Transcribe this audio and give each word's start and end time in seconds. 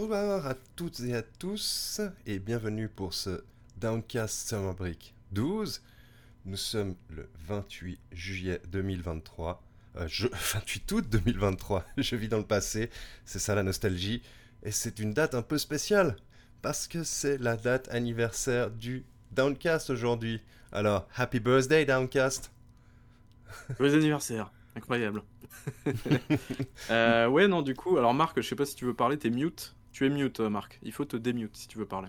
Bonjour 0.00 0.46
à 0.46 0.54
toutes 0.76 1.00
et 1.00 1.16
à 1.16 1.22
tous 1.22 2.00
et 2.24 2.38
bienvenue 2.38 2.88
pour 2.88 3.14
ce 3.14 3.42
Downcast 3.78 4.48
Summer 4.48 4.72
Break 4.72 5.12
12. 5.32 5.82
Nous 6.44 6.56
sommes 6.56 6.94
le 7.10 7.28
28 7.48 7.98
juillet 8.12 8.60
2023. 8.68 9.60
Euh, 9.96 10.06
je, 10.06 10.28
28 10.54 10.92
août 10.92 11.06
2023. 11.10 11.84
Je 11.96 12.14
vis 12.14 12.28
dans 12.28 12.38
le 12.38 12.46
passé, 12.46 12.90
c'est 13.24 13.40
ça 13.40 13.56
la 13.56 13.64
nostalgie. 13.64 14.22
Et 14.62 14.70
c'est 14.70 15.00
une 15.00 15.12
date 15.12 15.34
un 15.34 15.42
peu 15.42 15.58
spéciale 15.58 16.14
parce 16.62 16.86
que 16.86 17.02
c'est 17.02 17.36
la 17.36 17.56
date 17.56 17.88
anniversaire 17.88 18.70
du 18.70 19.04
Downcast 19.32 19.90
aujourd'hui. 19.90 20.40
Alors, 20.70 21.08
happy 21.16 21.40
birthday 21.40 21.84
Downcast 21.84 22.52
Joyeux 23.78 23.96
anniversaire, 23.96 24.52
incroyable. 24.76 25.24
Euh, 26.90 27.26
ouais, 27.26 27.48
non, 27.48 27.62
du 27.62 27.74
coup, 27.74 27.98
alors 27.98 28.14
Marc, 28.14 28.40
je 28.40 28.48
sais 28.48 28.54
pas 28.54 28.64
si 28.64 28.76
tu 28.76 28.84
veux 28.84 28.94
parler, 28.94 29.18
t'es 29.18 29.30
mute. 29.30 29.74
Tu 29.92 30.06
es 30.06 30.10
mute, 30.10 30.40
euh, 30.40 30.48
Marc. 30.50 30.78
Il 30.82 30.92
faut 30.92 31.04
te 31.04 31.16
démute 31.16 31.56
si 31.56 31.68
tu 31.68 31.78
veux 31.78 31.86
parler. 31.86 32.08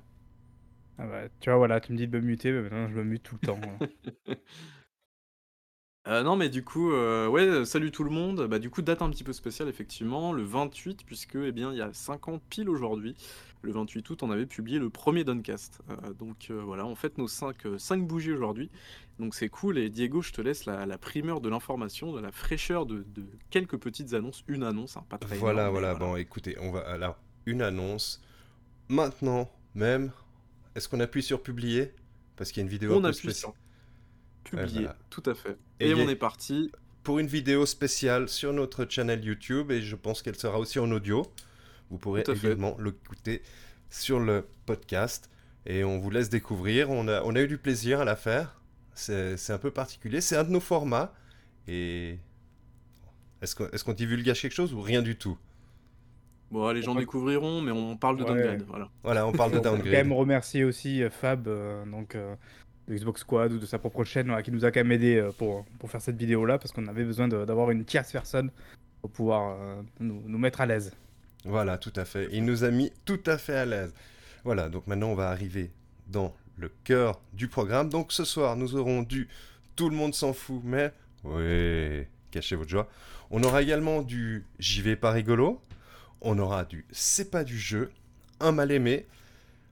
Ah 0.99 1.07
bah, 1.07 1.29
tu 1.39 1.49
vois, 1.49 1.57
voilà, 1.57 1.79
tu 1.81 1.93
me 1.93 1.97
dis 1.97 2.07
de 2.07 2.19
me 2.19 2.23
muter, 2.23 2.51
mais 2.51 2.61
maintenant 2.61 2.87
je 2.89 2.95
me 2.95 3.03
mute 3.03 3.23
tout 3.23 3.35
le 3.35 3.39
temps. 3.41 3.59
voilà. 3.59 3.79
Euh, 6.07 6.23
non, 6.23 6.35
mais 6.35 6.49
du 6.49 6.63
coup, 6.63 6.91
euh, 6.91 7.27
ouais, 7.27 7.65
salut 7.65 7.91
tout 7.91 8.03
le 8.03 8.09
monde. 8.09 8.47
Bah, 8.47 8.57
du 8.57 8.69
coup, 8.69 8.81
date 8.81 9.01
un 9.01 9.09
petit 9.09 9.23
peu 9.23 9.33
spéciale, 9.33 9.67
effectivement, 9.67 10.31
le 10.33 10.43
28, 10.43 11.03
puisque, 11.05 11.35
eh 11.35 11.51
bien, 11.51 11.71
il 11.71 11.77
y 11.77 11.81
a 11.81 11.93
5 11.93 12.29
ans 12.29 12.39
pile 12.49 12.69
aujourd'hui, 12.69 13.15
le 13.61 13.71
28 13.73 14.09
août, 14.09 14.23
on 14.23 14.31
avait 14.31 14.45
publié 14.47 14.79
le 14.79 14.89
premier 14.89 15.23
Doncast. 15.23 15.81
Euh, 15.89 16.13
donc 16.13 16.47
euh, 16.49 16.61
voilà, 16.63 16.85
on 16.85 16.95
fête 16.95 17.17
nos 17.17 17.27
5, 17.27 17.67
bougies 18.07 18.31
aujourd'hui. 18.31 18.71
Donc 19.19 19.35
c'est 19.35 19.49
cool. 19.49 19.77
Et 19.77 19.89
Diego, 19.89 20.21
je 20.21 20.31
te 20.31 20.41
laisse 20.41 20.65
la, 20.65 20.85
la 20.85 20.97
primeur 20.97 21.41
de 21.41 21.49
l'information, 21.49 22.13
de 22.13 22.21
la 22.21 22.31
fraîcheur 22.31 22.85
de, 22.85 23.03
de 23.13 23.25
quelques 23.49 23.77
petites 23.77 24.13
annonces. 24.13 24.43
Une 24.47 24.63
annonce, 24.63 24.97
hein, 24.97 25.05
pas 25.09 25.17
très 25.17 25.37
Voilà, 25.37 25.69
énorme, 25.69 25.73
mais 25.75 25.81
voilà, 25.81 25.95
bon 25.95 26.15
écoutez, 26.15 26.57
on 26.59 26.71
va 26.71 26.79
alors 26.81 27.17
une 27.45 27.61
annonce. 27.61 28.21
Maintenant 28.89 29.51
même, 29.75 30.11
est-ce 30.75 30.87
qu'on 30.89 30.99
appuie 30.99 31.23
sur 31.23 31.41
publier? 31.43 31.93
Parce 32.35 32.51
qu'il 32.51 32.61
y 32.61 32.63
a 32.63 32.65
une 32.65 32.69
vidéo 32.71 32.95
On 32.95 32.99
un 32.99 33.01
peu 33.03 33.09
appuie 33.09 33.31
spéciale. 33.33 33.53
sur 33.53 33.55
publier, 34.43 34.89
voilà. 34.89 34.97
tout 35.09 35.23
à 35.25 35.35
fait. 35.35 35.57
Et 35.79 35.93
on 35.93 36.07
est 36.09 36.15
parti. 36.15 36.71
pour 37.03 37.19
une 37.19 37.27
vidéo 37.27 37.65
spéciale 37.65 38.29
sur 38.29 38.53
notre 38.53 38.85
channel 38.89 39.23
YouTube 39.23 39.71
et 39.71 39.81
je 39.81 39.95
pense 39.95 40.21
qu'elle 40.21 40.37
sera 40.37 40.59
aussi 40.59 40.79
en 40.79 40.91
audio. 40.91 41.33
Vous 41.89 41.97
pourrez 41.97 42.23
également 42.27 42.77
l'écouter 42.79 43.41
sur 43.89 44.19
le 44.19 44.47
podcast 44.65 45.29
et 45.65 45.83
on 45.83 45.99
vous 45.99 46.09
laisse 46.11 46.29
découvrir. 46.29 46.89
On 46.89 47.07
a, 47.07 47.21
on 47.23 47.35
a 47.35 47.41
eu 47.41 47.47
du 47.47 47.57
plaisir 47.57 48.01
à 48.01 48.05
la 48.05 48.15
faire. 48.15 48.61
C'est 48.93 49.51
un 49.51 49.57
peu 49.57 49.71
particulier. 49.71 50.21
C'est 50.21 50.35
un 50.37 50.43
de 50.43 50.51
nos 50.51 50.59
formats. 50.59 51.13
Et 51.67 52.19
est-ce 53.41 53.55
qu'on 53.55 53.67
est 53.69 53.83
qu'on 53.83 53.93
divulgage 53.93 54.41
quelque 54.41 54.53
chose 54.53 54.73
ou 54.73 54.81
rien 54.81 55.01
du 55.01 55.17
tout? 55.17 55.37
Bon, 56.51 56.69
les 56.71 56.81
gens 56.81 56.95
découvriront, 56.95 57.61
mais 57.61 57.71
on 57.71 57.95
parle 57.95 58.17
de 58.17 58.23
Ouais. 58.23 58.29
downgrade. 58.29 58.63
Voilà. 58.67 58.89
Voilà, 59.03 59.27
on 59.27 59.31
parle 59.31 59.51
de 59.51 59.57
On 59.59 59.61
peut 59.61 59.69
quand 59.69 59.75
downgrade. 59.75 59.93
même 59.93 60.13
remercier 60.13 60.63
aussi 60.63 61.03
euh, 61.03 61.09
Fab, 61.09 61.47
euh, 61.47 61.85
donc 61.85 62.15
euh, 62.15 62.35
de 62.87 62.95
Xbox 62.95 63.21
Squad 63.21 63.51
ou 63.53 63.59
de 63.59 63.65
sa 63.65 63.77
propre 63.77 64.03
chaîne, 64.03 64.27
voilà, 64.27 64.41
qui 64.41 64.51
nous 64.51 64.65
a 64.65 64.71
quand 64.71 64.79
même 64.79 64.91
aidé 64.91 65.17
euh, 65.17 65.31
pour, 65.31 65.65
pour 65.77 65.91
faire 65.91 66.01
cette 66.01 66.17
vidéo-là, 66.17 66.57
parce 66.57 66.71
qu'on 66.71 66.87
avait 66.87 67.03
besoin 67.03 67.27
d'avoir 67.27 67.69
une 67.71 67.85
tierce 67.85 68.11
personne 68.11 68.49
pour 69.01 69.11
pouvoir 69.11 69.57
euh, 69.61 69.81
nous, 69.99 70.23
nous 70.25 70.37
mettre 70.39 70.61
à 70.61 70.65
l'aise. 70.65 70.91
Voilà, 71.45 71.77
tout 71.77 71.93
à 71.95 72.03
fait. 72.03 72.27
Il 72.31 72.43
nous 72.45 72.63
a 72.63 72.71
mis 72.71 72.91
tout 73.05 73.21
à 73.27 73.37
fait 73.37 73.55
à 73.55 73.65
l'aise. 73.65 73.93
Voilà, 74.43 74.69
donc 74.69 74.87
maintenant 74.87 75.09
on 75.09 75.15
va 75.15 75.29
arriver 75.29 75.69
dans 76.07 76.33
le 76.57 76.69
cœur 76.83 77.21
du 77.33 77.47
programme. 77.47 77.89
Donc 77.89 78.11
ce 78.11 78.25
soir, 78.25 78.55
nous 78.57 78.75
aurons 78.75 79.03
du 79.03 79.27
Tout 79.75 79.89
le 79.89 79.95
monde 79.95 80.13
s'en 80.15 80.33
fout, 80.33 80.61
mais... 80.65 80.91
Oui, 81.23 82.05
cachez 82.31 82.55
votre 82.55 82.69
joie. 82.69 82.89
On 83.31 83.43
aura 83.43 83.61
également 83.61 84.01
du 84.01 84.45
J'y 84.57 84.81
vais 84.81 84.95
pas 84.95 85.11
rigolo. 85.11 85.61
On 86.21 86.37
aura 86.39 86.65
du 86.65 86.85
C'est 86.91 87.31
pas 87.31 87.43
du 87.43 87.57
jeu, 87.57 87.91
un 88.39 88.51
mal 88.51 88.71
aimé, 88.71 89.05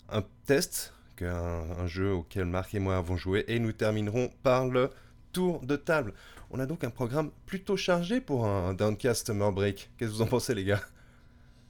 un 0.10 0.24
test, 0.46 0.94
qu'un 1.16 1.36
un 1.36 1.88
jeu 1.88 2.14
auquel 2.14 2.46
Marc 2.46 2.74
et 2.76 2.80
moi 2.80 2.98
avons 2.98 3.18
joué, 3.18 3.44
et 3.48 3.60
nous 3.60 3.74
terminerons 3.74 4.30
par 4.44 4.68
le 4.68 4.90
tour 5.34 5.60
de 5.66 5.76
table. 5.76 6.14
On 6.50 6.60
a 6.60 6.66
donc 6.66 6.84
un 6.84 6.90
programme 6.90 7.32
plutôt 7.46 7.76
chargé 7.76 8.22
pour 8.22 8.46
un 8.46 8.74
Downcast 8.74 9.28
Summer 9.28 9.52
Break. 9.52 9.90
Qu'est-ce 9.98 10.12
que 10.12 10.16
vous 10.16 10.22
en 10.22 10.28
pensez 10.28 10.56
les 10.56 10.64
gars? 10.64 10.82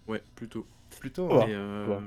Ouais, 0.07 0.21
plutôt. 0.35 0.67
Plutôt. 0.99 1.27
Ouais. 1.27 1.43
hein. 1.43 1.47
Et, 1.47 1.55
euh, 1.55 1.87
ouais. 1.87 2.03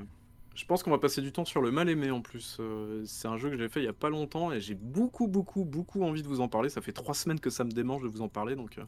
Je 0.54 0.64
pense 0.66 0.82
qu'on 0.82 0.90
va 0.90 0.98
passer 0.98 1.22
du 1.22 1.32
temps 1.32 1.44
sur 1.44 1.62
le 1.62 1.70
mal 1.70 1.88
aimé 1.88 2.10
en 2.10 2.20
plus. 2.20 2.58
Euh, 2.60 3.02
c'est 3.06 3.28
un 3.28 3.36
jeu 3.36 3.50
que 3.50 3.56
j'ai 3.56 3.68
fait 3.68 3.80
il 3.80 3.86
y 3.86 3.88
a 3.88 3.92
pas 3.92 4.10
longtemps 4.10 4.52
et 4.52 4.60
j'ai 4.60 4.74
beaucoup, 4.74 5.26
beaucoup, 5.26 5.64
beaucoup 5.64 6.02
envie 6.04 6.22
de 6.22 6.28
vous 6.28 6.40
en 6.40 6.48
parler. 6.48 6.68
Ça 6.68 6.80
fait 6.80 6.92
trois 6.92 7.14
semaines 7.14 7.40
que 7.40 7.50
ça 7.50 7.64
me 7.64 7.70
démange 7.70 8.02
de 8.02 8.08
vous 8.08 8.20
en 8.20 8.28
parler, 8.28 8.56
donc 8.56 8.78
euh, 8.78 8.84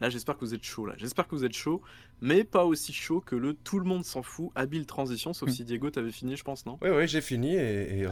là 0.00 0.10
j'espère 0.10 0.36
que 0.36 0.44
vous 0.44 0.54
êtes 0.54 0.64
chaud. 0.64 0.86
Là, 0.86 0.94
j'espère 0.98 1.26
que 1.28 1.34
vous 1.34 1.44
êtes 1.44 1.52
chaud, 1.54 1.82
mais 2.20 2.44
pas 2.44 2.64
aussi 2.64 2.92
chaud 2.92 3.20
que 3.20 3.36
le 3.36 3.54
tout 3.54 3.78
le 3.78 3.84
monde 3.84 4.04
s'en 4.04 4.22
fout. 4.22 4.50
Habile 4.54 4.86
transition, 4.86 5.32
sauf 5.32 5.48
Mm. 5.48 5.52
si 5.52 5.64
Diego 5.64 5.90
t'avais 5.90 6.12
fini, 6.12 6.36
je 6.36 6.44
pense, 6.44 6.66
non? 6.66 6.78
Oui, 6.82 6.90
oui, 6.90 7.08
j'ai 7.08 7.20
fini 7.20 7.54
et 7.56 8.06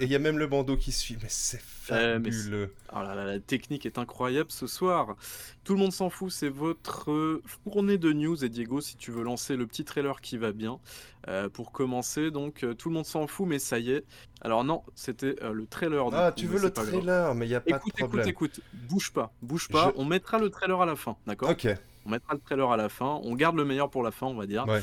il 0.00 0.08
y 0.08 0.14
a 0.14 0.18
même 0.18 0.38
le 0.38 0.46
bandeau 0.46 0.76
qui 0.76 0.92
suit, 0.92 1.16
mais 1.22 1.28
c'est 1.28 1.60
Euh, 1.92 2.18
mais 2.18 2.32
fabuleux. 2.32 2.74
Oh 2.92 3.00
là 3.02 3.14
là, 3.14 3.24
la 3.24 3.40
technique 3.40 3.86
est 3.86 3.98
incroyable 3.98 4.50
ce 4.52 4.66
soir. 4.66 5.16
Tout 5.64 5.74
le 5.74 5.80
monde 5.80 5.92
s'en 5.92 6.10
fout, 6.10 6.30
c'est 6.32 6.48
votre 6.48 7.10
euh, 7.10 7.42
fournée 7.64 7.98
de 7.98 8.12
news. 8.12 8.44
Et 8.44 8.48
Diego, 8.48 8.80
si 8.80 8.96
tu 8.96 9.10
veux 9.10 9.22
lancer 9.22 9.56
le 9.56 9.66
petit 9.66 9.84
trailer 9.84 10.20
qui 10.20 10.36
va 10.38 10.52
bien. 10.52 10.80
euh, 11.28 11.48
pour 11.48 11.72
commencer, 11.72 12.30
donc 12.30 12.62
euh, 12.62 12.74
tout 12.74 12.88
le 12.88 12.94
monde 12.94 13.06
s'en 13.06 13.26
fout, 13.26 13.48
mais 13.48 13.58
ça 13.58 13.80
y 13.80 13.90
est. 13.90 14.04
Alors 14.42 14.62
non, 14.62 14.84
c'était 14.94 15.34
euh, 15.42 15.52
le 15.52 15.66
trailer. 15.66 16.06
Ah, 16.12 16.30
coup, 16.30 16.40
tu 16.40 16.46
veux 16.46 16.60
le 16.60 16.70
grave. 16.70 16.86
trailer, 16.88 17.34
mais 17.34 17.46
il 17.46 17.48
n'y 17.48 17.54
a 17.56 17.60
pas 17.60 17.78
Écoute, 17.78 17.92
de 17.94 17.98
problème. 17.98 18.28
écoute, 18.28 18.58
écoute, 18.58 18.64
bouge 18.72 19.12
pas, 19.12 19.32
bouge 19.42 19.68
pas. 19.68 19.92
Je- 19.92 20.00
On 20.00 20.04
mettra 20.04 20.38
le 20.38 20.50
trailer 20.50 20.80
à 20.80 20.86
la 20.86 20.94
fin, 20.94 21.15
d'accord 21.26 21.50
Ok, 21.50 21.68
On 22.04 22.10
mettra 22.10 22.34
le 22.34 22.40
trailer 22.40 22.70
à 22.70 22.76
la 22.76 22.88
fin. 22.88 23.20
On 23.24 23.34
garde 23.34 23.56
le 23.56 23.64
meilleur 23.64 23.90
pour 23.90 24.02
la 24.02 24.10
fin, 24.10 24.26
on 24.26 24.34
va 24.34 24.46
dire. 24.46 24.66
ouais. 24.68 24.80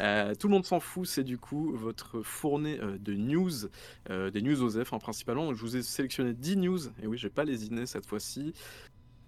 Euh, 0.00 0.34
tout 0.34 0.48
le 0.48 0.52
monde 0.54 0.64
s'en 0.64 0.80
fout, 0.80 1.06
c'est 1.06 1.24
du 1.24 1.38
coup 1.38 1.72
votre 1.76 2.22
fournée 2.22 2.78
euh, 2.80 2.96
de 2.98 3.14
news, 3.14 3.50
euh, 4.10 4.30
des 4.30 4.42
news 4.42 4.62
OSEF 4.62 4.92
hein, 4.92 4.98
principalement. 4.98 5.52
Je 5.52 5.60
vous 5.60 5.76
ai 5.76 5.82
sélectionné 5.82 6.32
10 6.32 6.56
news, 6.56 6.78
et 7.02 7.06
oui, 7.06 7.18
j'ai 7.18 7.30
pas 7.30 7.44
lésiné 7.44 7.86
cette 7.86 8.06
fois-ci. 8.06 8.54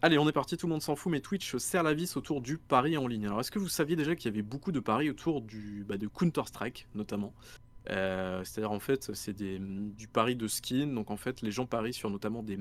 Allez, 0.03 0.19
on 0.19 0.29
est 0.29 0.33
parti, 0.33 0.57
tout 0.59 0.67
le 0.67 0.73
monde 0.73 0.83
s'en 0.83 0.97
fout, 0.97 1.11
mais 1.11 1.21
Twitch 1.21 1.57
serre 1.57 1.83
la 1.83 1.95
vis 1.95 2.15
autour 2.19 2.43
du 2.43 2.59
pari 2.59 2.97
en 2.99 3.07
ligne. 3.07 3.27
Alors, 3.27 3.41
est-ce 3.41 3.51
que 3.51 3.59
vous 3.59 3.69
saviez 3.69 3.97
déjà 3.97 4.15
qu'il 4.15 4.31
y 4.31 4.35
avait 4.35 4.43
beaucoup 4.43 4.71
de 4.71 4.81
paris 4.81 5.09
autour 5.09 5.41
du, 5.41 5.83
bah, 5.89 5.97
de 5.97 6.07
Counter-Strike, 6.07 6.89
notamment? 6.95 7.33
Euh, 7.91 8.43
C'est-à-dire, 8.45 8.73
en 8.73 8.81
fait, 8.81 9.15
c'est 9.15 9.35
du 9.35 10.09
pari 10.09 10.37
de 10.37 10.47
skin. 10.49 10.87
Donc, 10.89 11.11
en 11.11 11.17
fait, 11.17 11.43
les 11.43 11.51
gens 11.51 11.67
parient 11.67 11.93
sur 11.93 12.11
notamment 12.11 12.43
des, 12.43 12.59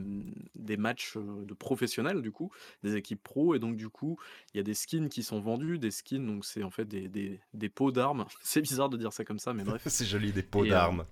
des 0.56 0.78
matchs 0.78 1.16
euh, 1.17 1.45
de 1.45 1.53
professionnels, 1.53 2.22
du 2.22 2.31
coup, 2.31 2.51
des 2.84 2.95
équipes 2.95 3.22
pro. 3.23 3.56
Et 3.56 3.59
donc, 3.59 3.75
du 3.78 3.89
coup, 3.89 4.17
il 4.53 4.57
y 4.57 4.59
a 4.59 4.63
des 4.63 4.73
skins 4.73 5.09
qui 5.09 5.23
sont 5.23 5.39
vendus. 5.39 5.78
Des 5.79 5.91
skins, 5.91 6.25
donc, 6.25 6.45
c'est 6.45 6.63
en 6.63 6.72
fait 6.72 6.85
des, 6.85 7.07
des, 7.07 7.39
des 7.53 7.69
pots 7.69 7.91
d'armes. 7.91 8.25
C'est 8.41 8.61
bizarre 8.61 8.89
de 8.89 8.97
dire 8.97 9.13
ça 9.13 9.23
comme 9.23 9.39
ça, 9.39 9.53
mais 9.53 9.63
bref. 9.63 9.84
c'est 9.88 10.06
joli, 10.06 10.31
des 10.31 10.44
pots 10.44 10.66
euh, 10.66 10.69
d'armes. 10.69 11.06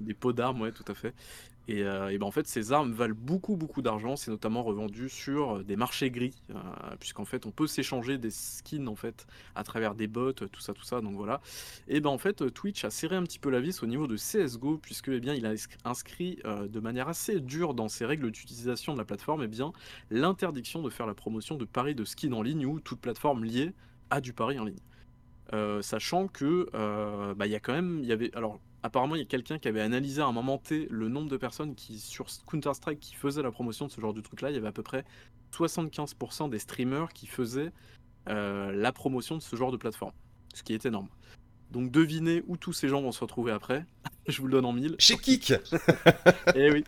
Des 0.00 0.14
pots 0.14 0.32
d'armes, 0.32 0.60
ouais, 0.60 0.72
tout 0.72 0.84
à 0.88 0.94
fait. 0.94 1.14
Et, 1.68 1.82
euh, 1.82 2.16
ben 2.18 2.26
en 2.26 2.30
fait, 2.30 2.46
ces 2.46 2.72
armes 2.72 2.92
valent 2.92 3.14
beaucoup, 3.16 3.56
beaucoup 3.56 3.82
d'argent. 3.82 4.14
C'est 4.14 4.30
notamment 4.30 4.62
revendu 4.62 5.08
sur 5.08 5.56
euh, 5.56 5.64
des 5.64 5.74
marchés 5.74 6.10
gris, 6.12 6.34
euh, 6.50 6.54
puisqu'en 7.00 7.24
fait, 7.24 7.44
on 7.44 7.50
peut 7.50 7.66
s'échanger 7.66 8.18
des 8.18 8.30
skins 8.30 8.86
en 8.88 8.94
fait 8.94 9.26
à 9.56 9.64
travers 9.64 9.94
des 9.96 10.06
bots, 10.06 10.32
tout 10.32 10.48
ça, 10.60 10.74
tout 10.74 10.84
ça. 10.84 11.00
Donc 11.00 11.14
voilà. 11.16 11.40
Et 11.88 12.00
ben 12.00 12.10
en 12.10 12.18
fait, 12.18 12.52
Twitch 12.52 12.84
a 12.84 12.90
serré 12.90 13.16
un 13.16 13.24
petit 13.24 13.40
peu 13.40 13.50
la 13.50 13.60
vis 13.60 13.82
au 13.82 13.86
niveau 13.86 14.06
de 14.06 14.16
CS:GO, 14.16 14.78
puisque 14.78 15.08
eh 15.08 15.18
bien, 15.20 15.34
il 15.34 15.44
a 15.44 15.50
ins- 15.50 15.66
inscrit 15.84 16.38
de 16.44 16.80
manière 16.80 17.08
assez 17.08 17.40
dure 17.40 17.74
dans 17.74 17.88
ses 17.88 18.04
règles 18.06 18.30
d'utilisation 18.30 18.92
de 18.92 18.98
la 18.98 19.04
plateforme, 19.04 19.42
eh 19.42 19.48
bien, 19.48 19.72
l'interdiction 20.10 20.82
de 20.82 20.90
faire 20.90 21.06
la 21.06 21.14
promotion 21.14 21.56
de 21.56 21.64
paris 21.64 21.94
de 21.94 22.04
skins 22.04 22.32
en 22.34 22.42
ligne 22.42 22.66
ou 22.66 22.78
toute 22.80 23.00
plateforme 23.00 23.44
liée 23.44 23.72
à 24.10 24.20
du 24.20 24.32
pari 24.32 24.58
en 24.58 24.64
ligne. 24.64 24.78
Sachant 25.82 26.28
que 26.28 26.68
bah, 27.34 27.46
il 27.46 27.52
y 27.52 27.54
a 27.54 27.60
quand 27.60 27.72
même, 27.72 27.98
il 28.00 28.06
y 28.06 28.12
avait, 28.12 28.34
alors 28.36 28.60
apparemment 28.86 29.16
il 29.16 29.18
y 29.18 29.22
a 29.22 29.26
quelqu'un 29.26 29.58
qui 29.58 29.68
avait 29.68 29.80
analysé 29.80 30.22
à 30.22 30.26
un 30.26 30.32
moment 30.32 30.58
T 30.58 30.86
le 30.90 31.08
nombre 31.08 31.28
de 31.28 31.36
personnes 31.36 31.74
qui 31.74 31.98
sur 31.98 32.26
Counter 32.46 32.72
Strike 32.74 33.00
qui 33.00 33.14
faisaient 33.14 33.42
la 33.42 33.50
promotion 33.50 33.86
de 33.86 33.90
ce 33.90 34.00
genre 34.00 34.14
de 34.14 34.20
truc 34.20 34.40
là, 34.40 34.50
il 34.50 34.54
y 34.54 34.58
avait 34.58 34.68
à 34.68 34.72
peu 34.72 34.82
près 34.82 35.04
75% 35.52 36.50
des 36.50 36.58
streamers 36.58 37.12
qui 37.12 37.26
faisaient 37.26 37.72
euh, 38.28 38.72
la 38.72 38.92
promotion 38.92 39.36
de 39.36 39.42
ce 39.42 39.56
genre 39.56 39.72
de 39.72 39.76
plateforme, 39.76 40.12
ce 40.54 40.62
qui 40.62 40.72
est 40.72 40.86
énorme. 40.86 41.08
Donc 41.70 41.90
devinez 41.90 42.42
où 42.46 42.56
tous 42.56 42.72
ces 42.72 42.88
gens 42.88 43.02
vont 43.02 43.12
se 43.12 43.20
retrouver 43.20 43.52
après. 43.52 43.84
Je 44.28 44.40
vous 44.40 44.46
le 44.46 44.52
donne 44.52 44.64
en 44.64 44.72
mille. 44.72 44.96
Chez 44.98 45.16
Kik 45.16 45.52
Eh 46.54 46.70
oui. 46.70 46.84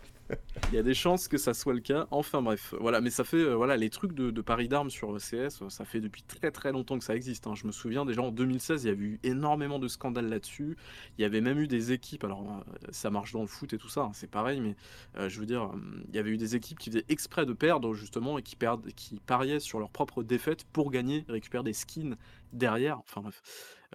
Il 0.71 0.75
y 0.75 0.77
a 0.77 0.83
des 0.83 0.93
chances 0.93 1.27
que 1.27 1.37
ça 1.37 1.53
soit 1.53 1.73
le 1.73 1.79
cas. 1.79 2.07
Enfin 2.11 2.41
bref, 2.41 2.73
voilà. 2.79 3.01
Mais 3.01 3.09
ça 3.09 3.23
fait, 3.23 3.37
euh, 3.37 3.55
voilà, 3.55 3.77
les 3.77 3.89
trucs 3.89 4.13
de, 4.13 4.29
de 4.29 4.41
paris 4.41 4.67
d'armes 4.67 4.89
sur 4.89 5.15
CS, 5.17 5.67
ça 5.69 5.85
fait 5.85 6.01
depuis 6.01 6.21
très 6.23 6.51
très 6.51 6.71
longtemps 6.71 6.99
que 6.99 7.05
ça 7.05 7.15
existe. 7.15 7.47
hein. 7.47 7.55
Je 7.55 7.65
me 7.65 7.71
souviens 7.71 8.05
déjà 8.05 8.21
en 8.21 8.31
2016, 8.31 8.83
il 8.83 8.87
y 8.87 8.91
avait 8.91 9.03
eu 9.03 9.19
énormément 9.23 9.79
de 9.79 9.87
scandales 9.87 10.29
là-dessus. 10.29 10.77
Il 11.17 11.21
y 11.21 11.25
avait 11.25 11.41
même 11.41 11.59
eu 11.59 11.67
des 11.67 11.91
équipes. 11.91 12.23
Alors 12.23 12.41
euh, 12.47 12.87
ça 12.91 13.09
marche 13.09 13.31
dans 13.33 13.41
le 13.41 13.47
foot 13.47 13.73
et 13.73 13.77
tout 13.77 13.89
ça, 13.89 14.01
hein, 14.01 14.11
c'est 14.13 14.29
pareil. 14.29 14.61
Mais 14.61 14.75
euh, 15.17 15.29
je 15.29 15.39
veux 15.39 15.45
dire, 15.45 15.71
il 16.07 16.15
y 16.15 16.19
avait 16.19 16.31
eu 16.31 16.37
des 16.37 16.55
équipes 16.55 16.77
qui 16.79 16.89
faisaient 16.91 17.05
exprès 17.09 17.45
de 17.45 17.53
perdre 17.53 17.93
justement 17.93 18.37
et 18.37 18.43
qui 18.43 18.55
perdent, 18.55 18.87
qui 18.93 19.19
pariaient 19.19 19.59
sur 19.59 19.79
leur 19.79 19.89
propre 19.89 20.23
défaite 20.23 20.63
pour 20.65 20.91
gagner, 20.91 21.25
récupérer 21.29 21.63
des 21.63 21.73
skins 21.73 22.15
derrière. 22.53 22.99
Enfin 22.99 23.21
bref, 23.21 23.41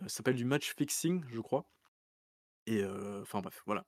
ça 0.02 0.08
s'appelle 0.08 0.36
du 0.36 0.44
match 0.44 0.74
fixing, 0.76 1.22
je 1.30 1.40
crois. 1.40 1.64
Et 2.66 2.82
enfin 3.22 3.40
bref, 3.40 3.62
voilà. 3.66 3.84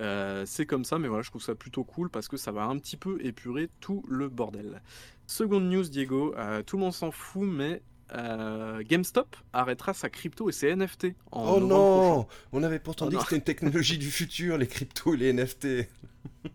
Euh, 0.00 0.44
c'est 0.46 0.66
comme 0.66 0.84
ça, 0.84 0.98
mais 0.98 1.08
voilà, 1.08 1.22
je 1.22 1.30
trouve 1.30 1.42
ça 1.42 1.54
plutôt 1.54 1.84
cool 1.84 2.08
parce 2.10 2.28
que 2.28 2.36
ça 2.36 2.50
va 2.52 2.64
un 2.64 2.78
petit 2.78 2.96
peu 2.96 3.18
épurer 3.24 3.68
tout 3.80 4.04
le 4.08 4.28
bordel. 4.28 4.80
Seconde 5.26 5.64
news, 5.70 5.84
Diego, 5.84 6.34
euh, 6.36 6.62
tout 6.62 6.76
le 6.76 6.82
monde 6.82 6.94
s'en 6.94 7.10
fout, 7.10 7.46
mais 7.46 7.82
euh, 8.14 8.82
GameStop 8.86 9.36
arrêtera 9.52 9.94
sa 9.94 10.10
crypto 10.10 10.48
et 10.48 10.52
ses 10.52 10.74
NFT 10.74 11.08
en 11.30 11.54
Oh 11.56 11.60
non 11.60 12.26
On 12.52 12.62
avait 12.62 12.78
pourtant 12.78 13.06
Oh 13.06 13.10
dit 13.10 13.16
non. 13.16 13.22
que 13.22 13.26
c'était 13.28 13.36
une 13.36 13.44
technologie 13.44 13.98
du 13.98 14.10
futur, 14.10 14.58
les 14.58 14.66
cryptos 14.66 15.14
et 15.14 15.16
les 15.18 15.32
NFT. 15.32 15.88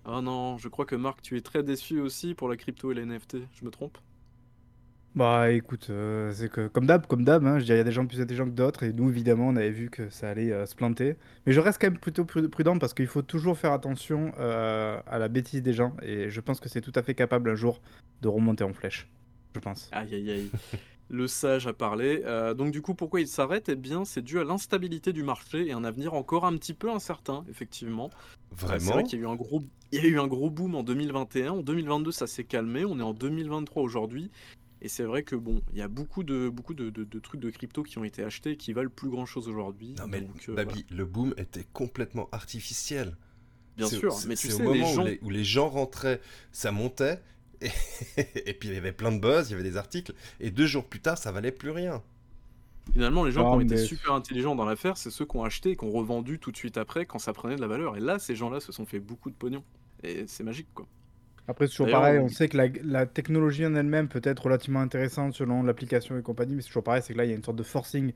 Oh 0.06 0.22
non, 0.22 0.58
je 0.58 0.68
crois 0.68 0.86
que 0.86 0.96
Marc, 0.96 1.22
tu 1.22 1.38
es 1.38 1.42
très 1.42 1.64
déçu 1.64 2.00
aussi 2.00 2.34
pour 2.34 2.50
la 2.50 2.58
crypto 2.58 2.92
et 2.92 2.96
les 2.96 3.06
NFT. 3.06 3.38
Je 3.60 3.66
me 3.66 3.70
trompe? 3.72 3.98
Bah 5.18 5.50
écoute, 5.52 5.88
euh, 5.90 6.32
c'est 6.32 6.48
que 6.48 6.68
comme 6.68 6.86
d'hab, 6.86 7.08
comme 7.08 7.24
d'hab, 7.24 7.44
hein, 7.44 7.56
je 7.56 7.60
veux 7.62 7.66
dire, 7.66 7.74
il 7.74 7.80
y 7.80 7.82
a 7.82 7.84
des 7.84 7.92
gens 7.92 8.06
plus 8.06 8.22
intelligents 8.22 8.46
que 8.46 8.52
d'autres, 8.52 8.84
et 8.84 8.94
nous 8.94 9.10
évidemment 9.10 9.48
on 9.48 9.56
avait 9.56 9.72
vu 9.72 9.90
que 9.90 10.10
ça 10.10 10.30
allait 10.30 10.52
euh, 10.52 10.68
se 10.68 10.76
planter. 10.76 11.16
Mais 11.48 11.54
je 11.54 11.60
reste 11.60 11.82
quand 11.82 11.90
même 11.90 12.00
plutôt 12.00 12.24
pru- 12.24 12.48
prudent 12.50 12.78
parce 12.78 12.94
qu'il 12.94 13.08
faut 13.08 13.24
toujours 13.24 13.58
faire 13.58 13.72
attention 13.72 14.32
euh, 14.38 15.00
à 15.08 15.18
la 15.18 15.28
bêtise 15.28 15.64
des 15.64 15.74
gens, 15.74 15.96
et 16.04 16.30
je 16.30 16.40
pense 16.40 16.60
que 16.60 16.70
c'est 16.70 16.82
tout 16.82 16.92
à 16.94 17.02
fait 17.02 17.16
capable 17.16 17.50
un 17.50 17.56
jour 17.56 17.82
de 18.22 18.28
remonter 18.28 18.64
en 18.64 18.74
flèche. 18.74 19.10
Je 19.56 19.60
pense. 19.60 19.90
Aïe 19.92 20.14
aïe 20.14 20.30
aïe. 20.30 20.52
Le 21.10 21.26
sage 21.26 21.66
a 21.68 21.74
parlé. 21.74 22.22
Euh, 22.26 22.54
donc 22.54 22.72
du 22.72 22.82
coup, 22.82 22.94
pourquoi 22.94 23.22
il 23.22 23.28
s'arrête? 23.28 23.70
Eh 23.70 23.76
bien, 23.76 24.06
c'est 24.06 24.22
dû 24.22 24.40
à 24.40 24.44
l'instabilité 24.44 25.14
du 25.14 25.24
marché 25.24 25.66
et 25.68 25.72
un 25.72 25.86
avenir 25.86 26.14
encore 26.14 26.46
un 26.46 26.56
petit 26.58 26.74
peu 26.74 26.92
incertain, 26.92 27.46
effectivement. 27.50 28.12
C'est 28.58 28.66
Vraiment? 28.68 28.92
vrai 28.92 29.04
qu'il 29.04 29.18
y 29.20 29.22
a 29.22 29.26
eu 29.26 29.30
un 29.30 29.36
gros, 29.36 29.64
il 29.94 30.04
y 30.04 30.06
a 30.06 30.10
eu 30.10 30.20
un 30.20 30.28
gros 30.28 30.50
boom 30.50 30.76
en 30.76 30.84
2021. 30.84 31.54
En 31.54 31.62
2022, 31.62 32.12
ça 32.12 32.28
s'est 32.28 32.44
calmé. 32.44 32.84
On 32.86 33.00
est 33.00 33.04
en 33.04 33.14
2023 33.14 33.82
aujourd'hui. 33.84 34.30
Et 34.82 34.90
c'est 34.90 35.04
vrai 35.04 35.24
que 35.24 35.36
bon, 35.36 35.62
il 35.72 35.78
y 35.80 35.82
a 35.82 35.88
beaucoup 35.88 36.24
de, 36.24 36.50
beaucoup 36.50 36.74
de, 36.74 36.90
de- 36.90 37.04
de 37.04 37.20
trucs 37.20 37.42
de 37.42 37.50
crypto 37.50 37.84
qui 37.84 37.98
ont 37.98 38.04
été 38.04 38.24
achetés 38.24 38.52
et 38.52 38.58
qui 38.58 38.74
valent 38.74 38.90
plus 38.90 39.10
grand 39.10 39.26
chose 39.26 39.48
aujourd'hui. 39.50 39.94
Non 39.98 40.08
mais 40.08 40.22
Donc, 40.22 40.50
euh, 40.50 40.54
Babi, 40.56 40.86
le 40.92 41.06
boom 41.06 41.34
était 41.38 41.66
complètement 41.74 42.30
artificiel. 42.32 43.18
bien 43.76 43.88
sûr. 43.88 44.14
c'est- 44.14 44.28
Mais 44.28 44.36
tu 44.36 44.48
c'est 44.48 44.54
sais, 44.54 44.66
au 44.66 44.74
les 44.74 44.80
moment 44.82 44.94
gens, 44.94 45.04
où, 45.04 45.06
les, 45.06 45.20
où 45.24 45.30
les 45.30 45.44
gens 45.44 45.70
rentraient, 45.70 46.22
ça 46.52 46.72
montait, 46.72 47.22
et, 47.62 47.70
et 48.46 48.54
puis 48.54 48.70
il 48.70 48.76
y 48.76 48.78
avait 48.78 48.92
plein 48.94 49.12
de 49.12 49.20
buzz, 49.20 49.50
il 49.50 49.54
y 49.54 49.56
avait 49.56 49.64
des 49.64 49.78
articles, 49.78 50.14
et 50.40 50.52
deux 50.52 50.68
jours 50.68 50.86
plus 50.88 51.00
tard, 51.02 51.18
ça 51.18 51.32
valait 51.32 51.52
plus 51.52 51.72
rien. 51.72 52.04
finalement, 52.94 53.24
les 53.24 53.32
gens 53.32 53.44
Non, 53.44 53.52
qui 53.52 53.56
ont 53.58 53.62
été 53.62 53.78
super 53.78 54.14
intelligents 54.14 54.56
dans 54.56 54.66
l'affaire, 54.66 54.98
c'est 54.98 55.12
ceux 55.12 55.26
qui 55.26 55.36
ont 55.38 55.44
acheté 55.44 55.72
et 55.72 55.76
qui 55.76 55.86
ont 55.86 55.92
revendu 55.92 56.40
tout 56.40 56.52
de 56.52 56.58
suite 56.58 56.78
après 56.78 57.06
quand 57.06 57.20
ça 57.20 57.34
prenait 57.34 57.56
de 57.56 57.62
la 57.62 57.68
valeur. 57.68 57.98
Et 57.98 58.00
là, 58.00 58.20
ces 58.20 58.36
gens-là 58.36 58.60
se 58.60 58.72
sont 58.72 58.86
fait 58.86 59.00
beaucoup 59.00 59.30
de 59.30 59.36
pognon. 59.36 59.64
Et 60.04 60.26
c'est 60.28 60.44
magique, 60.44 60.68
quoi. 60.74 60.88
Après, 61.48 61.68
c'est 61.68 61.72
toujours 61.72 61.90
pareil, 61.90 62.20
on- 62.20 62.26
on 62.26 62.30
sait 62.30 62.50
que 62.50 62.58
la, 62.58 62.68
la 62.84 63.06
technologie 63.06 63.66
en 63.66 63.76
elle-même 63.76 64.10
peut 64.10 64.22
être 64.24 64.44
relativement 64.44 64.82
intéressante 64.82 65.34
selon 65.34 65.64
l'application 65.64 66.18
et 66.18 66.22
compagnie, 66.22 66.56
mais 66.56 66.62
c'est 66.62 66.68
toujours 66.68 66.84
pareil, 66.84 67.02
c'est 67.02 67.14
que 67.14 67.18
là, 67.18 67.26
il 67.26 67.30
y 67.30 67.34
a 67.34 67.36
une 67.36 67.44
sorte 67.44 67.58
de 67.58 67.64
forcing 67.64 68.14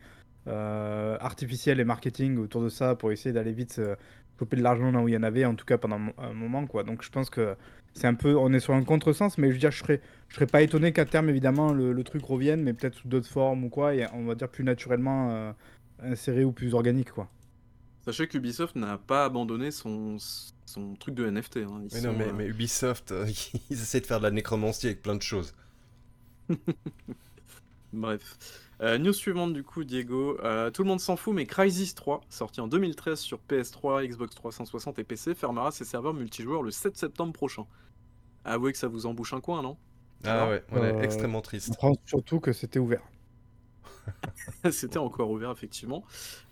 euh, 0.48 1.18
artificiel 1.20 1.80
et 1.80 1.86
marketing 1.86 2.38
autour 2.40 2.64
de 2.64 2.70
ça 2.70 2.96
pour 2.96 3.12
essayer 3.12 3.32
d'aller 3.34 3.54
vite 3.54 3.78
euh, 3.80 3.96
choper 4.40 4.58
de 4.58 4.64
l'argent 4.64 4.92
là 4.92 5.00
où 5.02 5.08
il 5.08 5.14
y 5.14 5.18
en 5.18 5.24
avait, 5.24 5.46
en 5.46 5.56
tout 5.56 5.66
cas 5.66 5.78
pendant 5.78 5.96
un 5.98 6.00
mo- 6.00 6.14
un 6.18 6.34
moment, 6.34 6.66
quoi. 6.68 6.84
Donc 6.84 7.04
je 7.04 7.10
pense 7.10 7.30
que 7.30 7.56
c'est 7.94 8.08
un 8.08 8.16
peu, 8.16 8.36
on 8.36 8.52
est 8.54 8.60
sur 8.60 8.74
un 8.74 8.84
contresens, 8.84 9.38
mais 9.38 9.48
je 9.50 9.54
veux 9.54 9.60
dire, 9.60 9.72
je 9.72 9.80
serais, 9.80 10.02
je 10.30 10.36
serais 10.36 10.48
pas 10.48 10.62
étonné 10.62 10.92
qu'à 10.94 11.06
terme, 11.06 11.30
évidemment, 11.30 11.74
le, 11.74 11.94
le 11.94 12.04
truc 12.04 12.24
revienne, 12.26 12.62
mais 12.64 12.74
peut-être 12.74 12.96
sous 12.96 13.08
d'autres 13.08 13.30
formes 13.30 13.64
ou 13.66 13.70
quoi, 13.70 13.96
et 13.96 14.08
on 14.14 14.26
va 14.26 14.36
dire 14.36 14.50
plus 14.50 14.64
naturellement 14.64 15.32
euh, 15.32 15.52
inséré 16.02 16.44
ou 16.44 16.52
plus 16.52 16.74
organique, 16.74 17.12
quoi. 17.12 17.30
Sachez 18.06 18.28
qu'Ubisoft 18.28 18.76
n'a 18.76 18.98
pas 18.98 19.26
abandonné 19.26 19.70
son, 19.72 20.18
son 20.72 20.96
truc 20.96 21.16
de 21.16 21.26
NFT. 21.30 21.58
hein. 21.58 21.82
Ils 21.84 21.90
Mais 21.94 22.02
non, 22.02 22.12
sont, 22.12 22.18
mais, 22.18 22.28
euh, 22.28 22.34
mais 22.34 22.46
Ubisoft, 22.48 23.12
euh, 23.12 23.28
ils 23.70 23.82
essaient 23.82 24.02
de 24.02 24.06
faire 24.06 24.20
de 24.20 24.24
la 24.24 24.32
nécromancie 24.32 24.88
avec 24.88 25.02
plein 25.02 25.16
de 25.16 25.22
choses. 25.22 25.54
Bref. 27.94 28.38
Euh, 28.82 28.98
news 28.98 29.14
suivante 29.14 29.54
du 29.54 29.64
coup, 29.64 29.84
Diego. 29.84 30.38
Euh, 30.44 30.72
tout 30.72 30.84
le 30.84 30.88
monde 30.90 31.00
s'en 31.00 31.16
fout, 31.16 31.34
mais 31.36 31.46
Crysis 31.46 31.94
3, 31.94 32.22
sorti 32.30 32.62
en 32.62 32.68
2013 32.68 33.20
sur 33.20 33.40
PS3, 33.50 34.08
Xbox 34.08 34.34
360 34.36 34.98
et 35.00 35.04
PC, 35.04 35.36
fermera 35.36 35.72
ses 35.72 35.86
serveurs 35.86 36.14
multijoueurs 36.14 36.64
le 36.64 36.72
7 36.72 36.98
septembre 36.98 37.34
prochain. 37.34 37.66
Avouez 38.46 38.72
que 38.72 38.78
ça 38.78 38.88
vous 38.88 39.06
embouche 39.06 39.34
un 39.34 39.42
coin, 39.42 39.62
non? 39.62 39.78
Ah 40.24 40.34
Alors, 40.34 40.50
ouais, 40.50 40.64
on 40.72 40.84
est 40.84 41.04
extrêmement 41.04 41.40
On 41.40 41.42
triste. 41.42 41.76
prend 41.76 41.94
surtout 42.06 42.40
que 42.40 42.54
c'était 42.54 42.80
ouvert. 42.80 43.04
C'était 44.72 44.98
encore 44.98 45.30
ouvert, 45.32 45.52
effectivement. 45.52 46.04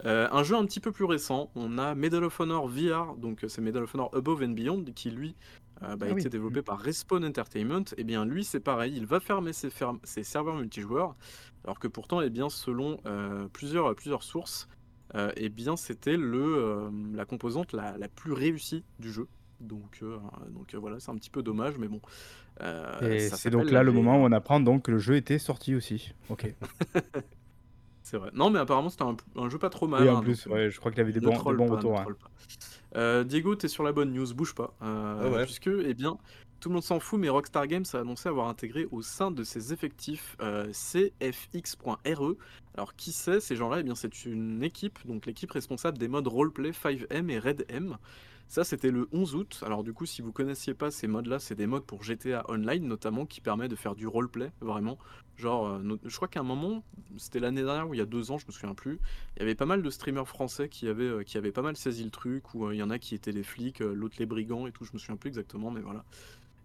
Euh, 0.06 0.28
un 0.32 0.44
jeu 0.44 0.56
un 0.56 0.66
petit 0.66 0.80
peu 0.80 0.92
plus 0.92 1.06
récent, 1.06 1.52
on 1.56 1.78
a 1.78 1.96
Medal 1.96 2.24
of 2.24 2.40
Honor 2.40 2.68
VR, 2.68 3.16
donc 3.18 3.44
euh, 3.44 3.48
c'est 3.48 3.62
Medal 3.62 3.84
of 3.84 3.94
Honor 3.96 4.10
Above 4.16 4.44
and 4.44 4.50
Beyond, 4.50 4.86
qui 4.96 5.12
lui 5.12 5.36
euh, 5.84 5.96
bah, 5.96 6.06
a 6.08 6.10
Ah 6.10 6.14
oui. 6.14 6.22
été 6.22 6.30
développé 6.30 6.62
par 6.62 6.80
Respawn 6.80 7.24
Entertainment. 7.26 7.84
Et 7.98 8.04
bien 8.04 8.26
lui, 8.26 8.44
c'est 8.44 8.60
pareil, 8.60 8.94
il 8.96 9.06
va 9.06 9.20
fermer 9.20 9.54
ses, 9.54 9.70
ferm- 9.70 10.00
ses 10.04 10.24
serveurs 10.24 10.56
multijoueurs, 10.56 11.16
alors 11.64 11.80
que 11.80 11.88
pourtant, 11.88 12.22
eh 12.22 12.30
bien, 12.30 12.50
selon 12.50 13.00
euh, 13.06 13.48
plusieurs, 13.52 13.96
plusieurs 13.96 14.24
sources, 14.24 14.68
euh, 15.16 15.32
eh 15.38 15.50
bien, 15.50 15.76
c'était 15.76 16.18
le, 16.18 16.40
euh, 16.58 16.90
la 17.14 17.26
composante 17.26 17.74
la, 17.74 17.98
la 17.98 18.08
plus 18.08 18.34
réussie 18.34 18.84
du 19.00 19.12
jeu. 19.12 19.28
Donc, 19.60 20.00
euh, 20.04 20.18
donc 20.52 20.74
euh, 20.74 20.78
voilà, 20.78 21.00
c'est 21.00 21.12
un 21.12 21.16
petit 21.16 21.30
peu 21.30 21.44
dommage, 21.44 21.78
mais 21.78 21.88
bon. 21.90 22.00
Euh, 22.62 23.00
Et 23.02 23.20
c'est 23.30 23.50
donc 23.50 23.72
là 23.72 23.84
le 23.84 23.92
moment 23.92 24.22
où 24.22 24.26
on 24.26 24.32
apprend 24.32 24.60
donc 24.60 24.84
que 24.84 24.92
le 24.92 25.00
jeu 25.00 25.16
était 25.16 25.40
sorti 25.40 25.76
aussi. 25.76 26.14
Ok. 26.30 26.54
C'est 28.10 28.18
vrai. 28.18 28.32
Non, 28.34 28.50
mais 28.50 28.58
apparemment, 28.58 28.90
c'était 28.90 29.04
un, 29.04 29.16
un 29.36 29.50
jeu 29.50 29.60
pas 29.60 29.70
trop 29.70 29.88
mal. 29.88 30.02
Oui, 30.02 30.10
hein, 30.10 30.16
en 30.16 30.22
plus, 30.22 30.46
donc, 30.48 30.54
euh, 30.58 30.66
ouais, 30.66 30.72
je 30.72 30.80
crois 30.80 30.92
qu'il 30.92 31.00
avait 31.02 31.12
des 31.12 31.20
bons, 31.20 31.30
des 31.30 31.54
bons 31.54 31.68
pas, 31.68 31.76
retours. 31.76 32.00
hein. 32.00 32.06
Euh, 32.96 33.24
Diego, 33.24 33.54
t'es 33.54 33.68
sur 33.68 33.84
la 33.84 33.92
bonne 33.92 34.12
news, 34.12 34.34
bouge 34.34 34.56
pas. 34.56 34.74
Euh, 34.82 35.22
Ah 35.26 35.30
ouais. 35.30 35.44
Puisque, 35.44 35.68
eh 35.68 35.94
bien, 35.94 36.18
tout 36.60 36.70
le 36.70 36.74
monde 36.74 36.84
s'en 36.84 37.00
fout, 37.00 37.20
mais 37.20 37.30
Rockstar 37.30 37.68
Games 37.68 37.86
a 37.94 37.98
annoncé 37.98 38.28
avoir 38.28 38.48
intégré 38.48 38.88
au 38.90 39.04
sein 39.04 39.30
de 39.30 39.44
ses 39.44 39.74
effectifs 39.74 40.36
euh, 40.42 40.72
CFX.RE. 40.74 42.36
Alors, 42.76 42.96
qui 42.96 43.12
c'est 43.12 43.40
ces 43.40 43.56
gens-là? 43.56 43.82
Eh 43.82 43.84
bien, 43.84 43.94
c'est 43.94 44.26
une 44.26 44.64
équipe, 44.64 44.98
donc 45.06 45.28
l'équipe 45.28 45.52
responsable 45.52 46.00
des 46.00 46.08
modes 46.08 46.28
roleplay 46.28 46.72
5M 46.72 47.30
et 47.30 47.38
Red 47.38 47.66
M. 47.70 47.98
Ça, 48.50 48.64
c'était 48.64 48.90
le 48.90 49.08
11 49.12 49.36
août. 49.36 49.64
Alors, 49.64 49.84
du 49.84 49.94
coup, 49.94 50.08
si 50.08 50.24
vous 50.24 50.32
connaissiez 50.32 50.74
pas 50.74 50.90
ces 50.90 51.06
modes-là, 51.06 51.38
c'est 51.38 51.54
des 51.54 51.68
modes 51.68 51.86
pour 51.86 52.02
GTA 52.04 52.44
Online, 52.50 52.84
notamment, 52.84 53.28
qui 53.28 53.42
permet 53.42 53.68
de 53.68 53.76
faire 53.76 53.94
du 53.94 54.08
roleplay, 54.08 54.52
vraiment. 54.60 54.98
Genre, 55.38 55.68
euh, 55.68 56.00
je 56.04 56.16
crois 56.16 56.28
qu'à 56.28 56.40
un 56.40 56.44
moment, 56.44 56.84
c'était 57.18 57.40
l'année 57.40 57.62
dernière 57.62 57.88
ou 57.88 57.94
il 57.94 57.98
y 57.98 58.02
a 58.02 58.08
deux 58.08 58.32
ans, 58.32 58.40
je 58.40 58.48
me 58.48 58.52
souviens 58.52 58.74
plus, 58.74 59.00
il 59.36 59.42
y 59.42 59.44
avait 59.44 59.54
pas 59.54 59.68
mal 59.68 59.84
de 59.84 59.90
streamers 59.92 60.28
français 60.28 60.68
qui 60.68 60.88
avaient, 60.88 61.04
euh, 61.04 61.52
pas 61.54 61.62
mal 61.62 61.78
saisi 61.78 62.04
le 62.04 62.10
truc, 62.10 62.56
ou 62.56 62.66
euh, 62.66 62.74
il 62.74 62.80
y 62.80 62.84
en 62.84 62.90
a 62.90 62.98
qui 62.98 63.14
étaient 63.14 63.32
les 63.32 63.44
flics, 63.44 63.82
l'autre 63.82 64.16
les 64.18 64.26
brigands 64.26 64.66
et 64.66 64.72
tout, 64.72 64.84
je 64.84 64.94
me 64.94 64.98
souviens 64.98 65.16
plus 65.16 65.28
exactement, 65.28 65.70
mais 65.70 65.82
voilà. 65.82 66.04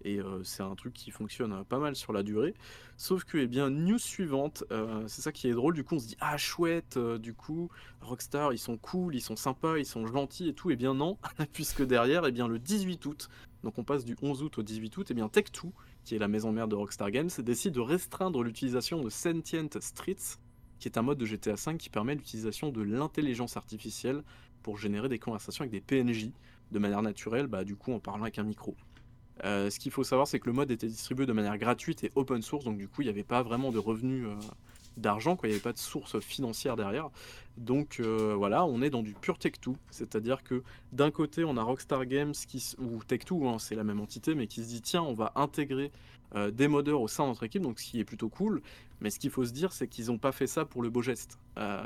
Et 0.05 0.21
euh, 0.21 0.43
c'est 0.45 0.63
un 0.63 0.75
truc 0.75 0.93
qui 0.93 1.11
fonctionne 1.11 1.53
euh, 1.53 1.65
pas 1.65 1.79
mal 1.79 1.97
sur 1.97 2.13
la 2.13 2.23
durée. 2.23 2.55
Sauf 2.97 3.25
que, 3.25 3.39
eh 3.39 3.47
bien, 3.47 3.71
news 3.71 3.99
suivante, 3.99 4.63
euh, 4.71 5.03
c'est 5.09 5.23
ça 5.23 5.33
qui 5.33 5.49
est 5.49 5.53
drôle, 5.53 5.75
du 5.75 5.83
coup 5.83 5.95
on 5.95 5.99
se 5.99 6.07
dit, 6.07 6.17
ah 6.21 6.37
chouette, 6.37 6.99
du 6.99 7.33
coup, 7.33 7.71
Rockstar, 8.03 8.53
ils 8.53 8.59
sont 8.59 8.77
cool, 8.77 9.15
ils 9.15 9.23
sont 9.23 9.37
sympas, 9.37 9.79
ils 9.79 9.87
sont 9.87 10.07
gentils 10.07 10.49
et 10.49 10.55
tout, 10.55 10.71
et 10.71 10.77
bien 10.77 10.95
non, 10.95 11.19
puisque 11.53 11.83
derrière, 11.83 12.27
eh 12.27 12.33
bien, 12.33 12.47
le 12.47 12.59
18 12.59 13.05
août, 13.07 13.29
donc 13.65 13.79
on 13.79 13.85
passe 13.85 14.05
du 14.05 14.15
11 14.21 14.43
août 14.43 14.59
au 14.59 14.63
18 14.63 14.97
août, 14.99 15.11
et 15.11 15.15
bien 15.15 15.27
Tech2, 15.27 15.71
qui 16.05 16.15
est 16.15 16.19
la 16.19 16.29
maison 16.29 16.53
mère 16.53 16.69
de 16.69 16.75
Rockstar 16.75 17.11
Games, 17.11 17.31
décide 17.39 17.73
de 17.73 17.81
restreindre 17.81 18.43
l'utilisation 18.43 19.01
de 19.01 19.09
Sentient 19.09 19.71
Streets, 19.81 20.39
qui 20.79 20.89
est 20.89 20.99
un 20.99 21.03
mode 21.03 21.19
de 21.19 21.25
GTA 21.25 21.55
V 21.55 21.79
qui 21.79 21.89
permet 21.89 22.15
l'utilisation 22.15 22.69
de 22.71 22.83
l'intelligence 22.83 23.57
artificielle 23.57 24.23
pour 24.63 24.77
générer 24.77 25.09
des 25.09 25.19
conversations 25.19 25.63
avec 25.63 25.73
des 25.73 25.81
PNJ 25.81 26.31
de 26.73 26.79
manière 26.79 27.01
naturelle, 27.01 27.47
bah, 27.47 27.65
du 27.65 27.75
coup 27.75 27.93
en 27.93 28.01
parlant 28.01 28.23
avec 28.23 28.39
un 28.39 28.43
micro. 28.43 28.77
Euh, 29.43 29.71
ce 29.71 29.79
qu'il 29.79 29.91
faut 29.91 30.05
savoir, 30.05 30.29
c'est 30.29 30.39
que 30.39 30.47
le 30.47 30.53
mode 30.53 30.71
était 30.71 30.87
distribué 30.87 31.27
de 31.27 31.33
manière 31.33 31.59
gratuite 31.59 32.05
et 32.05 32.13
open 32.15 32.43
source, 32.43 32.65
donc 32.65 32.79
du 32.79 32.89
coup 32.89 33.03
il 33.03 33.07
n'y 33.07 33.11
avait 33.11 33.25
pas 33.25 33.43
vraiment 33.43 33.73
de 33.73 33.79
revenus 33.79 34.27
euh, 34.27 34.35
d'argent, 34.97 35.37
il 35.43 35.49
n'y 35.49 35.55
avait 35.55 35.63
pas 35.63 35.73
de 35.73 35.79
source 35.79 36.21
financière 36.21 36.77
derrière. 36.77 37.11
Donc 37.57 37.99
euh, 37.99 38.35
voilà, 38.37 38.65
on 38.65 38.81
est 38.81 38.91
dans 38.91 39.03
du 39.03 39.13
pur 39.15 39.39
Tech2, 39.39 39.75
c'est-à-dire 39.91 40.45
que 40.45 40.63
d'un 40.93 41.11
côté 41.11 41.45
on 41.45 41.57
a 41.57 41.63
Rockstar 41.63 42.07
Games 42.07 42.35
ou 42.79 42.99
Tech2, 43.03 43.49
hein, 43.49 43.59
c'est 43.59 43.75
la 43.75 43.85
même 43.85 44.01
entité, 44.01 44.35
mais 44.35 44.47
qui 44.47 44.63
se 44.63 44.69
dit 44.69 44.83
tiens, 44.83 45.03
on 45.03 45.15
va 45.15 45.33
intégrer 45.37 45.91
des 46.53 46.67
modeurs 46.67 47.01
au 47.01 47.07
sein 47.07 47.23
de 47.23 47.29
notre 47.29 47.45
équipe, 47.45 47.63
donc 47.63 47.79
ce 47.79 47.85
qui 47.89 48.01
est 48.01 48.05
plutôt 48.05 48.29
cool. 48.29 48.61
Mais 49.01 49.11
ce 49.11 49.21
qu'il 49.21 49.31
faut 49.31 49.45
se 49.45 49.53
dire, 49.53 49.73
c'est 49.73 49.87
qu'ils 49.87 50.07
n'ont 50.07 50.19
pas 50.19 50.33
fait 50.33 50.49
ça 50.49 50.65
pour 50.65 50.83
le 50.83 50.91
beau 50.91 51.01
geste. 51.01 51.39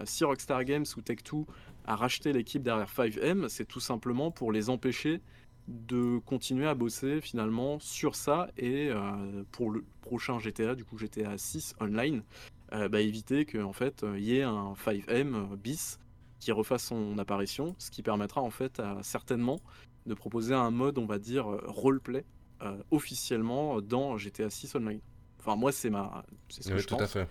Si 0.05 0.25
Rockstar 0.25 0.65
Games 0.65 0.87
ou 0.97 1.01
Tech2 1.03 1.45
a 1.85 1.97
racheté 1.97 2.33
l'équipe 2.33 2.63
derrière 2.63 2.91
5M, 2.91 3.51
c'est 3.51 3.67
tout 3.67 3.81
simplement 3.81 4.31
pour 4.31 4.51
les 4.51 4.71
empêcher 4.71 5.21
de 5.69 6.19
continuer 6.21 6.67
à 6.67 6.75
bosser 6.75 7.21
finalement 7.21 7.79
sur 7.81 8.17
ça 8.17 8.51
et 8.57 8.89
euh, 8.91 9.45
pour 9.53 9.71
le 9.71 9.85
prochain 10.03 10.39
GTA, 10.41 10.75
du 10.75 10.85
coup 10.85 10.99
GTA 10.99 11.39
6 11.39 11.75
online, 11.81 12.25
euh, 12.73 12.89
bah, 12.89 13.01
éviter 13.03 13.47
qu'en 13.47 13.65
en 13.65 13.73
fait 13.73 14.05
il 14.17 14.25
y 14.25 14.37
ait 14.39 14.43
un 14.45 14.75
5M 14.75 15.57
bis 15.57 15.99
qui 16.41 16.53
refasse 16.53 16.85
son 16.87 17.19
apparition, 17.19 17.77
ce 17.79 17.91
qui 17.91 18.03
permettra 18.03 18.43
en 18.43 18.51
fait 18.51 18.81
à- 18.81 19.03
certainement 19.03 19.61
de 20.07 20.15
proposer 20.15 20.55
un 20.55 20.71
mode, 20.71 20.99
on 20.99 21.07
va 21.07 21.19
dire, 21.19 21.51
euh, 21.53 21.61
roleplay 21.67 22.25
euh, 22.63 22.83
officiellement 22.91 23.81
dans 23.83 24.17
GTA 24.19 24.51
6 24.51 24.75
online. 24.75 25.01
Enfin 25.41 25.57
moi 25.57 25.73
c'est 25.73 25.91
ma, 25.91 26.25
c'est 26.49 26.63
ce 26.63 26.71
que 26.71 26.75
Oui, 26.77 26.83
je 26.83 26.87
tout 26.87 26.95
pense, 26.97 27.03
à 27.03 27.07
fait. 27.07 27.29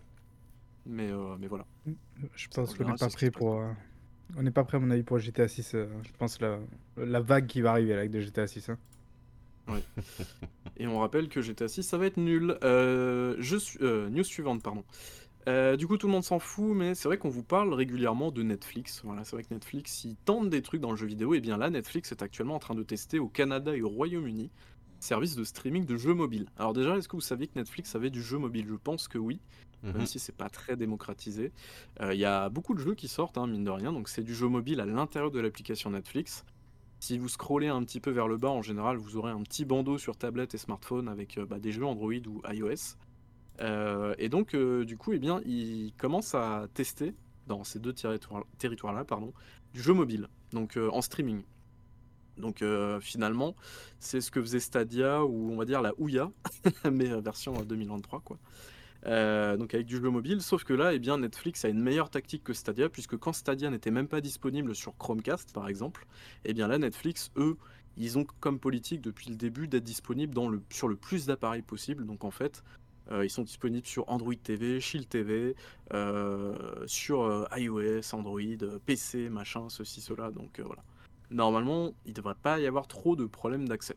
mais, 0.85 1.11
euh, 1.11 1.35
mais 1.39 1.47
voilà. 1.47 1.65
Je 2.35 2.47
pense 2.47 2.69
En 2.69 2.73
qu'on 2.73 2.85
n'est 2.85 2.95
pas 2.95 3.09
prêt 3.09 3.31
pour. 3.31 3.61
On 4.35 4.43
n'est 4.43 4.51
pas 4.51 4.63
prêt, 4.63 4.77
à 4.77 4.79
mon 4.79 4.91
avis, 4.91 5.03
pour 5.03 5.19
GTA 5.19 5.47
6. 5.47 5.73
euh, 5.75 5.87
Je 6.03 6.09
pense 6.17 6.39
la... 6.41 6.59
la 6.97 7.21
vague 7.21 7.47
qui 7.47 7.61
va 7.61 7.71
arriver 7.71 7.93
avec 7.93 8.11
de 8.11 8.19
GTA 8.19 8.47
6. 8.47 8.69
hein. 8.69 8.77
Et 10.77 10.87
on 10.87 10.99
rappelle 10.99 11.29
que 11.29 11.41
GTA 11.41 11.67
6, 11.67 11.83
ça 11.83 11.97
va 11.97 12.05
être 12.05 12.17
nul. 12.17 12.57
Euh, 12.63 13.41
euh, 13.81 14.09
news 14.09 14.23
suivante, 14.23 14.61
pardon. 14.63 14.83
Du 15.77 15.87
coup, 15.87 15.97
tout 15.97 16.07
le 16.07 16.13
monde 16.13 16.23
s'en 16.23 16.39
fout, 16.39 16.75
mais 16.75 16.93
c'est 16.93 17.07
vrai 17.07 17.17
qu'on 17.17 17.29
vous 17.29 17.43
parle 17.43 17.73
régulièrement 17.73 18.31
de 18.31 18.43
Netflix. 18.43 19.01
Voilà, 19.05 19.23
c'est 19.23 19.35
vrai 19.35 19.43
que 19.43 19.53
Netflix, 19.53 20.03
ils 20.03 20.17
tentent 20.17 20.49
des 20.49 20.61
trucs 20.61 20.81
dans 20.81 20.91
le 20.91 20.97
jeu 20.97 21.07
vidéo. 21.07 21.33
Et 21.33 21.39
bien 21.39 21.57
là, 21.57 21.69
Netflix 21.69 22.11
est 22.11 22.21
actuellement 22.21 22.55
en 22.55 22.59
train 22.59 22.75
de 22.75 22.83
tester 22.83 23.17
au 23.19 23.29
Canada 23.29 23.75
et 23.75 23.81
au 23.81 23.89
Royaume-Uni 23.89 24.51
service 24.99 25.35
de 25.35 25.43
streaming 25.43 25.85
de 25.85 25.95
jeux 25.95 26.13
mobiles. 26.13 26.47
Alors 26.57 26.73
déjà, 26.73 26.97
est-ce 26.97 27.07
que 27.07 27.15
vous 27.15 27.21
saviez 27.21 27.47
que 27.47 27.57
Netflix 27.57 27.95
avait 27.95 28.09
du 28.09 28.21
jeu 28.21 28.37
mobile? 28.37 28.65
Je 28.67 28.75
pense 28.75 29.07
que 29.07 29.17
oui, 29.17 29.39
même 29.83 29.97
Mhm. 29.97 30.05
si 30.05 30.19
c'est 30.19 30.35
pas 30.35 30.49
très 30.49 30.75
démocratisé. 30.75 31.51
Euh, 32.01 32.13
Il 32.13 32.19
y 32.19 32.25
a 32.25 32.49
beaucoup 32.49 32.73
de 32.73 32.79
jeux 32.79 32.95
qui 32.95 33.07
sortent, 33.07 33.37
hein, 33.37 33.47
mine 33.47 33.63
de 33.63 33.69
rien, 33.71 33.93
donc 33.93 34.09
c'est 34.09 34.23
du 34.23 34.33
jeu 34.35 34.47
mobile 34.47 34.79
à 34.79 34.85
l'intérieur 34.85 35.31
de 35.31 35.39
l'application 35.39 35.91
Netflix. 35.91 36.45
Si 36.99 37.17
vous 37.19 37.29
scrollez 37.29 37.67
un 37.67 37.83
petit 37.83 37.99
peu 37.99 38.09
vers 38.09 38.27
le 38.27 38.37
bas, 38.37 38.49
en 38.49 38.63
général, 38.63 38.97
vous 38.97 39.17
aurez 39.17 39.31
un 39.31 39.43
petit 39.43 39.65
bandeau 39.65 39.97
sur 39.99 40.17
tablette 40.17 40.55
et 40.55 40.57
smartphone 40.57 41.07
avec 41.07 41.37
euh, 41.37 41.45
bah, 41.45 41.59
des 41.59 41.71
jeux 41.71 41.85
Android 41.85 42.11
ou 42.27 42.41
iOS. 42.51 42.95
Euh, 43.61 44.13
et 44.17 44.29
donc, 44.29 44.53
euh, 44.55 44.83
du 44.85 44.97
coup, 44.97 45.13
eh 45.13 45.19
bien, 45.19 45.41
ils 45.45 45.93
commencent 45.97 46.35
à 46.35 46.67
tester 46.73 47.13
dans 47.47 47.63
ces 47.63 47.79
deux 47.79 47.93
territoires- 47.93 48.45
territoires-là, 48.57 49.05
pardon, 49.05 49.31
du 49.73 49.81
jeu 49.81 49.93
mobile, 49.93 50.27
donc 50.53 50.75
euh, 50.77 50.89
en 50.91 51.01
streaming. 51.01 51.43
Donc 52.37 52.61
finalement, 53.01 53.55
c'est 53.99 54.21
ce 54.21 54.29
que 54.29 54.39
faisait 54.41 54.59
Stadia 54.59 55.25
ou 55.25 55.51
on 55.51 55.55
va 55.57 55.65
dire 55.65 55.81
la 55.81 55.93
Ouya, 55.99 56.31
mais 56.91 57.19
version 57.21 57.55
euh, 57.59 57.63
2023 57.63 58.19
quoi. 58.21 58.37
Euh, 59.07 59.55
donc 59.55 59.73
avec 59.73 59.87
du 59.87 59.97
jeu 59.97 60.09
mobile, 60.09 60.41
sauf 60.41 60.63
que 60.63 60.73
là, 60.73 60.93
eh 60.93 60.99
bien, 60.99 61.17
Netflix 61.17 61.63
a 61.65 61.69
une 61.69 61.81
meilleure 61.81 62.09
tactique 62.09 62.43
que 62.43 62.53
Stadia, 62.53 62.89
puisque 62.89 63.17
quand 63.17 63.33
Stadia 63.33 63.69
n'était 63.69 63.91
même 63.91 64.07
pas 64.07 64.21
disponible 64.21 64.75
sur 64.75 64.97
Chromecast, 64.97 65.53
par 65.53 65.67
exemple, 65.69 66.05
eh 66.43 66.53
bien 66.53 66.67
là, 66.67 66.77
Netflix, 66.77 67.31
eux, 67.37 67.57
ils 67.95 68.17
ont 68.17 68.25
comme 68.39 68.59
politique 68.59 69.01
depuis 69.01 69.29
le 69.29 69.35
début 69.35 69.67
d'être 69.67 69.83
disponibles 69.83 70.33
dans 70.33 70.49
le, 70.49 70.61
sur 70.69 70.87
le 70.87 70.95
plus 70.95 71.25
d'appareils 71.25 71.61
possible. 71.61 72.05
Donc 72.05 72.25
en 72.25 72.31
fait, 72.31 72.63
euh, 73.11 73.25
ils 73.25 73.29
sont 73.29 73.43
disponibles 73.43 73.87
sur 73.87 74.07
Android 74.09 74.35
TV, 74.35 74.79
Shield 74.79 75.07
TV, 75.07 75.55
euh, 75.93 76.55
sur 76.85 77.21
euh, 77.21 77.45
iOS, 77.55 78.13
Android, 78.13 78.79
PC, 78.85 79.29
machin, 79.29 79.69
ceci, 79.69 80.01
cela. 80.01 80.31
Donc 80.31 80.59
voilà. 80.59 80.83
Normalement, 81.31 81.93
il 82.05 82.09
ne 82.09 82.15
devrait 82.15 82.35
pas 82.35 82.59
y 82.59 82.67
avoir 82.67 82.87
trop 82.87 83.15
de 83.15 83.25
problèmes 83.25 83.67
d'accès. 83.67 83.95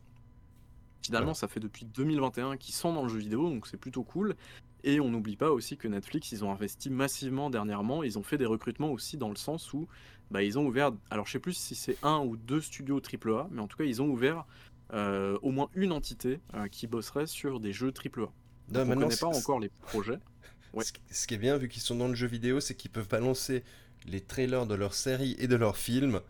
Finalement, 1.03 1.29
Ouais. 1.29 1.35
ça 1.35 1.47
fait 1.47 1.59
depuis 1.59 1.85
2021 1.85 2.57
qu'ils 2.57 2.75
sont 2.75 2.93
dans 2.93 3.03
le 3.03 3.09
jeu 3.09 3.17
vidéo, 3.17 3.49
donc 3.49 3.67
c'est 3.67 3.77
plutôt 3.77 4.03
cool. 4.03 4.35
Et 4.83 4.99
on 4.99 5.09
n'oublie 5.09 5.35
pas 5.35 5.51
aussi 5.51 5.77
que 5.77 5.87
Netflix, 5.87 6.31
ils 6.31 6.43
ont 6.43 6.51
investi 6.51 6.89
massivement 6.89 7.49
dernièrement. 7.49 8.03
Ils 8.03 8.17
ont 8.17 8.23
fait 8.23 8.37
des 8.37 8.45
recrutements 8.45 8.91
aussi 8.91 9.17
dans 9.17 9.29
le 9.29 9.35
sens 9.35 9.73
où 9.73 9.87
bah, 10.31 10.43
ils 10.43 10.57
ont 10.57 10.65
ouvert, 10.65 10.91
alors 11.09 11.27
je 11.27 11.33
sais 11.33 11.39
plus 11.39 11.53
si 11.53 11.75
c'est 11.75 11.97
un 12.03 12.19
ou 12.19 12.37
deux 12.37 12.61
studios 12.61 13.01
AAA, 13.01 13.49
mais 13.51 13.61
en 13.61 13.67
tout 13.67 13.77
cas, 13.77 13.83
ils 13.83 14.01
ont 14.01 14.07
ouvert 14.07 14.45
euh, 14.93 15.37
au 15.41 15.51
moins 15.51 15.69
une 15.75 15.91
entité 15.91 16.39
euh, 16.53 16.67
qui 16.67 16.87
bosserait 16.87 17.27
sur 17.27 17.59
des 17.59 17.73
jeux 17.73 17.93
AAA. 17.93 18.31
Non, 18.69 18.81
on 18.81 18.85
ne 18.85 18.95
connaît 18.95 19.15
pas 19.15 19.27
encore 19.27 19.59
les 19.59 19.69
projets. 19.69 20.19
Ouais. 20.73 20.85
Ce 21.11 21.27
qui 21.27 21.33
est 21.33 21.37
bien, 21.37 21.57
vu 21.57 21.67
qu'ils 21.67 21.81
sont 21.81 21.97
dans 21.97 22.07
le 22.07 22.15
jeu 22.15 22.27
vidéo, 22.27 22.61
c'est 22.61 22.75
qu'ils 22.75 22.91
peuvent 22.91 23.09
balancer 23.09 23.61
les 24.05 24.21
trailers 24.21 24.65
de 24.65 24.73
leurs 24.73 24.93
séries 24.93 25.35
et 25.37 25.47
de 25.47 25.57
leurs 25.57 25.75
films 25.75 26.21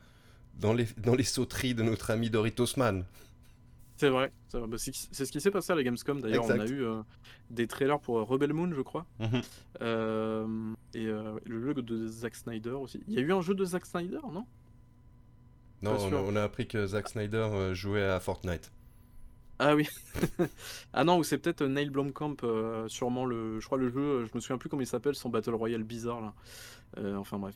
dans 0.59 0.73
les, 0.73 0.87
dans 0.97 1.13
les 1.13 1.23
sauteries 1.23 1.75
de 1.75 1.83
notre 1.83 2.09
ami 2.09 2.31
Doritos 2.31 2.75
Man. 2.75 3.05
C'est 4.01 4.09
vrai, 4.09 4.31
c'est. 4.47 4.59
Bah, 4.59 4.77
c'est 4.79 5.25
ce 5.25 5.31
qui 5.31 5.39
s'est 5.39 5.51
passé 5.51 5.73
à 5.73 5.75
la 5.75 5.83
Gamescom 5.83 6.21
d'ailleurs. 6.21 6.45
On 6.45 6.59
a 6.59 6.65
eu 6.65 6.83
euh, 6.83 7.03
des 7.51 7.67
trailers 7.67 7.99
pour 7.99 8.17
euh, 8.17 8.23
Rebel 8.23 8.51
Moon, 8.51 8.73
je 8.73 8.81
crois. 8.81 9.05
Mhm. 9.19 9.41
Euh, 9.83 10.73
et 10.95 11.05
euh, 11.05 11.37
le 11.45 11.61
jeu 11.61 11.75
de 11.75 12.07
Zack 12.07 12.33
Snyder 12.33 12.71
aussi. 12.71 13.03
Il 13.07 13.13
y 13.13 13.19
a 13.19 13.21
eu 13.21 13.31
un 13.31 13.41
jeu 13.41 13.53
de 13.53 13.63
Zack 13.63 13.85
Snyder, 13.85 14.17
non? 14.23 14.47
Non, 15.83 15.91
on 15.91 15.93
a, 15.93 15.99
sûr. 15.99 16.23
on 16.25 16.35
a 16.35 16.41
appris 16.41 16.67
que 16.67 16.87
Zack 16.87 17.09
Snyder 17.09 17.75
jouait 17.75 18.01
à 18.01 18.19
Fortnite. 18.19 18.71
Ah 19.59 19.75
oui. 19.75 19.87
ah 20.93 21.03
non, 21.03 21.19
ou 21.19 21.23
c'est 21.23 21.37
peut-être 21.37 21.63
Neil 21.63 21.91
Blomkamp, 21.91 22.37
sûrement 22.87 23.25
le. 23.25 23.59
Je 23.59 23.65
crois 23.67 23.77
le 23.77 23.89
jeu, 23.89 24.25
je 24.25 24.31
me 24.33 24.39
souviens 24.39 24.57
plus 24.57 24.67
comment 24.67 24.81
il 24.81 24.87
s'appelle, 24.87 25.13
son 25.13 25.29
Battle 25.29 25.53
Royale 25.53 25.83
bizarre 25.83 26.21
là. 26.21 26.33
Enfin 27.19 27.37
bref. 27.37 27.55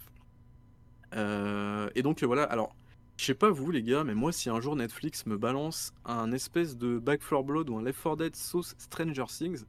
Et 1.95 2.03
donc 2.03 2.23
voilà, 2.23 2.43
alors, 2.43 2.75
je 3.17 3.25
sais 3.25 3.33
pas 3.33 3.49
vous 3.49 3.71
les 3.71 3.83
gars, 3.83 4.03
mais 4.03 4.13
moi 4.15 4.31
si 4.31 4.49
un 4.49 4.59
jour 4.59 4.75
Netflix 4.75 5.25
me 5.25 5.37
balance 5.37 5.93
un 6.05 6.31
espèce 6.31 6.77
de 6.77 6.99
Back 6.99 7.21
4 7.21 7.43
Blood 7.43 7.69
ou 7.69 7.77
un 7.77 7.83
Left 7.83 8.01
4 8.01 8.17
Dead 8.17 8.35
sauce 8.35 8.75
Stranger 8.77 9.25
Things, 9.27 9.63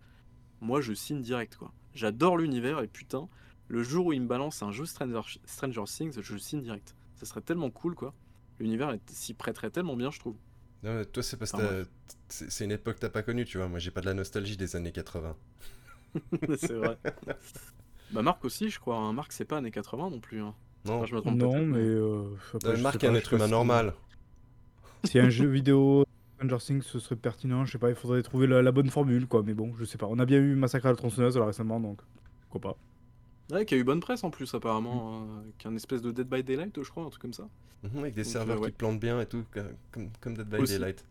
moi 0.60 0.80
je 0.80 0.92
signe 0.92 1.20
direct 1.22 1.56
quoi. 1.56 1.72
J'adore 1.94 2.36
l'univers 2.38 2.80
et 2.80 2.88
putain, 2.88 3.28
le 3.68 3.82
jour 3.82 4.06
où 4.06 4.12
il 4.12 4.20
me 4.22 4.26
balance 4.26 4.62
un 4.62 4.72
jeu 4.72 4.84
Stranger, 4.84 5.20
Stranger 5.44 5.84
Things, 5.86 6.20
je 6.20 6.36
signe 6.36 6.60
direct. 6.60 6.94
Ça 7.14 7.26
serait 7.26 7.40
tellement 7.40 7.70
cool 7.70 7.94
quoi. 7.94 8.14
L'univers 8.58 8.96
s'y 9.06 9.34
prêterait 9.34 9.70
tellement 9.70 9.96
bien, 9.96 10.10
je 10.10 10.18
trouve. 10.18 10.36
Non, 10.82 10.94
mais 10.94 11.04
toi, 11.04 11.22
c'est 11.22 11.36
parce 11.36 11.52
que 11.52 11.86
c'est 12.28 12.64
une 12.64 12.72
époque 12.72 12.96
que 12.96 13.00
t'as 13.00 13.08
pas 13.08 13.22
connue, 13.22 13.44
tu 13.44 13.58
vois. 13.58 13.68
Moi, 13.68 13.78
j'ai 13.78 13.90
pas 13.90 14.00
de 14.00 14.06
la 14.06 14.14
nostalgie 14.14 14.56
des 14.56 14.76
années 14.76 14.92
80. 14.92 15.36
c'est 16.58 16.74
vrai. 16.74 16.98
Bah 18.10 18.22
Marc 18.22 18.44
aussi, 18.44 18.70
je 18.70 18.78
crois. 18.78 18.96
hein. 18.96 19.12
Marc, 19.12 19.32
c'est 19.32 19.44
pas 19.44 19.58
années 19.58 19.70
80 19.70 20.10
non 20.10 20.20
plus. 20.20 20.40
hein. 20.40 20.54
Non, 20.86 20.94
Enfin, 20.96 21.06
je 21.06 21.14
me 21.14 21.20
trompe 21.20 21.36
Non, 21.36 21.66
mais. 21.66 21.78
euh, 21.78 22.24
après, 22.54 22.68
Euh, 22.70 22.82
Marc 22.82 23.02
est 23.04 23.06
un 23.08 23.14
être 23.14 23.32
humain 23.34 23.48
normal. 23.48 23.94
Si 25.04 25.18
un 25.18 25.28
jeu 25.28 25.46
vidéo 25.46 26.04
Stranger 26.36 26.58
Things 26.58 26.82
ce 26.82 26.98
serait 26.98 27.16
pertinent, 27.16 27.64
je 27.64 27.72
sais 27.72 27.78
pas, 27.78 27.90
il 27.90 27.94
faudrait 27.94 28.22
trouver 28.22 28.46
la, 28.46 28.60
la 28.62 28.72
bonne 28.72 28.90
formule 28.90 29.26
quoi. 29.26 29.42
Mais 29.44 29.54
bon, 29.54 29.72
je 29.78 29.84
sais 29.84 29.98
pas. 29.98 30.06
On 30.06 30.18
a 30.18 30.24
bien 30.26 30.38
eu 30.38 30.54
Massacre 30.54 30.86
à 30.86 30.90
la 30.90 30.96
tronçonneuse 30.96 31.36
là 31.38 31.46
récemment 31.46 31.80
donc 31.80 32.00
pourquoi 32.48 32.72
pas. 32.72 33.54
Ouais, 33.54 33.64
qui 33.64 33.74
a 33.74 33.76
eu 33.78 33.84
bonne 33.84 34.00
presse 34.00 34.24
en 34.24 34.30
plus, 34.30 34.52
apparemment. 34.54 35.22
hein, 35.22 35.44
Qu'un 35.58 35.76
espèce 35.76 36.02
de 36.02 36.10
Dead 36.10 36.28
by 36.28 36.42
Daylight, 36.42 36.82
je 36.82 36.90
crois, 36.90 37.04
un 37.04 37.10
truc 37.10 37.22
comme 37.22 37.32
ça. 37.32 37.48
Mhm, 37.84 37.98
avec 38.00 38.14
des 38.14 38.24
Donc, 38.24 38.32
serveurs 38.32 38.56
euh, 38.56 38.60
ouais. 38.62 38.70
qui 38.70 38.76
plantent 38.76 38.98
bien 38.98 39.20
et 39.20 39.26
tout, 39.26 39.44
comme, 39.92 40.10
comme 40.20 40.36
Dead 40.36 40.48
by 40.48 40.56
Aussi. 40.56 40.72
Daylight. 40.72 41.04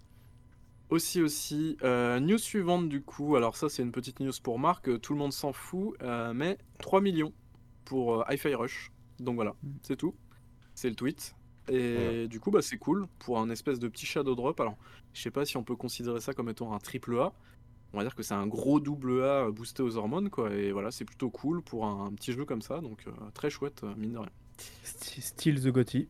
Aussi, 0.90 1.22
aussi. 1.22 1.78
euh, 1.84 2.20
news 2.20 2.38
suivante, 2.38 2.90
du 2.90 3.02
coup. 3.02 3.38
Alors, 3.38 3.56
ça, 3.56 3.70
c'est 3.70 3.82
une 3.84 3.94
petite 3.94 4.20
news 4.20 4.34
pour 4.44 4.60
Marc. 4.60 4.90
euh, 4.90 4.98
Tout 5.00 5.14
le 5.14 5.20
monde 5.20 5.32
s'en 5.32 5.54
fout. 5.54 5.96
euh, 6.02 6.34
mais 6.34 6.58
3 6.80 7.00
millions 7.00 7.32
pour 7.86 8.20
euh, 8.22 8.24
Hi-Fi 8.30 8.54
Rush. 8.56 8.92
Donc 9.20 9.36
voilà, 9.36 9.56
Mm. 9.64 9.70
c'est 9.82 9.96
tout. 9.98 10.16
C'est 10.74 10.90
le 10.90 10.96
tweet. 10.96 11.36
Et 11.68 12.28
du 12.28 12.40
coup, 12.40 12.52
bah, 12.52 12.62
c'est 12.62 12.78
cool 12.78 13.08
pour 13.18 13.40
un 13.40 13.50
espèce 13.50 13.80
de 13.80 13.88
petit 13.88 14.06
shadow 14.06 14.36
drop. 14.36 14.60
Alors, 14.60 14.78
je 15.14 15.22
sais 15.22 15.32
pas 15.32 15.46
si 15.46 15.58
on 15.58 15.64
peut 15.64 15.76
considérer 15.76 16.20
ça 16.22 16.34
comme 16.34 16.50
étant 16.50 16.74
un 16.74 16.80
triple 16.80 17.18
A. 17.20 17.34
On 17.94 17.98
va 17.98 18.04
dire 18.04 18.14
que 18.14 18.22
c'est 18.24 18.34
un 18.36 18.46
gros 18.46 18.80
double 18.80 19.24
A 19.24 19.50
boosté 19.50 19.82
aux 19.82 19.96
hormones, 19.98 20.30
quoi. 20.30 20.54
Et 20.54 20.72
voilà, 20.72 20.92
c'est 20.92 21.06
plutôt 21.06 21.30
cool 21.32 21.62
pour 21.64 21.86
un, 21.86 22.06
un 22.08 22.12
petit 22.14 22.34
jeu 22.34 22.46
comme 22.46 22.62
ça. 22.62 22.82
Donc, 22.82 23.06
euh, 23.08 23.12
très 23.34 23.50
chouette, 23.50 23.84
euh, 23.84 23.96
mine 23.96 24.12
de 24.14 24.18
rien. 24.20 24.30
Style 24.84 25.62
The 25.62 25.70
Gotti. 25.70 26.08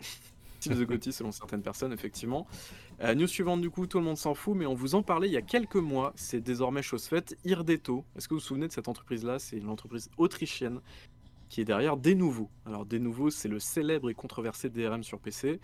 Style 0.60 0.76
The 0.76 0.86
Gotti 0.86 1.12
selon 1.12 1.32
certaines 1.32 1.62
personnes, 1.62 1.92
effectivement. 1.92 2.46
Euh, 3.02 3.14
news 3.14 3.26
suivante, 3.26 3.60
du 3.60 3.70
coup, 3.70 3.86
tout 3.86 3.98
le 3.98 4.04
monde 4.04 4.16
s'en 4.16 4.34
fout, 4.34 4.56
mais 4.56 4.66
on 4.66 4.74
vous 4.74 4.94
en 4.94 5.02
parlait 5.02 5.28
il 5.28 5.32
y 5.32 5.36
a 5.36 5.42
quelques 5.42 5.76
mois. 5.76 6.12
C'est 6.16 6.40
désormais 6.40 6.82
chose 6.82 7.04
faite. 7.06 7.36
Irdeto. 7.44 8.04
Est-ce 8.16 8.26
que 8.26 8.34
vous 8.34 8.40
vous 8.40 8.46
souvenez 8.46 8.68
de 8.68 8.72
cette 8.72 8.88
entreprise-là? 8.88 9.38
C'est 9.38 9.58
une 9.58 9.68
entreprise 9.68 10.08
autrichienne 10.18 10.80
qui 11.52 11.60
est 11.60 11.66
derrière 11.66 11.98
Des 11.98 12.14
Nouveaux. 12.14 12.48
Alors, 12.64 12.86
Des 12.86 12.98
Nouveaux, 12.98 13.28
c'est 13.28 13.46
le 13.46 13.58
célèbre 13.58 14.08
et 14.08 14.14
controversé 14.14 14.70
DRM 14.70 15.02
sur 15.02 15.20
PC 15.20 15.60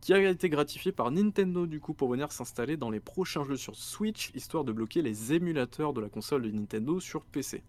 qui 0.00 0.12
a 0.12 0.30
été 0.30 0.48
gratifié 0.48 0.92
par 0.92 1.10
Nintendo 1.10 1.66
du 1.66 1.80
coup 1.80 1.94
pour 1.94 2.08
venir 2.08 2.30
s'installer 2.30 2.76
dans 2.76 2.90
les 2.90 3.00
prochains 3.00 3.42
jeux 3.42 3.56
sur 3.56 3.74
Switch 3.74 4.30
histoire 4.36 4.62
de 4.62 4.70
bloquer 4.70 5.02
les 5.02 5.32
émulateurs 5.32 5.92
de 5.94 6.00
la 6.00 6.08
console 6.08 6.42
de 6.42 6.50
Nintendo 6.52 7.00
sur 7.00 7.24
PC. 7.24 7.64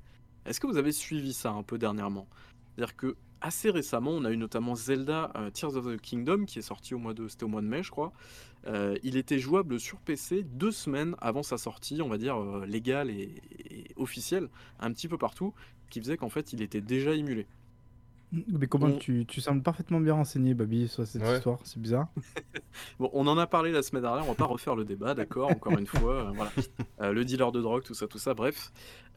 Est-ce 0.45 0.59
que 0.59 0.67
vous 0.67 0.77
avez 0.77 0.91
suivi 0.91 1.33
ça 1.33 1.49
un 1.49 1.63
peu 1.63 1.79
dernièrement? 1.79 2.27
C'est-à-dire 2.75 2.95
que 2.95 3.15
assez 3.41 3.69
récemment, 3.69 4.11
on 4.11 4.25
a 4.25 4.31
eu 4.31 4.37
notamment 4.37 4.75
Zelda 4.75 5.31
euh, 5.35 5.49
Tears 5.49 5.75
of 5.75 5.85
the 5.85 5.99
Kingdom 5.99 6.45
qui 6.45 6.59
est 6.59 6.63
sorti 6.63 6.93
au 6.93 6.99
mois 6.99 7.13
de 7.13 7.27
c'était 7.27 7.43
au 7.43 7.47
mois 7.47 7.61
de 7.61 7.67
mai, 7.67 7.83
je 7.83 7.91
crois. 7.91 8.13
Euh, 8.67 8.97
il 9.03 9.17
était 9.17 9.39
jouable 9.39 9.79
sur 9.79 9.99
PC 9.99 10.43
deux 10.43 10.71
semaines 10.71 11.15
avant 11.19 11.43
sa 11.43 11.57
sortie, 11.57 12.01
on 12.01 12.09
va 12.09 12.17
dire 12.17 12.37
euh, 12.37 12.65
légale 12.65 13.09
et, 13.09 13.35
officielle, 13.95 14.49
un 14.79 14.91
petit 14.91 15.07
peu 15.07 15.17
partout, 15.17 15.53
qui 15.89 15.99
faisait 15.99 16.17
qu'en 16.17 16.29
fait 16.29 16.53
il 16.53 16.61
était 16.61 16.81
déjà 16.81 17.13
émulé. 17.13 17.45
Mais 18.33 18.67
comment 18.67 18.87
On- 18.87 18.97
tu, 18.97 19.25
tu 19.25 19.39
sembles 19.39 19.63
parfaitement 19.63 20.01
bien 20.01 20.13
renseigné, 20.13 20.53
Babi, 20.53 20.89
sur 20.89 21.07
cette 21.07 21.21
Ouais. 21.21 21.35
histoire, 21.37 21.59
c'est 21.63 21.79
bizarre. 21.81 22.07
Bon, 22.99 23.09
on 23.13 23.25
en 23.27 23.37
a 23.37 23.47
parlé 23.47 23.71
la 23.71 23.81
semaine 23.81 24.01
dernière, 24.03 24.25
on 24.25 24.29
va 24.29 24.35
pas 24.35 24.43
refaire 24.45 24.75
le 24.75 24.83
débat, 24.83 25.13
d'accord, 25.15 25.49
encore 25.49 25.77
une 25.77 25.87
fois, 25.87 26.27
euh, 26.27 26.31
voilà. 26.35 26.51
Euh, 27.01 27.13
le 27.13 27.23
dealer 27.23 27.51
de 27.53 27.61
drogue, 27.61 27.83
tout 27.83 27.93
ça, 27.93 28.05
tout 28.07 28.17
ça, 28.17 28.33
bref. 28.33 28.71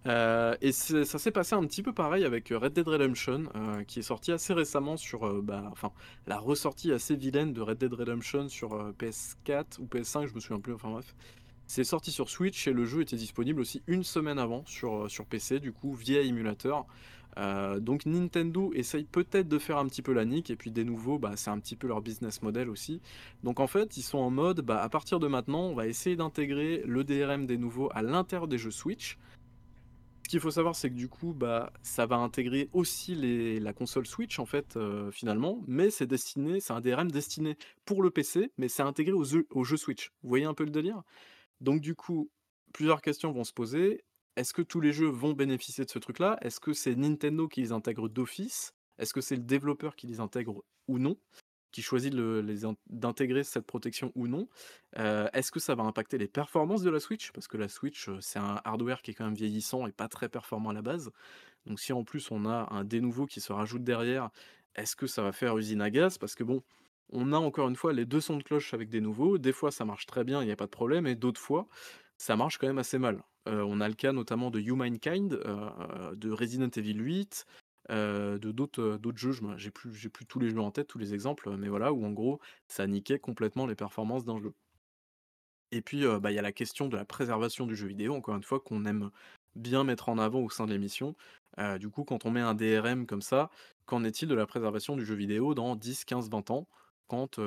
Euh, 0.06 0.54
et 0.60 0.70
ça 0.72 1.04
s'est 1.18 1.30
passé 1.32 1.54
un 1.56 1.64
petit 1.66 1.82
peu 1.82 1.92
pareil 1.92 2.24
avec 2.24 2.50
Red 2.50 2.72
Dead 2.72 2.86
Redemption, 2.86 3.44
euh, 3.56 3.82
qui 3.84 3.98
est 3.98 4.02
sorti 4.02 4.30
assez 4.32 4.52
récemment 4.54 4.96
sur, 4.96 5.26
euh, 5.26 5.40
bah, 5.42 5.64
enfin, 5.72 5.90
la 6.28 6.38
ressortie 6.38 6.92
assez 6.92 7.16
vilaine 7.16 7.52
de 7.52 7.60
Red 7.62 7.78
Dead 7.78 7.92
Redemption 7.92 8.48
sur 8.48 8.74
euh, 8.74 8.92
PS4 8.98 9.78
ou 9.80 9.86
PS5, 9.86 10.26
je 10.28 10.34
me 10.34 10.40
souviens 10.40 10.60
plus, 10.60 10.72
enfin 10.74 10.90
bref. 10.90 11.14
C'est 11.72 11.84
sorti 11.84 12.10
sur 12.10 12.28
Switch 12.28 12.66
et 12.66 12.72
le 12.72 12.84
jeu 12.84 13.00
était 13.02 13.14
disponible 13.14 13.60
aussi 13.60 13.80
une 13.86 14.02
semaine 14.02 14.40
avant 14.40 14.66
sur, 14.66 15.04
euh, 15.04 15.08
sur 15.08 15.24
PC, 15.24 15.60
du 15.60 15.72
coup, 15.72 15.94
via 15.94 16.20
émulateur. 16.20 16.84
Euh, 17.38 17.78
donc 17.78 18.06
Nintendo 18.06 18.72
essaye 18.74 19.04
peut-être 19.04 19.46
de 19.46 19.56
faire 19.56 19.78
un 19.78 19.86
petit 19.86 20.02
peu 20.02 20.12
la 20.12 20.24
nique, 20.24 20.50
et 20.50 20.56
puis 20.56 20.72
des 20.72 20.82
nouveaux, 20.82 21.20
bah, 21.20 21.34
c'est 21.36 21.50
un 21.50 21.60
petit 21.60 21.76
peu 21.76 21.86
leur 21.86 22.02
business 22.02 22.42
model 22.42 22.70
aussi. 22.70 23.00
Donc 23.44 23.60
en 23.60 23.68
fait, 23.68 23.96
ils 23.96 24.02
sont 24.02 24.18
en 24.18 24.30
mode, 24.30 24.62
bah, 24.62 24.82
à 24.82 24.88
partir 24.88 25.20
de 25.20 25.28
maintenant, 25.28 25.62
on 25.62 25.74
va 25.76 25.86
essayer 25.86 26.16
d'intégrer 26.16 26.82
le 26.86 27.04
DRM 27.04 27.46
des 27.46 27.56
nouveaux 27.56 27.88
à 27.94 28.02
l'intérieur 28.02 28.48
des 28.48 28.58
jeux 28.58 28.72
Switch. 28.72 29.16
Ce 30.24 30.28
qu'il 30.28 30.40
faut 30.40 30.50
savoir, 30.50 30.74
c'est 30.74 30.90
que 30.90 30.96
du 30.96 31.08
coup, 31.08 31.34
bah, 31.34 31.72
ça 31.84 32.04
va 32.04 32.16
intégrer 32.16 32.68
aussi 32.72 33.14
la 33.60 33.72
console 33.72 34.08
Switch, 34.08 34.40
en 34.40 34.44
fait, 34.44 34.76
euh, 34.76 35.12
finalement, 35.12 35.62
mais 35.68 35.90
c'est 35.90 36.08
destiné, 36.08 36.58
c'est 36.58 36.72
un 36.72 36.80
DRM 36.80 37.12
destiné 37.12 37.56
pour 37.84 38.02
le 38.02 38.10
PC, 38.10 38.50
mais 38.58 38.66
c'est 38.66 38.82
intégré 38.82 39.12
aux 39.12 39.64
jeux 39.64 39.76
Switch. 39.76 40.10
Vous 40.24 40.30
voyez 40.30 40.46
un 40.46 40.54
peu 40.54 40.64
le 40.64 40.70
délire? 40.70 41.04
Donc 41.60 41.80
du 41.80 41.94
coup, 41.94 42.30
plusieurs 42.72 43.02
questions 43.02 43.32
vont 43.32 43.44
se 43.44 43.52
poser. 43.52 44.04
Est-ce 44.36 44.54
que 44.54 44.62
tous 44.62 44.80
les 44.80 44.92
jeux 44.92 45.08
vont 45.08 45.32
bénéficier 45.32 45.84
de 45.84 45.90
ce 45.90 45.98
truc-là? 45.98 46.38
Est-ce 46.40 46.60
que 46.60 46.72
c'est 46.72 46.94
Nintendo 46.94 47.48
qui 47.48 47.60
les 47.60 47.72
intègre 47.72 48.08
d'office? 48.08 48.72
Est-ce 48.98 49.12
que 49.12 49.20
c'est 49.20 49.36
le 49.36 49.42
développeur 49.42 49.96
qui 49.96 50.06
les 50.06 50.20
intègre 50.20 50.64
ou 50.88 50.98
non? 50.98 51.16
Qui 51.72 51.82
choisit 51.82 52.14
d'intégrer 52.88 53.44
cette 53.44 53.66
protection 53.66 54.10
ou 54.14 54.26
non? 54.26 54.48
Est-ce 54.94 55.50
que 55.52 55.60
ça 55.60 55.74
va 55.74 55.84
impacter 55.84 56.18
les 56.18 56.28
performances 56.28 56.82
de 56.82 56.90
la 56.90 57.00
Switch? 57.00 57.32
Parce 57.32 57.48
que 57.48 57.56
la 57.56 57.68
Switch, 57.68 58.10
c'est 58.20 58.38
un 58.38 58.60
hardware 58.64 59.02
qui 59.02 59.10
est 59.10 59.14
quand 59.14 59.24
même 59.24 59.34
vieillissant 59.34 59.86
et 59.86 59.92
pas 59.92 60.08
très 60.08 60.28
performant 60.28 60.70
à 60.70 60.74
la 60.74 60.82
base. 60.82 61.10
Donc 61.66 61.78
si 61.78 61.92
en 61.92 62.04
plus 62.04 62.30
on 62.30 62.46
a 62.46 62.68
un 62.70 62.84
des 62.84 63.00
nouveaux 63.00 63.26
qui 63.26 63.40
se 63.40 63.52
rajoute 63.52 63.84
derrière, 63.84 64.30
est-ce 64.74 64.96
que 64.96 65.06
ça 65.06 65.22
va 65.22 65.32
faire 65.32 65.58
usine 65.58 65.82
à 65.82 65.90
gaz? 65.90 66.18
Parce 66.18 66.34
que 66.34 66.44
bon, 66.44 66.62
on 67.12 67.32
a 67.32 67.36
encore 67.36 67.68
une 67.68 67.76
fois 67.76 67.92
les 67.92 68.04
deux 68.06 68.20
sons 68.20 68.36
de 68.36 68.42
cloche 68.42 68.74
avec 68.74 68.88
des 68.88 69.00
nouveaux. 69.00 69.38
Des 69.38 69.52
fois 69.52 69.70
ça 69.70 69.84
marche 69.84 70.06
très 70.06 70.24
bien, 70.24 70.42
il 70.42 70.46
n'y 70.46 70.52
a 70.52 70.56
pas 70.56 70.66
de 70.66 70.70
problème, 70.70 71.06
et 71.06 71.14
d'autres 71.14 71.40
fois 71.40 71.68
ça 72.18 72.36
marche 72.36 72.58
quand 72.58 72.66
même 72.66 72.78
assez 72.78 72.98
mal. 72.98 73.22
on 73.46 73.80
a 73.80 73.88
le 73.88 73.94
cas 73.94 74.12
notamment 74.12 74.50
de 74.50 74.60
Humankind, 74.60 75.30
de 76.14 76.30
Resident 76.30 76.68
Evil 76.68 76.98
8, 76.98 77.46
de 77.88 78.50
d'autres 78.52 79.16
jeux. 79.16 79.32
J'ai 79.56 79.70
plus 79.70 80.08
plus 80.10 80.26
tous 80.26 80.38
les 80.38 80.50
jeux 80.50 80.60
en 80.60 80.70
tête, 80.70 80.86
tous 80.86 80.98
les 80.98 81.14
exemples, 81.14 81.50
mais 81.56 81.68
voilà 81.68 81.92
où 81.92 82.04
en 82.04 82.10
gros 82.12 82.40
ça 82.68 82.86
niquait 82.86 83.18
complètement 83.18 83.66
les 83.66 83.74
performances 83.74 84.24
d'un 84.24 84.38
jeu. 84.38 84.52
Et 85.72 85.82
puis 85.82 86.04
bah, 86.20 86.30
il 86.30 86.34
y 86.34 86.38
a 86.38 86.42
la 86.42 86.52
question 86.52 86.88
de 86.88 86.96
la 86.96 87.04
préservation 87.04 87.66
du 87.66 87.74
jeu 87.74 87.88
vidéo, 87.88 88.14
encore 88.14 88.36
une 88.36 88.42
fois 88.42 88.60
qu'on 88.60 88.84
aime 88.84 89.10
bien 89.56 89.82
mettre 89.82 90.08
en 90.08 90.18
avant 90.18 90.40
au 90.40 90.50
sein 90.50 90.66
de 90.66 90.72
l'émission. 90.72 91.16
du 91.78 91.88
coup, 91.88 92.04
quand 92.04 92.26
on 92.26 92.30
met 92.30 92.40
un 92.40 92.54
DRM 92.54 93.06
comme 93.06 93.22
ça, 93.22 93.50
qu'en 93.86 94.04
est-il 94.04 94.28
de 94.28 94.34
la 94.34 94.46
préservation 94.46 94.96
du 94.96 95.04
jeu 95.04 95.14
vidéo 95.14 95.54
dans 95.54 95.74
10, 95.74 96.04
15, 96.04 96.30
20 96.30 96.50
ans? 96.50 96.68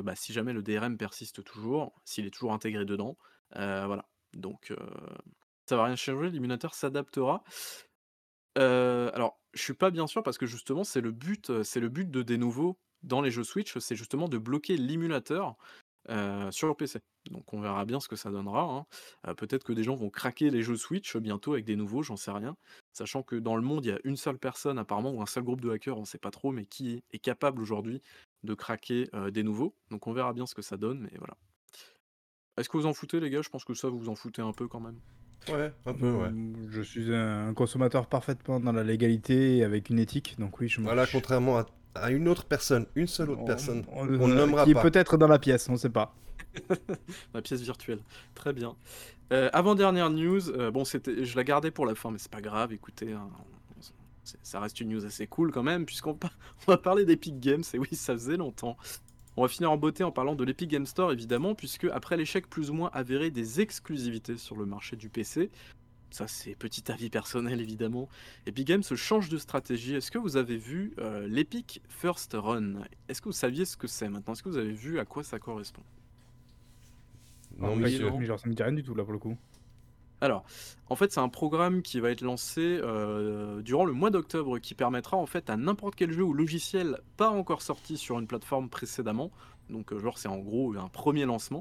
Bah, 0.03 0.15
si 0.15 0.33
jamais 0.33 0.53
le 0.53 0.61
DRM 0.61 0.97
persiste 0.97 1.43
toujours, 1.43 1.93
s'il 2.05 2.25
est 2.25 2.31
toujours 2.31 2.53
intégré 2.53 2.85
dedans, 2.85 3.17
voilà. 3.55 4.05
Donc, 4.33 4.73
ça 5.67 5.77
va 5.77 5.85
rien 5.85 5.95
changer, 5.95 6.29
l'émulateur 6.29 6.73
s'adaptera. 6.73 7.43
alors, 8.55 9.39
je 9.53 9.61
suis 9.61 9.73
pas 9.73 9.91
bien 9.91 10.07
sûr 10.07 10.23
parce 10.23 10.37
que 10.37 10.45
justement, 10.45 10.83
c'est 10.83 11.01
le 11.01 11.11
but, 11.11 11.63
c'est 11.63 11.79
le 11.79 11.89
but 11.89 12.09
de 12.09 12.21
des 12.21 12.37
nouveaux 12.37 12.77
dans 13.03 13.21
les 13.21 13.31
jeux 13.31 13.43
Switch, 13.43 13.77
c'est 13.77 13.95
justement 13.95 14.27
de 14.27 14.37
bloquer 14.37 14.77
l'émulateur 14.77 15.55
sur 16.51 16.67
le 16.67 16.73
PC. 16.73 16.99
Donc 17.31 17.53
on 17.53 17.61
verra 17.61 17.85
bien 17.85 18.01
ce 18.01 18.09
que 18.09 18.15
ça 18.17 18.29
donnera. 18.31 18.85
Hein. 19.23 19.33
Peut-être 19.35 19.63
que 19.63 19.71
des 19.71 19.83
gens 19.83 19.95
vont 19.95 20.09
craquer 20.09 20.49
les 20.49 20.61
jeux 20.61 20.75
Switch 20.75 21.15
bientôt 21.17 21.53
avec 21.53 21.63
des 21.65 21.75
nouveaux, 21.77 22.03
j'en 22.03 22.17
sais 22.17 22.31
rien. 22.31 22.57
Sachant 22.91 23.23
que 23.23 23.35
dans 23.35 23.55
le 23.55 23.61
monde, 23.61 23.85
il 23.85 23.89
y 23.89 23.91
a 23.91 23.99
une 24.03 24.17
seule 24.17 24.37
personne 24.37 24.77
apparemment, 24.77 25.11
ou 25.11 25.21
un 25.21 25.25
seul 25.25 25.43
groupe 25.43 25.61
de 25.61 25.69
hackers, 25.69 25.97
on 25.97 26.05
sait 26.05 26.17
pas 26.17 26.31
trop, 26.31 26.51
mais 26.51 26.65
qui 26.65 27.03
est 27.11 27.19
capable 27.19 27.61
aujourd'hui 27.61 28.01
de 28.43 28.53
craquer 28.53 29.09
des 29.31 29.43
nouveaux. 29.43 29.75
Donc 29.89 30.07
on 30.07 30.13
verra 30.13 30.33
bien 30.33 30.45
ce 30.45 30.55
que 30.55 30.61
ça 30.61 30.77
donne, 30.77 30.99
mais 31.01 31.17
voilà. 31.17 31.37
Est-ce 32.57 32.69
que 32.69 32.77
vous 32.77 32.85
en 32.85 32.93
foutez 32.93 33.19
les 33.19 33.29
gars? 33.29 33.41
Je 33.41 33.49
pense 33.49 33.65
que 33.65 33.73
ça 33.73 33.89
vous 33.89 34.09
en 34.09 34.15
foutez 34.15 34.41
un 34.41 34.51
peu 34.51 34.67
quand 34.67 34.79
même. 34.79 34.99
Ouais, 35.49 35.73
un 35.85 35.93
peu, 35.93 36.11
ouais. 36.11 36.29
Mmh, 36.29 36.67
je 36.69 36.81
suis 36.81 37.13
un 37.13 37.53
consommateur 37.53 38.07
parfaitement 38.07 38.59
dans 38.59 38.71
la 38.71 38.83
légalité 38.83 39.57
et 39.57 39.63
avec 39.63 39.89
une 39.89 39.99
éthique, 39.99 40.35
donc 40.39 40.59
oui, 40.59 40.69
je 40.69 40.79
Voilà, 40.79 41.05
contrairement 41.05 41.57
à 41.57 41.65
à 41.95 42.11
une 42.11 42.27
autre 42.27 42.45
personne, 42.45 42.85
une 42.95 43.07
seule 43.07 43.29
autre 43.29 43.45
personne, 43.45 43.83
on, 43.91 44.05
ne 44.05 44.17
nommera 44.17 44.65
qui 44.65 44.73
pas. 44.73 44.81
peut-être 44.81 45.17
dans 45.17 45.27
la 45.27 45.39
pièce, 45.39 45.69
on 45.69 45.73
ne 45.73 45.77
sait 45.77 45.89
pas. 45.89 46.15
la 47.33 47.41
pièce 47.41 47.61
virtuelle. 47.61 47.99
Très 48.35 48.53
bien. 48.53 48.75
Euh, 49.31 49.49
avant-dernière 49.53 50.09
news, 50.09 50.49
euh, 50.49 50.71
bon, 50.71 50.85
c'était, 50.85 51.23
je 51.23 51.35
la 51.35 51.43
gardais 51.43 51.71
pour 51.71 51.85
la 51.85 51.95
fin, 51.95 52.11
mais 52.11 52.17
c'est 52.17 52.31
pas 52.31 52.41
grave, 52.41 52.73
écoutez, 52.73 53.13
hein, 53.13 53.29
ça 54.41 54.59
reste 54.59 54.79
une 54.79 54.89
news 54.89 55.05
assez 55.05 55.27
cool 55.27 55.51
quand 55.51 55.63
même, 55.63 55.85
puisqu'on 55.85 56.17
on 56.67 56.71
va 56.71 56.77
parler 56.77 57.05
d'Epic 57.05 57.39
Games, 57.39 57.63
et 57.73 57.77
oui, 57.77 57.89
ça 57.91 58.13
faisait 58.13 58.37
longtemps. 58.37 58.77
On 59.35 59.41
va 59.41 59.47
finir 59.47 59.71
en 59.71 59.77
beauté 59.77 60.03
en 60.03 60.11
parlant 60.11 60.35
de 60.35 60.43
l'Epic 60.43 60.69
Game 60.69 60.85
Store, 60.85 61.11
évidemment, 61.11 61.55
puisque 61.55 61.85
après 61.85 62.17
l'échec 62.17 62.47
plus 62.47 62.69
ou 62.69 62.73
moins 62.73 62.91
avéré 62.93 63.31
des 63.31 63.61
exclusivités 63.61 64.37
sur 64.37 64.55
le 64.55 64.65
marché 64.65 64.95
du 64.95 65.09
PC, 65.09 65.49
ça 66.11 66.27
c'est 66.27 66.55
petit 66.55 66.91
avis 66.91 67.09
personnel 67.09 67.59
évidemment, 67.59 68.07
Epic 68.45 68.67
Games 68.67 68.83
se 68.83 68.95
change 68.95 69.29
de 69.29 69.37
stratégie. 69.39 69.95
Est-ce 69.95 70.11
que 70.11 70.19
vous 70.19 70.37
avez 70.37 70.57
vu 70.57 70.93
euh, 70.99 71.27
l'Epic 71.27 71.81
First 71.89 72.35
Run? 72.37 72.83
Est-ce 73.09 73.21
que 73.21 73.29
vous 73.29 73.33
saviez 73.33 73.65
ce 73.65 73.75
que 73.75 73.87
c'est 73.87 74.09
maintenant? 74.09 74.33
Est-ce 74.33 74.43
que 74.43 74.49
vous 74.49 74.57
avez 74.57 74.73
vu 74.73 74.99
à 74.99 75.05
quoi 75.05 75.23
ça 75.23 75.39
correspond? 75.39 75.81
Non, 77.57 77.73
ah, 77.73 77.75
monsieur. 77.75 78.11
Genre, 78.21 78.39
ça 78.39 78.47
me 78.47 78.53
dit 78.53 78.63
rien 78.63 78.71
du 78.71 78.83
tout 78.83 78.93
là 78.93 79.03
pour 79.03 79.13
le 79.13 79.19
coup. 79.19 79.35
Alors, 80.23 80.45
en 80.87 80.95
fait, 80.95 81.11
c'est 81.11 81.19
un 81.19 81.27
programme 81.27 81.81
qui 81.81 81.99
va 81.99 82.09
être 82.09 82.21
lancé 82.21 82.79
euh, 82.81 83.61
durant 83.61 83.83
le 83.83 83.91
mois 83.91 84.09
d'octobre 84.09 84.57
qui 84.57 84.73
permettra 84.73 85.17
en 85.17 85.25
fait 85.25 85.49
à 85.49 85.57
n'importe 85.57 85.95
quel 85.95 86.13
jeu 86.13 86.23
ou 86.23 86.31
logiciel 86.31 87.01
pas 87.17 87.29
encore 87.29 87.61
sorti 87.61 87.97
sur 87.97 88.17
une 88.19 88.25
plateforme 88.25 88.69
précédemment, 88.69 89.31
donc 89.69 89.91
euh, 89.91 89.99
genre 89.99 90.17
c'est 90.17 90.29
en 90.29 90.37
gros 90.37 90.77
un 90.77 90.87
premier 90.87 91.25
lancement, 91.25 91.59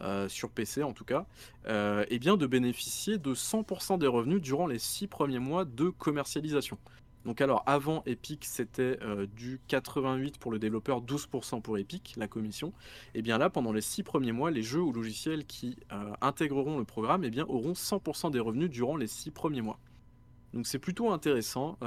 euh, 0.00 0.28
sur 0.28 0.50
PC 0.50 0.82
en 0.82 0.92
tout 0.92 1.04
cas, 1.04 1.24
et 1.68 2.18
bien 2.18 2.36
de 2.36 2.48
bénéficier 2.48 3.16
de 3.16 3.32
100% 3.32 4.00
des 4.00 4.08
revenus 4.08 4.40
durant 4.40 4.66
les 4.66 4.80
6 4.80 5.06
premiers 5.06 5.38
mois 5.38 5.64
de 5.64 5.88
commercialisation. 5.90 6.78
Donc 7.24 7.40
alors 7.40 7.62
avant 7.66 8.02
Epic 8.06 8.44
c'était 8.44 8.98
euh, 9.02 9.26
du 9.26 9.60
88 9.68 10.38
pour 10.38 10.50
le 10.50 10.58
développeur, 10.58 11.02
12% 11.02 11.60
pour 11.60 11.78
Epic, 11.78 12.14
la 12.16 12.28
commission. 12.28 12.72
Et 13.14 13.22
bien 13.22 13.38
là 13.38 13.50
pendant 13.50 13.72
les 13.72 13.80
6 13.80 14.02
premiers 14.02 14.32
mois, 14.32 14.50
les 14.50 14.62
jeux 14.62 14.80
ou 14.80 14.92
logiciels 14.92 15.44
qui 15.44 15.76
intégreront 16.20 16.78
le 16.78 16.84
programme 16.84 17.24
et 17.24 17.30
bien, 17.30 17.44
auront 17.46 17.72
100% 17.72 18.30
des 18.30 18.40
revenus 18.40 18.70
durant 18.70 18.96
les 18.96 19.06
6 19.06 19.30
premiers 19.30 19.62
mois. 19.62 19.78
Donc 20.54 20.66
c'est 20.66 20.78
plutôt 20.78 21.10
intéressant. 21.10 21.78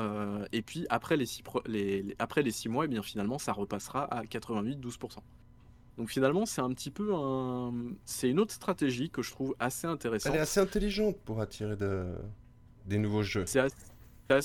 et 0.51 0.61
puis 0.61 0.85
après 0.89 1.17
les 1.17 1.25
6 1.25 1.43
les, 1.65 2.15
après 2.19 2.43
les 2.43 2.51
six 2.51 2.69
mois, 2.69 2.85
et 2.85 2.87
bien 2.87 3.01
finalement 3.01 3.39
ça 3.39 3.53
repassera 3.53 4.03
à 4.05 4.23
88-12%. 4.23 5.19
Donc 5.97 6.09
finalement, 6.09 6.45
c'est 6.45 6.61
un 6.61 6.73
petit 6.73 6.89
peu 6.89 7.13
un... 7.13 7.71
C'est 8.05 8.29
une 8.29 8.39
autre 8.39 8.53
stratégie 8.53 9.09
que 9.09 9.21
je 9.21 9.31
trouve 9.31 9.55
assez 9.59 9.85
intéressante. 9.85 10.33
Elle 10.33 10.39
est 10.39 10.41
assez 10.41 10.59
intelligente 10.59 11.17
pour 11.23 11.39
attirer 11.39 11.75
de... 11.75 12.05
des 12.85 12.97
nouveaux 12.97 13.23
jeux. 13.23 13.45
C'est 13.45 13.59
assez... 13.59 13.75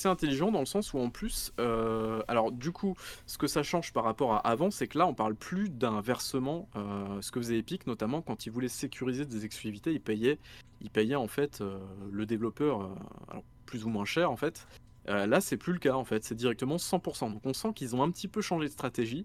intelligent 0.07 0.51
dans 0.51 0.61
le 0.61 0.67
sens 0.67 0.93
où 0.93 0.99
en 0.99 1.11
plus... 1.11 1.53
Euh, 1.61 2.23
alors 2.29 2.53
du 2.53 2.73
coup, 2.73 2.95
ce 3.27 3.39
que 3.39 3.47
ça 3.47 3.63
change 3.63 3.93
par 3.93 4.05
rapport 4.05 4.35
à 4.35 4.39
avant, 4.39 4.71
c'est 4.71 4.89
que 4.89 4.99
là, 4.99 5.07
on 5.07 5.15
parle 5.15 5.35
plus 5.35 5.69
d'un 5.69 6.01
versement. 6.01 6.69
Euh, 6.77 7.21
ce 7.21 7.31
que 7.31 7.41
faisait 7.41 7.59
Epic, 7.59 7.87
notamment 7.87 8.23
quand 8.23 8.47
ils 8.47 8.51
voulaient 8.51 8.69
sécuriser 8.69 9.25
des 9.25 9.45
exclusivités, 9.45 9.93
ils 9.93 10.01
payaient, 10.01 10.39
ils 10.81 10.91
payaient 10.91 11.15
en 11.15 11.29
fait 11.29 11.61
euh, 11.61 11.79
le 12.11 12.27
développeur 12.27 12.91
plus 13.67 13.85
ou 13.85 13.89
moins 13.89 14.05
cher 14.05 14.31
en 14.31 14.37
fait. 14.37 14.67
là, 15.07 15.41
c'est 15.41 15.57
plus 15.57 15.73
le 15.73 15.79
cas 15.79 15.95
en 15.95 16.05
fait, 16.05 16.25
c'est 16.25 16.35
directement 16.35 16.77
100%. 16.77 17.33
Donc 17.33 17.45
on 17.45 17.53
sent 17.53 17.73
qu'ils 17.75 17.97
ont 17.97 18.03
un 18.03 18.11
petit 18.11 18.29
peu 18.29 18.41
changé 18.41 18.67
de 18.67 18.73
stratégie. 18.73 19.25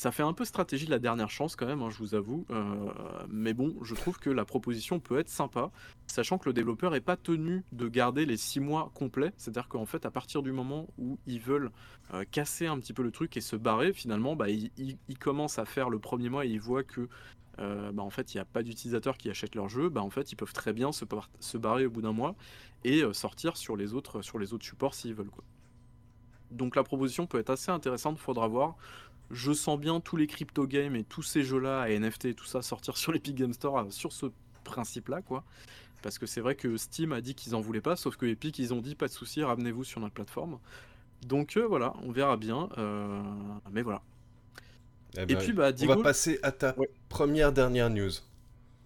Ça 0.00 0.12
fait 0.12 0.22
un 0.22 0.32
peu 0.32 0.46
stratégie 0.46 0.86
de 0.86 0.90
la 0.90 0.98
dernière 0.98 1.28
chance 1.28 1.56
quand 1.56 1.66
même, 1.66 1.82
hein, 1.82 1.90
je 1.90 1.98
vous 1.98 2.14
avoue. 2.14 2.46
Euh, 2.48 2.90
mais 3.28 3.52
bon, 3.52 3.76
je 3.82 3.94
trouve 3.94 4.18
que 4.18 4.30
la 4.30 4.46
proposition 4.46 4.98
peut 4.98 5.18
être 5.18 5.28
sympa, 5.28 5.70
sachant 6.06 6.38
que 6.38 6.48
le 6.48 6.54
développeur 6.54 6.92
n'est 6.92 7.02
pas 7.02 7.18
tenu 7.18 7.64
de 7.72 7.86
garder 7.86 8.24
les 8.24 8.38
6 8.38 8.60
mois 8.60 8.90
complets. 8.94 9.34
C'est-à-dire 9.36 9.68
qu'en 9.68 9.84
fait, 9.84 10.06
à 10.06 10.10
partir 10.10 10.42
du 10.42 10.52
moment 10.52 10.88
où 10.96 11.18
ils 11.26 11.38
veulent 11.38 11.70
euh, 12.14 12.24
casser 12.30 12.66
un 12.66 12.78
petit 12.78 12.94
peu 12.94 13.02
le 13.02 13.10
truc 13.10 13.36
et 13.36 13.42
se 13.42 13.56
barrer, 13.56 13.92
finalement, 13.92 14.36
bah, 14.36 14.48
ils, 14.48 14.96
commencent 15.18 15.58
à 15.58 15.66
faire 15.66 15.90
le 15.90 15.98
premier 15.98 16.30
mois 16.30 16.46
et 16.46 16.48
ils 16.48 16.62
voient 16.62 16.82
que 16.82 17.06
euh, 17.58 17.92
bah, 17.92 18.02
en 18.02 18.08
fait, 18.08 18.32
il 18.32 18.38
n'y 18.38 18.40
a 18.40 18.46
pas 18.46 18.62
d'utilisateurs 18.62 19.18
qui 19.18 19.28
achètent 19.28 19.54
leur 19.54 19.68
jeu, 19.68 19.90
bah, 19.90 20.00
en 20.00 20.08
fait, 20.08 20.32
ils 20.32 20.36
peuvent 20.36 20.54
très 20.54 20.72
bien 20.72 20.92
se, 20.92 21.04
se 21.40 21.58
barrer 21.58 21.84
au 21.84 21.90
bout 21.90 22.00
d'un 22.00 22.14
mois 22.14 22.36
et 22.84 23.02
sortir 23.12 23.58
sur 23.58 23.76
les 23.76 23.92
autres, 23.92 24.22
sur 24.22 24.38
les 24.38 24.54
autres 24.54 24.64
supports 24.64 24.94
s'ils 24.94 25.12
veulent. 25.12 25.30
Donc 26.50 26.74
la 26.74 26.82
proposition 26.82 27.26
peut 27.26 27.38
être 27.38 27.50
assez 27.50 27.70
intéressante, 27.70 28.18
faudra 28.18 28.48
voir 28.48 28.76
je 29.30 29.52
sens 29.52 29.78
bien 29.78 30.00
tous 30.00 30.16
les 30.16 30.26
crypto 30.26 30.66
games 30.66 30.96
et 30.96 31.04
tous 31.04 31.22
ces 31.22 31.42
jeux-là, 31.42 31.82
à 31.82 31.88
NFT 31.88 32.26
et 32.26 32.34
tout 32.34 32.44
ça, 32.44 32.62
sortir 32.62 32.96
sur 32.96 33.12
l'Epic 33.12 33.34
Game 33.34 33.52
Store 33.52 33.78
euh, 33.78 33.90
sur 33.90 34.12
ce 34.12 34.26
principe-là, 34.64 35.22
quoi. 35.22 35.44
Parce 36.02 36.18
que 36.18 36.26
c'est 36.26 36.40
vrai 36.40 36.54
que 36.54 36.76
Steam 36.76 37.12
a 37.12 37.20
dit 37.20 37.34
qu'ils 37.34 37.54
en 37.54 37.60
voulaient 37.60 37.82
pas, 37.82 37.94
sauf 37.94 38.16
que 38.16 38.24
Epic, 38.26 38.58
ils 38.58 38.72
ont 38.72 38.80
dit 38.80 38.94
pas 38.94 39.06
de 39.06 39.12
souci, 39.12 39.42
ramenez-vous 39.42 39.84
sur 39.84 40.00
notre 40.00 40.14
plateforme. 40.14 40.58
Donc 41.26 41.56
euh, 41.56 41.66
voilà, 41.66 41.92
on 42.02 42.10
verra 42.10 42.38
bien. 42.38 42.70
Euh, 42.78 43.22
mais 43.70 43.82
voilà. 43.82 44.00
Eh 45.18 45.22
et 45.22 45.26
ben, 45.26 45.38
puis, 45.38 45.52
bah, 45.52 45.72
Diego... 45.72 45.92
On 45.92 45.96
va 45.96 46.02
passer 46.02 46.38
à 46.42 46.52
ta 46.52 46.74
première 47.10 47.52
dernière 47.52 47.90
news. 47.90 48.10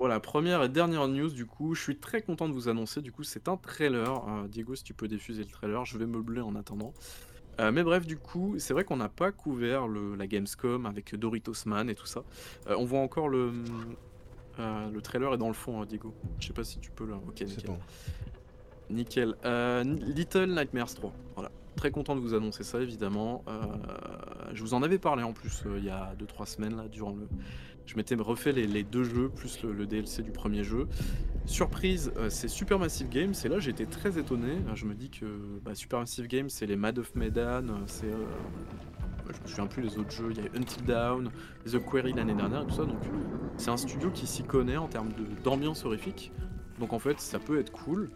Voilà, 0.00 0.18
première 0.18 0.64
et 0.64 0.68
dernière 0.68 1.06
news 1.06 1.30
du 1.30 1.46
coup, 1.46 1.76
je 1.76 1.82
suis 1.82 1.96
très 1.96 2.20
content 2.20 2.48
de 2.48 2.52
vous 2.52 2.68
annoncer, 2.68 3.00
du 3.00 3.12
coup 3.12 3.22
c'est 3.22 3.46
un 3.46 3.56
trailer. 3.56 4.48
Diego, 4.48 4.74
si 4.74 4.82
tu 4.82 4.92
peux 4.92 5.06
diffuser 5.06 5.44
le 5.44 5.50
trailer, 5.50 5.84
je 5.84 5.96
vais 5.96 6.06
meubler 6.06 6.40
en 6.40 6.56
attendant. 6.56 6.92
Euh, 7.60 7.72
mais 7.72 7.82
bref, 7.82 8.06
du 8.06 8.16
coup, 8.16 8.56
c'est 8.58 8.72
vrai 8.72 8.84
qu'on 8.84 8.96
n'a 8.96 9.08
pas 9.08 9.32
couvert 9.32 9.86
le, 9.86 10.14
la 10.16 10.26
Gamescom 10.26 10.86
avec 10.86 11.14
Doritos 11.14 11.66
Man 11.66 11.88
et 11.88 11.94
tout 11.94 12.06
ça. 12.06 12.24
Euh, 12.68 12.74
on 12.78 12.84
voit 12.84 13.00
encore 13.00 13.28
le, 13.28 13.52
euh, 14.58 14.90
le 14.90 15.02
trailer 15.02 15.34
est 15.34 15.38
dans 15.38 15.48
le 15.48 15.54
fond, 15.54 15.80
hein, 15.80 15.86
Diego. 15.86 16.14
Je 16.40 16.48
sais 16.48 16.52
pas 16.52 16.64
si 16.64 16.78
tu 16.78 16.90
peux 16.90 17.06
le. 17.06 17.14
Ok, 17.14 17.40
nickel. 17.42 17.66
Bon. 17.66 17.78
Nickel. 18.90 19.34
Little 20.14 20.54
Nightmares 20.54 20.94
3. 20.94 21.12
Voilà. 21.34 21.50
Très 21.76 21.90
content 21.90 22.14
de 22.14 22.20
vous 22.20 22.34
annoncer 22.34 22.62
ça, 22.62 22.80
évidemment. 22.80 23.44
je 24.52 24.62
vous 24.62 24.74
en 24.74 24.82
avais 24.82 24.98
parlé 24.98 25.22
en 25.22 25.32
plus 25.32 25.64
il 25.76 25.84
y 25.84 25.90
a 25.90 26.14
2-3 26.18 26.46
semaines, 26.46 26.76
là, 26.76 26.88
durant 26.88 27.12
le, 27.12 27.26
je 27.86 27.96
m'étais 27.96 28.14
refait 28.14 28.52
les, 28.52 28.82
deux 28.82 29.04
jeux, 29.04 29.28
plus 29.28 29.62
le, 29.62 29.86
DLC 29.86 30.22
du 30.22 30.30
premier 30.30 30.64
jeu. 30.64 30.88
Surprise, 31.46 32.12
euh, 32.16 32.30
c'est 32.30 32.48
Supermassive 32.48 33.08
Games, 33.08 33.34
et 33.44 33.48
là 33.48 33.58
j'étais 33.58 33.84
très 33.84 34.18
étonné. 34.18 34.52
Euh, 34.52 34.74
je 34.74 34.86
me 34.86 34.94
dis 34.94 35.10
que 35.10 35.26
bah, 35.62 35.74
Supermassive 35.74 36.26
Games, 36.26 36.48
c'est 36.48 36.66
les 36.66 36.76
Mad 36.76 36.98
of 36.98 37.14
Medan, 37.14 37.68
euh, 37.68 37.72
c'est. 37.86 38.10
je 39.28 39.42
me 39.42 39.46
souviens 39.46 39.66
plus 39.66 39.82
les 39.82 39.98
autres 39.98 40.10
jeux, 40.10 40.30
il 40.30 40.38
y 40.38 40.40
a 40.40 40.50
Until 40.56 40.84
Down, 40.84 41.30
The 41.66 41.78
Query 41.84 42.14
l'année 42.14 42.34
dernière 42.34 42.62
et 42.62 42.66
tout 42.66 42.74
ça, 42.74 42.84
donc 42.84 43.02
c'est 43.58 43.70
un 43.70 43.76
studio 43.76 44.10
qui 44.10 44.26
s'y 44.26 44.42
connaît 44.42 44.78
en 44.78 44.88
termes 44.88 45.10
d'ambiance 45.42 45.84
horrifique. 45.84 46.32
Donc 46.80 46.92
en 46.92 46.98
fait, 46.98 47.20
ça 47.20 47.38
peut 47.38 47.60
être 47.60 47.70
cool. 47.70 48.10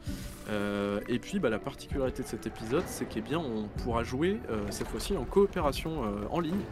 et 1.08 1.18
puis, 1.20 1.38
bah, 1.38 1.48
la 1.48 1.60
particularité 1.60 2.22
de 2.22 2.28
cet 2.28 2.46
épisode, 2.46 2.82
c'est 2.86 3.06
qu'on 3.06 3.68
pourra 3.82 4.02
jouer 4.02 4.40
cette 4.70 4.88
fois-ci 4.88 5.16
en 5.16 5.24
coopération 5.24 6.02
en 6.30 6.40
ligne 6.40 6.64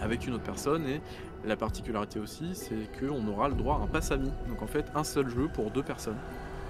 avec 0.00 0.26
une 0.26 0.34
autre 0.34 0.44
personne. 0.44 0.86
Et 0.86 1.00
la 1.46 1.56
particularité 1.56 2.18
aussi, 2.18 2.54
c'est 2.54 2.88
qu'on 2.98 3.26
aura 3.28 3.48
le 3.48 3.54
droit 3.54 3.78
à 3.80 3.84
un 3.84 3.86
pass 3.86 4.10
ami. 4.12 4.30
Donc 4.48 4.62
en 4.62 4.66
fait, 4.66 4.86
un 4.94 5.04
seul 5.04 5.28
jeu 5.28 5.48
pour 5.52 5.70
deux 5.70 5.82
personnes. 5.82 6.16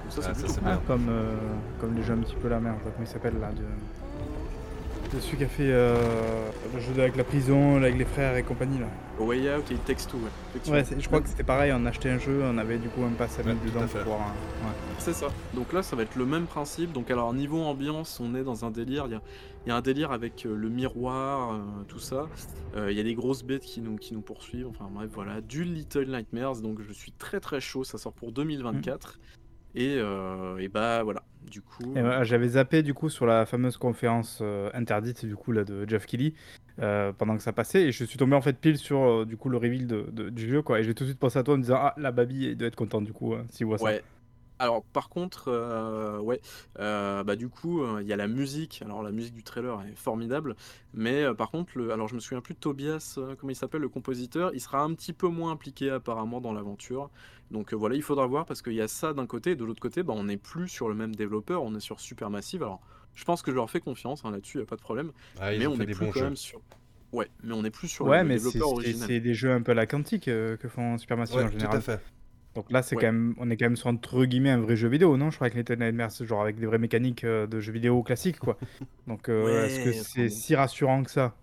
Donc 0.04 0.22
ça, 0.24 0.30
Ah, 0.30 0.34
c'est 0.34 0.60
bien. 0.60 0.72
Ah, 0.74 0.80
comme, 0.86 1.08
euh, 1.08 1.34
comme 1.80 1.94
les 1.94 2.02
jeux 2.02 2.14
un 2.14 2.18
petit 2.18 2.36
peu 2.36 2.48
la 2.48 2.60
merde, 2.60 2.76
comment 2.82 2.94
il 3.00 3.06
s'appelle 3.06 3.38
là 3.40 3.50
de... 3.52 3.62
de 5.14 5.20
celui 5.20 5.38
qui 5.38 5.44
a 5.44 5.48
fait 5.48 5.70
euh, 5.70 6.48
le 6.74 6.80
jeu 6.80 6.92
avec 7.00 7.16
la 7.16 7.24
prison, 7.24 7.76
avec 7.76 7.96
les 7.96 8.04
frères 8.04 8.36
et 8.36 8.42
compagnie 8.42 8.78
là. 8.78 8.86
Way 9.18 9.54
Out 9.56 9.70
et 9.70 9.74
Two, 9.76 10.18
ouais. 10.18 10.24
effectivement. 10.50 10.76
Ouais, 10.78 10.84
c'est- 10.84 11.00
je 11.00 11.06
crois 11.06 11.20
que 11.20 11.28
c'était 11.28 11.42
pareil, 11.44 11.72
on 11.74 11.86
achetait 11.86 12.10
un 12.10 12.18
jeu, 12.18 12.42
on 12.44 12.58
avait 12.58 12.78
du 12.78 12.88
coup 12.88 13.02
un 13.02 13.10
pass 13.12 13.38
à 13.38 13.42
mettre 13.42 13.62
dedans 13.64 13.80
pour 13.86 14.00
pouvoir. 14.00 14.20
euh, 14.20 14.66
ouais. 14.66 14.74
C'est 14.98 15.12
ça. 15.14 15.28
Donc 15.54 15.72
là, 15.72 15.82
ça 15.82 15.96
va 15.96 16.02
être 16.02 16.16
le 16.16 16.26
même 16.26 16.46
principe. 16.46 16.92
Donc 16.92 17.10
alors 17.10 17.32
niveau 17.32 17.62
ambiance, 17.62 18.20
on 18.20 18.34
est 18.34 18.42
dans 18.44 18.64
un 18.64 18.70
délire. 18.70 19.04
Il 19.06 19.12
y 19.12 19.14
a, 19.14 19.22
il 19.64 19.68
y 19.70 19.72
a 19.72 19.76
un 19.76 19.80
délire 19.80 20.12
avec 20.12 20.44
euh, 20.46 20.54
le 20.56 20.68
miroir, 20.68 21.54
euh, 21.54 21.58
tout 21.88 21.98
ça. 21.98 22.28
Euh, 22.76 22.90
il 22.90 22.96
y 22.96 23.00
a 23.00 23.04
des 23.04 23.14
grosses 23.14 23.42
bêtes 23.44 23.62
qui 23.64 23.80
nous, 23.80 23.96
qui 23.96 24.12
nous 24.14 24.20
poursuivent. 24.20 24.68
Enfin 24.68 24.88
bref, 24.90 25.08
voilà. 25.14 25.40
Du 25.40 25.64
Little 25.64 26.10
Nightmares. 26.10 26.56
Donc 26.60 26.80
je 26.86 26.92
suis 26.92 27.12
très 27.12 27.40
très 27.40 27.60
chaud. 27.60 27.84
Ça 27.84 27.96
sort 27.98 28.12
pour 28.12 28.32
2024. 28.32 29.18
Et, 29.76 29.96
euh, 29.98 30.56
et 30.58 30.68
bah 30.68 31.02
voilà. 31.02 31.22
Du 31.50 31.60
coup. 31.62 31.92
Voilà, 31.92 32.24
j'avais 32.24 32.48
zappé 32.48 32.82
du 32.82 32.92
coup 32.92 33.08
sur 33.08 33.24
la 33.26 33.46
fameuse 33.46 33.76
conférence 33.76 34.40
euh, 34.42 34.68
interdite 34.74 35.24
du 35.24 35.36
coup 35.36 35.52
là 35.52 35.62
de 35.62 35.88
Jeff 35.88 36.04
Kelly 36.06 36.34
euh, 36.80 37.12
pendant 37.12 37.36
que 37.36 37.42
ça 37.42 37.52
passait 37.52 37.84
et 37.84 37.92
je 37.92 38.04
suis 38.04 38.18
tombé 38.18 38.34
en 38.34 38.40
fait 38.40 38.58
pile 38.58 38.78
sur 38.78 39.24
du 39.24 39.36
coup 39.36 39.48
le 39.48 39.56
reveal 39.56 39.86
de, 39.86 40.06
de- 40.10 40.28
du 40.28 40.48
jeu 40.48 40.62
quoi 40.62 40.80
et 40.80 40.82
j'ai 40.82 40.92
tout 40.92 41.04
de 41.04 41.10
suite 41.10 41.20
pensé 41.20 41.38
à 41.38 41.44
toi 41.44 41.54
en 41.54 41.58
me 41.58 41.62
disant 41.62 41.76
ah 41.78 41.94
la 41.98 42.10
Babi 42.10 42.46
il 42.48 42.56
doit 42.56 42.66
être 42.66 42.74
content 42.74 43.00
du 43.00 43.12
coup 43.12 43.34
hein, 43.34 43.44
s'il 43.50 43.66
voit 43.66 43.78
ça. 43.78 43.84
Alors 44.58 44.82
par 44.84 45.08
contre, 45.10 45.48
euh, 45.48 46.18
ouais, 46.18 46.40
euh, 46.78 47.22
bah 47.24 47.36
du 47.36 47.48
coup, 47.48 47.82
euh, 47.82 48.00
il 48.00 48.08
y 48.08 48.12
a 48.12 48.16
la 48.16 48.26
musique. 48.26 48.80
Alors 48.84 49.02
la 49.02 49.10
musique 49.12 49.34
du 49.34 49.42
trailer 49.42 49.82
est 49.82 49.94
formidable, 49.96 50.56
mais 50.94 51.24
euh, 51.24 51.34
par 51.34 51.50
contre, 51.50 51.72
le, 51.76 51.92
alors 51.92 52.08
je 52.08 52.14
me 52.14 52.20
souviens 52.20 52.40
plus 52.40 52.54
de 52.54 52.58
Tobias, 52.58 53.16
euh, 53.18 53.34
comment 53.38 53.50
il 53.50 53.56
s'appelle, 53.56 53.82
le 53.82 53.90
compositeur, 53.90 54.50
il 54.54 54.60
sera 54.60 54.82
un 54.82 54.94
petit 54.94 55.12
peu 55.12 55.28
moins 55.28 55.52
impliqué 55.52 55.90
apparemment 55.90 56.40
dans 56.40 56.54
l'aventure. 56.54 57.10
Donc 57.50 57.72
euh, 57.74 57.76
voilà, 57.76 57.96
il 57.96 58.02
faudra 58.02 58.26
voir 58.26 58.46
parce 58.46 58.62
qu'il 58.62 58.72
y 58.72 58.80
a 58.80 58.88
ça 58.88 59.12
d'un 59.12 59.26
côté, 59.26 59.50
et 59.50 59.56
de 59.56 59.64
l'autre 59.64 59.80
côté, 59.82 60.02
bah, 60.02 60.14
on 60.16 60.24
n'est 60.24 60.38
plus 60.38 60.68
sur 60.68 60.88
le 60.88 60.94
même 60.94 61.14
développeur, 61.14 61.62
on 61.62 61.74
est 61.74 61.80
sur 61.80 62.00
Supermassive. 62.00 62.62
Alors 62.62 62.80
je 63.14 63.24
pense 63.24 63.42
que 63.42 63.50
je 63.50 63.56
leur 63.56 63.68
fais 63.70 63.80
confiance 63.80 64.24
hein, 64.24 64.30
là-dessus, 64.30 64.56
il 64.58 64.60
y 64.60 64.64
a 64.64 64.66
pas 64.66 64.76
de 64.76 64.80
problème, 64.82 65.12
Ah, 65.38 65.52
ils 65.52 65.58
mais 65.58 65.66
ont 65.66 65.72
on 65.72 65.76
fait 65.76 65.82
est 65.82 65.86
des 65.86 65.92
plus 65.92 66.06
bons 66.06 66.12
quand 66.12 66.18
jeux. 66.20 66.24
même 66.24 66.36
sur. 66.36 66.60
Ouais, 67.12 67.28
mais 67.44 67.52
on 67.54 67.62
n'est 67.62 67.70
plus 67.70 67.88
sur 67.88 68.06
Ouais 68.06 68.22
le 68.22 68.28
mais 68.28 68.38
c'est 68.38 68.44
développeur 68.52 68.68
c'est- 68.68 68.74
original. 68.74 69.08
c'est 69.08 69.20
des 69.20 69.34
jeux 69.34 69.52
un 69.52 69.60
peu 69.62 69.72
à 69.72 69.74
la 69.74 69.86
quantique 69.86 70.28
euh, 70.28 70.56
que 70.56 70.68
font 70.68 70.96
Supermassive 70.98 71.36
Ouais, 71.36 71.44
en 71.44 71.46
tout 71.48 71.52
général. 71.52 71.76
à 71.76 71.80
fait. 71.80 72.00
Donc 72.56 72.72
là 72.72 72.82
c'est 72.82 72.96
Ouais. 72.96 73.02
quand 73.02 73.06
même 73.12 73.34
on 73.38 73.48
est 73.50 73.56
quand 73.56 73.66
même 73.66 73.76
sur 73.76 73.86
entre 73.88 74.24
guillemets 74.24 74.50
un 74.50 74.60
vrai 74.60 74.74
jeu 74.76 74.88
vidéo 74.88 75.16
non? 75.16 75.30
Je 75.30 75.36
crois 75.36 75.50
que 75.50 75.56
Little 75.56 75.78
Nightmares 75.78 76.10
genre 76.24 76.42
avec 76.42 76.58
des 76.58 76.66
vraies 76.66 76.78
mécaniques 76.78 77.22
euh, 77.24 77.46
de 77.46 77.60
jeux 77.60 77.72
vidéo 77.72 78.02
classiques 78.02 78.38
quoi. 78.40 78.58
Donc 79.06 79.28
euh, 79.28 79.44
Ouais, 79.44 79.66
est-ce 79.68 79.84
que 79.84 79.92
c'est 79.92 80.28
si 80.30 80.56
rassurant 80.56 81.04
que 81.04 81.10
ça? 81.10 81.36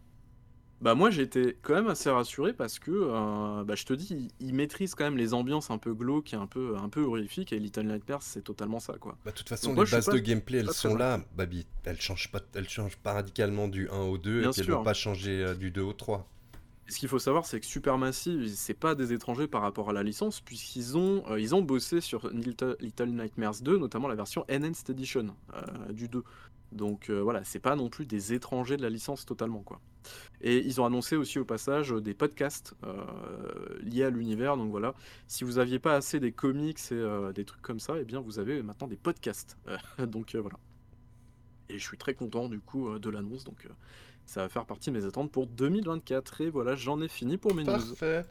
Bah 0.81 0.95
moi 0.95 1.09
j'étais 1.09 1.55
quand 1.61 1.75
même 1.75 1.87
assez 1.87 2.09
rassuré 2.09 2.51
parce 2.51 2.77
que 2.77 2.91
euh, 2.91 3.63
bah, 3.63 3.75
je 3.75 3.85
te 3.85 3.93
dis 3.93 4.31
il, 4.41 4.47
il 4.47 4.53
maîtrise 4.53 4.95
quand 4.95 5.05
même 5.05 5.17
les 5.17 5.33
ambiances 5.33 5.71
un 5.71 5.77
peu 5.77 5.93
glauques 5.93 6.33
et 6.33 6.35
un 6.35 6.45
peu 6.47 6.75
un 6.77 6.89
peu 6.89 7.03
horrifiques 7.03 7.53
et 7.53 7.59
Little 7.59 7.83
Nightmares 7.87 8.21
c'est 8.23 8.41
totalement 8.41 8.79
ça 8.81 8.95
quoi. 8.99 9.17
Bah, 9.23 9.31
de 9.31 9.35
toute 9.37 9.47
façon, 9.47 9.67
Donc 9.73 9.75
les 9.75 9.81
moi, 9.83 9.91
bases 9.91 10.05
pas- 10.07 10.11
de 10.13 10.17
gameplay, 10.19 10.57
elles 10.57 10.71
sont 10.71 10.95
là, 10.95 11.21
Babi. 11.37 11.65
Elles 11.85 12.01
changent 12.01 12.29
pas, 12.31 12.41
elles 12.55 12.67
changent 12.67 12.97
pas 12.97 13.13
radicalement 13.13 13.69
du 13.69 13.87
1 13.89 13.97
au 14.01 14.17
2 14.17 14.41
Bien 14.41 14.49
et 14.49 14.51
puis 14.51 14.59
elles 14.61 14.65
sûr. 14.65 14.77
vont 14.79 14.83
pas 14.83 14.93
changer 14.93 15.41
euh, 15.43 15.53
du 15.55 15.71
2 15.71 15.81
au 15.81 15.93
3. 15.93 16.27
Ce 16.89 16.99
qu'il 16.99 17.07
faut 17.07 17.19
savoir 17.19 17.45
c'est 17.45 17.59
que 17.61 17.65
Supermassive 17.65 18.47
c'est 18.47 18.73
pas 18.73 18.93
des 18.93 19.13
étrangers 19.13 19.47
par 19.47 19.61
rapport 19.61 19.89
à 19.89 19.93
la 19.93 20.03
licence 20.03 20.41
puisqu'ils 20.41 20.97
ont 20.97 21.23
euh, 21.29 21.53
ont 21.53 21.61
bossé 21.61 22.01
sur 22.01 22.29
Little, 22.29 22.75
Nightmares 23.07 23.61
2 23.61 23.77
notamment 23.77 24.09
la 24.09 24.15
version 24.15 24.45
Enhanced 24.51 24.89
Edition 24.89 25.27
euh, 25.53 25.93
du 25.93 26.09
2. 26.09 26.23
Donc 26.73 27.09
euh, 27.09 27.21
voilà 27.21 27.43
c'est 27.45 27.59
pas 27.59 27.77
non 27.77 27.89
plus 27.89 28.05
des 28.05 28.33
étrangers 28.33 28.75
de 28.75 28.81
la 28.81 28.89
licence 28.89 29.25
totalement 29.25 29.61
quoi. 29.61 29.79
Et 30.41 30.57
ils 30.57 30.81
ont 30.81 30.85
annoncé 30.85 31.15
aussi 31.15 31.39
au 31.39 31.45
passage 31.45 31.93
euh, 31.93 32.01
des 32.01 32.13
podcasts 32.13 32.75
liés 33.81 34.03
à 34.03 34.09
l'univers. 34.09 34.57
Donc 34.57 34.69
voilà, 34.69 34.93
si 35.27 35.45
vous 35.45 35.59
aviez 35.59 35.79
pas 35.79 35.95
assez 35.95 36.19
des 36.19 36.33
comics 36.33 36.91
et 36.91 37.33
des 37.33 37.45
trucs 37.45 37.61
comme 37.61 37.79
ça, 37.79 37.95
eh 37.97 38.03
bien 38.03 38.19
vous 38.19 38.39
avez 38.39 38.61
maintenant 38.61 38.87
des 38.87 38.97
podcasts. 38.97 39.57
Donc 39.99 40.35
voilà. 40.35 40.57
Et 41.69 41.79
je 41.79 41.87
suis 41.87 41.97
très 41.97 42.13
content 42.13 42.49
du 42.49 42.59
coup 42.59 42.99
de 42.99 43.09
l'annonce. 43.09 43.45
Donc 43.45 43.65
ça 44.25 44.41
va 44.41 44.49
faire 44.49 44.65
partie 44.65 44.91
de 44.91 44.97
mes 44.99 45.05
attentes 45.05 45.31
pour 45.31 45.47
2024. 45.47 46.41
Et 46.41 46.49
voilà, 46.49 46.75
j'en 46.75 47.01
ai 47.01 47.07
fini 47.07 47.37
pour 47.37 47.53
mes 47.53 47.63
news. 47.63 47.71
Parfait. 47.71 48.25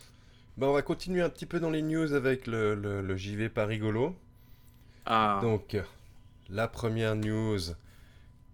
Bah, 0.57 0.67
on 0.69 0.73
va 0.73 0.83
continuer 0.83 1.23
un 1.23 1.31
petit 1.31 1.47
peu 1.47 1.61
dans 1.61 1.71
les 1.71 1.83
news 1.83 2.13
avec 2.13 2.47
le, 2.47 2.75
le, 2.75 3.01
le 3.03 3.17
JV 3.17 3.49
pas 3.49 3.65
rigolo. 3.67 4.15
Ah, 5.07 5.39
Donc, 5.43 5.77
la 6.51 6.69
première 6.69 7.17
news 7.17 7.59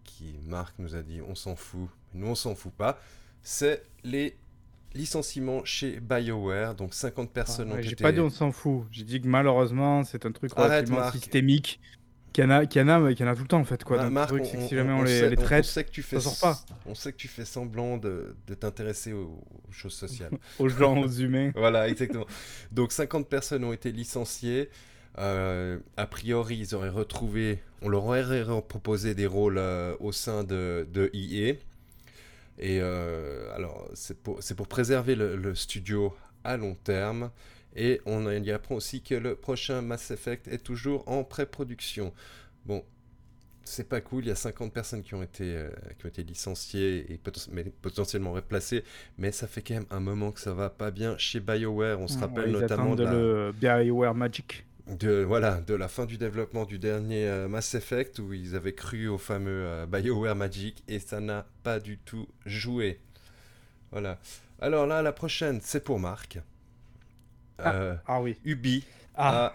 qui 0.04 0.34
Marc 0.46 0.74
nous 0.78 0.94
a 0.94 1.02
dit 1.02 1.20
on 1.28 1.34
s'en 1.34 1.56
fout, 1.56 1.88
nous 2.14 2.28
on 2.28 2.34
s'en 2.34 2.54
fout 2.54 2.72
pas, 2.72 2.98
c'est 3.42 3.82
les 4.04 4.36
licenciements 4.94 5.64
chez 5.64 6.00
BioWare. 6.00 6.74
Donc 6.74 6.94
50 6.94 7.30
personnes 7.30 7.68
Ah, 7.70 7.74
ont 7.74 7.76
ouais, 7.76 7.82
J'ai 7.82 7.92
été. 7.92 8.02
pas 8.02 8.12
dit 8.12 8.20
on 8.20 8.30
s'en 8.30 8.52
fout. 8.52 8.84
J'ai 8.90 9.04
dit 9.04 9.20
que 9.20 9.26
malheureusement, 9.26 10.04
c'est 10.04 10.24
un 10.24 10.32
truc 10.32 10.52
Arrête, 10.56 10.70
relativement 10.70 11.00
Marc. 11.00 11.14
systémique. 11.16 11.80
Qu'il 12.32 12.44
y 12.44 12.46
en 12.46 12.50
a, 12.50 12.66
qu'il 12.66 12.80
y 12.80 12.84
en 12.84 12.88
a, 12.88 12.98
mais 13.00 13.14
qu'il 13.14 13.24
y 13.26 13.28
en 13.28 13.32
a 13.32 13.34
tout 13.34 13.42
le 13.42 13.48
temps 13.48 13.58
en 13.60 13.64
fait. 13.64 13.82
Quoi. 13.84 13.96
Ma- 13.96 14.04
Donc, 14.04 14.12
Marc, 14.12 14.30
le 14.32 14.38
truc, 14.38 14.46
on, 14.46 14.50
c'est 14.52 14.56
que 14.58 14.68
si 14.68 14.74
jamais 14.76 14.92
on, 14.92 14.98
on 14.98 15.02
les, 15.02 15.18
sait, 15.18 15.30
les 15.30 15.38
on- 15.38 15.40
on 15.40 15.44
traite, 15.44 15.64
sait 15.64 15.84
que 15.84 15.90
tu 15.90 16.02
fais, 16.02 16.20
sort 16.20 16.38
pas. 16.40 16.60
On 16.86 16.94
sait 16.94 17.12
que 17.12 17.16
tu 17.16 17.28
fais 17.28 17.44
semblant 17.44 17.96
de, 17.96 18.36
de 18.46 18.54
t'intéresser 18.54 19.12
aux, 19.12 19.40
aux 19.68 19.72
choses 19.72 19.94
sociales. 19.94 20.32
aux 20.58 20.68
gens, 20.68 20.96
aux 20.98 21.08
humains. 21.08 21.50
voilà, 21.56 21.88
exactement. 21.88 22.26
Donc 22.70 22.92
50 22.92 23.28
personnes 23.28 23.64
ont 23.64 23.72
été 23.72 23.90
licenciées. 23.92 24.68
Euh, 25.18 25.78
a 25.96 26.06
priori, 26.06 26.58
ils 26.58 26.74
auraient 26.76 26.90
retrouvé, 26.90 27.58
on 27.82 27.88
leur 27.88 28.04
aurait 28.04 28.22
proposé 28.68 29.14
des 29.16 29.26
rôles 29.26 29.58
euh, 29.58 29.96
au 29.98 30.12
sein 30.12 30.44
de, 30.44 30.86
de 30.92 31.10
EA. 31.12 31.54
Et 32.60 32.80
euh, 32.80 33.54
alors, 33.54 33.88
c'est 33.94 34.20
pour, 34.20 34.42
c'est 34.42 34.54
pour 34.54 34.68
préserver 34.68 35.14
le, 35.14 35.36
le 35.36 35.54
studio 35.54 36.14
à 36.44 36.56
long 36.56 36.76
terme. 36.84 37.30
Et 37.76 38.00
on 38.06 38.28
y 38.30 38.50
apprend 38.50 38.74
aussi 38.76 39.02
que 39.02 39.14
le 39.14 39.34
prochain 39.36 39.82
Mass 39.82 40.10
Effect 40.10 40.48
est 40.48 40.58
toujours 40.64 41.08
en 41.08 41.22
pré-production. 41.24 42.12
Bon, 42.66 42.84
c'est 43.64 43.88
pas 43.88 44.00
cool, 44.00 44.24
il 44.24 44.28
y 44.28 44.32
a 44.32 44.34
50 44.34 44.72
personnes 44.72 45.02
qui 45.02 45.14
ont 45.14 45.22
été, 45.22 45.44
euh, 45.54 45.68
qui 45.98 46.06
ont 46.06 46.08
été 46.08 46.22
licenciées 46.22 47.12
et 47.12 47.16
poten- 47.18 47.48
mais 47.52 47.64
potentiellement 47.82 48.32
remplacées, 48.32 48.82
mais 49.18 49.30
ça 49.30 49.46
fait 49.46 49.60
quand 49.62 49.74
même 49.74 49.86
un 49.90 50.00
moment 50.00 50.32
que 50.32 50.40
ça 50.40 50.54
va 50.54 50.70
pas 50.70 50.90
bien 50.90 51.16
chez 51.18 51.38
BioWare. 51.40 52.00
On 52.00 52.08
se 52.08 52.18
rappelle 52.18 52.46
Ouais, 52.54 52.60
notamment 52.62 52.94
de 52.94 53.04
la, 53.04 53.12
le 53.12 53.52
BioWare 53.52 54.14
Magic. 54.14 54.64
de, 54.88 55.22
voilà, 55.22 55.60
de 55.60 55.74
la 55.74 55.86
fin 55.88 56.06
du 56.06 56.16
développement 56.16 56.64
du 56.64 56.78
dernier 56.78 57.28
euh, 57.28 57.46
Mass 57.46 57.74
Effect 57.74 58.18
où 58.20 58.32
ils 58.32 58.56
avaient 58.56 58.72
cru 58.74 59.06
au 59.06 59.18
fameux 59.18 59.64
euh, 59.66 59.86
BioWare 59.86 60.34
Magic 60.34 60.82
et 60.88 60.98
ça 60.98 61.20
n'a 61.20 61.46
pas 61.62 61.78
du 61.78 61.98
tout 61.98 62.26
joué. 62.46 62.98
Voilà. 63.92 64.18
Alors 64.60 64.86
là, 64.86 65.02
la 65.02 65.12
prochaine, 65.12 65.60
c'est 65.62 65.84
pour 65.84 66.00
Marc. 66.00 66.38
Ah. 67.58 67.74
Euh, 67.74 67.96
Ah 68.06 68.20
oui. 68.22 68.36
Ubi 68.44 68.84
Ah, 69.14 69.52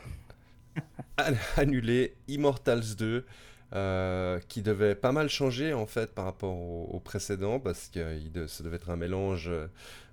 a 1.18 1.32
an- 1.32 1.36
annulé 1.58 2.16
Immortals 2.28 2.96
2, 2.98 3.26
euh, 3.74 4.39
qui 4.48 4.62
devait 4.62 4.96
pas 4.96 5.12
mal 5.12 5.30
changer 5.30 5.74
en 5.74 5.86
fait 5.86 6.13
par 6.13 6.26
rapport 6.26 6.56
au, 6.56 6.86
au 6.92 7.00
précédent, 7.00 7.60
parce 7.60 7.89
que 7.89 8.18
il 8.18 8.32
de- 8.32 8.48
ça 8.48 8.63
devait 8.63 8.76
être 8.78 8.89
un 8.89 8.96
mélange 8.98 9.52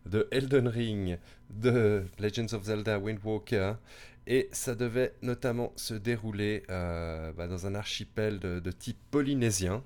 de 0.07 0.29
Elden 0.31 0.68
Ring, 0.68 1.18
de 1.50 2.05
Legends 2.18 2.53
of 2.55 2.64
Zelda 2.64 2.98
Wind 2.98 3.18
Walker, 3.24 3.74
et 4.26 4.48
ça 4.53 4.74
devait 4.74 5.14
notamment 5.22 5.72
se 5.76 5.94
dérouler 5.94 6.62
euh, 6.70 7.33
bah, 7.33 7.48
dans 7.48 7.66
un 7.66 7.74
archipel 7.74 8.38
de, 8.38 8.61
de 8.61 8.70
type 8.72 8.98
polynésien. 9.11 9.83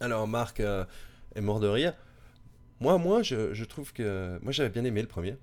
Alors 0.00 0.26
Marc 0.28 0.60
euh, 0.60 0.84
est 1.34 1.40
mort 1.40 1.60
de 1.60 1.68
rire. 1.68 1.94
Moi, 2.80 2.98
moi, 2.98 3.22
je, 3.22 3.54
je 3.54 3.64
trouve 3.64 3.92
que 3.94 4.38
moi 4.42 4.52
j'avais 4.52 4.70
bien 4.70 4.84
aimé 4.84 5.02
le 5.02 5.08
premier. 5.08 5.36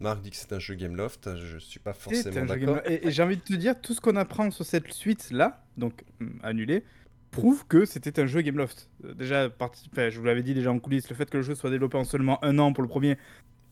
Marc 0.00 0.20
dit 0.22 0.30
que 0.30 0.36
c'est 0.36 0.52
un 0.52 0.58
jeu 0.58 0.74
Gameloft, 0.74 1.30
je 1.36 1.58
suis 1.58 1.80
pas 1.80 1.92
forcément 1.92 2.46
d'accord. 2.46 2.76
Game- 2.76 2.82
Et, 2.86 3.08
et 3.08 3.10
j'ai 3.10 3.22
envie 3.22 3.36
de 3.36 3.42
te 3.42 3.54
dire, 3.54 3.80
tout 3.80 3.94
ce 3.94 4.00
qu'on 4.00 4.16
apprend 4.16 4.50
sur 4.50 4.64
cette 4.64 4.92
suite 4.92 5.30
là, 5.30 5.64
donc 5.76 6.04
hum, 6.20 6.38
annulé, 6.42 6.84
prouve 7.30 7.66
que 7.66 7.84
c'était 7.84 8.20
un 8.20 8.26
jeu 8.26 8.40
Gameloft. 8.40 8.88
Euh, 9.04 9.14
Déjà, 9.14 9.50
parti... 9.50 9.90
je 9.94 10.18
vous 10.18 10.24
l'avais 10.24 10.42
dit 10.42 10.54
déjà 10.54 10.70
en 10.72 10.78
coulisses, 10.78 11.08
le 11.10 11.16
fait 11.16 11.28
que 11.28 11.36
le 11.38 11.42
jeu 11.42 11.54
soit 11.54 11.70
développé 11.70 11.96
en 11.98 12.04
seulement 12.04 12.42
un 12.44 12.58
an 12.58 12.72
pour 12.72 12.82
le 12.82 12.88
premier, 12.88 13.18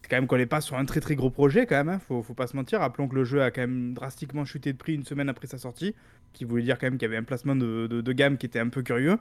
c'est 0.02 0.08
quand 0.10 0.16
même 0.16 0.26
qu'on 0.26 0.36
n'est 0.36 0.46
pas 0.46 0.60
sur 0.60 0.76
un 0.76 0.84
très 0.84 1.00
très 1.00 1.16
gros 1.16 1.30
projet 1.30 1.66
quand 1.66 1.76
même, 1.76 1.88
hein, 1.88 1.98
faut, 1.98 2.22
faut 2.22 2.34
pas 2.34 2.46
se 2.46 2.54
mentir. 2.56 2.80
Rappelons 2.80 3.08
que 3.08 3.14
le 3.16 3.24
jeu 3.24 3.42
a 3.42 3.50
quand 3.50 3.62
même 3.62 3.94
drastiquement 3.94 4.44
chuté 4.44 4.72
de 4.72 4.78
prix 4.78 4.94
une 4.94 5.04
semaine 5.04 5.28
après 5.28 5.46
sa 5.46 5.58
sortie, 5.58 5.94
qui 6.32 6.44
voulait 6.44 6.62
dire 6.62 6.78
quand 6.78 6.86
même 6.86 6.94
qu'il 6.98 7.02
y 7.02 7.06
avait 7.06 7.16
un 7.16 7.24
placement 7.24 7.56
de, 7.56 7.86
de- 7.86 8.00
de 8.00 8.12
gamme 8.12 8.36
qui 8.36 8.46
était 8.46 8.60
un 8.60 8.68
peu 8.68 8.82
curieux. 8.82 9.16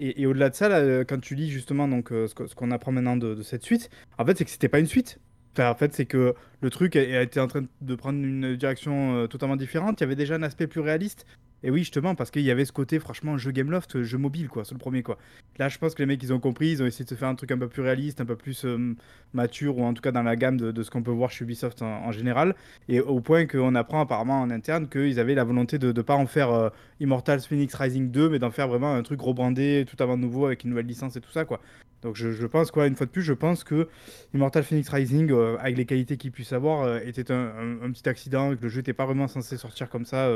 Et, 0.00 0.22
et 0.22 0.26
au-delà 0.26 0.50
de 0.50 0.54
ça, 0.56 0.68
là, 0.68 0.78
euh, 0.78 1.04
quand 1.04 1.20
tu 1.20 1.34
lis 1.36 1.50
justement 1.50 1.86
donc, 1.86 2.10
euh, 2.10 2.26
ce 2.26 2.54
qu'on 2.54 2.70
apprend 2.72 2.90
maintenant 2.90 3.16
de, 3.16 3.34
de 3.34 3.42
cette 3.42 3.62
suite, 3.62 3.90
en 4.18 4.24
fait, 4.24 4.36
c'est 4.38 4.44
que 4.44 4.50
c'était 4.50 4.68
pas 4.68 4.80
une 4.80 4.86
suite. 4.86 5.20
Enfin, 5.56 5.70
en 5.70 5.74
fait, 5.74 5.94
c'est 5.94 6.06
que 6.06 6.34
le 6.60 6.70
truc 6.70 6.96
a, 6.96 7.22
été 7.22 7.38
en 7.40 7.46
train 7.46 7.64
de 7.80 7.94
prendre 7.94 8.18
une 8.18 8.56
direction 8.56 9.16
euh, 9.16 9.26
totalement 9.26 9.56
différente. 9.56 10.00
Il 10.00 10.04
y 10.04 10.06
avait 10.06 10.16
déjà 10.16 10.34
un 10.34 10.42
aspect 10.42 10.66
plus 10.66 10.80
réaliste. 10.80 11.26
Et 11.64 11.70
oui, 11.70 11.78
justement, 11.78 12.14
parce 12.14 12.30
qu'il 12.30 12.42
y 12.42 12.50
avait 12.50 12.66
ce 12.66 12.72
côté, 12.72 12.98
franchement, 12.98 13.38
jeu 13.38 13.50
Game 13.50 13.70
Loft, 13.70 14.02
jeu 14.02 14.18
mobile, 14.18 14.48
quoi, 14.48 14.66
sur 14.66 14.74
le 14.74 14.78
premier, 14.78 15.02
quoi. 15.02 15.16
Là, 15.58 15.70
je 15.70 15.78
pense 15.78 15.94
que 15.94 16.02
les 16.02 16.06
mecs, 16.06 16.22
ils 16.22 16.30
ont 16.30 16.38
compris, 16.38 16.72
ils 16.72 16.82
ont 16.82 16.86
essayé 16.86 17.06
de 17.06 17.08
se 17.08 17.14
faire 17.14 17.28
un 17.28 17.34
truc 17.36 17.52
un 17.52 17.58
peu 17.58 17.68
plus 17.68 17.80
réaliste, 17.80 18.20
un 18.20 18.26
peu 18.26 18.36
plus 18.36 18.66
euh, 18.66 18.94
mature, 19.32 19.78
ou 19.78 19.82
en 19.82 19.94
tout 19.94 20.02
cas 20.02 20.12
dans 20.12 20.22
la 20.22 20.36
gamme 20.36 20.58
de, 20.58 20.82
ce 20.82 20.90
qu'on 20.90 21.02
peut 21.02 21.10
voir 21.10 21.30
chez 21.30 21.44
Ubisoft 21.44 21.80
en, 21.80 22.04
en 22.04 22.12
général. 22.12 22.54
Et 22.88 23.00
au 23.00 23.20
point 23.20 23.46
qu'on 23.46 23.74
apprend 23.76 24.00
apparemment 24.00 24.42
en 24.42 24.50
interne 24.50 24.88
qu'ils 24.88 25.18
avaient 25.18 25.34
la 25.34 25.44
volonté 25.44 25.78
de 25.78 25.90
ne 25.90 26.02
pas 26.02 26.16
en 26.16 26.26
faire 26.26 26.50
euh, 26.50 26.68
Immortals 27.00 27.40
Phoenix 27.40 27.74
Rising 27.74 28.10
2, 28.10 28.28
mais 28.28 28.38
d'en 28.38 28.50
faire 28.50 28.68
vraiment 28.68 28.94
un 28.94 29.02
truc 29.02 29.22
rebrandé, 29.22 29.86
tout 29.88 30.02
avant 30.02 30.18
nouveau, 30.18 30.44
avec 30.44 30.64
une 30.64 30.70
nouvelle 30.70 30.86
licence 30.86 31.16
et 31.16 31.22
tout 31.22 31.32
ça, 31.32 31.46
quoi. 31.46 31.60
Donc 32.04 32.14
je, 32.16 32.30
je 32.30 32.46
pense, 32.46 32.70
quoi, 32.70 32.86
une 32.86 32.94
fois 32.94 33.06
de 33.06 33.10
plus, 33.10 33.22
je 33.22 33.32
pense 33.32 33.64
que 33.64 33.88
Immortal 34.34 34.62
Phoenix 34.62 34.88
Rising, 34.90 35.30
euh, 35.32 35.56
avec 35.58 35.76
les 35.76 35.86
qualités 35.86 36.16
qu'il 36.16 36.30
puisse 36.30 36.52
avoir, 36.52 36.82
euh, 36.82 37.00
était 37.04 37.32
un, 37.32 37.34
un- 37.56 37.82
un 37.82 37.90
petit 37.90 38.08
accident, 38.08 38.54
que 38.54 38.62
le 38.62 38.68
jeu 38.68 38.80
n'était 38.80 38.92
pas 38.92 39.06
vraiment 39.06 39.26
censé 39.26 39.56
sortir 39.56 39.88
comme 39.88 40.04
ça 40.04 40.28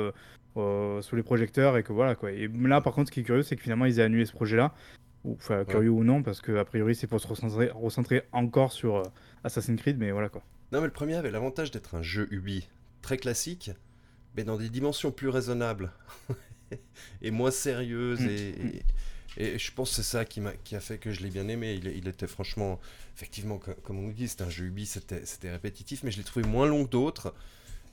euh, 0.57 1.02
sous 1.02 1.14
les 1.14 1.22
projecteurs, 1.22 1.76
et 1.76 1.83
que 1.85 1.92
voilà, 1.92 2.14
quoi. 2.16 2.33
Et 2.33 2.48
là, 2.48 2.81
par 2.81 2.92
contre, 2.94 3.09
ce 3.09 3.12
qui 3.12 3.20
est 3.20 3.22
curieux, 3.22 3.42
c'est 3.42 3.54
que 3.54 3.62
finalement, 3.62 3.85
ils 3.85 4.00
aient 4.00 4.02
annulé 4.02 4.24
ce 4.26 4.33
projet-là. 4.33 4.74
Ou, 5.24 5.35
Enfin, 5.35 5.64
curieux 5.64 5.90
ou 5.90 6.04
non, 6.04 6.22
parce 6.22 6.40
que 6.40 6.57
a 6.57 6.64
priori, 6.64 6.94
c'est 6.94 7.07
pour 7.07 7.20
se 7.20 7.26
recentrer, 7.28 7.70
recentrer 7.74 8.22
encore 8.33 8.72
sur 8.72 9.02
Assassin's 9.44 9.78
Creed, 9.81 9.98
mais 9.98 10.11
voilà, 10.11 10.28
quoi. 10.31 10.42
Non, 10.72 10.81
mais 10.81 10.87
le 10.87 10.92
premier 10.92 11.14
avait 11.16 11.31
l'avantage 11.31 11.70
d'être 11.70 11.94
un 11.94 12.02
jeu 12.02 12.26
Ubi 12.31 12.66
très 13.02 13.16
classique, 13.18 13.70
mais 14.37 14.42
dans 14.44 14.57
des 14.57 14.68
dimensions 14.70 15.11
plus 15.12 15.28
raisonnables 15.28 15.92
et 17.22 17.31
moins 17.31 17.50
sérieuses. 17.50 18.20
Mm. 18.20 18.28
Et, 18.28 18.48
et- 18.78 18.83
et 19.37 19.59
je 19.59 19.73
pense 19.73 19.91
que 19.91 19.97
c'est 19.97 20.03
ça 20.03 20.25
qui, 20.25 20.41
m'a, 20.41 20.53
qui 20.64 20.75
a 20.77 20.81
fait 20.81 20.99
que 20.99 21.12
je 21.12 21.23
l'ai 21.23 21.31
bien 21.31 21.49
aimé. 21.49 21.75
Il, 21.75 21.87
il 21.97 22.09
était 22.09 22.27
franchement, 22.27 22.81
effectivement, 23.17 23.59
co- 23.59 23.75
comme 23.85 23.99
on 23.99 24.03
nous 24.03 24.12
dit, 24.12 24.29
c'était 24.29 24.45
un 24.45 24.51
jeu 24.51 24.64
Ubi, 24.67 24.87
c'était, 24.87 25.23
répétitif, 25.51 26.03
mais 26.03 26.11
je 26.11 26.19
l'ai 26.19 26.25
trouvé 26.25 26.47
moins 26.47 26.67
long 26.67 26.85
que 26.85 26.91
d'autres. 26.91 27.35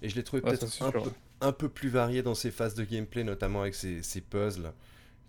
Et 0.01 0.09
je 0.09 0.15
l'ai 0.15 0.23
trouvé 0.23 0.41
Ouais, 0.41 0.53
peut-être 0.53 0.65
un, 0.81 0.91
peu, 0.91 1.09
ouais. 1.09 1.13
un 1.41 1.51
peu 1.53 1.69
plus 1.69 1.89
varié 1.89 2.23
dans 2.23 2.35
ses 2.35 2.51
phases 2.51 2.75
de 2.75 2.83
gameplay, 2.85 3.23
notamment 3.23 3.61
avec 3.61 3.75
ses, 3.75 4.03
ses 4.03 4.21
puzzles 4.21 4.73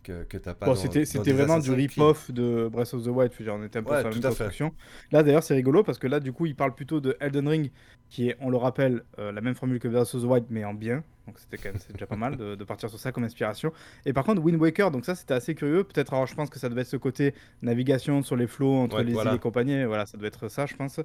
que, 0.05 0.25
que 0.25 0.39
t'as 0.39 0.55
pas 0.55 0.67
Bon, 0.67 0.75
c'était 0.75 1.33
vraiment 1.33 1.59
du 1.61 1.71
rip-off 1.73 2.31
de 2.33 2.69
Breath 2.73 2.93
of 2.95 3.05
the 3.05 3.09
Wild, 3.09 3.33
je 3.33 3.39
veux 3.39 3.45
dire, 3.45 3.55
on 3.55 3.63
était 3.63 3.79
un 3.79 3.85
peu 3.85 3.95
Ouais, 3.95 4.01
sur 4.01 4.09
la 4.09 4.15
même 4.15 4.25
construction. 4.25 4.75
Là, 5.13 5.23
d'ailleurs, 5.23 5.45
c'est 5.45 5.55
rigolo 5.55 5.85
parce 5.85 5.99
que 5.99 6.09
là, 6.09 6.19
du 6.19 6.33
coup, 6.33 6.47
il 6.47 6.57
parle 6.57 6.75
plutôt 6.75 7.01
de 7.01 7.17
Elden 7.21 7.47
Ring, 7.47 7.71
qui 8.11 8.29
est, 8.31 8.37
on 8.41 8.51
le 8.51 8.57
rappelle, 8.57 9.05
euh, 9.19 9.31
la 9.33 9.41
même 9.41 9.55
formule 9.55 9.79
que 9.79 9.87
Breath 9.89 10.15
of 10.15 10.23
the 10.23 10.25
Wild, 10.27 10.47
mais 10.51 10.65
en 10.65 10.75
bien. 10.75 11.05
Donc, 11.27 11.39
c'était 11.39 11.57
quand 11.59 11.71
même 11.73 11.81
déjà 11.93 12.07
pas 12.07 12.17
mal 12.17 12.37
de, 12.37 12.55
de 12.55 12.65
partir 12.65 12.89
sur 12.89 12.99
ça 12.99 13.11
comme 13.13 13.25
inspiration. 13.25 13.73
Et 14.05 14.13
par 14.13 14.25
contre, 14.25 14.43
Wind 14.43 14.61
Waker, 14.61 14.91
donc 14.91 15.05
ça, 15.05 15.15
c'était 15.15 15.35
assez 15.35 15.55
curieux. 15.55 15.83
Peut-être, 15.85 16.15
alors, 16.15 16.27
je 16.27 16.35
pense 16.35 16.51
que 16.51 16.59
ça 16.59 16.69
devait 16.69 16.83
être 16.83 16.87
ce 16.87 16.97
côté 16.97 17.35
navigation 17.63 18.23
sur 18.23 18.37
les 18.37 18.47
flots 18.47 18.77
entre 18.77 18.99
Ouais, 18.99 19.05
les 19.05 19.13
voilà. 19.13 19.31
îles 19.33 19.37
et 19.37 19.41
compagnie. 19.41 19.85
Voilà, 19.85 20.07
ça 20.07 20.17
devait 20.17 20.29
être 20.29 20.49
ça, 20.49 20.67
je 20.67 20.77
pense. 20.77 21.01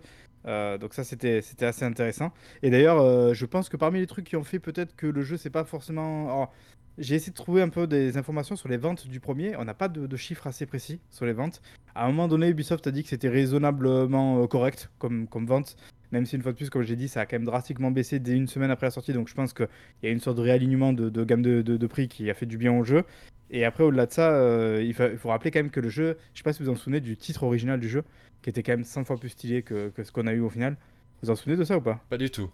Euh, 0.45 0.77
donc, 0.77 0.93
ça, 0.93 1.03
c'était 1.03 1.41
c'était 1.41 1.65
assez 1.65 1.85
intéressant. 1.85 2.31
Et 2.61 2.69
d'ailleurs, 2.69 2.99
euh, 2.99 3.33
je 3.33 3.45
pense 3.45 3.67
que 3.69 3.77
parmi 3.77 3.99
les 3.99 4.07
trucs 4.07 4.25
qui 4.25 4.35
ont 4.35 4.43
fait 4.43 4.59
peut-être 4.59 4.95
que 4.95 5.07
le 5.07 5.21
jeu, 5.23 5.37
c'est 5.37 5.49
pas 5.49 5.63
forcément. 5.63 6.25
alors, 6.25 6.53
j'ai 6.97 7.15
essayé 7.15 7.31
de 7.31 7.35
trouver 7.37 7.61
un 7.61 7.69
peu 7.69 7.87
des 7.87 8.17
informations 8.17 8.55
sur 8.57 8.67
les 8.67 8.77
ventes 8.77 9.07
du 9.07 9.19
premier. 9.21 9.55
On 9.55 9.63
n'a 9.63 9.73
pas 9.73 9.87
de, 9.87 10.05
de 10.07 10.17
chiffres 10.17 10.45
assez 10.45 10.65
précis 10.65 10.99
sur 11.09 11.25
les 11.25 11.31
ventes. 11.33 11.61
À 11.95 12.03
un 12.03 12.07
moment 12.07 12.27
donné, 12.27 12.49
Ubisoft 12.49 12.85
a 12.85 12.91
dit 12.91 13.01
que 13.01 13.09
c'était 13.09 13.29
raisonnablement 13.29 14.43
euh, 14.43 14.47
correct 14.47 14.91
comme, 14.99 15.27
comme 15.27 15.45
vente. 15.45 15.77
Même 16.11 16.25
si, 16.25 16.35
une 16.35 16.41
fois 16.41 16.51
de 16.51 16.57
plus, 16.57 16.69
comme 16.69 16.81
j'ai 16.83 16.95
dit, 16.95 17.07
ça 17.07 17.21
a 17.21 17.25
quand 17.25 17.35
même 17.37 17.45
drastiquement 17.45 17.89
baissé 17.91 18.19
dès 18.19 18.33
une 18.33 18.47
semaine 18.47 18.69
après 18.71 18.87
la 18.87 18.91
sortie. 18.91 19.13
Donc 19.13 19.27
je 19.29 19.33
pense 19.33 19.53
qu'il 19.53 19.67
y 20.03 20.07
a 20.07 20.09
une 20.09 20.19
sorte 20.19 20.37
de 20.37 20.41
réalignement 20.41 20.91
de, 20.93 21.09
de 21.09 21.23
gamme 21.23 21.41
de, 21.41 21.61
de- 21.61 21.77
de 21.77 21.87
prix 21.87 22.07
qui 22.07 22.29
a 22.29 22.33
fait 22.33 22.45
du 22.45 22.57
bien 22.57 22.73
au 22.73 22.83
jeu. 22.83 23.03
Et 23.49 23.65
après, 23.65 23.83
au-delà 23.83 24.05
de 24.05 24.11
ça, 24.11 24.31
euh, 24.33 24.81
il, 24.83 24.93
fa- 24.93 25.09
il 25.09 25.17
faut 25.17 25.29
rappeler 25.29 25.51
quand 25.51 25.59
même 25.59 25.69
que 25.71 25.79
le 25.79 25.89
jeu, 25.89 26.17
je 26.33 26.39
sais 26.39 26.43
pas 26.43 26.53
si 26.53 26.59
vous 26.59 26.65
vous 26.65 26.71
en 26.71 26.75
souvenez 26.75 26.99
du 27.01 27.17
titre 27.17 27.43
original 27.43 27.79
du 27.79 27.89
jeu, 27.89 28.03
qui 28.41 28.49
était 28.49 28.63
quand 28.63 28.71
même 28.73 28.83
100 28.85 29.03
fois 29.05 29.17
plus 29.17 29.29
stylé 29.29 29.61
que, 29.61 29.89
que 29.89 30.03
ce 30.03 30.11
qu'on 30.11 30.27
a 30.27 30.33
eu 30.33 30.39
au 30.41 30.49
final. 30.49 30.73
Vous 31.21 31.27
vous 31.27 31.29
en 31.31 31.35
souvenez 31.35 31.57
de 31.57 31.63
ça 31.63 31.77
ou 31.77 31.81
pas? 31.81 32.03
Pas 32.09 32.17
du 32.17 32.29
tout. 32.29 32.49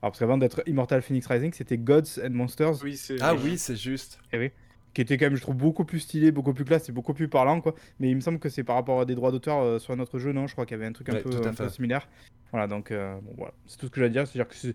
Alors, 0.00 0.12
parce 0.12 0.18
qu'avant 0.20 0.38
d'être 0.38 0.62
Immortal 0.66 1.02
Phoenix 1.02 1.26
Rising, 1.26 1.52
c'était 1.52 1.76
Gods 1.78 2.20
and 2.24 2.30
Monsters 2.30 2.82
Oui. 2.84 2.98
Ah 3.20 3.34
oui, 3.34 3.58
c'est 3.58 3.74
juste. 3.76 4.20
eh 4.32 4.38
oui. 4.38 4.50
Qui 4.94 5.02
était 5.02 5.16
quand 5.18 5.26
même, 5.26 5.36
je 5.36 5.42
trouve, 5.42 5.54
beaucoup 5.56 5.84
plus 5.84 6.00
stylé, 6.00 6.32
beaucoup 6.32 6.52
plus 6.54 6.64
classe 6.64 6.88
et 6.88 6.92
beaucoup 6.92 7.14
plus 7.14 7.28
parlant, 7.28 7.60
quoi. 7.60 7.74
Mais 8.00 8.08
il 8.10 8.16
me 8.16 8.20
semble 8.20 8.38
que 8.38 8.48
c'est 8.48 8.64
par 8.64 8.74
rapport 8.76 9.00
à 9.00 9.04
des 9.04 9.14
droits 9.14 9.30
d'auteur 9.30 9.58
euh, 9.62 9.78
sur 9.78 9.92
un 9.94 9.98
autre 10.00 10.18
jeu, 10.18 10.32
non? 10.32 10.46
Je 10.46 10.52
crois 10.54 10.66
qu'il 10.66 10.76
y 10.76 10.80
avait 10.80 10.86
un 10.88 10.92
truc 10.92 11.08
un, 11.10 11.12
Ouais, 11.14 11.20
peu, 11.22 11.30
tout 11.30 11.36
à 11.44 11.48
un 11.48 11.54
peu 11.54 11.64
fait. 11.64 11.70
similaire. 11.70 12.08
Voilà, 12.50 12.66
donc 12.66 12.90
euh, 12.90 13.14
bon, 13.20 13.32
voilà. 13.36 13.52
c'est 13.66 13.76
tout 13.78 13.86
ce 13.86 13.90
que 13.90 14.00
j'ai 14.00 14.06
à 14.06 14.08
dire. 14.08 14.26
C'est-à-dire 14.26 14.48
que 14.48 14.56
c'est 14.56 14.74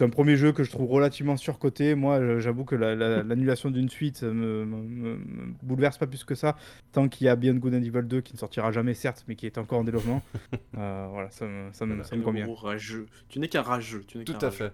un 0.00 0.10
premier 0.10 0.36
jeu 0.36 0.52
que 0.52 0.62
je 0.62 0.70
trouve 0.70 0.88
relativement 0.90 1.38
surcoté. 1.38 1.94
Moi, 1.94 2.38
j'avoue 2.38 2.64
que 2.66 2.74
la- 2.76 2.94
la- 2.94 3.22
l'annulation 3.24 3.70
d'une 3.70 3.88
suite 3.88 4.22
me, 4.22 4.64
me- 4.66 4.82
me- 4.82 5.16
me 5.16 5.54
bouleverse 5.62 5.96
pas 5.96 6.06
plus 6.06 6.22
que 6.22 6.34
ça. 6.34 6.54
Tant 6.92 7.08
qu'il 7.08 7.26
y 7.26 7.30
a 7.30 7.34
Beyond 7.34 7.54
Good 7.54 7.74
and 7.74 7.82
Evil 7.82 8.02
2 8.06 8.20
qui 8.20 8.34
ne 8.34 8.38
sortira 8.38 8.70
jamais, 8.72 8.92
certes, 8.92 9.24
mais 9.26 9.34
qui 9.36 9.46
est 9.46 9.56
encore 9.58 9.78
en 9.80 9.84
développement. 9.84 10.22
Euh, 10.78 11.06
voilà, 11.10 11.30
ça 11.30 11.46
me, 11.46 11.72
ça 11.72 11.86
me, 11.86 11.94
Voilà. 11.94 12.04
ça 12.06 12.14
me 12.16 12.22
convient. 12.22 12.46
Rageux. 12.54 13.06
Tu 13.30 13.38
n'es 13.38 13.48
qu'un 13.48 13.62
rageux. 13.62 14.04
Tu 14.06 14.18
n'es 14.18 14.24
Tout 14.24 14.36
à 14.42 14.50
fait. 14.50 14.72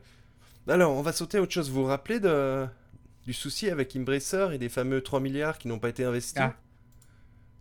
Alors, 0.66 0.97
on 0.97 1.03
va 1.03 1.12
sauter 1.12 1.38
à 1.38 1.42
autre 1.42 1.53
chose. 1.53 1.71
Vous 1.71 1.83
vous 1.83 1.87
rappelez 1.87 2.18
de... 2.18 2.66
du 3.27 3.33
souci 3.33 3.71
avec 3.71 3.95
Embracer 3.97 4.49
et 4.53 4.59
des 4.59 4.69
fameux 4.69 5.01
3 5.03 5.21
milliards 5.21 5.59
qui 5.59 5.69
n'ont 5.69 5.79
pas 5.79 5.89
été 5.91 6.05
investis 6.05 6.35
Ah. 6.41 6.57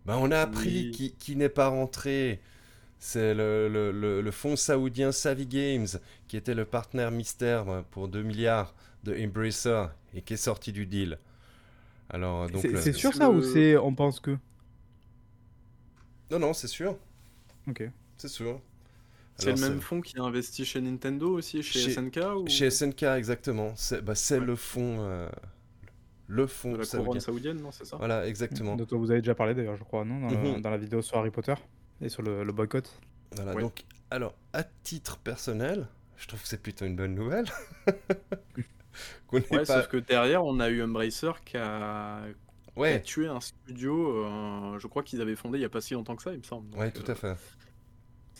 Ben, 0.05 0.15
On 0.17 0.31
a 0.31 0.39
appris 0.39 0.85
Oui. 0.87 0.91
qui, 0.91 1.11
qui 1.13 1.35
n'est 1.35 1.49
pas 1.49 1.67
rentré. 1.67 2.41
C'est 2.99 3.33
le, 3.33 3.67
le- 3.67 3.91
le- 3.91 4.21
le 4.21 4.31
fonds 4.31 4.55
saoudien 4.55 5.11
Savvy 5.11 5.47
Games 5.47 5.87
qui 6.27 6.37
était 6.37 6.53
le 6.55 6.65
partenaire 6.65 7.11
mystère 7.11 7.65
ben, 7.65 7.83
pour 7.91 8.07
2 8.07 8.21
milliards 8.23 8.73
de 9.03 9.15
Embracer 9.19 9.85
et 10.13 10.21
qui 10.21 10.33
est 10.33 10.37
sorti 10.37 10.71
du 10.71 10.85
deal. 10.85 11.17
Alors, 12.09 12.49
donc, 12.49 12.61
C'est 12.61 12.67
le- 12.69 12.81
c'est 12.81 12.93
sûr 12.93 13.13
ça 13.13 13.29
ou 13.29 13.41
c'est 13.41 13.77
on 13.77 13.93
pense 13.95 14.19
que? 14.19 14.37
Non, 16.29 16.39
non, 16.39 16.53
c'est 16.53 16.67
sûr. 16.67 16.97
Ok. 17.67 17.83
C'est 18.17 18.27
sûr. 18.27 18.61
C'est 19.43 19.53
le 19.53 19.69
même 19.69 19.81
fonds 19.81 20.01
qui 20.01 20.17
a 20.17 20.23
investi 20.23 20.65
chez 20.65 20.81
Nintendo 20.81 21.33
aussi, 21.37 21.61
chez, 21.63 21.79
Chez- 21.79 21.91
SNK 21.91 22.17
ou 22.37 22.47
Chez 22.47 22.69
SNK, 22.69 23.03
exactement. 23.03 23.73
C'est 23.75 24.01
bah, 24.03 24.13
Ouais. 24.31 24.39
le 24.39 24.55
fonds. 24.55 24.97
euh, 24.99 25.29
le 26.27 26.47
fonds 26.47 26.71
de 26.73 26.77
la 26.77 26.83
saoudien. 26.85 27.05
couronne 27.05 27.19
saoudienne, 27.19 27.61
non 27.61 27.71
C'est 27.71 27.85
ça 27.85 27.97
Voilà, 27.97 28.25
exactement. 28.27 28.75
Dont 28.77 28.97
vous 28.97 29.11
avez 29.11 29.21
déjà 29.21 29.35
parlé 29.35 29.53
d'ailleurs, 29.53 29.75
je 29.77 29.83
crois, 29.83 30.05
non 30.05 30.19
dans, 30.21 30.29
le- 30.29 30.51
Mhm. 30.55 30.61
dans 30.61 30.69
la 30.69 30.77
vidéo 30.77 31.01
sur 31.01 31.17
Harry 31.17 31.29
Potter 31.31 31.55
et 32.01 32.07
sur 32.09 32.21
le, 32.21 32.43
le 32.43 32.51
boycott. 32.53 32.89
Voilà, 33.35 33.53
Ouais. 33.53 33.61
donc, 33.61 33.83
alors, 34.09 34.33
à 34.53 34.63
titre 34.63 35.17
personnel, 35.17 35.87
je 36.17 36.27
trouve 36.27 36.41
que 36.41 36.47
c'est 36.47 36.61
plutôt 36.61 36.85
une 36.85 36.95
bonne 36.95 37.15
nouvelle. 37.15 37.45
Ouais, 39.31 39.41
pas... 39.41 39.65
sauf 39.65 39.87
que 39.87 39.97
derrière, 39.97 40.43
on 40.43 40.59
a 40.59 40.69
eu 40.69 40.83
Embracer 40.83 41.31
qui 41.45 41.55
a, 41.57 42.21
qui 42.25 42.69
a 42.77 42.79
Ouais, 42.79 43.01
tué 43.01 43.27
un 43.27 43.39
studio, 43.39 44.25
euh, 44.25 44.77
je 44.79 44.87
crois 44.87 45.03
qu'ils 45.03 45.21
avaient 45.21 45.35
fondé 45.37 45.57
il 45.57 45.61
y 45.61 45.65
a 45.65 45.69
pas 45.69 45.79
si 45.81 45.93
longtemps 45.93 46.15
que 46.17 46.23
ça, 46.23 46.31
il 46.33 46.39
me 46.39 46.43
semble. 46.43 46.75
ouais, 46.77 46.91
Donc, 46.91 46.93
tout 47.05 47.09
euh, 47.09 47.13
à 47.13 47.15
fait. 47.15 47.35
C'est, 47.37 47.70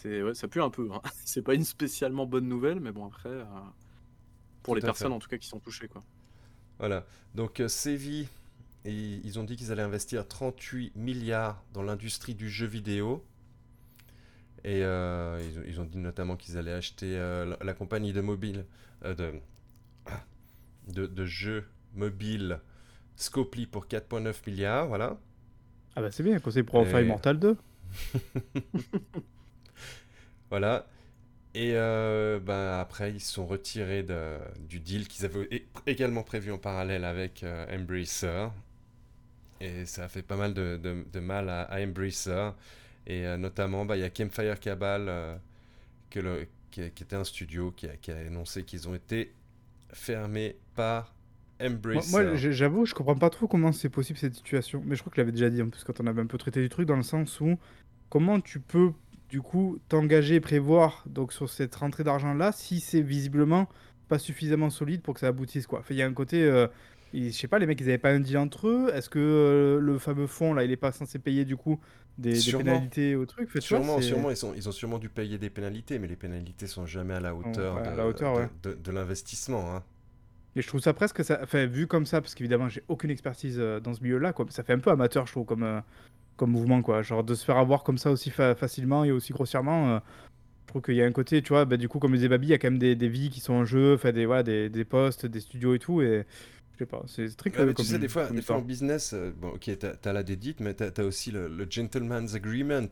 ouais, 0.05 0.33
ça 0.33 0.47
pue 0.47 0.61
un 0.61 0.69
peu. 0.69 0.89
hein. 0.91 1.01
C'est 1.25 1.41
pas 1.41 1.53
une 1.53 1.63
spécialement 1.63 2.25
bonne 2.25 2.47
nouvelle, 2.47 2.79
mais 2.79 2.91
bon, 2.91 3.05
après, 3.07 3.29
euh, 3.29 3.43
pour 4.63 4.73
Tout 4.73 4.75
les 4.75 4.81
personnes 4.81 5.09
fait. 5.09 5.15
en 5.15 5.19
tout 5.19 5.29
cas 5.29 5.37
qui 5.37 5.47
sont 5.47 5.59
touchées, 5.59 5.87
quoi. 5.87 6.03
Voilà. 6.79 7.05
Donc, 7.35 7.59
euh, 7.59 7.67
Sevi, 7.67 8.27
ils, 8.85 9.37
ont 9.39 9.43
dit 9.43 9.55
qu'ils 9.55 9.71
allaient 9.71 9.81
investir 9.83 10.27
38 10.27 10.95
milliards 10.95 11.63
dans 11.73 11.83
l'industrie 11.83 12.33
du 12.35 12.49
jeu 12.49 12.65
vidéo. 12.65 13.23
Et 14.63 14.83
euh, 14.83 15.41
ils, 15.49 15.59
ont, 15.59 15.63
ils 15.67 15.81
ont 15.81 15.85
dit 15.85 15.97
notamment 15.97 16.35
qu'ils 16.35 16.57
allaient 16.57 16.73
acheter 16.73 17.17
euh, 17.17 17.45
la, 17.45 17.57
la 17.65 17.73
compagnie 17.73 18.13
de 18.13 18.21
mobile, 18.21 18.65
euh, 19.05 19.13
de, 19.15 19.33
ah, 20.07 20.23
de, 20.87 21.05
de 21.07 21.25
jeux 21.25 21.65
mobiles 21.95 22.59
Scopely 23.15 23.65
pour 23.67 23.85
4,9 23.87 24.35
milliards. 24.47 24.87
Voilà. 24.87 25.19
Ah 25.95 26.01
bah 26.01 26.09
c'est 26.11 26.23
bien, 26.23 26.39
conseil 26.39 26.63
pour 26.63 26.75
en 26.75 26.85
faire 26.85 26.99
Et- 26.99 27.05
Immortal 27.05 27.37
2. 27.39 27.57
Voilà. 30.51 30.85
Et 31.53 31.71
euh, 31.75 32.39
ben, 32.39 32.77
après, 32.79 33.11
ils 33.11 33.19
se 33.19 33.33
sont 33.33 33.45
retirés 33.47 34.03
de- 34.03 34.37
du 34.69 34.79
deal 34.79 35.07
qu'ils 35.07 35.25
avaient 35.25 35.65
également 35.87 36.23
prévu 36.23 36.51
en 36.51 36.57
parallèle 36.59 37.03
avec 37.03 37.43
euh, 37.43 37.65
Embracer. 37.75 38.47
Et 39.59 39.85
ça 39.85 40.05
a 40.05 40.07
fait 40.07 40.21
pas 40.21 40.37
mal 40.37 40.53
de, 40.53 40.77
de- 40.77 41.05
de 41.11 41.19
mal 41.19 41.49
à, 41.49 41.63
à 41.63 41.81
Embracer. 41.81 42.51
Et 43.07 43.25
euh, 43.25 43.37
notamment, 43.37 43.85
bah, 43.85 43.97
il 43.97 44.01
y 44.01 44.03
a 44.03 44.09
Campfire 44.09 44.59
Cabal, 44.59 45.05
euh, 45.09 45.35
que 46.09 46.19
le- 46.19 46.47
qui, 46.69 46.89
qui 46.91 47.03
était 47.03 47.15
un 47.17 47.23
studio 47.25 47.71
qui 47.71 47.87
a, 47.87 47.97
qui 47.97 48.11
a 48.11 48.17
annoncé 48.17 48.63
qu'ils 48.63 48.87
ont 48.87 48.95
été 48.95 49.33
fermés 49.91 50.55
par 50.75 51.13
Moi, 51.59 51.69
Embracer. 51.69 52.11
moi, 52.11 52.35
j'- 52.35 52.53
j'avoue, 52.53 52.85
je 52.85 52.93
comprends 52.93 53.15
pas 53.17 53.29
trop 53.29 53.47
comment 53.47 53.71
c'est 53.73 53.89
possible 53.89 54.17
cette 54.17 54.35
situation. 54.35 54.81
Mais 54.85 54.95
je 54.95 55.01
crois 55.01 55.11
que 55.11 55.17
je 55.17 55.21
l'avais 55.21 55.33
déjà 55.33 55.49
dit 55.49 55.61
en 55.61 55.69
plus 55.69 55.83
quand 55.83 55.99
on 55.99 56.07
avait 56.07 56.21
un 56.21 56.27
peu 56.27 56.37
traité 56.37 56.61
du 56.61 56.69
truc, 56.69 56.87
dans 56.87 56.95
le 56.95 57.03
sens 57.03 57.41
où 57.41 57.57
comment 58.09 58.39
tu 58.39 58.59
peux 58.61 58.93
du 59.31 59.41
coup 59.41 59.79
t'engager 59.87 60.35
et 60.35 60.39
prévoir 60.41 61.03
donc 61.07 61.31
sur 61.31 61.49
cette 61.49 61.73
rentrée 61.73 62.03
d'argent 62.03 62.33
là 62.33 62.51
si 62.51 62.81
c'est 62.81 63.01
visiblement 63.01 63.69
pas 64.09 64.19
suffisamment 64.19 64.69
solide 64.69 65.01
pour 65.01 65.13
que 65.13 65.21
ça 65.21 65.27
aboutisse 65.27 65.67
quoi. 65.67 65.83
Il 65.89 65.95
y 65.95 66.01
a 66.01 66.05
un 66.05 66.11
côté, 66.11 66.43
euh, 66.43 66.67
je 67.13 67.29
sais 67.29 67.47
pas, 67.47 67.57
les 67.57 67.65
mecs 67.65 67.79
ils 67.79 67.87
avaient 67.87 67.97
pas 67.97 68.11
un 68.11 68.19
deal 68.19 68.37
entre 68.37 68.67
eux. 68.67 68.91
Est-ce 68.93 69.09
que 69.09 69.19
euh, 69.19 69.79
le 69.79 69.97
fameux 69.99 70.27
fonds 70.27 70.53
là 70.53 70.65
il 70.65 70.71
est 70.71 70.75
pas 70.75 70.91
censé 70.91 71.17
payer 71.17 71.45
du 71.45 71.55
coup 71.55 71.79
des, 72.17 72.37
pénalités 72.51 73.15
au 73.15 73.25
truc? 73.25 73.49
Vois, 73.49 73.61
Sûrement, 73.61 74.01
sûrement, 74.01 74.29
ils, 74.29 74.35
sont, 74.35 74.53
ils 74.53 74.67
ont 74.67 74.73
sûrement 74.73 74.99
dû 74.99 75.07
payer 75.07 75.37
des 75.37 75.49
pénalités, 75.49 75.97
mais 75.97 76.07
les 76.07 76.17
pénalités 76.17 76.67
sont 76.67 76.85
jamais 76.85 77.13
à 77.13 77.21
la 77.21 77.33
hauteur, 77.33 77.75
ouais, 77.77 78.41
ouais. 78.41 78.75
de 78.75 78.91
l'investissement. 78.91 79.77
hein. 79.77 79.83
Et 80.55 80.61
je 80.61 80.67
trouve 80.67 80.81
ça 80.81 80.93
presque, 80.93 81.23
ça, 81.23 81.39
enfin, 81.41 81.65
vu 81.65 81.87
comme 81.87 82.05
ça, 82.05 82.19
parce 82.19 82.35
qu'évidemment, 82.35 82.67
j'ai 82.67 82.83
aucune 82.89 83.09
expertise 83.09 83.57
euh, 83.57 83.79
dans 83.79 83.93
ce 83.93 84.03
milieu-là, 84.03 84.33
quoi. 84.33 84.45
Ça 84.49 84.63
fait 84.63 84.73
un 84.73 84.79
peu 84.79 84.89
amateur, 84.89 85.25
je 85.25 85.31
trouve, 85.31 85.45
comme, 85.45 85.63
euh, 85.63 85.79
comme 86.41 86.51
mouvement, 86.51 86.81
quoi. 86.81 87.01
Genre 87.03 87.23
de 87.23 87.33
se 87.35 87.45
faire 87.45 87.57
avoir 87.57 87.83
comme 87.83 87.97
ça 87.97 88.11
aussi 88.11 88.29
fa- 88.31 88.55
facilement 88.55 89.03
et 89.05 89.11
aussi 89.11 89.31
grossièrement. 89.33 89.89
euh, 89.95 89.99
je 90.63 90.67
trouve 90.73 90.81
qu'il 90.81 90.95
y 90.95 91.01
a 91.01 91.05
un 91.05 91.11
côté, 91.11 91.41
tu 91.41 91.49
vois, 91.49 91.65
bah, 91.65 91.77
du 91.77 91.87
coup, 91.89 91.99
comme 91.99 92.13
disait 92.13 92.29
Babi, 92.29 92.47
il 92.47 92.49
y 92.51 92.53
a 92.53 92.57
quand 92.57 92.69
même 92.69 92.79
des, 92.79 92.95
des 92.95 93.09
vies 93.09 93.29
qui 93.29 93.39
sont 93.41 93.53
en 93.53 93.65
jeu, 93.65 93.95
enfin, 93.95 94.11
des, 94.13 94.25
voilà, 94.25 94.43
des, 94.43 94.69
des 94.69 94.85
postes, 94.85 95.25
des 95.25 95.39
studios 95.41 95.73
et 95.75 95.79
tout. 95.79 96.01
Et 96.01 96.25
sais 96.79 96.85
pas, 96.87 97.03
c'est 97.07 97.35
très 97.37 97.49
Ouais, 97.51 97.65
mais 97.65 97.73
tu 97.73 97.83
sais, 97.83 97.99
des 97.99 98.07
fois, 98.07 98.27
des 98.29 98.41
fois 98.41 98.55
en 98.57 98.61
business, 98.61 99.13
euh, 99.13 99.31
bon, 99.39 99.49
ok, 99.49 99.69
t'as 99.77 99.95
t'as 99.95 100.13
la 100.13 100.23
dédite, 100.23 100.59
mais 100.61 100.73
t'as 100.73 100.89
as 100.97 101.05
aussi 101.05 101.29
le, 101.31 101.47
le 101.47 101.67
gentleman's 101.69 102.33
agreement. 102.33 102.87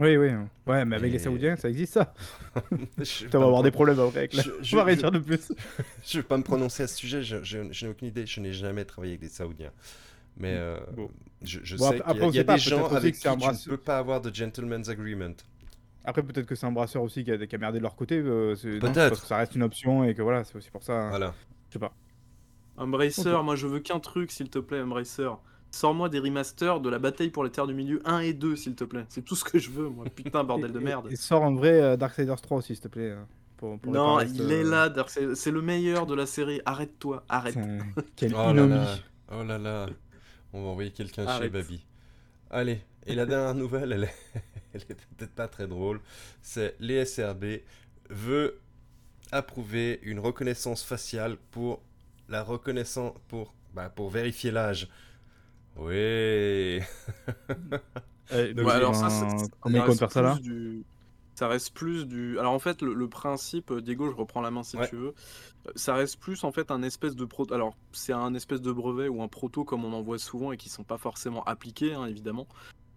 Oui, 0.00 0.16
oui, 0.16 0.30
ouais, 0.68 0.84
mais 0.84 0.96
avec 0.96 1.10
Et- 1.10 1.12
les 1.14 1.18
Saoudiens, 1.18 1.56
ça 1.56 1.68
existe 1.68 1.94
ça. 1.94 2.14
Je 2.98 3.02
Tu 3.04 3.24
vais 3.26 3.38
vas 3.38 3.44
avoir 3.44 3.62
des 3.64 3.70
pro- 3.72 3.84
problèmes 3.84 4.00
après. 4.00 4.18
Avec 4.20 4.34
la... 4.34 4.42
Je- 4.44 4.50
je- 4.62 4.76
va 4.76 4.94
je- 4.94 5.06
de 5.10 5.18
plus. 5.18 5.52
Je 6.06 6.18
vais 6.18 6.22
pas 6.24 6.38
me 6.38 6.42
prononcer 6.44 6.84
à 6.84 6.86
ce 6.86 6.96
sujet, 6.96 7.22
je, 7.22 7.42
je- 7.42 7.70
je 7.72 7.84
n'ai 7.86 7.90
aucune 7.92 8.08
idée, 8.08 8.24
je 8.26 8.40
n'ai 8.40 8.52
jamais 8.52 8.84
travaillé 8.84 9.12
avec 9.14 9.20
des 9.22 9.28
Saoudiens. 9.28 9.72
Mais 10.38 10.54
euh, 10.56 10.78
Bon. 10.96 11.10
je, 11.42 11.60
je 11.62 11.76
Bon, 11.76 11.84
sais 11.84 11.90
qu'il 11.90 11.98
y 11.98 12.02
après, 12.10 12.24
a, 12.26 12.30
y 12.30 12.38
a 12.38 12.44
pas, 12.44 12.54
des 12.54 12.60
gens 12.60 12.86
avec 12.86 13.12
que 13.12 13.16
qui 13.16 13.22
c'est 13.22 13.28
un 13.28 13.32
tu 13.32 13.38
ne 13.38 13.44
brasseur. 13.44 13.70
peux 13.72 13.76
pas 13.82 13.98
avoir 13.98 14.20
de 14.20 14.32
gentleman's 14.34 14.88
agreement. 14.88 15.34
Après, 16.04 16.22
peut-être 16.22 16.46
que 16.46 16.54
c'est 16.54 16.66
un 16.66 16.72
brasseur 16.72 17.02
aussi 17.02 17.24
qui 17.24 17.30
a, 17.32 17.46
qui 17.46 17.54
a 17.54 17.58
merdé 17.58 17.78
de 17.78 17.82
leur 17.82 17.96
côté. 17.96 18.18
euh, 18.18 18.54
Peut-être. 18.54 18.94
Parce 19.10 19.20
que 19.20 19.26
ça 19.26 19.36
reste 19.36 19.54
une 19.54 19.62
option 19.64 20.04
et 20.04 20.14
que 20.14 20.22
voilà, 20.22 20.44
c'est 20.44 20.56
aussi 20.56 20.70
pour 20.70 20.82
ça. 20.82 20.94
hein. 20.94 21.08
Voilà. 21.10 21.34
Je 21.68 21.74
sais 21.74 21.78
pas. 21.78 21.92
Embracer, 22.76 23.32
Ok. 23.34 23.44
moi 23.44 23.56
je 23.56 23.66
veux 23.66 23.80
qu'un 23.80 23.98
truc, 24.00 24.30
s'il 24.30 24.48
te 24.50 24.58
plaît, 24.58 24.80
Embracer. 24.80 25.28
Sors-moi 25.70 26.08
des 26.08 26.18
remasters 26.20 26.80
de 26.80 26.88
la 26.88 26.98
bataille 26.98 27.28
pour 27.28 27.44
les 27.44 27.50
terres 27.50 27.66
du 27.66 27.74
milieu 27.74 28.00
1 28.06 28.20
et 28.20 28.32
2, 28.32 28.56
s'il 28.56 28.74
te 28.74 28.84
plaît. 28.84 29.04
C'est 29.10 29.22
tout 29.22 29.34
ce 29.36 29.44
que 29.44 29.58
je 29.58 29.70
veux, 29.70 29.88
moi. 29.88 30.06
Putain, 30.14 30.42
bordel 30.44 30.72
de 30.72 30.78
Et- 30.78 30.82
et- 30.82 30.84
merde. 30.84 31.08
Et, 31.10 31.16
sort 31.16 31.42
en 31.42 31.52
vrai 31.52 31.82
euh, 31.82 31.96
Darksiders 31.96 32.40
3 32.40 32.58
aussi, 32.58 32.74
s'il 32.74 32.80
te 32.82 32.88
plaît. 32.88 33.10
euh, 33.10 33.22
Pour, 33.58 33.78
pour 33.78 33.92
Non, 33.92 34.20
il 34.20 34.50
est 34.50 34.62
là, 34.64 34.88
Dark- 34.88 35.10
c'est 35.34 35.50
le 35.50 35.60
meilleur 35.60 36.06
de 36.06 36.14
la 36.14 36.24
série. 36.24 36.60
Arrête-toi, 36.64 37.24
arrête. 37.28 37.54
Putain, 37.54 37.78
Quelle 38.16 38.34
Oh 38.34 38.52
là 38.54 38.66
là, 38.66 38.94
oh 39.32 39.42
là 39.44 39.58
là, 39.58 39.86
on 40.52 40.62
va 40.62 40.68
envoyer 40.70 40.90
quelqu'un 40.90 41.26
chez. 41.38 41.48
Babi. 41.48 41.84
Allez, 42.50 42.80
et 43.06 43.14
la 43.14 43.26
dernière 43.26 43.54
nouvelle, 43.62 43.92
elle 43.92 44.04
est, 44.04 44.14
elle 44.74 44.82
est 44.82 44.94
peut-être 45.16 45.34
pas 45.34 45.48
très 45.48 45.66
drôle, 45.66 46.00
c'est 46.42 46.76
l'ESRB 46.80 47.44
veut 48.10 48.60
approuver 49.32 50.00
une 50.02 50.18
reconnaissance 50.20 50.82
faciale 50.84 51.36
pour 51.50 51.82
la 52.28 52.42
reconnaissance 52.42 53.14
pour 53.28 53.54
bah, 53.74 53.90
pour 53.90 54.10
vérifier 54.10 54.50
l'âge. 54.50 54.88
Oui. 55.76 56.80
Euh, 58.32 58.52
Donc, 58.54 58.68
alors 58.70 58.94
ça, 58.94 59.10
c'est- 59.10 59.28
ça 59.38 59.46
Combien 59.60 59.80
ils 59.80 59.84
reste 59.84 59.98
comptent 59.98 59.98
faire 59.98 60.12
ça 60.12 60.22
là? 60.22 60.34
plus 60.34 60.40
du- 60.40 60.84
Ça 61.38 61.46
reste 61.46 61.72
plus 61.72 62.04
du. 62.04 62.36
Alors 62.40 62.52
en 62.52 62.58
fait, 62.58 62.82
le, 62.82 62.92
le 62.94 63.08
principe, 63.08 63.70
euh, 63.70 63.80
Diego, 63.80 64.10
je 64.10 64.16
reprends 64.16 64.40
la 64.40 64.50
main 64.50 64.64
si 64.64 64.76
Ouais. 64.76 64.88
tu 64.88 64.96
veux. 64.96 65.14
Euh, 65.68 65.70
Ça 65.76 65.94
reste 65.94 66.18
plus 66.18 66.42
en 66.42 66.50
fait 66.50 66.72
un 66.72 66.82
espèce 66.82 67.14
de 67.14 67.24
pro. 67.24 67.46
Alors 67.52 67.76
c'est 67.92 68.12
un 68.12 68.34
espèce 68.34 68.60
de 68.60 68.72
brevet 68.72 69.06
ou 69.06 69.22
un 69.22 69.28
proto 69.28 69.64
comme 69.64 69.84
on 69.84 69.92
en 69.92 70.02
voit 70.02 70.18
souvent 70.18 70.50
et 70.50 70.56
qui 70.56 70.68
sont 70.68 70.82
pas 70.82 70.98
forcément 70.98 71.44
appliqués, 71.44 71.94
hein, 71.94 72.06
évidemment. 72.06 72.48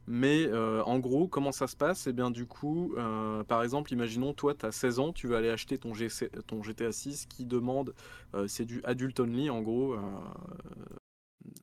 Mais 0.08 0.48
euh, 0.48 0.82
en 0.86 0.98
gros, 0.98 1.28
comment 1.28 1.52
ça 1.52 1.68
se 1.68 1.76
passe? 1.76 2.08
Eh 2.08 2.14
bien, 2.14 2.32
du 2.32 2.48
coup, 2.48 2.96
euh, 2.98 3.44
par 3.44 3.62
exemple, 3.62 3.94
imaginons, 3.94 4.34
toi, 4.34 4.56
tu 4.56 4.66
as 4.66 4.72
16 4.72 4.98
ans, 4.98 5.14
tu 5.14 5.28
veux 5.28 5.36
aller 5.36 5.52
acheter 5.52 5.78
ton, 5.78 5.94
GC 5.94 6.32
ton 6.48 6.64
GTA 6.64 6.92
6 6.92 7.28
qui 7.28 7.46
demande, 7.46 7.94
euh, 8.34 8.48
c'est 8.48 8.66
du 8.66 8.82
adult 8.86 9.20
only, 9.20 9.52
en 9.52 9.62
gros, 9.62 9.96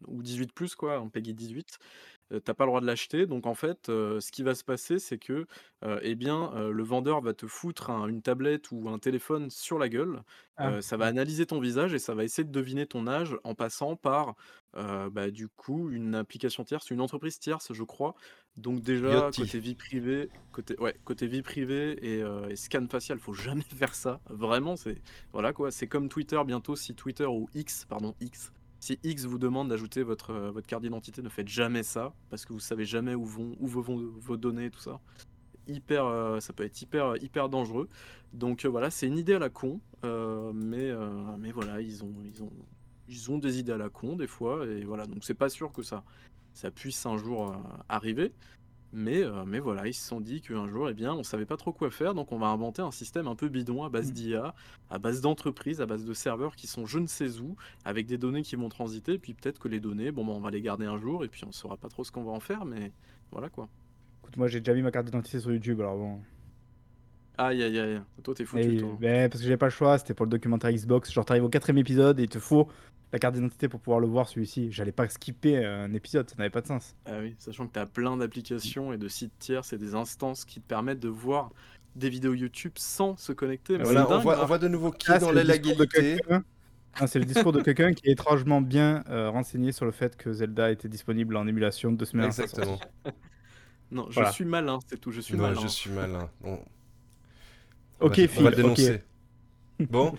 ou 0.06 0.22
18 0.22 0.52
plus, 0.52 0.76
quoi, 0.76 1.00
en 1.00 1.08
Peggy 1.08 1.34
18. 1.34 1.78
Euh, 2.32 2.40
T'as 2.40 2.54
pas 2.54 2.64
le 2.64 2.70
droit 2.70 2.80
de 2.80 2.86
l'acheter, 2.86 3.26
donc 3.26 3.46
en 3.46 3.54
fait, 3.54 3.86
ce 3.86 4.30
qui 4.32 4.42
va 4.42 4.54
se 4.54 4.64
passer, 4.64 4.98
c'est 4.98 5.18
que, 5.18 5.46
eh 6.02 6.14
bien, 6.14 6.52
le 6.70 6.82
vendeur 6.82 7.20
va 7.20 7.32
te 7.34 7.46
foutre 7.46 7.90
un- 7.90 8.06
une 8.08 8.20
tablette 8.22 8.70
ou 8.70 8.88
un 8.88 8.98
téléphone 8.98 9.48
sur 9.50 9.78
la 9.78 9.88
gueule. 9.88 10.22
Ah. 10.56 10.82
Ça 10.82 10.96
va 10.96 11.06
analyser 11.06 11.46
ton 11.46 11.60
visage 11.60 11.94
et 11.94 11.98
ça 12.00 12.14
va 12.14 12.24
essayer 12.24 12.44
de 12.44 12.50
deviner 12.52 12.84
ton 12.86 13.06
âge 13.06 13.36
en 13.44 13.54
passant 13.54 13.94
par, 13.96 14.34
euh, 14.76 15.08
bah, 15.08 15.30
du 15.30 15.48
coup, 15.48 15.88
une 15.90 16.14
application 16.16 16.64
tierce, 16.64 16.90
une 16.90 17.00
entreprise 17.00 17.38
tierce, 17.38 17.72
je 17.72 17.82
crois. 17.84 18.14
Donc 18.56 18.80
déjà, 18.82 19.30
côté 19.44 19.60
vie 19.60 19.76
privée, 19.76 20.28
côté, 20.50 20.76
ouais, 20.80 20.96
côté 21.04 21.28
vie 21.28 21.42
privée 21.42 21.96
et, 22.02 22.22
euh, 22.22 22.48
et 22.48 22.56
scan 22.56 22.86
facial, 22.90 23.20
faut 23.20 23.32
jamais 23.32 23.62
faire 23.76 23.94
ça. 23.94 24.20
Vraiment, 24.28 24.74
c'est 24.76 25.00
voilà 25.32 25.52
quoi. 25.52 25.70
C'est 25.70 25.86
comme 25.86 26.08
Twitter 26.08 26.40
bientôt. 26.44 26.74
Si 26.74 26.94
Twitter 26.96 27.26
ou 27.26 27.48
X, 27.54 27.84
pardon, 27.88 28.14
X, 28.20 28.52
si 28.80 28.98
X 29.02 29.24
vous 29.24 29.38
demande 29.38 29.68
d'ajouter 29.68 30.02
votre, 30.02 30.30
euh, 30.30 30.50
votre 30.50 30.66
carte 30.66 30.82
d'identité, 30.82 31.22
ne 31.22 31.28
faites 31.28 31.48
jamais 31.48 31.82
ça 31.82 32.12
parce 32.30 32.44
que 32.44 32.52
vous 32.52 32.60
savez 32.60 32.84
jamais 32.84 33.14
où 33.14 33.24
vont 33.24 33.56
où 33.58 33.66
vont 33.66 33.82
vos 34.18 34.36
données 34.36 34.70
tout 34.70 34.80
ça. 34.80 35.00
Hyper, 35.66 36.06
euh, 36.06 36.40
ça 36.40 36.52
peut 36.52 36.64
être 36.64 36.80
hyper 36.80 37.16
hyper 37.22 37.48
dangereux. 37.48 37.88
Donc 38.32 38.64
euh, 38.64 38.68
voilà, 38.68 38.90
c'est 38.90 39.06
une 39.06 39.18
idée 39.18 39.34
à 39.34 39.38
la 39.38 39.50
con, 39.50 39.80
euh, 40.04 40.52
mais 40.54 40.90
euh, 40.90 41.10
mais 41.38 41.52
voilà, 41.52 41.80
ils 41.80 42.04
ont 42.04 42.14
ils 43.08 43.30
ont 43.30 43.38
des 43.38 43.58
idées 43.58 43.72
à 43.72 43.78
la 43.78 43.88
con 43.88 44.16
des 44.16 44.26
fois 44.26 44.66
et 44.66 44.84
voilà. 44.84 45.06
Donc 45.06 45.24
c'est 45.24 45.34
pas 45.34 45.48
sûr 45.48 45.72
que 45.72 45.82
ça 45.82 46.04
ça 46.54 46.70
puisse 46.70 47.04
un 47.06 47.16
jour 47.16 47.50
euh, 47.50 47.56
arriver. 47.88 48.32
Mais, 48.92 49.22
euh, 49.22 49.44
mais 49.46 49.58
voilà, 49.58 49.86
ils 49.86 49.92
se 49.92 50.06
sont 50.06 50.20
dit 50.20 50.40
qu'un 50.40 50.66
jour, 50.66 50.88
eh 50.88 50.94
bien, 50.94 51.12
on 51.12 51.22
savait 51.22 51.44
pas 51.44 51.58
trop 51.58 51.72
quoi 51.72 51.90
faire, 51.90 52.14
donc 52.14 52.32
on 52.32 52.38
va 52.38 52.46
inventer 52.46 52.80
un 52.80 52.90
système 52.90 53.26
un 53.28 53.34
peu 53.34 53.48
bidon 53.48 53.84
à 53.84 53.90
base 53.90 54.10
Mm. 54.10 54.14
d'IA, 54.14 54.54
à 54.88 54.98
base 54.98 55.20
d'entreprises, 55.20 55.80
à 55.82 55.86
base 55.86 56.04
de 56.06 56.14
serveurs 56.14 56.56
qui 56.56 56.66
sont 56.66 56.86
je 56.86 56.98
ne 56.98 57.06
sais 57.06 57.38
où, 57.40 57.54
avec 57.84 58.06
des 58.06 58.16
données 58.16 58.42
qui 58.42 58.56
vont 58.56 58.70
transiter, 58.70 59.12
et 59.14 59.18
puis 59.18 59.34
peut-être 59.34 59.58
que 59.58 59.68
les 59.68 59.80
données, 59.80 60.10
bon, 60.10 60.24
bah, 60.24 60.32
on 60.34 60.40
va 60.40 60.50
les 60.50 60.62
garder 60.62 60.86
un 60.86 60.96
jour, 60.98 61.22
et 61.24 61.28
puis 61.28 61.44
on 61.44 61.52
saura 61.52 61.76
pas 61.76 61.88
trop 61.88 62.02
ce 62.02 62.10
qu'on 62.12 62.24
va 62.24 62.32
en 62.32 62.40
faire, 62.40 62.64
mais 62.64 62.92
voilà 63.30 63.50
quoi. 63.50 63.68
Écoute, 64.22 64.36
moi 64.38 64.48
j'ai 64.48 64.60
déjà 64.60 64.72
mis 64.74 64.82
ma 64.82 64.90
carte 64.90 65.06
d'identité 65.06 65.38
sur 65.40 65.52
YouTube, 65.52 65.80
alors 65.80 65.96
bon. 65.96 66.20
Aïe 67.40 67.62
aïe 67.62 67.78
aïe, 67.78 68.00
toi 68.24 68.34
t'es 68.34 68.44
foutu, 68.44 68.74
Et- 68.74 68.80
toi. 68.80 68.96
ben, 69.00 69.28
parce 69.30 69.40
que 69.40 69.46
j'avais 69.46 69.56
pas 69.56 69.66
le 69.66 69.70
choix, 69.70 69.96
c'était 69.96 70.12
pour 70.12 70.26
le 70.26 70.30
documentaire 70.30 70.72
Xbox. 70.72 71.12
Genre, 71.12 71.24
t'arrives 71.24 71.44
au 71.44 71.48
quatrième 71.48 71.78
épisode 71.78 72.18
et 72.18 72.24
il 72.24 72.28
te 72.28 72.38
faut 72.40 72.68
la 73.12 73.18
carte 73.20 73.34
d'identité 73.36 73.68
pour 73.68 73.78
pouvoir 73.80 74.00
le 74.00 74.06
voir 74.08 74.28
celui-ci. 74.28 74.72
J'allais 74.72 74.92
pas 74.92 75.08
skipper 75.08 75.64
un 75.64 75.92
épisode, 75.94 76.28
ça 76.28 76.34
n'avait 76.36 76.50
pas 76.50 76.60
de 76.62 76.66
sens. 76.66 76.96
Ah 77.06 77.12
oui, 77.20 77.36
sachant 77.38 77.66
que 77.68 77.72
tu 77.74 77.78
as 77.78 77.86
plein 77.86 78.16
d'applications 78.16 78.92
et 78.92 78.98
de 78.98 79.06
sites 79.08 79.32
tiers, 79.38 79.64
c'est 79.64 79.78
des 79.78 79.94
instances 79.94 80.44
qui 80.44 80.60
te 80.60 80.66
permettent 80.66 81.00
de 81.00 81.08
voir 81.08 81.50
des 81.96 82.08
vidéos 82.10 82.34
YouTube 82.34 82.72
sans 82.76 83.16
se 83.16 83.32
connecter. 83.32 83.78
mais 83.78 83.84
Voilà, 83.84 84.04
c'est 84.08 84.12
on 84.14 84.18
voit, 84.18 84.36
hein. 84.38 84.40
on 84.42 84.46
voit 84.46 84.58
de 84.58 84.68
nouveau 84.68 84.90
qui 84.90 85.06
Ah, 85.10 85.18
dans 85.18 85.30
la 85.32 85.44
légalité. 85.44 86.18
Ah, 87.00 87.06
c'est 87.06 87.20
le 87.20 87.24
discours 87.24 87.52
de 87.52 87.60
quelqu'un 87.60 87.92
qui 87.92 88.08
est 88.08 88.12
étrangement 88.12 88.60
bien 88.60 89.04
euh, 89.08 89.30
renseigné 89.30 89.70
sur 89.70 89.84
le 89.84 89.92
fait 89.92 90.16
que 90.16 90.32
Zelda 90.32 90.72
était 90.72 90.88
disponible 90.88 91.36
en 91.36 91.46
émulation 91.46 91.92
deux 91.92 92.04
semaines. 92.04 92.26
Exactement. 92.26 92.80
Non, 93.92 94.06
je 94.10 94.14
Voilà. 94.14 94.32
suis 94.32 94.44
malin, 94.44 94.80
c'est 94.88 95.00
tout, 95.00 95.12
je 95.12 95.20
suis 95.20 95.36
Non, 95.36 95.44
malin. 95.44 95.60
je 95.62 95.66
suis 95.68 95.90
malin. 95.90 96.28
Ok, 98.00 98.18
on 98.18 98.22
va, 98.22 98.28
Phil, 98.28 98.40
on 98.40 98.42
va 98.44 98.50
dénoncer. 98.50 99.02
Bon, 99.80 100.18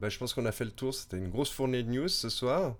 bah, 0.00 0.08
je 0.08 0.16
pense 0.18 0.32
qu'on 0.32 0.46
a 0.46 0.52
fait 0.52 0.64
le 0.64 0.70
tour. 0.70 0.94
C'était 0.94 1.18
une 1.18 1.28
grosse 1.28 1.50
fournée 1.50 1.82
de 1.82 1.90
news 1.90 2.08
ce 2.08 2.30
soir. 2.30 2.76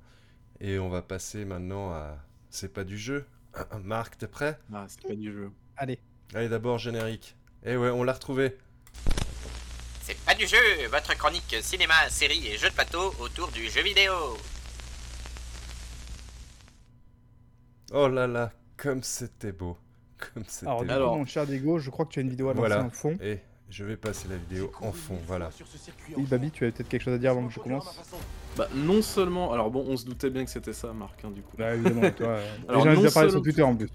Et 0.60 0.78
on 0.78 0.88
va 0.88 1.02
passer 1.02 1.44
maintenant 1.44 1.90
à. 1.92 2.16
C'est 2.48 2.72
pas 2.72 2.84
du 2.84 2.96
jeu. 2.98 3.26
Marc, 3.84 4.16
t'es 4.18 4.26
prêt? 4.26 4.58
Ah, 4.72 4.86
c'est 4.88 5.02
pas 5.06 5.14
du 5.14 5.30
jeu. 5.32 5.50
Allez. 5.76 5.98
Allez, 6.34 6.48
d'abord, 6.48 6.78
générique. 6.78 7.36
Eh 7.64 7.76
ouais, 7.76 7.90
on 7.90 8.04
l'a 8.04 8.14
retrouvé. 8.14 8.56
C'est 10.02 10.18
pas 10.24 10.34
du 10.34 10.46
jeu, 10.46 10.56
votre 10.90 11.14
chronique 11.16 11.54
cinéma, 11.60 11.94
série 12.08 12.46
et 12.48 12.56
jeux 12.56 12.70
de 12.70 12.74
plateau 12.74 13.12
autour 13.20 13.48
du 13.48 13.68
jeu 13.68 13.82
vidéo. 13.82 14.12
Oh 17.92 18.08
là 18.08 18.26
là, 18.26 18.52
comme 18.76 19.02
c'était 19.02 19.52
beau. 19.52 19.76
Comme 20.34 20.44
c'était 20.46 20.66
Alors, 20.66 20.84
beau. 20.84 20.90
Alors- 20.90 21.16
mon 21.18 21.26
cher 21.26 21.46
Diego, 21.46 21.78
je 21.78 21.90
crois 21.90 22.06
que 22.06 22.12
tu 22.12 22.18
as 22.20 22.22
une 22.22 22.30
vidéo 22.30 22.48
à 22.48 22.54
lancer 22.54 22.58
Voilà. 22.68 22.84
en 22.84 22.90
fond. 22.90 23.16
Et 23.20 23.40
je 23.70 23.84
vais 23.84 23.96
passer 23.96 24.28
la 24.28 24.36
vidéo 24.36 24.70
en 24.80 24.92
fond, 24.92 25.16
voilà. 25.26 25.50
Oui, 26.16 26.24
Babi, 26.24 26.50
tu 26.50 26.66
as 26.66 26.72
peut-être 26.72 26.88
quelque 26.88 27.02
chose 27.02 27.14
à 27.14 27.18
dire 27.18 27.30
avant 27.30 27.46
que 27.46 27.52
je 27.52 27.60
commence 27.60 27.98
Bah, 28.56 28.66
non 28.74 29.00
seulement. 29.00 29.52
Alors 29.52 29.70
bon, 29.70 29.84
on 29.88 29.96
se 29.96 30.04
doutait 30.04 30.28
bien 30.28 30.44
que 30.44 30.50
c'était 30.50 30.72
ça, 30.72 30.92
Marc, 30.92 31.24
hein, 31.24 31.30
du 31.30 31.40
coup. 31.40 31.56
Bah, 31.56 31.74
évidemment, 31.74 32.10
toi. 32.10 32.26
euh, 32.28 32.46
Alors, 32.68 32.82
ont 32.82 32.84
non 32.86 32.94
déjà 33.00 33.10
parlé 33.12 33.30
sur 33.30 33.38
seulement- 33.38 33.42
Twitter 33.44 33.62
en 33.62 33.76
plus. 33.76 33.88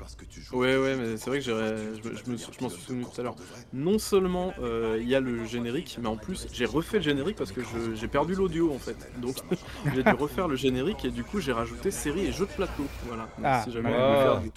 Ouais, 0.54 0.78
ouais, 0.78 0.96
mais 0.96 1.18
c'est 1.18 1.30
vrai 1.30 1.40
que 1.40 1.44
je, 1.46 2.62
m'en 2.64 2.70
suis 2.70 2.82
souvenu 2.82 3.04
tout 3.04 3.20
à 3.20 3.24
l'heure. 3.24 3.36
Non 3.74 4.00
seulement 4.00 4.54
euh, 4.62 4.98
il 5.02 5.10
y 5.10 5.16
a 5.16 5.20
le 5.20 5.44
générique, 5.46 5.98
mais 6.02 6.08
en 6.08 6.16
plus 6.18 6.48
j'ai 6.54 6.66
refait 6.66 6.98
le 6.98 7.04
générique 7.04 7.36
parce 7.36 7.52
que 7.52 7.62
je- 7.62 7.96
j'ai 7.96 8.08
perdu 8.08 8.34
l'audio 8.36 8.74
en 8.74 8.80
fait. 8.80 8.96
Donc 9.20 9.36
j'ai 9.94 10.04
dû 10.04 10.10
refaire 10.12 10.48
le 10.48 10.56
générique 10.56 11.04
et 11.06 11.12
du 11.12 11.24
coup 11.24 11.42
j'ai 11.42 11.52
rajouté 11.52 11.92
série 11.92 12.26
et 12.28 12.32
jeux 12.32 12.46
de 12.46 12.52
plateau. 12.52 12.86
Voilà. 13.08 13.24
Donc, 13.24 13.44
Ah, 13.44 13.62
si 13.66 13.72
jamais 13.72 13.92
faire 13.92 14.40
des- 14.40 14.48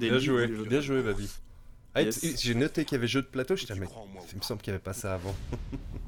des 0.00 0.08
Bien 0.08 0.18
livres, 0.18 0.20
joué, 0.20 0.46
des 0.48 0.54
jeux 0.56 0.64
bien 0.64 0.80
joué, 0.80 1.02
Babi. 1.02 1.30
Ah, 1.94 2.02
Yes. 2.02 2.42
J'ai 2.42 2.54
noté 2.54 2.84
qu'il 2.84 2.96
y 2.96 2.98
avait 2.98 3.06
jeu 3.06 3.22
de 3.22 3.26
plateau, 3.26 3.56
j'étais 3.56 3.74
mec. 3.74 3.88
Il 4.32 4.38
me 4.38 4.42
semble 4.42 4.60
qu'il 4.60 4.72
n'y 4.72 4.76
avait 4.76 4.82
pas 4.82 4.92
ça 4.92 5.14
avant. 5.14 5.34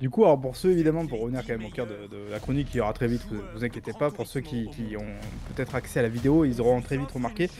Du 0.00 0.10
coup, 0.10 0.24
alors 0.24 0.40
pour 0.40 0.54
ceux 0.54 0.70
évidemment, 0.70 1.06
pour 1.06 1.20
revenir 1.20 1.40
quand 1.44 1.58
même 1.58 1.66
au 1.66 1.70
cœur 1.70 1.86
de, 1.86 2.30
la 2.30 2.38
chronique 2.38 2.70
qui 2.70 2.80
aura 2.80 2.92
très 2.92 3.08
vite, 3.08 3.22
vous, 3.30 3.40
vous 3.54 3.64
inquiétez 3.64 3.92
pas, 3.92 4.10
pour 4.10 4.28
ceux 4.28 4.40
qui, 4.40 4.68
ont 4.96 5.52
peut-être 5.54 5.74
accès 5.74 5.98
à 5.98 6.02
la 6.02 6.08
vidéo, 6.08 6.44
ils 6.44 6.60
auront 6.60 6.80
très 6.80 6.96
vite 6.96 7.10
remarqué 7.10 7.50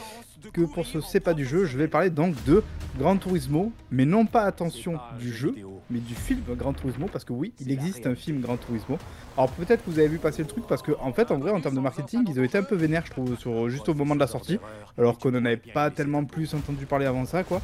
que 0.53 0.61
pour 0.61 0.87
ce 0.87 1.01
C'est 1.01 1.19
pas 1.19 1.35
du 1.35 1.45
jeu, 1.45 1.65
je 1.65 1.77
vais 1.77 1.89
parler 1.89 2.11
donc 2.11 2.37
de 2.45 2.63
Gran 2.97 3.17
Turismo, 3.17 3.73
mais 3.91 4.05
non 4.05 4.25
pas 4.25 4.43
attention 4.43 4.99
du 5.19 5.33
jeu, 5.33 5.53
mais 5.91 5.99
du 5.99 6.15
film 6.15 6.43
Gran 6.57 6.73
Turismo, 6.73 7.09
parce 7.13 7.25
que 7.25 7.33
oui, 7.33 7.53
il 7.59 7.73
existe 7.73 8.07
un 8.07 8.15
film 8.15 8.41
Gran 8.41 8.57
Turismo. 8.57 8.99
Alors 9.37 9.51
peut-être 9.51 9.85
que 9.85 9.91
vous 9.91 9.99
avez 9.99 10.07
vu 10.07 10.19
passer 10.19 10.43
le 10.43 10.49
truc, 10.49 10.65
parce 10.69 10.83
que 10.83 10.93
en 11.01 11.13
fait, 11.13 11.33
en 11.33 11.39
vrai, 11.39 11.51
en 11.51 11.61
termes 11.61 11.75
de 11.75 11.81
marketing, 11.81 12.25
ils 12.29 12.39
ont 12.39 12.45
été 12.45 12.57
un 12.57 12.63
peu 12.63 12.77
vénères, 12.77 13.05
je 13.05 13.11
trouve, 13.11 13.69
juste 13.69 13.89
au 13.89 13.95
moment 13.95 14.15
de 14.15 14.21
la 14.21 14.29
sortie, 14.29 14.61
alors 14.97 15.19
qu'on 15.19 15.33
n'en 15.33 15.45
avait 15.45 15.57
pas 15.57 15.91
tellement 15.91 16.25
plus 16.25 16.55
entendu 16.55 16.87
parler 16.87 17.07
avant 17.07 17.25
ça, 17.25 17.43
quoi. 17.43 17.61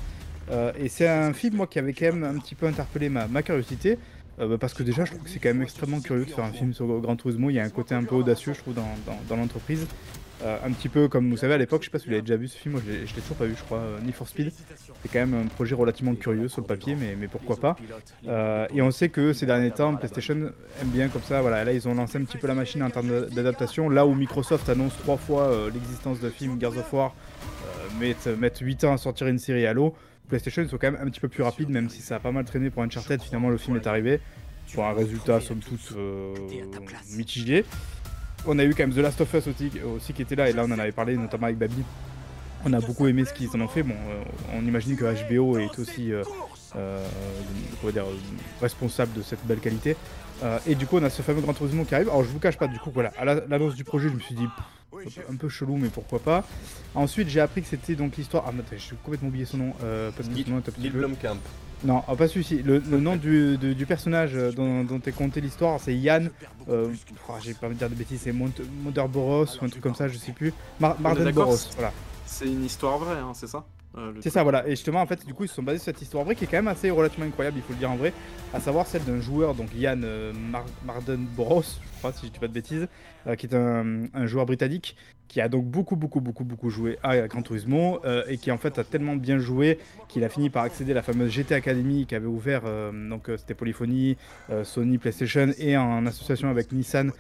Euh, 0.51 0.73
et 0.77 0.89
c'est 0.89 1.09
un 1.09 1.33
film, 1.33 1.57
moi, 1.57 1.69
qui 1.69 1.79
avait 1.79 1.93
quand 1.93 2.07
même 2.07 2.25
un 2.25 2.39
petit 2.39 2.57
peu 2.57 2.67
interpellé 2.67 3.09
ma 3.09 3.43
curiosité. 3.43 3.99
Euh, 4.41 4.49
bah, 4.49 4.57
parce 4.59 4.75
que 4.75 4.83
déjà, 4.83 5.05
je 5.05 5.13
trouve 5.13 5.23
que 5.25 5.31
c'est 5.31 5.39
quand 5.39 5.51
même 5.51 5.63
extrêmement 5.63 6.01
curieux 6.01 6.25
de 6.25 6.31
faire 6.31 6.45
un 6.45 6.53
film 6.53 6.73
sur 6.75 6.87
Gran 7.01 7.17
Turismo. 7.17 7.51
Il 7.51 7.55
y 7.55 7.61
a 7.61 7.65
un 7.65 7.69
côté 7.71 7.95
un 7.95 8.03
peu 8.05 8.17
audacieux, 8.17 8.53
je 8.53 8.59
trouve, 8.61 8.75
dans, 8.75 8.89
dans- 9.29 9.37
l'entreprise. 9.37 9.87
Euh, 10.43 10.59
un 10.67 10.73
petit 10.73 10.89
peu 10.89 11.07
comme 11.09 11.31
vous 11.31 11.37
savez 11.37 11.55
à 11.55 11.59
l'époque, 11.59 11.83
je 11.83 11.87
sais 11.87 11.91
pas 11.93 12.01
si 12.01 12.07
vous 12.07 12.11
l'avez 12.11 12.23
déjà 12.23 12.37
vu 12.37 12.49
ce 12.49 12.59
film, 12.59 12.73
moi 12.75 12.83
je 12.85 12.93
l'ai 12.93 13.07
toujours 13.23 13.37
pas 13.37 13.45
vu, 13.47 13.55
je 13.57 13.63
crois, 13.63 13.79
euh, 13.79 14.01
Need 14.01 14.15
for 14.15 14.27
Speed. 14.29 14.53
C'est 15.03 15.09
quand 15.11 15.21
même 15.21 15.35
un 15.35 15.47
projet 15.47 15.77
relativement 15.77 16.15
curieux 16.17 16.49
sur 16.49 16.61
le 16.61 16.67
papier, 16.67 16.97
mais, 16.97 17.17
mais 17.19 17.29
pourquoi 17.29 17.57
pas. 17.57 17.77
Euh, 18.27 18.67
et 18.75 18.83
on 18.83 18.91
sait 18.91 19.09
que 19.11 19.33
ces 19.33 19.47
derniers 19.47 19.71
temps, 19.71 19.95
PlayStation 19.95 20.35
aime 20.35 20.89
bien 20.89 21.09
comme 21.09 21.23
ça. 21.23 21.41
Voilà, 21.41 21.65
là 21.65 21.73
ils 21.73 21.87
ont 21.89 21.95
lancé 21.95 22.19
un 22.19 22.25
petit 22.25 22.37
peu 22.37 22.49
la 22.49 22.55
machine 22.55 22.83
en 22.83 22.91
termes 22.91 23.09
d'a- 23.09 23.27
d'adaptation. 23.35 23.89
Là 23.89 24.07
où 24.07 24.15
Microsoft 24.15 24.69
annonce 24.69 24.97
trois 24.99 25.17
fois 25.17 25.51
l'existence 25.73 26.19
de 26.21 26.29
films 26.29 26.61
Gears 26.61 26.77
of 26.77 26.93
War, 26.93 27.15
mettent, 28.01 28.27
mettent 28.27 28.59
8 28.59 28.85
ans 28.85 28.93
à 28.95 28.99
sortir 28.99 29.29
une 29.29 29.39
série 29.39 29.67
Halo. 29.67 29.95
PlayStation 30.29 30.63
ils 30.63 30.69
sont 30.69 30.79
quand 30.79 30.91
même 30.91 31.01
un 31.01 31.09
petit 31.11 31.21
peu 31.21 31.29
plus 31.29 31.43
rapides, 31.43 31.69
même 31.69 31.89
si 31.91 32.01
ça 32.03 32.17
a 32.17 32.19
pas 32.21 32.33
mal 32.33 32.45
traîné 32.45 32.71
pour 32.71 32.83
Uncharted. 32.83 33.21
Finalement, 33.23 33.51
le 33.51 33.59
film 33.59 33.77
est 33.77 33.87
arrivé 33.87 34.21
pour 34.75 34.85
un 34.87 34.93
résultat 34.93 35.41
somme 35.41 35.59
toute 35.61 35.93
euh, 35.97 36.35
mitigé. 37.17 37.65
On 38.47 38.59
a 38.59 38.65
eu 38.65 38.71
quand 38.75 38.87
même 38.87 38.93
The 38.95 38.99
Last 38.99 39.21
of 39.21 39.33
Us 39.35 39.47
aussi, 39.47 40.13
qui 40.15 40.23
était 40.23 40.35
là, 40.37 40.49
et 40.49 40.53
là 40.53 40.65
on 40.67 40.71
en 40.73 40.79
avait 40.79 40.93
parlé 40.93 41.17
notamment 41.17 41.47
avec 41.47 41.59
Babi. 41.59 41.83
On 42.67 42.73
a 42.73 42.81
beaucoup 42.81 43.07
aimé 43.07 43.25
ce 43.27 43.33
qu'ils 43.35 43.51
en 43.55 43.61
ont 43.61 43.69
fait. 43.69 43.83
Bon, 43.83 43.95
euh, 43.95 44.23
on 44.55 44.67
imagine 44.67 44.97
que 44.97 45.05
HBO 45.29 45.59
est 45.59 45.79
aussi 45.79 46.13
euh, 46.13 46.23
dire, 47.93 48.05
responsable 48.61 49.13
de 49.13 49.23
cette 49.23 49.45
belle 49.47 49.61
qualité. 49.61 49.97
Et 50.67 50.75
du 50.75 50.87
coup, 50.87 50.99
on 50.99 51.03
a 51.03 51.11
ce 51.11 51.23
fameux 51.23 51.41
Gran 51.41 51.55
Turismo 51.55 51.85
qui 51.85 51.95
arrive. 51.95 52.09
Alors, 52.09 52.23
je 52.25 52.29
vous 52.29 52.39
cache 52.39 52.59
pas, 52.59 52.67
du 52.67 52.79
coup, 52.79 52.91
voilà, 52.93 53.13
à 53.19 53.25
la- 53.25 53.47
l'annonce 53.47 53.75
du 53.77 53.85
projet, 53.85 54.09
je 54.11 54.15
me 54.15 54.21
suis 54.21 54.35
dit 54.35 54.47
un 55.31 55.37
peu 55.37 55.49
chelou, 55.49 55.77
mais 55.77 55.89
pourquoi 55.89 56.19
pas. 56.19 56.45
Ensuite, 56.95 57.29
j'ai 57.29 57.41
appris 57.41 57.63
que 57.63 57.69
c'était 57.69 57.95
donc 57.95 58.17
l'histoire. 58.17 58.45
Ah, 58.47 58.53
mais 58.55 58.61
attends, 58.61 58.77
j'ai 58.79 58.97
complètement 59.03 59.29
oublié 59.29 59.45
son 59.45 59.57
nom. 59.59 59.73
Euh, 59.83 60.11
parce 60.17 60.29
que 60.29 60.35
Lil- 60.35 60.45
son 60.47 60.51
nom 60.53 60.57
est 60.59 60.69
un 60.69 60.73
petit 60.73 60.81
Lil 60.81 60.93
peu- 60.93 60.99
Blomkamp. 60.99 61.37
non, 61.85 62.03
ah, 62.09 62.15
pas 62.17 62.29
celui-ci. 62.29 62.63
Le, 62.63 62.79
le 62.79 63.01
nom 63.01 63.17
du, 63.17 63.59
personnage 63.87 64.33
euh, 64.35 64.53
dont, 64.53 64.85
dont 64.85 65.01
est 65.05 65.13
conté 65.13 65.41
l'histoire, 65.41 65.79
c'est 65.81 65.95
Yann. 65.95 66.31
Euh, 66.69 66.89
oh, 67.29 67.33
J'ai 67.43 67.55
pas 67.55 67.67
envie 67.67 67.75
de 67.75 67.79
dire 67.81 67.91
de 67.91 67.95
bêtises, 67.95 68.21
c'est 68.23 68.33
Mont- 68.33 68.53
Mother 68.83 69.09
Boros 69.09 69.45
ou 69.61 69.65
un 69.65 69.69
truc 69.69 69.83
comme 69.83 69.95
ça, 69.95 70.09
je 70.09 70.17
sais 70.19 70.33
plus. 70.33 70.53
Mar 70.81 70.99
Marden 71.01 71.25
d'accord, 71.25 71.45
Boros, 71.47 71.57
c'est- 71.57 71.75
voilà. 71.75 71.93
C'est 72.27 72.47
une 72.47 72.65
histoire 72.65 72.99
vraie, 72.99 73.19
hein, 73.19 73.33
c'est 73.35 73.47
ça 73.49 73.65
Euh, 73.97 74.13
C'est 74.21 74.31
ça, 74.31 74.43
voilà. 74.43 74.67
Et 74.67 74.71
justement, 74.71 75.01
en 75.01 75.07
fait, 75.07 75.25
du 75.25 75.33
coup, 75.35 75.45
ils 75.45 75.49
se 75.49 75.55
sont 75.55 75.63
basés 75.63 75.79
sur 75.79 75.85
cette 75.85 76.03
histoire 76.03 76.25
vraie 76.25 76.35
qui 76.35 76.43
est 76.43 76.47
quand 76.49 76.57
même 76.57 76.67
assez 76.67 76.91
relativement 76.91 77.27
incroyable, 77.27 77.59
il 77.59 77.63
faut 77.63 77.75
le 77.75 77.79
dire 77.79 77.91
en 77.93 77.97
vrai. 77.97 78.13
À 78.53 78.59
savoir 78.59 78.89
celle 78.89 79.05
d'un 79.05 79.21
joueur, 79.21 79.55
donc 79.55 79.69
Yann 79.73 80.03
euh, 80.05 80.33
Mar 80.33 80.65
Marden 80.85 81.25
Boros, 81.37 81.63
je 81.63 81.94
si 82.13 82.27
je 82.27 82.33
dis 82.33 82.39
pas 82.39 82.49
de 82.49 82.53
bêtises, 82.53 82.89
euh, 83.27 83.37
qui 83.37 83.47
est 83.47 83.55
un, 83.55 84.27
joueur 84.27 84.47
britannique 84.47 84.97
qui 85.27 85.41
a 85.41 85.49
donc 85.49 85.65
beaucoup, 85.65 85.97
beaucoup, 85.97 86.21
beaucoup, 86.21 86.45
beaucoup 86.45 86.71
joué 86.71 86.99
à 87.03 87.27
Gran 87.27 87.43
Turismo 87.43 88.01
euh, 88.05 88.23
et 88.29 88.37
qui 88.37 88.51
en 88.51 88.59
fait 88.59 88.79
a 88.79 88.85
tellement 88.85 89.17
bien 89.17 89.39
joué 89.39 89.79
qu'il 90.09 90.23
a 90.23 90.29
fini 90.29 90.51
par 90.51 90.65
accéder 90.65 90.93
à 90.93 90.97
la 90.97 91.03
fameuse 91.03 91.31
GT 91.33 91.55
Academy 91.55 92.07
qui 92.07 92.15
avait 92.15 92.27
ouvert, 92.27 92.63
euh, 92.67 92.93
donc 93.09 93.31
c'était 93.37 93.55
Polyphony, 93.55 94.17
Sony, 94.65 94.99
PlayStation 94.99 95.51
et 95.59 95.77
en 95.77 96.05
association 96.07 96.51
avec 96.51 96.73
Nissan. 96.73 97.11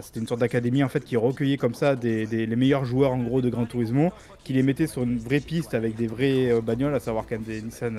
c'était 0.00 0.20
une 0.20 0.26
sorte 0.26 0.40
d'académie 0.40 0.82
en 0.82 0.88
fait 0.88 1.04
qui 1.04 1.16
recueillait 1.16 1.58
comme 1.58 1.74
ça 1.74 1.96
des, 1.96 2.26
les 2.26 2.56
meilleurs 2.56 2.84
joueurs 2.84 3.12
en 3.12 3.22
gros 3.22 3.42
de 3.42 3.50
Gran 3.50 3.66
Turismo, 3.66 4.10
qui 4.42 4.54
les 4.54 4.62
mettait 4.62 4.86
sur 4.86 5.02
une 5.02 5.18
vraie 5.18 5.40
piste 5.40 5.74
avec 5.74 5.96
des 5.96 6.06
vraies 6.06 6.60
bagnoles, 6.62 6.94
à 6.94 7.00
savoir 7.00 7.24
quand 7.28 7.36
même 7.36 7.44
des 7.44 7.60
Nissan, 7.60 7.98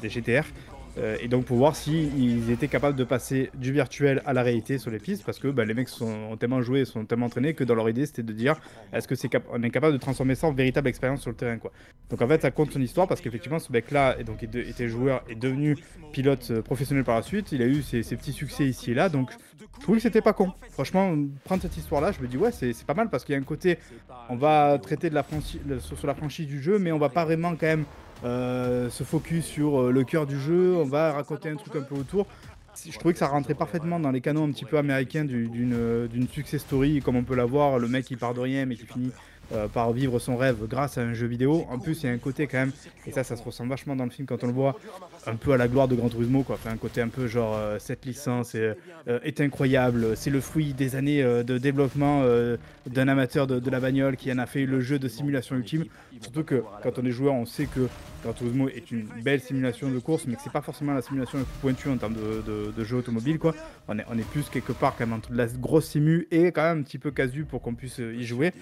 des 0.00 0.08
GTR. 0.08 0.44
Euh, 0.98 1.16
et 1.20 1.28
donc 1.28 1.46
pour 1.46 1.56
voir 1.56 1.74
s'ils 1.74 2.50
étaient 2.50 2.68
capables 2.68 2.96
de 2.96 3.04
passer 3.04 3.50
du 3.54 3.72
virtuel 3.72 4.22
à 4.26 4.32
la 4.32 4.42
réalité 4.42 4.78
sur 4.78 4.90
les 4.90 4.98
pistes, 4.98 5.24
parce 5.24 5.38
que 5.38 5.48
bah, 5.48 5.64
les 5.64 5.74
mecs 5.74 5.88
sont, 5.88 6.06
ont 6.30 6.36
tellement 6.36 6.60
joué, 6.60 6.84
sont 6.84 7.04
tellement 7.04 7.26
entraînés 7.26 7.54
que 7.54 7.64
dans 7.64 7.74
leur 7.74 7.88
idée 7.88 8.04
c'était 8.04 8.22
de 8.22 8.32
dire 8.32 8.56
est-ce 8.92 9.08
que 9.08 9.14
c'est 9.14 9.30
on 9.50 9.62
est 9.62 9.70
capable 9.70 9.94
de 9.94 9.98
transformer 9.98 10.34
ça 10.34 10.48
en 10.48 10.52
véritable 10.52 10.88
expérience 10.88 11.22
sur 11.22 11.30
le 11.30 11.36
terrain 11.36 11.56
quoi. 11.56 11.72
Donc 12.10 12.20
en 12.20 12.28
fait 12.28 12.42
ça 12.42 12.50
compte 12.50 12.72
son 12.72 12.80
histoire 12.80 13.08
parce 13.08 13.20
qu'effectivement 13.20 13.58
ce 13.58 13.72
mec 13.72 13.90
là 13.90 14.16
et 14.18 14.24
donc, 14.24 14.42
est 14.42 14.46
de- 14.46 14.60
était 14.60 14.88
joueur 14.88 15.24
est 15.28 15.34
devenu 15.34 15.76
pilote 16.12 16.48
euh, 16.50 16.62
professionnel 16.62 17.04
par 17.04 17.16
la 17.16 17.22
suite, 17.22 17.52
il 17.52 17.62
a 17.62 17.66
eu 17.66 17.82
ses, 17.82 18.02
petits 18.02 18.32
succès 18.32 18.66
ici 18.66 18.90
et 18.90 18.94
là, 18.94 19.08
donc 19.08 19.30
je 19.58 19.80
trouvais 19.80 19.96
que 19.96 20.02
c'était 20.02 20.20
pas 20.20 20.34
con. 20.34 20.52
Franchement, 20.70 21.16
prendre 21.44 21.62
cette 21.62 21.76
histoire 21.76 22.02
là, 22.02 22.12
je 22.12 22.20
me 22.20 22.28
dis 22.28 22.36
ouais 22.36 22.52
c'est 22.52 22.76
pas 22.84 22.94
mal 22.94 23.08
parce 23.08 23.24
qu'il 23.24 23.32
y 23.32 23.36
a 23.36 23.40
un 23.40 23.44
côté 23.44 23.78
on 24.28 24.36
va 24.36 24.78
traiter 24.78 25.08
de 25.08 25.14
la 25.14 25.22
franchise 25.22 25.60
sur 25.78 26.06
la 26.06 26.14
franchise 26.14 26.46
du 26.46 26.60
jeu, 26.60 26.78
mais 26.78 26.92
on 26.92 26.98
va 26.98 27.08
pas 27.08 27.24
vraiment 27.24 27.52
quand 27.52 27.66
même 27.66 27.84
euh, 28.24 28.90
se 28.90 29.04
focus 29.04 29.44
sur 29.44 29.80
euh, 29.80 29.90
le 29.92 30.04
cœur 30.04 30.26
du 30.26 30.38
jeu. 30.38 30.74
On 30.76 30.84
va 30.84 31.12
raconter 31.12 31.48
un 31.48 31.56
truc 31.56 31.74
un 31.76 31.82
peu 31.82 31.94
autour. 31.94 32.26
Je 32.88 32.98
trouvais 32.98 33.12
que 33.12 33.18
ça 33.18 33.28
rentrait 33.28 33.54
parfaitement 33.54 34.00
dans 34.00 34.10
les 34.10 34.20
canons 34.22 34.44
un 34.44 34.50
petit 34.50 34.64
peu 34.64 34.78
américains 34.78 35.24
du- 35.26 35.48
d'une 35.48 35.74
euh, 35.74 36.08
d'une 36.08 36.26
success 36.28 36.62
story, 36.62 37.00
comme 37.04 37.16
on 37.16 37.24
peut 37.24 37.34
l'avoir, 37.34 37.78
le 37.78 37.86
mec 37.88 38.06
qui 38.06 38.16
part 38.16 38.32
de 38.34 38.40
rien 38.40 38.64
mais 38.64 38.76
qui 38.76 38.86
finit 38.86 39.12
euh, 39.52 39.68
par 39.68 39.92
vivre 39.92 40.18
son 40.18 40.36
rêve 40.36 40.66
grâce 40.66 40.96
à 40.96 41.02
un 41.02 41.12
jeu 41.12 41.26
vidéo. 41.26 41.66
En 41.68 41.78
plus, 41.78 42.02
il 42.02 42.06
y 42.06 42.08
a 42.08 42.12
un 42.12 42.18
côté 42.18 42.46
quand 42.46 42.58
même, 42.58 42.72
et 43.06 43.12
ça, 43.12 43.22
ça 43.22 43.36
se 43.36 43.42
ressent 43.42 43.66
vachement 43.66 43.94
dans 43.94 44.04
le 44.04 44.10
film 44.10 44.26
quand 44.26 44.42
on 44.44 44.46
le 44.46 44.52
voit, 44.52 44.78
un 45.26 45.36
peu 45.36 45.52
à 45.52 45.56
la 45.56 45.68
gloire 45.68 45.88
de 45.88 45.94
Gran 45.94 46.08
Turismo, 46.08 46.42
quoi. 46.42 46.58
Un 46.66 46.76
côté 46.76 47.02
un 47.02 47.08
peu 47.08 47.26
genre, 47.26 47.54
euh, 47.56 47.78
cette 47.78 48.06
licence 48.06 48.54
est, 48.54 48.76
euh, 49.08 49.18
est 49.22 49.40
incroyable, 49.40 50.16
c'est 50.16 50.30
le 50.30 50.40
fruit 50.40 50.72
des 50.72 50.96
années 50.96 51.22
de 51.22 51.58
développement 51.58 52.22
d'un 52.86 53.08
amateur 53.08 53.46
de, 53.46 53.70
la 53.70 53.80
bagnole 53.80 54.16
qui 54.16 54.32
en 54.32 54.38
a 54.38 54.46
fait 54.46 54.64
le 54.64 54.80
jeu 54.80 54.98
de 54.98 55.08
simulation 55.08 55.56
ultime. 55.56 55.84
Surtout 56.20 56.44
que 56.44 56.62
quand 56.82 56.98
on 56.98 57.04
est 57.04 57.10
joueur, 57.10 57.34
on 57.34 57.46
sait 57.46 57.66
que 57.66 57.88
Gran 58.22 58.32
Turismo 58.32 58.68
est 58.68 58.90
une 58.90 59.06
belle 59.22 59.40
simulation 59.40 59.90
de 59.90 59.98
course, 59.98 60.26
mais 60.26 60.36
que 60.36 60.42
c'est 60.42 60.52
pas 60.52 60.60
forcément 60.62 60.94
la 60.94 61.02
simulation 61.02 61.38
la 61.38 61.44
plus 61.44 61.58
pointue 61.60 61.88
en 61.88 61.96
termes 61.96 62.14
de, 62.14 62.84
jeu 62.84 62.96
automobile, 62.96 63.38
quoi. 63.38 63.54
On 63.88 63.98
est, 63.98 64.28
plus 64.30 64.48
quelque 64.48 64.72
part 64.72 64.94
quand 64.96 65.06
même 65.06 65.16
entre 65.18 65.32
la 65.32 65.46
grosse 65.46 65.88
simu 65.88 66.26
et 66.30 66.52
quand 66.52 66.62
même 66.62 66.80
un 66.80 66.82
petit 66.82 66.98
peu 66.98 67.10
casu 67.10 67.44
pour 67.44 67.60
qu'on 67.60 67.74
puisse 67.74 67.98
y 67.98 68.24
jouer. 68.24 68.52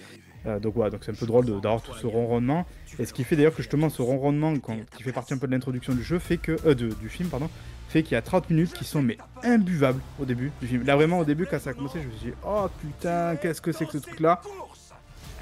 Euh, 0.47 0.59
donc 0.59 0.73
voilà, 0.75 0.89
donc 0.89 1.01
c'est 1.03 1.11
un 1.11 1.15
peu 1.15 1.25
drôle 1.27 1.45
d'avoir 1.45 1.81
tout 1.81 1.93
ce 1.93 2.07
ronronnement. 2.07 2.65
Et 2.99 3.05
ce 3.05 3.13
qui 3.13 3.23
fait 3.23 3.35
d'ailleurs 3.35 3.51
que 3.55 3.61
justement 3.61 3.89
ce 3.89 4.01
ronronnement, 4.01 4.53
quand- 4.59 4.77
qui 4.97 5.03
fait 5.03 5.11
partie 5.11 5.33
un 5.33 5.37
peu 5.37 5.45
de 5.47 5.51
l'introduction 5.51 5.93
du 5.93 6.03
jeu, 6.03 6.17
fait 6.19 6.37
que 6.37 6.53
euh, 6.65 6.73
de- 6.73 6.89
du 6.89 7.09
film, 7.09 7.29
pardon, 7.29 7.49
fait 7.89 8.01
qu'il 8.03 8.13
y 8.13 8.17
a 8.17 8.21
30 8.21 8.49
minutes 8.49 8.73
qui 8.73 8.83
sont 8.83 9.01
mais 9.03 9.17
imbuvables 9.43 10.01
au 10.19 10.25
début 10.25 10.51
du 10.61 10.67
film. 10.67 10.83
Là 10.85 10.95
vraiment 10.95 11.19
au 11.19 11.25
début 11.25 11.45
quand 11.45 11.59
ça 11.59 11.71
a 11.71 11.73
commencé, 11.73 11.99
je 12.01 12.07
me 12.07 12.11
suis 12.13 12.29
dit 12.29 12.33
oh 12.45 12.67
putain 12.81 13.35
qu'est-ce 13.35 13.61
que 13.61 13.71
c'est 13.71 13.85
que 13.85 13.91
ce 13.91 13.97
truc 13.99 14.19
là. 14.19 14.41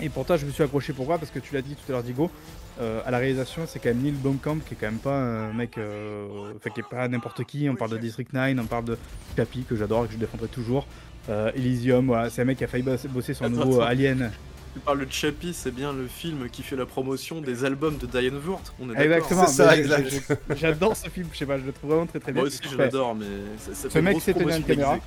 Et 0.01 0.09
pourtant 0.09 0.35
je 0.37 0.45
me 0.45 0.51
suis 0.51 0.63
accroché 0.63 0.91
pourquoi 0.93 1.17
Parce 1.17 1.31
que 1.31 1.39
tu 1.39 1.53
l'as 1.53 1.61
dit 1.61 1.75
tout 1.75 1.83
à 1.89 1.91
l'heure 1.93 2.03
Digo, 2.03 2.29
euh, 2.81 3.01
à 3.05 3.11
la 3.11 3.19
réalisation 3.19 3.63
c'est 3.67 3.79
quand 3.79 3.89
même 3.89 3.99
Neil 4.01 4.13
Blomkamp 4.13 4.59
qui 4.65 4.73
est 4.73 4.77
quand 4.79 4.87
même 4.87 4.99
pas 4.99 5.15
un 5.15 5.53
mec, 5.53 5.77
euh, 5.77 6.27
enfin 6.57 6.69
qui 6.71 6.79
est 6.79 6.89
pas 6.89 7.07
n'importe 7.07 7.43
qui. 7.45 7.69
On 7.69 7.75
parle 7.75 7.91
de 7.91 7.97
District 7.97 8.33
9, 8.33 8.57
on 8.59 8.65
parle 8.65 8.85
de 8.85 8.97
Capi 9.35 9.63
que 9.63 9.75
j'adore 9.75 10.05
et 10.05 10.07
que 10.07 10.13
je 10.13 10.17
défendrai 10.19 10.47
toujours. 10.49 10.87
Elysium, 11.55 12.07
voilà, 12.07 12.29
c'est 12.31 12.41
un 12.41 12.45
mec 12.45 12.57
qui 12.57 12.63
a 12.63 12.67
failli 12.67 12.83
bosser 12.83 13.33
sur 13.35 13.45
un 13.45 13.49
nouveau. 13.49 13.81
Alien. 13.81 14.31
Tu 14.73 14.79
parles 14.79 15.05
de 15.05 15.11
Chappie, 15.11 15.53
c'est 15.53 15.71
bien 15.71 15.93
le 15.93 16.07
film 16.07 16.47
qui 16.49 16.61
fait 16.61 16.75
la 16.75 16.85
promotion 16.85 17.41
des 17.41 17.65
albums 17.65 17.97
de 17.97 18.05
Diane 18.05 18.37
Wurt. 18.37 18.73
On 18.79 18.85
est 18.91 18.95
d'accord. 18.95 19.03
Exactement, 19.03 19.47
C'est 19.47 19.63
ça, 19.63 19.77
exact. 19.77 20.37
j'adore 20.55 20.95
ce 20.95 21.09
film, 21.09 21.27
je 21.33 21.37
sais 21.39 21.45
pas, 21.45 21.57
je 21.57 21.65
le 21.65 21.71
trouve 21.73 21.89
vraiment 21.89 22.05
très 22.05 22.19
très 22.19 22.31
bien. 22.31 22.41
Moi 22.43 22.47
aussi 22.47 22.59
je 22.69 22.77
l'adore, 22.77 23.15
mais 23.15 23.25
ça, 23.57 23.73
ça 23.73 23.83
Ce 23.83 23.89
fait 23.89 24.01
mec 24.01 24.13
grosse 24.13 24.23
s'est 24.23 24.33
tenu 24.33 24.51
à 24.51 24.57
une 24.57 24.63
promotion 24.63 24.83
caméra. 24.85 24.99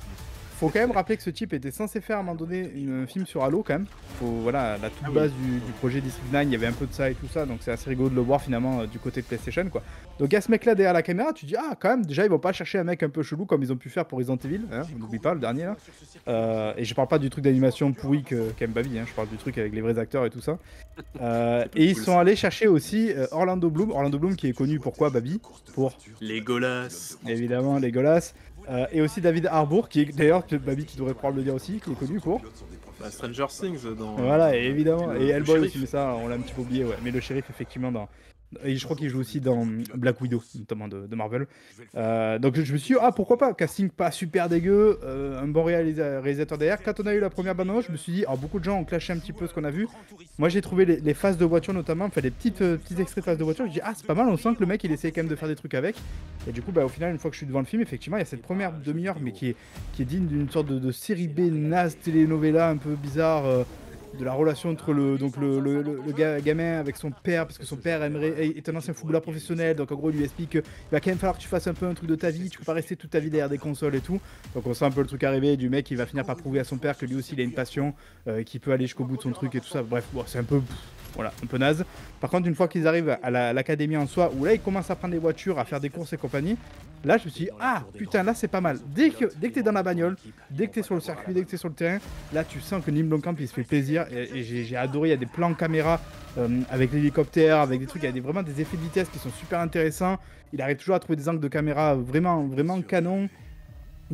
Faut 0.59 0.69
quand 0.69 0.79
même 0.79 0.91
rappeler 0.91 1.17
que 1.17 1.23
ce 1.23 1.29
type 1.29 1.51
était 1.53 1.71
censé 1.71 1.99
faire 1.99 2.17
à 2.17 2.19
un 2.19 2.23
moment 2.23 2.35
donné 2.35 2.71
une- 2.75 3.03
un 3.03 3.07
film 3.07 3.25
sur 3.25 3.43
Halo 3.43 3.63
quand 3.65 3.73
même. 3.73 3.85
Faut, 4.19 4.25
voilà, 4.27 4.77
la 4.81 4.89
toute 4.89 4.99
Ah 5.03 5.07
oui. 5.09 5.15
base 5.15 5.31
du, 5.33 5.51
du 5.59 5.71
projet 5.79 5.99
District 5.99 6.31
9, 6.31 6.43
il 6.45 6.49
y 6.51 6.55
avait 6.55 6.67
un 6.67 6.71
peu 6.73 6.85
de 6.85 6.93
ça 6.93 7.09
et 7.09 7.15
tout 7.15 7.27
ça, 7.27 7.45
donc 7.45 7.57
c'est 7.61 7.71
assez 7.71 7.89
rigolo 7.89 8.09
de 8.09 8.15
le 8.15 8.21
voir 8.21 8.41
finalement 8.41 8.81
euh, 8.81 8.85
du 8.87 8.99
côté 8.99 9.21
de 9.21 9.25
PlayStation 9.27 9.67
quoi. 9.69 9.81
Donc 10.19 10.29
il 10.31 10.33
y 10.33 10.37
a 10.37 10.41
ce 10.41 10.51
mec 10.51 10.63
là 10.65 10.75
derrière 10.75 10.93
la 10.93 11.01
caméra, 11.01 11.33
tu 11.33 11.45
dis 11.45 11.55
ah 11.57 11.75
quand 11.79 11.89
même 11.89 12.05
déjà 12.05 12.23
ils 12.23 12.29
vont 12.29 12.39
pas 12.39 12.53
chercher 12.53 12.77
un 12.79 12.83
mec 12.83 13.01
un 13.03 13.09
peu 13.09 13.23
chelou 13.23 13.45
comme 13.45 13.61
ils 13.63 13.73
ont 13.73 13.77
pu 13.77 13.89
faire 13.89 14.05
pour 14.05 14.19
Resident 14.19 14.37
Evil, 14.45 14.61
hein, 14.71 14.83
on 14.95 14.99
n'oublie 14.99 15.19
pas 15.19 15.33
le 15.33 15.39
dernier 15.39 15.63
là. 15.65 15.75
Euh, 16.27 16.73
et 16.77 16.85
je 16.85 16.93
parle 16.93 17.07
pas 17.07 17.19
du 17.19 17.29
truc 17.29 17.43
d'animation 17.43 17.91
pourri 17.91 18.23
que 18.23 18.51
qu'aime 18.51 18.71
Babi, 18.71 18.97
hein, 18.99 19.05
je 19.07 19.13
parle 19.13 19.27
du 19.29 19.37
truc 19.37 19.57
avec 19.57 19.73
les 19.73 19.81
vrais 19.81 19.97
acteurs 19.99 20.25
et 20.25 20.29
tout 20.29 20.41
ça. 20.41 20.57
Euh, 21.21 21.65
et 21.75 21.85
ils 21.85 21.95
Cool, 21.95 22.03
sont 22.03 22.19
allés 22.19 22.35
chercher 22.35 22.67
aussi 22.67 23.11
euh, 23.11 23.25
Orlando 23.31 23.71
Bloom, 23.71 23.89
Orlando 23.89 24.19
Bloom 24.19 24.35
qui 24.35 24.47
est 24.47 24.53
connu 24.53 24.79
pourquoi 24.79 25.09
Babi 25.09 25.39
Pour 25.73 25.97
Les 26.21 26.39
Golas. 26.41 27.15
évidemment 27.27 27.79
Legolas. 27.79 28.33
Euh, 28.69 28.85
et 28.91 29.01
aussi 29.01 29.21
David 29.21 29.47
Harbour, 29.47 29.89
qui 29.89 30.01
est 30.01 30.15
d'ailleurs, 30.15 30.43
Babi, 30.51 30.85
tu 30.85 30.97
devrais 30.97 31.13
pouvoir 31.13 31.33
le 31.33 31.43
dire 31.43 31.53
aussi, 31.53 31.79
qui 31.79 31.91
est 31.91 31.95
connu 31.95 32.19
pour. 32.19 32.41
Bah, 32.99 33.09
Stranger 33.09 33.47
Things 33.49 33.95
dans. 33.97 34.15
Voilà, 34.15 34.55
et 34.57 34.65
évidemment. 34.65 35.13
Et 35.13 35.29
Hellboy 35.29 35.59
aussi, 35.59 35.79
mais 35.79 35.85
ça, 35.85 36.15
on 36.21 36.27
l'a 36.27 36.35
un 36.35 36.39
petit 36.39 36.53
peu 36.53 36.61
oublié, 36.61 36.83
ouais. 36.83 36.95
Mais 37.03 37.11
le 37.11 37.19
shérif, 37.19 37.49
effectivement, 37.49 37.91
dans. 37.91 38.07
Et 38.63 38.75
je 38.75 38.83
crois 38.83 38.95
qu'il 38.95 39.09
joue 39.09 39.19
aussi 39.19 39.39
dans 39.39 39.65
Black 39.95 40.21
Widow, 40.21 40.41
notamment 40.57 40.87
de, 40.87 41.15
Marvel. 41.15 41.47
Euh, 41.95 42.39
donc 42.39 42.59
je 42.59 42.73
me 42.73 42.77
suis 42.77 42.95
dit, 42.95 42.99
ah 43.01 43.11
pourquoi 43.11 43.37
pas, 43.37 43.53
casting 43.53 43.89
pas 43.89 44.11
super 44.11 44.49
dégueu, 44.49 44.99
euh, 45.03 45.41
un 45.41 45.47
bon 45.47 45.65
réalisa- 45.65 46.19
réalisateur 46.19 46.57
derrière. 46.57 46.81
Quand 46.83 46.99
on 46.99 47.05
a 47.05 47.13
eu 47.13 47.19
la 47.19 47.29
première 47.29 47.55
bande 47.55 47.81
je 47.85 47.91
me 47.91 47.97
suis 47.97 48.11
dit, 48.11 48.25
alors 48.25 48.37
beaucoup 48.37 48.59
de 48.59 48.63
gens 48.65 48.79
ont 48.79 48.83
clashé 48.83 49.13
un 49.13 49.17
petit 49.17 49.33
peu 49.33 49.47
ce 49.47 49.53
qu'on 49.53 49.63
a 49.63 49.71
vu. 49.71 49.87
Moi 50.37 50.49
j'ai 50.49 50.61
trouvé 50.61 50.85
les, 50.85 50.97
les 50.99 51.13
phases 51.13 51.37
de 51.37 51.45
voiture 51.45 51.73
notamment, 51.73 52.05
enfin 52.05 52.21
les 52.21 52.31
petites, 52.31 52.61
euh, 52.61 52.77
petits 52.77 52.99
extraits 52.99 53.23
de 53.23 53.25
phases 53.25 53.37
de 53.37 53.43
voiture, 53.43 53.65
je 53.67 53.71
dis, 53.71 53.81
ah 53.83 53.93
c'est 53.95 54.05
pas 54.05 54.15
mal, 54.15 54.27
on 54.27 54.37
sent 54.37 54.55
que 54.55 54.59
le 54.59 54.65
mec 54.65 54.83
il 54.83 54.91
essaie 54.91 55.11
quand 55.11 55.21
même 55.21 55.29
de 55.29 55.35
faire 55.35 55.47
des 55.49 55.55
trucs 55.55 55.73
avec. 55.73 55.95
Et 56.47 56.51
du 56.51 56.61
coup, 56.61 56.71
bah, 56.71 56.83
au 56.83 56.89
final, 56.89 57.11
une 57.11 57.19
fois 57.19 57.29
que 57.31 57.35
je 57.35 57.39
suis 57.39 57.47
devant 57.47 57.59
le 57.59 57.65
film, 57.65 57.81
effectivement, 57.81 58.17
il 58.17 58.21
y 58.21 58.23
a 58.23 58.25
cette 58.25 58.41
première 58.41 58.73
demi-heure, 58.73 59.17
mais 59.21 59.31
qui 59.31 59.49
est, 59.49 59.55
qui 59.93 60.01
est 60.01 60.05
digne 60.05 60.25
d'une 60.27 60.49
sorte 60.49 60.67
de, 60.67 60.77
de 60.77 60.91
série 60.91 61.27
B 61.27 61.39
naze 61.51 61.97
telenovela 62.03 62.69
un 62.69 62.77
peu 62.77 62.95
bizarre. 62.95 63.65
De 64.17 64.23
la 64.23 64.33
relation 64.33 64.69
entre 64.69 64.93
le, 64.93 65.17
donc 65.17 65.37
le, 65.37 65.59
le, 65.59 65.81
le- 65.81 65.99
le 66.05 66.11
ga- 66.13 66.39
gamin 66.39 66.79
avec 66.79 66.97
son 66.97 67.11
père, 67.11 67.45
parce 67.47 67.57
que 67.57 67.65
son 67.65 67.77
père 67.77 68.03
est 68.03 68.69
un 68.69 68.75
ancien 68.75 68.93
footballeur 68.93 69.21
professionnel, 69.21 69.75
donc 69.75 69.91
en 69.91 69.95
gros 69.95 70.11
il 70.11 70.17
lui 70.17 70.23
explique 70.23 70.51
qu'il 70.51 70.63
va 70.91 70.99
quand 70.99 71.09
même 71.09 71.17
falloir 71.17 71.35
que 71.37 71.41
tu 71.41 71.47
fasses 71.47 71.67
un 71.67 71.73
peu 71.73 71.87
un 71.87 71.93
truc 71.93 72.07
de 72.09 72.15
ta 72.15 72.29
vie, 72.29 72.49
tu 72.49 72.59
peux 72.59 72.63
pas 72.63 72.73
rester 72.73 72.95
toute 72.95 73.09
ta 73.09 73.19
vie 73.19 73.29
derrière 73.29 73.49
des 73.49 73.57
consoles 73.57 73.95
et 73.95 74.01
tout. 74.01 74.19
Donc 74.53 74.67
on 74.67 74.73
sent 74.73 74.85
un 74.85 74.91
peu 74.91 75.01
le 75.01 75.07
truc 75.07 75.23
arriver 75.23 75.57
du 75.57 75.69
mec 75.69 75.85
qui 75.85 75.95
va 75.95 76.05
finir 76.05 76.25
par 76.25 76.35
prouver 76.35 76.59
à 76.59 76.63
son 76.63 76.77
père 76.77 76.97
que 76.97 77.05
lui 77.05 77.15
aussi 77.15 77.33
il 77.33 77.41
a 77.41 77.43
une 77.43 77.53
passion, 77.53 77.93
euh, 78.27 78.43
qu'il 78.43 78.59
peut 78.59 78.71
aller 78.71 78.85
jusqu'au 78.85 79.03
bout 79.05 79.17
de 79.17 79.21
son 79.23 79.31
truc 79.31 79.55
et 79.55 79.59
tout 79.59 79.67
ça. 79.67 79.81
Bref, 79.83 80.05
c'est 80.27 80.39
un 80.39 80.43
peu 80.43 80.61
voilà, 81.15 81.31
un 81.43 81.47
peu 81.47 81.57
naze. 81.57 81.85
Par 82.19 82.29
contre, 82.29 82.47
une 82.47 82.55
fois 82.55 82.67
qu'ils 82.67 82.87
arrivent 82.87 83.17
à 83.21 83.29
la- 83.29 83.49
à 83.49 83.53
l'académie 83.53 83.97
en 83.97 84.07
soi, 84.07 84.31
où 84.35 84.45
là 84.45 84.53
ils 84.53 84.59
commencent 84.59 84.89
à 84.91 84.95
prendre 84.95 85.13
des 85.13 85.19
voitures, 85.19 85.59
à 85.59 85.65
faire 85.65 85.79
des 85.79 85.89
courses 85.89 86.13
et 86.13 86.17
compagnie, 86.17 86.57
là 87.03 87.17
je 87.17 87.25
me 87.25 87.29
suis 87.29 87.45
dit, 87.45 87.51
ah 87.59 87.83
putain, 87.97 88.23
là 88.23 88.33
c'est 88.33 88.47
pas 88.47 88.61
mal. 88.61 88.79
Dès 88.95 89.09
que, 89.09 89.25
dès 89.37 89.49
que 89.49 89.55
t'es 89.55 89.63
dans 89.63 89.71
la 89.71 89.83
bagnole, 89.83 90.15
dès 90.49 90.67
que 90.67 90.73
t'es 90.73 90.83
sur 90.83 90.95
le 90.95 91.01
circuit, 91.01 91.33
dès 91.33 91.43
que 91.43 91.49
t'es 91.49 91.57
sur 91.57 91.69
le 91.69 91.75
terrain, 91.75 91.99
là 92.33 92.43
tu 92.43 92.59
sens 92.61 92.83
que 92.83 92.91
Neil 92.91 93.03
Blomkamp 93.03 93.35
il 93.39 93.47
se 93.47 93.53
fait 93.53 93.63
plaisir 93.63 94.05
et, 94.11 94.43
j'ai 94.43 94.75
adoré. 94.75 95.09
Il 95.09 95.11
y 95.11 95.15
a 95.15 95.17
des 95.17 95.25
plans 95.25 95.53
caméra 95.53 95.99
euh, 96.37 96.47
avec 96.71 96.91
l'hélicoptère, 96.93 97.57
avec 97.59 97.79
des 97.79 97.85
trucs, 97.85 98.01
il 98.03 98.05
y 98.05 98.09
a 98.09 98.11
des, 98.11 98.19
vraiment 98.19 98.43
des 98.43 98.59
effets 98.61 98.77
de 98.77 98.81
vitesse 98.81 99.09
qui 99.09 99.19
sont 99.19 99.29
super 99.31 99.59
intéressants. 99.59 100.17
Il 100.51 100.61
arrive 100.61 100.77
toujours 100.77 100.95
à 100.95 100.99
trouver 100.99 101.15
des 101.15 101.27
angles 101.27 101.39
de 101.39 101.47
caméra 101.47 101.95
vraiment, 101.95 102.43
vraiment 102.43 102.81
canon. 102.81 103.27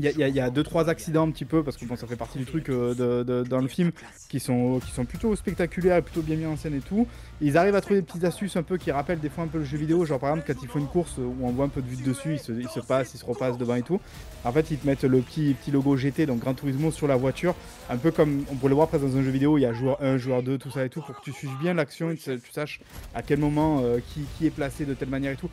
Il 0.01 0.35
y 0.35 0.39
a- 0.39 0.49
deux 0.49 0.63
trois 0.63 0.89
accidents 0.89 1.27
un 1.27 1.31
petit 1.31 1.45
peu 1.45 1.63
parce 1.63 1.77
que 1.77 1.85
bon, 1.85 1.95
ça 1.95 2.07
fait 2.07 2.15
partie 2.15 2.37
du 2.39 2.45
truc 2.45 2.69
euh, 2.69 3.43
dans 3.43 3.59
le 3.59 3.67
film 3.67 3.91
qui 4.29 4.39
sont, 4.39 4.79
qui 4.79 4.91
sont 4.91 5.05
plutôt 5.05 5.35
spectaculaires 5.35 6.01
plutôt 6.01 6.21
bien 6.21 6.35
mis 6.35 6.45
en 6.45 6.55
scène 6.57 6.75
et 6.75 6.79
tout. 6.81 7.07
Ils 7.41 7.57
arrivent 7.57 7.75
à 7.75 7.81
trouver 7.81 8.01
des 8.01 8.05
petites 8.05 8.23
astuces 8.23 8.55
un 8.57 8.63
peu 8.63 8.77
qui 8.77 8.91
rappellent 8.91 9.19
des 9.19 9.29
fois 9.29 9.43
un 9.43 9.47
peu 9.47 9.59
le 9.59 9.63
jeu 9.65 9.77
vidéo, 9.77 10.05
genre 10.05 10.19
par 10.19 10.29
exemple 10.31 10.51
quand 10.53 10.61
ils 10.61 10.67
font 10.67 10.79
une 10.79 10.87
course 10.87 11.17
où 11.17 11.35
on 11.41 11.51
voit 11.51 11.65
un 11.65 11.69
peu 11.69 11.81
de 11.81 11.87
vue 11.87 11.97
de 11.97 12.03
dessus, 12.03 12.33
ils 12.33 12.39
se, 12.39 12.79
passent, 12.79 13.13
ils 13.13 13.17
se 13.17 13.25
repassent 13.25 13.57
devant 13.57 13.75
et 13.75 13.81
tout. 13.81 13.99
En 14.43 14.51
fait, 14.51 14.71
ils 14.71 14.77
te 14.77 14.87
mettent 14.87 15.03
le 15.03 15.19
petit, 15.21 15.53
petit 15.53 15.71
logo 15.71 15.95
GT, 15.97 16.25
donc 16.25 16.39
Gran 16.39 16.53
Turismo, 16.53 16.91
sur 16.91 17.07
la 17.07 17.15
voiture, 17.15 17.55
un 17.89 17.97
peu 17.97 18.11
comme 18.11 18.45
on 18.51 18.55
pourrait 18.55 18.69
le 18.69 18.75
voir 18.75 18.85
après 18.87 18.99
dans 18.99 19.15
un 19.17 19.21
jeu 19.23 19.31
vidéo, 19.31 19.57
il 19.57 19.61
y 19.61 19.65
a 19.65 19.73
joueur 19.73 20.01
1, 20.01 20.17
joueur 20.17 20.43
2, 20.43 20.57
tout 20.57 20.71
ça 20.71 20.85
et 20.85 20.89
tout, 20.89 21.01
pour 21.01 21.15
que 21.15 21.21
tu 21.23 21.31
suives 21.33 21.57
bien 21.61 21.73
l'action 21.73 22.09
et 22.11 22.15
que 22.15 22.35
tu 22.37 22.51
saches 22.51 22.79
à 23.13 23.21
quel 23.21 23.39
moment 23.39 23.81
euh, 23.83 23.99
qui, 24.13 24.21
qui 24.37 24.45
est 24.45 24.51
placé 24.51 24.85
de 24.85 24.93
telle 24.93 25.09
manière 25.09 25.31
et 25.33 25.35
tout. 25.35 25.49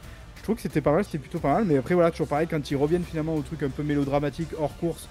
Je 0.46 0.52
trouve 0.52 0.56
que 0.58 0.62
c'était 0.62 0.80
pas 0.80 0.92
mal, 0.92 1.04
c'était 1.04 1.18
plutôt 1.18 1.40
pas 1.40 1.54
mal, 1.54 1.64
mais 1.64 1.76
après 1.76 1.94
voilà, 1.96 2.12
toujours 2.12 2.28
pareil, 2.28 2.46
quand 2.48 2.70
ils 2.70 2.76
reviennent 2.76 3.02
finalement 3.02 3.34
au 3.34 3.42
truc 3.42 3.64
un 3.64 3.68
peu 3.68 3.82
mélodramatique 3.82 4.50
hors 4.60 4.76
course, 4.76 5.08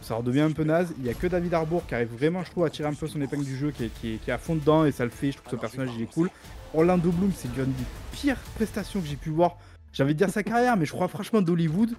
ça 0.00 0.14
redevient 0.14 0.40
un 0.40 0.52
peu 0.52 0.64
naze. 0.64 0.94
Il 0.98 1.04
y 1.04 1.10
a 1.10 1.12
que 1.12 1.26
David 1.26 1.52
Harbour 1.52 1.84
qui 1.86 1.94
arrive 1.94 2.08
vraiment, 2.08 2.42
je 2.42 2.50
trouve, 2.50 2.64
à 2.64 2.70
tirer 2.70 2.88
un 2.88 2.94
peu 2.94 3.06
son 3.06 3.20
épingle 3.20 3.44
du 3.44 3.54
jeu, 3.54 3.70
qui 3.70 3.84
est, 3.84 3.88
qui 4.00 4.14
est- 4.14 4.16
qui 4.16 4.30
est 4.30 4.32
à 4.32 4.38
fond 4.38 4.54
dedans 4.54 4.86
et 4.86 4.92
ça 4.92 5.04
le 5.04 5.10
fait. 5.10 5.30
Je 5.32 5.36
trouve 5.36 5.44
que 5.44 5.50
ce 5.50 5.60
personnage 5.60 5.90
il 5.94 6.04
est 6.04 6.06
cool. 6.10 6.30
Orlando 6.72 7.10
Bloom, 7.10 7.32
c'est 7.36 7.48
une 7.54 7.66
des 7.66 7.84
pires 8.12 8.38
prestations 8.54 9.02
que 9.02 9.06
j'ai 9.06 9.16
pu 9.16 9.28
voir. 9.28 9.58
J'ai 9.92 10.04
envie 10.04 10.14
de 10.14 10.18
dire 10.18 10.30
sa 10.30 10.42
carrière, 10.42 10.78
mais 10.78 10.86
je 10.86 10.92
crois 10.92 11.08
franchement 11.08 11.42
d'Hollywood, 11.42 11.90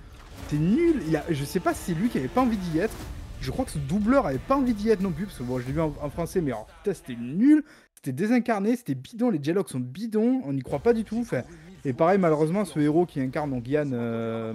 c'est 0.48 0.58
nul. 0.58 1.04
Il 1.08 1.16
a, 1.16 1.24
je 1.30 1.44
sais 1.46 1.60
pas 1.60 1.76
si 1.76 1.92
c'est 1.92 1.94
lui 1.94 2.10
qui 2.10 2.18
avait 2.18 2.28
pas 2.28 2.42
envie 2.42 2.58
d'y 2.58 2.80
être. 2.80 2.96
Je 3.40 3.52
crois 3.52 3.66
que 3.66 3.72
ce 3.72 3.78
doubleur 3.78 4.26
avait 4.26 4.40
pas 4.40 4.56
envie 4.58 4.74
d'y 4.74 4.90
être 4.90 5.02
non 5.02 5.12
plus, 5.12 5.26
parce 5.26 5.38
que 5.38 5.44
bon, 5.44 5.60
je 5.60 5.68
l'ai 5.68 5.74
vu 5.74 5.80
en, 5.82 5.94
en 6.02 6.10
français, 6.10 6.42
mais 6.42 6.50
alors, 6.54 6.66
putain, 6.84 6.96
c'était 6.96 7.22
nul. 7.22 7.64
C'était 7.94 8.14
désincarné, 8.14 8.78
c'était 8.78 8.96
bidon, 8.96 9.30
les 9.30 9.38
dialogues 9.40 9.68
sont 9.68 9.80
bidons, 9.80 10.42
on 10.46 10.54
n'y 10.54 10.62
croit 10.64 10.80
pas 10.80 10.94
du 10.94 11.04
tout. 11.04 11.20
Enfin, 11.20 11.44
et 11.86 11.94
pareil, 11.94 12.18
malheureusement, 12.18 12.66
ce 12.66 12.80
héros 12.80 13.06
qui 13.06 13.22
incarne 13.22 13.52
donc 13.52 13.68
Yann 13.68 13.92
euh, 13.94 14.54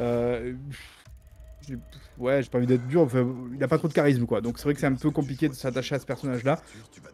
euh, 0.00 0.52
ouais, 2.18 2.42
j'ai 2.42 2.48
pas 2.48 2.58
envie 2.58 2.66
d'être 2.66 2.86
dur, 2.86 3.02
enfin, 3.02 3.26
il 3.54 3.62
a 3.62 3.68
pas 3.68 3.78
trop 3.78 3.88
de 3.88 3.92
charisme 3.92 4.26
quoi. 4.26 4.40
Donc 4.40 4.58
c'est 4.58 4.64
vrai 4.64 4.74
que 4.74 4.80
c'est 4.80 4.86
un 4.86 4.94
peu 4.94 5.10
compliqué 5.10 5.48
de 5.48 5.54
s'attacher 5.54 5.94
à 5.94 5.98
ce 5.98 6.06
personnage-là. 6.06 6.60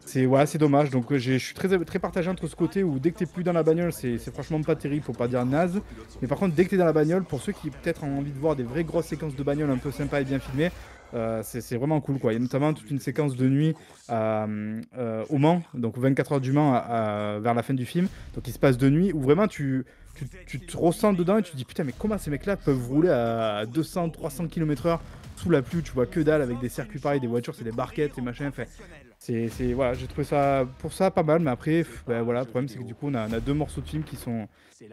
C'est 0.05 0.25
ouais, 0.25 0.45
c'est 0.45 0.57
dommage. 0.57 0.89
Donc 0.89 1.11
euh, 1.11 1.17
je 1.17 1.37
suis 1.37 1.53
très, 1.53 1.67
très 1.85 1.99
partagé 1.99 2.29
entre 2.29 2.47
ce 2.47 2.55
côté 2.55 2.83
où 2.83 2.99
dès 2.99 3.11
que 3.11 3.19
t'es 3.19 3.25
plus 3.25 3.43
dans 3.43 3.53
la 3.53 3.63
bagnole, 3.63 3.93
c'est 3.93 4.17
franchement 4.31 4.61
pas 4.61 4.75
terrible, 4.75 5.03
faut 5.03 5.13
pas 5.13 5.27
dire 5.27 5.45
naze. 5.45 5.81
Mais 6.21 6.27
par 6.27 6.37
contre, 6.37 6.55
dès 6.55 6.65
que 6.65 6.71
t'es 6.71 6.77
dans 6.77 6.85
la 6.85 6.93
bagnole, 6.93 7.23
pour 7.23 7.41
ceux 7.41 7.51
qui 7.51 7.69
peut-être 7.69 8.03
ont 8.03 8.17
envie 8.17 8.31
de 8.31 8.39
voir 8.39 8.55
des 8.55 8.63
vraies 8.63 8.83
grosses 8.83 9.07
séquences 9.07 9.35
de 9.35 9.43
bagnole 9.43 9.69
un 9.69 9.77
peu 9.77 9.91
sympas 9.91 10.21
et 10.21 10.25
bien 10.25 10.39
filmées, 10.39 10.71
euh, 11.15 11.41
c'est 11.43 11.77
vraiment 11.77 12.01
cool 12.01 12.19
quoi. 12.19 12.33
Il 12.33 12.35
y 12.35 12.37
a 12.37 12.41
notamment 12.41 12.73
toute 12.73 12.91
une 12.91 12.99
séquence 12.99 13.35
de 13.35 13.47
nuit 13.47 13.73
à, 14.07 14.45
euh, 14.97 15.23
au 15.29 15.37
Mans, 15.37 15.63
donc 15.73 15.97
24 15.97 16.33
heures 16.33 16.41
du 16.41 16.51
Mans 16.51 16.71
vers 17.39 17.53
la 17.53 17.63
fin 17.63 17.73
du 17.73 17.85
film. 17.85 18.07
Donc 18.33 18.47
il 18.47 18.53
se 18.53 18.59
passe 18.59 18.77
de 18.77 18.89
nuit 18.89 19.11
où 19.13 19.21
vraiment 19.21 19.47
tu, 19.47 19.85
tu, 20.45 20.59
te 20.59 20.77
ressens 20.77 21.13
dedans 21.13 21.37
et 21.37 21.43
tu 21.43 21.51
te 21.51 21.57
dis 21.57 21.65
putain 21.65 21.83
mais 21.83 21.93
comment 21.97 22.17
ces 22.17 22.29
mecs 22.29 22.45
là 22.45 22.57
peuvent 22.57 22.87
rouler 22.87 23.09
à 23.09 23.65
200, 23.65 24.09
300 24.09 24.47
km/h 24.47 24.99
sous 25.35 25.49
la 25.49 25.61
pluie, 25.61 25.81
tu 25.81 25.91
vois 25.91 26.05
que 26.05 26.19
dalle 26.19 26.41
avec 26.41 26.59
des 26.59 26.69
circuits 26.69 26.99
pareils, 26.99 27.19
des 27.19 27.27
voitures, 27.27 27.55
c'est 27.55 27.63
des 27.63 27.71
barquettes, 27.71 28.17
et 28.17 28.21
machin. 28.21 28.47
Enfin, 28.47 28.63
c'est, 29.25 29.49
c'est- 29.49 29.73
voilà, 29.73 29.93
j'ai 29.95 30.07
trouvé 30.07 30.23
ça 30.23 30.67
pour 30.79 30.93
ça 30.93 31.09
pas 31.11 31.23
mal, 31.23 31.39
mais 31.39 31.49
après, 31.51 31.83
pff, 31.83 32.03
ben 32.07 32.21
voilà, 32.21 32.41
le 32.41 32.45
problème 32.45 32.67
c'est 32.69 32.77
que 32.77 32.83
du 32.83 32.93
coup 32.93 33.07
on 33.09 33.15
a, 33.15 33.27
on 33.27 33.33
a 33.33 33.39
deux 33.39 33.53
morceaux 33.53 33.81
de 33.81 33.87
film 33.87 34.03
qui 34.03 34.15
sont, 34.15 34.47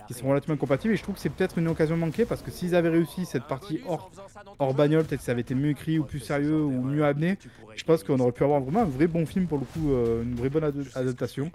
qui 0.06 0.14
sont 0.14 0.28
relativement 0.28 0.56
compatibles 0.56 0.94
et 0.94 0.96
je 0.96 1.02
trouve 1.02 1.16
que 1.16 1.20
c'est 1.20 1.28
peut-être 1.28 1.58
une 1.58 1.68
occasion 1.68 1.96
manquée 1.96 2.24
parce 2.24 2.40
que 2.40 2.50
s'ils 2.50 2.74
avaient 2.74 2.88
réussi 2.88 3.26
cette 3.26 3.44
partie 3.44 3.80
hors, 3.86 4.10
hors 4.58 4.74
bagnole, 4.74 5.04
peut-être 5.04 5.20
que 5.20 5.26
ça 5.26 5.32
avait 5.32 5.40
été 5.42 5.54
mieux 5.54 5.70
écrit 5.70 5.98
ou 5.98 6.04
plus 6.04 6.20
sérieux 6.20 6.62
ou 6.62 6.82
mieux 6.82 7.04
amené, 7.04 7.36
je 7.74 7.84
pense 7.84 8.02
qu'on 8.04 8.18
aurait 8.20 8.32
pu 8.32 8.44
avoir 8.44 8.60
vraiment 8.60 8.80
un 8.80 8.84
vrai 8.84 9.06
bon 9.06 9.26
film 9.26 9.46
pour 9.46 9.58
le 9.58 9.64
coup, 9.64 9.92
euh, 9.92 10.22
une 10.22 10.34
vraie 10.34 10.48
bonne 10.50 10.64
ad- 10.64 10.86
adaptation. 10.94 11.50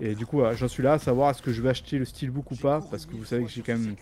Et 0.00 0.14
du 0.14 0.26
coup, 0.26 0.42
euh, 0.42 0.54
j'en 0.54 0.68
suis 0.68 0.82
là 0.82 0.94
à 0.94 0.98
savoir 0.98 1.30
est-ce 1.30 1.40
que 1.42 1.52
je 1.52 1.62
vais 1.62 1.70
acheter 1.70 1.98
le 1.98 2.04
steelbook 2.04 2.50
ou 2.50 2.56
pas 2.56 2.80
parce 2.90 3.06
que 3.06 3.12
vous 3.14 3.24
savez 3.24 3.44
que 3.44 3.50
j'ai 3.50 3.62
quand 3.62 3.72
même 3.78 3.94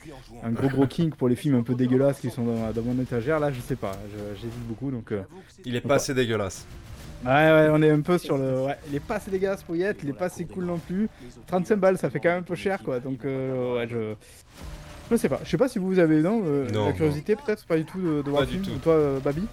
un 0.42 0.50
gros 0.50 0.68
gros 0.68 0.86
king 0.86 1.10
pour 1.10 1.28
les 1.28 1.36
films 1.36 1.54
un 1.56 1.62
peu 1.62 1.74
dégueulasses 1.74 2.20
qui 2.20 2.30
sont 2.30 2.44
dans, 2.44 2.72
dans 2.72 2.82
mon 2.82 3.00
étagère. 3.00 3.38
Là, 3.40 3.52
je 3.52 3.60
sais 3.60 3.76
pas, 3.76 3.92
je- 4.12 4.34
j'hésite 4.40 4.66
beaucoup 4.66 4.90
donc. 4.90 5.12
euh, 5.12 5.22
Il 5.64 5.76
est 5.76 5.80
pas 5.80 5.94
assez 5.96 6.14
dégueulasse. 6.14 6.66
Ouais, 7.24 7.30
ouais, 7.32 7.68
on 7.72 7.82
est 7.82 7.90
un 7.90 8.00
peu 8.02 8.18
sur 8.18 8.36
le. 8.38 8.62
Ouais, 8.66 8.78
il 8.88 8.94
est 8.94 9.00
pas 9.00 9.16
assez 9.16 9.30
dégueulasse 9.30 9.62
pour 9.62 9.74
y 9.74 9.82
être, 9.82 10.02
il 10.04 10.10
est 10.10 10.12
pas 10.12 10.26
assez 10.26 10.44
cool 10.44 10.64
non 10.66 10.78
plus. 10.78 11.08
35 11.46 11.76
balles, 11.76 11.98
ça 11.98 12.10
fait 12.10 12.20
quand 12.20 12.28
même 12.28 12.40
un 12.40 12.42
peu 12.42 12.54
cher 12.54 12.82
quoi. 12.82 13.00
Donc, 13.00 13.24
euh, 13.24 13.76
ouais, 13.76 13.88
je. 13.88 14.14
Je 15.10 15.16
sais 15.16 15.28
pas. 15.28 15.40
Je 15.44 15.48
sais 15.50 15.56
pas 15.56 15.68
si 15.68 15.78
vous 15.78 15.98
avez 15.98 16.20
non, 16.20 16.42
euh, 16.44 16.68
Non, 16.70 16.86
la 16.86 16.92
curiosité 16.92 17.36
peut-être, 17.36 17.64
pas 17.66 17.76
du 17.76 17.84
tout 17.84 18.00
de, 18.00 18.22
de 18.22 18.30
voir 18.30 18.42
le 18.42 18.46
du 18.48 18.52
film. 18.54 18.64
tout. 18.64 18.72
Ou 18.72 18.78
toi, 18.78 18.92
euh, 18.94 19.20
Babi 19.20 19.46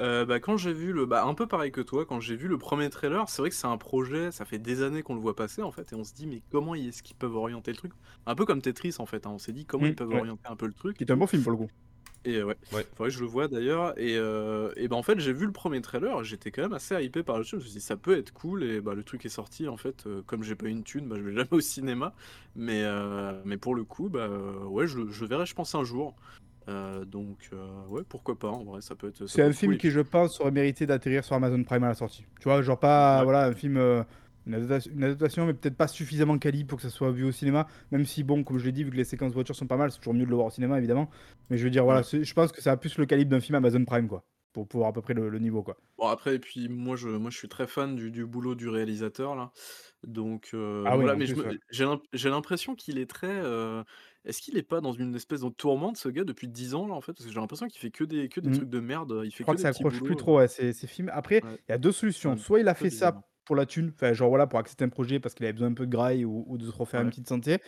Euh, 0.00 0.24
bah, 0.24 0.40
quand 0.40 0.56
j'ai 0.56 0.72
vu 0.72 0.92
le. 0.92 1.04
Bah, 1.06 1.24
un 1.24 1.34
peu 1.34 1.46
pareil 1.46 1.72
que 1.72 1.80
toi, 1.80 2.04
quand 2.06 2.20
j'ai 2.20 2.36
vu 2.36 2.48
le 2.48 2.58
premier 2.58 2.88
trailer, 2.90 3.28
c'est 3.28 3.42
vrai 3.42 3.48
que 3.50 3.56
c'est 3.56 3.66
un 3.66 3.76
projet, 3.78 4.30
ça 4.30 4.44
fait 4.44 4.58
des 4.58 4.82
années 4.82 5.02
qu'on 5.02 5.14
le 5.14 5.20
voit 5.20 5.34
passer 5.36 5.62
en 5.62 5.72
fait, 5.72 5.92
et 5.92 5.94
on 5.96 6.04
se 6.04 6.12
dit, 6.14 6.26
mais 6.26 6.42
comment 6.50 6.74
est-ce 6.74 7.02
qu'ils 7.02 7.16
peuvent 7.16 7.34
orienter 7.36 7.70
le 7.70 7.76
truc? 7.76 7.92
Un 8.26 8.34
peu 8.34 8.44
comme 8.46 8.60
Tetris 8.62 8.94
en 8.98 9.06
fait, 9.06 9.26
hein, 9.26 9.30
on 9.34 9.38
s'est 9.38 9.52
dit 9.52 9.64
comment 9.64 9.84
Mm, 9.84 9.88
ils 9.88 9.94
peuvent 9.94 10.08
ouais. 10.08 10.18
orienter 10.20 10.42
un 10.48 10.56
peu 10.56 10.66
le 10.66 10.72
truc. 10.74 10.96
Qui 10.98 11.04
est 11.04 11.10
un 11.10 11.16
bon 11.16 11.26
film 11.26 11.42
pour 11.42 11.52
le 11.52 11.58
coup. 11.58 11.68
Et 12.24 12.42
ouais, 12.42 12.56
Ouais. 12.72 12.86
faudrait 12.94 13.10
que 13.10 13.16
je 13.16 13.20
le 13.20 13.26
vois 13.26 13.48
d'ailleurs. 13.48 13.98
Et, 13.98 14.16
euh, 14.16 14.72
et 14.76 14.86
bah 14.88 14.94
en 14.96 15.02
fait, 15.02 15.18
j'ai 15.18 15.32
vu 15.32 15.44
le 15.46 15.52
premier 15.52 15.80
trailer, 15.80 16.22
j'étais 16.22 16.50
quand 16.52 16.62
même 16.62 16.72
assez 16.72 16.94
hypé 17.04 17.22
par 17.24 17.36
le 17.38 17.44
film. 17.44 17.60
Je 17.60 17.66
me 17.66 17.70
suis 17.70 17.78
dit, 17.80 17.84
ça 17.84 17.96
peut 17.96 18.16
être 18.16 18.32
cool. 18.32 18.62
Et 18.62 18.80
bah 18.80 18.94
le 18.94 19.02
truc 19.02 19.24
est 19.26 19.28
sorti 19.28 19.66
en 19.68 19.76
fait. 19.76 20.06
euh, 20.06 20.22
comme 20.26 20.42
j'ai 20.44 20.54
pas 20.54 20.68
une 20.68 20.84
thune, 20.84 21.08
bah 21.08 21.16
je 21.18 21.22
vais 21.22 21.32
jamais 21.34 21.48
au 21.52 21.60
cinéma. 21.60 22.14
Mais, 22.54 22.82
euh, 22.84 23.32
mais 23.44 23.56
pour 23.56 23.74
le 23.74 23.84
coup, 23.84 24.08
bah 24.08 24.28
ouais, 24.66 24.86
je, 24.86 25.00
je 25.10 25.24
verrai, 25.24 25.46
je 25.46 25.54
pense, 25.54 25.74
un 25.74 25.84
jour. 25.84 26.14
Euh, 26.68 27.04
donc 27.04 27.50
ouais, 27.88 28.02
pourquoi 28.08 28.38
pas 28.38 28.48
en 28.48 28.62
vrai, 28.62 28.80
ça 28.82 28.94
peut 28.94 29.08
être. 29.08 29.26
C'est 29.26 29.42
un 29.42 29.52
film 29.52 29.76
qui, 29.76 29.90
je 29.90 29.98
pense, 30.00 30.40
aurait 30.40 30.52
mérité 30.52 30.86
d'atterrir 30.86 31.24
sur 31.24 31.34
Amazon 31.34 31.62
Prime 31.64 31.82
à 31.82 31.88
la 31.88 31.94
sortie. 31.94 32.24
Tu 32.40 32.44
vois, 32.48 32.62
genre 32.62 32.78
pas, 32.78 33.18
Ouais. 33.18 33.24
voilà, 33.24 33.46
un 33.46 33.52
film, 33.52 34.04
une, 34.46 34.54
adaptation, 34.54 34.92
une 34.92 35.04
adaptation, 35.04 35.46
mais 35.46 35.54
peut-être 35.54 35.76
pas 35.76 35.88
suffisamment 35.88 36.38
quali 36.38 36.64
pour 36.64 36.76
que 36.78 36.82
ça 36.82 36.90
soit 36.90 37.10
vu 37.12 37.24
au 37.24 37.32
cinéma. 37.32 37.66
Même 37.90 38.04
si, 38.04 38.22
bon, 38.24 38.44
comme 38.44 38.58
je 38.58 38.64
l'ai 38.64 38.72
dit, 38.72 38.84
vu 38.84 38.90
que 38.90 38.96
les 38.96 39.04
séquences 39.04 39.32
voitures 39.32 39.56
sont 39.56 39.66
pas 39.66 39.76
mal, 39.76 39.90
c'est 39.92 39.98
toujours 39.98 40.14
mieux 40.14 40.24
de 40.24 40.30
le 40.30 40.34
voir 40.36 40.46
au 40.48 40.50
cinéma, 40.50 40.78
évidemment. 40.78 41.10
Mais 41.50 41.58
je 41.58 41.64
veux 41.64 41.70
dire, 41.70 41.84
voilà, 41.84 42.02
je 42.02 42.32
pense 42.34 42.52
que 42.52 42.60
ça 42.62 42.72
a 42.72 42.76
plus 42.76 42.98
le 42.98 43.06
calibre 43.06 43.30
d'un 43.30 43.40
film 43.40 43.54
Amazon 43.56 43.84
Prime, 43.84 44.08
quoi, 44.08 44.24
pour 44.52 44.66
pouvoir 44.68 44.90
à 44.90 44.92
peu 44.92 45.00
près 45.02 45.14
le, 45.14 45.28
le 45.28 45.38
niveau, 45.38 45.62
quoi. 45.62 45.76
Bon 45.98 46.08
après, 46.08 46.34
et 46.34 46.38
puis 46.38 46.68
moi 46.68 46.96
je, 46.96 47.08
moi 47.08 47.30
je 47.30 47.38
suis 47.38 47.48
très 47.48 47.66
fan 47.66 47.94
du, 47.94 48.10
du 48.10 48.26
boulot 48.26 48.54
du 48.56 48.68
réalisateur 48.68 49.36
là. 49.36 49.52
Donc 50.04 50.50
euh, 50.54 50.82
Ah 50.86 50.96
voilà, 50.96 51.14
mais 51.14 51.26
j'ai 51.70 51.84
l'imp- 51.84 52.02
j'ai 52.12 52.28
l'impression 52.28 52.74
qu'il 52.74 52.98
est 52.98 53.08
très. 53.08 53.28
euh, 53.30 53.84
Est-ce 54.24 54.40
qu'il 54.42 54.56
est 54.58 54.62
pas 54.62 54.80
dans 54.80 54.92
une 54.92 55.14
espèce 55.14 55.42
de 55.42 55.48
tourmente 55.50 55.96
ce 55.96 56.08
gars 56.08 56.24
depuis 56.24 56.48
10 56.48 56.74
ans 56.74 56.88
là 56.88 56.94
en 56.94 57.00
fait? 57.00 57.12
Parce 57.12 57.26
que 57.26 57.32
j'ai 57.32 57.38
l'impression 57.40 57.68
qu'il 57.68 57.80
fait 57.80 57.90
que 57.90 58.02
des, 58.04 58.28
que 58.28 58.40
des 58.40 58.50
Mm. 58.50 58.52
trucs 58.52 58.68
de 58.70 58.80
merde. 58.80 59.22
Il 59.24 59.30
fait 59.30 59.38
Je 59.38 59.42
crois 59.44 59.54
que 59.54 59.58
que 59.58 59.58
des 59.58 59.62
ça 59.62 59.68
accroche 59.68 60.02
plus 60.02 60.16
trop, 60.16 60.38
ouais, 60.38 60.48
ces, 60.48 60.72
ces 60.72 60.86
films. 60.86 61.10
Après, 61.12 61.42
Ouais. 61.44 61.56
il 61.68 61.72
y 61.72 61.74
a 61.74 61.78
deux 61.78 61.92
solutions. 61.92 62.36
Soit 62.36 62.60
il 62.60 62.68
a 62.68 62.74
fait 62.74 62.90
ça. 62.90 63.22
Pour 63.44 63.56
la 63.56 63.66
thune, 63.66 63.92
enfin, 63.94 64.12
genre 64.12 64.28
voilà, 64.28 64.46
pour 64.46 64.58
accepter 64.58 64.84
un 64.84 64.88
projet 64.88 65.20
parce 65.20 65.34
qu'il 65.34 65.44
avait 65.46 65.52
besoin 65.52 65.68
un 65.68 65.74
peu 65.74 65.86
de 65.86 65.90
graille 65.92 66.24
ou, 66.24 66.44
ou 66.48 66.58
de 66.58 66.66
se 66.66 66.72
refaire 66.72 67.00
une 67.02 67.06
Ouais. 67.06 67.10
petite 67.10 67.28
santé. 67.28 67.58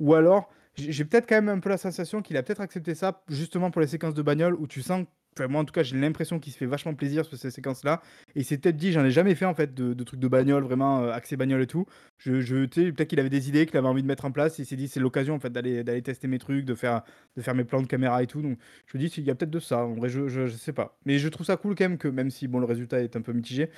Ou 0.00 0.14
alors, 0.14 0.50
j'ai 0.76 1.04
peut-être 1.04 1.28
quand 1.28 1.36
même 1.36 1.48
un 1.48 1.60
peu 1.60 1.68
la 1.68 1.76
sensation 1.78 2.22
qu'il 2.22 2.36
a 2.36 2.42
peut-être 2.42 2.60
accepté 2.60 2.94
ça 2.94 3.22
justement 3.28 3.70
pour 3.70 3.80
les 3.80 3.86
séquences 3.86 4.14
de 4.14 4.22
bagnole 4.22 4.54
où 4.54 4.66
tu 4.66 4.82
sens, 4.82 5.06
enfin, 5.36 5.46
moi 5.48 5.60
en 5.60 5.64
tout 5.64 5.72
cas, 5.72 5.82
j'ai 5.82 5.96
l'impression 5.98 6.40
qu'il 6.40 6.52
se 6.52 6.58
fait 6.58 6.66
vachement 6.66 6.94
plaisir 6.94 7.24
sur 7.24 7.36
ces 7.38 7.50
séquences-là. 7.50 8.02
Et 8.34 8.40
il 8.40 8.44
s'est 8.44 8.58
peut-être 8.58 8.76
dit, 8.76 8.90
j'en 8.92 9.04
ai 9.04 9.10
jamais 9.10 9.34
fait 9.34 9.44
en 9.44 9.54
fait 9.54 9.74
de, 9.74 9.92
de 9.94 10.04
trucs 10.04 10.18
de 10.20 10.28
bagnole, 10.28 10.64
vraiment 10.64 11.02
euh, 11.04 11.12
axé 11.12 11.36
bagnole 11.36 11.62
et 11.62 11.66
tout. 11.66 11.86
Je, 12.18 12.40
je, 12.40 12.66
peut-être 12.66 13.08
qu'il 13.08 13.20
avait 13.20 13.30
des 13.30 13.48
idées, 13.48 13.66
qu'il 13.66 13.76
avait 13.76 13.88
envie 13.88 14.02
de 14.02 14.08
mettre 14.08 14.24
en 14.24 14.32
place. 14.32 14.58
Et 14.58 14.62
il 14.62 14.66
s'est 14.66 14.76
dit, 14.76 14.88
c'est 14.88 15.00
l'occasion 15.00 15.34
en 15.34 15.40
fait 15.40 15.50
d'aller 15.52 15.84
d'aller 15.84 16.02
tester 16.02 16.26
mes 16.28 16.38
trucs, 16.38 16.64
de 16.64 16.74
faire, 16.74 17.02
de 17.36 17.42
faire 17.42 17.54
mes 17.54 17.64
plans 17.64 17.82
de 17.82 17.86
caméra 17.86 18.22
et 18.22 18.26
tout. 18.26 18.42
Donc 18.42 18.58
je 18.86 18.96
me 18.98 19.02
dis, 19.02 19.08
il 19.18 19.24
y 19.24 19.30
a 19.30 19.34
peut-être 19.34 19.50
de 19.50 19.60
ça. 19.60 19.84
En 19.84 19.94
vrai, 19.94 20.08
je, 20.08 20.26
je, 20.28 20.46
je 20.46 20.56
sais 20.56 20.72
pas. 20.72 20.98
Mais 21.04 21.18
je 21.18 21.28
trouve 21.28 21.46
ça 21.46 21.56
cool 21.56 21.74
quand 21.76 21.84
même 21.84 21.98
que, 21.98 22.08
même 22.08 22.30
si 22.30 22.48
bon, 22.48 22.58
le 22.60 22.66
résultat 22.66 23.00
est 23.02 23.14
un 23.16 23.22
peu 23.22 23.32
mitigé, 23.32 23.70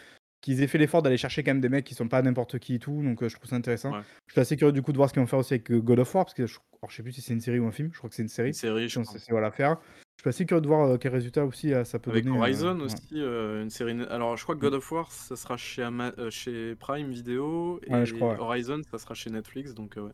qu'ils 0.44 0.62
aient 0.62 0.66
fait 0.66 0.78
l'effort 0.78 1.00
d'aller 1.02 1.16
chercher 1.16 1.42
quand 1.42 1.50
même 1.52 1.60
des 1.60 1.68
mecs 1.68 1.84
qui 1.84 1.94
sont 1.94 2.06
pas 2.08 2.20
n'importe 2.22 2.58
qui 2.58 2.74
et 2.74 2.78
tout. 2.78 3.02
Donc 3.02 3.22
euh, 3.22 3.28
je 3.28 3.34
trouve 3.36 3.48
ça 3.48 3.56
intéressant. 3.56 3.92
Ouais. 3.92 4.00
Je 4.26 4.32
suis 4.32 4.40
assez 4.40 4.56
curieux 4.56 4.72
du 4.72 4.82
coup 4.82 4.92
de 4.92 4.96
voir 4.98 5.08
ce 5.08 5.14
qu'ils 5.14 5.22
vont 5.22 5.26
faire 5.26 5.38
aussi 5.38 5.54
avec 5.54 5.70
euh, 5.70 5.80
God 5.80 5.98
of 6.00 6.14
War. 6.14 6.24
Parce 6.26 6.34
que 6.34 6.46
je, 6.46 6.58
alors, 6.82 6.90
je 6.90 6.96
sais 6.96 7.02
plus 7.02 7.12
si 7.12 7.22
c'est 7.22 7.32
une 7.32 7.40
série 7.40 7.58
ou 7.58 7.66
un 7.66 7.72
film. 7.72 7.90
Je 7.92 7.98
crois 7.98 8.10
que 8.10 8.14
c'est 8.16 8.22
une 8.22 8.28
série. 8.28 8.48
Une 8.48 8.52
série, 8.54 8.88
je 8.88 9.00
pense. 9.00 9.16
c'est 9.16 9.30
voilà, 9.30 9.50
faire. 9.50 9.78
Je 10.16 10.22
suis 10.22 10.28
assez 10.28 10.46
curieux 10.46 10.60
de 10.60 10.66
voir 10.68 10.86
euh, 10.88 10.96
quel 10.98 11.12
résultat 11.12 11.44
aussi 11.44 11.72
euh, 11.74 11.84
ça 11.84 11.98
peut 11.98 12.10
Avec 12.10 12.24
donner. 12.24 12.38
Horizon 12.38 12.78
aussi, 12.80 12.98
euh, 13.14 13.62
une 13.62 13.70
série. 13.70 14.00
Alors, 14.10 14.36
je 14.36 14.42
crois 14.44 14.54
que 14.54 14.60
God 14.60 14.74
of 14.74 14.92
War, 14.92 15.10
ça 15.10 15.34
sera 15.36 15.56
chez, 15.56 15.82
Ama- 15.82 16.12
euh, 16.18 16.30
chez 16.30 16.74
Prime 16.76 17.10
Video, 17.10 17.80
et 17.86 17.92
Ouais, 17.92 18.06
je 18.06 18.14
crois, 18.14 18.34
ouais. 18.34 18.38
Horizon, 18.40 18.80
ça 18.90 18.98
sera 18.98 19.14
chez 19.14 19.30
Netflix. 19.30 19.74
Donc, 19.74 19.96
euh, 19.96 20.02
ouais. 20.02 20.12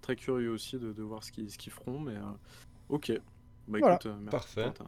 très 0.00 0.16
curieux 0.16 0.50
aussi 0.50 0.78
de, 0.78 0.92
de 0.92 1.02
voir 1.02 1.24
ce 1.24 1.32
qu'ils 1.32 1.50
ce 1.50 1.58
qu'ils 1.58 1.72
feront. 1.72 1.98
Mais 1.98 2.12
euh, 2.12 2.20
ok. 2.88 3.12
Bah 3.68 3.78
Voilà. 3.80 3.94
écoute, 3.96 4.10
merci 4.20 4.30
Parfait. 4.30 4.62
pour 4.64 4.74
ta- 4.74 4.84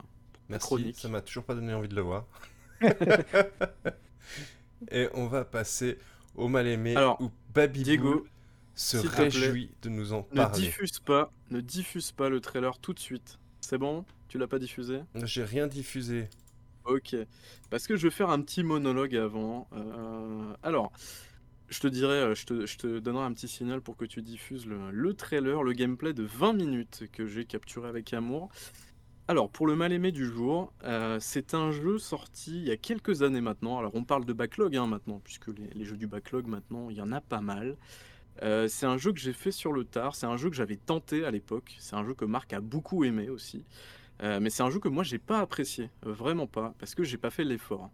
Merci, 0.50 0.66
chronique. 0.66 0.96
ça 0.98 1.08
m'a 1.08 1.20
toujours 1.22 1.44
pas 1.44 1.54
donné 1.54 1.72
envie 1.74 1.88
de 1.88 1.94
le 1.96 2.02
voir. 2.02 2.26
Et 4.90 5.08
on 5.14 5.26
va 5.26 5.44
passer 5.44 5.98
au 6.34 6.48
mal-aimé 6.48 6.96
Alors, 6.96 7.20
où 7.20 7.30
Baby 7.54 7.84
se 8.74 8.98
s'il 8.98 9.00
te 9.00 9.06
plaît, 9.08 9.28
réjouit 9.28 9.70
de 9.82 9.88
nous 9.88 10.12
en 10.12 10.28
Ne 10.32 10.44
parler. 10.44 10.72
diffuse 10.72 11.00
pas, 11.00 11.32
ne 11.50 11.60
diffuse 11.60 12.12
pas 12.12 12.28
le 12.28 12.40
trailer 12.40 12.78
tout 12.78 12.92
de 12.92 12.98
suite. 13.00 13.38
C'est 13.60 13.78
bon? 13.78 14.04
Tu 14.28 14.38
l'as 14.38 14.48
pas 14.48 14.58
diffusé? 14.58 15.00
J'ai 15.14 15.44
rien 15.44 15.66
diffusé. 15.66 16.28
Ok. 16.84 17.16
Parce 17.70 17.86
que 17.86 17.96
je 17.96 18.02
vais 18.08 18.10
faire 18.10 18.30
un 18.30 18.40
petit 18.42 18.62
monologue 18.62 19.16
avant. 19.16 19.68
Euh, 19.72 20.54
alors, 20.62 20.92
Je 21.70 21.80
te 21.80 21.88
dirais, 21.88 22.14
euh, 22.14 22.34
je 22.34 22.46
te, 22.46 22.66
je 22.66 22.76
te 22.78 22.98
donnerai 23.00 23.24
un 23.24 23.32
petit 23.34 23.48
signal 23.48 23.80
pour 23.82 23.96
que 23.96 24.04
tu 24.06 24.22
diffuses 24.22 24.66
le, 24.66 24.90
le 24.90 25.14
trailer, 25.14 25.62
le 25.64 25.72
gameplay 25.72 26.12
de 26.14 26.24
20 26.24 26.52
minutes 26.54 27.04
que 27.12 27.26
j'ai 27.26 27.46
capturé 27.46 27.88
avec 27.88 28.12
amour. 28.14 28.50
Alors, 29.26 29.48
pour 29.48 29.66
le 29.66 29.74
mal-aimé 29.74 30.12
du 30.12 30.26
jour, 30.26 30.70
euh, 30.84 31.16
c'est 31.18 31.54
un 31.54 31.70
jeu 31.70 31.96
sorti 31.96 32.58
il 32.58 32.68
y 32.68 32.70
a 32.70 32.76
quelques 32.76 33.22
années 33.22 33.40
maintenant. 33.40 33.78
Alors, 33.78 33.94
on 33.94 34.04
parle 34.04 34.26
de 34.26 34.34
backlog 34.34 34.76
hein, 34.76 34.86
maintenant, 34.86 35.18
puisque 35.24 35.48
les, 35.48 35.84
jeux 35.86 35.96
du 35.96 36.06
backlog 36.06 36.46
maintenant, 36.46 36.90
il 36.90 36.96
y 36.98 37.00
en 37.00 37.10
a 37.10 37.22
pas 37.22 37.40
mal. 37.40 37.78
Euh, 38.42 38.68
c'est 38.68 38.84
un 38.84 38.98
jeu 38.98 39.14
que 39.14 39.18
j'ai 39.18 39.32
fait 39.32 39.50
sur 39.50 39.72
le 39.72 39.84
tard, 39.84 40.14
c'est 40.14 40.26
un 40.26 40.36
jeu 40.36 40.50
que 40.50 40.56
j'avais 40.56 40.76
tenté 40.76 41.24
à 41.24 41.30
l'époque, 41.30 41.74
c'est 41.78 41.96
un 41.96 42.04
jeu 42.04 42.12
que 42.12 42.26
Marc 42.26 42.52
a 42.52 42.60
beaucoup 42.60 43.04
aimé 43.04 43.30
aussi. 43.30 43.64
Euh, 44.22 44.40
mais 44.40 44.50
c'est 44.50 44.62
un 44.62 44.68
jeu 44.68 44.78
que 44.78 44.88
moi 44.88 45.04
j'ai 45.04 45.18
pas 45.18 45.40
apprécié, 45.40 45.88
vraiment 46.02 46.46
pas, 46.46 46.74
parce 46.78 46.94
que 46.94 47.02
j'ai 47.02 47.16
pas 47.16 47.30
fait 47.30 47.44
l'effort. 47.44 47.90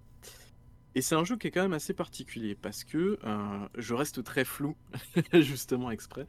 Et 0.96 1.02
c'est 1.02 1.14
un 1.14 1.24
jeu 1.24 1.36
qui 1.36 1.46
est 1.46 1.50
quand 1.52 1.62
même 1.62 1.72
assez 1.72 1.94
particulier 1.94 2.56
parce 2.60 2.82
que 2.84 3.18
euh, 3.24 3.68
je 3.78 3.94
reste 3.94 4.24
très 4.24 4.44
flou, 4.44 4.74
justement 5.32 5.90
exprès. 5.90 6.26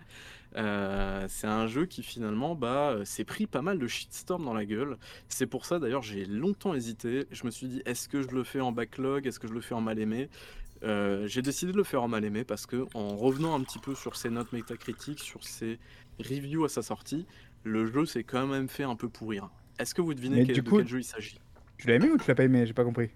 Euh, 0.55 1.26
c'est 1.30 1.47
un 1.47 1.66
jeu 1.68 1.86
qui 1.86 2.03
finalement 2.03 2.53
bah, 2.55 2.91
euh, 2.91 3.05
s'est 3.05 3.24
pris 3.24 3.47
pas 3.47 3.62
mal 3.62 3.80
de 3.80 3.88
shitstorm 3.88 4.43
dans 4.45 4.53
la 4.53 4.66
gueule. 4.66 4.97
C'est 5.30 5.47
pour 5.47 5.66
ça 5.66 5.80
d'ailleurs 5.80 6.03
j'ai 6.03 6.26
longtemps 6.26 6.76
hésité. 6.76 7.26
Je 7.32 7.45
me 7.45 7.51
suis 7.51 7.68
dit 7.68 7.82
est-ce 7.86 8.07
que 8.07 8.22
je 8.22 8.28
le 8.30 8.43
fais 8.43 8.59
en 8.62 8.72
backlog, 8.72 9.26
est-ce 9.26 9.39
que 9.39 9.47
je 9.47 9.53
le 9.53 9.62
fais 9.62 9.74
en 9.74 9.82
mal 9.82 9.97
aimé? 9.97 10.30
Euh, 10.84 11.28
J'ai 11.28 11.41
décidé 11.41 11.72
de 11.72 11.78
le 11.78 11.84
faire 11.84 12.03
en 12.03 12.07
mal 12.07 12.24
aimé 12.26 12.43
parce 12.43 12.66
que 12.66 12.86
en 12.93 13.16
revenant 13.16 13.55
un 13.55 13.62
petit 13.64 13.80
peu 13.80 13.95
sur 13.95 14.16
ses 14.16 14.30
notes 14.30 14.51
métacritiques, 14.51 15.20
sur 15.20 15.43
ses 15.43 15.80
reviews 16.20 16.66
à 16.66 16.70
sa 16.70 16.82
sortie, 16.82 17.26
le 17.64 17.86
jeu 17.86 18.05
s'est 18.05 18.24
quand 18.24 18.47
même 18.47 18.68
fait 18.68 18.84
un 18.84 18.95
peu 18.95 19.09
pourrir. 19.09 19.49
Est-ce 19.80 19.95
que 19.95 20.01
vous 20.01 20.14
devinez 20.14 20.41
quel- 20.43 20.55
du 20.55 20.62
de 20.62 20.70
coup- 20.70 20.78
quel 20.78 20.88
jeu 20.88 20.99
il 20.99 21.03
s'agit? 21.03 21.39
Tu 21.78 21.88
l'as 21.88 21.95
aimé 21.95 22.09
ou 22.12 22.18
tu 22.18 22.28
l'as 22.28 22.36
pas 22.36 22.43
aimé? 22.43 22.66
J'ai 22.66 22.74
pas 22.74 22.84
compris. 22.84 23.09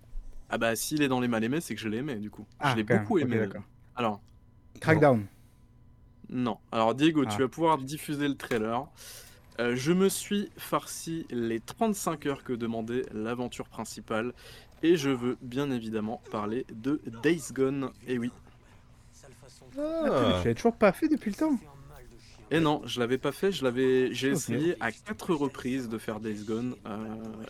Ah 0.49 0.57
bah 0.57 0.75
s'il 0.75 1.01
est 1.01 1.07
dans 1.07 1.19
les 1.19 1.27
mal 1.27 1.43
aimés, 1.43 1.61
c'est 1.61 1.75
que 1.75 1.81
je 1.81 1.89
l'ai 1.89 1.97
aimé 1.97 2.15
du 2.15 2.29
coup. 2.29 2.45
Ah, 2.59 2.71
je 2.71 2.75
l'ai 2.77 2.83
beaucoup 2.83 3.17
aimé. 3.17 3.47
Alors, 3.95 4.21
Crackdown. 4.79 5.25
non. 6.29 6.57
Alors 6.71 6.93
Diego, 6.95 7.23
Ah. 7.25 7.31
tu 7.33 7.41
vas 7.41 7.47
pouvoir 7.47 7.77
diffuser 7.79 8.27
le 8.27 8.35
trailer. 8.35 8.85
Euh, 9.59 9.75
je 9.75 9.93
me 9.93 10.09
suis 10.09 10.49
farci 10.57 11.25
les 11.29 11.59
35 11.61 12.25
heures 12.25 12.43
que 12.43 12.51
demandait 12.53 13.03
l'aventure 13.13 13.69
principale 13.69 14.33
et 14.83 14.97
je 14.97 15.09
veux 15.09 15.37
bien 15.41 15.71
évidemment 15.71 16.21
parler 16.29 16.65
de 16.73 17.01
Days 17.23 17.51
Gone. 17.53 17.89
Et 18.07 18.17
oui. 18.19 18.31
Ah, 19.77 20.41
Je 20.43 20.49
l'ai 20.49 20.55
toujours 20.55 20.75
pas 20.75 20.91
fait 20.91 21.07
depuis 21.07 21.31
le 21.31 21.37
temps. 21.37 21.57
Et 22.51 22.59
non, 22.59 22.81
je 22.85 22.99
l'avais 22.99 23.17
pas 23.17 23.31
fait, 23.31 23.51
je 23.51 23.63
l'avais, 23.63 24.13
j'ai 24.13 24.27
essayé 24.29 24.75
à 24.79 24.91
quatre 24.91 25.33
reprises 25.33 25.89
de 25.89 25.97
faire 25.97 26.19
Days 26.19 26.43
Gone. 26.45 26.75
Euh, 26.85 26.97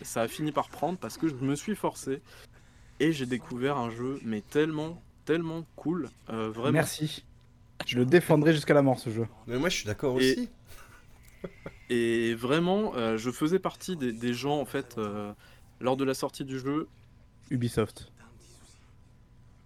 ça 0.04 0.22
a 0.22 0.28
fini 0.28 0.52
par 0.54 0.70
prendre 0.70 0.98
parce 0.98 1.18
que 1.18 1.28
je 1.28 1.36
me 1.36 1.56
suis 1.56 1.76
forcé 1.76 2.22
et 3.00 3.12
j'ai 3.12 3.26
découvert 3.26 3.78
un 3.78 3.90
jeu 3.90 4.20
mais 4.24 4.42
tellement, 4.42 5.02
tellement 5.26 5.66
cool, 5.76 6.10
euh, 6.30 6.50
vraiment. 6.50 6.74
Merci. 6.74 7.24
Je 7.86 7.98
le 7.98 8.06
défendrai 8.06 8.54
jusqu'à 8.54 8.74
la 8.74 8.82
mort 8.82 9.00
ce 9.00 9.10
jeu. 9.10 9.28
mais 9.48 9.58
moi 9.58 9.70
je 9.70 9.76
suis 9.78 9.86
d'accord 9.86 10.20
Et- 10.22 10.32
aussi. 10.34 10.50
Et 11.90 12.34
vraiment, 12.34 12.94
euh, 12.96 13.18
je 13.18 13.30
faisais 13.30 13.60
partie 13.60 13.96
des, 13.96 14.12
des 14.12 14.34
gens 14.34 14.60
en 14.60 14.66
fait 14.66 14.96
euh, 14.98 15.32
lors 15.80 15.96
de 15.98 16.04
la 16.04 16.14
sortie 16.16 16.44
du 16.44 16.60
jeu. 16.60 16.88
Ubisoft. 17.52 18.12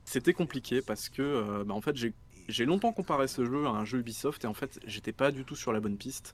C'était 0.04 0.34
compliqué 0.34 0.82
parce 0.82 1.08
que 1.08 1.22
euh, 1.22 1.64
bah, 1.64 1.74
en 1.74 1.82
fait 1.82 1.96
j'ai 1.96 2.14
j'ai 2.50 2.66
longtemps 2.66 2.92
comparé 2.92 3.28
ce 3.28 3.46
jeu 3.46 3.68
à 3.68 3.70
un 3.70 3.86
jeu 3.86 4.00
Ubisoft 4.00 4.44
et 4.44 4.48
en 4.48 4.56
fait 4.56 4.80
j'étais 4.88 5.12
pas 5.14 5.32
du 5.32 5.46
tout 5.46 5.56
sur 5.56 5.72
la 5.72 5.80
bonne 5.80 5.98
piste. 5.98 6.34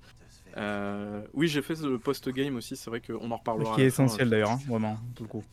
Euh, 0.58 1.22
oui, 1.34 1.50
j'ai 1.50 1.62
fait 1.62 1.80
le 1.82 2.00
post-game 2.00 2.56
aussi, 2.56 2.78
c'est 2.78 2.90
vrai 2.90 3.02
qu'on 3.02 3.30
en 3.30 3.36
reparlera. 3.38 3.76
Qui 3.76 3.82
est 3.82 3.88
essentiel 3.88 4.30
d'ailleurs, 4.30 4.52
hein, 4.52 4.60
vraiment, 4.70 4.98
pour 5.16 5.26
le 5.26 5.30
coup. 5.30 5.44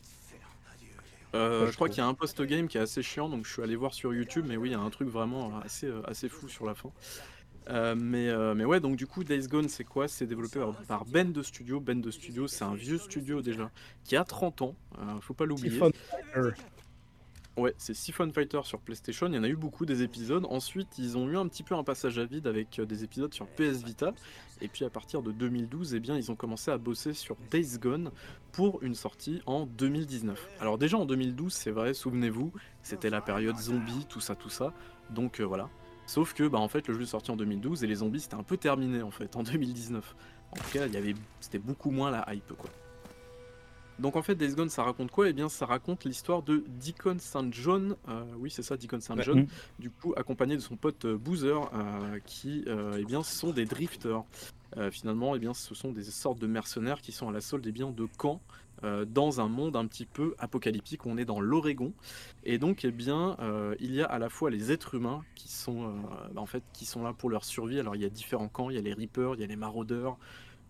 Euh, 1.33 1.65
je 1.65 1.71
je 1.71 1.75
crois 1.75 1.89
qu'il 1.89 1.97
y 1.97 2.01
a 2.01 2.07
un 2.07 2.13
post-game 2.13 2.67
qui 2.67 2.77
est 2.77 2.81
assez 2.81 3.01
chiant, 3.01 3.29
donc 3.29 3.45
je 3.45 3.51
suis 3.51 3.61
allé 3.61 3.75
voir 3.75 3.93
sur 3.93 4.13
YouTube, 4.13 4.45
mais 4.47 4.57
oui, 4.57 4.69
il 4.69 4.71
y 4.73 4.75
a 4.75 4.79
un 4.79 4.89
truc 4.89 5.09
vraiment 5.09 5.59
assez, 5.63 5.87
euh, 5.87 6.01
assez 6.05 6.29
fou 6.29 6.47
sur 6.47 6.65
la 6.65 6.75
fin. 6.75 6.91
Euh, 7.69 7.95
mais, 7.97 8.29
euh, 8.29 8.53
mais 8.55 8.65
ouais, 8.65 8.79
donc 8.79 8.97
du 8.97 9.07
coup, 9.07 9.23
Days 9.23 9.47
Gone, 9.47 9.69
c'est 9.69 9.85
quoi? 9.85 10.07
C'est 10.07 10.27
développé 10.27 10.59
par, 10.87 11.05
Ben 11.05 11.31
de 11.31 11.41
Studio. 11.41 11.79
Ben 11.79 11.99
de 12.01 12.11
Studio, 12.11 12.47
c'est 12.47 12.65
un 12.65 12.75
vieux 12.75 12.97
studio 12.97 13.41
déjà, 13.41 13.71
qui 14.03 14.15
a 14.15 14.23
30 14.23 14.61
ans, 14.61 14.75
faut 15.21 15.33
pas 15.33 15.45
l'oublier. 15.45 15.79
Ouais, 17.55 17.75
c'est 17.77 17.93
Siphon 17.93 18.31
Fighter 18.33 18.61
sur 18.63 18.79
PlayStation, 18.79 19.27
il 19.27 19.35
y 19.35 19.37
en 19.37 19.43
a 19.43 19.47
eu 19.47 19.55
beaucoup 19.55 19.85
des 19.85 20.01
épisodes. 20.01 20.43
Ensuite, 20.49 20.97
ils 20.97 21.19
ont 21.19 21.29
eu 21.29 21.37
un 21.37 21.47
petit 21.47 21.61
peu 21.61 21.75
un 21.75 21.83
passage 21.83 22.17
à 22.17 22.25
vide 22.25 22.47
avec 22.47 22.81
des 22.81 23.03
épisodes 23.03 23.31
sur 23.31 23.45
PS 23.45 23.83
Vita. 23.83 24.11
Et 24.63 24.69
puis 24.69 24.85
à 24.85 24.89
partir 24.89 25.21
de 25.21 25.33
2012, 25.33 25.93
eh 25.93 25.99
bien, 25.99 26.15
ils 26.15 26.31
ont 26.31 26.37
commencé 26.37 26.71
à 26.71 26.77
bosser 26.77 27.13
sur 27.13 27.35
Days 27.51 27.77
Gone 27.79 28.11
pour 28.53 28.81
une 28.81 28.95
sortie 28.95 29.41
en 29.45 29.65
2019. 29.65 30.47
Alors 30.61 30.77
déjà 30.77 30.97
en 30.97 31.05
2012, 31.05 31.51
c'est 31.51 31.69
vrai, 31.69 31.93
souvenez-vous, 31.93 32.53
c'était 32.81 33.09
la 33.09 33.19
période 33.19 33.57
zombie, 33.57 34.05
tout 34.07 34.21
ça, 34.21 34.35
tout 34.35 34.49
ça. 34.49 34.73
Donc 35.09 35.41
euh, 35.41 35.43
voilà. 35.43 35.69
Sauf 36.05 36.33
que 36.33 36.47
bah, 36.47 36.59
en 36.59 36.69
fait, 36.69 36.87
le 36.87 36.93
jeu 36.93 37.01
est 37.01 37.07
sorti 37.07 37.29
en 37.29 37.35
2012 37.35 37.83
et 37.83 37.87
les 37.87 37.95
zombies 37.95 38.21
c'était 38.21 38.35
un 38.35 38.43
peu 38.43 38.55
terminé 38.55 39.01
en 39.01 39.11
fait 39.11 39.35
en 39.35 39.43
2019. 39.43 40.15
En 40.51 40.55
tout 40.55 40.61
cas, 40.71 40.85
c'était 41.41 41.59
beaucoup 41.59 41.91
moins 41.91 42.09
la 42.09 42.25
hype 42.33 42.53
quoi. 42.57 42.69
Donc 43.99 44.15
en 44.15 44.21
fait, 44.21 44.35
Days 44.35 44.55
Gone, 44.55 44.69
ça 44.69 44.83
raconte 44.83 45.11
quoi? 45.11 45.29
Eh 45.29 45.33
bien, 45.33 45.49
ça 45.49 45.65
raconte 45.65 46.05
l'histoire 46.05 46.41
de 46.41 46.63
Deacon 46.79 47.17
St. 47.19 47.51
John. 47.51 47.95
euh, 48.09 48.23
oui, 48.37 48.49
c'est 48.49 48.63
ça, 48.63 48.77
Deacon 48.77 48.99
St. 48.99 49.21
John. 49.21 49.41
Mm. 49.41 49.47
Du 49.79 49.89
coup, 49.89 50.13
accompagné 50.17 50.55
de 50.55 50.61
son 50.61 50.75
pote 50.75 51.05
euh, 51.05 51.17
Boozer, 51.17 51.69
euh, 51.73 52.19
qui, 52.25 52.65
eh 52.67 53.05
bien, 53.05 53.23
sont 53.23 53.51
des 53.51 53.65
drifters. 53.65 54.23
Finalement, 54.91 55.35
eh 55.35 55.39
bien, 55.39 55.53
ce 55.53 55.75
sont 55.75 55.91
des 55.91 56.03
sortes 56.03 56.39
de 56.39 56.47
mercenaires 56.47 56.99
qui 56.99 57.11
sont 57.11 57.29
à 57.29 57.31
la 57.31 57.41
solde 57.41 57.65
eh 57.67 57.71
bien, 57.71 57.91
de 57.91 58.07
camps 58.17 58.41
dans 58.81 59.39
un 59.39 59.47
monde 59.47 59.75
un 59.75 59.85
petit 59.85 60.05
peu 60.05 60.33
apocalyptique. 60.39 61.05
On 61.05 61.15
est 61.17 61.25
dans 61.25 61.39
l'Oregon, 61.39 61.93
et 62.43 62.57
donc, 62.57 62.83
eh 62.83 62.91
bien, 62.91 63.37
il 63.79 63.93
y 63.93 64.01
a 64.01 64.05
à 64.05 64.17
la 64.17 64.29
fois 64.29 64.49
les 64.49 64.71
êtres 64.71 64.95
humains 64.95 65.23
qui 65.35 65.51
sont, 65.51 65.93
bah, 66.33 66.41
en 66.41 66.47
fait, 66.47 66.63
qui 66.73 66.85
sont 66.85 67.03
là 67.03 67.13
pour 67.13 67.29
leur 67.29 67.45
survie. 67.45 67.79
Alors, 67.79 67.95
il 67.95 68.01
y 68.01 68.05
a 68.05 68.09
différents 68.09 68.47
camps. 68.47 68.71
Il 68.71 68.75
y 68.75 68.79
a 68.79 68.81
les 68.81 68.93
Reapers, 68.93 69.35
il 69.35 69.41
y 69.41 69.43
a 69.43 69.47
les 69.47 69.55
Maraudeurs, 69.55 70.17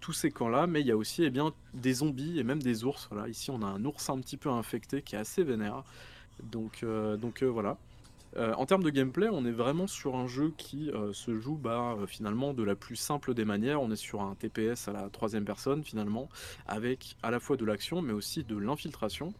tous 0.03 0.11
ces 0.11 0.31
camps-là, 0.31 0.67
mais 0.67 0.81
il 0.81 0.87
y 0.87 0.91
a 0.91 0.97
aussi 0.97 1.23
eh 1.23 1.29
bien, 1.29 1.53
des 1.73 1.93
zombies 1.93 2.37
et 2.37 2.43
même 2.43 2.61
des 2.61 2.83
ours. 2.83 3.07
Voilà. 3.09 3.29
Ici, 3.29 3.51
on 3.51 3.61
a 3.61 3.67
un 3.67 3.85
ours 3.85 4.09
un 4.09 4.19
petit 4.19 4.35
peu 4.35 4.49
infecté 4.49 5.01
qui 5.01 5.15
est 5.15 5.17
assez 5.17 5.45
vénère. 5.45 5.85
Donc, 6.51 6.81
euh, 6.83 7.15
donc 7.15 7.41
euh, 7.41 7.45
voilà. 7.45 7.77
Euh, 8.35 8.53
en 8.55 8.65
termes 8.65 8.83
de 8.83 8.89
gameplay, 8.89 9.29
on 9.31 9.45
est 9.45 9.51
vraiment 9.51 9.87
sur 9.87 10.17
un 10.17 10.27
jeu 10.27 10.53
qui 10.57 10.91
se 11.13 11.39
joue 11.39 11.55
bah, 11.55 11.95
finalement 12.07 12.53
de 12.53 12.63
la 12.63 12.75
plus 12.75 12.97
simple 12.97 13.33
des 13.33 13.45
manières. 13.45 13.81
On 13.81 13.91
est 13.91 13.95
sur 13.95 14.21
un 14.21 14.35
TPS 14.35 14.89
à 14.89 14.91
la 14.91 15.09
troisième 15.09 15.45
personne 15.45 15.85
finalement, 15.85 16.27
avec 16.67 17.15
à 17.23 17.31
la 17.31 17.39
fois 17.39 17.55
de 17.55 17.63
l'action 17.63 18.01
mais 18.01 18.11
aussi 18.11 18.43
de 18.43 18.57
l'infiltration. 18.57 19.33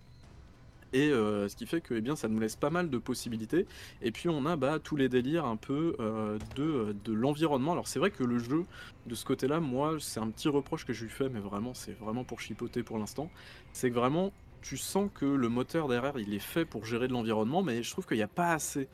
Et 0.94 1.10
euh, 1.10 1.50
ce 1.50 1.56
qui 1.56 1.66
fait 1.66 1.82
que 1.82 1.96
eh 1.96 2.02
bien, 2.02 2.16
ça 2.16 2.28
nous 2.28 2.40
laisse 2.40 2.56
pas 2.56 2.70
mal 2.70 2.90
de 2.90 2.98
possibilités. 2.98 3.66
Et 4.02 4.12
puis 4.12 4.30
on 4.30 4.46
a 4.46 4.56
bah, 4.56 4.80
tous 4.80 4.96
les 4.96 5.10
délires 5.10 5.46
un 5.46 5.58
peu 5.58 5.96
euh, 6.00 6.38
de, 6.56 6.96
de 7.04 7.14
l'environnement. 7.14 7.72
Alors 7.72 7.88
c'est 7.88 8.00
vrai 8.00 8.12
que 8.12 8.24
le 8.24 8.38
jeu, 8.40 8.66
de 9.08 9.16
ce 9.16 9.26
côté-là, 9.26 9.60
moi, 9.60 9.98
c'est 10.00 10.20
un 10.20 10.30
petit 10.30 10.50
reproche 10.50 10.86
que 10.86 10.94
je 10.94 11.04
lui 11.04 11.12
fais, 11.12 11.30
mais 11.30 11.40
vraiment, 11.40 11.74
c'est 11.74 11.98
vraiment 12.00 12.24
pour 12.24 12.40
chipoter 12.40 12.84
pour 12.84 13.00
l'instant. 13.00 13.30
C'est 13.74 13.90
que 13.90 13.96
vraiment, 13.96 14.32
tu 14.62 14.78
sens 14.78 15.10
que 15.14 15.26
le 15.26 15.50
moteur 15.50 15.88
derrière, 15.88 16.18
il 16.18 16.34
est 16.34 16.40
fait 16.40 16.66
pour 16.66 16.86
gérer 16.86 17.08
de 17.08 17.14
l'environnement, 17.14 17.64
mais 17.64 17.84
je 17.84 17.92
trouve 17.92 18.06
qu'il 18.06 18.18
n'y 18.18 18.24
a 18.24 18.28
pas 18.28 18.54
assez 18.54 18.88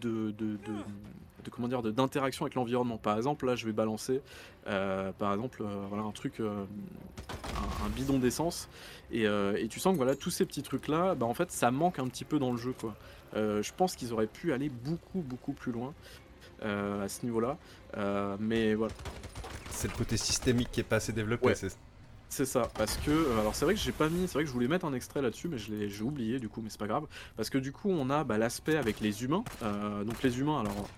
de, 0.00 0.30
de, 0.30 0.58
de 1.44 1.50
comment 1.50 1.68
dire 1.68 1.82
d'interaction 1.82 2.44
avec 2.44 2.54
l'environnement. 2.54 2.98
Par 2.98 3.16
exemple, 3.16 3.46
là, 3.46 3.56
je 3.56 3.66
vais 3.66 3.72
balancer, 3.72 4.20
euh, 4.66 5.12
par 5.12 5.32
exemple, 5.32 5.62
euh, 5.62 5.84
voilà 5.88 6.04
un 6.04 6.12
truc, 6.12 6.40
euh, 6.40 6.64
un, 7.56 7.86
un 7.86 7.88
bidon 7.90 8.18
d'essence, 8.18 8.68
et, 9.10 9.24
et 9.24 9.68
tu 9.68 9.80
sens 9.80 9.92
que 9.92 9.96
voilà 9.98 10.14
tous 10.14 10.30
ces 10.30 10.46
petits 10.46 10.62
trucs 10.62 10.88
là, 10.88 11.14
bah 11.14 11.26
en 11.26 11.34
fait, 11.34 11.50
ça 11.50 11.70
manque 11.70 11.98
un 11.98 12.06
petit 12.06 12.24
peu 12.24 12.38
dans 12.38 12.52
le 12.52 12.58
jeu, 12.58 12.72
quoi. 12.72 12.94
Je 13.34 13.72
pense 13.76 13.96
qu'ils 13.96 14.12
auraient 14.12 14.26
pu 14.26 14.52
aller 14.52 14.68
beaucoup 14.68 15.20
beaucoup 15.20 15.52
plus 15.52 15.72
loin 15.72 15.94
à 16.62 17.08
ce 17.08 17.24
niveau-là, 17.24 17.56
mais 18.38 18.74
voilà. 18.74 18.92
C'est 19.70 19.90
le 19.90 19.96
côté 19.96 20.16
systémique 20.16 20.68
qui 20.70 20.80
est 20.80 20.84
pas 20.84 20.96
assez 20.96 21.12
développé. 21.12 21.46
Ouais. 21.48 21.54
c'est- 21.54 21.76
ça, 22.46 22.70
parce 22.78 22.96
que 22.96 23.10
alors 23.38 23.54
c'est 23.54 23.66
vrai 23.66 23.74
que 23.74 23.80
j'ai 23.80 23.92
pas 23.92 24.08
mis, 24.08 24.26
c'est 24.26 24.34
vrai 24.34 24.44
que 24.44 24.48
je 24.48 24.54
voulais 24.54 24.68
mettre 24.68 24.86
un 24.86 24.94
extrait 24.94 25.20
là-dessus, 25.20 25.48
mais 25.48 25.58
je 25.58 25.70
l'ai, 25.70 25.90
j'ai 25.90 26.02
oublié 26.02 26.38
du 26.38 26.48
coup, 26.48 26.62
mais 26.62 26.70
c'est 26.70 26.80
pas 26.80 26.86
grave, 26.86 27.04
parce 27.36 27.50
que 27.50 27.58
du 27.58 27.72
coup 27.72 27.90
on 27.90 28.08
a 28.08 28.24
bah, 28.24 28.38
l'aspect 28.38 28.76
avec 28.76 29.00
les 29.00 29.22
humains. 29.22 29.44
Euh, 29.62 30.02
donc 30.04 30.22
les 30.22 30.38
humains, 30.40 30.60
alors 30.60 30.88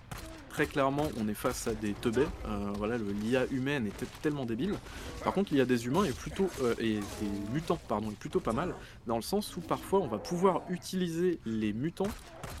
très 0.55 0.67
clairement 0.67 1.09
on 1.19 1.27
est 1.27 1.33
face 1.33 1.67
à 1.67 1.73
des 1.73 1.91
teubés. 1.91 2.25
Euh, 2.47 2.71
voilà, 2.77 2.97
l'IA 2.97 3.45
humaine 3.51 3.87
est 3.87 4.05
tellement 4.21 4.45
débile. 4.45 4.75
Par 5.21 5.33
contre 5.33 5.53
l'IA 5.53 5.65
des 5.65 5.85
humains 5.85 6.05
est 6.05 6.17
plutôt 6.17 6.49
euh, 6.61 6.73
et 6.79 6.93
des 6.93 7.51
mutants 7.51 7.77
pardon 7.89 8.09
est 8.09 8.15
plutôt 8.17 8.39
pas 8.39 8.53
mal, 8.53 8.73
dans 9.05 9.17
le 9.17 9.21
sens 9.21 9.57
où 9.57 9.59
parfois 9.59 9.99
on 9.99 10.07
va 10.07 10.17
pouvoir 10.17 10.61
utiliser 10.69 11.39
les 11.45 11.73
mutants 11.73 12.07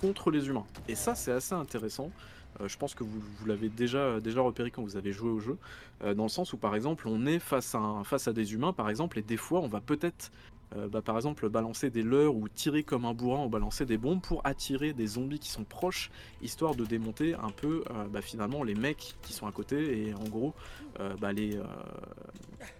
contre 0.01 0.29
les 0.29 0.47
humains. 0.47 0.65
Et 0.89 0.95
ça 0.95 1.15
c'est 1.15 1.31
assez 1.31 1.53
intéressant. 1.55 2.11
Euh, 2.59 2.67
je 2.67 2.77
pense 2.77 2.95
que 2.95 3.05
vous, 3.05 3.21
vous 3.39 3.45
l'avez 3.45 3.69
déjà, 3.69 4.19
déjà 4.19 4.41
repéré 4.41 4.71
quand 4.71 4.81
vous 4.83 4.97
avez 4.97 5.13
joué 5.13 5.29
au 5.29 5.39
jeu. 5.39 5.57
Euh, 6.03 6.13
dans 6.13 6.23
le 6.23 6.29
sens 6.29 6.51
où 6.51 6.57
par 6.57 6.75
exemple 6.75 7.07
on 7.07 7.25
est 7.25 7.39
face 7.39 7.75
à, 7.75 7.77
un- 7.77 8.03
face 8.03 8.27
à 8.27 8.33
des 8.33 8.53
humains 8.53 8.73
par 8.73 8.89
exemple 8.89 9.17
et 9.19 9.21
des 9.21 9.37
fois 9.37 9.61
on 9.61 9.69
va 9.69 9.79
peut-être 9.79 10.31
euh, 10.75 10.87
bah, 10.87 11.01
par 11.01 11.15
exemple 11.15 11.49
balancer 11.49 11.89
des 11.89 12.03
leurres 12.03 12.35
ou 12.35 12.47
tirer 12.49 12.83
comme 12.83 13.05
un 13.05 13.13
bourrin 13.13 13.45
ou 13.45 13.49
balancer 13.49 13.85
des 13.85 13.97
bombes 13.97 14.21
pour 14.21 14.41
attirer 14.45 14.93
des 14.93 15.07
zombies 15.07 15.39
qui 15.39 15.49
sont 15.49 15.63
proches 15.63 16.11
histoire 16.41 16.75
de 16.75 16.85
démonter 16.85 17.35
un 17.35 17.49
peu 17.49 17.83
euh, 17.89 18.05
bah, 18.11 18.21
finalement 18.21 18.63
les 18.63 18.75
mecs 18.75 19.15
qui 19.21 19.33
sont 19.33 19.47
à 19.47 19.51
côté 19.51 20.07
et 20.07 20.13
en 20.13 20.23
gros 20.23 20.53
euh, 20.99 21.15
bah, 21.19 21.33
les, 21.33 21.59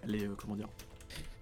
les 0.06 0.28
comment 0.36 0.56
dire 0.56 0.68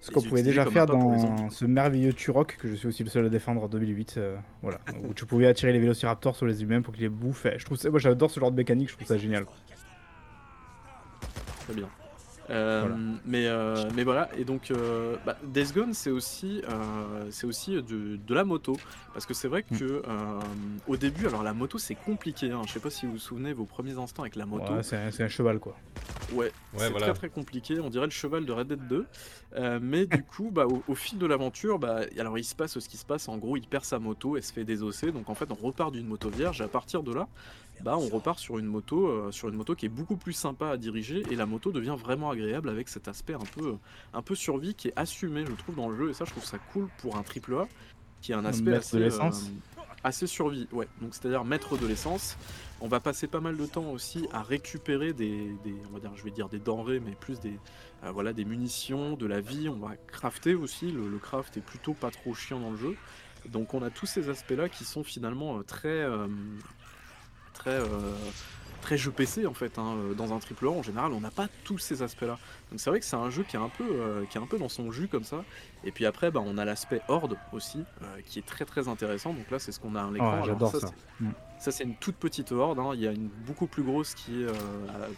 Ce 0.01 0.11
qu'on 0.11 0.23
pouvait 0.23 0.43
déjà 0.43 0.67
faire 0.67 0.87
dans 0.87 1.51
ce 1.51 1.65
merveilleux 1.65 2.13
Turok, 2.13 2.57
que 2.57 2.69
je 2.69 2.75
suis 2.75 2.89
aussi 2.89 3.05
le 3.05 3.11
seul 3.11 3.27
à 3.27 3.29
défendre 3.29 3.63
en 3.63 3.69
2008, 3.69 4.15
euh, 4.17 4.37
voilà, 4.63 4.79
où 5.09 5.15
tu 5.15 5.27
pouvais 5.27 5.47
attirer 5.47 5.73
les 5.73 5.79
vélociraptors 5.79 6.37
sur 6.37 6.47
les 6.47 6.63
humains 6.63 6.83
pour 6.83 6.95
qu'ils 6.95 7.05
les 7.05 7.09
bouffent. 7.09 7.47
Je 7.57 7.65
trouve 7.65 7.79
ça, 7.79 7.91
moi 7.91 7.99
j'adore 7.99 8.31
ce 8.31 8.41
genre 8.41 8.51
de 8.51 8.57
mécanique, 8.57 8.91
je 8.91 8.95
trouve 8.97 9.07
ça 9.07 9.19
génial. 9.19 9.47
Très 11.65 11.75
bien. 11.75 11.89
Euh, 12.51 12.81
Voilà. 12.83 12.97
Mais, 13.25 13.47
euh, 13.47 13.85
mais 13.95 14.05
voilà, 14.05 14.29
et 14.37 14.45
donc 14.45 14.71
euh, 14.71 15.17
bah, 15.25 15.37
Days 15.45 15.73
Gone, 15.75 15.95
c'est 15.95 16.11
aussi, 16.11 16.63
c'est 17.31 17.47
aussi 17.47 17.75
de, 17.75 18.17
de 18.17 18.35
la 18.35 18.45
moto. 18.45 18.77
Parce 19.13 19.27
que 19.27 19.35
c'est 19.35 19.49
vrai 19.49 19.65
Mm. 19.71 19.79
que 19.79 20.03
au 20.89 20.97
début, 20.97 21.27
alors 21.27 21.43
la 21.43 21.55
moto 21.55 21.79
c'est 21.79 21.95
compliqué. 21.95 22.51
Hein. 22.51 22.63
Je 22.67 22.73
sais 22.73 22.81
pas 22.81 22.91
si 22.91 23.07
vous 23.07 23.13
vous 23.13 23.19
souvenez 23.19 23.53
vos 23.53 23.65
premiers 23.65 23.97
instants 23.99 24.23
avec 24.23 24.37
la 24.37 24.45
moto. 24.47 24.73
Ouais, 24.75 24.83
c'est 24.83 25.23
un, 25.23 25.29
cheval 25.29 25.59
quoi. 25.61 25.77
Ouais, 26.33 26.51
c'est 26.77 26.91
voilà. 26.91 27.07
très 27.07 27.15
très 27.15 27.29
compliqué, 27.29 27.79
on 27.81 27.91
dirait 27.91 28.07
le 28.07 28.11
cheval 28.11 28.45
de 28.45 28.53
Red 28.53 28.69
Dead 28.69 28.89
2. 28.89 29.07
Euh, 29.57 29.79
mais 29.81 30.07
du 30.07 30.23
coup, 30.25 30.51
bah, 30.53 30.67
au, 30.67 30.83
au 30.89 30.95
fil 30.97 31.17
de 31.19 31.27
l'aventure, 31.27 31.79
bah, 31.79 32.01
alors 32.19 32.37
il 32.39 32.45
se 32.45 32.55
passe 32.57 32.79
ce 32.79 32.89
qui 32.89 32.97
se 32.97 33.07
passe, 33.07 33.29
en 33.29 33.39
gros 33.39 33.57
il 33.57 33.67
perd 33.69 33.85
sa 33.85 33.99
moto, 34.01 34.37
elle 34.37 34.43
se 34.43 34.53
fait 34.53 34.65
désosser, 34.65 35.13
donc 35.13 35.31
en 35.31 35.35
fait 35.35 35.49
on 35.51 35.55
repart 35.55 35.93
d'une 35.93 36.07
moto 36.09 36.29
vierge, 36.29 36.61
et 36.61 36.65
à 36.65 36.69
partir 36.69 37.03
de 37.05 37.15
là, 37.15 37.29
bah, 37.83 37.97
on 37.99 38.09
repart 38.09 38.39
sur 38.39 38.59
une, 38.59 38.67
moto, 38.67 39.09
euh, 39.09 39.31
sur 39.31 39.49
une 39.49 39.57
moto 39.57 39.75
qui 39.75 39.87
est 39.87 39.91
beaucoup 39.91 40.17
plus 40.17 40.33
sympa 40.33 40.69
à 40.69 40.77
diriger, 40.77 41.23
et 41.31 41.37
la 41.37 41.47
moto 41.47 41.73
devient 41.73 41.97
vraiment 41.99 42.31
agréable 42.31 42.69
avec 42.69 42.89
cet 42.89 43.09
aspect 43.09 43.35
un 43.35 43.39
peu, 43.55 43.77
un 44.13 44.23
peu 44.23 44.35
survie 44.35 44.75
qui 44.75 44.89
est 44.89 44.93
assumé, 44.97 45.45
je 45.47 45.53
trouve, 45.53 45.77
dans 45.77 45.89
le 45.89 45.97
jeu, 45.97 46.11
et 46.11 46.15
ça 46.15 46.25
je 46.25 46.31
trouve 46.31 46.45
ça 46.45 46.59
cool 46.73 46.89
pour 46.99 47.17
un 47.17 47.23
triple 47.23 47.55
A, 47.57 47.69
qui 48.23 48.33
a 48.33 48.39
un 48.39 48.45
aspect 48.45 48.73
assez, 48.75 48.97
de 48.97 49.03
l'essence. 49.03 49.51
euh, 49.77 49.81
assez 50.03 50.27
survie, 50.27 50.67
ouais, 50.73 50.89
donc 51.01 51.15
c'est-à-dire 51.15 51.45
mettre 51.45 51.77
de 51.77 51.87
l'essence, 51.87 52.37
on 52.81 52.89
va 52.89 53.01
passer 53.01 53.27
pas 53.27 53.41
mal 53.41 53.57
de 53.57 53.67
temps 53.67 53.91
aussi 53.91 54.27
à 54.33 54.43
récupérer 54.43 55.13
des, 55.13 55.55
des- 55.65 55.77
on 55.91 55.95
va 55.95 56.01
dire, 56.01 56.13
je 56.17 56.23
vais 56.25 56.31
dire 56.31 56.49
des 56.49 56.59
denrées, 56.59 57.01
mais 57.01 57.13
plus 57.13 57.41
des, 57.41 57.59
euh, 58.03 58.11
voilà, 58.11 58.33
des 58.33 58.45
munitions, 58.45 59.15
de 59.17 59.27
la 59.27 59.41
vie. 59.41 59.69
On 59.71 59.79
va 59.79 59.97
crafter 60.07 60.55
aussi. 60.55 60.91
Le, 60.91 61.09
le 61.09 61.19
craft 61.19 61.57
est 61.57 61.63
plutôt 61.65 61.95
pas 61.95 62.11
trop 62.11 62.35
chiant 62.35 62.61
dans 62.61 62.71
le 62.73 62.77
jeu. 62.77 62.97
Donc 63.49 63.73
on 63.73 63.83
a 63.83 63.89
tous 63.91 64.05
ces 64.07 64.29
aspects-là 64.29 64.69
qui 64.69 64.85
sont 64.85 65.03
finalement 65.05 65.63
très, 65.63 65.89
euh, 65.89 66.27
très, 67.55 67.71
euh, 67.81 67.87
très 68.83 68.99
jeu 68.99 69.11
PC 69.11 69.47
en 69.47 69.55
fait. 69.55 69.79
hein. 69.79 69.95
Euh, 69.97 70.15
Dans 70.15 70.35
un 70.35 70.39
triple 70.39 70.67
A 70.67 70.71
en 70.71 70.83
général, 70.83 71.13
on 71.13 71.21
n'a 71.21 71.31
pas 71.31 71.49
tous 71.65 71.79
ces 71.79 72.03
aspects-là. 72.03 72.39
Donc 72.71 72.81
c'est 72.81 72.91
vrai 72.91 73.01
que 73.01 73.07
c'est 73.07 73.17
un 73.17 73.31
jeu 73.31 73.43
qui 73.45 73.57
est 73.57 73.61
un 73.61 73.71
peu, 73.71 73.85
euh, 73.89 74.25
qui 74.29 74.37
est 74.37 74.41
un 74.41 74.47
peu 74.47 74.59
dans 74.59 74.69
son 74.69 74.91
jus 74.93 75.09
comme 75.09 75.25
ça. 75.25 75.45
Et 75.85 75.91
puis 75.93 76.05
après, 76.07 76.31
bah, 76.31 76.43
on 76.45 76.59
a 76.59 76.65
l'aspect 76.67 77.01
horde 77.09 77.37
aussi, 77.53 77.79
euh, 78.03 78.07
qui 78.27 78.39
est 78.39 78.47
très 78.47 78.65
très 78.67 78.89
intéressant. 78.89 79.33
Donc 79.33 79.51
là, 79.51 79.59
c'est 79.59 79.73
ce 79.73 79.81
qu'on 79.81 79.95
a 79.95 80.03
à 80.03 80.11
l'écran. 80.11 80.41
Ouais, 80.41 80.47
j'adore 80.47 80.71
ça. 80.73 80.79
c'est- 80.89 81.25
ça, 81.59 81.71
c'est 81.73 81.85
une 81.85 81.95
toute 81.97 82.17
petite 82.17 82.53
horde. 82.53 82.79
hein. 82.79 82.91
Il 82.95 83.01
y 83.01 83.09
a 83.09 83.13
une 83.13 83.29
beaucoup 83.47 83.67
plus 83.67 83.83
grosse 83.83 84.15
qui 84.15 84.43
est 84.43 84.47
euh, 84.47 84.53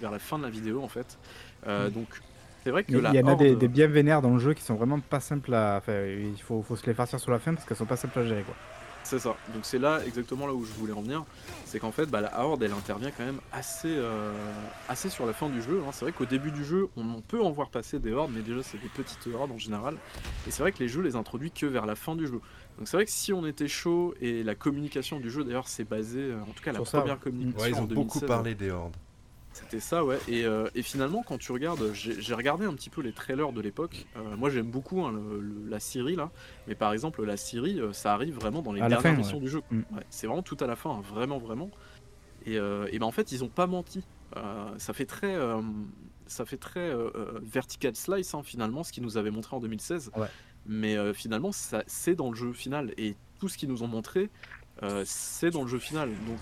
vers 0.00 0.12
la 0.12 0.18
fin 0.20 0.38
de 0.38 0.44
la 0.44 0.50
vidéo, 0.50 0.82
en 0.82 0.88
fait. 0.88 1.18
Mm. 1.66 1.88
Donc, 1.90 2.20
c'est 2.62 2.70
vrai 2.70 2.84
que 2.84 2.92
Il 2.92 2.98
la 2.98 3.12
y 3.14 3.20
en 3.22 3.26
a 3.28 3.34
des, 3.36 3.56
des 3.56 3.68
bien 3.68 3.86
vénères 3.88 4.22
dans 4.22 4.30
le 4.32 4.38
jeu 4.38 4.52
qui 4.54 4.62
sont 4.62 4.74
vraiment 4.74 5.00
pas 5.00 5.18
simples 5.20 5.54
à. 5.54 5.76
Enfin, 5.78 6.04
il 6.04 6.40
faut, 6.40 6.62
faut 6.62 6.76
se 6.76 6.86
les 6.86 6.94
farcir 6.94 7.18
sur 7.18 7.30
la 7.32 7.38
fin 7.40 7.54
parce 7.54 7.66
qu'elles 7.66 7.76
sont 7.76 7.86
pas 7.86 7.96
simples 7.96 8.18
à 8.20 8.24
gérer 8.24 8.42
quoi. 8.42 8.54
C'est 9.06 9.20
ça. 9.20 9.36
Donc, 9.54 9.64
c'est 9.64 9.78
là 9.78 10.00
exactement 10.04 10.48
là 10.48 10.52
où 10.52 10.64
je 10.64 10.72
voulais 10.72 10.92
en 10.92 11.00
venir. 11.00 11.24
C'est 11.64 11.78
qu'en 11.78 11.92
fait, 11.92 12.06
bah, 12.06 12.20
la 12.20 12.40
horde, 12.40 12.60
elle 12.64 12.72
intervient 12.72 13.12
quand 13.12 13.24
même 13.24 13.38
assez, 13.52 13.86
euh, 13.96 14.32
assez 14.88 15.08
sur 15.08 15.26
la 15.26 15.32
fin 15.32 15.48
du 15.48 15.62
jeu. 15.62 15.80
hein. 15.86 15.90
C'est 15.92 16.04
vrai 16.04 16.10
qu'au 16.12 16.24
début 16.24 16.50
du 16.50 16.64
jeu, 16.64 16.88
on, 16.96 17.08
on 17.08 17.20
peut 17.20 17.40
en 17.40 17.50
voir 17.52 17.70
passer 17.70 18.00
des 18.00 18.12
hordes, 18.12 18.32
mais 18.34 18.42
déjà, 18.42 18.64
c'est 18.64 18.78
des 18.78 18.88
petites 18.88 19.28
hordes 19.32 19.52
en 19.52 19.58
général. 19.58 19.96
Et 20.48 20.50
c'est 20.50 20.62
vrai 20.64 20.72
que 20.72 20.80
les 20.80 20.88
jeux 20.88 21.02
les 21.02 21.14
introduisent 21.14 21.52
que 21.54 21.66
vers 21.66 21.86
la 21.86 21.94
fin 21.94 22.16
du 22.16 22.26
jeu. 22.26 22.40
Donc, 22.78 22.88
c'est 22.88 22.96
vrai 22.96 23.04
que 23.04 23.12
si 23.12 23.32
on 23.32 23.46
était 23.46 23.68
chaud 23.68 24.12
et 24.20 24.42
la 24.42 24.56
communication 24.56 25.20
du 25.20 25.30
jeu, 25.30 25.44
d'ailleurs, 25.44 25.68
c'est 25.68 25.84
basé, 25.88 26.18
euh, 26.20 26.40
en 26.42 26.52
tout 26.52 26.64
cas, 26.64 26.72
la 26.72 26.84
Sur 26.84 26.98
première 26.98 27.20
communication. 27.20 27.62
Ouais, 27.62 27.70
ils 27.70 27.74
en 27.76 27.84
ont 27.84 27.86
beaucoup 27.86 28.18
2016, 28.18 28.26
parlé 28.26 28.54
des 28.56 28.70
hordes. 28.72 28.96
C'était 29.70 29.80
ça, 29.80 30.04
ouais. 30.04 30.18
Et, 30.28 30.44
euh, 30.44 30.68
et 30.74 30.82
finalement, 30.82 31.22
quand 31.26 31.38
tu 31.38 31.50
regardes, 31.52 31.92
j'ai 31.92 32.34
regardé 32.34 32.66
un 32.66 32.74
petit 32.74 32.90
peu 32.90 33.00
les 33.02 33.12
trailers 33.12 33.52
de 33.52 33.60
l'époque. 33.60 34.06
Euh, 34.16 34.36
moi, 34.36 34.48
j'aime 34.50 34.70
beaucoup 34.70 35.04
hein, 35.04 35.12
le- 35.12 35.40
le- 35.40 35.68
la 35.68 35.80
Syrie, 35.80 36.14
là. 36.16 36.30
Mais 36.68 36.74
par 36.74 36.92
exemple, 36.92 37.24
la 37.24 37.36
Syrie, 37.36 37.80
euh, 37.80 37.92
ça 37.92 38.12
arrive 38.14 38.34
vraiment 38.34 38.62
dans 38.62 38.72
les 38.72 38.80
À 38.80 38.88
dernières 38.88 39.12
fin, 39.12 39.16
missions 39.18 39.38
ouais. 39.38 39.42
du 39.44 39.48
jeu. 39.48 39.62
Mm. 39.70 39.78
Ouais, 39.92 40.02
c'est 40.08 40.26
vraiment 40.28 40.42
tout 40.42 40.56
à 40.60 40.66
la 40.66 40.76
fin, 40.76 40.90
hein, 40.90 41.02
vraiment, 41.02 41.38
vraiment. 41.38 41.70
Et, 42.44 42.58
euh, 42.58 42.86
et 42.92 42.98
ben 43.00 43.06
en 43.06 43.10
fait, 43.10 43.32
ils 43.32 43.42
ont 43.42 43.48
pas 43.48 43.66
menti. 43.66 44.04
Ça 44.78 44.92
fait 44.92 45.06
très, 45.06 45.34
ça 46.26 46.44
fait 46.44 46.58
très 46.58 46.92
vertical 47.42 47.96
slice 47.96 48.34
hein, 48.34 48.42
finalement, 48.44 48.84
ce 48.84 48.92
qu'ils 48.92 49.02
nous 49.02 49.16
avaient 49.16 49.30
montré 49.30 49.56
en 49.56 49.60
2016. 49.60 50.10
Ouais. 50.16 50.26
Mais 50.66 50.96
finalement, 51.14 51.52
ça, 51.52 51.82
c'est 51.86 52.14
dans 52.14 52.28
le 52.30 52.36
jeu 52.36 52.52
final. 52.52 52.92
Et 52.98 53.16
tout 53.40 53.48
ce 53.48 53.56
qu'ils 53.56 53.68
nous 53.70 53.82
ont 53.82 53.88
montré, 53.88 54.28
c'est 55.04 55.50
dans 55.50 55.62
le 55.62 55.68
jeu 55.68 55.78
final. 55.78 56.10
Donc, 56.26 56.38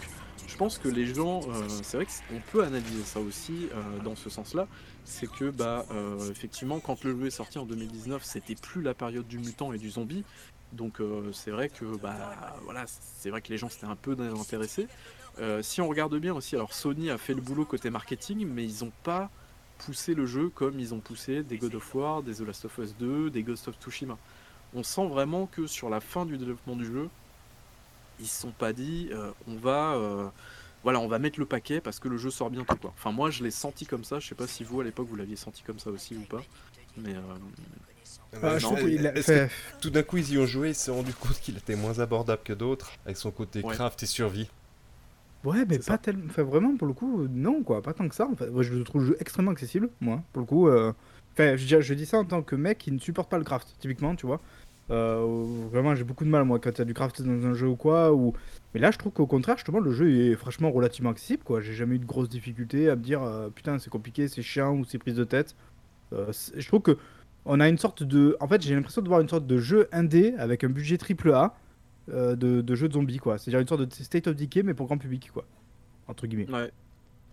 je 0.47 0.57
pense 0.57 0.79
que 0.79 0.89
les 0.89 1.07
gens, 1.07 1.41
euh, 1.49 1.69
c'est 1.69 1.97
vrai 1.97 2.07
qu'on 2.07 2.41
peut 2.53 2.65
analyser 2.65 3.03
ça 3.05 3.21
aussi 3.21 3.69
euh, 3.73 3.99
dans 4.03 4.17
ce 4.17 4.31
sens-là. 4.31 4.67
C'est 5.05 5.31
que, 5.31 5.51
bah, 5.51 5.85
euh, 5.91 6.31
effectivement, 6.31 6.81
quand 6.81 7.05
le 7.05 7.19
jeu 7.19 7.27
est 7.27 7.31
sorti 7.31 7.59
en 7.59 7.67
2019, 7.67 8.23
c'était 8.25 8.55
plus 8.55 8.83
la 8.83 8.95
période 8.95 9.27
du 9.27 9.39
mutant 9.39 9.73
et 9.73 9.79
du 9.79 9.91
zombie. 9.91 10.25
Donc, 10.73 11.01
c'est 11.33 11.53
vrai 11.53 11.69
que, 11.69 11.85
bah, 11.99 12.57
voilà, 12.65 12.85
c'est 12.89 13.31
vrai 13.31 13.41
que 13.41 13.49
les 13.49 13.59
gens 13.59 13.69
s'étaient 13.69 13.87
un 13.87 13.95
peu 13.95 14.17
intéressés. 14.41 14.89
Euh, 15.41 15.63
si 15.63 15.81
on 15.81 15.89
regarde 15.89 16.17
bien 16.17 16.35
aussi, 16.35 16.55
alors 16.55 16.73
Sony 16.73 17.11
a 17.11 17.19
fait 17.19 17.35
le 17.35 17.41
boulot 17.41 17.65
côté 17.65 17.91
marketing, 17.91 18.47
mais 18.47 18.65
ils 18.65 18.85
n'ont 18.85 18.93
pas 19.03 19.31
poussé 19.79 20.15
le 20.15 20.27
jeu 20.27 20.49
comme 20.49 20.79
ils 20.79 20.95
ont 20.95 21.01
poussé 21.01 21.43
des 21.43 21.59
God 21.59 21.75
of 21.75 21.95
War, 21.95 22.23
des 22.23 22.35
The 22.35 22.41
Last 22.41 22.65
of 22.67 22.79
Us 22.79 22.95
2, 22.97 23.31
des 23.31 23.43
Ghost 23.43 23.67
of 23.67 23.77
Tsushima. 23.81 24.17
On 24.75 24.83
sent 24.83 25.07
vraiment 25.09 25.47
que 25.47 25.67
sur 25.67 25.91
la 25.91 26.01
fin 26.01 26.25
du 26.25 26.39
développement 26.39 26.77
du 26.77 26.87
jeu, 26.87 27.09
ils 28.21 28.27
se 28.27 28.41
sont 28.43 28.51
pas 28.53 28.73
dit 28.73 29.09
euh, 29.13 29.31
on 29.49 29.57
va 29.57 29.95
euh, 29.95 30.29
voilà 30.83 31.01
on 31.01 31.09
va 31.09 31.19
mettre 31.19 31.39
le 31.41 31.47
paquet 31.47 31.81
parce 31.81 31.99
que 31.99 32.09
le 32.09 32.17
jeu 32.19 32.31
sort 32.31 32.51
bientôt 32.51 32.77
quoi. 32.77 32.93
Enfin 32.97 33.13
moi 33.13 33.31
je 33.31 33.43
l'ai 33.43 33.51
senti 33.51 33.87
comme 33.87 34.05
ça, 34.05 34.21
je 34.21 34.29
sais 34.29 34.35
pas 34.35 34.47
si 34.47 34.65
vous 34.65 34.81
à 34.81 34.85
l'époque 34.85 35.07
vous 35.09 35.17
l'aviez 35.17 35.37
senti 35.37 35.63
comme 35.63 35.79
ça 35.79 35.91
aussi 35.91 36.15
ou 36.17 36.21
pas. 36.23 36.43
Mais 36.97 37.15
euh, 37.15 37.21
Ah, 38.43 38.59
je 38.59 38.65
non, 38.67 38.75
trouve 38.75 38.89
qu'il 38.89 39.07
a- 39.07 39.17
Est-ce 39.17 39.27
que 39.27 39.47
fait- 39.49 39.51
tout 39.81 39.91
d'un 39.91 40.03
coup, 40.03 40.17
ils 40.19 40.33
y 40.33 40.39
ont 40.39 40.47
joué, 40.47 40.71
ils 40.71 40.75
se 40.75 40.87
sont 40.87 40.95
rendu 40.97 41.13
compte 41.15 41.39
qu'il 41.41 41.57
était 41.57 41.77
moins 41.77 41.99
abordable 42.01 42.43
que 42.45 42.53
d'autres, 42.53 42.91
avec 43.05 43.17
son 43.17 43.31
côté 43.31 43.63
Ouais. 43.63 43.75
craft 43.75 44.03
et 44.03 44.07
survie. 44.07 44.49
Ouais, 45.45 45.65
mais 45.69 45.79
pas 45.79 45.99
tellement. 45.99 46.25
Enfin, 46.31 46.43
vraiment, 46.43 46.77
pour 46.77 46.87
le 46.87 46.95
coup, 46.95 47.27
non, 47.31 47.63
quoi. 47.63 47.83
Pas 47.83 47.93
tant 47.93 48.09
que 48.09 48.15
ça. 48.15 48.27
En 48.27 48.35
fait. 48.35 48.49
Moi, 48.51 48.63
je 48.63 48.75
trouve 48.83 49.03
le 49.03 49.07
jeu 49.09 49.17
extrêmement 49.21 49.51
accessible, 49.51 49.91
moi. 50.01 50.23
Pour 50.33 50.41
le 50.41 50.47
coup, 50.47 50.69
euh, 50.69 50.93
enfin, 51.35 51.57
je, 51.57 51.67
dis- 51.67 51.83
je 51.83 51.95
dis 51.95 52.07
ça 52.07 52.19
en 52.19 52.25
tant 52.25 52.43
que 52.43 52.57
mec 52.57 52.79
qui 52.79 52.93
ne 52.93 52.99
supporte 52.99 53.29
pas 53.31 53.39
le 53.39 53.45
craft, 53.45 53.69
typiquement, 53.79 54.15
tu 54.17 54.27
vois. 54.27 54.41
Euh, 54.91 55.45
vraiment, 55.71 55.95
j'ai 55.95 56.05
beaucoup 56.05 56.25
de 56.25 56.29
mal, 56.29 56.45
moi, 56.45 56.59
quand 56.59 56.71
il 56.71 56.79
y 56.79 56.83
a 56.83 56.85
du 56.85 56.95
craft 56.95 57.23
dans 57.23 57.47
un 57.47 57.55
jeu 57.55 57.69
ou 57.69 57.77
quoi. 57.77 58.13
Ou... 58.13 58.35
Mais 58.75 58.81
là, 58.81 58.91
je 58.91 58.99
trouve 58.99 59.13
qu'au 59.13 59.27
contraire, 59.27 59.57
justement, 59.57 59.81
le 59.81 59.93
jeu 59.93 60.11
est 60.15 60.35
franchement 60.37 60.71
relativement 60.71 61.11
accessible, 61.11 61.43
quoi. 61.43 61.61
J'ai 61.61 61.73
jamais 61.73 61.97
eu 61.97 61.99
de 61.99 62.05
grosses 62.05 62.29
difficultés 62.29 62.91
à 62.91 62.97
me 62.97 63.03
dire, 63.03 63.23
euh, 63.23 63.49
putain, 63.49 63.79
c'est 63.79 63.91
compliqué, 63.91 64.29
c'est 64.29 64.43
chiant 64.43 64.75
ou 64.77 64.85
c'est 64.85 64.99
prise 64.99 65.17
de 65.17 65.25
tête. 65.25 65.57
Euh, 66.13 66.33
je 66.55 66.67
trouve 66.69 66.83
que 66.83 66.99
on 67.47 67.61
a 67.61 67.69
une 67.69 67.79
sorte 67.79 68.03
de. 68.03 68.37
En 68.41 68.49
fait, 68.49 68.63
j'ai 68.63 68.75
l'impression 68.75 69.03
de 69.03 69.09
voir 69.09 69.21
une 69.21 69.29
sorte 69.29 69.47
de 69.47 69.59
jeu 69.59 69.89
indé 69.93 70.35
avec 70.39 70.65
un 70.65 70.69
budget 70.71 70.97
triple 70.99 71.33
A 71.33 71.55
euh, 72.11 72.37
de, 72.37 72.61
de 72.61 72.75
jeu 72.75 72.89
de 72.89 72.95
zombies, 72.95 73.19
quoi. 73.19 73.39
C'est-à-dire 73.39 73.61
une 73.61 73.69
sorte 73.69 73.83
de 73.83 73.93
State 73.93 74.27
of 74.27 74.37
Decay, 74.37 74.63
mais 74.63 74.75
pour 74.75 74.87
grand 74.87 74.99
public, 74.99 75.31
quoi. 75.33 75.45
Entre 76.09 76.27
guillemets. 76.27 76.51
ouais. 76.51 76.71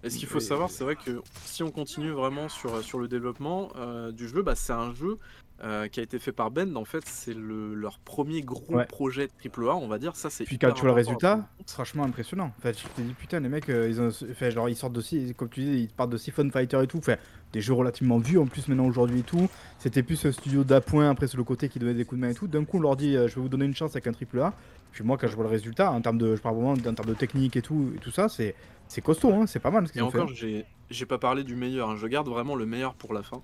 Et 0.03 0.09
ce 0.09 0.17
qu'il 0.17 0.27
faut 0.27 0.39
Et- 0.39 0.41
savoir, 0.41 0.69
c'est 0.71 0.83
vrai 0.83 0.95
que 0.95 1.21
si 1.43 1.61
on 1.61 1.69
continue 1.69 2.09
vraiment 2.11 2.49
sur, 2.49 2.81
sur 2.81 2.97
le 2.97 3.07
développement 3.07 3.69
euh, 3.75 4.11
du 4.11 4.27
jeu, 4.27 4.41
bah, 4.41 4.55
c'est 4.55 4.73
un 4.73 4.93
jeu 4.95 5.17
euh, 5.63 5.87
qui 5.87 5.99
a 5.99 6.03
été 6.03 6.17
fait 6.19 6.31
par 6.31 6.49
Bend. 6.51 6.75
En 6.75 6.85
fait, 6.85 7.03
c'est 7.05 7.33
le, 7.35 7.73
leur 7.75 7.99
premier 7.99 8.41
gros 8.41 8.75
Ouais. 8.75 8.85
projet 8.85 9.29
AAA, 9.45 9.75
on 9.75 9.87
va 9.87 9.99
dire. 9.99 10.15
Ça, 10.15 10.29
c'est 10.29 10.43
Puis 10.43 10.57
quand 10.57 10.71
tu 10.71 10.81
vois 10.81 10.89
le 10.89 10.95
résultat, 10.95 11.33
en 11.33 11.57
compte. 11.57 11.69
franchement 11.71 12.03
impressionnant. 12.03 12.51
En 12.57 12.61
fait, 12.61 12.79
je 12.79 12.87
te 12.87 13.01
dis 13.01 13.13
putain, 13.13 13.39
les 13.39 13.49
mecs, 13.49 13.69
euh, 13.69 13.87
ils 13.89 14.01
ont, 14.01 14.09
fait, 14.11 14.49
genre 14.51 14.69
ils 14.69 14.75
sortent 14.75 14.93
de 14.93 15.01
si, 15.01 15.33
comme 15.35 15.49
tu 15.49 15.59
dis, 15.61 15.81
ils 15.83 15.87
partent 15.89 16.09
de 16.09 16.17
Siphon 16.17 16.49
Fighter 16.51 16.79
et 16.83 16.87
tout, 16.87 16.97
enfin, 16.97 17.15
des 17.53 17.61
jeux 17.61 17.73
relativement 17.73 18.17
vus 18.17 18.37
en 18.39 18.47
plus 18.47 18.67
maintenant 18.67 18.85
aujourd'hui 18.87 19.19
et 19.19 19.23
tout. 19.23 19.49
C'était 19.77 20.03
plus 20.03 20.25
un 20.25 20.31
studio 20.31 20.63
d'appoint 20.63 21.09
après 21.09 21.27
sur 21.27 21.37
le 21.37 21.43
côté 21.43 21.69
qui 21.69 21.79
donnait 21.79 21.93
des 21.93 22.05
coups 22.05 22.19
de 22.19 22.25
main 22.25 22.31
et 22.31 22.35
tout. 22.35 22.47
D'un 22.47 22.65
coup, 22.65 22.77
on 22.77 22.81
leur 22.81 22.95
dit, 22.95 23.15
euh, 23.15 23.27
je 23.27 23.35
vais 23.35 23.41
vous 23.41 23.49
donner 23.49 23.65
une 23.65 23.75
chance 23.75 23.91
avec 23.91 24.07
un 24.07 24.13
triple 24.13 24.39
A. 24.39 24.53
Puis 24.91 25.03
moi, 25.03 25.17
quand 25.17 25.27
je 25.27 25.35
vois 25.35 25.43
le 25.45 25.49
résultat, 25.51 25.91
en 25.91 26.01
termes 26.01 26.17
de, 26.17 26.35
je 26.35 26.41
parle 26.41 26.55
vraiment 26.55 26.71
en 26.71 26.75
termes 26.77 26.95
de 27.07 27.13
technique 27.13 27.55
et 27.55 27.61
tout, 27.61 27.91
et 27.95 27.99
tout 27.99 28.11
ça, 28.11 28.27
c'est, 28.29 28.55
c'est 28.87 29.01
costaud, 29.01 29.31
hein, 29.33 29.45
c'est 29.47 29.59
pas 29.59 29.71
mal 29.71 29.87
ce 29.87 29.97
Et 29.97 30.01
ont 30.01 30.07
encore, 30.07 30.29
j'ai 30.33 31.05
pas 31.07 31.17
parlé 31.17 31.43
du 31.45 31.55
meilleur. 31.55 31.89
hein. 31.91 31.95
Je 31.97 32.07
garde 32.07 32.27
vraiment 32.27 32.55
le 32.55 32.65
meilleur 32.65 32.93
pour 32.95 33.13
la 33.13 33.21
fin. 33.23 33.41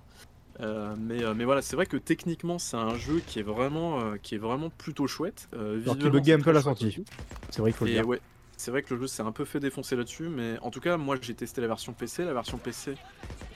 Euh, 0.60 0.94
mais, 0.98 1.22
euh, 1.22 1.34
mais 1.34 1.44
voilà, 1.44 1.62
c'est 1.62 1.76
vrai 1.76 1.86
que 1.86 1.96
techniquement, 1.96 2.58
c'est 2.58 2.76
un 2.76 2.96
jeu 2.96 3.20
qui 3.26 3.38
est 3.38 3.42
vraiment, 3.42 4.00
euh, 4.00 4.16
qui 4.22 4.34
est 4.34 4.38
vraiment 4.38 4.70
plutôt 4.70 5.06
chouette. 5.06 5.48
Euh, 5.54 5.80
Alors 5.82 5.96
buguait 5.96 6.32
un 6.32 6.38
c'est 6.38 6.44
peu 6.44 6.50
à 6.50 6.54
la 6.54 6.62
sortie. 6.62 7.04
C'est 7.50 7.60
vrai 7.60 7.70
qu'il 7.70 7.78
faut 7.78 7.84
le 7.84 7.90
Et 7.92 7.94
dire. 7.94 8.08
ouais, 8.08 8.20
c'est 8.56 8.70
vrai 8.72 8.82
que 8.82 8.92
le 8.92 9.00
jeu 9.00 9.06
s'est 9.06 9.22
un 9.22 9.30
peu 9.32 9.44
fait 9.44 9.60
défoncer 9.60 9.94
là-dessus, 9.94 10.28
mais 10.28 10.58
en 10.62 10.70
tout 10.70 10.80
cas, 10.80 10.96
moi 10.96 11.16
j'ai 11.20 11.34
testé 11.34 11.60
la 11.60 11.68
version 11.68 11.92
PC. 11.92 12.24
La 12.24 12.32
version 12.34 12.58
PC, 12.58 12.94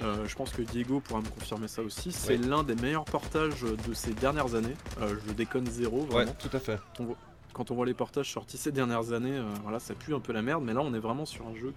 euh, 0.02 0.24
je 0.26 0.34
pense 0.36 0.52
que 0.52 0.62
Diego 0.62 1.00
pourra 1.00 1.20
me 1.20 1.26
confirmer 1.28 1.66
ça 1.66 1.82
aussi. 1.82 2.12
C'est 2.12 2.38
Ouais. 2.38 2.46
l'un 2.46 2.62
des 2.62 2.76
meilleurs 2.76 3.04
portages 3.04 3.62
de 3.62 3.94
ces 3.94 4.12
dernières 4.12 4.54
années. 4.54 4.76
Euh, 5.00 5.16
je 5.26 5.32
déconne 5.32 5.66
zéro, 5.66 6.02
Ouais, 6.02 6.06
vraiment. 6.06 6.36
tout 6.38 6.56
à 6.56 6.60
fait. 6.60 6.78
On 7.00 7.16
Quand 7.52 7.70
on 7.70 7.74
voit 7.74 7.84
les 7.84 7.94
portages 7.94 8.32
sortis 8.32 8.56
ces 8.56 8.72
dernières 8.72 9.12
années, 9.12 9.36
euh, 9.36 9.44
voilà, 9.62 9.78
ça 9.78 9.94
pue 9.94 10.14
un 10.14 10.20
peu 10.20 10.32
la 10.32 10.40
merde. 10.40 10.64
Mais 10.64 10.72
là, 10.72 10.80
on 10.80 10.94
est 10.94 10.98
vraiment 10.98 11.26
sur 11.26 11.46
un 11.46 11.54
jeu 11.54 11.72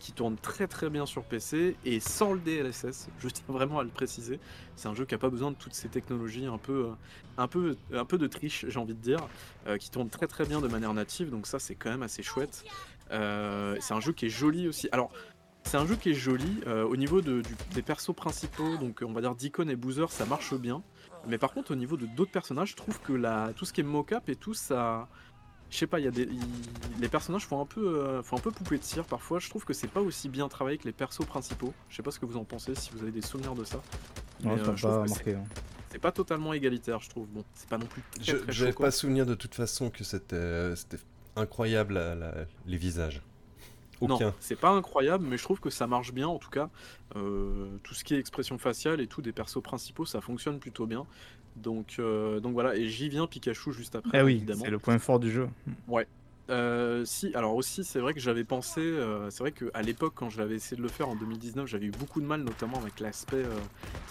qui, 0.00 0.12
tourne 0.12 0.36
très 0.36 0.66
très 0.66 0.88
bien 0.88 1.04
sur 1.04 1.24
PC 1.24 1.76
et 1.84 2.00
sans 2.00 2.32
le 2.32 2.40
DLSS. 2.40 3.08
Je 3.18 3.28
tiens 3.28 3.44
vraiment 3.48 3.80
à 3.80 3.82
le 3.82 3.90
préciser. 3.90 4.40
C'est 4.76 4.88
un 4.88 4.94
jeu 4.94 5.04
qui 5.04 5.14
a 5.14 5.18
pas 5.18 5.28
besoin 5.28 5.50
de 5.50 5.56
toutes 5.56 5.74
ces 5.74 5.88
technologies 5.88 6.46
un 6.46 6.58
peu, 6.58 6.86
euh, 6.86 6.92
un 7.36 7.48
peu, 7.48 7.76
un 7.92 8.04
peu 8.04 8.16
de 8.16 8.26
triche, 8.26 8.64
j'ai 8.68 8.78
envie 8.78 8.94
de 8.94 9.00
dire, 9.00 9.28
euh, 9.66 9.76
qui 9.76 9.90
tourne 9.90 10.08
très 10.08 10.26
très 10.26 10.46
bien 10.46 10.60
de 10.60 10.68
manière 10.68 10.94
native. 10.94 11.28
Donc 11.30 11.46
ça, 11.46 11.58
c'est 11.58 11.74
quand 11.74 11.90
même 11.90 12.02
assez 12.02 12.22
chouette. 12.22 12.64
C'est 13.10 13.92
un 13.92 14.00
jeu 14.00 14.12
qui 14.12 14.26
est 14.26 14.30
joli 14.30 14.68
aussi. 14.68 14.88
Alors. 14.92 15.10
C'est 15.68 15.78
un 15.78 15.86
jeu 15.86 15.96
qui 15.96 16.10
est 16.10 16.14
joli 16.14 16.60
au 16.64 16.94
niveau 16.94 17.20
des 17.20 17.82
persos 17.84 18.14
principaux, 18.14 18.76
donc 18.76 19.02
on 19.04 19.10
va 19.10 19.20
dire 19.20 19.34
Deacon 19.34 19.68
et 19.68 19.74
Boozer, 19.74 20.12
ça 20.12 20.24
marche 20.24 20.54
bien. 20.54 20.80
Mais 21.28 21.38
par 21.38 21.52
contre, 21.52 21.72
au 21.72 21.76
niveau 21.76 21.96
de 21.96 22.06
d'autres 22.06 22.30
personnages, 22.32 22.70
je 22.70 22.76
trouve 22.76 23.00
que 23.00 23.12
la, 23.12 23.52
tout 23.56 23.64
ce 23.64 23.72
qui 23.72 23.80
est 23.80 23.84
mocap 23.84 24.28
et 24.28 24.36
tout, 24.36 24.54
ça. 24.54 25.08
Je 25.68 25.78
sais 25.78 25.88
pas, 25.88 25.98
il 25.98 26.04
y 26.04 26.08
a 26.08 26.12
des, 26.12 26.28
les 27.00 27.08
personnages 27.08 27.44
font 27.44 27.60
un 27.60 27.66
peu, 27.66 27.98
euh, 27.98 28.22
font 28.22 28.36
un 28.36 28.40
peu 28.40 28.52
poupée 28.52 28.78
de 28.78 28.84
cire 28.84 29.04
parfois. 29.04 29.40
Je 29.40 29.50
trouve 29.50 29.64
que 29.64 29.72
c'est 29.72 29.88
pas 29.88 30.00
aussi 30.00 30.28
bien 30.28 30.48
travaillé 30.48 30.78
que 30.78 30.84
les 30.84 30.92
persos 30.92 31.24
principaux. 31.26 31.74
Je 31.88 31.96
sais 31.96 32.04
pas 32.04 32.12
ce 32.12 32.20
que 32.20 32.26
vous 32.26 32.36
en 32.36 32.44
pensez, 32.44 32.76
si 32.76 32.90
vous 32.92 33.02
avez 33.02 33.10
des 33.10 33.20
souvenirs 33.20 33.56
de 33.56 33.64
ça. 33.64 33.82
Non, 34.44 34.54
Mais, 34.54 34.60
euh, 34.60 34.76
je 34.76 34.86
pas 34.86 35.04
marqué. 35.06 35.34
hein. 35.34 35.42
C'est 35.90 35.98
pas 35.98 36.12
totalement 36.12 36.52
égalitaire, 36.52 37.00
je 37.00 37.08
trouve. 37.10 37.26
Bon, 37.28 37.44
c'est 37.54 37.68
pas 37.68 37.78
non 37.78 37.86
plus 37.86 38.02
très, 38.12 38.24
Je 38.52 38.62
n'avais 38.62 38.72
pas 38.72 38.90
souvenir 38.92 39.26
de 39.26 39.34
toute 39.34 39.54
façon 39.56 39.90
que 39.90 40.04
c'était 40.04 40.36
euh, 40.36 40.76
incroyable 41.34 41.94
la- 41.94 42.14
la- 42.14 42.34
les 42.66 42.76
visages. 42.76 43.20
Aucun. 44.00 44.26
Non, 44.26 44.34
c'est 44.40 44.58
pas 44.58 44.70
incroyable, 44.70 45.26
mais 45.28 45.36
je 45.38 45.42
trouve 45.42 45.60
que 45.60 45.70
ça 45.70 45.86
marche 45.86 46.12
bien 46.12 46.28
en 46.28 46.38
tout 46.38 46.50
cas. 46.50 46.68
Euh, 47.16 47.66
tout 47.82 47.94
ce 47.94 48.04
qui 48.04 48.14
est 48.14 48.18
expression 48.18 48.58
faciale 48.58 49.00
et 49.00 49.06
tout 49.06 49.22
des 49.22 49.32
persos 49.32 49.62
principaux, 49.62 50.04
ça 50.04 50.20
fonctionne 50.20 50.58
plutôt 50.58 50.86
bien. 50.86 51.06
Donc, 51.56 51.96
euh, 51.98 52.38
donc 52.40 52.52
voilà, 52.52 52.76
et 52.76 52.88
j'y 52.88 53.08
viens 53.08 53.26
Pikachu 53.26 53.72
juste 53.72 53.96
après, 53.96 54.18
Eh 54.18 54.22
oui, 54.22 54.34
évidemment. 54.36 54.64
c'est 54.64 54.70
le 54.70 54.78
point 54.78 54.98
fort 54.98 55.18
du 55.18 55.30
jeu. 55.30 55.48
Euh, 56.48 57.04
si, 57.04 57.34
alors 57.34 57.56
aussi, 57.56 57.82
c'est 57.82 57.98
vrai 57.98 58.14
que 58.14 58.20
j'avais 58.20 58.44
pensé, 58.44 58.80
euh, 58.80 59.30
c'est 59.30 59.40
vrai 59.40 59.50
qu'à 59.50 59.82
l'époque, 59.82 60.12
quand 60.14 60.30
j'avais 60.30 60.54
essayé 60.54 60.76
de 60.76 60.82
le 60.82 60.88
faire 60.88 61.08
en 61.08 61.16
2019, 61.16 61.66
j'avais 61.66 61.86
eu 61.86 61.90
beaucoup 61.90 62.20
de 62.20 62.26
mal, 62.26 62.42
notamment 62.42 62.78
avec 62.78 63.00
l'aspect 63.00 63.36
euh, 63.38 63.58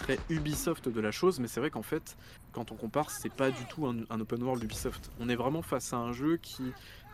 très 0.00 0.18
Ubisoft 0.28 0.88
de 0.90 1.00
la 1.00 1.12
chose, 1.12 1.40
mais 1.40 1.48
c'est 1.48 1.60
vrai 1.60 1.70
qu'en 1.70 1.82
fait, 1.82 2.16
quand 2.52 2.72
on 2.72 2.74
compare, 2.74 3.10
c'est 3.10 3.32
pas 3.32 3.50
du 3.50 3.64
tout 3.70 3.86
un, 3.86 3.96
un 4.10 4.20
open 4.20 4.42
world 4.42 4.62
Ubisoft. 4.62 5.10
On 5.18 5.30
est 5.30 5.36
vraiment 5.36 5.62
face 5.62 5.92
à 5.94 5.96
un 5.96 6.12
jeu 6.12 6.36
qui. 6.36 6.62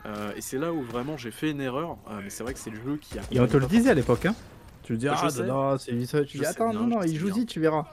Euh, 0.07 0.33
et 0.37 0.41
c'est 0.41 0.59
là 0.59 0.73
où 0.73 0.83
vraiment 0.83 1.17
j'ai 1.17 1.31
fait 1.31 1.51
une 1.51 1.61
erreur, 1.61 1.97
euh, 2.11 2.21
mais 2.23 2.31
c'est 2.31 2.43
vrai 2.43 2.53
que 2.55 2.59
c'est 2.61 2.71
le 2.71 2.77
jeu 2.83 2.97
qui 3.01 3.19
a. 3.19 3.23
Et 3.31 3.41
on 3.41 3.47
te 3.47 3.57
le 3.57 3.67
disait 3.67 3.91
à 3.91 3.95
l'époque, 3.95 4.27
hein 4.27 4.35
Tu 4.83 4.93
le 4.93 4.99
dis, 4.99 5.09
ah, 5.09 5.29
non, 5.47 5.79
c'est 5.79 5.93
Ubisoft. 5.93 6.27
Tu 6.27 6.39
Je 6.39 6.43
dis, 6.43 6.47
attends, 6.49 6.71
bien, 6.71 6.81
non, 6.81 6.87
non, 6.87 7.03
il 7.03 7.17
joue-y, 7.17 7.33
bien. 7.33 7.45
tu 7.45 7.61
verras. 7.61 7.87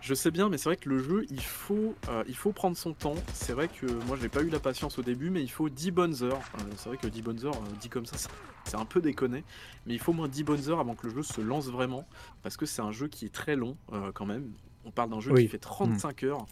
Je 0.00 0.14
sais 0.14 0.30
bien, 0.30 0.48
mais 0.48 0.56
c'est 0.58 0.68
vrai 0.68 0.76
que 0.76 0.88
le 0.88 0.98
jeu, 1.00 1.24
il 1.30 1.40
faut, 1.42 1.94
euh, 2.08 2.22
il 2.28 2.36
faut 2.36 2.52
prendre 2.52 2.76
son 2.76 2.92
temps. 2.92 3.14
C'est 3.34 3.52
vrai 3.52 3.66
que 3.68 3.86
moi, 4.06 4.16
j'ai 4.20 4.28
pas 4.28 4.42
eu 4.42 4.48
la 4.50 4.60
patience 4.60 4.98
au 5.00 5.02
début, 5.02 5.30
mais 5.30 5.42
il 5.42 5.50
faut 5.50 5.68
10 5.68 5.90
bonnes 5.90 6.22
heures. 6.22 6.38
C'est 6.76 6.88
vrai 6.88 6.96
que 6.96 7.08
10 7.08 7.22
bonnes 7.22 7.44
heures, 7.44 7.60
dit 7.80 7.88
comme 7.88 8.06
ça, 8.06 8.16
c'est- 8.64 8.76
un 8.76 8.84
peu 8.84 9.00
déconné. 9.00 9.42
Mais 9.86 9.94
il 9.94 9.98
faut 10.00 10.12
au 10.12 10.14
moins 10.14 10.28
10 10.28 10.44
bonnes 10.44 10.68
heures 10.70 10.78
avant 10.80 10.94
que 10.94 11.06
le 11.08 11.12
jeu 11.14 11.22
se 11.24 11.40
lance 11.40 11.66
vraiment. 11.66 12.06
Parce 12.44 12.56
que 12.56 12.66
c'est 12.66 12.82
un 12.82 12.92
jeu 12.92 13.08
qui 13.08 13.24
est 13.26 13.34
très 13.34 13.56
long, 13.56 13.76
quand 14.14 14.26
même. 14.26 14.50
On 14.84 14.92
parle 14.92 15.10
d'un 15.10 15.18
jeu 15.20 15.32
Oui. 15.32 15.42
qui 15.42 15.48
fait 15.48 15.58
35 15.58 16.22
heures. 16.22 16.46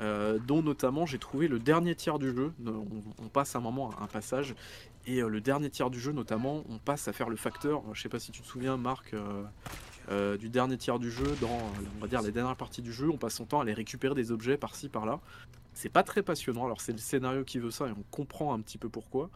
Euh, 0.00 0.38
dont 0.38 0.62
notamment 0.62 1.06
j'ai 1.06 1.18
trouvé 1.18 1.48
le 1.48 1.58
dernier 1.58 1.94
tiers 1.94 2.18
du 2.18 2.34
jeu. 2.34 2.52
Euh, 2.66 2.72
On, 3.22 3.28
passe 3.28 3.56
un 3.56 3.60
moment 3.60 3.90
à 3.98 4.04
un 4.04 4.06
passage. 4.06 4.54
Et 5.06 5.22
euh, 5.22 5.28
le 5.28 5.40
dernier 5.40 5.70
tiers 5.70 5.90
du 5.90 5.98
jeu, 5.98 6.12
notamment, 6.12 6.62
on 6.68 6.78
passe 6.78 7.08
à 7.08 7.12
faire 7.12 7.28
le 7.28 7.36
facteur. 7.36 7.82
Je 7.92 8.02
sais 8.02 8.08
pas 8.08 8.20
si 8.20 8.30
tu 8.30 8.42
te 8.42 8.46
souviens, 8.46 8.76
Marc, 8.76 9.14
du 10.38 10.48
dernier 10.48 10.78
tiers 10.78 10.98
du 10.98 11.10
jeu, 11.10 11.36
dans 11.40 11.58
on 11.96 12.00
va 12.00 12.06
dire 12.06 12.22
les 12.22 12.32
dernières 12.32 12.56
parties 12.56 12.82
du 12.82 12.92
jeu, 12.92 13.10
on 13.10 13.18
passe 13.18 13.34
son 13.34 13.44
temps 13.44 13.58
à 13.58 13.62
aller 13.62 13.74
récupérer 13.74 14.14
des 14.14 14.30
objets 14.32 14.56
par-ci 14.56 14.88
par-là. 14.88 15.20
C'est 15.74 15.90
pas 15.90 16.02
très 16.02 16.22
passionnant, 16.22 16.64
alors 16.64 16.80
c'est 16.80 16.92
le 16.92 16.98
scénario 16.98 17.44
qui 17.44 17.58
veut 17.58 17.70
ça 17.70 17.88
et 17.88 17.92
on 17.92 18.04
comprend 18.10 18.54
un 18.54 18.60
petit 18.60 18.78
peu 18.78 18.88
pourquoi, 18.88 19.30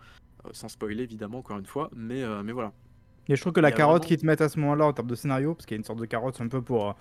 sans 0.53 0.69
spoiler 0.69 1.03
évidemment 1.03 1.39
encore 1.39 1.59
une 1.59 1.67
fois, 1.67 1.91
mais, 1.95 2.25
mais 2.43 2.53
voilà. 2.53 2.73
Et 3.29 3.37
je 3.37 3.41
trouve 3.41 3.53
que 3.53 3.61
la 3.61 3.71
carotte 3.73 4.03
vraiment- 4.03 4.09
qu'ils 4.09 4.19
te 4.19 4.27
mettent 4.27 4.41
à 4.41 4.49
ce 4.49 4.59
moment-là 4.61 4.87
en 4.87 4.93
termes 4.93 5.09
de 5.09 5.15
scénario, 5.15 5.55
parce 5.55 5.67
qu'il 5.67 5.75
y 5.77 5.79
a 5.79 5.81
une 5.81 5.85
sorte 5.85 5.99
de 6.01 6.07
carotte 6.07 6.41
un 6.41 6.49
peu 6.49 6.61
pour. 6.63 6.89
euh, 6.89 6.93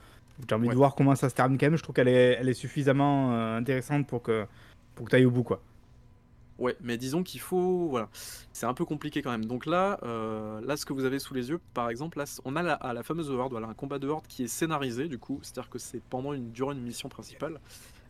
J'ai 0.49 0.55
envie 0.55 0.67
Ouais. 0.67 0.73
de 0.73 0.77
voir 0.77 0.95
comment 0.95 1.13
ça 1.15 1.29
se 1.29 1.35
termine 1.35 1.57
quand 1.59 1.67
même. 1.67 1.77
Je 1.77 1.83
trouve 1.83 1.93
qu'elle 1.93 2.07
est, 2.07 2.37
elle 2.39 2.49
est 2.49 2.53
suffisamment 2.55 3.33
euh, 3.33 3.57
intéressante 3.57 4.07
pour 4.07 4.23
que, 4.23 4.45
pour 4.95 5.05
que 5.05 5.11
tu 5.11 5.15
ailles 5.17 5.25
au 5.25 5.31
bout, 5.31 5.43
quoi. 5.43 5.61
Ouais, 6.57 6.75
mais 6.81 6.97
disons 6.97 7.21
qu'il 7.23 7.39
faut, 7.41 7.87
voilà, 7.89 8.07
c'est 8.53 8.65
un 8.65 8.73
peu 8.73 8.85
compliqué 8.85 9.21
quand 9.21 9.31
même. 9.31 9.45
Donc 9.45 9.65
là, 9.65 9.99
euh, 10.03 10.59
là 10.61 10.77
ce 10.77 10.85
que 10.85 10.93
vous 10.93 11.05
avez 11.05 11.19
sous 11.19 11.33
les 11.33 11.49
yeux, 11.49 11.59
par 11.73 11.89
exemple, 11.89 12.17
là, 12.19 12.25
on 12.45 12.55
a 12.55 12.61
la, 12.63 12.73
à 12.73 12.93
la 12.93 13.03
fameuse 13.03 13.29
horde, 13.31 13.51
voilà, 13.51 13.67
un 13.67 13.73
combat 13.73 13.99
de 13.99 14.07
horde 14.07 14.25
qui 14.27 14.43
est 14.43 14.47
scénarisé 14.47 15.07
du 15.07 15.17
coup, 15.19 15.39
c'est-à-dire 15.41 15.69
que 15.69 15.79
c'est 15.79 16.01
pendant 16.09 16.33
une 16.33 16.51
durant 16.51 16.71
une 16.71 16.81
mission 16.81 17.09
principale. 17.09 17.59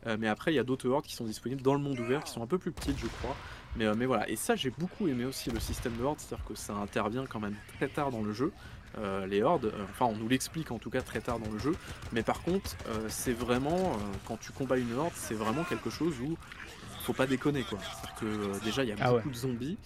Euh, 0.07 0.17
mais 0.19 0.27
après, 0.27 0.51
il 0.51 0.55
y 0.55 0.59
a 0.59 0.63
d'autres 0.63 0.89
hordes 0.89 1.05
qui 1.05 1.15
sont 1.15 1.25
disponibles 1.25 1.61
dans 1.61 1.73
le 1.73 1.79
monde 1.79 1.99
ouvert, 1.99 2.23
qui 2.23 2.31
sont 2.31 2.41
un 2.43 2.47
peu 2.47 2.57
plus 2.57 2.71
petites, 2.71 2.97
je 2.97 3.07
crois. 3.07 3.35
Mais, 3.75 3.85
euh, 3.85 3.95
mais 3.95 4.05
voilà, 4.05 4.29
et 4.29 4.35
ça, 4.35 4.55
j'ai 4.55 4.69
beaucoup 4.69 5.07
aimé 5.07 5.25
aussi 5.25 5.49
le 5.49 5.59
système 5.59 5.95
de 5.97 6.03
horde, 6.03 6.19
c'est-à-dire 6.19 6.45
que 6.45 6.55
ça 6.55 6.73
intervient 6.73 7.25
quand 7.25 7.39
même 7.39 7.55
très 7.77 7.87
tard 7.87 8.11
dans 8.11 8.21
le 8.21 8.33
jeu. 8.33 8.51
Euh, 8.97 9.25
les 9.25 9.41
hordes, 9.41 9.65
euh, 9.65 9.85
enfin, 9.89 10.05
on 10.05 10.17
nous 10.17 10.27
l'explique 10.27 10.71
en 10.71 10.77
tout 10.77 10.89
cas 10.89 11.01
très 11.01 11.21
tard 11.21 11.39
dans 11.39 11.49
le 11.51 11.59
jeu. 11.59 11.73
Mais 12.11 12.23
par 12.23 12.41
contre, 12.41 12.75
c'est 13.07 13.33
vraiment, 13.33 13.93
quand 14.25 14.37
tu 14.37 14.51
combats 14.51 14.77
une 14.77 14.93
horde, 14.93 15.13
c'est 15.15 15.35
vraiment 15.35 15.63
quelque 15.63 15.89
chose 15.89 16.15
où 16.19 16.37
faut 17.01 17.13
pas 17.13 17.25
déconner 17.25 17.63
quoi. 17.63 17.79
C'est-à-dire 17.79 18.15
que 18.19 18.63
déjà, 18.63 18.83
il 18.83 18.89
y 18.89 18.91
a 18.91 18.95
Ah 18.99 19.13
beaucoup 19.13 19.29
de 19.29 19.35
zombies. 19.35 19.77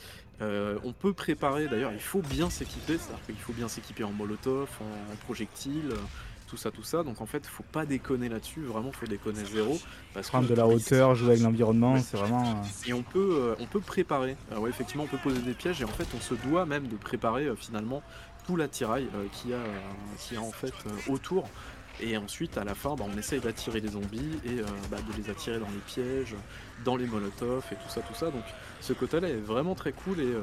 Euh, 0.41 0.77
on 0.83 0.91
peut 0.91 1.13
préparer, 1.13 1.67
d'ailleurs, 1.67 1.93
il 1.93 2.01
faut 2.01 2.21
bien 2.21 2.49
s'équiper, 2.49 2.97
c'est-à-dire 2.97 3.25
qu'il 3.25 3.37
faut 3.37 3.53
bien 3.53 3.67
s'équiper 3.67 4.03
en 4.03 4.11
molotov, 4.11 4.67
en, 4.81 5.13
euh, 5.91 5.95
tout 6.47 6.57
ça, 6.57 6.71
tout 6.71 6.83
ça. 6.83 7.03
Donc 7.03 7.21
en 7.21 7.25
fait, 7.25 7.45
faut 7.45 7.63
pas 7.63 7.85
déconner 7.85 8.29
là-dessus, 8.29 8.61
vraiment, 8.61 8.91
faut 8.91 9.05
déconner 9.05 9.43
zéro. 9.45 9.79
Parce 10.13 10.29
Prendre 10.29 10.47
que 10.47 10.53
de 10.53 10.57
la 10.57 10.67
hauteur, 10.67 11.15
jouer 11.15 11.31
avec 11.31 11.41
l'environnement, 11.41 11.97
c'est 11.99 12.17
vraiment. 12.17 12.43
euh, 12.43 12.89
et 12.89 12.93
on 12.93 13.03
peut, 13.03 13.37
euh, 13.41 13.55
on 13.59 13.65
peut 13.65 13.79
préparer. 13.79 14.37
Euh, 14.51 14.57
ouais, 14.59 14.69
effectivement, 14.69 15.03
on 15.03 15.07
peut 15.07 15.17
poser 15.21 15.41
des 15.41 15.53
pièges 15.53 15.81
et 15.81 15.85
en 15.85 15.89
fait, 15.89 16.07
on 16.15 16.21
se 16.21 16.33
doit 16.35 16.65
même 16.65 16.87
de 16.87 16.95
préparer 16.95 17.47
finalement 17.57 18.01
tout 18.45 18.55
l'attirail 18.55 19.07
qu'il 19.33 19.51
y 19.51 19.53
a, 19.53 19.59
qu'il 20.19 20.37
y 20.37 20.39
a 20.39 20.41
en 20.43 20.51
fait 20.51 20.73
autour. 21.07 21.49
Et 22.01 22.17
ensuite, 22.17 22.57
à 22.57 22.63
la 22.63 22.75
fin, 22.75 22.95
bah, 22.95 23.05
on 23.11 23.17
essaye 23.17 23.39
d'attirer 23.39 23.79
les 23.79 23.89
zombies 23.89 24.39
et 24.43 24.59
euh, 24.59 24.65
bah, 24.91 24.97
de 24.97 25.21
les 25.21 25.29
attirer 25.29 25.59
dans 25.59 25.69
les 25.69 25.79
pièges, 25.85 26.35
dans 26.83 26.97
les 26.97 27.05
molotovs 27.05 27.63
et 27.71 27.75
tout 27.75 27.89
ça, 27.89 28.01
tout 28.01 28.13
ça. 28.13 28.31
Donc, 28.31 28.43
ce 28.81 28.93
côté-là 28.93 29.29
est 29.29 29.35
vraiment 29.35 29.75
très 29.75 29.93
cool 29.93 30.19
et 30.19 30.25
euh, 30.25 30.41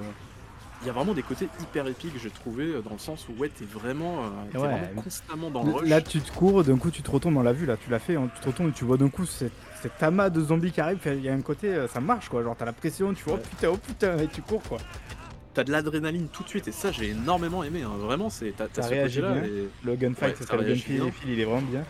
il 0.83 0.87
y 0.87 0.91
a 0.91 0.93
vraiment 0.93 1.15
des 1.15 1.23
côtés 1.23 1.49
hyper 1.61 1.87
épiques, 1.87 2.15
j'ai 2.21 2.31
trouvé, 2.31 2.65
euh, 2.67 2.83
dans 2.83 2.91
le 2.93 2.99
sens 2.99 3.27
où 3.29 3.41
ouais, 3.41 3.49
t'es 3.49 3.65
vraiment, 3.65 4.25
euh, 4.25 4.59
Ouais. 4.59 4.69
vraiment 4.69 5.03
constamment 5.03 5.51
dans 5.51 5.63
le 5.65 5.73
rush. 5.73 5.89
Là, 5.89 6.01
tu 6.01 6.21
te 6.21 6.33
cours, 6.33 6.65
d'un 6.65 6.77
coup, 6.77 6.91
tu 6.91 7.03
te 7.03 7.11
retournes, 7.11 7.37
on 7.37 7.43
l'a 7.43 7.53
vu, 7.53 7.67
là, 7.67 7.77
tu 7.77 7.89
l'as 7.91 7.99
fait, 7.99 8.17
hein, 8.17 8.29
tu 8.35 8.41
te 8.41 8.47
retournes 8.49 8.71
et 8.71 8.73
tu 8.73 8.85
vois 8.85 8.97
d'un 8.97 9.09
coup 9.09 9.25
cette, 9.25 9.53
cette 9.81 10.03
amas 10.03 10.29
de 10.31 10.41
zombies 10.41 10.73
qui 10.73 10.81
arrive. 10.81 10.99
Il 11.07 11.23
y 11.23 11.29
a 11.29 11.35
un 11.35 11.41
côté, 11.41 11.69
euh, 11.69 11.89
ça 11.89 12.01
marche, 12.01 12.29
quoi. 12.29 12.43
Genre, 12.43 12.57
t'as 12.57 12.65
la 12.65 12.73
pression, 12.73 13.15
tu 13.15 13.23
vois, 13.25 13.35
Ouais. 13.35 13.41
oh 13.45 13.49
putain, 13.49 13.69
oh 13.73 13.77
putain, 13.77 14.19
et 14.19 14.27
tu 14.29 14.43
cours, 14.43 14.63
quoi. 14.63 14.79
T'as 15.55 15.65
de 15.65 15.71
l'adrénaline 15.71 16.29
tout 16.29 16.43
de 16.45 16.49
suite 16.49 16.67
et 16.69 16.73
ça, 16.73 16.91
j'ai 16.91 17.11
énormément 17.11 17.63
aimé. 17.63 17.83
hein. 17.83 17.91
Vraiment, 17.99 18.31
c'est 18.31 18.55
t'as, 18.57 18.65
et- 18.91 19.69
Le 19.85 19.97
gunfight, 19.97 20.41
Ouais, 20.41 20.47
ça 20.47 20.57
réagit 20.57 20.97
Gunfight, 20.97 21.15
il 21.27 21.41
est 21.41 21.45
vraiment 21.45 21.61
bien. 21.63 21.85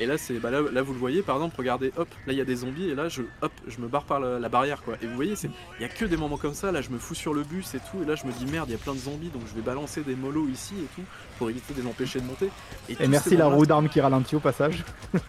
Et 0.00 0.06
là, 0.06 0.18
c'est, 0.18 0.34
bah 0.34 0.50
là, 0.50 0.60
là, 0.72 0.82
vous 0.82 0.92
le 0.92 0.98
voyez, 0.98 1.22
par 1.22 1.36
exemple, 1.36 1.54
regardez, 1.58 1.92
hop, 1.96 2.08
là, 2.26 2.32
il 2.32 2.38
y 2.38 2.40
a 2.40 2.44
des 2.44 2.56
zombies, 2.56 2.90
et 2.90 2.94
là, 2.94 3.08
je, 3.08 3.22
hop, 3.40 3.52
je 3.68 3.78
me 3.78 3.88
barre 3.88 4.04
par 4.04 4.20
la, 4.20 4.38
la 4.38 4.48
barrière, 4.48 4.82
quoi. 4.82 4.94
Et 5.02 5.06
vous 5.06 5.14
voyez, 5.14 5.36
c'est, 5.36 5.50
il 5.78 5.82
y 5.82 5.84
a 5.84 5.88
que 5.88 6.04
des 6.04 6.16
moments 6.16 6.38
comme 6.38 6.54
ça, 6.54 6.72
là, 6.72 6.80
je 6.80 6.90
me 6.90 6.98
fous 6.98 7.14
sur 7.14 7.34
le 7.34 7.42
bus 7.42 7.74
et 7.74 7.78
tout, 7.78 8.02
et 8.02 8.06
là, 8.06 8.14
je 8.14 8.26
me 8.26 8.32
dis, 8.32 8.46
merde, 8.46 8.68
il 8.68 8.72
y 8.72 8.74
a 8.74 8.78
plein 8.78 8.94
de 8.94 8.98
zombies, 8.98 9.28
donc 9.28 9.42
je 9.48 9.54
vais 9.54 9.60
balancer 9.60 10.02
des 10.02 10.16
molos 10.16 10.48
ici 10.48 10.74
et 10.82 10.88
tout, 10.96 11.06
pour 11.38 11.50
éviter 11.50 11.74
de 11.74 11.82
les 11.82 11.86
empêcher 11.86 12.20
de 12.20 12.26
monter. 12.26 12.48
Et 12.88 13.06
merci 13.06 13.36
la 13.36 13.46
roue 13.46 13.66
d'armes 13.66 13.88
qui 13.88 14.00
ralentit 14.00 14.36
au 14.36 14.40
passage. 14.40 14.84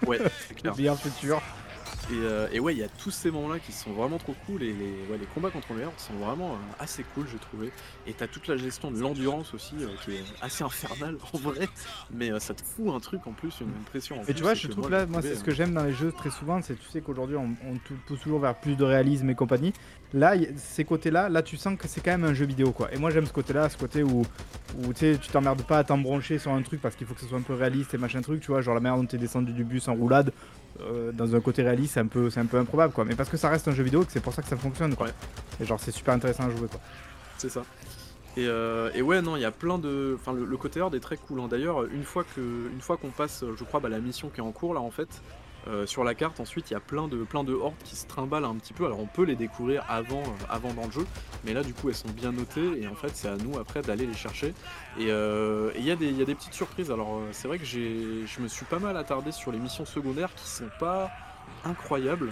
Ouais, 0.08 0.20
c'est 0.48 0.56
clair. 0.62 0.74
Bien 0.76 0.96
futur. 0.96 1.42
Et, 2.12 2.16
euh, 2.16 2.48
et 2.52 2.60
ouais, 2.60 2.74
il 2.74 2.80
y 2.80 2.84
a 2.84 2.90
tous 2.90 3.12
ces 3.12 3.32
moments-là 3.32 3.60
qui 3.60 3.72
sont 3.72 3.92
vraiment 3.92 4.18
trop 4.18 4.36
cool, 4.46 4.62
et 4.62 4.74
les, 4.74 5.08
ouais, 5.10 5.18
les 5.20 5.26
combats 5.34 5.50
contre 5.50 5.74
les 5.74 5.86
hordes 5.86 5.98
sont 5.98 6.14
vraiment 6.14 6.54
euh, 6.54 6.84
assez 6.84 7.04
cool, 7.16 7.26
j'ai 7.32 7.38
trouvé. 7.38 7.72
Et 8.06 8.14
t'as 8.14 8.28
toute 8.28 8.48
la 8.48 8.58
gestion 8.58 8.92
de 8.92 9.00
l'endurance 9.00 9.54
aussi, 9.54 9.76
euh, 9.80 9.88
qui 10.04 10.12
est 10.12 10.24
assez 10.42 10.64
infernale, 10.64 11.18
en 11.34 11.38
vrai, 11.38 11.70
mais 12.12 12.38
ça 12.40 12.54
te 12.54 12.62
fout 12.62 12.94
un 12.94 13.00
truc 13.00 13.26
en 13.26 13.32
plus, 13.32 13.62
une, 13.62 13.68
une 13.68 13.84
pression 13.86 14.20
en 14.20 14.22
Et 14.24 14.26
plus. 14.26 14.34
tu 14.36 14.42
vois, 14.44 14.54
je 14.54 14.68
trouve 14.68 14.90
moi, 14.90 15.00
là, 15.00 15.06
moi, 15.06 15.22
c'est 15.22 15.36
ce 15.36 15.42
euh, 15.42 15.44
que 15.44 15.52
j'aime 15.52 15.74
dans 15.74 15.84
les 15.84 15.94
jeux 15.94 16.12
très 16.12 16.30
souvent, 16.30 16.62
c'est 16.62 16.76
tu 16.76 16.90
sais 16.90 17.02
qu'aujourd'hui 17.02 17.38
on, 17.38 17.56
pousse 18.06 18.20
toujours 18.22 18.40
vers 18.40 18.56
plus 18.56 18.76
de 18.76 18.84
réalisme 18.84 19.30
et 19.30 19.36
compagnie. 19.36 19.74
Là, 20.14 20.36
ces 20.58 20.84
côtés-là, 20.86 21.30
là, 21.30 21.42
tu 21.42 21.58
sens 21.58 21.78
que 21.78 21.88
c'est 21.88 22.02
quand 22.02 22.12
même 22.12 22.26
un 22.26 22.34
jeu 22.34 22.46
vidéo, 22.46 22.72
quoi. 22.72 22.94
Et 22.94 22.98
moi, 22.98 23.10
j'aime 23.10 23.26
ce 23.26 23.34
côté-là, 23.34 23.70
ce 23.70 23.78
côté 23.78 24.04
où, 24.04 24.22
où 24.78 24.94
tu 24.94 25.00
sais, 25.00 25.18
tu 25.20 25.30
t'emmerdes 25.30 25.64
pas 25.64 25.80
à 25.80 25.84
t'embrancher 25.84 26.38
sur 26.38 26.52
un 26.52 26.62
truc 26.62 26.82
parce 26.82 26.96
qu'il 26.96 27.08
faut 27.08 27.16
que 27.16 27.22
ce 27.22 27.28
soit 27.28 27.38
un 27.38 27.42
peu 27.42 27.54
réaliste 27.54 27.94
et 27.94 27.98
machin 27.98 28.22
truc, 28.22 28.42
tu 28.42 28.52
vois, 28.52 28.62
genre 28.62 28.76
la 28.76 28.82
manière 28.82 29.00
dont 29.00 29.08
t'es 29.08 29.18
descendu 29.18 29.54
du 29.54 29.64
bus 29.64 29.88
en 29.88 29.96
roulade. 29.96 30.32
Euh, 30.82 31.12
dans 31.12 31.36
un 31.36 31.40
côté 31.42 31.62
réaliste, 31.64 31.94
c'est 31.96 32.00
un 32.00 32.08
peu, 32.08 32.30
c'est 32.30 32.40
un 32.40 32.46
peu 32.46 32.58
improbable, 32.58 32.94
quoi. 32.94 33.06
Mais 33.06 33.16
parce 33.16 33.30
que 33.30 33.38
ça 33.38 33.50
reste 33.50 33.68
un 33.68 33.74
jeu 33.74 33.84
vidéo, 33.84 34.04
que 34.04 34.12
c'est 34.12 34.20
pour 34.22 34.34
ça 34.34 34.42
que 34.42 34.48
ça 34.48 34.58
fonctionne, 34.58 34.96
quoi. 34.96 35.08
Ouais. 35.08 35.14
Et 35.62 35.66
genre, 35.66 35.80
c'est 35.80 35.92
super 35.92 36.14
intéressant 36.14 36.46
à 36.46 36.50
jouer, 36.50 36.68
quoi. 36.68 36.80
C'est 37.38 37.50
ça. 37.50 37.64
Et, 38.36 38.48
euh, 38.48 38.90
et 38.96 39.02
ouais, 39.04 39.22
non, 39.22 39.36
il 39.36 39.42
y 39.42 39.46
a 39.46 39.52
plein 39.52 39.78
de. 39.78 40.18
Enfin, 40.20 40.34
le, 40.34 40.46
le 40.46 40.58
côté 40.58 40.82
horde 40.82 40.96
est 40.96 41.00
très 41.00 41.18
cool. 41.18 41.40
hein. 41.42 41.48
D'ailleurs, 41.50 41.86
une 41.86 42.04
fois 42.04 42.24
que, 42.24 42.42
une 42.42 42.82
fois 42.82 42.98
qu'on 42.98 43.10
passe, 43.12 43.44
je 43.56 43.64
crois, 43.64 43.80
bah, 43.80 43.90
la 43.90 44.00
mission 44.00 44.30
qui 44.30 44.40
est 44.40 44.44
en 44.44 44.52
cours 44.52 44.74
là, 44.74 44.80
en 44.80 44.90
fait, 44.90 45.22
euh, 45.68 45.86
sur 45.86 46.04
la 46.04 46.14
carte, 46.16 46.40
ensuite, 46.40 46.70
il 46.70 46.74
y 46.74 46.78
a 46.78 46.80
plein 46.80 47.08
de, 47.08 47.18
plein 47.24 47.44
de 47.44 47.54
hordes 47.54 47.76
qui 47.84 47.96
se 47.96 48.06
trimballent 48.06 48.46
un 48.46 48.56
petit 48.56 48.74
peu. 48.74 48.86
Alors, 48.86 49.00
on 49.00 49.06
peut 49.08 49.24
les 49.24 49.36
découvrir 49.36 49.84
avant, 49.88 50.22
euh, 50.22 50.46
avant 50.50 50.74
dans 50.74 50.86
le 50.86 50.92
jeu, 50.92 51.06
mais 51.46 51.54
là, 51.54 51.64
du 51.64 51.74
coup, 51.74 51.90
elles 51.90 51.96
sont 51.96 52.10
bien 52.10 52.32
notées 52.32 52.82
et 52.82 52.88
en 52.88 52.96
fait, 52.96 53.12
c'est 53.14 53.28
à 53.30 53.38
nous 53.38 53.58
après 53.58 53.82
d'aller 53.82 54.06
les 54.06 54.14
chercher. 54.14 54.54
Et 55.00 55.08
euh, 55.10 55.72
il 55.78 55.84
y, 55.86 55.92
a 55.92 55.96
des- 55.96 56.08
il 56.08 56.18
y 56.18 56.22
a 56.22 56.26
des 56.26 56.36
petites 56.36 56.54
surprises. 56.54 56.92
Alors, 56.92 57.22
c'est 57.32 57.48
vrai 57.48 57.60
que 57.60 57.66
je 57.66 58.42
me 58.42 58.48
suis 58.48 58.66
pas 58.66 58.80
mal 58.80 58.98
attardé 58.98 59.32
sur 59.32 59.52
les 59.52 59.60
missions 59.60 59.86
secondaires 59.86 60.34
qui 60.36 60.48
sont 60.50 60.70
pas 60.80 61.10
incroyables, 61.66 62.32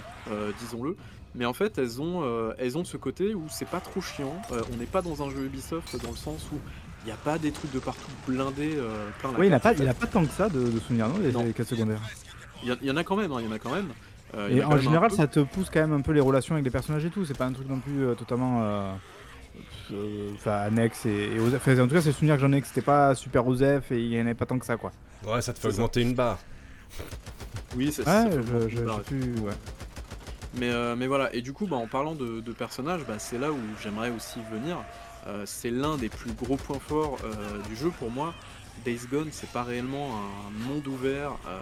disons-le. 0.60 0.96
Mais 1.34 1.46
en 1.46 1.54
fait, 1.54 1.78
elles 1.78 2.00
ont, 2.02 2.22
elles 2.58 2.76
ont 2.76 2.84
ce 2.84 2.96
côté 2.98 3.34
où 3.34 3.44
c'est 3.48 3.68
pas 3.68 3.80
trop 3.80 4.00
chiant. 4.02 4.40
On 4.72 4.76
n'est 4.76 4.86
pas 4.86 5.00
dans 5.02 5.22
un 5.22 5.30
jeu 5.30 5.44
Ubisoft 5.44 5.96
dans 6.02 6.10
le 6.10 6.16
sens 6.16 6.46
où 6.52 6.58
il 7.04 7.06
n'y 7.06 7.12
a 7.12 7.16
pas 7.16 7.38
des 7.38 7.50
trucs 7.50 7.72
de 7.72 7.78
partout 7.78 8.10
blindés. 8.28 8.76
plein 9.20 9.32
la 9.32 9.38
Oui, 9.38 9.46
il 9.46 9.48
n'y 9.48 9.54
a, 9.54 9.60
carte, 9.60 9.62
pas- 9.62 9.80
en 9.80 9.84
il 9.84 9.88
a 9.88 9.94
fait. 9.94 10.00
pas 10.00 10.06
tant 10.06 10.24
que 10.26 10.32
ça 10.32 10.48
de, 10.48 10.60
de 10.70 10.78
souvenirs, 10.80 11.08
non, 11.08 11.18
les, 11.18 11.32
les 11.32 11.52
quêtes 11.52 11.68
secondaires? 11.68 12.00
Il 12.64 12.76
y, 12.82 12.90
en 12.90 12.96
a 12.96 13.04
quand 13.04 13.16
même, 13.16 13.32
hein, 13.32 13.36
il 13.40 13.46
y 13.46 13.48
en 13.48 13.52
a 13.52 13.58
quand 13.58 13.72
même. 13.74 13.88
Euh, 14.34 14.48
Et 14.48 14.64
en 14.64 14.76
général, 14.78 15.10
ça 15.10 15.26
te 15.26 15.40
pousse 15.40 15.68
quand 15.70 15.80
même 15.80 15.92
un 15.92 16.00
peu 16.00 16.12
les 16.12 16.20
relations 16.20 16.54
avec 16.54 16.64
les 16.64 16.70
personnages 16.70 17.04
et 17.04 17.10
tout. 17.10 17.24
C'est 17.24 17.36
pas 17.36 17.46
un 17.46 17.52
truc 17.52 17.68
non 17.68 17.80
plus 17.80 18.04
euh, 18.06 18.14
totalement. 18.14 18.62
euh, 18.62 18.92
euh, 19.92 20.30
Enfin, 20.34 20.52
annexe 20.52 21.04
et, 21.06 21.32
et 21.34 21.40
Osef. 21.40 21.56
Enfin, 21.56 21.78
en 21.80 21.86
tout 21.88 21.94
cas, 21.94 22.00
c'est 22.00 22.08
le 22.08 22.14
souvenir 22.14 22.36
que 22.36 22.40
j'en 22.40 22.52
ai 22.52 22.60
que 22.60 22.66
c'était 22.66 22.80
pas 22.82 23.14
super 23.14 23.46
Osef 23.46 23.92
et 23.92 23.98
il 24.00 24.12
y 24.12 24.18
en 24.18 24.22
avait 24.22 24.34
pas 24.34 24.46
tant 24.46 24.58
que 24.58 24.64
ça, 24.66 24.76
quoi. 24.76 24.92
Ouais, 25.26 25.42
ça 25.42 25.52
te 25.52 25.58
fait 25.58 25.70
ça. 25.70 25.74
augmenter 25.74 26.00
une 26.02 26.14
barre. 26.14 26.38
Oui, 27.76 27.90
c'est 27.92 28.04
ça 28.04 28.26
fait 28.26 28.40
je, 28.42 28.68
je, 28.68 29.00
plus. 29.02 29.34
Ouais. 29.40 29.52
Mais, 30.58 30.70
euh, 30.70 30.94
mais 30.96 31.06
voilà, 31.06 31.34
et 31.34 31.40
du 31.40 31.52
coup, 31.52 31.66
bah, 31.66 31.76
en 31.76 31.86
parlant 31.86 32.14
de, 32.14 32.40
de 32.40 32.52
personnages, 32.52 33.02
bah, 33.06 33.18
c'est 33.18 33.38
là 33.38 33.50
où 33.50 33.58
j'aimerais 33.82 34.10
aussi 34.10 34.40
venir. 34.52 34.78
Euh, 35.26 35.44
c'est 35.46 35.70
l'un 35.70 35.96
des 35.96 36.08
plus 36.08 36.32
gros 36.32 36.56
points 36.56 36.78
forts 36.80 37.16
euh, 37.24 37.32
du 37.68 37.76
jeu 37.76 37.90
pour 37.98 38.10
moi. 38.10 38.34
Days 38.84 39.00
Gone, 39.10 39.28
c'est 39.30 39.50
pas 39.50 39.62
réellement 39.62 40.08
un 40.16 40.68
monde 40.68 40.86
ouvert, 40.88 41.32
euh, 41.46 41.60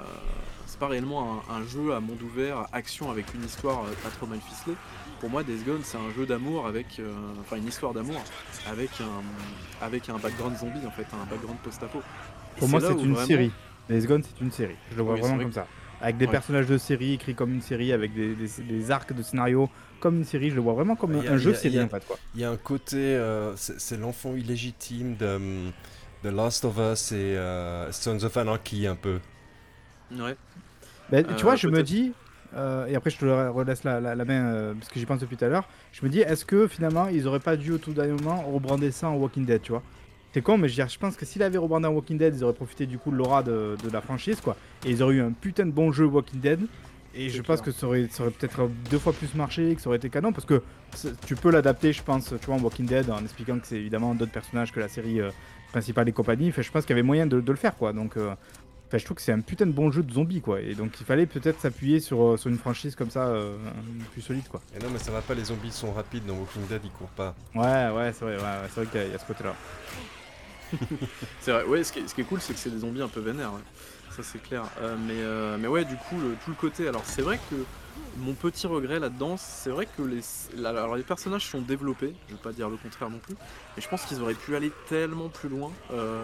pas 0.80 0.88
réellement 0.88 1.42
un, 1.48 1.56
un 1.56 1.64
jeu 1.66 1.92
à 1.94 2.00
monde 2.00 2.20
ouvert, 2.22 2.66
action 2.72 3.10
avec 3.10 3.26
une 3.34 3.44
histoire 3.44 3.84
euh, 3.84 3.92
pas 4.02 4.08
trop 4.10 4.26
mal 4.26 4.40
ficelée. 4.40 4.76
Pour 5.20 5.28
moi, 5.30 5.44
Days 5.44 5.62
Gone, 5.66 5.82
c'est 5.84 5.98
un 5.98 6.10
jeu 6.16 6.24
d'amour 6.26 6.66
avec, 6.66 6.98
euh, 6.98 7.12
enfin 7.42 7.56
une 7.56 7.68
histoire 7.68 7.92
d'amour 7.92 8.20
avec 8.68 8.90
un, 9.00 9.84
avec 9.84 10.08
un 10.08 10.16
background 10.18 10.56
zombie 10.56 10.84
en 10.86 10.90
fait, 10.90 11.06
un 11.12 11.26
background 11.30 11.58
post-apo. 11.62 11.98
Et 11.98 12.58
Pour 12.58 12.68
moi, 12.68 12.80
c'est 12.80 12.92
une 12.92 13.12
vraiment- 13.12 13.26
série. 13.26 13.50
Les 13.90 14.06
Gone, 14.06 14.22
c'est 14.22 14.40
une 14.42 14.50
série. 14.52 14.76
Je 14.92 14.96
le 14.96 15.02
vois 15.02 15.14
Oui, 15.14 15.20
vraiment 15.20 15.36
vrai 15.36 15.44
comme 15.44 15.52
ça. 15.52 15.66
Avec 16.00 16.16
des 16.16 16.24
Ouais. 16.24 16.30
personnages 16.30 16.66
de 16.66 16.78
série 16.78 17.12
écrits 17.14 17.34
comme 17.34 17.52
une 17.52 17.60
série, 17.60 17.92
avec 17.92 18.14
des, 18.14 18.34
des- 18.34 18.62
des 18.62 18.90
arcs 18.90 19.12
de 19.12 19.22
scénario 19.22 19.68
comme 20.00 20.16
une 20.16 20.24
série. 20.24 20.48
Je 20.50 20.54
le 20.54 20.62
vois 20.62 20.72
vraiment 20.72 20.96
comme 20.96 21.14
a- 21.16 21.30
un 21.30 21.36
jeu 21.36 21.52
série 21.52 21.74
y 21.74 21.78
a- 21.78 21.84
en 21.84 21.88
fait. 21.88 22.06
Quoi. 22.06 22.16
Il 22.34 22.40
y 22.40 22.44
a 22.44 22.50
un 22.50 22.56
côté, 22.56 22.96
euh, 22.96 23.54
c'est 23.56 23.98
l'enfant 23.98 24.34
illégitime 24.34 25.16
de, 25.16 25.38
de 26.24 26.28
Last 26.30 26.64
of 26.64 26.78
Us 26.78 27.12
et 27.12 27.16
euh, 27.36 27.92
Sons 27.92 28.24
of 28.24 28.34
Anarchy 28.38 28.86
un 28.86 28.96
peu. 28.96 29.18
Ouais. 30.12 30.36
Euh, 31.18 31.34
tu 31.36 31.42
vois, 31.44 31.56
je 31.56 31.66
me 31.68 31.82
dis, 31.82 32.12
euh, 32.56 32.86
et 32.86 32.94
après 32.96 33.10
je 33.10 33.18
te 33.18 33.24
relaisse 33.24 33.84
la, 33.84 34.00
la- 34.00 34.14
la 34.14 34.24
main 34.24 34.44
euh, 34.46 34.74
parce 34.74 34.88
que 34.88 34.98
j'y 34.98 35.06
pense 35.06 35.20
depuis 35.20 35.36
tout 35.36 35.44
à 35.44 35.48
l'heure. 35.48 35.68
Je 35.92 36.04
me 36.04 36.10
dis, 36.10 36.20
est-ce 36.20 36.44
que 36.44 36.66
finalement 36.68 37.08
ils 37.08 37.26
auraient 37.26 37.40
pas 37.40 37.56
dû 37.56 37.72
au 37.72 37.78
tout 37.78 37.92
dernier 37.92 38.12
moment 38.12 38.42
rebrander 38.42 38.90
ça 38.90 39.08
en 39.08 39.14
Walking 39.16 39.44
Dead, 39.46 39.62
tu 39.62 39.72
vois? 39.72 39.82
C'est 40.32 40.42
con, 40.42 40.58
mais 40.58 40.68
je, 40.68 40.80
je 40.86 40.98
pense 40.98 41.16
que 41.16 41.26
s'il 41.26 41.42
avait 41.42 41.58
rebrandé 41.58 41.88
en 41.88 41.92
Walking 41.92 42.16
Dead, 42.18 42.34
ils 42.36 42.44
auraient 42.44 42.52
profité 42.52 42.86
du 42.86 42.98
coup 42.98 43.10
de 43.10 43.16
l'aura 43.16 43.42
de, 43.42 43.76
de 43.82 43.90
la 43.90 44.00
franchise, 44.00 44.40
quoi. 44.40 44.56
Et 44.86 44.90
ils 44.90 45.02
auraient 45.02 45.16
eu 45.16 45.20
un 45.22 45.32
putain 45.32 45.66
de 45.66 45.72
bon 45.72 45.90
jeu 45.90 46.06
Walking 46.06 46.40
Dead. 46.40 46.60
Et 47.12 47.28
je 47.28 47.42
pense 47.42 47.60
que 47.60 47.72
ça 47.72 47.86
aurait, 47.88 48.06
ça 48.08 48.22
aurait 48.22 48.30
peut-être 48.30 48.70
deux 48.88 49.00
fois 49.00 49.12
plus 49.12 49.34
marché, 49.34 49.74
que 49.74 49.80
ça 49.80 49.88
aurait 49.88 49.96
été 49.96 50.08
canon, 50.08 50.32
parce 50.32 50.44
que 50.46 50.62
tu 51.26 51.34
peux 51.34 51.50
l'adapter, 51.50 51.92
je 51.92 52.04
pense, 52.04 52.28
tu 52.40 52.46
vois, 52.46 52.54
en 52.54 52.60
Walking 52.60 52.86
Dead, 52.86 53.10
en 53.10 53.18
expliquant 53.18 53.58
que 53.58 53.66
c'est 53.66 53.78
évidemment 53.78 54.14
d'autres 54.14 54.30
personnages 54.30 54.70
que 54.70 54.78
la 54.78 54.86
série 54.86 55.20
euh, 55.20 55.30
principale 55.72 56.08
et 56.08 56.12
compagnie. 56.12 56.52
Je 56.56 56.70
pense 56.70 56.84
qu'il 56.84 56.90
y 56.90 56.98
avait 57.00 57.02
moyen 57.02 57.26
de, 57.26 57.40
de 57.40 57.50
le 57.50 57.58
faire, 57.58 57.76
quoi. 57.76 57.92
Donc, 57.92 58.16
euh, 58.16 58.32
enfin, 58.90 58.98
je 58.98 59.04
trouve 59.04 59.16
que 59.16 59.22
c'est 59.22 59.32
un 59.32 59.40
putain 59.40 59.66
de 59.66 59.72
bon 59.72 59.90
jeu 59.92 60.02
de 60.02 60.12
zombies, 60.12 60.40
quoi. 60.40 60.60
Et 60.60 60.74
donc, 60.74 61.00
il 61.00 61.06
fallait 61.06 61.26
peut-être 61.26 61.60
s'appuyer 61.60 62.00
sur, 62.00 62.22
euh, 62.22 62.36
sur 62.36 62.50
une 62.50 62.58
franchise 62.58 62.96
comme 62.96 63.10
ça, 63.10 63.28
euh, 63.28 63.56
plus 64.12 64.20
solide, 64.22 64.48
quoi. 64.48 64.60
Et 64.76 64.82
non, 64.82 64.90
mais 64.92 64.98
ça 64.98 65.12
va 65.12 65.20
pas, 65.22 65.34
les 65.34 65.44
zombies 65.44 65.70
sont 65.72 65.92
rapides 65.92 66.26
dans 66.26 66.34
Walking 66.34 66.66
Dead, 66.68 66.80
ils 66.84 66.90
courent 66.90 67.08
pas. 67.10 67.34
Ouais, 67.54 67.88
ouais, 67.90 68.12
c'est 68.12 68.24
vrai, 68.24 68.36
ouais, 68.36 68.42
ouais, 68.42 68.68
c'est 68.68 68.80
vrai 68.82 68.86
qu'il 68.86 69.00
y, 69.00 69.04
a- 69.04 69.06
il 69.06 69.12
y 69.12 69.14
a 69.14 69.18
ce 69.18 69.24
côté-là. 69.26 69.54
C'est 71.40 71.50
vrai, 71.52 71.64
ouais, 71.64 71.82
ce 71.84 71.92
qui 71.92 71.98
est, 72.00 72.08
ce 72.08 72.14
qui 72.14 72.20
est 72.20 72.24
cool, 72.24 72.40
c'est 72.40 72.52
que 72.52 72.58
c'est 72.60 72.70
des 72.70 72.78
zombies 72.78 73.02
un 73.02 73.08
peu 73.08 73.18
vénères, 73.20 73.52
ouais. 73.52 73.60
ça 74.16 74.22
c'est 74.22 74.40
clair. 74.40 74.64
Euh, 74.80 74.96
mais, 75.04 75.14
euh, 75.16 75.56
mais 75.58 75.66
ouais, 75.66 75.84
du 75.84 75.96
coup, 75.96 76.16
le- 76.20 76.36
tout 76.44 76.50
le 76.50 76.56
côté. 76.56 76.86
Alors, 76.86 77.02
c'est 77.04 77.22
vrai 77.22 77.40
que 77.50 77.56
mon 78.18 78.34
petit 78.34 78.66
regret 78.68 79.00
là-dedans, 79.00 79.36
c'est 79.36 79.70
vrai 79.70 79.86
que 79.86 80.02
les, 80.02 80.20
la- 80.56 80.68
alors, 80.70 80.94
les 80.96 81.02
personnages 81.02 81.46
sont 81.46 81.60
développés, 81.60 82.14
je 82.28 82.34
vais 82.34 82.40
pas 82.40 82.52
dire 82.52 82.68
le 82.70 82.76
contraire 82.76 83.10
non 83.10 83.18
plus, 83.18 83.34
mais 83.76 83.82
je 83.82 83.88
pense 83.88 84.04
qu'ils 84.04 84.20
auraient 84.22 84.34
pu 84.34 84.54
aller 84.54 84.70
tellement 84.88 85.28
plus 85.28 85.48
loin. 85.48 85.72
euh, 85.92 86.22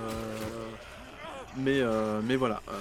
mais, 1.58 1.80
euh, 1.80 2.20
mais 2.26 2.36
voilà, 2.36 2.60
euh, 2.68 2.72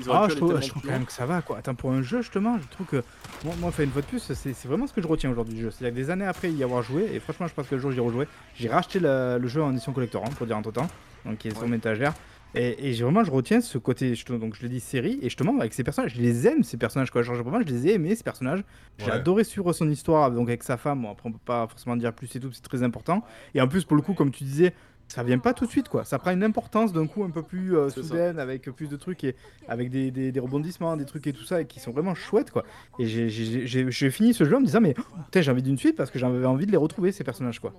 ils 0.00 0.08
auraient 0.08 0.18
Ah, 0.22 0.26
pu 0.26 0.32
je 0.32 0.36
trouve, 0.36 0.60
je 0.60 0.72
quand 0.72 0.84
même 0.84 1.04
que 1.06 1.12
ça 1.12 1.26
va, 1.26 1.42
quoi. 1.42 1.58
Attends, 1.58 1.74
pour 1.74 1.92
un 1.92 2.02
jeu, 2.02 2.22
justement, 2.22 2.58
je 2.58 2.68
trouve 2.68 2.86
que. 2.86 3.02
Moi, 3.44 3.54
moi 3.60 3.68
enfin, 3.68 3.82
une 3.84 3.90
fois 3.90 4.02
de 4.02 4.06
plus, 4.06 4.20
c'est 4.32 4.64
vraiment 4.64 4.86
ce 4.86 4.92
que 4.92 5.02
je 5.02 5.06
retiens 5.06 5.30
aujourd'hui 5.30 5.54
du 5.54 5.62
jeu. 5.62 5.70
C'est-à-dire 5.70 5.94
que 5.94 6.00
des 6.04 6.10
années 6.10 6.26
après 6.26 6.50
y 6.50 6.62
avoir 6.62 6.82
joué, 6.82 7.08
et 7.12 7.20
franchement, 7.20 7.46
je 7.46 7.54
pense 7.54 7.66
que 7.68 7.74
le 7.74 7.80
jour 7.80 7.90
où 7.90 7.92
j'y 7.94 8.00
rejoué, 8.00 8.26
j'ai 8.54 8.68
racheté 8.68 8.98
le 9.00 9.46
jeu 9.46 9.62
en 9.62 9.70
édition 9.72 9.92
collector, 9.92 10.22
hein, 10.24 10.30
pour 10.36 10.46
dire 10.46 10.56
entre 10.56 10.72
temps, 10.72 10.88
donc 11.24 11.38
qui 11.38 11.48
est 11.48 11.56
sur 11.56 11.66
mon 11.66 11.74
étagère. 11.74 12.14
Et, 12.56 12.88
et 12.88 12.92
vraiment, 13.02 13.24
je 13.24 13.32
retiens 13.32 13.60
ce 13.60 13.78
côté, 13.78 14.14
je 14.14 14.24
donc 14.32 14.54
je 14.54 14.62
l'ai 14.62 14.68
dit 14.68 14.78
série, 14.78 15.18
et 15.20 15.24
justement, 15.24 15.58
avec 15.58 15.74
ces 15.74 15.82
personnages, 15.82 16.14
je 16.14 16.20
les 16.22 16.46
aime, 16.46 16.62
ces 16.62 16.76
personnages, 16.76 17.10
quoi. 17.10 17.22
Genre, 17.22 17.34
je 17.34 17.64
les 17.72 17.88
ai 17.88 17.94
aimés, 17.94 18.14
ces 18.14 18.22
personnages. 18.22 18.62
J'ai 18.98 19.06
Ouais. 19.06 19.10
adoré 19.12 19.42
suivre 19.42 19.72
son 19.72 19.90
histoire, 19.90 20.30
donc 20.30 20.48
avec 20.48 20.62
sa 20.62 20.76
femme. 20.76 21.02
Bon, 21.02 21.10
après, 21.10 21.28
on 21.28 21.32
peut 21.32 21.38
pas 21.44 21.66
forcément 21.66 21.96
dire 21.96 22.12
plus 22.12 22.34
et 22.36 22.40
tout, 22.40 22.52
c'est 22.52 22.62
très 22.62 22.84
important. 22.84 23.24
Et 23.54 23.60
en 23.60 23.66
plus, 23.66 23.84
pour 23.84 23.96
le 23.96 24.02
coup, 24.02 24.14
comme 24.14 24.30
tu 24.30 24.44
disais, 24.44 24.72
ça 25.08 25.22
vient 25.22 25.38
pas 25.38 25.54
tout 25.54 25.66
de 25.66 25.70
suite, 25.70 25.88
quoi. 25.88 26.04
Ça 26.04 26.18
prend 26.18 26.30
une 26.32 26.42
importance 26.42 26.92
d'un 26.92 27.06
coup 27.06 27.22
un 27.24 27.30
peu 27.30 27.42
plus 27.42 27.76
euh, 27.76 27.88
ça. 27.88 28.02
soudaine, 28.02 28.38
avec 28.38 28.62
plus 28.70 28.88
de 28.88 28.96
trucs 28.96 29.22
et 29.24 29.36
avec 29.68 29.90
des, 29.90 30.10
des- 30.10 30.32
des 30.32 30.40
rebondissements, 30.40 30.96
des 30.96 31.04
trucs 31.04 31.26
et 31.26 31.32
tout 31.32 31.44
ça, 31.44 31.60
et 31.60 31.66
qui 31.66 31.78
sont 31.80 31.92
vraiment 31.92 32.14
chouettes, 32.14 32.50
quoi. 32.50 32.64
Et 32.98 33.06
j'ai- 33.06 33.28
j'ai 33.28 33.66
j'ai- 33.66 33.90
j'ai 33.90 34.10
fini 34.10 34.34
ce 34.34 34.44
jeu 34.44 34.56
en 34.56 34.60
me 34.60 34.66
disant, 34.66 34.80
mais 34.80 34.94
putain, 35.26 35.40
j'ai 35.42 35.50
envie 35.50 35.62
d'une 35.62 35.78
suite 35.78 35.96
parce 35.96 36.10
que 36.10 36.18
j'avais 36.18 36.44
envie 36.46 36.66
de 36.66 36.70
les 36.72 36.76
retrouver, 36.76 37.12
ces 37.12 37.22
personnages, 37.24 37.60
quoi. 37.60 37.72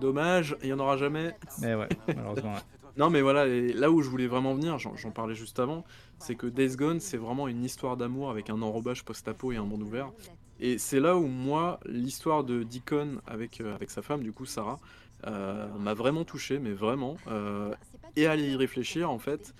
Dommage, 0.00 0.56
il 0.62 0.68
y 0.68 0.72
en 0.72 0.78
aura 0.80 0.96
jamais. 0.96 1.34
Mais 1.60 1.74
ouais, 1.74 1.88
malheureusement. 2.08 2.52
ouais. 2.54 2.58
Non 2.96 3.10
mais 3.10 3.22
voilà, 3.22 3.48
et 3.48 3.72
là 3.72 3.90
où 3.90 4.02
je 4.02 4.08
voulais 4.08 4.28
vraiment 4.28 4.54
venir, 4.54 4.78
j'en 4.78 5.10
parlais 5.10 5.34
juste 5.34 5.58
avant, 5.58 5.82
c'est 6.20 6.36
que 6.36 6.46
Days 6.46 6.76
Gone, 6.76 7.00
c'est 7.00 7.16
vraiment 7.16 7.48
une 7.48 7.64
histoire 7.64 7.96
d'amour 7.96 8.30
avec 8.30 8.50
un 8.50 8.62
enrobage 8.62 9.04
post-apo 9.04 9.50
et 9.50 9.56
un 9.56 9.64
monde 9.64 9.82
ouvert. 9.82 10.12
Et 10.60 10.78
c'est 10.78 11.00
là 11.00 11.16
où 11.16 11.26
moi, 11.26 11.80
l'histoire 11.86 12.44
de 12.44 12.62
Deacon 12.62 13.20
avec, 13.26 13.60
euh, 13.60 13.74
avec 13.74 13.90
sa 13.90 14.00
femme, 14.00 14.22
du 14.22 14.30
coup 14.30 14.44
Sarah, 14.46 14.78
m'a 15.24 15.94
vraiment 15.94 16.24
touché, 16.24 16.58
mais 16.58 16.72
vraiment. 16.72 17.16
euh, 17.28 17.74
et 18.16 18.26
à 18.26 18.36
y 18.36 18.54
réfléchir, 18.56 19.10
en 19.10 19.18
fait, 19.18 19.54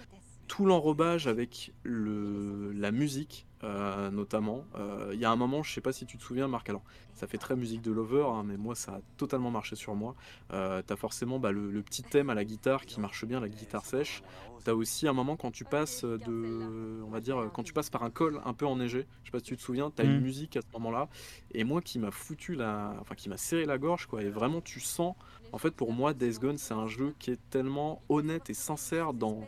tout 0.47 0.67
l'enrobage 0.67 1.27
avec 1.27 1.73
le, 1.83 2.73
la 2.73 2.91
musique, 2.93 3.47
euh, 3.63 4.11
notamment. 4.11 4.65
Euh, 4.77 5.11
Il 5.15 5.19
y 5.21 5.25
a 5.25 5.31
un 5.31 5.37
moment, 5.37 5.63
je 5.63 5.73
sais 5.73 5.81
pas 5.81 5.93
si 5.93 6.05
tu 6.07 6.19
te 6.19 6.23
souviens, 6.23 6.49
Marc, 6.49 6.69
alors 6.69 6.83
ça 7.15 7.27
fait 7.27 7.39
très 7.39 7.57
musique 7.57 7.81
de 7.83 7.93
Lover, 7.93 8.27
hein, 8.27 8.43
mais 8.45 8.57
moi 8.57 8.75
ça 8.75 8.93
a 8.97 9.01
totalement 9.17 9.51
marché 9.51 9.77
sur 9.77 9.95
moi. 9.95 10.15
Euh, 10.53 10.83
T'as 10.87 10.97
forcément 10.97 11.39
bah, 11.39 11.53
le, 11.53 11.71
le 11.71 11.83
petit 11.83 12.03
thème 12.03 12.29
à 12.31 12.35
la 12.35 12.45
guitare 12.45 12.85
qui 12.87 13.01
marche 13.01 13.25
bien, 13.25 13.41
la 13.41 13.49
guitare 13.49 13.85
sèche. 13.87 14.23
T'as 14.65 14.73
aussi 14.73 15.07
un 15.07 15.13
moment 15.13 15.37
quand 15.37 15.51
tu 15.51 15.65
passes 15.65 16.05
de, 16.05 17.03
on 17.05 17.11
va 17.11 17.21
dire, 17.21 17.51
quand 17.53 17.63
tu 17.63 17.73
passes 17.75 17.91
par 17.91 18.03
un 18.03 18.11
col 18.11 18.41
un 18.47 18.55
peu 18.55 18.67
enneigé. 18.67 19.07
Je 19.23 19.29
sais 19.29 19.33
pas 19.33 19.39
si 19.39 19.45
tu 19.45 19.57
te 19.57 19.63
souviens, 19.63 19.91
t'as 19.91 20.05
une 20.05 20.19
Mm. 20.19 20.23
musique 20.23 20.57
à 20.57 20.61
ce 20.63 20.67
moment-là, 20.75 21.09
et 21.53 21.65
moi 21.65 21.81
qui 21.83 21.99
m'a 21.99 22.11
foutu 22.11 22.55
la, 22.55 22.95
enfin 23.01 23.15
qui 23.15 23.29
m'a 23.29 23.37
serré 23.37 23.65
la 23.67 23.79
gorge 23.79 24.07
quoi. 24.07 24.23
Et 24.23 24.29
vraiment 24.31 24.61
tu 24.61 24.81
sens, 24.81 25.15
en 25.53 25.59
fait 25.59 25.71
pour 25.73 25.93
moi 25.93 26.15
Days 26.15 26.39
Gone 26.39 26.57
c'est 26.59 26.75
un 26.75 26.87
jeu 26.87 27.15
qui 27.19 27.31
est 27.31 27.41
tellement 27.51 28.03
honnête 28.09 28.49
et 28.51 28.55
sincère 28.55 29.13
dans 29.13 29.41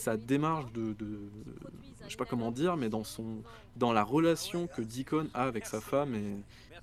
sa 0.00 0.16
démarche 0.16 0.72
de, 0.72 0.92
de- 0.94 1.30
je 2.04 2.10
sais 2.10 2.16
pas 2.16 2.24
comment 2.24 2.50
dire, 2.50 2.76
mais 2.76 2.88
dans 2.88 3.04
son, 3.04 3.42
dans 3.76 3.92
la 3.92 4.02
relation 4.02 4.66
que 4.66 4.82
Deacon 4.82 5.28
a 5.34 5.44
avec 5.44 5.66
sa 5.66 5.80
femme 5.80 6.14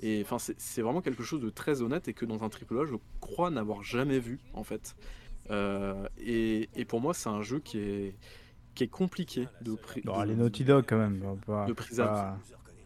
et, 0.01 0.22
enfin 0.24 0.38
c'est 0.57 0.82
vraiment 0.82 1.01
quelque 1.01 1.24
chose 1.24 1.41
de 1.41 1.49
très 1.49 1.82
honnête 1.82 2.07
et 2.07 2.13
que 2.13 2.26
dans 2.26 2.43
un 2.43 2.49
triple 2.49 2.78
A 2.80 2.86
je 2.86 2.95
crois 3.20 3.49
n'avoir 3.49 3.84
jamais 3.84 4.20
vu 4.20 4.39
en 4.53 4.63
fait. 4.63 4.95
Euh, 5.49 6.07
et, 6.20 6.70
et 6.76 6.86
pour 6.86 7.01
moi 7.01 7.13
c'est 7.13 7.30
un 7.30 7.41
jeu 7.41 7.59
qui 7.59 7.80
est 7.80 8.15
qui 8.76 8.84
est 8.84 8.88
compliqué 8.89 9.47
de 9.61 9.76
les 10.26 10.36
Naughty 10.36 10.63
Dog, 10.63 10.86
quand 10.88 10.99
même. 10.99 11.24
pas- 11.47 11.65
de 11.65 11.74
prise 11.74 11.99
à- 11.99 12.05
pas- 12.05 12.39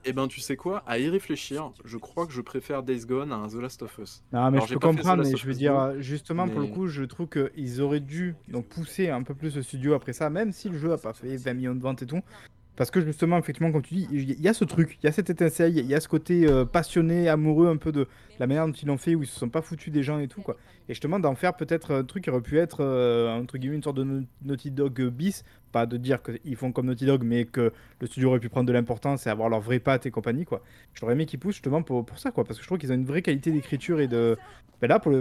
Eh 0.04 0.14
ben 0.14 0.28
tu 0.28 0.40
sais 0.40 0.56
quoi, 0.56 0.84
à 0.88 0.98
y 0.98 1.08
réfléchir, 1.10 1.72
je 1.86 1.98
crois 1.98 2.26
que 2.26 2.34
je 2.34 2.42
préfère 2.42 2.82
Days 2.82 3.06
Gone 3.06 3.32
à 3.32 3.36
un 3.36 3.48
The 3.48 3.56
Last 3.56 3.84
of 3.84 3.98
Us. 4.00 4.24
Non, 4.34 4.50
mais 4.50 4.58
Alors, 4.58 4.68
je 4.68 4.74
peux 4.74 4.80
comprendre, 4.80 5.24
mais 5.24 5.38
je 5.38 5.46
veux 5.46 5.54
dire, 5.54 5.74
2, 5.74 5.78
euh, 5.78 6.02
justement, 6.02 6.48
pour 6.48 6.60
le 6.60 6.68
coup, 6.68 6.88
je 6.88 7.04
trouve 7.04 7.28
qu'ils 7.28 7.82
auraient 7.82 8.00
dû 8.00 8.36
donc, 8.48 8.68
pousser 8.68 9.10
un 9.10 9.22
peu 9.22 9.36
plus 9.36 9.56
le 9.56 9.62
studio 9.62 9.94
après 9.94 10.14
ça, 10.14 10.30
même 10.30 10.52
si 10.52 10.70
le 10.70 10.78
jeu 10.78 10.92
a 10.92 10.98
pas 10.98 11.14
fait 11.14 11.36
20 11.36 11.54
millions 11.54 11.76
de 11.76 11.82
ventes 11.82 12.02
et 12.02 12.08
tout. 12.08 12.22
Parce 12.78 12.90
que 12.90 13.02
justement, 13.02 13.38
effectivement, 13.38 13.72
comme 13.72 13.84
tu 13.84 13.94
dis, 13.94 14.08
il 14.12 14.42
y 14.42 14.48
a 14.48 14.54
ce 14.54 14.64
truc, 14.64 14.98
il 15.02 15.06
y 15.06 15.10
a 15.10 15.12
cette 15.12 15.30
étincelle, 15.30 15.78
il 15.78 15.86
y 15.86 15.94
a 15.94 16.00
ce 16.00 16.08
côté 16.08 16.48
euh, 16.48 16.66
passionné, 16.66 17.28
amoureux 17.30 17.68
un 17.68 17.78
peu 17.78 17.92
de 17.92 18.08
la 18.40 18.48
manière 18.48 18.66
dont 18.66 18.74
ils 18.74 18.88
l'ont 18.88 18.98
fait, 18.98 19.14
où 19.14 19.22
ils 19.22 19.28
se 19.28 19.38
sont 19.38 19.50
pas 19.50 19.62
foutus 19.62 19.94
des 19.94 20.04
gens 20.04 20.20
et 20.20 20.28
tout, 20.28 20.42
quoi. 20.42 20.56
Et 20.90 20.94
justement, 20.94 21.20
d'en 21.20 21.36
faire 21.36 21.56
peut-être 21.56 21.94
un 21.94 22.04
truc 22.04 22.24
qui 22.24 22.30
aurait 22.30 22.42
pu 22.42 22.58
être, 22.58 22.78
euh, 22.80 23.30
entre 23.30 23.58
guillemets, 23.58 23.76
une 23.76 23.84
sorte 23.84 23.98
de 23.98 24.24
Naughty 24.44 24.72
Dog 24.72 25.00
bis. 25.10 25.44
Pas 25.72 25.86
de 25.86 25.98
dire 25.98 26.20
qu'ils 26.22 26.56
font 26.56 26.72
comme 26.72 26.88
Naughty 26.88 27.06
Dog, 27.06 27.24
mais 27.24 27.46
que 27.46 27.72
le 28.00 28.08
studio 28.08 28.30
aurait 28.30 28.40
pu 28.40 28.50
prendre 28.50 28.68
de 28.68 28.74
l'importance 28.74 29.26
et 29.26 29.30
avoir 29.30 29.48
leur 29.50 29.62
vraie 29.62 29.80
patte 29.80 30.06
et 30.06 30.12
compagnie, 30.12 30.46
quoi. 30.46 30.62
J'aurais 30.94 31.14
aimé 31.14 31.26
qu'ils 31.26 31.40
poussent 31.40 31.56
justement 31.56 31.82
pour, 31.82 32.06
pour 32.06 32.20
ça, 32.20 32.32
quoi. 32.32 32.44
Parce 32.44 32.58
que 32.58 32.64
je 32.64 32.68
trouve 32.68 32.78
qu'ils 32.78 32.92
ont 32.92 32.96
une 32.96 33.06
vraie 33.06 33.22
qualité 33.22 33.52
d'écriture 33.52 34.00
et 34.02 34.08
de. 34.08 34.38
Ben 34.82 34.88
là, 34.88 35.00
pour 35.00 35.12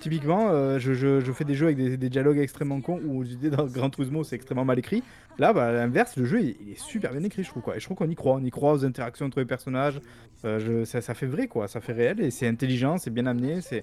typiquement, 0.00 0.48
euh, 0.50 0.78
je, 0.78 0.92
je- 0.94 1.20
je 1.20 1.32
fais 1.32 1.44
des 1.44 1.54
jeux 1.54 1.66
avec 1.66 1.76
des, 1.78 1.96
des 1.96 2.08
dialogues 2.10 2.38
extrêmement 2.38 2.80
cons 2.80 3.00
où 3.04 3.24
dis 3.24 3.36
dans 3.50 3.66
Gran 3.66 3.90
Turismo 3.90 4.22
c'est 4.24 4.36
extrêmement 4.36 4.64
mal 4.64 4.78
écrit. 4.78 5.02
Là, 5.38 5.52
bah, 5.52 5.66
à 5.68 5.72
l'inverse, 5.72 6.16
le 6.16 6.24
jeu 6.24 6.40
il, 6.42 6.72
est 6.72 6.78
super 6.78 7.12
bien 7.12 7.22
écrit, 7.22 7.42
je 7.42 7.48
trouve 7.48 7.62
quoi. 7.62 7.76
Et 7.76 7.80
je 7.80 7.84
trouve 7.86 7.96
qu'on 7.96 8.08
y 8.08 8.14
croit, 8.14 8.34
on 8.34 8.44
y 8.44 8.50
croit 8.50 8.72
aux 8.72 8.84
interactions 8.84 9.26
entre 9.26 9.40
les 9.40 9.46
personnages. 9.46 10.00
Euh, 10.44 10.58
je- 10.58 10.84
ça, 10.84 11.00
ça 11.00 11.14
fait 11.14 11.26
vrai 11.26 11.48
quoi, 11.48 11.68
ça 11.68 11.80
fait 11.80 11.92
réel 11.92 12.20
et 12.20 12.30
c'est 12.30 12.46
intelligent, 12.46 12.98
c'est 12.98 13.10
bien 13.10 13.26
amené. 13.26 13.60
C'est 13.62 13.82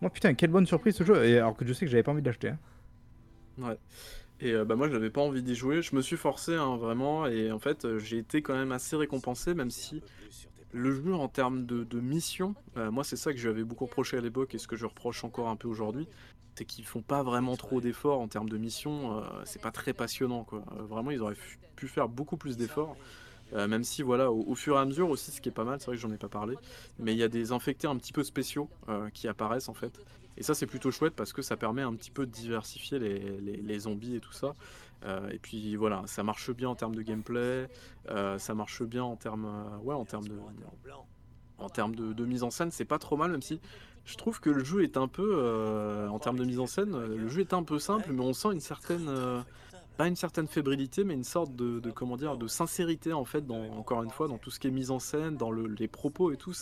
moi 0.00 0.10
putain 0.10 0.34
quelle 0.34 0.50
bonne 0.50 0.66
surprise 0.66 0.94
ce 0.96 1.04
jeu. 1.04 1.16
Alors 1.36 1.56
que 1.56 1.64
je 1.66 1.72
sais 1.72 1.84
que 1.86 1.90
j'avais 1.90 2.02
pas 2.02 2.12
envie 2.12 2.22
de 2.22 2.26
l'acheter. 2.26 2.48
hein. 2.48 2.58
Ouais. 3.58 3.76
Et 4.42 4.52
euh, 4.52 4.64
bah 4.64 4.74
moi 4.74 4.88
j'avais 4.88 5.10
pas 5.10 5.20
envie 5.20 5.42
d'y 5.42 5.54
jouer, 5.54 5.82
je 5.82 5.94
me 5.94 6.00
suis 6.00 6.16
forcé 6.16 6.54
hein, 6.54 6.76
vraiment 6.76 7.26
et 7.26 7.52
en 7.52 7.58
fait 7.58 7.84
euh, 7.84 7.98
j'ai 7.98 8.18
été 8.18 8.40
quand 8.40 8.54
même 8.54 8.72
assez 8.72 8.96
récompensé 8.96 9.52
même 9.52 9.70
si 9.70 10.02
le 10.72 10.94
jeu 10.94 11.14
en 11.14 11.28
termes 11.28 11.66
de, 11.66 12.00
mission, 12.00 12.54
euh, 12.76 12.90
moi 12.90 13.04
c'est 13.04 13.16
ça 13.16 13.32
que 13.32 13.38
j'avais 13.38 13.64
beaucoup 13.64 13.84
reproché 13.84 14.16
à 14.16 14.20
l'époque 14.20 14.54
et 14.54 14.58
ce 14.58 14.66
que 14.66 14.76
je 14.76 14.86
reproche 14.86 15.24
encore 15.24 15.48
un 15.48 15.56
peu 15.56 15.68
aujourd'hui, 15.68 16.08
c'est 16.54 16.64
qu'ils 16.64 16.86
font 16.86 17.02
pas 17.02 17.22
vraiment 17.22 17.56
trop 17.56 17.80
d'efforts 17.80 18.20
en 18.20 18.28
termes 18.28 18.48
de 18.48 18.56
mission, 18.56 19.22
c'est 19.44 19.60
pas 19.60 19.72
très 19.72 19.92
passionnant 19.92 20.44
quoi. 20.44 20.62
Vraiment 20.88 21.10
ils 21.10 21.20
auraient 21.20 21.36
pu 21.76 21.88
faire 21.88 22.08
beaucoup 22.08 22.36
plus 22.36 22.56
d'efforts. 22.56 22.96
Même 23.52 23.82
si 23.82 24.02
voilà, 24.02 24.30
au, 24.30 24.54
fur 24.54 24.76
et 24.76 24.78
à 24.78 24.84
mesure 24.84 25.10
aussi, 25.10 25.32
ce 25.32 25.40
qui 25.40 25.48
est 25.48 25.52
pas 25.52 25.64
mal, 25.64 25.80
c'est 25.80 25.86
vrai 25.86 25.96
que 25.96 26.02
j'en 26.02 26.12
ai 26.12 26.18
pas 26.18 26.28
parlé, 26.28 26.54
mais 27.00 27.14
il 27.14 27.18
y 27.18 27.24
a 27.24 27.28
des 27.28 27.50
infectés 27.50 27.88
un 27.88 27.96
petit 27.96 28.12
peu 28.12 28.22
spéciaux 28.22 28.70
qui 29.12 29.26
apparaissent 29.26 29.68
en 29.68 29.74
fait. 29.74 30.00
Et 30.36 30.42
ça, 30.42 30.54
c'est 30.54 30.66
plutôt 30.66 30.90
chouette 30.90 31.14
parce 31.14 31.32
que 31.32 31.42
ça 31.42 31.56
permet 31.56 31.82
un 31.82 31.94
petit 31.94 32.10
peu 32.10 32.24
de 32.26 32.30
diversifier 32.30 32.98
les, 32.98 33.18
les- 33.40 33.78
zombies 33.80 34.16
et 34.16 34.20
tout 34.20 34.32
ça. 34.32 34.54
Euh, 35.04 35.28
et 35.30 35.38
puis 35.38 35.76
voilà, 35.76 36.02
ça 36.06 36.22
marche 36.22 36.50
bien 36.50 36.68
en 36.68 36.74
termes 36.74 36.94
de 36.94 37.02
gameplay, 37.02 37.68
euh, 38.10 38.38
ça 38.38 38.54
marche 38.54 38.82
bien 38.82 39.02
en 39.04 39.16
termes, 39.16 39.46
euh, 39.46 39.78
ouais, 39.82 39.94
en 39.94 40.04
termes 40.04 40.28
de, 40.28 40.34
en 41.58 41.68
termes 41.68 41.94
de, 41.94 42.24
mise 42.24 42.42
en 42.42 42.50
scène, 42.50 42.70
c'est 42.70 42.84
pas 42.84 42.98
trop 42.98 43.16
mal, 43.16 43.30
même 43.30 43.42
si 43.42 43.60
je 44.06 44.16
trouve 44.16 44.40
que 44.40 44.50
le 44.50 44.64
jeu 44.64 44.82
est 44.82 44.96
un 44.96 45.08
peu, 45.08 46.08
en 46.10 46.18
termes 46.18 46.38
de 46.38 46.44
mise 46.44 46.58
en 46.60 46.66
scène, 46.66 46.98
le 47.16 47.28
jeu 47.28 47.40
est 47.40 47.52
un 47.54 47.62
peu 47.62 47.78
simple, 47.78 48.12
mais 48.12 48.22
on 48.22 48.32
sent 48.32 48.48
une 48.52 48.60
certaine, 48.60 49.08
pas 49.98 50.06
une 50.08 50.16
certaine 50.16 50.46
fébrilité, 50.48 51.04
mais 51.04 51.14
une 51.14 51.24
sorte 51.24 51.54
de, 51.54 51.90
comment 51.90 52.16
dire, 52.16 52.36
de 52.38 52.46
sincérité 52.46 53.12
en 53.12 53.24
fait, 53.26 53.46
dans, 53.46 53.62
encore 53.78 54.02
une 54.02 54.10
fois, 54.10 54.26
dans 54.28 54.38
tout 54.38 54.50
ce 54.50 54.58
qui 54.60 54.68
est 54.68 54.70
mise 54.70 54.90
en 54.90 54.98
scène, 54.98 55.36
dans 55.36 55.50
le- 55.50 55.66
les 55.66 55.88
propos 55.88 56.30
et 56.32 56.36
tout. 56.38 56.54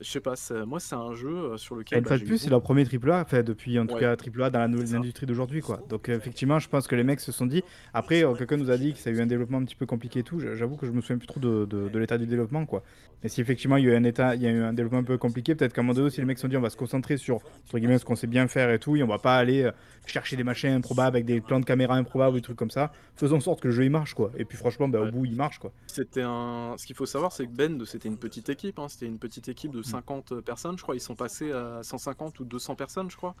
Je 0.00 0.10
sais 0.10 0.20
pas, 0.20 0.34
moi 0.66 0.80
c'est 0.80 0.94
un 0.94 1.14
jeu 1.14 1.28
euh, 1.28 1.56
sur 1.56 1.74
lequel 1.76 1.98
une 1.98 2.04
bah, 2.04 2.08
fois 2.10 2.18
de 2.18 2.24
plus, 2.24 2.38
c'est 2.38 2.50
leur 2.50 2.62
premier 2.62 2.84
triple 2.84 3.10
A, 3.10 3.20
enfin 3.22 3.42
depuis 3.42 3.78
en 3.78 3.86
tout 3.86 3.94
Ouais. 3.94 4.00
cas 4.00 4.16
triple 4.16 4.42
A 4.42 4.50
dans 4.50 4.58
la 4.58 4.68
nouvelle 4.68 4.96
industrie 4.96 5.26
d'aujourd'hui 5.26 5.60
quoi. 5.62 5.80
Donc 5.88 6.08
effectivement, 6.08 6.58
je 6.58 6.68
pense 6.68 6.86
que 6.86 6.94
les 6.96 7.04
mecs 7.04 7.20
se 7.20 7.32
sont 7.32 7.46
dit. 7.46 7.62
Après, 7.94 8.24
euh, 8.24 8.34
quelqu'un 8.34 8.56
nous 8.58 8.70
a 8.70 8.76
dit 8.76 8.92
que 8.92 8.98
ça 8.98 9.10
a 9.10 9.12
eu 9.12 9.20
un 9.20 9.26
développement 9.26 9.58
un 9.58 9.64
petit 9.64 9.74
peu 9.76 9.86
compliqué 9.86 10.20
et 10.20 10.22
tout. 10.22 10.38
J'avoue 10.40 10.76
que 10.76 10.86
je 10.86 10.92
me 10.92 11.00
souviens 11.00 11.18
plus 11.18 11.26
trop 11.26 11.40
de, 11.40 11.64
de- 11.64 11.88
de 11.88 11.98
l'état 11.98 12.18
du 12.18 12.26
développement 12.26 12.66
quoi. 12.66 12.82
Mais 13.22 13.30
si 13.30 13.40
effectivement 13.40 13.76
il 13.78 13.84
y 13.84 13.88
a 13.88 13.92
eu 13.92 13.96
un 13.96 14.04
état, 14.04 14.34
il 14.34 14.42
y 14.42 14.46
a 14.46 14.50
eu 14.50 14.60
un 14.62 14.72
développement 14.74 14.98
un 15.00 15.04
peu 15.04 15.16
compliqué, 15.18 15.54
peut-être 15.54 15.72
qu'à 15.72 15.80
un 15.80 15.84
moment 15.84 15.94
donné 15.94 16.06
aussi 16.08 16.20
les 16.20 16.26
mecs 16.26 16.36
se 16.38 16.42
sont 16.42 16.48
dit 16.48 16.56
on 16.56 16.60
va 16.60 16.70
se 16.70 16.76
concentrer 16.76 17.16
sur 17.16 17.36
entre 17.36 17.78
guillemets 17.78 17.98
ce 17.98 18.04
qu'on 18.04 18.14
sait 18.16 18.26
bien 18.26 18.46
faire 18.48 18.70
et 18.70 18.78
tout, 18.78 18.94
et 18.96 19.02
on 19.02 19.06
va 19.06 19.18
pas 19.18 19.36
aller 19.36 19.62
euh, 19.62 19.70
chercher 20.04 20.36
des 20.36 20.44
machins 20.44 20.70
improbables 20.72 21.16
avec 21.16 21.24
des 21.26 21.40
plans 21.40 21.58
de 21.60 21.64
caméra 21.64 21.94
improbables 21.96 22.34
ou 22.36 22.38
des 22.38 22.42
trucs 22.42 22.58
comme 22.58 22.70
ça. 22.70 22.92
Faisons 23.16 23.36
en 23.36 23.40
sorte 23.40 23.60
que 23.60 23.68
le 23.68 23.72
jeu 23.74 23.84
il 23.84 23.90
marche 23.90 24.12
quoi. 24.14 24.30
Et 24.36 24.44
puis 24.44 24.58
franchement, 24.58 24.86
bah, 24.88 25.00
au 25.00 25.10
bout 25.10 25.24
il 25.24 25.34
marche 25.34 25.58
quoi. 25.58 25.72
C'était 25.86 26.22
un. 26.22 26.74
Ce 26.76 26.84
qu'il 26.86 26.94
faut 26.94 27.06
savoir, 27.06 27.32
c'est 27.32 27.46
que 27.46 27.52
Bend, 27.52 27.84
c'était 27.86 28.08
une 28.08 28.18
petite 28.18 28.48
équipe. 28.50 28.78
hein, 28.78 28.88
C'était 28.88 29.06
une 29.06 29.18
petite 29.18 29.48
équipe 29.48 29.72
de 29.72 29.82
50 29.86 30.40
personnes, 30.40 30.76
je 30.76 30.82
crois. 30.82 30.94
Ils 30.94 31.00
sont 31.00 31.14
passés 31.14 31.52
à 31.52 31.82
150 31.82 32.40
ou 32.40 32.44
200 32.44 32.74
personnes, 32.74 33.10
je 33.10 33.16
crois. 33.16 33.34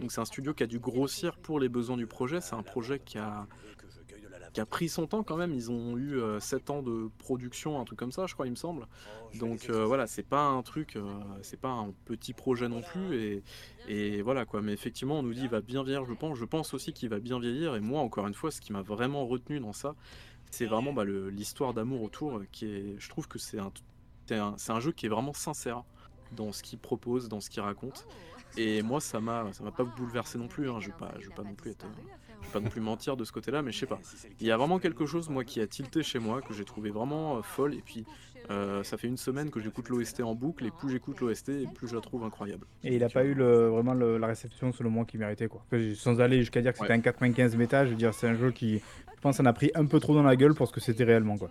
Donc 0.00 0.12
c'est 0.12 0.20
un 0.20 0.24
studio 0.24 0.54
qui 0.54 0.62
a 0.62 0.66
dû 0.66 0.78
grossir 0.78 1.36
pour 1.38 1.60
les 1.60 1.68
besoins 1.68 1.96
du 1.96 2.06
projet. 2.06 2.40
C'est 2.40 2.54
un 2.54 2.62
projet 2.62 2.98
qui 2.98 3.18
a 3.18 3.46
qui 4.52 4.60
a 4.60 4.66
pris 4.66 4.88
son 4.88 5.06
temps 5.06 5.22
quand 5.22 5.36
même. 5.36 5.54
Ils 5.54 5.70
ont 5.70 5.96
eu 5.96 6.20
7 6.38 6.70
ans 6.70 6.82
de 6.82 7.08
production, 7.18 7.80
un 7.80 7.84
truc 7.84 7.98
comme 7.98 8.12
ça, 8.12 8.26
je 8.26 8.34
crois, 8.34 8.46
il 8.46 8.50
me 8.50 8.56
semble. 8.56 8.86
Donc 9.38 9.70
euh, 9.70 9.84
voilà, 9.86 10.06
c'est 10.06 10.22
pas 10.22 10.44
un 10.44 10.62
truc, 10.62 10.96
euh, 10.96 11.02
c'est 11.42 11.58
pas 11.58 11.70
un 11.70 11.92
petit 12.04 12.34
projet 12.34 12.68
non 12.68 12.82
plus. 12.82 13.16
Et, 13.16 13.42
et 13.88 14.22
voilà 14.22 14.44
quoi. 14.44 14.60
Mais 14.62 14.72
effectivement, 14.72 15.20
on 15.20 15.22
nous 15.22 15.34
dit 15.34 15.42
il 15.42 15.48
va 15.48 15.60
bien 15.60 15.82
vieillir, 15.82 16.04
je 16.04 16.14
pense. 16.14 16.38
Je 16.38 16.44
pense 16.44 16.74
aussi 16.74 16.92
qu'il 16.92 17.08
va 17.08 17.18
bien 17.18 17.40
vieillir. 17.40 17.74
Et 17.76 17.80
moi, 17.80 18.00
encore 18.00 18.26
une 18.26 18.34
fois, 18.34 18.50
ce 18.50 18.60
qui 18.60 18.72
m'a 18.72 18.82
vraiment 18.82 19.26
retenu 19.26 19.60
dans 19.60 19.72
ça, 19.72 19.94
c'est 20.50 20.66
vraiment 20.66 20.92
bah, 20.92 21.04
l'histoire 21.04 21.72
d'amour 21.72 22.02
autour 22.02 22.38
euh, 22.38 22.46
qui 22.52 22.66
est. 22.66 22.96
Je 22.98 23.08
trouve 23.08 23.26
que 23.26 23.38
c'est 23.38 23.58
un, 23.58 23.72
c'est 24.56 24.72
un, 24.72 24.80
jeu 24.80 24.92
qui 24.92 25.06
est 25.06 25.08
vraiment 25.08 25.32
sincère 25.34 25.82
dans 26.36 26.52
ce 26.52 26.62
qu'il 26.62 26.78
propose, 26.78 27.28
dans 27.28 27.40
ce 27.40 27.50
qu'il 27.50 27.62
raconte. 27.62 28.06
Et 28.56 28.82
moi, 28.82 29.00
ça 29.00 29.20
m'a, 29.20 29.50
ça 29.52 29.64
m'a 29.64 29.70
pas 29.70 29.84
bouleversé 29.84 30.38
non 30.38 30.46
plus. 30.48 30.68
Hein. 30.70 30.76
Je 30.80 30.88
vais 30.88 30.96
pas, 30.98 31.12
je 31.20 31.28
vais 31.28 31.34
pas 31.34 31.42
non 31.42 31.54
plus 31.54 31.70
être, 31.70 31.86
je 32.42 32.46
vais 32.46 32.52
pas 32.52 32.60
non 32.60 32.68
plus 32.68 32.80
mentir 32.82 33.16
de 33.16 33.24
ce 33.24 33.32
côté-là, 33.32 33.62
mais 33.62 33.72
je 33.72 33.78
sais 33.78 33.86
pas. 33.86 33.98
Il 34.40 34.46
y 34.46 34.50
a 34.50 34.56
vraiment 34.56 34.78
quelque 34.78 35.06
chose 35.06 35.28
moi 35.30 35.42
qui 35.44 35.60
a 35.60 35.66
tilté 35.66 36.02
chez 36.02 36.18
moi 36.18 36.42
que 36.42 36.52
j'ai 36.52 36.64
trouvé 36.64 36.90
vraiment 36.90 37.38
euh, 37.38 37.42
folle. 37.42 37.72
Et 37.74 37.80
puis, 37.82 38.04
euh, 38.50 38.82
ça 38.82 38.98
fait 38.98 39.08
une 39.08 39.16
semaine 39.16 39.50
que 39.50 39.58
j'écoute 39.60 39.88
l'OST 39.88 40.20
en 40.22 40.34
boucle. 40.34 40.66
Et 40.66 40.70
plus 40.70 40.90
j'écoute 40.90 41.20
l'OST, 41.20 41.48
et 41.50 41.66
plus 41.74 41.88
je 41.88 41.94
la 41.94 42.02
trouve 42.02 42.24
incroyable. 42.24 42.66
Et 42.84 42.96
il 42.96 43.04
a 43.04 43.08
pas 43.08 43.24
eu 43.24 43.32
le, 43.32 43.68
vraiment 43.68 43.94
le- 43.94 44.18
la 44.18 44.26
réception 44.26 44.70
selon 44.72 44.90
moi 44.90 45.04
qu'il 45.06 45.20
méritait 45.20 45.48
quoi. 45.48 45.64
Sans 45.94 46.20
aller 46.20 46.38
jusqu'à 46.40 46.60
dire 46.60 46.72
que 46.72 46.78
c'était 46.78 46.90
Ouais. 46.92 46.98
un 46.98 47.00
95 47.00 47.56
méta, 47.56 47.86
je 47.86 47.90
veux 47.90 47.96
dire 47.96 48.12
c'est 48.12 48.28
un 48.28 48.34
jeu 48.34 48.50
qui, 48.50 48.78
je 48.80 49.20
pense, 49.22 49.40
en 49.40 49.46
a 49.46 49.52
pris 49.54 49.70
un 49.74 49.86
peu 49.86 49.98
trop 49.98 50.14
dans 50.14 50.22
la 50.24 50.36
gueule 50.36 50.54
pour 50.54 50.66
ce 50.68 50.72
que 50.74 50.80
c'était 50.80 51.04
réellement 51.04 51.38
quoi. 51.38 51.48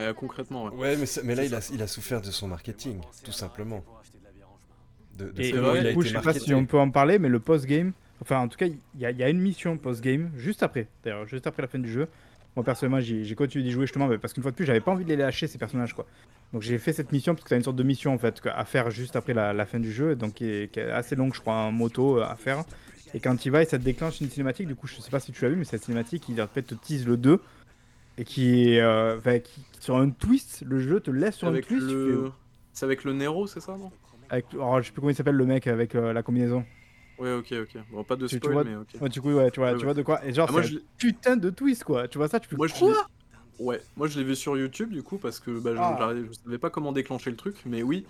Euh, 0.00 0.12
concrètement, 0.14 0.64
ouais. 0.66 0.70
Ouais, 0.74 0.96
mais, 0.96 1.06
ça- 1.06 1.20
mais 1.24 1.34
là, 1.34 1.44
il 1.44 1.54
a, 1.54 1.60
il 1.72 1.82
a 1.82 1.86
souffert 1.86 2.20
de 2.20 2.30
son 2.30 2.48
marketing, 2.48 3.00
tout 3.24 3.32
simplement. 3.32 3.84
De, 5.18 5.30
de 5.30 5.42
Et, 5.42 5.50
il 5.50 5.56
a 5.58 5.82
du 5.90 5.94
coup, 5.94 6.00
été 6.02 6.10
je 6.10 6.16
sais 6.16 6.22
pas 6.22 6.32
si 6.32 6.54
on 6.54 6.64
peut 6.64 6.78
en 6.78 6.90
parler, 6.90 7.18
mais 7.18 7.28
le 7.28 7.40
post-game, 7.40 7.92
enfin 8.22 8.38
en 8.38 8.48
tout 8.48 8.56
cas, 8.56 8.66
il 8.66 8.78
y, 8.98 9.04
a- 9.04 9.10
il 9.10 9.18
y 9.18 9.22
a 9.22 9.28
une 9.28 9.40
mission 9.40 9.76
post-game 9.76 10.30
juste 10.36 10.62
après, 10.62 10.88
d'ailleurs, 11.04 11.26
juste 11.26 11.46
après 11.46 11.62
la 11.62 11.68
fin 11.68 11.78
du 11.78 11.90
jeu. 11.90 12.08
Moi 12.56 12.64
personnellement, 12.64 13.00
j'ai 13.00 13.34
continué 13.36 13.62
d'y 13.64 13.70
jouer 13.70 13.86
justement 13.86 14.08
parce 14.18 14.32
qu'une 14.32 14.42
fois 14.42 14.50
de 14.50 14.56
plus, 14.56 14.64
j'avais 14.64 14.80
pas 14.80 14.90
envie 14.90 15.04
de 15.04 15.10
les 15.10 15.16
lâcher 15.16 15.46
ces 15.46 15.56
personnages 15.58 15.94
quoi. 15.94 16.06
Donc 16.52 16.62
j'ai 16.62 16.78
fait 16.78 16.92
cette 16.92 17.12
mission 17.12 17.34
parce 17.34 17.44
que 17.44 17.50
t'as 17.50 17.56
une 17.56 17.62
sorte 17.62 17.76
de 17.76 17.82
mission 17.84 18.12
en 18.12 18.18
fait 18.18 18.40
à 18.46 18.64
faire 18.64 18.90
juste 18.90 19.14
après 19.14 19.34
la, 19.34 19.52
la 19.52 19.66
fin 19.66 19.78
du 19.78 19.92
jeu, 19.92 20.16
donc 20.16 20.34
qui 20.34 20.46
est, 20.50 20.72
qui 20.72 20.80
est 20.80 20.90
assez 20.90 21.14
longue, 21.14 21.32
je 21.34 21.40
crois, 21.40 21.54
en 21.54 21.70
moto 21.70 22.18
euh, 22.18 22.24
à 22.24 22.34
faire. 22.34 22.64
Et 23.14 23.20
quand 23.20 23.36
tu 23.36 23.50
vas, 23.50 23.62
et 23.62 23.66
ça 23.66 23.78
te 23.78 23.84
déclenche 23.84 24.20
une 24.20 24.30
cinématique. 24.30 24.66
Du 24.66 24.74
coup, 24.74 24.86
je 24.88 25.00
sais 25.00 25.10
pas 25.10 25.20
si 25.20 25.30
tu 25.32 25.44
l'as 25.44 25.50
vu, 25.50 25.56
mais 25.56 25.64
cette 25.64 25.82
cinématique, 25.84 26.28
il 26.28 26.40
en 26.42 26.46
fait 26.48 26.62
te 26.62 26.74
tease 26.74 27.06
le 27.06 27.16
2 27.16 27.40
et 28.20 28.24
qui 28.24 28.74
est 28.74 28.80
euh, 28.80 29.18
qui- 29.40 29.62
sur 29.80 29.96
un 29.96 30.10
twist, 30.10 30.62
le 30.66 30.78
jeu 30.78 31.00
te 31.00 31.10
laisse 31.10 31.36
sur 31.36 31.48
un 31.48 31.60
twist. 31.60 31.86
le, 31.90 32.30
c'est 32.72 32.84
avec 32.84 33.04
le 33.04 33.12
Nero, 33.14 33.46
c'est 33.46 33.60
ça, 33.60 33.76
non? 33.76 33.90
Avec, 34.28 34.46
alors, 34.52 34.80
je 34.80 34.86
sais 34.86 34.92
plus 34.92 35.00
comment 35.00 35.10
il 35.10 35.16
s'appelle 35.16 35.34
le 35.34 35.46
mec 35.46 35.66
avec 35.66 35.94
euh, 35.94 36.12
la 36.12 36.22
combinaison. 36.22 36.64
Ouais, 37.18 37.32
ok, 37.34 37.52
ok. 37.62 37.82
Bon, 37.90 38.04
pas 38.04 38.16
de 38.16 38.26
Tu- 38.26 38.34
tu 38.38 38.46
spoil, 38.46 38.52
vois- 38.52 38.64
mais 38.64 38.76
ok. 38.76 38.88
Ouais, 39.00 39.08
du 39.08 39.20
coup, 39.20 39.32
ouais, 39.32 39.50
tu 39.50 39.60
vois, 39.60 39.68
Ouais, 39.70 39.72
tu 39.74 39.78
ouais. 39.80 39.84
vois 39.84 39.94
de 39.94 40.02
quoi. 40.02 40.24
Et 40.24 40.32
genre, 40.32 40.46
Ah, 40.48 40.52
moi, 40.52 40.62
je 40.62 40.78
putain 40.98 41.36
de 41.36 41.50
twist, 41.50 41.84
quoi. 41.84 42.06
Tu 42.08 42.18
vois 42.18 42.28
ça, 42.28 42.38
tu 42.40 42.48
peux 42.48 42.56
Moi, 42.56 42.66
je 42.68 42.74
quoi? 42.78 42.88
l'ai- 42.90 43.64
Ouais, 43.64 43.78
moi 43.94 44.06
je 44.06 44.18
l'ai 44.18 44.24
vu 44.24 44.34
sur 44.36 44.56
YouTube 44.56 44.90
du 44.90 45.02
coup 45.02 45.18
parce 45.18 45.38
que 45.38 45.50
bah, 45.50 45.72
je, 45.74 45.78
Ah. 45.78 46.12
je 46.14 46.32
savais 46.44 46.56
pas 46.56 46.70
comment 46.70 46.92
déclencher 46.92 47.28
le 47.28 47.36
truc, 47.36 47.56
mais 47.66 47.82
oui, 47.82 48.06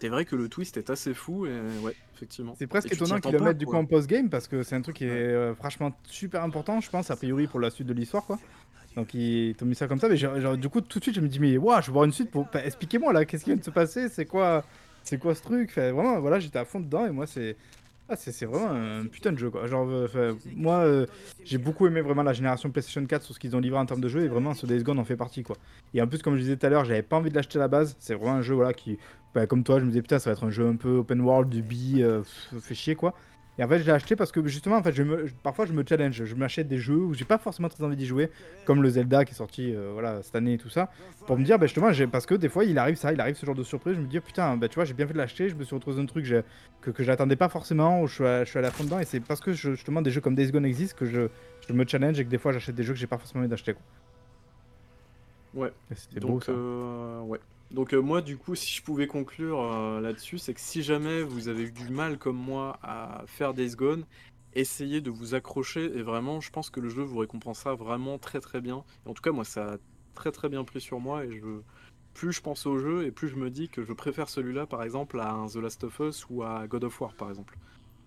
c'est 0.00 0.08
vrai 0.08 0.24
que 0.24 0.34
le 0.34 0.48
twist 0.48 0.78
est 0.78 0.88
assez 0.88 1.12
fou 1.12 1.44
et 1.44 1.50
ouais, 1.82 1.94
effectivement. 2.14 2.54
C'est 2.58 2.66
presque 2.66 2.90
étonnant 2.90 3.20
qu'ils 3.20 3.32
le 3.32 3.40
mettent 3.40 3.58
du 3.58 3.66
coup 3.66 3.76
en 3.76 3.84
post-game 3.84 4.30
parce 4.30 4.48
que 4.48 4.62
c'est 4.62 4.76
un 4.76 4.80
truc 4.80 4.96
qui 4.96 5.04
est 5.04 5.10
euh, 5.10 5.54
franchement 5.54 5.92
super 6.04 6.42
important, 6.42 6.80
je 6.80 6.88
pense, 6.88 7.10
a 7.10 7.16
priori 7.16 7.46
pour 7.48 7.60
la 7.60 7.68
suite 7.68 7.86
de 7.86 7.92
l'histoire, 7.92 8.24
quoi. 8.24 8.38
Donc 8.96 9.12
ils 9.14 9.54
t'ont 9.56 9.66
mis 9.66 9.74
ça 9.74 9.88
comme 9.88 9.98
ça, 9.98 10.08
mais 10.08 10.56
du 10.56 10.68
coup 10.68 10.80
tout 10.80 10.98
de 10.98 11.04
suite 11.04 11.16
je 11.16 11.20
me 11.20 11.28
dis 11.28 11.40
mais 11.40 11.56
waouh, 11.56 11.80
je 11.80 11.86
vais 11.86 11.92
voir 11.92 12.04
une 12.04 12.12
suite 12.12 12.30
pour. 12.30 12.42
enfin, 12.42 12.60
expliquez-moi 12.64 13.12
là, 13.12 13.24
qu'est-ce 13.24 13.44
qui 13.44 13.50
vient 13.50 13.58
de 13.58 13.64
se 13.64 13.70
passer, 13.70 14.08
c'est 14.08 14.24
quoi, 14.26 14.64
c'est 15.02 15.18
quoi 15.18 15.34
ce 15.34 15.42
truc, 15.42 15.74
vraiment 15.74 16.20
voilà 16.20 16.38
j'étais 16.38 16.58
à 16.58 16.64
fond 16.64 16.80
dedans 16.80 17.06
et 17.06 17.10
moi 17.10 17.26
c'est. 17.26 17.56
Ah, 18.06 18.16
c'est 18.16 18.44
vraiment 18.44 18.68
un 18.70 19.06
putain 19.06 19.32
de 19.32 19.38
jeu 19.38 19.48
quoi. 19.48 19.66
Genre, 19.66 19.88
euh, 19.88 20.34
moi 20.54 20.80
euh, 20.80 21.06
j'ai 21.42 21.56
beaucoup 21.56 21.86
aimé 21.86 22.02
vraiment 22.02 22.22
la 22.22 22.34
génération 22.34 22.70
PlayStation 22.70 23.04
4 23.04 23.22
sur 23.22 23.34
ce 23.34 23.40
qu'ils 23.40 23.56
ont 23.56 23.60
livré 23.60 23.78
en 23.78 23.86
termes 23.86 24.02
de 24.02 24.08
jeu 24.08 24.20
et 24.24 24.28
vraiment 24.28 24.52
ce 24.52 24.66
Days 24.66 24.82
Gone 24.82 24.98
en 24.98 25.04
fait 25.04 25.16
partie 25.16 25.42
quoi. 25.42 25.56
Et 25.94 26.02
en 26.02 26.06
plus, 26.06 26.20
comme 26.20 26.36
je 26.36 26.42
disais 26.42 26.56
tout 26.58 26.66
à 26.66 26.68
l'heure, 26.68 26.84
j'avais 26.84 27.00
pas 27.00 27.16
envie 27.16 27.30
de 27.30 27.34
l'acheter 27.34 27.56
à 27.56 27.60
la 27.60 27.68
base. 27.68 27.96
C'est 28.00 28.12
vraiment 28.14 28.34
un 28.34 28.42
jeu 28.42 28.54
voilà 28.54 28.74
qui, 28.74 28.98
bah, 29.34 29.46
comme 29.46 29.64
toi, 29.64 29.80
je 29.80 29.86
me 29.86 29.88
disais 29.88 30.02
putain 30.02 30.18
ça 30.18 30.28
va 30.28 30.34
être 30.36 30.44
un 30.44 30.50
jeu 30.50 30.66
un 30.66 30.76
peu 30.76 30.98
open 30.98 31.22
world 31.22 31.48
du 31.48 31.62
bi, 31.62 32.02
euh, 32.02 32.22
fait 32.60 32.74
chier 32.74 32.94
quoi. 32.94 33.14
Et 33.56 33.62
en 33.62 33.68
fait, 33.68 33.78
je 33.78 33.84
l'ai 33.84 33.92
acheté 33.92 34.16
parce 34.16 34.32
que 34.32 34.44
justement, 34.48 34.76
en 34.78 34.82
fait, 34.82 34.92
je 34.92 35.04
me, 35.04 35.26
parfois 35.44 35.64
je 35.64 35.72
me 35.72 35.84
challenge, 35.88 36.24
je 36.24 36.34
m'achète 36.34 36.66
des 36.66 36.78
jeux 36.78 36.96
où 36.96 37.14
j'ai 37.14 37.24
pas 37.24 37.38
forcément 37.38 37.68
très 37.68 37.84
envie 37.84 37.94
d'y 37.94 38.04
jouer, 38.06 38.30
comme 38.64 38.82
le 38.82 38.88
Zelda 38.88 39.24
qui 39.24 39.30
est 39.30 39.36
sorti 39.36 39.72
euh, 39.72 39.90
voilà 39.92 40.22
cette 40.24 40.34
année 40.34 40.54
et 40.54 40.58
tout 40.58 40.68
ça, 40.70 40.90
pour 41.26 41.38
me 41.38 41.44
dire 41.44 41.56
bah, 41.56 41.66
justement, 41.66 41.90
parce 42.10 42.26
que 42.26 42.34
des 42.34 42.48
fois 42.48 42.64
il 42.64 42.76
arrive 42.78 42.96
ça, 42.96 43.12
il 43.12 43.20
arrive 43.20 43.36
ce 43.36 43.46
genre 43.46 43.54
de 43.54 43.62
surprise, 43.62 43.94
je 43.94 44.00
me 44.00 44.06
dis 44.06 44.18
oh, 44.18 44.22
putain, 44.26 44.56
bah 44.56 44.68
tu 44.68 44.74
vois, 44.74 44.84
j'ai 44.84 44.94
bien 44.94 45.06
fait 45.06 45.12
de 45.12 45.18
l'acheter, 45.18 45.48
je 45.48 45.54
me 45.54 45.62
suis 45.62 45.72
retrouvé 45.74 45.96
dans 45.96 46.02
un 46.02 46.06
truc 46.06 46.24
j'ai- 46.24 46.42
que, 46.80 46.90
que 46.90 47.04
j'attendais 47.04 47.36
pas 47.36 47.48
forcément, 47.48 48.02
où 48.02 48.08
je 48.08 48.14
suis, 48.14 48.24
à, 48.24 48.42
je 48.44 48.50
suis 48.50 48.58
à 48.58 48.70
fond 48.72 48.82
dedans, 48.84 48.98
et 48.98 49.04
c'est 49.04 49.20
parce 49.20 49.40
que 49.40 49.52
je- 49.52 49.70
justement 49.74 50.02
des 50.02 50.10
jeux 50.10 50.20
comme 50.20 50.34
Days 50.34 50.50
Gone 50.50 50.64
existent 50.66 50.96
que 50.98 51.06
je, 51.06 51.28
je 51.68 51.72
me 51.72 51.86
challenge 51.86 52.18
et 52.18 52.24
que 52.24 52.30
des 52.30 52.38
fois 52.38 52.50
j'achète 52.50 52.74
des 52.74 52.82
jeux 52.82 52.92
que 52.94 52.98
j'ai 52.98 53.06
pas 53.06 53.18
forcément 53.18 53.40
envie 53.42 53.48
d'acheter. 53.50 53.74
quoi. 53.74 53.82
Ouais. 55.62 55.72
C'était 55.94 56.18
beau 56.18 56.40
ça. 56.40 56.50
euh, 56.50 57.20
ouais. 57.20 57.38
Donc 57.74 57.92
euh, 57.92 58.00
moi 58.00 58.22
du 58.22 58.36
coup, 58.38 58.54
si 58.54 58.72
je 58.72 58.82
pouvais 58.82 59.06
conclure 59.08 59.60
euh, 59.60 60.00
là-dessus, 60.00 60.38
c'est 60.38 60.54
que 60.54 60.60
si 60.60 60.82
jamais 60.82 61.22
vous 61.22 61.48
avez 61.48 61.64
eu 61.64 61.72
du 61.72 61.88
mal 61.90 62.18
comme 62.18 62.36
moi 62.36 62.78
à 62.82 63.24
faire 63.26 63.52
Days 63.52 63.74
Gone, 63.74 64.04
essayez 64.54 65.00
de 65.00 65.10
vous 65.10 65.34
accrocher 65.34 65.84
et 65.86 66.02
vraiment, 66.02 66.40
je 66.40 66.50
pense 66.50 66.70
que 66.70 66.78
le 66.78 66.88
jeu 66.88 67.02
vous 67.02 67.18
récompensera 67.18 67.74
vraiment 67.74 68.18
très 68.18 68.40
très 68.40 68.60
bien. 68.60 68.84
Et 69.04 69.08
en 69.08 69.14
tout 69.14 69.22
cas, 69.22 69.32
moi, 69.32 69.44
ça 69.44 69.72
a 69.72 69.76
très 70.14 70.30
très 70.30 70.48
bien 70.48 70.62
pris 70.62 70.80
sur 70.80 71.00
moi 71.00 71.24
et 71.24 71.32
je 71.32 71.60
plus 72.14 72.30
je 72.30 72.40
pense 72.40 72.64
au 72.66 72.78
jeu 72.78 73.04
et 73.04 73.10
plus 73.10 73.26
je 73.26 73.34
me 73.34 73.50
dis 73.50 73.68
que 73.68 73.82
je 73.82 73.92
préfère 73.92 74.28
celui-là 74.28 74.66
par 74.66 74.84
exemple 74.84 75.18
à 75.18 75.32
un 75.32 75.48
The 75.48 75.56
Last 75.56 75.82
of 75.82 75.98
Us 75.98 76.24
ou 76.30 76.44
à 76.44 76.68
God 76.68 76.84
of 76.84 77.00
War 77.00 77.12
par 77.14 77.28
exemple. 77.28 77.58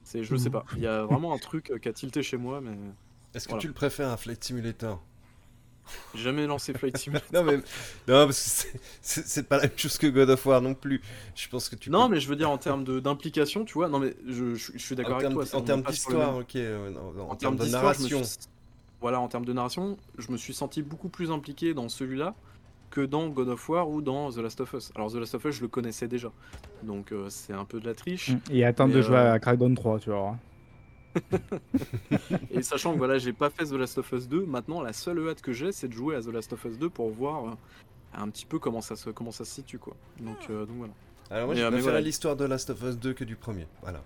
C'est 0.06 0.24
je 0.24 0.34
sais 0.38 0.50
pas, 0.50 0.64
il 0.78 0.84
y 0.84 0.88
a 0.88 1.04
vraiment 1.04 1.34
un 1.34 1.38
truc 1.38 1.74
qui 1.82 1.90
a 1.90 1.92
tilté 1.92 2.24
chez 2.24 2.38
moi 2.38 2.62
mais 2.62 2.78
Est-ce 3.34 3.48
que 3.48 3.50
Voilà. 3.50 3.62
tu 3.62 3.68
le 3.68 3.74
préfères 3.74 4.08
à 4.08 4.16
Flight 4.16 4.42
Simulator? 4.42 5.04
J'ai 6.16 6.24
jamais 6.24 6.46
lancé 6.48 6.74
Flight 6.74 6.98
Simulator. 6.98 7.28
Non, 7.34 7.44
mais 7.44 7.58
non, 7.58 8.26
parce 8.26 8.66
que 8.72 8.80
c'est- 9.02 9.44
pas 9.48 9.58
la 9.58 9.64
même 9.64 9.72
chose 9.78 9.98
que 9.98 10.08
God 10.08 10.30
of 10.30 10.46
War 10.46 10.62
non 10.62 10.74
plus. 10.74 11.02
Je 11.36 11.48
pense 11.50 11.70
que 11.70 11.76
tu 11.76 11.90
Non, 11.90 12.08
peux- 12.08 12.16
mais 12.16 12.20
je 12.20 12.28
veux 12.28 12.36
dire 12.36 12.50
en 12.50 12.58
termes 12.58 12.84
de- 12.84 13.00
d'implication, 13.00 13.66
tu 13.66 13.74
vois. 13.76 13.90
Non, 13.90 14.00
mais 14.00 14.16
je, 14.28 14.56
je- 14.56 14.72
je 14.74 14.78
suis 14.78 14.96
d'accord 14.96 15.18
avec 15.18 15.30
toi. 15.32 15.44
en 15.54 15.62
termes 15.62 15.82
d'histoire, 15.84 16.38
ok, 16.38 16.56
euh, 16.56 16.94
en, 17.18 17.22
en 17.22 17.30
En 17.32 17.36
termes 17.36 17.56
de 17.58 17.66
narration. 17.66 18.24
suis- 18.24 18.38
Voilà, 19.02 19.20
en 19.20 19.28
termes 19.28 19.46
de 19.46 19.54
narration, 19.54 19.98
je 20.18 20.32
me 20.32 20.38
suis 20.38 20.54
senti 20.54 20.82
beaucoup 20.82 21.10
plus 21.10 21.30
impliqué 21.32 21.74
dans 21.76 21.88
celui-là 21.88 22.34
que 22.90 23.02
dans 23.02 23.28
God 23.28 23.50
of 23.50 23.70
War 23.70 23.88
ou 23.90 24.02
dans 24.02 24.32
The 24.32 24.38
Last 24.38 24.62
of 24.62 24.74
Us. 24.74 24.92
Alors 24.96 25.12
The 25.12 25.16
Last 25.16 25.36
of 25.36 25.46
Us, 25.46 25.56
je 25.58 25.62
le 25.62 25.68
connaissais 25.68 26.08
déjà, 26.08 26.32
donc 26.84 27.12
euh, 27.12 27.28
c'est 27.30 27.54
un 27.54 27.66
peu 27.66 27.80
de 27.80 27.86
la 27.86 27.94
triche. 27.94 28.32
Et 28.50 28.66
attendre 28.66 28.94
de 28.94 29.02
jouer 29.02 29.18
euh, 29.18 29.34
à 29.34 29.40
Crackdown 29.40 29.76
3, 29.76 30.00
tu 30.00 30.10
vois. 30.10 30.36
Et 32.52 32.62
sachant 32.62 32.94
que 32.94 32.98
voilà, 32.98 33.18
j'ai 33.18 33.34
pas 33.34 33.50
fait 33.50 33.66
The 33.66 33.72
Last 33.74 33.98
of 33.98 34.12
Us 34.12 34.28
2, 34.28 34.46
maintenant 34.46 34.82
la 34.82 34.94
seule 34.94 35.28
hâte 35.30 35.42
que 35.42 35.54
j'ai, 35.54 35.72
c'est 35.72 35.88
de 35.88 35.94
jouer 35.94 36.16
à 36.16 36.22
The 36.22 36.28
Last 36.28 36.54
of 36.54 36.64
Us 36.66 36.78
2 36.78 36.90
pour 36.90 37.10
voir 37.12 37.46
euh, 37.48 37.52
un 38.14 38.30
petit 38.30 38.46
peu 38.46 38.60
comment 38.60 38.82
ça 38.82 38.96
se 38.96 39.10
comment 39.10 39.32
ça 39.32 39.46
se 39.46 39.54
situe 39.56 39.80
quoi. 39.80 39.96
Donc, 40.20 40.38
euh, 40.50 40.66
donc 40.66 40.78
voilà. 40.78 40.94
Alors 41.30 41.48
moi, 41.48 41.56
je 41.56 41.62
euh, 41.62 41.68
préfère 41.68 41.84
voilà. 41.84 42.02
l'histoire 42.02 42.36
de 42.36 42.46
Last 42.46 42.70
of 42.70 42.82
Us 42.84 42.98
2 42.98 43.14
que 43.14 43.24
du 43.24 43.36
premier. 43.36 43.68
Voilà. 43.82 44.02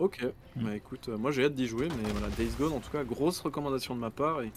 Ok, 0.00 0.26
Mm. 0.56 0.64
bah 0.64 0.74
écoute, 0.74 1.08
euh, 1.08 1.16
moi 1.16 1.30
j'ai 1.30 1.44
hâte 1.44 1.54
d'y 1.54 1.68
jouer, 1.68 1.86
mais 1.86 2.10
voilà, 2.10 2.26
Days 2.36 2.50
Gone 2.58 2.72
en 2.72 2.80
tout 2.80 2.90
cas, 2.90 3.04
grosse 3.04 3.38
recommandation 3.40 3.94
de 3.94 4.00
ma 4.00 4.10
part 4.10 4.42
et 4.42 4.50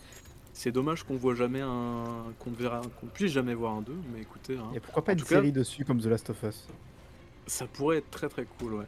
c'est 0.51 0.71
dommage 0.71 1.03
qu'on 1.03 1.15
voit 1.15 1.35
jamais 1.35 1.61
un, 1.61 2.05
qu'on 2.39 2.49
ne 2.49 2.55
verra, 2.55 2.81
qu'on 2.99 3.05
puisse 3.05 3.31
jamais 3.33 3.53
voir 3.53 3.73
un 3.75 3.81
2, 3.83 3.93
mais 4.11 4.21
écoutez, 4.21 4.57
hein, 4.57 4.71
Et 4.73 4.79
pourquoi 4.79 5.03
pas 5.03 5.11
En 5.11 5.15
une 5.15 5.21
cas- 5.21 5.27
série 5.27 5.51
dessus 5.51 5.85
comme 5.85 6.01
The 6.01 6.07
Last 6.07 6.31
of 6.31 6.41
Us? 6.41 6.67
Ça 7.45 7.67
pourrait 7.67 7.97
être 7.97 8.09
très 8.09 8.29
très 8.29 8.45
cool, 8.57 8.73
ouais. 8.73 8.85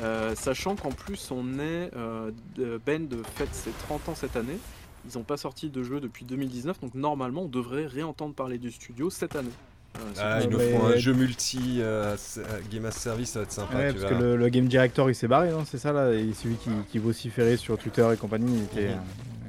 Euh, 0.00 0.34
sachant 0.34 0.74
qu'en 0.76 0.90
plus, 0.90 1.30
on 1.30 1.58
est. 1.58 1.90
euh, 1.96 2.30
de- 2.56 2.80
Bend 2.84 3.08
fête 3.34 3.54
ses 3.54 3.70
30 3.86 4.08
ans 4.08 4.14
cette 4.14 4.36
année. 4.36 4.56
Ils 5.04 5.18
n'ont 5.18 5.24
pas 5.24 5.36
sorti 5.36 5.68
de 5.68 5.82
jeu 5.82 6.00
depuis 6.00 6.24
2019, 6.24 6.80
donc 6.80 6.94
normalement, 6.94 7.42
on 7.42 7.48
devrait 7.48 7.86
réentendre 7.86 8.34
parler 8.34 8.58
du 8.58 8.70
studio 8.70 9.10
cette 9.10 9.34
année. 9.36 9.48
Euh, 9.96 10.00
Ah, 10.18 10.38
Ouais, 10.38 10.44
ils 10.44 10.50
nous 10.50 10.58
font 10.58 10.86
un 10.86 10.96
jeu 10.96 11.12
multi 11.12 11.78
euh, 11.80 12.16
Game 12.70 12.86
as 12.86 12.92
Service, 12.92 13.30
ça 13.32 13.40
va 13.40 13.42
être 13.44 13.52
sympa. 13.52 13.76
Ouais, 13.76 13.92
tu 13.92 13.98
parce 14.00 14.12
que 14.14 14.18
le, 14.18 14.36
le 14.36 14.48
game 14.48 14.66
director 14.66 15.10
il 15.10 15.14
s'est 15.14 15.28
barré, 15.28 15.50
non 15.50 15.64
C'est 15.66 15.76
ça 15.78 15.92
là 15.92 16.12
Et 16.14 16.32
celui 16.32 16.54
qui, 16.56 16.70
qui 16.90 16.98
vociférait 16.98 17.56
sur 17.58 17.76
Twitter 17.76 18.08
et 18.14 18.16
compagnie, 18.16 18.56
il, 18.58 18.62
était, 18.64 18.94
Mhm. 18.94 19.00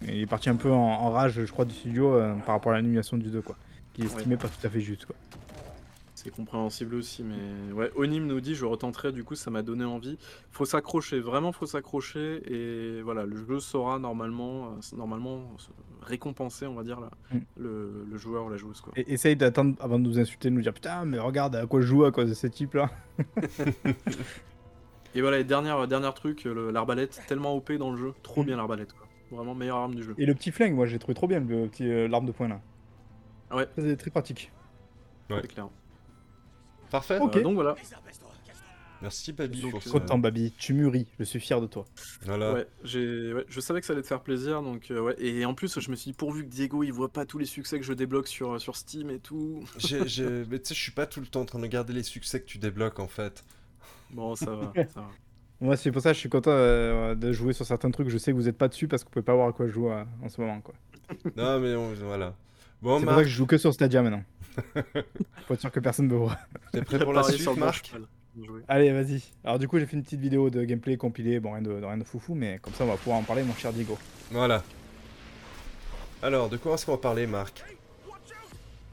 euh, 0.03 0.11
il 0.11 0.21
est 0.23 0.25
parti 0.25 0.49
un 0.49 0.55
peu 0.55 0.69
en, 0.71 0.75
en 0.77 1.11
rage, 1.11 1.39
je 1.45 1.51
crois, 1.51 1.63
du 1.65 1.73
studio 1.73 2.15
euh, 2.15 2.33
par 2.45 2.55
rapport 2.55 2.73
à 2.73 2.75
l'annulation 2.75 3.15
du 3.15 3.29
2, 3.29 3.41
quoi. 3.41 3.55
Qu'il 3.93 4.05
estimait 4.05 4.35
pas 4.37 4.47
tout 4.49 4.67
à 4.67 4.69
fait 4.69 4.81
juste, 4.81 5.05
quoi. 5.05 5.15
C'est 6.23 6.29
compréhensible 6.31 6.95
aussi, 6.95 7.21
mais 7.21 7.73
ouais, 7.73 7.91
Onim 7.97 8.25
nous 8.27 8.39
dit 8.39 8.55
je 8.55 8.63
retenterai, 8.65 9.11
du 9.11 9.25
coup 9.25 9.35
ça 9.35 9.51
m'a 9.51 9.61
donné 9.61 9.83
envie. 9.83 10.17
Faut 10.51 10.63
s'accrocher, 10.63 11.19
vraiment 11.19 11.51
faut 11.51 11.65
s'accrocher 11.65 12.41
et 12.49 13.01
voilà, 13.01 13.25
le 13.25 13.35
jeu 13.35 13.59
saura 13.59 13.99
normalement, 13.99 14.67
euh, 14.67 14.95
normalement 14.95 15.35
euh, 15.35 15.73
récompenser, 16.01 16.65
on 16.65 16.75
va 16.75 16.83
dire, 16.83 17.01
là, 17.01 17.09
Mm. 17.33 17.37
le, 17.57 18.05
le 18.09 18.17
joueur 18.17 18.45
ou 18.45 18.49
la 18.49 18.55
joueuse 18.55 18.79
quoi. 18.79 18.93
Et, 18.95 19.11
essaye 19.13 19.35
d'attendre 19.35 19.75
avant 19.81 19.99
de 19.99 20.05
nous 20.07 20.17
insulter, 20.17 20.49
de 20.49 20.55
nous 20.55 20.61
dire 20.61 20.73
putain, 20.73 21.03
mais 21.03 21.19
regarde 21.19 21.57
à 21.57 21.65
quoi 21.67 21.81
je 21.81 21.87
joue 21.87 22.05
à 22.05 22.11
cause 22.13 22.29
de 22.29 22.33
ces 22.33 22.49
types 22.49 22.73
là. 22.75 22.89
Et 25.15 25.21
voilà, 25.21 25.37
et 25.39 25.43
dernière, 25.43 25.87
dernière 25.87 26.13
truc, 26.15 26.43
le- 26.45 26.71
l'arbalète, 26.71 27.21
tellement 27.27 27.55
OP 27.55 27.71
dans 27.73 27.91
le 27.91 27.97
jeu, 27.97 28.13
trop 28.23 28.41
Mm. 28.41 28.45
bien 28.45 28.57
l'arbalète 28.57 28.93
quoi. 28.93 29.07
Vraiment 29.29 29.53
meilleure 29.55 29.77
arme 29.77 29.93
du 29.95 30.03
jeu. 30.03 30.15
Et 30.17 30.25
le 30.25 30.33
petit 30.33 30.51
flingue, 30.51 30.73
moi 30.73 30.85
j'ai 30.87 30.97
trouvé 30.99 31.13
trop 31.15 31.27
bien 31.27 31.39
le 31.39 31.67
petit 31.67 31.87
euh, 31.87 32.07
l'arme 32.07 32.25
de 32.25 32.31
poing 32.31 32.47
là. 32.47 32.61
Ouais. 33.53 33.67
C'est 33.77 33.97
très 33.97 34.09
pratique. 34.09 34.51
Ouais. 35.29 35.37
C'est 35.41 35.47
clair. 35.53 35.67
Parfait. 36.93 37.17
Ok. 37.19 37.37
Euh, 37.37 37.41
donc 37.41 37.55
voilà. 37.55 37.75
Merci 39.01 39.33
Babi 39.33 39.61
Donc, 39.61 39.73
euh. 39.75 39.89
Content, 39.89 40.19
Babi, 40.19 40.53
tu 40.59 40.75
mûris, 40.75 41.07
je 41.19 41.23
suis 41.23 41.39
fier 41.39 41.59
de 41.59 41.65
toi. 41.65 41.85
Voilà. 42.21 42.53
Ouais, 42.53 42.67
j'ai, 42.83 43.33
ouais, 43.33 43.45
je 43.49 43.59
savais 43.59 43.81
que 43.81 43.87
ça 43.87 43.93
allait 43.93 44.03
te 44.03 44.07
faire 44.07 44.21
plaisir, 44.21 44.61
donc 44.61 44.91
euh, 44.91 45.01
ouais. 45.01 45.15
Et 45.17 45.43
en 45.43 45.55
plus, 45.55 45.79
je 45.79 45.89
me 45.89 45.95
suis 45.95 46.11
dit, 46.11 46.15
pourvu 46.15 46.45
que 46.45 46.49
Diego, 46.49 46.83
il 46.83 46.93
voit 46.93 47.11
pas 47.11 47.25
tous 47.25 47.39
les 47.39 47.47
succès 47.47 47.79
que 47.79 47.83
je 47.85 47.93
débloque 47.93 48.27
sur, 48.27 48.61
sur 48.61 48.77
Steam 48.77 49.09
et 49.09 49.17
tout. 49.17 49.63
Mais 49.75 49.79
tu 49.81 50.07
sais, 50.07 50.07
je 50.07 50.73
suis 50.73 50.91
pas 50.91 51.07
tout 51.07 51.19
le 51.19 51.25
temps 51.25 51.41
en 51.41 51.45
train 51.45 51.57
de 51.57 51.63
regarder 51.63 51.93
les 51.93 52.03
succès 52.03 52.39
que 52.39 52.45
tu 52.45 52.59
débloques 52.59 52.99
en 52.99 53.07
fait. 53.07 53.43
Bon, 54.11 54.35
ça 54.35 54.55
va, 54.55 54.71
ça 54.93 55.01
va. 55.01 55.09
Moi 55.59 55.75
c'est 55.75 55.91
pour 55.91 56.01
ça 56.03 56.09
que 56.11 56.15
je 56.15 56.19
suis 56.19 56.29
content 56.29 56.51
euh, 56.51 57.15
de 57.15 57.31
jouer 57.33 57.53
sur 57.53 57.65
certains 57.65 57.89
trucs, 57.89 58.09
je 58.09 58.17
sais 58.19 58.31
que 58.31 58.37
vous 58.37 58.47
êtes 58.47 58.57
pas 58.57 58.67
dessus 58.67 58.87
parce 58.87 59.03
que 59.03 59.07
vous 59.09 59.13
pouvez 59.13 59.23
pas 59.23 59.33
voir 59.33 59.47
à 59.47 59.53
quoi 59.53 59.65
je 59.65 59.71
joue 59.71 59.89
euh, 59.89 60.03
en 60.21 60.29
ce 60.29 60.39
moment, 60.39 60.61
quoi. 60.61 60.75
non, 61.35 61.59
mais 61.59 61.73
on- 61.75 61.93
voilà. 61.93 62.35
Bon, 62.81 62.99
C'est 62.99 63.05
pour 63.05 63.11
ça 63.11 63.15
Marc, 63.15 63.23
que 63.23 63.29
je 63.29 63.35
joue 63.35 63.45
que 63.45 63.57
sur 63.57 63.73
Stadia 63.73 64.01
maintenant. 64.01 64.23
Pour 65.47 65.53
être 65.55 65.61
sûr 65.61 65.71
que 65.71 65.79
personne 65.79 66.07
me 66.07 66.15
voit. 66.15 66.37
t'es 66.71 66.81
prêt 66.81 66.99
pour 67.03 67.13
la 67.13 67.23
suite, 67.23 67.41
sur 67.41 67.53
le 67.53 67.59
Marc. 67.59 67.93
Allez, 68.67 68.91
vas-y. 68.91 69.21
Alors 69.43 69.59
du 69.59 69.67
coup, 69.67 69.77
j'ai 69.79 69.85
fait 69.85 69.95
une 69.95 70.03
petite 70.03 70.19
vidéo 70.21 70.49
de 70.49 70.63
gameplay 70.63 70.97
compilée, 70.97 71.39
bon, 71.39 71.51
rien 71.53 71.61
de, 71.61 71.71
rien 71.71 71.97
de 71.97 72.03
foufou, 72.03 72.33
mais 72.33 72.59
comme 72.61 72.73
ça, 72.73 72.83
on 72.83 72.87
va 72.87 72.97
pouvoir 72.97 73.17
en 73.19 73.23
parler, 73.23 73.43
mon 73.43 73.53
cher 73.53 73.71
Diego. 73.73 73.97
Voilà. 74.31 74.63
Alors, 76.21 76.49
de 76.49 76.57
quoi 76.57 76.73
est-ce 76.75 76.85
qu'on 76.85 76.93
va 76.93 76.97
parler, 76.97 77.27
Marc? 77.27 77.63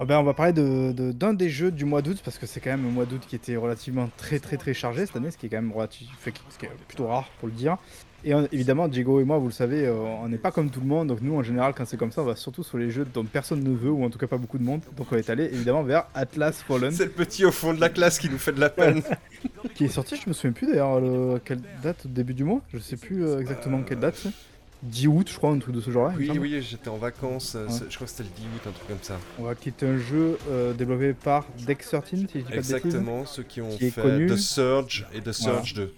Ah 0.02 0.04
ben, 0.06 0.18
on 0.18 0.22
va 0.24 0.32
parler 0.34 0.52
de, 0.54 0.92
de- 0.92 1.12
d'un 1.12 1.34
des 1.34 1.50
jeux 1.50 1.70
du 1.70 1.84
mois 1.84 2.00
d'août, 2.02 2.20
parce 2.24 2.38
que 2.38 2.46
c'est 2.46 2.60
quand 2.60 2.70
même 2.70 2.86
un 2.86 2.90
mois 2.90 3.04
d'août 3.04 3.22
qui 3.28 3.36
était 3.36 3.56
relativement 3.56 4.08
très 4.16 4.38
très 4.40 4.56
très 4.56 4.72
chargé 4.72 5.04
cette 5.04 5.16
année, 5.16 5.30
ce 5.30 5.36
qui 5.36 5.46
est 5.46 5.48
quand 5.50 5.60
même 5.60 5.72
relativ... 5.72 6.08
fait 6.18 6.32
que- 6.32 6.38
ce 6.48 6.58
qui 6.58 6.64
est 6.66 6.70
plutôt 6.88 7.06
rare 7.06 7.28
pour 7.38 7.48
le 7.48 7.54
dire. 7.54 7.76
Et 8.24 8.34
on- 8.34 8.46
évidemment, 8.52 8.86
Diego 8.88 9.20
et 9.20 9.24
moi, 9.24 9.38
vous 9.38 9.46
le 9.46 9.52
savez, 9.52 9.86
euh, 9.86 9.94
on 9.94 10.28
n'est 10.28 10.36
pas 10.38 10.50
comme 10.50 10.68
tout 10.70 10.80
le 10.80 10.86
monde, 10.86 11.08
donc 11.08 11.20
nous, 11.22 11.34
en 11.36 11.42
général, 11.42 11.72
quand 11.74 11.86
c'est 11.86 11.96
comme 11.96 12.12
ça, 12.12 12.20
on 12.22 12.26
va 12.26 12.36
surtout 12.36 12.62
sur 12.62 12.76
les 12.76 12.90
jeux 12.90 13.06
dont 13.14 13.24
personne 13.24 13.62
ne 13.62 13.74
veut, 13.74 13.90
ou 13.90 14.04
en 14.04 14.10
tout 14.10 14.18
cas 14.18 14.26
pas 14.26 14.36
beaucoup 14.36 14.58
de 14.58 14.62
monde. 14.62 14.82
Donc 14.96 15.06
on 15.10 15.16
est 15.16 15.30
allé 15.30 15.44
évidemment 15.44 15.82
vers 15.82 16.04
Atlas 16.14 16.62
Fallen, 16.62 16.92
C'est 16.92 17.04
le 17.06 17.10
petit 17.10 17.44
au 17.46 17.52
fond 17.52 17.72
de 17.72 17.80
la 17.80 17.88
classe 17.88 18.18
qui 18.18 18.28
nous 18.28 18.38
fait 18.38 18.52
de 18.52 18.60
la 18.60 18.68
peine. 18.70 19.02
qui 19.74 19.84
est 19.84 19.88
sorti, 19.88 20.16
je 20.16 20.28
me 20.28 20.34
souviens 20.34 20.52
plus 20.52 20.66
d'ailleurs, 20.66 21.00
le- 21.00 21.40
quelle 21.44 21.60
date 21.82 22.04
au 22.04 22.08
début 22.08 22.34
du 22.34 22.44
mois, 22.44 22.60
je 22.72 22.78
sais 22.78 22.96
plus 22.96 23.24
euh, 23.24 23.40
exactement 23.40 23.80
quelle 23.82 24.00
date. 24.00 24.16
c'est. 24.16 24.30
10 24.82 25.08
août, 25.08 25.28
je 25.30 25.36
crois, 25.36 25.50
un 25.50 25.58
truc 25.58 25.74
de 25.74 25.80
ce 25.82 25.90
genre-là. 25.90 26.14
Oui, 26.16 26.30
oui, 26.40 26.62
j'étais 26.62 26.88
en 26.88 26.96
vacances. 26.96 27.54
euh, 27.54 27.66
Ouais. 27.66 27.72
Je 27.90 27.94
crois 27.96 28.06
que 28.06 28.10
c'était 28.12 28.22
le 28.22 28.30
10 28.34 28.42
août, 28.44 28.62
un 28.66 28.70
truc 28.72 28.88
comme 28.88 28.96
ça. 29.02 29.18
Ouais, 29.38 29.52
qui 29.60 29.68
est 29.68 29.82
un 29.82 29.98
jeu 29.98 30.38
euh, 30.50 30.72
développé 30.72 31.12
par 31.12 31.44
Deck 31.66 31.80
13, 31.82 32.00
si 32.06 32.16
je 32.16 32.26
dis 32.26 32.26
pas 32.26 32.38
de 32.38 32.44
bêtises. 32.56 32.72
Exactement, 32.74 33.26
ceux 33.26 33.42
qui 33.42 33.60
ont 33.60 33.68
Qui 33.68 33.90
fait 33.90 34.00
connu. 34.00 34.26
The 34.28 34.36
Surge 34.38 35.06
et 35.14 35.20
The 35.20 35.32
Surge 35.32 35.74
2. 35.74 35.92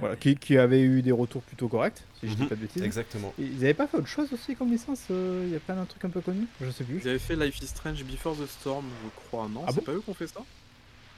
Voilà, 0.00 0.16
qui, 0.16 0.34
qui 0.36 0.56
avait 0.58 0.80
eu 0.80 1.02
des 1.02 1.12
retours 1.12 1.42
plutôt 1.42 1.68
corrects, 1.68 2.02
si 2.20 2.28
je 2.28 2.34
dis 2.34 2.42
Mhm, 2.42 2.48
pas 2.48 2.54
de 2.56 2.60
bêtises. 2.62 2.82
Exactement. 2.82 3.32
Et 3.38 3.44
Ils 3.44 3.58
avaient 3.64 3.74
pas 3.74 3.86
fait 3.86 3.98
autre 3.98 4.06
chose 4.08 4.32
aussi 4.32 4.56
comme 4.56 4.70
licence 4.70 5.04
euh, 5.10 5.44
Il 5.46 5.52
y 5.52 5.56
a 5.56 5.60
plein 5.60 5.76
d'un 5.76 5.84
truc 5.84 6.04
un 6.04 6.08
peu 6.10 6.20
connu? 6.20 6.46
Je 6.60 6.70
sais 6.70 6.84
plus. 6.84 7.00
Ils 7.04 7.08
avaient 7.08 7.18
fait 7.18 7.36
Life 7.36 7.60
is 7.62 7.66
Strange 7.66 8.02
Before 8.04 8.34
the 8.36 8.46
Storm, 8.46 8.84
je 9.04 9.10
crois, 9.28 9.48
non? 9.48 9.62
Ah 9.66 9.70
C'est 9.70 9.76
bon? 9.80 9.82
pas 9.84 9.92
eux 9.92 10.00
qui 10.00 10.10
ont 10.10 10.14
fait 10.14 10.26
ça? 10.26 10.40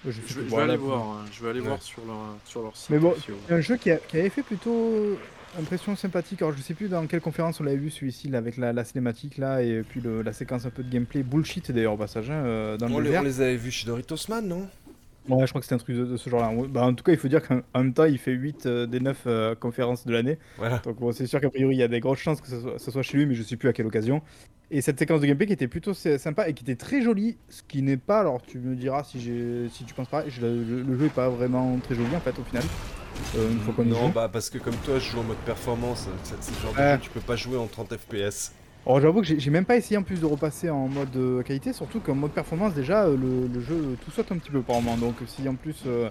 Je, 0.05 0.11
vais- 0.11 0.49
je 0.49 0.57
aller 0.57 0.77
voir, 0.77 1.03
hein, 1.03 1.25
je 1.33 1.43
vais 1.45 1.51
aller 1.51 1.61
Ouais. 1.61 1.69
voir 1.69 1.81
sur 1.81 2.05
leur, 2.05 2.37
sur 2.45 2.63
leur 2.63 2.77
site. 2.77 2.91
Mais 2.91 2.99
bon, 2.99 3.15
un 3.49 3.61
jeu 3.61 3.77
qui, 3.77 3.91
a- 3.91 3.99
qui 3.99 4.17
avait 4.19 4.31
fait 4.31 4.43
plutôt 4.43 5.17
impression 5.59 5.95
sympathique. 5.95 6.43
Alors 6.43 6.57
je 6.57 6.63
sais 6.63 6.75
plus 6.75 6.89
dans 6.89 7.07
quelle 7.07 7.21
conférence 7.21 7.61
on 7.61 7.65
l'avait 7.65 7.77
vu 7.77 7.91
celui-ci 7.91 8.29
là, 8.29 8.39
avec 8.39 8.57
la, 8.57 8.73
la 8.73 8.85
cinématique 8.85 9.39
là 9.39 9.63
et 9.63 9.83
puis 9.83 10.01
le- 10.01 10.23
la 10.23 10.33
séquence 10.33 10.65
un 10.67 10.71
peu 10.71 10.83
de 10.83 10.91
gameplay 10.91 11.23
bullshit 11.23 11.71
d'ailleurs 11.71 11.93
au 11.93 11.97
passage 11.99 12.31
hein, 12.31 12.43
euh, 12.45 12.77
dans 12.79 12.91
On 12.91 12.99
le 12.99 13.05
les, 13.05 13.11
vert. 13.11 13.21
on 13.21 13.25
les 13.25 13.41
avait 13.43 13.57
vus 13.57 13.71
chez 13.71 13.87
Doritos 13.87 14.17
Man, 14.29 14.49
non? 14.49 14.67
Ouais, 15.29 15.47
je 15.47 15.51
crois 15.53 15.61
que 15.61 15.65
c'était 15.67 15.75
un 15.75 15.79
truc 15.79 15.97
de, 15.97 16.05
de 16.05 16.17
ce 16.17 16.29
genre-là. 16.29 16.51
Bah, 16.69 16.83
en 16.85 16.95
tout 16.95 17.05
cas, 17.05 17.13
il 17.13 17.19
faut 17.19 17.29
dire 17.29 17.47
qu'en 17.47 17.61
en 17.75 17.79
même 17.85 17.95
temps, 17.95 18.05
il 18.05 18.19
fait 18.19 18.33
8 18.33 18.67
euh, 18.67 18.87
des 18.87 18.99
9 19.01 19.23
euh, 19.27 19.55
conférences 19.55 20.05
de 20.05 20.13
l'année. 20.13 20.39
Voilà. 20.59 20.79
Donc 20.79 20.97
bon, 20.99 21.13
c'est 21.13 21.27
sûr 21.27 21.41
qu'a 21.41 21.49
priori, 21.51 21.77
il 21.77 21.79
y 21.79 21.83
a 21.83 21.89
des 21.89 22.01
grosses 22.01 22.19
chances 22.19 22.41
que 22.41 22.49
ce 22.49 22.61
soit, 22.61 22.79
ce 22.79 22.91
soit 22.91 23.03
chez 23.03 23.19
lui, 23.19 23.27
mais 23.27 23.35
je 23.35 23.43
sais 23.43 23.57
plus 23.57 23.69
à 23.69 23.73
quelle 23.73 23.87
occasion. 23.87 24.21
Et 24.71 24.81
cette 24.81 24.99
séquence 24.99 25.21
de 25.21 25.27
gameplay 25.27 25.47
qui 25.47 25.53
était 25.53 25.69
plutôt 25.69 25.95
sy- 25.95 26.19
sympa 26.19 26.49
et 26.49 26.55
qui 26.55 26.65
était 26.65 26.77
très 26.77 27.03
jolie, 27.03 27.37
ce 27.51 27.63
qui 27.63 27.83
n'est 27.83 27.97
pas, 27.99 28.21
alors 28.21 28.43
tu 28.43 28.59
me 28.59 28.75
diras 28.75 29.05
si, 29.05 29.21
j'ai- 29.21 29.69
si 29.71 29.85
tu 29.85 29.95
penses 29.95 30.09
pas, 30.09 30.25
je- 30.29 30.41
le, 30.41 30.83
le 30.83 30.99
jeu 30.99 31.07
est 31.07 31.15
pas 31.15 31.29
vraiment 31.29 31.79
très 31.85 31.95
joli 31.95 32.17
en 32.17 32.21
fait 32.21 32.37
au 32.39 32.43
final. 32.45 32.63
Euh, 33.37 33.51
une 33.51 33.59
fois 33.61 33.75
qu'on 33.75 33.85
y 33.85 33.89
Non, 33.91 34.09
bah 34.09 34.29
parce 34.33 34.49
que 34.51 34.59
comme 34.59 34.75
toi, 34.77 34.99
je 34.99 35.11
joue 35.11 35.19
en 35.21 35.25
mode 35.25 35.37
performance. 35.39 36.09
C'est 36.25 36.43
c'est 36.43 36.53
le 36.57 36.61
genre 36.63 36.73
de 36.73 36.79
jeu 36.95 37.01
tu 37.03 37.11
peux 37.11 37.21
pas 37.21 37.37
jouer 37.37 37.59
en 37.59 37.67
30 37.67 37.95
FPS. 37.97 38.53
Alors 38.85 39.01
j'avoue 39.01 39.21
que 39.23 39.27
j'ai 39.39 39.51
même 39.51 39.65
pas 39.65 39.77
essayé 39.77 39.97
en 39.97 40.03
plus 40.03 40.19
de 40.21 40.27
repasser 40.27 40.69
en 40.69 40.89
mode 40.89 41.15
euh, 41.15 41.43
qualité, 41.43 41.73
surtout 41.73 42.01
qu'en 42.01 42.17
mode 42.17 42.33
performance 42.33 42.75
déjà 42.75 43.05
euh, 43.05 43.17
le, 43.17 43.47
le 43.47 43.61
jeu 43.61 43.75
euh, 43.77 43.95
tout 44.05 44.11
saute 44.11 44.33
un 44.33 44.39
petit 44.39 44.51
peu 44.51 44.61
par 44.61 44.81
moment. 44.83 44.97
Donc 44.97 45.15
si 45.27 45.49
en 45.49 45.55
plus 45.55 45.85
euh, 45.87 46.11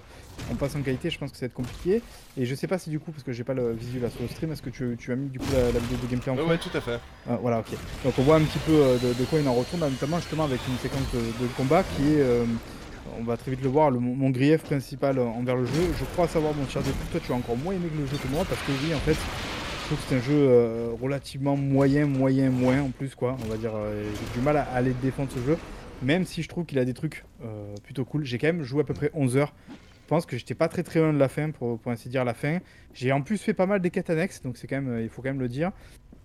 on 0.50 0.54
passe 0.54 0.74
en 0.74 0.80
qualité, 0.80 1.10
je 1.10 1.18
pense 1.18 1.30
que 1.30 1.36
ça 1.36 1.42
va 1.42 1.46
être 1.48 1.52
compliqué. 1.52 2.00
Et 2.38 2.46
je 2.46 2.54
sais 2.54 2.66
pas 2.66 2.78
si 2.78 2.88
du 2.88 2.98
coup, 2.98 3.10
parce 3.12 3.24
que 3.24 3.32
j'ai 3.32 3.44
pas 3.44 3.52
le 3.52 3.72
visuel 3.72 4.04
là 4.04 4.08
sur 4.08 4.22
le 4.22 4.28
stream, 4.28 4.52
est-ce 4.52 4.62
que 4.62 4.70
tu, 4.70 4.96
tu 4.98 5.12
as 5.12 5.16
mis 5.16 5.28
du 5.28 5.38
coup 5.38 5.44
la, 5.52 5.64
la 5.70 5.78
vidéo 5.80 5.98
de 6.02 6.06
gameplay 6.10 6.32
en 6.32 6.36
Ouais, 6.36 6.42
ouais, 6.48 6.58
tout 6.58 6.74
à 6.74 6.80
fait. 6.80 6.98
Ah, 7.28 7.38
Voilà, 7.42 7.58
ok. 7.58 7.76
Donc 8.06 8.14
on 8.18 8.22
voit 8.22 8.36
un 8.36 8.42
petit 8.42 8.58
peu 8.60 8.72
de, 8.72 9.12
de 9.20 9.24
quoi 9.26 9.38
il 9.38 9.46
en 9.46 9.52
retourne, 9.54 9.80
notamment 9.82 10.16
justement 10.16 10.44
avec 10.44 10.60
une 10.66 10.78
séquence 10.78 11.12
de, 11.12 11.18
de 11.18 11.48
combat 11.58 11.82
qui 11.82 12.04
est, 12.14 12.20
euh, 12.22 12.44
on 13.20 13.24
va 13.24 13.36
très 13.36 13.50
vite 13.50 13.62
le 13.62 13.68
voir, 13.68 13.90
le- 13.90 14.00
mon 14.00 14.30
grief 14.30 14.62
principal 14.62 15.18
envers 15.18 15.56
le 15.56 15.66
jeu. 15.66 15.92
Je 16.00 16.04
crois 16.14 16.26
savoir, 16.26 16.54
mon 16.54 16.66
cher 16.66 16.80
Découp, 16.80 16.96
toi 17.10 17.20
tu 17.22 17.32
as 17.32 17.34
encore 17.34 17.58
moins 17.58 17.74
aimé 17.74 17.88
que 17.94 18.00
le 18.00 18.06
jeu 18.06 18.16
que 18.16 18.28
moi, 18.28 18.46
parce 18.48 18.62
que 18.62 18.72
oui, 18.82 18.94
en 18.94 18.98
fait, 19.00 19.16
je 19.82 19.86
trouve 19.86 19.98
que 19.98 20.04
c'est 20.08 20.16
un 20.16 20.20
jeu 20.20 20.48
euh, 20.48 20.92
relativement 21.00 21.56
moyen, 21.56 22.06
moyen, 22.06 22.50
moins 22.50 22.80
en 22.80 22.90
plus, 22.90 23.14
quoi. 23.14 23.36
On 23.44 23.48
va 23.48 23.56
dire, 23.56 23.72
euh, 23.74 24.04
j'ai 24.04 24.38
du 24.38 24.44
mal 24.44 24.56
à, 24.56 24.62
aller 24.62 24.94
défendre 25.02 25.30
ce 25.32 25.40
jeu, 25.40 25.58
même 26.02 26.24
si 26.24 26.42
je 26.42 26.48
trouve 26.48 26.64
qu'il 26.66 26.78
a 26.78 26.84
des 26.84 26.94
trucs 26.94 27.24
euh, 27.44 27.74
plutôt 27.82 28.04
cool. 28.04 28.24
J'ai 28.24 28.38
quand 28.38 28.46
même 28.46 28.62
joué 28.62 28.82
à 28.82 28.84
peu 28.84 28.94
près 28.94 29.10
11 29.12 29.36
heures. 29.36 29.52
Je 29.68 30.08
pense 30.08 30.24
que 30.24 30.36
j'étais 30.36 30.54
pas 30.54 30.68
très 30.68 30.82
très 30.82 31.00
loin 31.00 31.12
de 31.12 31.18
la 31.18 31.28
fin, 31.28 31.50
pour 31.50 31.80
ainsi 31.86 32.08
dire 32.08 32.24
la 32.24 32.34
fin. 32.34 32.58
J'ai 32.94 33.12
en 33.12 33.22
plus 33.22 33.38
fait 33.38 33.54
pas 33.54 33.66
mal 33.66 33.80
des 33.80 33.90
quêtes 33.90 34.10
annexes, 34.10 34.42
donc 34.42 34.56
c'est 34.56 34.66
quand 34.66 34.76
même, 34.76 34.88
euh, 34.88 35.02
il 35.02 35.08
faut 35.08 35.22
quand 35.22 35.30
même 35.30 35.40
le 35.40 35.48
dire. 35.48 35.72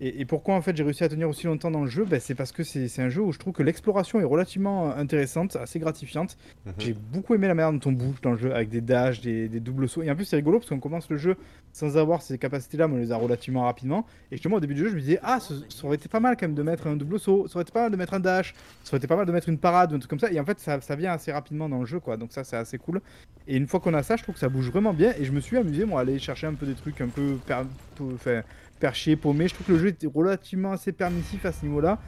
Et, 0.00 0.20
et 0.20 0.24
pourquoi 0.26 0.54
en 0.54 0.62
fait 0.62 0.76
j'ai 0.76 0.84
réussi 0.84 1.02
à 1.02 1.08
tenir 1.08 1.28
aussi 1.28 1.46
longtemps 1.46 1.72
dans 1.72 1.82
le 1.82 1.90
jeu? 1.90 2.04
Ben, 2.04 2.20
C'est 2.20 2.36
parce 2.36 2.52
que 2.52 2.62
c'est 2.62 3.02
un 3.02 3.08
jeu 3.08 3.20
où 3.20 3.32
je 3.32 3.38
trouve 3.38 3.52
que 3.52 3.64
l'exploration 3.64 4.20
est 4.20 4.24
relativement 4.24 4.90
euh, 4.90 4.96
intéressante, 4.96 5.56
assez 5.56 5.80
gratifiante. 5.80 6.36
Mhm. 6.66 6.72
J'ai 6.78 6.92
beaucoup 6.94 7.34
aimé 7.34 7.48
la 7.48 7.54
manière 7.54 7.72
dont 7.72 7.90
on 7.90 7.92
bouge 7.92 8.20
dans 8.20 8.30
le 8.30 8.36
jeu 8.36 8.54
avec 8.54 8.68
des 8.68 8.80
dashs, 8.80 9.20
des, 9.20 9.48
des 9.48 9.58
doubles 9.58 9.88
sauts. 9.88 10.02
Et 10.02 10.10
en 10.10 10.14
plus 10.14 10.24
c'est 10.24 10.36
rigolo 10.36 10.58
parce 10.58 10.68
qu'on 10.68 10.78
commence 10.78 11.10
le 11.10 11.16
jeu 11.16 11.36
sans 11.72 11.96
avoir 11.96 12.22
ces 12.22 12.38
capacités-là, 12.38 12.86
mais 12.86 12.94
on 12.94 12.98
les 12.98 13.10
a 13.10 13.16
relativement 13.16 13.64
rapidement. 13.64 14.06
Et 14.30 14.36
justement 14.36 14.56
au 14.56 14.60
début 14.60 14.74
du 14.74 14.82
jeu 14.82 14.90
je 14.90 14.94
me 14.94 15.00
disais 15.00 15.18
ah 15.22 15.40
ça, 15.40 15.54
ça 15.68 15.86
aurait 15.86 15.96
été 15.96 16.08
pas 16.08 16.20
mal 16.20 16.36
quand 16.36 16.46
même 16.46 16.54
de 16.54 16.62
mettre 16.62 16.86
un 16.86 16.94
double 16.94 17.18
saut, 17.18 17.48
ça 17.48 17.56
aurait 17.56 17.62
été 17.62 17.72
pas 17.72 17.82
mal 17.82 17.90
de 17.90 17.96
mettre 17.96 18.14
un 18.14 18.20
dash, 18.20 18.54
ça 18.84 18.90
aurait 18.90 18.98
été 18.98 19.08
pas 19.08 19.16
mal 19.16 19.26
de 19.26 19.32
mettre 19.32 19.48
une 19.48 19.58
parade 19.58 19.92
ou 19.92 19.96
un 19.96 19.98
truc 19.98 20.10
comme 20.10 20.20
ça. 20.20 20.30
Et 20.30 20.38
en 20.38 20.44
fait 20.44 20.60
ça, 20.60 20.80
ça 20.80 20.94
vient 20.94 21.12
assez 21.12 21.32
rapidement 21.32 21.68
dans 21.68 21.80
le 21.80 21.86
jeu 21.86 21.98
quoi, 21.98 22.16
donc 22.16 22.30
ça 22.30 22.44
c'est 22.44 22.56
assez 22.56 22.78
cool. 22.78 23.00
Et 23.48 23.56
une 23.56 23.66
fois 23.66 23.80
qu'on 23.80 23.94
a 23.94 24.02
ça, 24.02 24.16
je 24.16 24.22
trouve 24.22 24.34
que 24.34 24.40
ça 24.40 24.50
bouge 24.50 24.70
vraiment 24.70 24.92
bien. 24.92 25.14
Et 25.18 25.24
je 25.24 25.32
me 25.32 25.40
suis 25.40 25.56
amusé 25.56 25.86
moi 25.86 26.00
à 26.00 26.02
aller 26.02 26.18
chercher 26.18 26.46
un 26.46 26.54
peu 26.58 26.66
des 26.66 26.74
trucs 26.74 27.00
un 27.00 27.08
peu 27.08 27.36
per- 27.46 27.62
peu- 27.96 28.14
enfin, 28.14 28.42
perché, 28.80 29.16
paumé. 29.16 29.48
Je 29.48 29.54
trouve 29.54 29.66
que 29.66 29.72
le 29.72 29.78
jeu 29.78 29.88
était 29.88 30.08
relativement 30.12 30.72
assez 30.72 30.92
permissif 30.92 31.44
à 31.44 31.52
ce 31.52 31.64
niveau-là. 31.64 31.98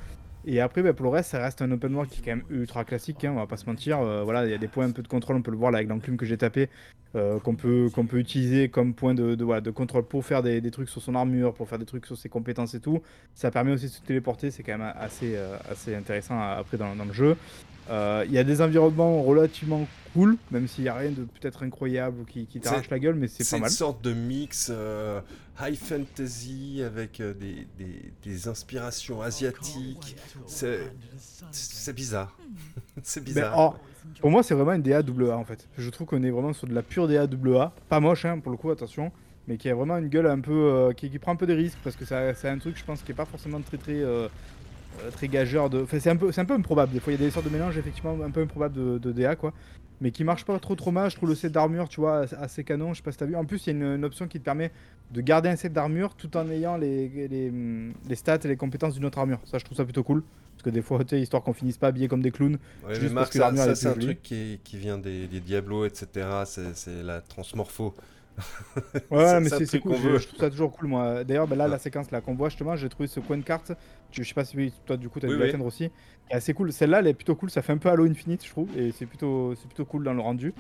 Et 0.47 0.61
après, 0.61 0.83
bah, 0.83 0.95
pour 0.95 1.05
le 1.05 1.11
reste, 1.11 1.31
ça 1.31 1.39
reste 1.43 1.61
un 1.61 1.71
open 1.71 1.95
world 1.95 2.11
qui 2.11 2.21
est 2.21 2.25
quand 2.25 2.37
même 2.37 2.45
ultra 2.49 2.85
classique, 2.85 3.25
hein, 3.25 3.33
on 3.33 3.37
va 3.37 3.47
pas 3.47 3.59
se 3.59 3.67
mentir. 3.67 4.01
Euh, 4.01 4.25
voilà, 4.25 4.47
il 4.47 4.51
y 4.51 4.55
a 4.55 4.59
des 4.59 4.69
points 4.69 4.87
un 4.87 4.91
peu 4.91 5.03
de 5.03 5.09
contrôle, 5.09 5.37
on 5.37 5.43
peut 5.43 5.51
le 5.51 5.57
voir 5.59 5.71
là 5.71 5.79
avec 5.79 5.91
l'enclume 5.91 6.17
que 6.17 6.25
j'ai 6.25 6.39
tapé, 6.39 6.71
euh, 7.15 7.39
qu'on 7.41 7.55
peut, 7.57 7.91
qu'on 7.95 8.07
peut 8.07 8.19
utiliser 8.19 8.71
comme 8.71 8.95
point 8.95 9.13
de, 9.13 9.37
voilà, 9.45 9.61
de 9.61 9.71
contrôle 9.71 10.05
pour 10.05 10.25
faire 10.25 10.43
des, 10.43 10.71
trucs 10.71 10.89
sur 10.89 11.03
son 11.03 11.15
armure, 11.15 11.53
pour 11.53 11.69
faire 11.69 11.79
des 11.79 11.85
trucs 11.85 12.07
sur 12.07 12.17
ses 12.17 12.31
compétences 12.31 12.75
et 12.75 12.81
tout. 12.81 13.03
Ça 13.35 13.51
permet 13.51 13.73
aussi 13.73 13.87
de 13.87 13.91
se 13.91 14.01
téléporter, 14.01 14.51
c'est 14.51 14.63
quand 14.63 14.79
même 14.79 14.93
assez, 14.97 15.37
euh, 15.37 15.57
assez 15.71 15.95
intéressant 15.95 16.41
après 16.41 16.79
dans 16.79 16.95
le 16.95 17.13
jeu. 17.13 17.37
Euh, 17.91 18.25
Il 18.27 18.33
y 18.33 18.39
a 18.39 18.45
des 18.45 18.61
environnements 18.63 19.23
relativement 19.23 19.87
cool, 20.15 20.37
même 20.51 20.67
s'il 20.69 20.85
n'y 20.85 20.89
a 20.91 20.95
rien 20.95 21.11
de 21.11 21.25
peut-être 21.25 21.63
incroyable 21.63 22.21
ou 22.21 22.25
qui, 22.25 22.47
qui 22.47 22.61
t'arrache 22.61 22.85
C'est- 22.85 22.91
la 22.91 22.99
gueule, 22.99 23.15
mais 23.17 23.29
c'est 23.29 23.43
C'est 23.45 23.51
pas 23.51 23.57
une 23.59 23.63
mal. 23.63 23.71
sorte 23.71 24.03
de 24.05 24.13
mix 24.13 24.69
euh, 24.73 25.21
high 25.61 25.77
fantasy 25.77 26.83
avec 26.85 27.21
euh, 27.21 27.35
des, 27.35 27.67
des- 27.79 28.13
des 28.25 28.49
inspirations 28.49 29.23
asiatiques. 29.23 30.17
C'est 30.47 30.81
c'est 31.53 31.93
bizarre. 31.95 32.37
c'est 33.03 33.21
Ben, 33.21 33.25
bizarre. 33.27 33.79
pour 34.21 34.31
moi, 34.31 34.43
c'est 34.43 34.55
vraiment 34.55 34.73
une 34.73 34.83
DA 34.83 34.99
AA 34.99 35.37
en 35.37 35.45
fait. 35.45 35.67
Je 35.79 35.91
trouve 35.91 36.07
qu'on 36.07 36.23
est 36.23 36.31
vraiment 36.31 36.53
sur 36.53 36.67
de 36.69 36.75
la 36.75 36.83
pure 36.83 37.09
DA 37.09 37.23
AA. 37.23 37.73
Pas 37.89 38.01
moche, 38.01 38.25
hein, 38.25 38.39
pour 38.39 38.51
le 38.53 38.57
coup, 38.59 38.71
attention. 38.71 39.11
mais 39.49 39.57
qui 39.57 39.69
a 39.69 39.75
vraiment 39.75 39.97
une 39.99 40.09
gueule 40.09 40.27
un 40.27 40.41
peu. 40.41 40.53
euh, 40.53 40.93
qui, 40.93 41.11
qui 41.11 41.19
prend 41.19 41.33
un 41.33 41.37
peu 41.37 41.47
des 41.47 41.55
risques 41.55 41.79
parce 41.83 41.97
que 41.97 42.05
c'est 42.05 42.49
un 42.49 42.59
truc, 42.59 42.77
je 42.79 42.85
pense, 42.85 43.03
qui 43.03 43.11
est 43.13 43.15
pas 43.17 43.25
forcément 43.25 43.61
très 43.61 43.79
très. 43.79 44.01
Euh, 45.05 45.11
très 45.11 45.29
gageur 45.29 45.71
de. 45.71 45.83
Enfin, 45.83 45.99
c'est 46.01 46.11
un, 46.11 46.17
peu, 46.17 46.33
c'est 46.33 46.41
un 46.41 46.45
peu 46.45 46.55
improbable. 46.55 46.93
Des 46.93 47.01
fois, 47.01 47.13
il 47.13 47.21
y 47.21 47.23
a 47.23 47.27
des 47.27 47.31
sortes 47.31 47.47
de 47.47 47.51
mélanges, 47.53 47.77
effectivement, 47.79 48.17
un 48.25 48.31
peu 48.31 48.43
improbables 48.43 48.75
de, 48.75 48.99
de 48.99 49.13
DA, 49.13 49.37
quoi. 49.37 49.53
Mais 50.01 50.11
qui 50.13 50.25
marche 50.25 50.45
pas 50.47 50.59
trop 50.59 50.75
trop 50.77 50.91
mal. 50.93 51.11
Je 51.11 51.17
trouve 51.17 51.29
le 51.29 51.35
set 51.35 51.53
d'armure, 51.53 51.89
tu 51.89 52.01
vois, 52.01 52.25
assez- 52.39 52.65
canon. 52.65 52.93
Je 52.95 52.99
sais 52.99 53.03
pas 53.03 53.13
si 53.13 53.19
t'as 53.19 53.27
vu. 53.27 53.37
En 53.37 53.45
plus, 53.45 53.67
il 53.67 53.71
y 53.71 53.71
a 53.71 53.77
une, 53.77 53.97
une 53.97 54.05
option 54.05 54.29
qui 54.29 54.39
te 54.39 54.45
permet 54.45 54.71
de 55.13 55.21
garder 55.21 55.49
un 55.51 55.57
set 55.57 55.73
d'armure 55.73 56.15
tout 56.15 56.35
en 56.37 56.49
ayant 56.51 56.77
les, 56.79 57.09
les, 57.29 57.53
les 58.09 58.15
stats 58.15 58.39
et 58.45 58.49
les 58.49 58.57
compétences 58.57 58.95
d'une 58.95 59.05
autre 59.05 59.19
armure. 59.19 59.41
Ça, 59.45 59.59
je 59.59 59.65
trouve 59.65 59.77
ça 59.77 59.85
plutôt 59.85 60.03
cool. 60.03 60.23
Parce 60.53 60.63
que 60.63 60.71
des 60.71 60.83
fois, 60.83 60.99
tu 61.05 61.11
sais, 61.17 61.21
histoire 61.21 61.43
qu'on 61.43 61.53
finisse 61.55 61.79
pas 61.79 61.89
habillé 61.89 62.07
comme 62.09 62.21
des 62.23 62.31
clowns. 62.31 62.59
Ouais, 62.87 62.95
Juste 62.95 63.15
parce 63.15 63.15
Marc, 63.15 63.33
que 63.33 63.39
ça, 63.59 63.75
c'est 63.75 63.87
un 63.89 63.95
jolie. 63.95 64.07
truc 64.07 64.23
qui, 64.23 64.61
qui 64.65 64.77
vient 64.79 64.99
des, 64.99 65.27
des 65.27 65.41
Diablo, 65.41 65.85
etc. 65.87 66.27
C'est 66.45 66.75
c'est 66.77 67.03
la 67.03 67.21
transmorpho. 67.23 67.95
Ouais, 69.11 69.41
mais 69.41 69.49
c'est 69.51 69.81
cool, 69.81 69.97
je, 69.97 70.27
trouve 70.27 70.41
ça 70.41 70.51
toujours 70.51 70.73
cool 70.73 70.89
moi. 70.89 71.25
D'ailleurs, 71.25 71.47
bah, 71.47 71.57
là, 71.57 71.65
Ouais. 71.65 71.71
la 71.71 71.79
séquence 71.79 72.11
là 72.11 72.21
qu'on 72.21 72.35
voit 72.35 72.49
justement, 72.49 72.77
j'ai 72.77 72.89
trouvé 72.89 73.07
ce 73.09 73.21
coin 73.21 73.37
de 73.37 73.43
carte, 73.43 73.73
je 74.13 74.23
sais 74.23 74.35
pas 74.35 74.45
si 74.45 74.73
toi 74.87 74.97
du 74.97 75.09
coup 75.09 75.21
t'as 75.21 75.29
Oui, 75.29 75.35
dû 75.35 75.41
oui. 75.41 75.47
l'atteindre 75.47 75.67
aussi, 75.67 75.91
assez 76.31 76.55
cool. 76.55 76.73
Celle-là, 76.73 77.01
elle 77.01 77.09
est 77.09 77.15
plutôt 77.15 77.35
cool, 77.35 77.51
ça 77.51 77.63
fait 77.63 77.73
un 77.73 77.79
peu 77.79 77.89
Halo 77.89 78.05
Infinite, 78.07 78.45
je 78.45 78.51
trouve, 78.51 78.69
et 78.77 78.93
c'est 78.93 79.07
plutôt, 79.07 79.55
c'est 79.57 79.67
plutôt 79.67 79.85
cool 79.85 80.05
dans 80.05 80.15
le 80.15 80.21
rendu. 80.21 80.55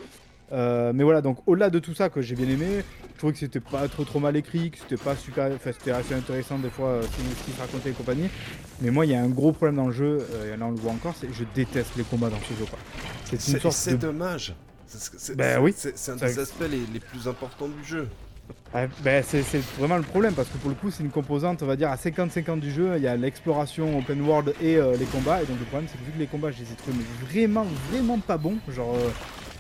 Euh, 0.52 0.92
mais 0.92 1.05
voilà, 1.05 1.20
donc 1.22 1.38
au-delà 1.47 1.70
de 1.70 1.78
tout 1.78 1.94
ça 1.94 2.09
que 2.09 2.20
j'ai 2.20 2.34
bien 2.34 2.48
aimé, 2.48 2.82
je 3.12 3.18
trouvais 3.18 3.32
que 3.32 3.38
c'était 3.38 3.60
pas 3.60 3.86
trop 3.86 4.05
trop 4.05 4.18
mal 4.18 4.36
écrit, 4.36 4.72
que 4.72 4.78
c'était 4.78 4.97
pas 4.97 5.14
super, 5.14 5.51
enfin 5.55 5.70
c'était 5.72 5.92
assez 5.92 6.12
intéressant 6.12 6.59
des 6.59 6.70
fois 6.70 6.88
euh, 6.88 7.02
ce 7.02 7.09
ce 7.09 7.44
qui 7.44 7.52
se 7.52 7.60
racontait 7.60 7.90
et 7.90 7.92
compagnie. 7.92 8.28
Mais 8.80 8.90
moi, 8.90 9.06
il 9.06 9.12
y 9.12 9.14
a 9.14 9.22
un 9.22 9.28
gros 9.28 9.52
problème 9.52 9.76
dans 9.76 9.86
le 9.86 9.92
jeu, 9.92 10.26
euh, 10.32 10.55
et 10.55 10.56
là 10.56 10.66
on 10.66 10.70
le 10.72 10.76
voit 10.76 10.90
encore, 10.90 11.14
c'est 11.18 11.28
que 11.28 11.34
je 11.34 11.44
déteste 11.55 11.92
les 11.97 12.02
combats 12.02 12.30
dans 12.30 12.40
ce 12.40 12.55
jeu. 12.55 12.64
quoi. 12.68 12.78
C'est 13.70 13.97
dommage. 13.97 14.55
C'est- 14.99 15.19
c'est- 15.19 15.35
Ben 15.37 15.55
c'est- 15.55 15.61
oui. 15.61 15.75
C'est 15.77 15.97
c'est 15.99 16.12
un 16.12 16.17
des 16.17 16.39
aspects 16.39 16.65
les, 16.71 16.83
les 16.93 17.01
plus 17.01 17.29
importants 17.29 17.69
du 17.69 17.85
jeu. 17.85 18.09
Ouais, 18.75 18.89
ben, 19.05 19.23
c'est 19.27 19.43
c'est 19.45 19.62
vraiment 19.79 19.97
le 19.97 20.03
problème 20.03 20.35
parce 20.35 20.49
que 20.49 20.57
pour 20.59 20.71
le 20.71 20.77
coup 20.77 20.91
c'est 20.91 21.03
une 21.05 21.11
composante 21.11 21.62
on 21.62 21.67
va 21.67 21.77
dire 21.77 21.91
à 21.91 21.97
50-50 21.97 22.59
du 22.61 22.71
jeu, 22.73 22.95
il 22.97 23.03
y 23.03 23.07
a 23.09 23.17
l'exploration 23.17 23.97
open 23.99 24.21
world 24.23 24.55
et 24.61 24.77
euh, 24.77 24.97
les 24.97 25.05
combats 25.07 25.43
et 25.43 25.47
donc 25.47 25.59
le 25.59 25.65
problème 25.67 25.89
c'est 25.91 25.99
que 25.99 26.05
vu 26.05 26.12
que 26.12 26.19
les 26.19 26.27
combats 26.27 26.51
je 26.51 26.59
les 26.59 26.73
ai 26.73 26.75
trouvés 26.77 26.97
mais 26.99 27.27
vraiment 27.29 27.65
vraiment 27.91 28.19
pas 28.19 28.39
bons, 28.39 28.59
genre 28.69 28.95
euh, 28.97 29.09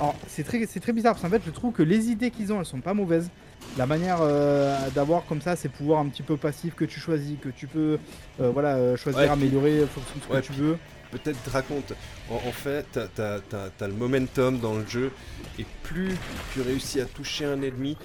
alors 0.00 0.16
c'est 0.28 0.42
très, 0.44 0.64
c'est 0.66 0.80
très 0.80 0.92
bizarre 0.92 1.14
parce 1.14 1.22
qu'en 1.22 1.30
fait 1.30 1.42
je 1.44 1.50
trouve 1.52 1.72
que 1.72 1.82
les 1.84 2.08
idées 2.10 2.30
qu'ils 2.32 2.52
ont 2.52 2.58
elles 2.60 2.66
sont 2.66 2.80
pas 2.80 2.94
mauvaises, 2.94 3.30
la 3.78 3.86
manière 3.86 4.18
euh, 4.22 4.76
d'avoir 4.94 5.24
comme 5.26 5.40
ça 5.40 5.54
ces 5.56 5.68
pouvoirs 5.68 6.00
un 6.00 6.06
petit 6.08 6.22
peu 6.22 6.36
passifs 6.36 6.74
que 6.74 6.84
tu 6.84 6.98
choisis, 7.00 7.36
que 7.40 7.48
tu 7.48 7.66
peux 7.68 7.98
euh, 8.40 8.50
voilà 8.50 8.96
choisir, 8.96 9.20
Ouais, 9.22 9.28
améliorer 9.28 9.80
fonction 9.86 10.14
de 10.18 10.24
ce 10.24 10.32
Ouais, 10.34 10.40
que 10.40 10.46
tu 10.46 10.52
veux. 10.52 10.76
Peut-être 11.10 11.42
te 11.42 11.50
raconte. 11.50 11.92
En, 12.30 12.34
en 12.36 12.52
fait, 12.52 12.86
t'as 12.92 13.06
t'as- 13.08 13.40
t'as- 13.40 13.70
t'as 13.76 13.86
le 13.88 13.94
momentum 13.94 14.58
dans 14.60 14.74
le 14.74 14.86
jeu, 14.86 15.10
et 15.58 15.66
plus 15.82 16.16
tu 16.52 16.60
réussis 16.62 17.00
à 17.00 17.04
toucher 17.04 17.44
un 17.46 17.60
ennemi, 17.62 17.96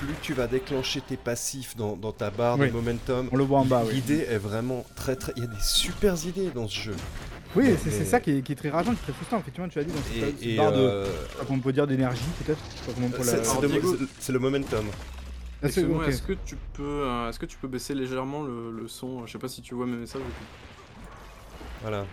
plus 0.00 0.14
tu 0.22 0.32
vas 0.34 0.46
déclencher 0.46 1.00
tes 1.00 1.16
passifs 1.16 1.76
dans, 1.76 1.96
dans 1.96 2.12
ta 2.12 2.30
barre 2.30 2.58
Oui. 2.58 2.68
de 2.68 2.72
momentum. 2.72 3.28
On 3.32 3.36
le 3.36 3.44
voit 3.44 3.60
en 3.60 3.64
bas, 3.64 3.82
oui. 3.86 3.94
L'idée 3.94 4.26
est 4.28 4.38
vraiment 4.38 4.84
très 4.96 5.14
très. 5.16 5.32
Il 5.36 5.44
y 5.44 5.46
a 5.46 5.50
des 5.50 5.60
super 5.62 6.14
idées 6.26 6.50
dans 6.54 6.66
ce 6.68 6.78
jeu. 6.80 6.96
Oui, 7.56 7.74
c'est 7.82 7.90
mais- 7.98 8.04
ça 8.04 8.20
qui 8.20 8.30
est, 8.30 8.42
qui 8.42 8.52
est 8.52 8.56
très 8.56 8.70
rageant, 8.70 8.92
qui 8.92 8.98
est 9.00 9.02
très 9.02 9.12
frustrant 9.12 9.38
effectivement 9.38 9.68
tu 9.68 9.78
as 9.80 9.84
dit 9.84 9.92
Et, 10.16 10.20
cette 10.20 10.42
et, 10.42 10.56
barre 10.56 10.70
de, 10.72 10.78
euh, 10.78 11.04
je 11.04 11.10
sais 11.10 11.36
pas 11.38 11.44
comment 11.46 11.58
on 11.58 11.60
peut 11.62 11.72
dire 11.72 11.86
d'énergie 11.86 12.22
peut-être, 12.44 12.60
c'est 12.70 14.32
le, 14.32 14.38
momentum. 14.38 14.86
Ah, 15.62 15.66
est-ce 15.66 16.22
que 16.22 16.32
tu 16.46 16.56
peux, 16.74 16.82
euh, 17.04 17.28
est-ce 17.28 17.38
que 17.40 17.46
tu 17.46 17.58
peux 17.58 17.66
baisser 17.68 17.92
légèrement 17.94 18.44
le, 18.44 18.70
le 18.70 18.88
son? 18.88 19.26
Je 19.26 19.32
sais 19.32 19.38
pas 19.38 19.48
si 19.48 19.62
tu 19.62 19.74
vois 19.74 19.86
mes 19.86 19.96
messages. 19.96 20.22
Voilà. 21.82 22.06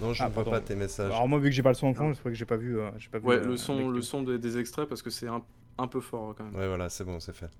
Non, 0.00 0.12
je 0.12 0.22
Ah, 0.22 0.28
ne 0.28 0.32
vois 0.34 0.44
pardon. 0.44 0.50
pas 0.50 0.60
tes 0.60 0.74
messages. 0.74 1.10
Alors 1.10 1.28
moi 1.28 1.38
vu 1.38 1.48
que 1.50 1.54
j'ai 1.54 1.62
pas 1.62 1.70
le 1.70 1.74
son 1.74 1.88
en 1.88 1.94
fond, 1.94 2.12
c'est 2.14 2.20
vrai 2.22 2.30
que 2.32 2.36
j'ai 2.36 2.44
pas 2.44 2.56
vu, 2.56 2.78
euh, 2.78 2.90
j'ai 2.98 3.08
pas 3.08 3.18
vu. 3.18 3.26
Ouais, 3.26 3.36
euh, 3.36 3.46
le 3.46 3.56
son, 3.56 3.88
le 3.88 4.02
son 4.02 4.22
des, 4.22 4.38
des 4.38 4.58
extraits 4.58 4.88
parce 4.88 5.02
que 5.02 5.10
c'est 5.10 5.28
un, 5.28 5.42
un 5.78 5.86
peu 5.86 6.00
fort 6.00 6.34
quand 6.36 6.44
même. 6.44 6.54
Ouais, 6.54 6.66
voilà, 6.66 6.88
c'est 6.88 7.04
bon, 7.04 7.20
c'est 7.20 7.34
fait. 7.34 7.50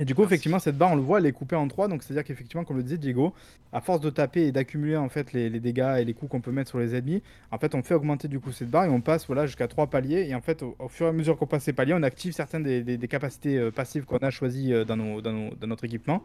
Et 0.00 0.04
du 0.06 0.14
coup 0.14 0.22
Merci. 0.22 0.34
effectivement 0.34 0.58
cette 0.58 0.78
barre 0.78 0.92
on 0.92 0.96
le 0.96 1.02
voit 1.02 1.18
elle 1.18 1.26
est 1.26 1.32
coupée 1.32 1.54
en 1.56 1.68
trois 1.68 1.86
donc 1.86 2.02
c'est 2.02 2.12
à 2.12 2.16
dire 2.16 2.24
qu'effectivement 2.24 2.64
comme 2.64 2.78
le 2.78 2.82
disait 2.82 2.96
Diego, 2.96 3.34
à 3.72 3.80
force 3.82 4.00
de 4.00 4.08
taper 4.08 4.46
et 4.46 4.50
d'accumuler 4.50 4.96
en 4.96 5.10
fait 5.10 5.32
les, 5.34 5.50
les 5.50 5.60
dégâts 5.60 5.96
et 5.98 6.04
les 6.06 6.14
coups 6.14 6.30
qu'on 6.32 6.40
peut 6.40 6.50
mettre 6.52 6.70
sur 6.70 6.78
les 6.78 6.94
ennemis, 6.96 7.22
en 7.50 7.58
fait 7.58 7.74
on 7.74 7.82
fait 7.82 7.92
augmenter 7.94 8.26
du 8.26 8.40
coup 8.40 8.50
cette 8.50 8.70
barre 8.70 8.86
et 8.86 8.88
on 8.88 9.02
passe 9.02 9.26
voilà 9.26 9.44
jusqu'à 9.46 9.68
trois 9.68 9.88
paliers 9.88 10.26
et 10.28 10.34
en 10.34 10.40
fait 10.40 10.62
au, 10.62 10.74
au 10.78 10.88
fur 10.88 11.04
et 11.04 11.10
à 11.10 11.12
mesure 11.12 11.36
qu'on 11.36 11.46
passe 11.46 11.64
ces 11.64 11.74
paliers 11.74 11.92
on 11.94 12.02
active 12.02 12.32
certaines 12.32 12.62
des, 12.62 12.82
des- 12.82 12.96
des 12.96 13.08
capacités 13.08 13.58
euh, 13.58 13.70
passives 13.70 14.06
qu'on 14.06 14.16
a 14.16 14.30
choisies 14.30 14.72
euh, 14.72 14.84
dans, 14.86 14.96
nos, 14.96 15.20
dans, 15.20 15.32
nos- 15.32 15.54
dans 15.54 15.66
notre 15.66 15.84
équipement. 15.84 16.24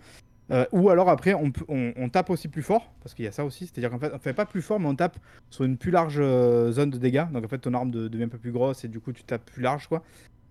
Euh, 0.52 0.64
ou 0.72 0.90
alors 0.92 1.10
après 1.10 1.34
on, 1.34 1.50
peut- 1.52 1.66
on, 1.68 1.92
on 1.98 2.08
tape 2.08 2.30
aussi 2.30 2.48
plus 2.48 2.62
fort 2.62 2.94
parce 3.04 3.14
qu'il 3.16 3.26
y 3.26 3.28
a 3.28 3.32
ça 3.32 3.44
aussi, 3.44 3.66
c'est-à-dire 3.66 3.90
qu'en 3.90 3.98
fait 4.00 4.12
on 4.14 4.20
fait 4.20 4.34
pas 4.34 4.46
plus 4.46 4.62
fort 4.62 4.80
mais 4.80 4.88
on 4.88 4.96
tape 4.96 5.18
sur 5.50 5.66
une 5.66 5.76
plus 5.76 5.90
large 5.92 6.18
euh, 6.20 6.72
zone 6.72 6.92
de 6.92 6.98
dégâts 7.00 7.26
donc 7.32 7.44
en 7.44 7.48
fait 7.50 7.58
ton 7.58 7.74
arme 7.74 7.90
de- 7.92 8.08
devient 8.08 8.26
un 8.26 8.30
peu 8.30 8.38
plus 8.38 8.52
grosse 8.52 8.86
et 8.86 8.88
du 8.88 9.00
coup 9.00 9.12
tu 9.12 9.24
tapes 9.24 9.44
plus 9.44 9.62
large 9.64 9.88
quoi. 9.88 10.04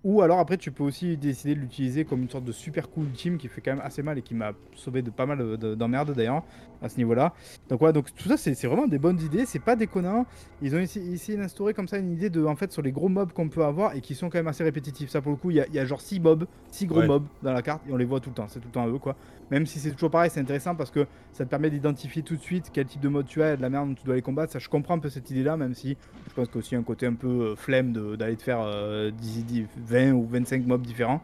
Ou 0.04 0.20
alors 0.20 0.38
après 0.38 0.58
tu 0.58 0.70
peux 0.70 0.84
aussi 0.84 1.16
décider 1.16 1.54
de 1.54 1.60
l'utiliser 1.60 2.04
comme 2.04 2.20
une 2.22 2.28
sorte 2.28 2.44
de 2.44 2.52
super 2.52 2.90
coup 2.90 3.02
ultime 3.02 3.38
qui 3.38 3.48
fait 3.48 3.60
quand 3.62 3.72
même 3.72 3.82
assez 3.84 4.02
mal 4.02 4.18
et 4.18 4.22
qui 4.22 4.34
m'a 4.34 4.52
sauvé 4.74 5.00
de 5.02 5.10
pas 5.10 5.24
mal 5.24 5.38
de- 5.38 5.56
de- 5.56 5.74
d'emmerdes 5.74 6.12
d'ailleurs 6.14 6.42
à 6.82 6.90
ce 6.90 6.98
niveau-là. 6.98 7.32
Donc 7.70 7.78
voilà, 7.78 7.92
donc 7.92 8.14
tout 8.14 8.28
ça 8.28 8.36
c'est 8.36 8.52
vraiment 8.66 8.86
des 8.86 8.98
bonnes 8.98 9.18
idées, 9.20 9.46
c'est 9.46 9.58
pas 9.60 9.76
déconnant. 9.76 10.26
Ils 10.60 10.74
ont 10.76 10.78
essayé, 10.78 11.36
d'instaurer 11.38 11.72
comme 11.72 11.88
ça 11.88 11.96
une 11.96 12.12
idée 12.12 12.28
de 12.28 12.44
en 12.44 12.54
fait 12.54 12.70
sur 12.70 12.82
les 12.82 12.92
gros 12.92 13.08
mobs 13.08 13.32
qu'on 13.32 13.48
peut 13.48 13.64
avoir 13.64 13.94
et 13.96 14.02
qui 14.02 14.14
sont 14.14 14.28
quand 14.28 14.38
même 14.38 14.48
assez 14.48 14.62
répétitifs. 14.64 15.08
Ça 15.08 15.22
pour 15.22 15.32
le 15.32 15.38
coup, 15.38 15.50
il 15.50 15.56
y, 15.56 15.60
a- 15.60 15.66
il 15.68 15.74
y 15.74 15.78
a 15.78 15.86
genre 15.86 16.02
6 16.02 16.20
mobs, 16.20 16.44
6 16.70 16.86
gros 16.86 17.00
Ouais. 17.00 17.06
mobs 17.06 17.24
dans 17.42 17.52
la 17.54 17.62
carte 17.62 17.80
et 17.88 17.92
on 17.92 17.96
les 17.96 18.04
voit 18.04 18.20
tout 18.20 18.28
le 18.28 18.34
temps, 18.34 18.46
c'est 18.48 18.60
tout 18.60 18.68
le 18.68 18.72
temps 18.72 18.84
à 18.84 18.88
eux 18.88 18.98
quoi. 18.98 19.16
Même 19.50 19.64
si 19.66 19.78
c'est 19.78 19.90
toujours 19.92 20.10
pareil, 20.10 20.30
c'est 20.32 20.40
intéressant 20.40 20.74
parce 20.74 20.90
que 20.90 21.06
ça 21.32 21.44
te 21.44 21.50
permet 21.50 21.70
d'identifier 21.70 22.22
tout 22.22 22.36
de 22.36 22.40
suite 22.42 22.70
quel 22.72 22.86
type 22.86 23.00
de 23.00 23.08
mode 23.08 23.26
tu 23.26 23.42
as 23.42 23.54
et 23.54 23.56
de 23.56 23.62
la 23.62 23.70
merde 23.70 23.88
dont 23.88 23.94
tu 23.94 24.04
dois 24.04 24.14
les 24.16 24.22
combattre. 24.22 24.52
Ça 24.52 24.58
je 24.58 24.68
comprends 24.68 24.94
un 24.94 24.98
peu 24.98 25.08
cette 25.10 25.30
idée 25.30 25.42
là, 25.42 25.56
même 25.56 25.74
si 25.74 25.96
je 26.28 26.34
pense 26.34 26.46
qu'il 26.48 26.56
y 26.56 26.58
a 26.58 26.60
aussi 26.60 26.76
un 26.76 26.82
côté 26.82 27.06
un 27.06 27.14
peu 27.14 27.28
euh, 27.28 27.56
flemme 27.56 27.92
d'aller 28.16 28.36
te 28.36 28.42
faire 28.42 28.60
euh, 28.62 29.10
10, 29.10 29.44
10, 29.44 29.66
20 29.94 30.12
ou 30.12 30.26
25 30.26 30.66
mobs 30.66 30.82
différents. 30.82 31.20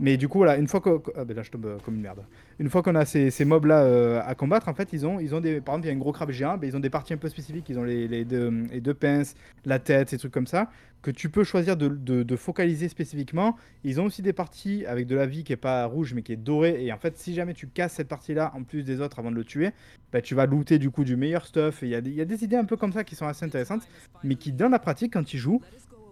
Mais 0.00 0.16
du 0.16 0.26
coup, 0.28 0.38
voilà, 0.38 0.56
une 0.56 0.66
fois 0.66 0.80
que. 0.80 0.90
Ah 1.16 1.24
ben 1.24 1.36
là, 1.36 1.42
je 1.42 1.50
tombe 1.52 1.66
euh, 1.66 1.78
comme 1.84 1.94
une 1.94 2.00
merde. 2.00 2.24
Une 2.58 2.68
fois 2.68 2.82
qu'on 2.82 2.96
a 2.96 3.04
ces, 3.04 3.30
ces 3.30 3.44
mobs 3.44 3.66
là 3.66 4.24
à 4.26 4.34
combattre, 4.34 4.68
en 4.68 4.74
fait, 4.74 4.92
ils 4.92 5.06
ont, 5.06 5.20
ils 5.20 5.34
ont 5.34 5.40
des. 5.40 5.60
Par 5.60 5.74
exemple, 5.76 5.86
il 5.86 5.90
y 5.90 5.92
a 5.92 5.96
un 5.96 6.00
gros 6.00 6.10
crabe 6.12 6.32
géant, 6.32 6.58
ben, 6.58 6.66
ils 6.68 6.76
ont 6.76 6.80
des 6.80 6.90
parties 6.90 7.14
un 7.14 7.16
peu 7.16 7.28
spécifiques. 7.28 7.68
Ils 7.68 7.78
ont 7.78 7.84
les, 7.84 8.08
les, 8.08 8.24
deux, 8.24 8.50
les 8.72 8.80
deux 8.80 8.94
pinces, 8.94 9.34
la 9.64 9.78
tête, 9.78 10.10
ces 10.10 10.18
trucs 10.18 10.32
comme 10.32 10.48
ça, 10.48 10.68
que 11.00 11.12
tu 11.12 11.28
peux 11.28 11.44
choisir 11.44 11.76
de, 11.76 11.86
de- 11.86 12.36
focaliser 12.36 12.88
spécifiquement. 12.88 13.56
Ils 13.84 14.00
ont 14.00 14.06
aussi 14.06 14.20
des 14.20 14.32
parties 14.32 14.84
avec 14.86 15.06
de 15.06 15.14
la 15.14 15.26
vie 15.26 15.44
qui 15.44 15.52
est 15.52 15.56
pas 15.56 15.84
rouge, 15.86 16.12
mais 16.12 16.22
qui 16.22 16.32
est 16.32 16.36
dorée. 16.36 16.84
Et 16.84 16.92
en 16.92 16.98
fait, 16.98 17.16
si 17.16 17.32
jamais 17.32 17.54
tu 17.54 17.68
casses 17.68 17.92
cette 17.92 18.08
partie 18.08 18.34
là, 18.34 18.50
en 18.56 18.64
plus 18.64 18.82
des 18.82 19.00
autres 19.00 19.20
avant 19.20 19.30
de 19.30 19.36
le 19.36 19.44
tuer, 19.44 19.70
ben, 20.12 20.20
tu 20.20 20.34
vas 20.34 20.46
looter 20.46 20.80
du 20.80 20.90
coup 20.90 21.04
du 21.04 21.14
meilleur 21.14 21.46
stuff. 21.46 21.80
Il 21.82 21.88
y, 21.90 21.94
a 21.94 22.00
y 22.00 22.20
a 22.20 22.24
des 22.24 22.42
idées 22.42 22.56
un 22.56 22.64
peu 22.64 22.76
comme 22.76 22.92
ça 22.92 23.04
qui 23.04 23.14
sont 23.14 23.26
assez 23.26 23.44
intéressantes, 23.44 23.82
mais 24.24 24.34
qui, 24.34 24.52
dans 24.52 24.68
la 24.68 24.80
pratique, 24.80 25.12
quand 25.12 25.24
tu 25.24 25.38
joues, 25.38 25.60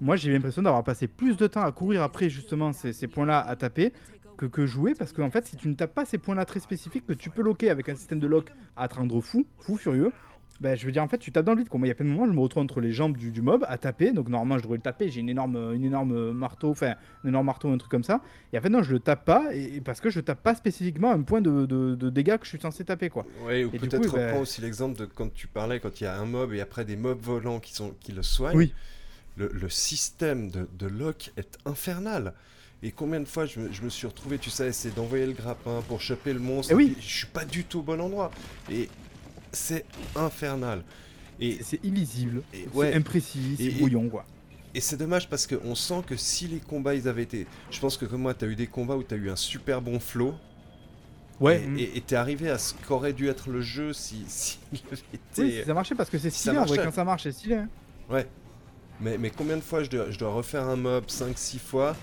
moi 0.03 0.17
j'ai 0.17 0.31
l'impression 0.33 0.61
d'avoir 0.63 0.85
passé 0.85 1.07
plus 1.07 1.37
de 1.37 1.47
temps 1.47 1.63
à 1.63 1.73
courir 1.73 2.03
après 2.03 2.29
justement 2.29 2.73
ces, 2.73 2.93
ces 2.93 3.07
points-là 3.07 3.41
à 3.41 3.57
taper 3.57 3.93
que, 4.37 4.47
que 4.47 4.67
jouer 4.67 4.95
parce 4.95 5.13
qu'en 5.13 5.31
fait 5.31 5.47
si 5.47 5.57
tu 5.57 5.69
ne 5.69 5.75
tapes 5.75 5.95
pas 5.95 6.05
ces 6.05 6.19
points-là 6.19 6.45
très 6.45 6.61
spécifiques 6.61 7.07
que 7.07 7.13
tu 7.15 7.31
peux 7.31 7.43
loquer 7.43 7.71
avec 7.71 7.89
un 7.89 7.95
système 7.95 8.19
de 8.19 8.27
lock 8.27 8.51
à 8.77 8.89
te 8.89 8.97
rendre 8.97 9.21
fou, 9.21 9.47
fou 9.61 9.77
furieux, 9.77 10.11
ben, 10.61 10.77
je 10.77 10.85
veux 10.87 10.93
dire 10.93 11.03
en 11.03 11.09
fait 11.09 11.19
tu 11.19 11.33
tapes 11.33 11.45
dans 11.47 11.53
le 11.55 11.59
vide 11.59 11.69
quoi. 11.69 11.79
Moi 11.79 11.87
il 11.87 11.91
y 11.91 11.93
a 11.93 11.95
plein 11.95 12.07
de 12.07 12.11
moments 12.11 12.27
je 12.27 12.33
me 12.33 12.41
retrouve 12.41 12.63
entre 12.63 12.81
les 12.81 12.93
jambes 12.93 13.17
du, 13.17 13.31
du 13.33 13.43
mob 13.43 13.65
à 13.69 13.79
taper 13.79 14.13
donc 14.13 14.29
normalement 14.29 14.59
je 14.59 14.63
devrais 14.63 14.77
le 14.77 14.83
taper 14.83 15.09
j'ai 15.11 15.21
une 15.21 15.29
énorme, 15.29 15.57
une 15.75 15.85
énorme 15.85 16.33
marteau, 16.33 16.71
enfin 16.71 16.95
un 17.25 17.29
énorme 17.29 17.47
marteau 17.47 17.71
un 17.71 17.79
truc 17.79 17.91
comme 17.91 18.05
ça 18.05 18.21
et 18.53 18.59
en 18.59 18.61
fait 18.61 18.69
non 18.69 18.83
je 18.83 18.93
le 18.93 19.01
tape 19.01 19.25
pas 19.25 19.55
et, 19.55 19.77
et 19.77 19.81
parce 19.81 20.01
que 20.01 20.09
je 20.11 20.21
tape 20.21 20.43
pas 20.43 20.55
spécifiquement 20.55 21.11
un 21.11 21.23
point 21.23 21.41
de, 21.41 21.67
de- 21.67 21.95
de 21.95 22.11
dégâts 22.11 22.37
que 22.39 22.45
je 22.45 22.51
suis 22.51 22.61
censé 22.61 22.85
taper 22.85 23.09
quoi. 23.11 23.25
Ouais, 23.45 23.65
ou 23.65 23.71
peut-être 23.71 24.09
coup, 24.09 24.15
ben- 24.17 24.27
reprends 24.27 24.41
aussi 24.43 24.61
l'exemple 24.61 24.99
de 24.99 25.05
quand 25.07 25.33
tu 25.33 25.47
parlais, 25.49 25.81
quand 25.81 26.01
il 26.01 26.05
y 26.05 26.07
a 26.07 26.17
un 26.17 26.27
mob 26.27 26.53
et 26.53 26.61
après 26.61 26.85
des 26.85 26.97
mobs 26.97 27.21
volants 27.21 27.61
qui, 27.61 27.75
sont, 27.75 27.95
qui 28.01 28.13
le 28.13 28.23
soignent. 28.23 28.57
Oui. 28.57 28.73
Le, 29.37 29.49
le 29.53 29.69
système 29.71 30.51
de, 30.51 30.69
de 30.79 30.87
lock 30.87 31.31
est 31.37 31.57
infernal. 31.65 32.35
Et 32.83 32.91
combien 32.91 33.21
de 33.21 33.25
fois 33.27 33.47
je 33.47 33.61
me, 33.61 33.73
je 33.73 33.83
me 33.83 33.89
suis 33.91 34.07
retrouvé, 34.07 34.39
tu 34.39 34.51
sais, 34.51 34.67
essayer 34.69 34.93
d'envoyer 34.95 35.25
le 35.27 35.33
grappin 35.33 35.83
pour 35.89 36.01
choper 36.01 36.33
le 36.33 36.41
monstre. 36.41 36.73
Eh 36.73 36.75
oui. 36.75 36.89
et 36.89 36.91
puis 36.95 37.03
je 37.09 37.17
suis 37.19 37.27
pas 37.27 37.45
du 37.45 37.65
tout 37.65 37.79
au 37.79 37.83
bon 37.83 38.01
endroit. 38.01 38.31
Et 38.71 38.89
c'est 39.53 39.85
infernal. 40.17 40.83
Et, 41.41 41.59
C'est- 41.63 41.83
illisible, 41.85 42.43
Et 42.53 42.67
c'est 42.75 42.95
imprécis, 42.95 43.55
c'est 43.57 43.71
brouillon 43.71 44.09
quoi. 44.09 44.25
et 44.75 44.81
c'est 44.81 44.97
dommage 44.97 45.29
parce 45.29 45.47
qu'on 45.47 45.75
sent 45.75 46.03
que 46.07 46.17
si 46.17 46.47
les 46.47 46.59
combats 46.61 46.95
ils 46.95 47.09
avaient 47.09 47.23
été. 47.23 47.47
Je 47.71 47.81
pense 47.81 47.97
que 47.97 48.05
comme 48.05 48.23
moi, 48.23 48.35
tu 48.35 48.45
as 48.45 48.49
eu 48.49 48.55
des 48.57 48.67
combats 48.67 48.97
où 48.97 49.03
tu 49.03 49.15
as 49.15 49.17
eu 49.17 49.31
un 49.31 49.37
super 49.37 49.81
bon 49.81 49.99
flow. 49.99 50.35
Ouais. 51.41 51.65
Et- 51.79 52.01
t'es 52.03 52.17
arrivé 52.17 52.51
à 52.51 52.59
ce 52.59 52.75
qu'aurait 52.87 53.13
dû 53.13 53.29
être 53.29 53.49
le 53.49 53.61
jeu 53.63 53.93
si, 53.93 54.25
si 54.29 54.59
il 54.73 54.81
avait 54.93 55.01
été. 55.15 55.43
Oui, 55.43 55.63
ça 55.67 55.75
marchait 55.75 55.95
parce 55.95 56.11
que 56.11 56.19
c'est 56.19 56.31
si 56.31 56.39
ça 56.39 56.51
stylé 56.51 56.59
en 56.59 56.65
vrai 56.67 56.85
quand 56.85 56.93
ça 56.93 57.05
marche 57.05 57.23
c'est 57.25 57.33
stylé. 57.33 57.55
hein. 57.57 57.69
Ouais. 58.11 58.27
Mais, 59.03 59.19
mais 59.19 59.31
combien 59.31 59.57
de 59.57 59.63
fois 59.63 59.83
je 59.83 59.91
dois, 59.91 60.11
je 60.11 60.19
dois 60.19 60.31
refaire 60.33 60.63
un 60.69 60.77
mob? 60.77 61.05
5-6 61.07 61.59
fois? 61.59 61.97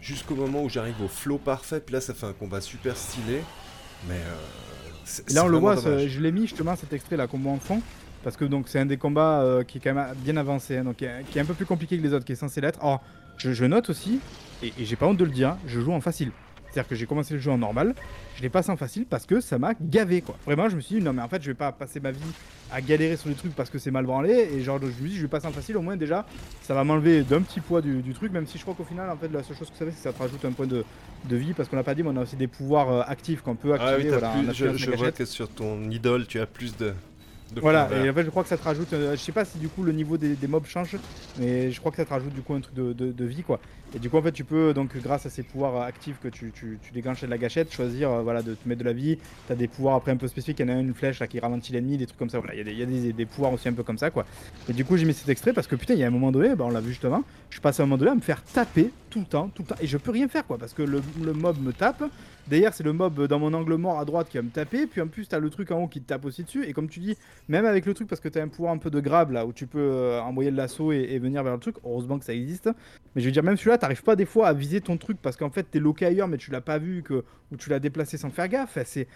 Jusqu'au 0.00 0.36
moment 0.36 0.62
où 0.62 0.68
j'arrive 0.68 1.00
au 1.02 1.08
flow 1.08 1.38
parfait, 1.38 1.80
puis 1.80 1.92
là 1.94 2.00
ça 2.00 2.14
fait 2.14 2.26
un 2.26 2.32
combat 2.32 2.60
super 2.60 2.96
stylé. 2.96 3.42
Mais 4.08 4.14
euh, 4.14 5.34
là, 5.34 5.44
on 5.44 5.48
le 5.48 5.58
voit, 5.58 5.76
ce- 5.76 6.06
je 6.08 6.20
l'ai 6.20 6.30
mis 6.32 6.42
justement 6.42 6.76
cet 6.76 6.92
extrait 6.92 7.16
là 7.16 7.26
voit 7.26 7.52
en 7.52 7.58
fond. 7.58 7.80
Parce 8.22 8.36
que 8.36 8.44
donc 8.44 8.68
c'est 8.68 8.78
un 8.78 8.86
des 8.86 8.96
combats 8.96 9.40
euh, 9.42 9.64
qui 9.64 9.78
est 9.78 9.80
quand 9.80 9.94
même 9.94 10.14
bien 10.18 10.36
avancé, 10.36 10.76
hein, 10.76 10.84
donc 10.84 10.96
qui 10.96 11.04
est, 11.04 11.24
qui 11.30 11.38
est 11.38 11.40
un 11.40 11.44
peu 11.44 11.54
plus 11.54 11.66
compliqué 11.66 11.96
que 11.98 12.02
les 12.02 12.12
autres, 12.12 12.24
qui 12.24 12.32
est 12.32 12.36
censé 12.36 12.60
l'être. 12.60 12.78
Alors, 12.80 13.02
je, 13.36 13.52
je 13.52 13.64
note 13.64 13.88
aussi, 13.90 14.20
et, 14.62 14.72
et 14.78 14.84
j'ai 14.84 14.96
pas 14.96 15.06
honte 15.06 15.16
de 15.16 15.24
le 15.24 15.30
dire, 15.30 15.56
je 15.66 15.80
joue 15.80 15.92
en 15.92 16.00
facile. 16.00 16.30
C'est-à-dire 16.76 16.90
que 16.90 16.94
j'ai 16.94 17.06
commencé 17.06 17.32
le 17.32 17.40
jeu 17.40 17.50
en 17.50 17.56
normal, 17.56 17.94
je 18.36 18.42
l'ai 18.42 18.50
passé 18.50 18.70
en 18.70 18.76
facile 18.76 19.06
parce 19.08 19.24
que 19.24 19.40
ça 19.40 19.58
m'a 19.58 19.72
gavé 19.80 20.20
quoi. 20.20 20.36
Vraiment, 20.44 20.68
je 20.68 20.76
me 20.76 20.82
suis 20.82 20.96
dit 20.96 21.02
non 21.02 21.14
mais 21.14 21.22
en 21.22 21.28
fait 21.28 21.40
je 21.42 21.46
vais 21.50 21.54
pas 21.54 21.72
passer 21.72 22.00
ma 22.00 22.10
vie 22.10 22.20
à 22.70 22.82
galérer 22.82 23.16
sur 23.16 23.30
des 23.30 23.34
trucs 23.34 23.54
parce 23.54 23.70
que 23.70 23.78
c'est 23.78 23.90
mal 23.90 24.04
branlé 24.04 24.50
et 24.52 24.60
genre 24.62 24.78
je 24.78 24.86
me 24.86 24.92
suis 24.92 25.04
dit 25.08 25.16
je 25.16 25.22
vais 25.22 25.28
passer 25.28 25.46
en 25.46 25.52
facile 25.52 25.78
au 25.78 25.80
moins 25.80 25.96
déjà 25.96 26.26
ça 26.60 26.74
va 26.74 26.84
m'enlever 26.84 27.22
d'un 27.22 27.40
petit 27.40 27.60
poids 27.60 27.80
du, 27.80 28.02
du 28.02 28.12
truc 28.12 28.30
même 28.30 28.46
si 28.46 28.58
je 28.58 28.62
crois 28.62 28.74
qu'au 28.74 28.84
final 28.84 29.08
en 29.08 29.16
fait 29.16 29.28
la 29.32 29.42
seule 29.42 29.56
chose 29.56 29.70
que 29.70 29.76
ça 29.78 29.86
fait 29.86 29.90
c'est 29.92 29.96
que 29.96 30.02
ça 30.02 30.12
te 30.12 30.18
rajoute 30.18 30.44
un 30.44 30.52
point 30.52 30.66
de, 30.66 30.84
de 31.24 31.36
vie 31.36 31.54
parce 31.54 31.70
qu'on 31.70 31.76
n'a 31.76 31.82
pas 31.82 31.94
dit 31.94 32.02
mais 32.02 32.10
on 32.10 32.16
a 32.18 32.22
aussi 32.22 32.36
des 32.36 32.46
pouvoirs 32.48 32.92
euh, 32.92 33.02
actifs 33.06 33.40
qu'on 33.40 33.54
peut 33.56 33.72
Ah 33.72 33.84
oui, 33.86 33.92
activer. 33.94 34.08
voilà, 34.10 34.28
plus- 34.32 34.48
appuyant 34.50 34.72
je, 34.76 34.90
vois 34.90 35.12
que 35.12 35.24
sur 35.24 35.48
ton 35.48 35.88
idole, 35.90 36.26
tu 36.26 36.38
as 36.40 36.46
plus 36.46 36.76
de. 36.76 36.92
Voilà, 37.60 37.88
et 38.04 38.10
en 38.10 38.12
fait 38.14 38.24
je 38.24 38.30
crois 38.30 38.42
que 38.42 38.48
ça 38.48 38.56
te 38.56 38.64
rajoute, 38.64 38.92
euh, 38.92 39.12
je 39.12 39.20
sais 39.20 39.30
pas 39.32 39.44
si 39.44 39.58
du 39.58 39.68
coup 39.68 39.82
le 39.84 39.92
niveau 39.92 40.16
des, 40.16 40.34
des 40.34 40.48
mobs 40.48 40.66
change, 40.66 40.96
mais 41.38 41.70
je 41.70 41.78
crois 41.78 41.92
que 41.92 41.96
ça 41.98 42.04
te 42.04 42.10
rajoute 42.10 42.34
du 42.34 42.40
coup 42.42 42.54
un 42.54 42.60
truc 42.60 42.74
de, 42.74 42.92
de- 42.92 43.12
de 43.12 43.24
vie 43.24 43.42
quoi. 43.44 43.60
Et 43.94 44.00
du 44.00 44.10
coup 44.10 44.16
en 44.18 44.22
fait 44.22 44.32
tu 44.32 44.42
peux 44.42 44.74
donc 44.74 44.96
grâce 44.96 45.26
à 45.26 45.30
ces 45.30 45.44
pouvoirs 45.44 45.76
euh, 45.76 45.86
actifs 45.86 46.16
que 46.20 46.26
tu, 46.28 46.50
tu, 46.52 46.78
de 46.92 47.26
la 47.28 47.38
gâchette, 47.38 47.72
choisir 47.72 48.10
euh, 48.10 48.22
voilà, 48.22 48.42
de 48.42 48.54
te 48.54 48.68
mettre 48.68 48.80
de 48.80 48.84
la 48.84 48.92
vie, 48.92 49.18
t'as 49.46 49.54
des 49.54 49.68
pouvoirs 49.68 49.94
après 49.94 50.10
un 50.10 50.16
peu 50.16 50.26
spécifiques, 50.26 50.58
il 50.58 50.66
y 50.68 50.70
en 50.70 50.76
a 50.76 50.80
une 50.80 50.92
flèche 50.92 51.20
là 51.20 51.28
qui 51.28 51.38
ralentit 51.38 51.72
l'ennemi, 51.72 51.96
des 51.96 52.06
trucs 52.06 52.18
comme 52.18 52.30
ça, 52.30 52.40
voilà, 52.40 52.54
il 52.54 52.58
y 52.58 52.60
a, 52.60 52.64
des, 52.64 52.72
il 52.72 52.78
y 52.78 52.82
a 52.82 52.86
des, 52.86 53.12
des 53.12 53.26
pouvoirs 53.26 53.52
aussi 53.52 53.68
un 53.68 53.72
peu 53.74 53.84
comme 53.84 53.98
ça 53.98 54.10
quoi. 54.10 54.26
Et 54.68 54.72
du 54.72 54.84
coup 54.84 54.96
j'ai 54.96 55.04
mis 55.06 55.14
cet 55.14 55.28
extrait 55.28 55.52
parce 55.52 55.68
que 55.68 55.76
putain 55.76 55.94
il 55.94 56.00
y 56.00 56.04
a 56.04 56.08
un 56.08 56.10
moment 56.10 56.32
donné, 56.32 56.54
bah, 56.56 56.64
on 56.66 56.70
l'a 56.70 56.80
vu 56.80 56.88
justement, 56.90 57.22
je 57.50 57.60
passe 57.60 57.78
à 57.78 57.84
un 57.84 57.86
moment 57.86 57.96
donné 57.96 58.10
à 58.10 58.14
me 58.16 58.20
faire 58.20 58.42
taper 58.42 58.90
tout 59.08 59.20
le 59.20 59.26
temps, 59.26 59.50
tout 59.54 59.62
le 59.62 59.68
temps, 59.68 59.76
et 59.80 59.86
je 59.86 59.96
peux 59.98 60.10
rien 60.10 60.26
faire 60.26 60.44
quoi, 60.44 60.58
parce 60.58 60.72
que 60.74 60.82
le, 60.82 61.00
le 61.24 61.32
mob 61.32 61.56
me 61.62 61.72
tape, 61.72 62.02
D'ailleurs, 62.48 62.74
c'est 62.74 62.84
le 62.84 62.92
mob 62.92 63.26
dans 63.26 63.38
mon 63.38 63.52
angle 63.54 63.74
mort 63.74 63.98
à 63.98 64.04
droite 64.04 64.28
qui 64.28 64.36
va 64.36 64.42
me 64.42 64.50
taper. 64.50 64.86
Puis 64.86 65.00
en 65.00 65.08
plus, 65.08 65.26
t'as 65.26 65.38
le 65.38 65.50
truc 65.50 65.70
en 65.70 65.82
haut 65.82 65.88
qui 65.88 66.00
te 66.00 66.06
tape 66.06 66.24
aussi 66.24 66.44
dessus. 66.44 66.64
Et 66.64 66.72
comme 66.72 66.88
tu 66.88 67.00
dis, 67.00 67.16
même 67.48 67.64
avec 67.64 67.86
le 67.86 67.94
truc, 67.94 68.08
parce 68.08 68.20
que 68.20 68.28
t'as 68.28 68.42
un 68.42 68.48
pouvoir 68.48 68.72
un 68.72 68.78
peu 68.78 68.90
de 68.90 69.00
grab 69.00 69.32
là 69.32 69.46
où 69.46 69.52
tu 69.52 69.66
peux 69.66 69.78
euh, 69.80 70.20
envoyer 70.20 70.50
le 70.50 70.56
lasso 70.56 70.92
et, 70.92 71.18
venir 71.18 71.42
vers 71.42 71.54
le 71.54 71.60
truc. 71.60 71.76
Heureusement 71.84 72.18
que 72.18 72.24
ça 72.24 72.34
existe. 72.34 72.70
Mais 73.14 73.22
je 73.22 73.26
veux 73.26 73.32
dire, 73.32 73.42
même 73.42 73.56
celui-là, 73.56 73.78
t'arrives 73.78 74.02
pas 74.02 74.16
des 74.16 74.26
fois 74.26 74.48
à 74.48 74.52
viser 74.52 74.80
ton 74.80 74.96
truc 74.96 75.18
parce 75.20 75.36
qu'en 75.36 75.50
fait, 75.50 75.64
t'es 75.64 75.80
loqué 75.80 76.06
ailleurs, 76.06 76.28
mais 76.28 76.38
tu 76.38 76.50
l'as 76.50 76.60
pas 76.60 76.78
vu 76.78 77.02
que, 77.02 77.24
ou 77.50 77.56
tu 77.56 77.70
l'as 77.70 77.80
déplacé 77.80 78.16
sans 78.16 78.30
faire 78.30 78.48
gaffe. 78.48 78.78
C'est. 78.84 79.08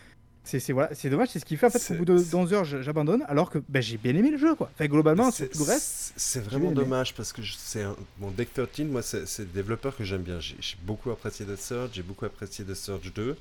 C'est 0.43 0.59
c'est- 0.59 0.73
voilà, 0.73 0.95
c'est 0.95 1.11
dommage, 1.11 1.29
c'est 1.29 1.39
ce 1.39 1.45
qui 1.45 1.57
fait 1.57 1.67
en 1.67 1.71
fait 1.71 1.87
qu'au 1.87 1.95
bout 1.95 2.05
de 2.07 2.35
11 2.35 2.53
heures 2.55 2.65
j'abandonne 2.65 3.23
alors 3.29 3.51
que 3.51 3.59
ben, 3.69 3.83
j'ai 3.83 3.99
bien 3.99 4.15
aimé 4.17 4.31
le 4.31 4.39
jeu 4.39 4.55
quoi. 4.55 4.71
Enfin 4.75 4.87
globalement 4.87 5.31
C'est- 5.31 5.49
tout 5.49 5.59
le 5.59 5.65
reste, 5.65 6.15
c'est- 6.17 6.41
vraiment 6.41 6.73
dommage 6.73 7.15
parce 7.15 7.33
que 7.33 7.43
c'est 7.45 7.83
un... 7.83 7.95
bon, 8.19 8.31
Deck 8.31 8.53
13, 8.55 8.87
moi, 8.87 9.03
c'est 9.03 9.25
des 9.41 9.45
développeurs 9.53 9.97
que 9.97 10.03
j'aime 10.05 10.23
bien. 10.23 10.41
J'ai 10.41 10.57
beaucoup 10.83 11.11
apprécié 11.11 11.45
The 11.45 11.57
Surge, 11.57 11.91
j'ai 11.93 12.03
beaucoup 12.03 12.25
apprécié 12.25 12.65
The 12.65 12.75
Surge 12.75 13.13
2. 13.15 13.37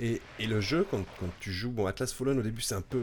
Et, 0.00 0.20
et 0.40 0.46
le 0.46 0.60
jeu, 0.60 0.84
quand, 0.90 1.04
quand 1.20 1.28
tu 1.38 1.52
joues, 1.52 1.70
bon, 1.70 1.86
Atlas 1.86 2.12
Fallen 2.12 2.38
au 2.38 2.42
début, 2.42 2.62
c'est 2.62 2.74
un 2.74 2.80
peu 2.82 3.02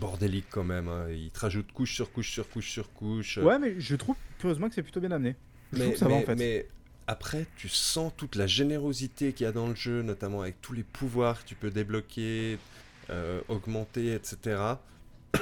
bordélique 0.00 0.46
quand 0.50 0.64
même. 0.64 0.88
hein. 0.88 1.06
Il 1.10 1.30
te 1.30 1.38
rajoute 1.40 1.70
couche 1.72 1.94
sur 1.94 2.10
couche 2.12 2.30
sur 2.32 2.48
couche 2.50 2.68
sur 2.70 2.92
couche. 2.92 3.38
ouais 3.38 3.58
mais 3.60 3.78
je 3.78 3.94
trouve 3.94 4.16
curieusement 4.40 4.68
que 4.68 4.74
c'est 4.74 4.82
plutôt 4.82 5.00
bien 5.00 5.12
amené. 5.12 5.36
Je 5.72 5.76
trouve 5.78 5.86
mais, 5.88 5.92
que 5.94 5.98
ça 6.00 6.08
va 6.08 6.14
en 6.14 6.22
fait. 6.22 6.34
mais 6.34 6.66
après, 7.06 7.46
tu 7.56 7.68
sens 7.68 8.12
toute 8.16 8.34
la 8.36 8.46
générosité 8.46 9.32
qu'il 9.32 9.44
y 9.44 9.48
a 9.48 9.52
dans 9.52 9.68
le 9.68 9.74
jeu, 9.74 10.02
notamment 10.02 10.42
avec 10.42 10.60
tous 10.62 10.72
les 10.72 10.82
pouvoirs 10.84 11.42
que 11.42 11.48
tu 11.48 11.54
peux 11.54 11.70
débloquer, 11.70 12.58
euh, 13.10 13.40
augmenter, 13.48 14.14
etc. 14.14 14.56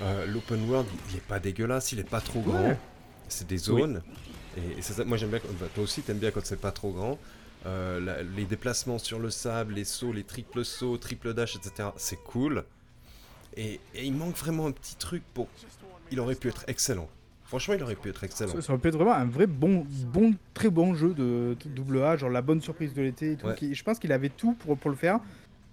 Euh, 0.00 0.26
L'open 0.26 0.68
world, 0.68 0.88
il 1.10 1.16
est 1.18 1.20
pas 1.20 1.38
dégueulasse, 1.38 1.92
il 1.92 2.00
est 2.00 2.08
pas 2.08 2.20
trop 2.20 2.40
grand. 2.40 2.76
C'est 3.28 3.46
des 3.46 3.58
zones. 3.58 4.02
Et, 4.56 4.78
et 4.78 4.82
c'est 4.82 4.94
ça, 4.94 5.04
moi 5.04 5.16
j'aime 5.16 5.30
bien, 5.30 5.38
quand- 5.38 5.52
bah, 5.60 5.66
toi 5.74 5.84
aussi 5.84 6.02
t'aimes 6.02 6.18
bien 6.18 6.32
quand 6.32 6.44
c'est 6.44 6.56
pas 6.60 6.72
trop 6.72 6.90
grand. 6.92 7.18
Euh, 7.66 8.00
la- 8.00 8.22
les 8.24 8.44
déplacements 8.44 8.98
sur 8.98 9.20
le 9.20 9.30
sable, 9.30 9.74
les 9.74 9.84
sauts, 9.84 10.12
les 10.12 10.24
triples 10.24 10.64
sauts, 10.64 10.96
triple 10.98 11.34
dash, 11.34 11.54
etc. 11.54 11.90
C'est 11.96 12.18
cool. 12.24 12.64
Et, 13.56 13.74
et 13.94 14.04
il 14.04 14.12
manque 14.14 14.34
vraiment 14.34 14.66
un 14.66 14.72
petit 14.72 14.96
truc 14.96 15.22
pour. 15.34 15.46
Il 16.10 16.18
aurait 16.18 16.34
pu 16.34 16.48
être 16.48 16.64
excellent. 16.66 17.08
Franchement, 17.52 17.74
il 17.74 17.82
aurait 17.82 17.96
pu 17.96 18.08
être 18.08 18.24
excellent. 18.24 18.50
Ça, 18.50 18.62
ça 18.62 18.72
aurait 18.72 18.80
pu 18.80 18.88
être 18.88 18.96
vraiment 18.96 19.12
un 19.12 19.26
vrai 19.26 19.46
bon, 19.46 19.84
bon, 20.10 20.32
très 20.54 20.70
bon 20.70 20.94
jeu 20.94 21.12
de 21.12 21.54
double 21.66 22.02
A, 22.02 22.16
genre 22.16 22.30
la 22.30 22.40
bonne 22.40 22.62
surprise 22.62 22.94
de 22.94 23.02
l'été. 23.02 23.36
Ouais. 23.44 23.74
je 23.74 23.82
pense 23.82 23.98
qu'il 23.98 24.10
avait 24.10 24.30
tout 24.30 24.54
pour, 24.54 24.78
pour 24.78 24.88
le 24.88 24.96
faire. 24.96 25.20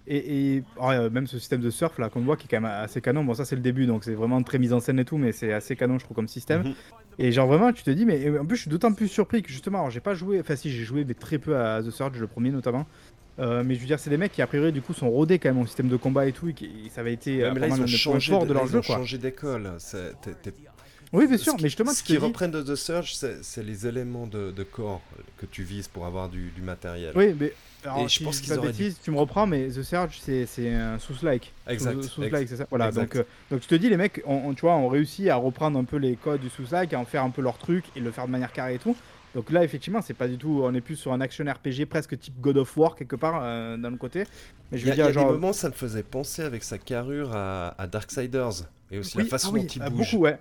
Et, 0.06 0.56
et 0.56 0.62
oh, 0.76 0.90
euh, 0.90 1.08
même 1.08 1.26
ce 1.26 1.38
système 1.38 1.62
de 1.62 1.70
surf 1.70 1.98
là 1.98 2.10
qu'on 2.10 2.20
voit 2.20 2.36
qui 2.36 2.44
est 2.44 2.48
quand 2.50 2.60
même 2.60 2.70
assez 2.70 3.00
canon. 3.00 3.24
Bon, 3.24 3.32
ça 3.32 3.46
c'est 3.46 3.56
le 3.56 3.62
début 3.62 3.86
donc 3.86 4.04
c'est 4.04 4.12
vraiment 4.12 4.42
très 4.42 4.58
mise 4.58 4.74
en 4.74 4.80
scène 4.80 4.98
et 4.98 5.06
tout, 5.06 5.16
mais 5.16 5.32
c'est 5.32 5.54
assez 5.54 5.74
canon, 5.74 5.98
je 5.98 6.04
trouve, 6.04 6.14
comme 6.14 6.28
système. 6.28 6.64
Mhm. 6.64 6.74
Et 7.18 7.32
genre 7.32 7.46
vraiment, 7.46 7.72
tu 7.72 7.82
te 7.82 7.90
dis, 7.90 8.04
mais 8.04 8.38
en 8.38 8.44
plus, 8.44 8.56
je 8.56 8.60
suis 8.62 8.70
d'autant 8.70 8.92
plus 8.92 9.08
surpris 9.08 9.42
que 9.42 9.48
justement, 9.48 9.78
alors 9.78 9.90
j'ai 9.90 10.00
pas 10.00 10.12
joué, 10.12 10.38
enfin 10.38 10.56
si, 10.56 10.70
j'ai 10.70 10.84
joué, 10.84 11.06
mais 11.06 11.14
très 11.14 11.38
peu 11.38 11.56
à 11.56 11.82
The 11.82 11.88
Surge, 11.90 12.20
le 12.20 12.26
premier 12.26 12.50
notamment. 12.50 12.84
Euh, 13.38 13.62
mais 13.64 13.74
je 13.74 13.80
veux 13.80 13.86
dire, 13.86 13.98
c'est 13.98 14.10
des 14.10 14.18
mecs 14.18 14.32
qui 14.32 14.42
a 14.42 14.46
priori 14.46 14.70
du 14.70 14.82
coup 14.82 14.92
sont 14.92 15.08
rodés 15.08 15.38
quand 15.38 15.48
même 15.48 15.62
au 15.62 15.66
système 15.66 15.88
de 15.88 15.96
combat 15.96 16.26
et 16.26 16.32
tout, 16.32 16.48
et 16.48 16.52
qui 16.52 16.66
et 16.66 16.90
ça 16.90 17.00
avait 17.00 17.14
été 17.14 17.38
Ouais, 17.38 17.44
euh, 17.44 17.52
mais 17.54 17.60
là, 17.60 17.68
ils 17.68 17.80
ont 17.80 17.86
changé 17.86 18.38
de, 18.38 18.44
de 18.44 18.52
leur 18.52 18.64
ils 18.64 18.72
jeu 18.72 18.78
ont 18.78 18.82
quoi. 18.82 18.96
changé 18.96 19.16
d'école. 19.16 19.70
Oui, 21.12 21.26
bien 21.26 21.36
sûr, 21.38 21.52
Ce 21.52 21.56
mais 21.62 21.68
justement, 21.68 21.92
Ce 21.92 22.02
qu'ils 22.04 22.18
dis- 22.18 22.24
reprennent 22.24 22.52
de 22.52 22.62
The 22.62 22.76
Surge, 22.76 23.14
c'est 23.14 23.62
les 23.64 23.86
éléments 23.86 24.26
de, 24.28 24.52
de 24.52 24.62
corps 24.62 25.00
que 25.38 25.46
tu 25.46 25.64
vises 25.64 25.88
pour 25.88 26.06
avoir 26.06 26.28
du, 26.28 26.50
du 26.50 26.62
matériel. 26.62 27.12
Oui, 27.16 27.34
mais 27.38 27.52
alors, 27.84 27.98
Et 27.98 28.02
je 28.04 28.08
si 28.18 28.22
pense 28.24 28.36
dis 28.40 28.42
qu'ils 28.48 28.58
auraient 28.58 28.72
dû- 28.72 28.94
tu 29.02 29.10
me 29.10 29.18
reprends, 29.18 29.46
mais 29.46 29.68
The 29.68 29.82
Surge, 29.82 30.20
c'est 30.22 30.46
un 30.72 30.98
sous-like. 31.00 31.52
Exact, 31.66 32.02
Sous-like, 32.04 32.46
c'est 32.48 32.56
ça. 32.58 32.66
Voilà, 32.70 32.88
exact. 32.88 33.02
donc, 33.02 33.16
euh, 33.16 33.24
donc 33.50 33.60
tu 33.62 33.66
te 33.66 33.74
dis, 33.74 33.88
les 33.88 33.96
mecs, 33.96 34.22
on, 34.24 34.34
on- 34.50 34.54
tu 34.54 34.60
vois, 34.60 34.76
ont 34.76 34.88
réussi 34.88 35.28
à 35.30 35.36
reprendre 35.36 35.78
un 35.80 35.84
peu 35.84 35.96
les 35.96 36.14
codes 36.14 36.40
du 36.42 36.48
sous-like, 36.48 36.92
à 36.94 37.00
en 37.00 37.04
faire 37.04 37.24
un 37.24 37.30
peu 37.30 37.42
leur 37.42 37.58
truc 37.58 37.84
et 37.96 38.00
le 38.00 38.12
faire 38.12 38.26
de 38.26 38.30
manière 38.32 38.52
carrée 38.52 38.74
et 38.74 38.78
tout. 38.78 38.94
Donc 39.34 39.50
là, 39.50 39.64
effectivement, 39.64 40.02
c'est 40.02 40.14
pas 40.14 40.28
du 40.28 40.38
tout. 40.38 40.60
On 40.64 40.74
est 40.74 40.80
plus 40.80 40.96
sur 40.96 41.12
un 41.12 41.20
action 41.20 41.44
RPG 41.44 41.86
presque 41.86 42.18
type 42.18 42.40
God 42.40 42.56
of 42.58 42.76
War 42.76 42.94
quelque 42.96 43.14
part 43.16 43.40
euh, 43.42 43.76
d'un 43.76 43.96
côté. 43.96 44.24
Mais 44.70 44.78
je 44.78 44.84
veux 44.84 44.90
il 44.90 44.92
y 44.92 44.94
dire, 44.96 45.06
a 45.06 45.12
genre. 45.12 45.26
des 45.26 45.32
moments, 45.32 45.52
ça 45.52 45.68
me 45.68 45.74
faisait 45.74 46.02
penser 46.04 46.42
avec 46.42 46.62
sa 46.64 46.78
carrure 46.78 47.30
à, 47.34 47.74
à 47.80 47.86
Darksiders. 47.88 48.64
Et 48.92 48.98
aussi 48.98 49.16
oui, 49.16 49.22
la 49.24 49.28
façon 49.28 49.50
ah 49.50 49.54
oui, 49.54 49.60
dont 49.62 49.66
il 49.68 49.82
ah, 49.82 49.90
bouge. 49.90 50.10
beaucoup, 50.12 50.24
ouais. 50.24 50.38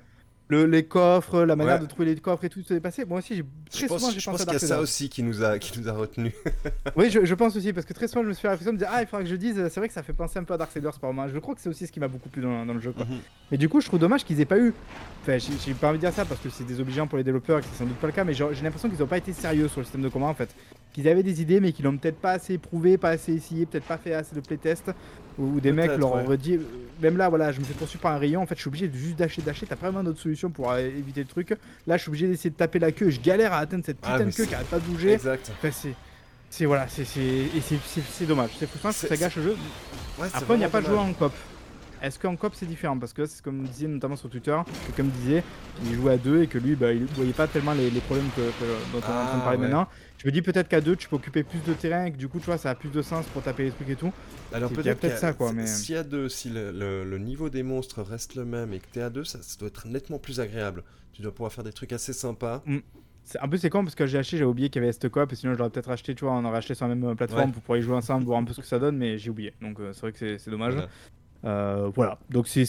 Le, 0.50 0.66
les 0.66 0.84
coffres, 0.84 1.44
la 1.44 1.56
manière 1.56 1.76
Ouais. 1.76 1.80
de 1.82 1.86
trouver 1.86 2.06
les 2.06 2.16
coffres 2.20 2.44
et 2.44 2.50
tout 2.50 2.64
s'est 2.64 2.80
passé. 2.80 3.06
Moi 3.06 3.20
aussi, 3.20 3.36
j'ai 3.36 3.44
Je 3.72 3.78
très 3.78 3.88
pense, 3.88 4.00
souvent 4.00 4.12
j'ai 4.12 4.20
je 4.20 4.26
pensé 4.26 4.38
pense 4.38 4.42
à 4.42 4.46
qu'il 4.58 4.68
y 4.68 4.72
a 4.72 4.76
ça 4.76 4.82
aussi 4.82 5.08
qui 5.08 5.22
nous 5.22 5.44
a, 5.44 5.60
qui 5.60 5.80
nous 5.80 5.88
a 5.88 5.92
retenu. 5.94 6.34
Oui, 6.96 7.12
je, 7.12 7.24
je 7.24 7.36
pense 7.36 7.56
aussi, 7.56 7.72
parce 7.72 7.86
que 7.86 7.94
très 7.94 8.08
souvent 8.08 8.24
je 8.24 8.30
me 8.30 8.34
suis 8.34 8.42
fait 8.42 8.48
la 8.48 8.54
réflexion 8.54 8.72
de 8.74 8.78
me 8.78 8.80
dire 8.80 8.90
Ah, 8.92 9.02
il 9.04 9.06
faudra 9.08 9.22
que 9.24 9.30
je 9.30 9.36
dise, 9.36 9.56
c'est 9.70 9.80
vrai 9.80 9.88
que 9.88 9.94
ça 9.94 10.02
fait 10.02 10.12
penser 10.14 10.40
un 10.40 10.44
peu 10.44 10.56
à 10.56 10.58
Darksiders 10.58 11.00
par 11.00 11.14
moment. 11.14 11.30
Je 11.32 11.38
crois 11.38 11.54
que 11.54 11.62
c'est 11.62 11.70
aussi 11.70 11.86
ce 11.86 11.92
qui 11.92 12.00
m'a 12.00 12.08
beaucoup 12.08 12.30
plu 12.30 12.42
dans, 12.42 12.66
dans 12.66 12.74
le 12.74 12.80
jeu. 12.80 12.92
Quoi. 12.94 13.06
Mhm. 13.06 13.20
Mais 13.52 13.58
du 13.58 13.70
coup, 13.70 13.80
je 13.80 13.86
trouve 13.86 14.00
dommage 14.00 14.26
qu'ils 14.26 14.42
aient 14.42 14.46
pas 14.46 14.58
eu. 14.58 14.74
Enfin, 15.22 15.38
j'ai 15.38 15.74
pas 15.76 15.90
envie 15.90 16.00
de 16.00 16.04
dire 16.06 16.14
ça 16.14 16.26
parce 16.26 16.42
que 16.42 16.50
c'est 16.50 16.64
désobligeant 16.66 17.06
pour 17.06 17.20
les 17.20 17.24
développeurs 17.24 17.60
et 17.60 17.62
que 17.62 17.68
c'est 17.72 17.78
sans 17.78 17.86
doute 17.86 17.98
pas 17.98 18.08
le 18.08 18.14
cas, 18.14 18.24
mais 18.24 18.34
j'ai 18.34 18.46
l'impression 18.64 18.90
qu'ils 18.90 19.04
ont 19.04 19.08
pas 19.08 19.18
été 19.20 19.34
sérieux 19.34 19.68
sur 19.68 19.82
le 19.82 19.86
système 19.86 20.02
de 20.02 20.10
combat 20.10 20.26
en 20.28 20.34
fait. 20.34 20.50
Qu'ils 20.94 21.08
avaient 21.08 21.22
des 21.22 21.44
idées, 21.44 21.60
mais 21.60 21.72
qu'ils 21.72 21.86
l'ont 21.86 21.96
peut-être 21.96 22.20
pas 22.20 22.32
assez 22.32 22.58
prouvé, 22.58 22.98
pas 22.98 23.10
assez 23.10 23.34
essayé, 23.34 23.68
peut-être 23.68 23.86
pas 23.86 23.98
fait 24.00 24.16
assez 24.16 24.36
de 24.36 24.42
playtest. 24.42 24.92
Ou, 25.40 25.56
ou 25.56 25.60
des 25.60 25.72
mecs 25.72 25.98
leur 25.98 26.16
ouais. 26.16 26.24
auraient 26.26 26.38
dit. 26.38 26.56
euh, 26.56 26.60
Même 27.02 27.18
là, 27.18 27.30
voilà, 27.30 27.52
je 27.52 27.60
me 27.60 27.66
fais 27.66 27.74
poursuivre 27.74 28.02
par 28.02 28.12
un 28.14 28.18
rayon, 28.18 28.42
en 28.42 28.46
fait, 28.46 28.56
je 28.56 28.62
suis 28.62 28.68
obligé 28.68 28.88
de 28.88 28.98
juste 28.98 29.16
dasher, 29.18 29.42
dasher. 29.42 29.66
T'as 29.66 29.76
pas 29.78 29.90
vraiment 29.90 30.04
d'autre 30.04 30.20
solution 30.20 30.50
pour 30.50 30.70
euh, 30.72 30.80
éviter 30.80 31.22
le 31.22 31.28
truc. 31.28 31.56
Là, 31.88 31.96
je 31.98 32.02
suis 32.02 32.10
obligé 32.10 32.28
d'essayer 32.28 32.50
de 32.50 32.56
taper 32.56 32.80
la 32.80 32.92
queue. 32.92 33.10
Je 33.10 33.22
galère 33.22 33.54
à 33.54 33.60
atteindre 33.60 33.84
cette 33.86 33.98
Ah, 34.04 34.14
putain 34.18 34.26
de 34.26 34.32
queue 34.36 34.46
qui 34.46 34.54
arrête 34.54 34.68
pas 34.68 34.80
de 34.80 34.84
bouger. 34.86 35.14
Exact. 35.14 35.52
Enfin, 35.58 35.72
c'est. 35.72 35.94
C'est 36.52 36.66
voilà, 36.66 36.88
c'est 36.90 38.26
dommage. 38.26 38.50
C'est 38.60 38.68
frustrant 38.68 38.90
que 38.90 38.96
ça 38.96 39.16
gâche 39.16 39.36
le 39.36 39.44
jeu. 39.44 39.58
Ouais, 40.20 40.28
Après, 40.34 40.56
il 40.56 40.58
n'y 40.58 40.64
a 40.64 40.70
pas 40.70 40.82
de 40.82 40.88
joueur 40.88 41.02
en 41.02 41.14
coop. 41.14 41.32
Est-ce 42.02 42.18
qu'en 42.18 42.36
coop 42.36 42.54
c'est 42.56 42.66
différent 42.66 42.98
Parce 42.98 43.14
que 43.14 43.26
c'est 43.26 43.42
comme 43.44 43.64
disait 43.64 43.88
notamment 43.88 44.16
sur 44.16 44.30
Twitter, 44.30 44.58
quelqu'un 44.86 45.04
me 45.04 45.12
disait 45.12 45.44
qu'il 45.84 45.96
jouait 45.96 46.14
à 46.14 46.18
deux 46.18 46.44
et 46.44 46.48
que 46.48 46.58
lui, 46.58 46.76
bah, 46.76 46.94
il 46.94 47.06
voyait 47.06 47.34
pas 47.34 47.48
tellement 47.48 47.74
les, 47.74 47.90
les 47.90 48.00
problèmes 48.00 48.30
que, 48.36 48.42
que- 48.42 48.92
dont 48.94 48.98
on 48.98 49.12
est 49.12 49.22
en 49.22 49.26
train 49.26 49.36
de 49.38 49.42
Ah, 49.42 49.44
parler 49.44 49.58
ouais. 49.58 49.64
maintenant. 49.66 49.88
Je 50.18 50.28
me 50.28 50.32
dis 50.32 50.42
peut-être 50.42 50.68
qu'à 50.68 50.82
deux, 50.82 50.96
tu 50.96 51.08
peux 51.10 51.16
occuper 51.18 51.44
plus 51.44 51.62
de 51.64 51.74
terrain 51.74 52.06
et 52.06 52.12
que 52.12 52.18
du 52.18 52.28
coup, 52.28 52.40
tu 52.40 52.46
vois, 52.46 52.58
ça 52.58 52.70
a 52.72 52.76
plus 52.76 52.90
de 52.90 53.02
sens 53.02 53.26
pour 53.28 53.42
taper 53.42 53.64
les 53.64 53.72
trucs 53.72 53.90
et 53.90 53.96
tout. 53.96 54.12
Alors 54.54 54.72
peut-être 54.72 55.18
ça, 55.18 55.34
quoi, 55.34 55.52
mais- 55.54 55.66
y 55.90 55.96
a 55.96 56.04
deux, 56.04 56.30
si 56.30 56.50
le, 56.50 56.72
le- 56.72 57.04
le 57.04 57.18
niveau 57.20 57.50
des 57.50 57.64
monstres 57.64 58.02
reste 58.02 58.36
le 58.36 58.46
même 58.46 58.74
et 58.74 58.80
que 58.80 58.88
t'es 58.92 59.02
à 59.02 59.10
deux, 59.10 59.24
ça, 59.24 59.40
ça 59.42 59.58
doit 59.60 59.68
être 59.70 59.88
nettement 59.88 60.20
plus 60.20 60.40
agréable. 60.40 60.84
Tu 61.14 61.22
dois 61.22 61.34
pouvoir 61.34 61.52
faire 61.52 61.64
des 61.64 61.74
trucs 61.74 61.92
assez 61.94 62.14
sympas. 62.14 62.64
C'est 63.26 63.40
un 63.42 63.48
peu 63.48 63.58
c'est 63.58 63.70
con 63.70 63.84
parce 63.84 63.94
que 63.96 64.08
j'ai 64.08 64.18
acheté, 64.18 64.38
j'ai 64.38 64.44
oublié 64.46 64.70
qu'il 64.70 64.82
y 64.82 64.86
avait 64.86 64.92
cette 64.92 65.10
coop 65.10 65.32
et 65.32 65.36
sinon 65.36 65.54
je 65.54 65.58
l'aurais 65.60 65.70
peut-être 65.70 65.90
acheté, 65.92 66.16
tu 66.16 66.26
vois, 66.26 66.34
on 66.34 66.44
aurait 66.46 66.58
acheté 66.58 66.74
sur 66.74 66.88
la 66.88 66.96
même 66.96 67.12
euh, 67.12 67.16
plateforme 67.16 67.48
Ouais. 67.50 67.52
pour 67.52 67.62
pouvoir 67.62 67.78
y 67.78 67.82
jouer 67.84 67.96
ensemble, 67.96 68.24
voir 68.26 68.40
un 68.40 68.44
peu 68.44 68.54
ce 68.54 68.62
que 68.62 68.66
ça 68.68 68.80
donne, 68.80 68.98
mais 68.98 69.18
j'ai 69.20 69.30
oublié. 69.30 69.54
Donc 69.62 69.80
euh, 69.80 69.92
c'est 69.94 70.02
vrai 70.02 70.12
que 70.14 70.18
c'est- 70.18 70.40
c'est 70.40 70.50
dommage. 70.50 70.74
Voilà. 70.74 70.90
Euh, 71.46 71.90
voilà, 71.96 72.18
donc 72.30 72.48
c'est 72.50 72.64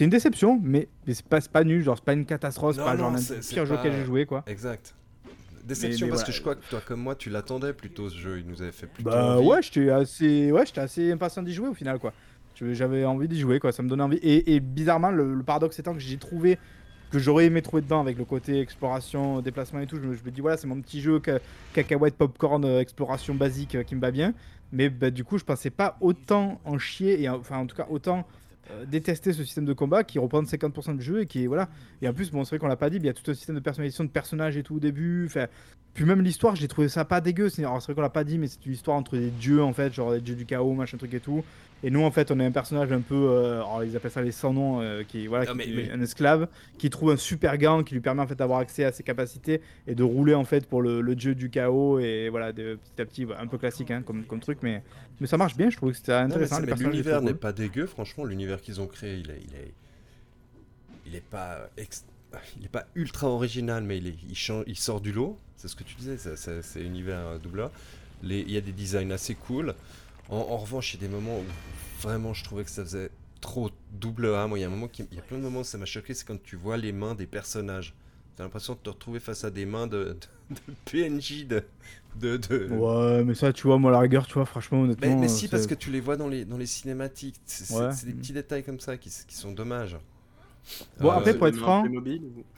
une 0.00 0.10
déception, 0.10 0.60
mais, 0.62 0.88
mais 1.06 1.14
c'est 1.14 1.26
pas, 1.26 1.40
pas 1.40 1.64
nul, 1.64 1.82
genre 1.82 1.96
c'est 1.96 2.04
pas 2.04 2.12
une 2.12 2.24
catastrophe, 2.24 2.76
c'est 2.76 2.80
Non, 2.80 2.86
pas 2.86 2.96
genre 2.96 3.10
non, 3.10 3.18
c'est 3.18 3.40
pires 3.40 3.66
jeux 3.66 3.74
pas- 3.74 3.80
auxquels 3.80 3.94
j'ai 3.94 4.04
joué 4.04 4.26
quoi. 4.26 4.44
Exact. 4.46 4.94
Déception 5.64 6.06
mais 6.06 6.10
parce 6.10 6.22
voilà. 6.22 6.26
que 6.26 6.36
je 6.36 6.40
crois 6.40 6.54
que 6.56 6.64
toi 6.70 6.80
comme 6.86 7.00
moi 7.00 7.14
tu 7.14 7.30
l'attendais 7.30 7.72
plutôt 7.72 8.08
ce 8.08 8.16
jeu, 8.18 8.38
il 8.40 8.46
nous 8.46 8.62
avait 8.62 8.72
fait 8.72 8.86
plutôt 8.86 9.10
Bah 9.10 9.36
envie. 9.36 9.46
ouais, 9.48 9.62
j'étais 9.62 9.90
assez, 9.90 10.50
ouais, 10.52 10.64
assez 10.76 11.10
impatient 11.12 11.42
d'y 11.42 11.52
jouer 11.52 11.68
au 11.68 11.74
final 11.74 11.98
quoi. 11.98 12.12
J'avais 12.54 13.04
envie 13.04 13.26
d'y 13.28 13.40
jouer 13.40 13.58
quoi, 13.58 13.72
ça 13.72 13.82
me 13.82 13.88
donnait 13.88 14.02
envie. 14.04 14.18
Et, 14.18 14.54
et 14.54 14.60
bizarrement, 14.60 15.10
le, 15.10 15.34
le 15.34 15.42
paradoxe 15.42 15.78
étant 15.80 15.94
que 15.94 15.98
j'ai 16.00 16.16
trouvé 16.16 16.58
que 17.12 17.18
j'aurais 17.18 17.44
aimé 17.44 17.60
trouver 17.60 17.82
dedans 17.82 18.00
avec 18.00 18.16
le 18.16 18.24
côté 18.24 18.60
exploration, 18.60 19.40
déplacement 19.42 19.80
et 19.80 19.86
tout. 19.86 19.96
Je 19.96 20.08
me, 20.08 20.30
dis 20.30 20.40
voilà, 20.40 20.56
c'est 20.56 20.66
mon 20.66 20.80
petit 20.80 21.00
jeu 21.02 21.20
ca- 21.24 21.38
cacahuète 21.74 22.16
popcorn 22.16 22.64
euh, 22.64 22.80
exploration 22.80 23.34
basique 23.34 23.74
euh, 23.74 23.82
qui 23.82 23.94
me 23.94 24.00
va 24.00 24.10
bien. 24.10 24.32
Mais 24.72 24.88
bah, 24.88 25.10
du 25.10 25.22
coup, 25.22 25.36
je 25.36 25.44
pensais 25.44 25.68
pas 25.70 25.98
autant 26.00 26.58
en 26.64 26.78
chier 26.78 27.22
et 27.22 27.28
en- 27.28 27.36
enfin 27.38 27.58
en 27.58 27.66
tout 27.66 27.76
cas 27.76 27.86
autant 27.90 28.26
détester 28.86 29.32
ce 29.32 29.44
système 29.44 29.64
de 29.64 29.72
combat 29.72 30.04
qui 30.04 30.18
reprend 30.18 30.42
50% 30.42 30.96
du 30.96 31.02
jeu 31.02 31.20
et 31.22 31.26
qui 31.26 31.44
est 31.44 31.46
voilà. 31.46 31.68
Et 32.00 32.08
en 32.08 32.12
plus, 32.12 32.30
bon, 32.30 32.44
c'est 32.44 32.50
vrai 32.50 32.58
qu'on 32.58 32.66
l'a 32.68 32.76
pas 32.76 32.90
dit, 32.90 32.96
mais 32.96 33.04
il 33.04 33.06
y 33.06 33.10
a 33.10 33.14
tout 33.14 33.30
un 33.30 33.34
système 33.34 33.54
de 33.56 33.60
personnalisation 33.60 34.04
de 34.04 34.10
personnages 34.10 34.56
et 34.56 34.62
tout 34.62 34.76
au 34.76 34.80
début. 34.80 35.26
Enfin, 35.26 35.46
Puis 35.94 36.04
même 36.04 36.22
l'histoire, 36.22 36.56
j'ai 36.56 36.68
trouvé 36.68 36.88
ça 36.88 37.04
pas 37.04 37.20
dégueu. 37.20 37.48
C'est 37.48 37.62
vrai 37.62 37.94
qu'on 37.94 38.00
l'a 38.00 38.08
pas 38.10 38.24
dit, 38.24 38.38
mais 38.38 38.48
c'est 38.48 38.64
une 38.66 38.72
histoire 38.72 38.96
entre 38.96 39.16
des 39.16 39.30
dieux 39.30 39.62
en 39.62 39.72
fait, 39.72 39.92
genre 39.92 40.12
des 40.12 40.20
dieux 40.20 40.34
du 40.36 40.46
chaos, 40.46 40.72
machin 40.72 40.96
truc 40.96 41.12
et 41.14 41.20
tout. 41.20 41.44
Et 41.84 41.90
nous, 41.90 42.02
en 42.04 42.12
fait, 42.12 42.30
on 42.30 42.38
est 42.38 42.44
un 42.44 42.52
personnage 42.52 42.92
un 42.92 43.00
peu, 43.00 43.16
euh, 43.16 43.54
alors 43.56 43.82
ils 43.82 43.96
appellent 43.96 44.12
ça 44.12 44.22
les 44.22 44.30
sans 44.30 44.52
noms, 44.52 44.80
euh, 44.80 45.02
qui 45.02 45.26
voilà, 45.26 45.46
Non, 45.52 45.58
qui 45.58 45.72
mais- 45.74 45.90
un 45.90 46.00
esclave, 46.00 46.46
qui 46.78 46.90
trouve 46.90 47.10
un 47.10 47.16
super 47.16 47.58
gant 47.58 47.82
qui 47.82 47.94
lui 47.94 48.00
permet 48.00 48.22
en 48.22 48.26
fait 48.28 48.36
d'avoir 48.36 48.60
accès 48.60 48.84
à 48.84 48.92
ses 48.92 49.02
capacités 49.02 49.60
et 49.88 49.96
de 49.96 50.04
rouler 50.04 50.34
en 50.34 50.44
fait 50.44 50.66
pour 50.68 50.80
le, 50.80 51.00
le 51.00 51.16
dieu 51.16 51.34
du 51.34 51.50
chaos 51.50 51.98
et 51.98 52.28
voilà, 52.30 52.52
de, 52.52 52.78
petit 52.94 53.02
à 53.02 53.04
petit, 53.04 53.26
un 53.36 53.48
peu 53.48 53.58
classique 53.58 53.90
hein, 53.90 54.02
comme, 54.06 54.22
comme 54.22 54.38
truc, 54.38 54.58
mais 54.62 54.84
mais 55.20 55.26
ça 55.26 55.36
marche 55.36 55.56
bien. 55.56 55.70
Je 55.70 55.76
trouve 55.76 55.90
que 55.90 55.96
c'était 55.96 56.12
intéressant. 56.12 56.60
l'univers 56.60 57.22
n'est 57.22 57.34
pas 57.34 57.52
dégueu, 57.52 57.86
franchement, 57.86 58.24
l'univers 58.24 58.60
qu'ils 58.60 58.80
ont 58.80 58.86
créé, 58.86 59.18
il 59.18 59.30
est, 59.30 59.40
il 59.46 59.54
est, 59.54 59.74
il 61.06 61.14
est 61.14 61.24
pas, 61.24 61.68
il 62.58 62.64
est 62.64 62.68
pas 62.68 62.86
ultra 62.94 63.28
original, 63.28 63.82
mais 63.82 63.98
il 63.98 64.08
est, 64.08 64.16
il 64.28 64.36
change, 64.36 64.64
il 64.66 64.76
sort 64.76 65.00
du 65.00 65.12
lot. 65.12 65.38
C'est 65.56 65.68
ce 65.68 65.76
que 65.76 65.84
tu 65.84 65.94
disais, 65.94 66.16
c'est 66.36 66.82
univers 66.82 67.18
euh, 67.18 67.38
double 67.38 67.62
A. 67.62 67.70
Les, 68.22 68.40
il 68.40 68.50
y 68.50 68.56
a 68.56 68.60
des 68.60 68.72
designs 68.72 69.10
assez 69.10 69.34
cool. 69.34 69.74
En, 70.28 70.36
en 70.36 70.56
revanche, 70.56 70.94
il 70.94 71.00
y 71.00 71.04
a 71.04 71.08
des 71.08 71.14
moments 71.14 71.38
où 71.38 71.44
vraiment 72.00 72.34
je 72.34 72.42
trouvais 72.42 72.64
que 72.64 72.70
ça 72.70 72.82
faisait 72.84 73.10
trop 73.40 73.70
double 73.92 74.34
A. 74.34 74.46
Moi, 74.46 74.58
il 74.58 74.62
y 74.62 74.64
a 74.64 74.68
un 74.68 74.70
moment 74.70 74.88
qui, 74.88 75.04
il 75.10 75.16
y 75.16 75.20
a 75.20 75.22
plein 75.22 75.36
de 75.38 75.42
moments 75.42 75.60
où 75.60 75.64
ça 75.64 75.78
m'a 75.78 75.84
choqué, 75.84 76.14
c'est 76.14 76.26
quand 76.26 76.42
tu 76.42 76.56
vois 76.56 76.76
les 76.76 76.92
mains 76.92 77.14
des 77.14 77.26
personnages. 77.26 77.94
T'as 78.36 78.44
l'impression 78.44 78.72
de 78.72 78.78
te 78.78 78.88
retrouver 78.88 79.20
face 79.20 79.44
à 79.44 79.50
des 79.50 79.66
mains 79.66 79.86
de, 79.86 80.16
de, 80.52 80.74
PNJ 80.90 81.46
de, 81.46 81.64
de, 82.16 82.36
de- 82.36 82.68
Ouais, 82.70 83.24
mais 83.24 83.34
ça, 83.34 83.52
tu 83.52 83.66
vois, 83.66 83.78
moi, 83.78 83.90
à 83.90 83.94
la 83.94 84.00
rigueur, 84.00 84.26
tu 84.26 84.34
vois, 84.34 84.44
franchement, 84.44 84.82
honnêtement. 84.82 85.06
mais, 85.08 85.16
mais 85.16 85.26
euh, 85.26 85.28
si, 85.28 85.48
parce 85.48 85.62
c'est- 85.62 85.68
que 85.68 85.74
tu 85.74 85.90
les 85.90 86.00
vois 86.00 86.16
dans 86.16 86.28
les, 86.28 86.44
dans 86.44 86.58
les 86.58 86.66
cinématiques. 86.66 87.36
C'est 87.46 87.64
c'est- 87.64 87.74
Ouais. 87.74 87.92
c'est 87.92 88.06
des 88.06 88.12
petits 88.14 88.32
détails 88.32 88.62
comme 88.62 88.80
ça 88.80 88.96
qui, 88.96 89.10
sont 89.10 89.52
dommages. 89.52 89.96
Bon, 91.00 91.10
Euh, 91.10 91.14
après, 91.14 91.36
pour 91.36 91.48
être 91.48 91.56
franc, 91.56 91.84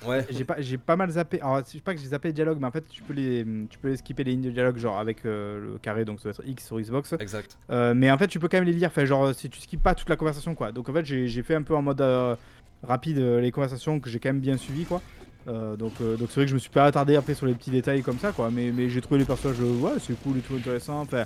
Ouais. 0.07 0.27
J'ai 0.31 0.45
pas, 0.45 0.61
j'ai 0.61 0.77
pas 0.77 0.95
mal 0.95 1.09
zappé. 1.11 1.41
Alors, 1.41 1.61
je 1.65 1.71
sais 1.71 1.81
pas 1.81 1.95
que 1.95 2.01
j'ai 2.01 2.09
zappé 2.09 2.29
les 2.29 2.35
dialogues, 2.35 2.59
mais 2.61 2.66
en 2.66 2.71
fait, 2.71 2.87
tu 2.87 3.03
peux 3.03 3.15
les, 3.15 3.47
tu 3.71 3.79
peux 3.79 3.89
les 3.89 3.97
skipper 3.97 4.25
les 4.25 4.33
lignes 4.33 4.43
de 4.43 4.51
dialogue, 4.51 4.77
genre 4.77 4.99
avec 4.99 5.25
euh, 5.25 5.73
le 5.73 5.79
carré, 5.79 6.05
donc 6.05 6.21
ça 6.21 6.25
doit 6.31 6.33
être 6.45 6.47
X 6.47 6.66
sur 6.66 6.79
Xbox. 6.79 7.15
Exact. 7.19 7.57
Euh, 7.71 7.95
mais 7.95 8.11
en 8.11 8.19
fait, 8.19 8.27
tu 8.29 8.39
peux 8.39 8.49
quand 8.49 8.59
même 8.59 8.66
les 8.66 8.75
lire. 8.75 8.89
Enfin, 8.89 9.07
genre, 9.07 9.35
si 9.35 9.49
tu 9.49 9.59
skippes 9.59 9.83
pas 9.83 9.95
toute 9.95 10.11
la 10.11 10.16
conversation, 10.16 10.55
quoi. 10.55 10.71
Donc, 10.71 10.89
en 10.91 10.93
fait, 10.93 11.05
j'ai 11.07 11.29
j'ai 11.29 11.43
fait 11.43 11.55
un 11.55 11.62
peu 11.62 11.75
en 11.75 11.81
mode 11.81 12.03
euh, 12.03 12.37
rapide 12.83 13.19
euh, 13.19 13.41
les 13.41 13.51
conversations 13.51 13.99
que 14.01 14.11
j'ai 14.11 14.19
quand 14.19 14.29
même 14.29 14.41
bien 14.41 14.59
suivi, 14.59 14.85
quoi. 14.85 15.01
Euh, 15.47 15.77
donc, 15.77 15.93
euh, 16.01 16.16
donc 16.16 16.29
c'est 16.31 16.37
vrai 16.37 16.45
que 16.45 16.51
je 16.51 16.55
me 16.55 16.59
suis 16.59 16.71
pas 16.71 16.85
attardé 16.87 17.16
après 17.16 17.35
sur 17.35 17.47
les 17.47 17.55
petits 17.55 17.71
détails 17.71 18.03
comme 18.03 18.19
ça, 18.19 18.33
quoi. 18.33 18.51
Mais, 18.51 18.71
mais 18.73 18.89
j'ai 18.89 19.01
trouvé 19.01 19.19
les 19.21 19.27
personnages, 19.27 19.61
euh, 19.61 19.65
ouais, 19.81 19.93
c'est 20.01 20.19
cool 20.23 20.39
et 20.39 20.41
tout 20.41 20.55
intéressant. 20.55 21.01
Enfin, 21.01 21.25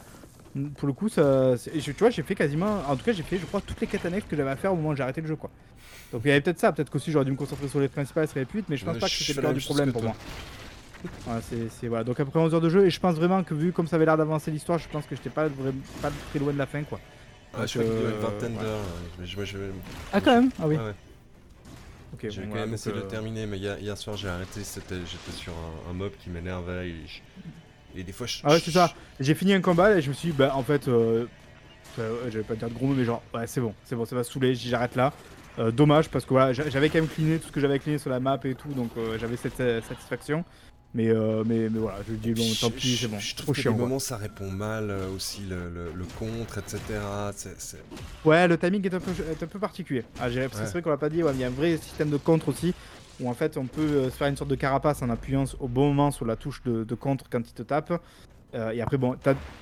pour 0.76 0.88
le 0.88 0.92
coup, 0.94 1.08
ça, 1.08 1.54
tu 1.72 1.92
vois, 1.92 2.10
j'ai 2.10 2.22
fait 2.22 2.34
quasiment, 2.34 2.80
en 2.88 2.96
tout 2.96 3.04
cas, 3.04 3.12
j'ai 3.12 3.22
fait, 3.22 3.38
je 3.38 3.46
crois, 3.46 3.60
toutes 3.60 3.80
les 3.80 3.86
quêtes 3.86 4.04
annexes 4.06 4.26
que 4.28 4.36
j'avais 4.36 4.50
à 4.50 4.56
faire 4.56 4.72
au 4.72 4.76
moment 4.76 4.88
où 4.90 4.96
j'ai 4.96 5.02
arrêté 5.04 5.20
le 5.20 5.28
jeu, 5.28 5.36
quoi. 5.36 5.50
Donc, 6.12 6.22
il 6.24 6.28
y 6.28 6.30
avait 6.32 6.40
peut-être 6.40 6.58
ça. 6.58 6.72
Peut-être 6.72 6.90
qu'aussi, 6.90 7.12
j'aurais 7.12 7.26
dû 7.26 7.30
me 7.32 7.36
concentrer 7.36 7.68
sur 7.68 7.78
les 7.80 7.88
principales, 7.88 8.26
ça 8.26 8.34
serait 8.34 8.44
plus 8.44 8.60
vite, 8.60 8.68
mais 8.70 8.76
je 8.76 8.84
pense 8.84 8.94
Ouais, 8.94 9.00
pas 9.00 9.06
que 9.08 9.12
c'était 9.12 9.34
le 9.34 9.42
cœur 9.42 9.54
du 9.54 9.60
problème 9.60 9.92
pour 9.92 10.00
toi. 10.02 10.10
moi. 10.10 11.10
Voilà, 11.26 11.40
c'est, 11.42 11.68
c'est- 11.78 11.86
voilà. 11.86 12.02
Donc 12.02 12.18
après 12.18 12.40
11 12.40 12.52
heures 12.54 12.60
de 12.60 12.70
jeu, 12.70 12.86
et 12.86 12.90
je 12.90 12.98
pense 12.98 13.14
vraiment 13.14 13.44
que 13.44 13.54
vu 13.54 13.70
comme 13.72 13.86
ça 13.86 13.94
avait 13.96 14.04
l'air 14.04 14.16
d'avancer 14.16 14.50
l'histoire, 14.50 14.78
je 14.78 14.88
pense 14.88 15.04
que 15.06 15.14
j'étais 15.14 15.30
pas, 15.30 15.46
vraiment, 15.46 15.78
pas 16.02 16.10
très 16.30 16.40
loin 16.40 16.52
de 16.52 16.58
la 16.58 16.66
fin, 16.66 16.82
quoi. 16.82 16.98
Ouais, 17.54 17.60
Donc, 17.60 17.68
je 17.68 17.78
y 17.78 17.82
a 17.82 17.84
une 17.84 17.90
euh, 17.92 18.18
vingtaine 18.20 18.56
ouais. 18.56 18.62
d'heures. 18.62 18.78
ouais. 19.20 19.26
Je- 19.26 19.40
je- 19.40 19.44
je- 19.44 19.56
Ah, 20.12 20.20
quand 20.20 20.34
même? 20.34 20.50
Ah 20.60 20.66
oui. 20.66 20.76
ouais, 20.76 20.82
ouais. 20.82 20.94
Ok, 22.14 22.26
J'ai 22.30 22.42
bon, 22.42 22.48
quand 22.52 22.58
même 22.60 22.74
essayé 22.74 22.94
de 22.96 23.00
euh, 23.02 23.06
terminer, 23.06 23.46
mais 23.46 23.58
hier, 23.58 23.78
hier 23.78 23.96
soir 23.96 24.16
j'ai 24.16 24.28
arrêté. 24.28 24.60
J'étais 24.62 25.32
sur 25.36 25.52
un, 25.52 25.90
un 25.90 25.92
mob 25.92 26.12
qui 26.22 26.30
m'énervait. 26.30 26.92
Et, 27.96 28.02
des 28.02 28.12
fois, 28.12 28.26
je. 28.26 28.38
Ah 28.44 28.50
ouais, 28.50 28.60
c'est 28.60 28.70
ça. 28.70 28.92
J'ai 29.20 29.34
fini 29.34 29.52
un 29.52 29.60
combat 29.60 29.96
et 29.96 30.02
je 30.02 30.08
me 30.08 30.14
suis 30.14 30.30
dit, 30.30 30.36
bah 30.36 30.52
en 30.54 30.62
fait, 30.62 30.88
euh, 30.88 31.26
j'avais 31.96 32.44
pas 32.44 32.54
dire 32.54 32.68
de 32.68 32.74
gros 32.74 32.86
mots, 32.86 32.94
mais 32.94 33.04
genre, 33.04 33.22
ouais, 33.34 33.46
c'est 33.46 33.60
bon, 33.60 33.74
c'est 33.84 33.96
bon, 33.96 34.04
ça 34.04 34.14
va 34.16 34.24
saouler, 34.24 34.54
j'arrête 34.54 34.94
là. 34.96 35.12
Euh, 35.58 35.72
dommage 35.72 36.08
parce 36.08 36.24
que 36.24 36.30
voilà, 36.30 36.52
j'a- 36.52 36.70
j'avais 36.70 36.88
quand 36.88 36.98
même 37.00 37.08
cleané 37.08 37.38
tout 37.40 37.48
ce 37.48 37.52
que 37.52 37.58
j'avais 37.60 37.80
cleané 37.80 37.98
sur 37.98 38.10
la 38.10 38.20
map 38.20 38.38
et 38.44 38.54
tout, 38.54 38.68
donc 38.68 38.90
euh, 38.96 39.18
j'avais 39.18 39.36
cette 39.36 39.56
satisfaction. 39.56 40.44
Mais, 40.94 41.08
euh, 41.08 41.44
mais, 41.46 41.68
mais 41.68 41.78
voilà, 41.78 41.98
je 42.08 42.14
dis, 42.14 42.32
bon, 42.32 42.42
tant 42.60 42.70
pis, 42.70 42.96
c'est 42.96 43.08
bon, 43.08 43.18
Je 43.18 43.34
trouve 43.36 43.54
que 43.54 43.60
chiant. 43.60 43.72
des 43.72 43.78
moments 43.78 43.98
ça 43.98 44.16
répond 44.16 44.50
mal 44.50 44.90
euh, 44.90 45.10
aussi 45.14 45.42
le, 45.42 45.68
le, 45.68 45.92
le 45.94 46.04
contre, 46.18 46.58
etc. 46.58 46.80
Ouais, 48.24 48.48
le 48.48 48.56
timing 48.56 48.84
est 48.86 48.94
un 48.94 49.00
peu, 49.00 49.10
est 49.30 49.42
un 49.42 49.46
peu 49.46 49.58
particulier 49.58 50.04
Ouais. 50.58 50.64
c'est 50.64 50.72
vrai 50.72 50.82
qu'on 50.82 50.90
l'a 50.90 50.96
pas 50.96 51.10
dit, 51.10 51.22
ouais, 51.22 51.30
mais 51.32 51.38
il 51.38 51.42
y 51.42 51.44
a 51.44 51.48
un 51.48 51.50
vrai 51.50 51.76
système 51.76 52.08
de 52.10 52.16
contre 52.16 52.48
aussi. 52.48 52.74
Où 53.20 53.28
en 53.28 53.34
fait 53.34 53.56
on 53.56 53.66
peut 53.66 53.82
euh, 53.82 54.10
se 54.10 54.16
faire 54.16 54.28
une 54.28 54.36
sorte 54.36 54.48
de 54.50 54.54
carapace 54.54 55.02
en 55.02 55.10
appuyant 55.10 55.44
au 55.58 55.66
bon 55.66 55.88
moment 55.88 56.12
sur 56.12 56.24
la 56.24 56.36
touche 56.36 56.62
de, 56.64 56.84
de 56.84 56.94
contre 56.94 57.24
quand 57.28 57.40
il 57.46 57.52
te 57.52 57.62
tape. 57.62 58.00
Euh, 58.54 58.70
et 58.70 58.80
après, 58.80 58.96
bon, 58.96 59.14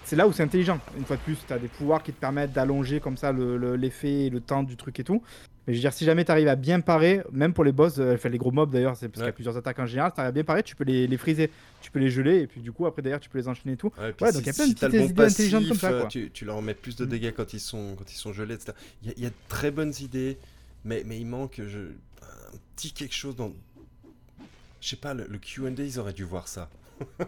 c'est 0.05 0.15
là 0.17 0.29
où 0.29 0.33
c'est 0.33 0.45
intelligent. 0.45 0.79
Une 0.97 1.05
fois 1.05 1.17
de 1.17 1.23
plus, 1.23 1.37
tu 1.47 1.53
as 1.53 1.59
des 1.59 1.67
pouvoirs 1.69 2.03
qui 2.03 2.13
te 2.13 2.21
permettent 2.21 2.53
d'allonger 2.53 3.01
comme 3.01 3.17
ça 3.17 3.33
le- 3.33 3.57
le- 3.57 3.75
l'effet 3.77 4.27
et 4.27 4.31
le 4.31 4.41
temps 4.41 4.63
du 4.63 4.77
truc 4.77 5.01
et 5.01 5.05
tout. 5.05 5.23
Mais 5.67 5.73
je 5.75 5.79
veux 5.79 5.83
dire, 5.83 5.93
si 5.93 6.05
jamais 6.05 6.25
tu 6.25 6.31
arrives 6.31 6.47
à 6.47 6.55
bien 6.55 6.79
parer, 6.81 7.23
même 7.33 7.53
pour 7.53 7.65
les 7.65 7.73
boss, 7.73 7.99
euh, 7.99 8.15
enfin 8.15 8.29
les 8.29 8.39
gros 8.39 8.53
mobs 8.53 8.71
d'ailleurs, 8.71 8.97
c'est 8.97 9.09
parce 9.09 9.19
qu'il 9.23 9.27
y 9.27 9.31
a 9.31 9.33
plusieurs 9.33 9.57
attaques 9.57 9.81
en 9.81 9.87
général, 9.87 10.13
si 10.13 10.15
tu 10.15 10.21
à 10.21 10.31
bien 10.31 10.45
parer, 10.45 10.63
tu 10.63 10.77
peux 10.77 10.85
les, 10.85 11.09
les 11.09 11.17
friser, 11.17 11.51
tu 11.81 11.91
peux 11.91 11.99
les 11.99 12.11
geler, 12.11 12.43
et 12.43 12.47
puis 12.47 12.61
du 12.61 12.71
coup, 12.71 12.87
après 12.87 13.03
d'ailleurs, 13.03 13.19
tu 13.19 13.29
peux 13.29 13.39
les 13.39 13.49
enchaîner 13.49 13.73
et 13.75 13.77
tout. 13.77 13.91
Ouais, 13.99 14.13
puis 14.13 14.25
Ouais, 14.25 14.31
si, 14.31 14.35
donc 14.37 14.43
il 14.45 14.47
y 14.47 14.51
a 14.51 14.53
plein 14.53 14.67
de 14.69 14.69
si 14.69 14.85
le 14.85 14.89
petites 14.89 15.01
bon 15.01 15.05
idées 15.11 15.23
intelligentes 15.33 15.67
comme 15.69 15.77
ça, 15.79 15.91
euh, 15.91 16.01
quoi. 16.03 16.09
Tu, 16.09 16.31
tu 16.31 16.45
leur 16.45 16.63
mets 16.63 16.75
plus 16.75 16.95
de 16.95 17.05
Mm. 17.05 17.09
dégâts 17.09 17.33
quand 17.37 17.53
ils 17.53 17.59
sont, 17.59 17.97
quand 17.99 18.13
ils 18.13 18.17
sont 18.17 18.33
gelés, 18.33 18.55
etc. 18.55 18.73
Il 19.03 19.09
y, 19.09 19.11
a- 19.11 19.15
il 19.17 19.23
y 19.25 19.27
a 19.27 19.31
de 19.31 19.35
très 19.49 19.73
bonnes 19.73 19.95
idées, 20.01 20.39
mais, 20.85 21.03
mais 21.05 21.19
il 21.19 21.27
manque 21.27 21.61
je, 21.67 21.79
un 21.81 22.57
petit 22.77 22.93
quelque 22.93 23.15
chose 23.17 23.35
dans. 23.35 23.51
Je 24.81 24.89
sais 24.91 24.95
pas, 24.97 25.15
le, 25.15 25.27
le 25.29 25.39
QA, 25.39 25.71
ils 25.83 25.99
auraient 25.99 26.13
dû 26.13 26.23
voir 26.23 26.47
ça. 26.47 26.69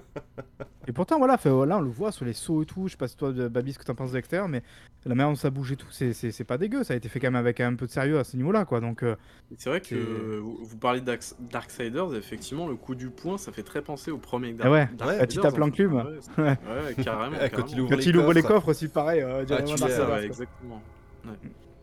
Et 0.86 0.93
pourtant, 0.93 1.19
voilà, 1.19 1.36
fait, 1.36 1.51
là, 1.51 1.77
on 1.77 1.81
le 1.82 1.90
voit 1.90 2.12
sur 2.12 2.24
les 2.24 2.32
sauts 2.32 2.62
et 2.62 2.66
tout. 2.66 2.86
Je 2.86 2.93
sais 2.93 2.97
pas 2.97 3.09
si 3.09 3.16
toi, 3.16 3.31
Babi, 3.31 3.74
ce 3.74 3.78
que 3.78 3.85
t'en 3.85 3.95
penses 3.95 4.09
de 4.12 4.16
l'extérieur, 4.16 4.49
mais 4.49 4.62
la 5.05 5.15
manière 5.15 5.28
dont 5.31 5.36
ça 5.36 5.51
bouge 5.51 5.73
et 5.73 5.77
tout, 5.77 5.86
c'est- 5.90 6.45
pas 6.45 6.57
dégueu. 6.57 6.82
Ça 6.82 6.95
a 6.95 6.97
été 6.97 7.11
fait 7.11 7.20
quand 7.20 7.27
même 7.27 7.36
avec 7.36 7.61
un 7.61 7.74
peu 7.74 7.85
de 7.85 7.90
sérieux 7.90 8.19
à 8.19 8.24
ce 8.24 8.39
niveau-là, 8.39 8.65
quoi. 8.65 8.81
Donc, 8.81 9.03
euh, 9.03 9.15
C'est 9.59 9.69
vrai 9.69 9.82
que 9.82 10.39
vous, 10.39 10.57
vous 10.65 10.77
parlez 10.78 11.03
d'Arks- 11.03 11.35
Darksiders, 11.40 12.15
effectivement, 12.15 12.66
le 12.66 12.77
coup 12.77 12.95
du 12.95 13.11
poing, 13.11 13.36
ça 13.36 13.53
fait 13.53 13.62
très 13.62 13.82
penser 13.82 14.11
au 14.11 14.16
premier 14.16 14.57
Ah 14.61 14.70
ouais, 14.70 14.89
Darksiders, 14.97 15.20
ouais, 15.20 15.27
tu 15.27 15.39
en 15.39 15.43
tapes 15.43 15.55
fait. 15.55 15.61
l'enclume. 15.61 15.95
Ouais, 15.95 16.03
c'est- 16.20 16.40
Ouais. 16.40 16.49
ouais, 16.49 17.05
carrément. 17.05 17.36
Ah, 17.43 17.49
quand 17.51 17.57
carrément. 17.57 17.66
il 17.74 17.81
ouvre 17.82 17.90
quand 17.90 17.97
les 17.97 18.09
il 18.09 18.16
ouvre 18.16 18.32
les 18.32 18.40
coffres. 18.40 18.55
coffres 18.55 18.69
aussi, 18.69 18.89
pareil. 18.89 19.20
Euh, 19.20 19.45
tu 19.45 19.53
ouais, 19.53 19.62
quoi. 19.62 20.23
exactement. 20.24 20.82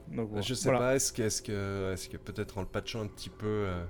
Donc, 0.08 0.30
bon, 0.32 0.42
Je 0.42 0.54
sais 0.56 0.64
voilà. 0.70 0.80
pas, 0.80 0.96
est-ce 0.96 1.14
que, 1.14 1.22
est-ce 1.22 1.44
que, 1.44 1.94
est-ce 1.94 2.10
que 2.10 2.18
peut-être 2.18 2.58
en 2.58 2.62
le 2.62 2.68
patchant 2.68 3.02
un 3.02 3.08
petit 3.08 3.30
peu. 3.30 3.46
euh, 3.46 3.84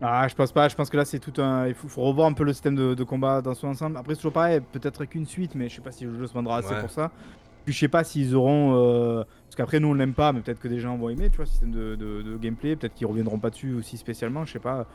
Ah, 0.00 0.26
je 0.28 0.34
pense 0.34 0.50
pas. 0.52 0.68
Je 0.68 0.74
pense 0.74 0.90
que 0.90 0.96
là, 0.96 1.04
c'est 1.04 1.20
tout 1.20 1.40
un. 1.40 1.68
Il 1.68 1.74
faut, 1.74 1.88
faut 1.88 2.02
revoir 2.02 2.26
un 2.28 2.32
peu 2.32 2.44
le 2.44 2.52
système 2.52 2.74
de, 2.74 2.94
de 2.94 3.04
combat 3.04 3.40
dans 3.40 3.54
son 3.54 3.68
ensemble. 3.68 3.96
Après, 3.96 4.14
c'est 4.14 4.18
toujours 4.20 4.32
pareil. 4.32 4.60
Peut-être 4.72 5.04
qu'une 5.04 5.26
suite, 5.26 5.54
mais 5.54 5.68
je 5.68 5.76
sais 5.76 5.80
pas 5.80 5.92
si 5.92 6.04
le 6.04 6.16
jeu 6.18 6.26
se 6.26 6.32
vendra 6.32 6.58
assez 6.58 6.74
Ouais. 6.74 6.80
pour 6.80 6.90
ça. 6.90 7.10
Puis 7.64 7.72
je 7.72 7.78
sais 7.78 7.88
pas 7.88 8.02
s'ils 8.02 8.34
auront. 8.34 8.74
euh, 8.76 9.22
Parce 9.44 9.54
qu'après, 9.56 9.78
nous, 9.78 9.88
on 9.88 9.94
l'aime 9.94 10.14
pas, 10.14 10.32
mais 10.32 10.40
peut-être 10.40 10.58
que 10.58 10.66
des 10.68 10.80
gens 10.80 10.96
vont 10.96 11.08
aimer, 11.08 11.30
tu 11.30 11.36
vois, 11.36 11.44
le 11.44 11.50
système 11.50 11.70
de, 11.70 11.94
de- 11.94 12.22
de 12.22 12.36
gameplay. 12.36 12.74
Peut-être 12.74 12.94
qu'ils 12.94 13.06
reviendront 13.06 13.38
pas 13.38 13.50
dessus 13.50 13.74
aussi 13.74 13.96
spécialement. 13.96 14.44
Je 14.44 14.52
sais 14.54 14.58
pas. 14.58 14.86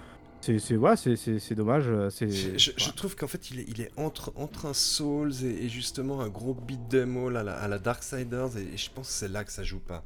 C'est 0.42 0.60
c'est- 0.60 0.76
ouais, 0.76 0.96
c'est- 0.98 1.16
c'est 1.16 1.40
c'est 1.40 1.56
dommage. 1.56 1.90
C'est. 2.10 2.30
Je, 2.30 2.58
je- 2.58 2.72
je 2.76 2.92
trouve 2.92 3.16
qu'en 3.16 3.28
fait, 3.28 3.50
il 3.52 3.62
est, 3.62 3.66
il 3.70 3.80
est 3.82 3.92
entre, 3.98 4.34
entre 4.36 4.66
un 4.66 4.74
Souls 4.74 5.32
et, 5.44 5.66
et 5.66 5.70
justement 5.70 6.20
un 6.22 6.28
gros 6.28 6.54
beat 6.54 6.90
them 6.90 7.16
all 7.18 7.38
à 7.38 7.44
la, 7.44 7.54
à 7.54 7.68
la 7.70 7.80
Darksiders, 7.80 8.58
et, 8.58 8.74
et 8.74 8.78
je 8.78 8.92
pense 8.92 9.08
que 9.08 9.14
c'est 9.14 9.30
là 9.30 9.44
que 9.46 9.52
ça 9.54 9.64
joue 9.64 9.80
pas. 9.80 10.04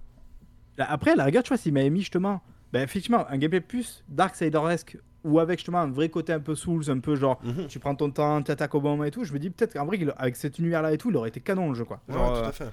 Là, 0.78 0.86
Après, 0.90 1.12
à 1.12 1.16
la 1.16 1.26
rigueur, 1.26 1.42
tu 1.44 1.50
vois, 1.50 1.58
s'il 1.58 1.74
m'avait 1.74 1.90
mis 1.90 2.00
justement. 2.02 2.42
Ben, 2.74 2.82
effectivement, 2.84 3.26
un 3.30 3.38
gameplay 3.38 3.62
plus 3.62 4.04
Darksider-esque 4.10 4.98
ou 5.24 5.40
avec 5.40 5.60
justement 5.60 5.80
un 5.80 5.90
vrai 5.92 6.10
côté 6.10 6.34
un 6.34 6.40
peu 6.40 6.56
Souls, 6.56 6.90
un 6.90 7.00
peu 7.00 7.16
genre. 7.16 7.40
Mhm. 7.44 7.68
Tu 7.68 7.80
prends 7.80 7.94
ton 7.96 8.10
temps, 8.10 8.42
tu 8.42 8.52
attaques 8.52 8.74
au 8.76 8.82
bon 8.82 8.92
moment 8.92 9.04
et 9.04 9.12
tout. 9.12 9.24
Je 9.24 9.34
me 9.34 9.40
dis 9.40 9.50
peut-être 9.50 9.74
qu'en 9.74 9.86
vrai, 9.86 10.00
avec 10.18 10.36
cet 10.36 10.58
univers-là 10.60 10.94
et 10.94 10.98
tout, 10.98 11.10
il 11.12 11.16
aurait 11.18 11.30
été 11.30 11.40
canon 11.42 11.70
le 11.70 11.76
jeu, 11.76 11.86
quoi. 11.86 12.02
Ouais, 12.08 12.16
Genre, 12.16 12.34
tout 12.34 12.40
euh, 12.46 12.50
à 12.50 12.52
fait. 12.52 12.64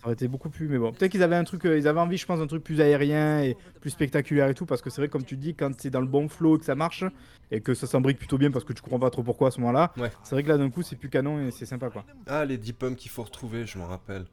Ça 0.00 0.04
aurait 0.06 0.12
été 0.14 0.28
beaucoup 0.28 0.48
plus, 0.48 0.68
mais 0.68 0.78
bon. 0.78 0.92
Peut-être 0.92 1.10
qu'ils 1.10 1.24
avaient 1.24 1.34
un 1.36 1.42
truc, 1.44 1.66
euh, 1.66 1.76
ils 1.76 1.88
avaient 1.88 1.98
envie, 2.00 2.16
je 2.16 2.24
pense, 2.24 2.38
d'un 2.38 2.46
truc 2.46 2.62
plus 2.62 2.80
aérien 2.80 3.42
et 3.42 3.56
plus 3.80 3.90
spectaculaire 3.90 4.48
et 4.48 4.54
tout, 4.54 4.64
parce 4.64 4.80
que 4.80 4.90
c'est 4.90 5.00
vrai, 5.00 5.08
comme 5.08 5.24
tu 5.24 5.36
dis, 5.36 5.54
quand 5.56 5.72
c'est 5.78 5.90
dans 5.90 6.00
le 6.00 6.06
bon 6.06 6.28
flow 6.28 6.54
et 6.56 6.58
que 6.60 6.64
ça 6.64 6.76
marche 6.76 7.04
et 7.50 7.60
que 7.60 7.74
ça 7.74 7.88
s'embrique 7.88 8.16
plutôt 8.18 8.38
bien 8.38 8.52
parce 8.52 8.64
que 8.64 8.72
tu 8.72 8.80
comprends 8.80 9.00
pas 9.00 9.10
trop 9.10 9.24
pourquoi 9.24 9.48
à 9.48 9.50
ce 9.50 9.60
moment-là, 9.60 9.92
Ouais. 9.98 10.12
c'est 10.22 10.36
vrai 10.36 10.44
que 10.44 10.48
là, 10.48 10.56
d'un 10.56 10.70
coup, 10.70 10.82
c'est 10.82 10.94
plus 10.96 11.10
canon 11.10 11.40
et 11.40 11.50
c'est 11.50 11.66
sympa, 11.66 11.90
quoi. 11.90 12.04
Ah, 12.28 12.44
les 12.44 12.58
10 12.58 12.72
pommes 12.74 12.94
qu'il 12.94 13.10
faut 13.10 13.24
retrouver, 13.24 13.66
je 13.66 13.76
m'en 13.76 13.86
rappelle. 13.86 14.24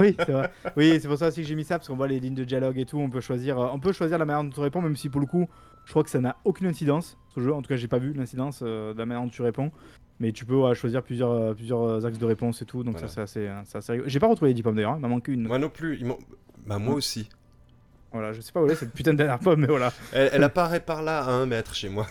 Oui, 0.00 0.14
c'est 0.18 0.30
vrai. 0.32 0.50
Oui, 0.76 0.98
c'est 1.00 1.08
pour 1.08 1.18
ça 1.18 1.28
aussi 1.28 1.42
que 1.42 1.46
j'ai 1.48 1.54
mis 1.54 1.64
ça, 1.64 1.78
parce 1.78 1.88
qu'on 1.88 1.96
voit 1.96 2.08
les 2.08 2.18
lignes 2.20 2.34
de 2.34 2.44
dialogue 2.44 2.78
et 2.78 2.86
tout, 2.86 2.98
on 2.98 3.10
peut 3.10 3.20
choisir, 3.20 3.58
euh, 3.58 3.68
on 3.72 3.78
peut 3.78 3.92
choisir 3.92 4.18
la 4.18 4.24
manière 4.24 4.42
dont 4.44 4.50
tu 4.50 4.60
réponds, 4.60 4.80
même 4.80 4.96
si 4.96 5.08
pour 5.08 5.20
le 5.20 5.26
coup, 5.26 5.48
je 5.84 5.90
crois 5.90 6.02
que 6.02 6.10
ça 6.10 6.20
n'a 6.20 6.36
aucune 6.44 6.66
incidence, 6.66 7.18
ce 7.34 7.40
jeu. 7.40 7.52
En 7.52 7.60
tout 7.62 7.68
cas, 7.68 7.76
j'ai 7.76 7.88
pas 7.88 7.98
vu 7.98 8.12
l'incidence 8.12 8.60
euh, 8.62 8.94
de 8.94 8.98
la 8.98 9.06
manière 9.06 9.22
dont 9.24 9.28
tu 9.30 9.42
réponds. 9.42 9.70
Mais 10.20 10.30
tu 10.32 10.44
peux 10.44 10.54
ouais, 10.54 10.74
choisir 10.74 11.02
plusieurs, 11.02 11.32
euh, 11.32 11.54
plusieurs 11.54 12.06
axes 12.06 12.18
de 12.18 12.24
réponse 12.26 12.62
et 12.62 12.64
tout, 12.64 12.84
donc 12.84 12.92
Voilà. 12.94 13.08
ça, 13.08 13.26
c'est 13.26 13.48
assez, 13.48 13.64
c'est 13.64 13.78
assez 13.78 13.92
rigolo. 13.92 14.08
J'ai 14.08 14.20
pas 14.20 14.28
retrouvé 14.28 14.50
les 14.50 14.54
10 14.54 14.62
pommes 14.62 14.76
d'ailleurs, 14.76 14.92
hein, 14.92 14.96
il 14.98 15.02
m'en 15.02 15.08
manque 15.08 15.28
une. 15.28 15.42
Moi 15.48 15.58
non 15.58 15.68
plus. 15.68 16.02
m'ont- 16.04 16.18
Bah, 16.66 16.78
moi 16.78 16.94
aussi. 16.94 17.28
Voilà, 18.12 18.32
je 18.32 18.40
sais 18.40 18.52
pas 18.52 18.60
où 18.62 18.66
elle 18.66 18.72
est 18.72 18.76
cette 18.76 18.92
putain 18.92 19.12
de 19.12 19.16
dernière 19.18 19.38
pomme, 19.40 19.60
mais 19.62 19.66
voilà. 19.66 19.92
Elle, 20.12 20.30
elle 20.34 20.44
apparaît 20.44 20.80
par 20.80 21.02
là 21.02 21.20
à 21.24 21.30
un 21.32 21.46
mètre 21.46 21.74
chez 21.74 21.88
moi. 21.88 22.06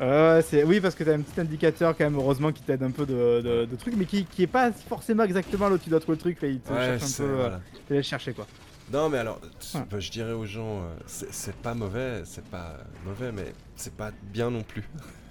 Euh, 0.00 0.42
c'est... 0.46 0.64
Oui, 0.64 0.80
parce 0.80 0.94
que 0.94 1.04
t'as 1.04 1.14
un 1.14 1.20
petit 1.20 1.40
indicateur 1.40 1.96
quand 1.96 2.04
même, 2.04 2.16
heureusement, 2.16 2.52
qui 2.52 2.62
t'aide 2.62 2.82
un 2.82 2.90
peu 2.90 3.06
de, 3.06 3.40
de, 3.42 3.64
de 3.64 3.76
trucs, 3.76 3.96
mais 3.96 4.04
qui, 4.04 4.24
qui 4.24 4.42
est 4.42 4.46
pas 4.48 4.70
forcément 4.72 5.24
exactement 5.24 5.68
là 5.68 5.74
où 5.74 5.78
tu 5.78 5.90
dois 5.90 6.00
trouver 6.00 6.16
le 6.16 6.20
truc, 6.20 6.42
là, 6.42 6.48
il 6.48 6.60
te 6.60 6.72
Ouais, 6.72 6.98
cherche 6.98 7.02
un 7.20 7.24
peu, 7.24 7.30
euh, 7.30 7.36
voilà. 7.36 7.60
il 7.74 7.80
te 7.80 7.94
laisse 7.94 8.06
chercher 8.06 8.32
quoi. 8.32 8.46
Non, 8.92 9.08
mais 9.08 9.18
alors, 9.18 9.40
Ouais. 9.74 9.80
bah, 9.90 10.00
je 10.00 10.10
dirais 10.10 10.32
aux 10.32 10.46
gens, 10.46 10.82
euh, 10.82 10.94
c'est 11.06 11.54
pas 11.56 11.74
mauvais, 11.74 12.22
c'est 12.24 12.44
pas 12.46 12.76
mauvais, 13.04 13.32
mais 13.32 13.52
c'est 13.76 13.94
pas 13.94 14.10
bien 14.32 14.50
non 14.50 14.62
plus. 14.62 14.84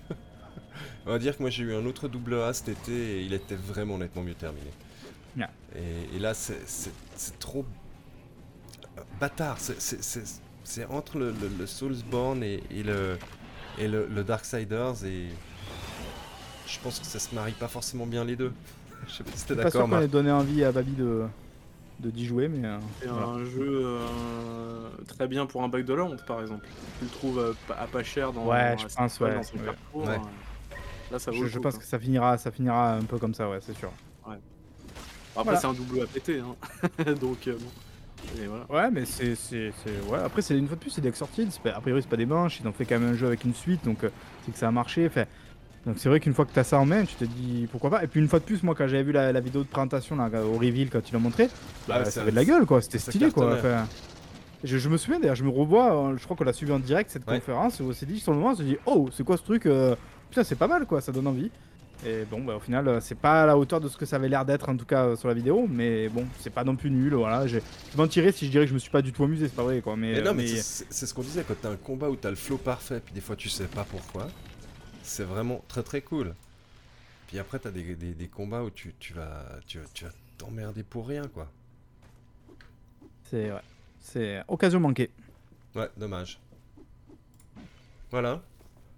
On 1.07 1.11
va 1.11 1.18
dire 1.19 1.36
que 1.38 1.41
moi 1.41 1.49
j'ai 1.49 1.64
eu 1.64 1.74
un 1.74 1.86
autre 1.86 2.07
double 2.07 2.36
A 2.36 2.53
cet 2.53 2.69
été 2.69 2.91
et 2.94 3.22
il 3.24 3.34
était 3.34 3.56
vraiment 3.56 3.98
nettement 3.98 4.22
mieux 4.24 4.36
terminé. 4.36 4.69
Yeah. 5.36 5.49
Et, 5.76 6.15
et 6.15 6.19
là, 6.19 6.34
c'est- 6.34 6.60
trop 7.40 7.65
bâtard. 9.19 9.57
C'est- 9.60 10.86
entre 10.90 11.18
le, 11.18 11.32
le- 11.32 11.49
le 11.60 11.65
Soulsborne 11.65 12.44
et, 12.44 12.61
et 12.69 12.84
le, 12.84 13.18
et 13.78 13.88
le, 13.88 14.08
le 14.08 14.24
Darksiders 14.24 15.04
et. 15.06 15.28
je 16.68 16.80
pense 16.80 16.99
que 16.99 17.06
ça 17.06 17.20
se 17.20 17.34
marie 17.36 17.54
pas 17.54 17.68
forcément 17.68 18.06
bien 18.06 18.24
les 18.26 18.36
deux. 18.36 18.52
je 19.08 19.14
sais 19.14 19.24
pas 19.24 19.32
si 19.36 19.45
t'es 19.45 19.54
suis 19.54 19.56
pas 19.56 19.70
sûr 19.72 19.80
d'accord, 19.80 19.90
qu'on 19.90 19.95
ait 19.98 19.99
Marc. 20.02 20.12
donné 20.12 20.32
envie 20.32 20.64
à 20.64 20.72
Babi 20.72 20.91
de 20.94 21.26
de 21.99 22.12
d'y 22.12 22.28
jouer, 22.28 22.48
mais 22.48 22.68
euh, 22.68 22.78
C'est 23.02 23.08
voilà. 23.08 23.26
un 23.26 23.44
jeu 23.44 23.82
euh, 23.84 24.88
très 25.08 25.28
bien 25.28 25.48
pour 25.48 25.64
un 25.64 25.68
bac 25.68 25.84
de 25.84 25.94
la 25.95 26.04
honte, 26.04 26.24
par 26.28 26.41
exemple. 26.41 26.68
Tu 26.99 27.06
le 27.06 27.10
trouves 27.12 27.40
euh, 27.40 27.54
à 27.76 27.88
pas 27.88 28.04
cher 28.04 28.32
dans, 28.34 28.45
Ouais, 28.45 28.76
je 28.78 28.86
pense, 28.95 29.20
ouais, 29.20 29.34
dans 29.34 29.41
son 29.41 29.58
ouais. 29.58 30.06
Ouais. 30.08 30.20
Là, 31.10 31.18
ça 31.18 31.32
vaut 31.32 31.38
je, 31.38 31.44
le 31.44 31.49
je 31.49 31.58
coup, 31.58 31.64
pense 31.64 31.78
que 31.78 31.84
ça 31.84 31.98
finira, 31.98 32.38
ça 32.38 32.52
finira 32.52 32.94
un 32.94 33.02
peu 33.04 33.18
comme 33.18 33.34
ça, 33.34 33.49
ouais, 33.49 33.58
c'est 33.62 33.74
sûr. 33.76 33.91
Après, 35.36 35.44
Voilà. 35.44 35.60
c'est 35.60 35.68
un 35.68 35.74
double 35.74 36.02
à 36.02 36.06
péter, 36.08 36.40
hein. 36.40 36.56
Donc, 37.22 37.48
euh, 37.48 37.54
bon. 37.60 37.72
Et 38.41 38.48
voilà. 38.48 38.65
Ouais, 38.69 38.91
mais 38.91 39.06
c'est, 39.06 39.35
c'est, 39.35 39.72
c'est- 39.84 40.11
ouais. 40.11 40.19
Après, 40.23 40.41
c'est 40.41 40.57
une 40.57 40.68
fois 40.68 40.76
de 40.76 40.81
plus, 40.81 40.91
c'est 40.91 41.02
des 41.02 41.11
sorties. 41.14 41.48
A 41.73 41.81
priori, 41.81 42.02
c'est 42.02 42.10
pas 42.10 42.18
des 42.18 42.26
manches. 42.26 42.60
Ils 42.60 42.68
ont 42.68 42.73
fait 42.73 42.85
quand 42.85 42.99
même 42.99 43.10
un 43.10 43.15
jeu 43.15 43.27
avec 43.27 43.44
une 43.44 43.53
suite, 43.53 43.84
donc 43.85 44.03
euh, 44.03 44.10
c'est 44.45 44.52
que 44.52 44.57
ça 44.57 44.68
a 44.68 44.72
marché. 44.72 45.06
Enfin, 45.07 45.26
donc 45.85 45.95
c'est 45.99 46.10
vrai 46.10 46.19
qu'une 46.19 46.34
fois 46.34 46.45
que 46.45 46.52
t'as 46.53 46.64
ça 46.65 46.80
en 46.80 46.85
main, 46.85 47.06
tu 47.06 47.15
te 47.15 47.23
dis 47.23 47.68
pourquoi 47.72 47.89
pas? 47.89 48.03
Et 48.03 48.07
puis 48.07 48.19
une 48.19 48.27
fois 48.27 48.39
de 48.39 48.44
plus, 48.44 48.61
moi, 48.64 48.76
quand 48.76 48.88
j'avais 48.88 49.03
vu 49.03 49.11
la, 49.14 49.31
la 49.31 49.39
vidéo 49.39 49.61
de 49.64 49.68
présentation 49.68 50.15
là, 50.18 50.30
au 50.44 50.53
reveal 50.57 50.89
quand 50.89 51.07
ils 51.10 51.14
l'ont 51.14 51.19
montré, 51.19 51.48
bah, 51.88 51.99
Ah, 52.02 52.06
ça 52.06 52.11
ça- 52.11 52.22
avait 52.22 52.31
de 52.31 52.35
la 52.35 52.45
gueule, 52.45 52.65
quoi. 52.65 52.81
C'était 52.81 52.99
ça 52.99 53.11
stylé, 53.11 53.31
quoi. 53.31 53.52
cartonnait. 53.53 53.76
Enfin, 53.76 53.88
je, 54.64 54.77
je 54.77 54.89
me 54.89 54.98
souviens 54.98 55.19
d'ailleurs, 55.19 55.35
je 55.35 55.44
me 55.45 55.49
revois. 55.49 56.10
euh, 56.11 56.18
Je 56.18 56.23
crois 56.26 56.35
qu'on 56.35 56.44
l'a 56.44 56.53
suivi 56.53 56.72
en 56.73 56.80
direct 56.80 57.10
cette 57.11 57.26
Ouais. 57.30 57.39
conférence. 57.39 57.80
Et 57.80 57.84
on 57.84 57.94
s'est 57.94 58.06
dit 58.06 58.19
sur 58.19 58.34
le 58.34 58.39
moment, 58.39 58.52
on 58.52 58.56
s'est 58.56 58.64
dit, 58.64 58.77
oh, 58.85 59.10
c'est 59.14 59.23
quoi 59.23 59.38
ce 59.38 59.44
truc 59.44 59.65
euh, 59.65 59.95
Putain, 60.30 60.44
c'est 60.44 60.56
pas 60.56 60.68
mal, 60.68 60.85
quoi. 60.85 60.99
Ça 60.99 61.11
donne 61.14 61.27
envie. 61.27 61.49
Et 62.06 62.26
bon, 62.26 62.44
bah, 62.44 62.56
au 62.56 62.60
final, 62.60 62.88
euh, 62.88 62.99
c'est 63.02 63.15
pas 63.15 63.44
à 63.44 63.45
la 63.48 63.57
hauteur 63.57 63.82
de 63.82 63.90
ce 63.90 63.98
que 63.98 64.06
ça 64.06 64.18
avait 64.18 64.30
l'air 64.30 64.45
d'être, 64.45 64.69
en 64.69 64.78
tout 64.78 64.86
cas 64.86 65.06
euh, 65.06 65.15
sur 65.15 65.28
la 65.28 65.34
vidéo. 65.34 65.65
Mais 65.68 66.10
bon, 66.10 66.26
c'est 66.40 66.52
pas 66.52 66.64
non 66.64 66.76
plus 66.76 66.91
nul. 66.91 67.15
Voilà, 67.15 67.48
je 67.48 67.57
mentirais 67.95 68.32
si 68.32 68.45
je 68.45 68.52
dirais 68.52 68.65
que 68.65 68.69
je 68.69 68.74
me 68.76 68.80
suis 68.80 68.91
pas 68.91 69.02
du 69.02 69.11
tout 69.11 69.24
amusé, 69.24 69.48
c'est 69.48 69.56
pas 69.56 69.64
vrai, 69.64 69.82
quoi. 69.82 69.95
Mais, 69.98 70.14
Mais 70.14 70.22
non, 70.22 70.32
euh, 70.32 70.34
mais 70.36 70.44
mais- 70.44 70.61
c'est- 70.61 71.06
ce 71.06 71.14
qu'on 71.14 71.24
disait, 71.24 71.44
quand 71.48 71.56
t'as 71.60 71.72
un 71.72 71.76
combat 71.76 72.10
où 72.10 72.15
t'as 72.15 72.30
le 72.30 72.36
flow 72.36 72.57
parfait, 72.57 73.02
puis 73.03 73.14
des 73.15 73.22
fois 73.22 73.36
tu 73.36 73.49
sais 73.49 73.65
pas 73.65 73.84
pourquoi, 73.84 74.28
c'est 75.02 75.24
vraiment 75.24 75.64
très 75.68 75.82
très 75.84 76.02
cool. 76.02 76.36
Puis 77.28 77.40
après, 77.40 77.57
t'as 77.60 77.72
des, 77.72 77.95
des, 77.95 78.14
des 78.14 78.28
combats 78.28 78.64
où 78.64 78.69
tu, 78.69 78.94
tu 78.99 79.14
vas 79.14 79.44
tu, 79.68 79.80
vas- 79.80 79.86
tu 79.94 80.06
vas 80.06 80.11
t'emmerder 80.38 80.84
pour 80.84 81.07
rien, 81.07 81.24
quoi. 81.28 81.49
c'est 83.30 83.52
ouais. 83.52 83.60
c'est 83.99 84.44
occasion 84.48 84.80
manquée. 84.80 85.10
Ouais, 85.76 85.90
dommage. 85.98 86.40
Voilà. 88.11 88.41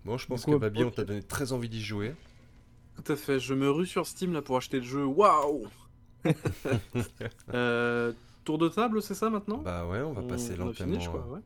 Bon, 0.06 0.18
je 0.18 0.28
pense 0.28 0.44
coup, 0.46 0.52
que 0.52 0.58
Babi, 0.58 0.84
on 0.84 0.92
t'a 0.92 1.04
donné 1.06 1.24
très 1.24 1.52
envie 1.54 1.70
d'y 1.70 1.82
jouer. 1.84 2.14
Tout 3.04 3.12
à 3.14 3.16
fait. 3.16 3.40
Je 3.40 3.54
me 3.54 3.70
rue 3.70 3.86
sur 3.86 4.06
Steam 4.08 4.34
là 4.34 4.42
pour 4.42 4.58
acheter 4.58 4.78
le 4.80 4.86
jeu. 4.86 5.06
Waouh 5.06 5.66
Euh, 7.54 8.14
Tour 8.46 8.58
de 8.58 8.68
table, 8.70 9.02
c'est 9.02 9.14
ça 9.14 9.30
maintenant 9.30 9.58
Bah 9.60 9.86
ouais, 9.86 10.00
on 10.02 10.12
va 10.14 10.22
On- 10.22 10.28
passer 10.28 10.54
on 10.60 10.74
fini, 10.74 10.94
lentement 10.94 11.00
je 11.00 11.08
crois, 11.10 11.28
ouais. 11.28 11.40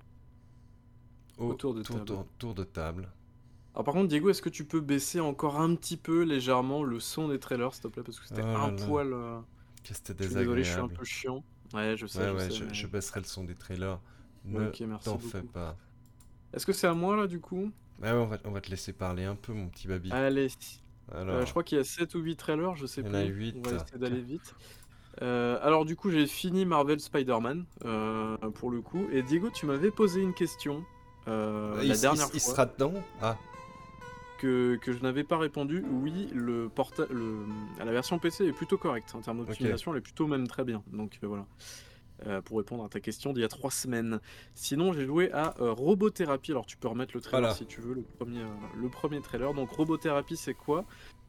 au 1.37 1.47
au 1.49 1.53
tour 1.53 1.73
de 1.73 1.81
tour, 1.81 1.95
table. 1.97 2.05
tour- 2.07 2.25
tour 2.39 2.53
de 2.55 2.63
table. 2.63 3.09
Alors 3.73 3.83
par 3.83 3.93
contre, 3.93 4.07
Diego, 4.07 4.29
est-ce 4.29 4.41
que 4.41 4.49
tu 4.49 4.63
peux 4.65 4.79
baisser 4.79 5.19
encore 5.19 5.59
un 5.59 5.75
petit 5.75 5.97
peu 5.97 6.21
légèrement 6.23 6.83
le 6.83 6.99
son 6.99 7.27
des 7.27 7.39
trailers, 7.39 7.73
s'il 7.73 7.83
te 7.83 7.87
plaît, 7.89 8.03
parce 8.03 8.19
que 8.19 8.27
c'était 8.27 8.43
Oh 8.43 8.45
un 8.47 8.71
là 8.71 8.85
poil. 8.85 9.11
euh, 9.13 9.39
Qu'est-ce 9.83 9.99
que 10.01 10.07
c'était 10.07 10.23
Je 10.23 10.29
suis 10.29 10.37
désolé, 10.37 10.63
je 10.63 10.69
suis 10.69 10.79
un 10.79 10.83
désagréable. 10.87 10.99
peu 10.99 11.05
chiant. 11.05 11.43
Ouais, 11.73 11.97
je 11.97 12.05
sais. 12.05 12.19
Ouais, 12.19 12.27
je 12.29 12.33
ouais, 12.35 12.49
sais, 12.49 12.55
je, 12.55 12.63
mais- 12.65 12.73
je 12.73 12.87
baisserai 12.87 13.19
le 13.19 13.25
son 13.25 13.43
des 13.43 13.55
trailers. 13.55 13.99
Ne 14.45 14.67
Ok, 14.67 14.79
merci 14.81 15.05
t'en 15.05 15.17
fais 15.17 15.41
pas. 15.41 15.75
Est-ce 16.53 16.65
que 16.65 16.73
c'est 16.73 16.87
à 16.87 16.93
moi 16.93 17.17
là 17.17 17.27
du 17.27 17.39
coup? 17.39 17.71
Ouais, 18.01 18.11
ouais, 18.11 18.17
on 18.17 18.27
va, 18.27 18.37
on 18.45 18.51
va 18.51 18.61
te 18.61 18.69
laisser 18.69 18.93
parler 18.93 19.23
un 19.25 19.35
peu, 19.35 19.53
mon 19.53 19.67
petit 19.67 19.87
Babi. 19.87 20.11
Allez. 20.11 20.47
Alors, 21.11 21.35
Euh, 21.35 21.45
je 21.45 21.49
crois 21.51 21.63
qu'il 21.63 21.77
y 21.77 21.81
a 21.81 21.83
7 21.83 22.15
ou 22.15 22.19
8 22.19 22.35
trailers, 22.35 22.75
je 22.75 22.85
sais 22.85 23.01
Il 23.01 23.07
y 23.07 23.09
en 23.09 23.11
plus. 23.11 23.17
a. 23.17 23.21
On 23.57 23.61
va 23.61 23.75
essayer 23.75 23.97
d'aller 23.99 24.21
vite. 24.21 24.55
Euh, 25.21 25.59
alors 25.61 25.85
du 25.85 25.95
coup, 25.95 26.09
j'ai 26.09 26.25
fini 26.25 26.65
Marvel 26.65 26.99
Spider-Man 26.99 27.65
euh, 27.85 28.35
pour 28.55 28.71
le 28.71 28.81
coup. 28.81 29.05
Et 29.11 29.21
Diego, 29.21 29.49
tu 29.53 29.65
m'avais 29.67 29.91
posé 29.91 30.21
une 30.21 30.33
question 30.33 30.83
euh, 31.27 31.79
il, 31.83 31.89
la 31.89 31.95
il- 31.95 32.01
dernière 32.01 32.29
il 32.33 32.39
fois 32.39 32.51
sera 32.53 32.65
dedans? 32.65 32.93
Ah, 33.21 33.37
que, 34.39 34.75
que 34.81 34.91
je 34.91 34.99
n'avais 35.01 35.23
pas 35.23 35.37
répondu. 35.37 35.85
Oui, 35.89 36.27
le 36.33 36.67
porta 36.67 37.03
le, 37.09 37.45
la 37.77 37.91
version 37.91 38.19
PC 38.19 38.45
est 38.47 38.51
plutôt 38.51 38.77
correcte 38.77 39.13
en 39.15 39.21
termes 39.21 39.45
d'optimisation, 39.45 39.91
elle 39.93 39.99
est 39.99 40.01
plutôt 40.01 40.27
même 40.27 40.47
très 40.47 40.63
bien. 40.63 40.83
Donc 40.91 41.17
voilà. 41.21 41.45
Euh, 42.27 42.41
pour 42.41 42.57
répondre 42.57 42.83
à 42.85 42.89
ta 42.89 42.99
question 42.99 43.33
d'il 43.33 43.41
y 43.41 43.45
a 43.45 43.49
trois 43.49 43.71
semaines. 43.71 44.19
Sinon, 44.53 44.93
j'ai 44.93 45.05
joué 45.05 45.31
à 45.33 45.55
euh, 45.59 45.73
Robothérapie. 45.73 46.51
Alors, 46.51 46.65
tu 46.65 46.77
peux 46.77 46.87
remettre 46.87 47.11
le 47.15 47.21
trailer 47.21 47.41
Voilà. 47.41 47.55
si 47.55 47.65
tu 47.65 47.81
veux, 47.81 47.93
le 47.93 48.01
premier, 48.01 48.39
euh, 48.39 48.47
le 48.79 48.89
premier 48.89 49.21
trailer. 49.21 49.53
Donc, 49.53 49.69
Robothérapie, 49.71 50.37
c'est 50.37 50.53
quoi? 50.53 50.85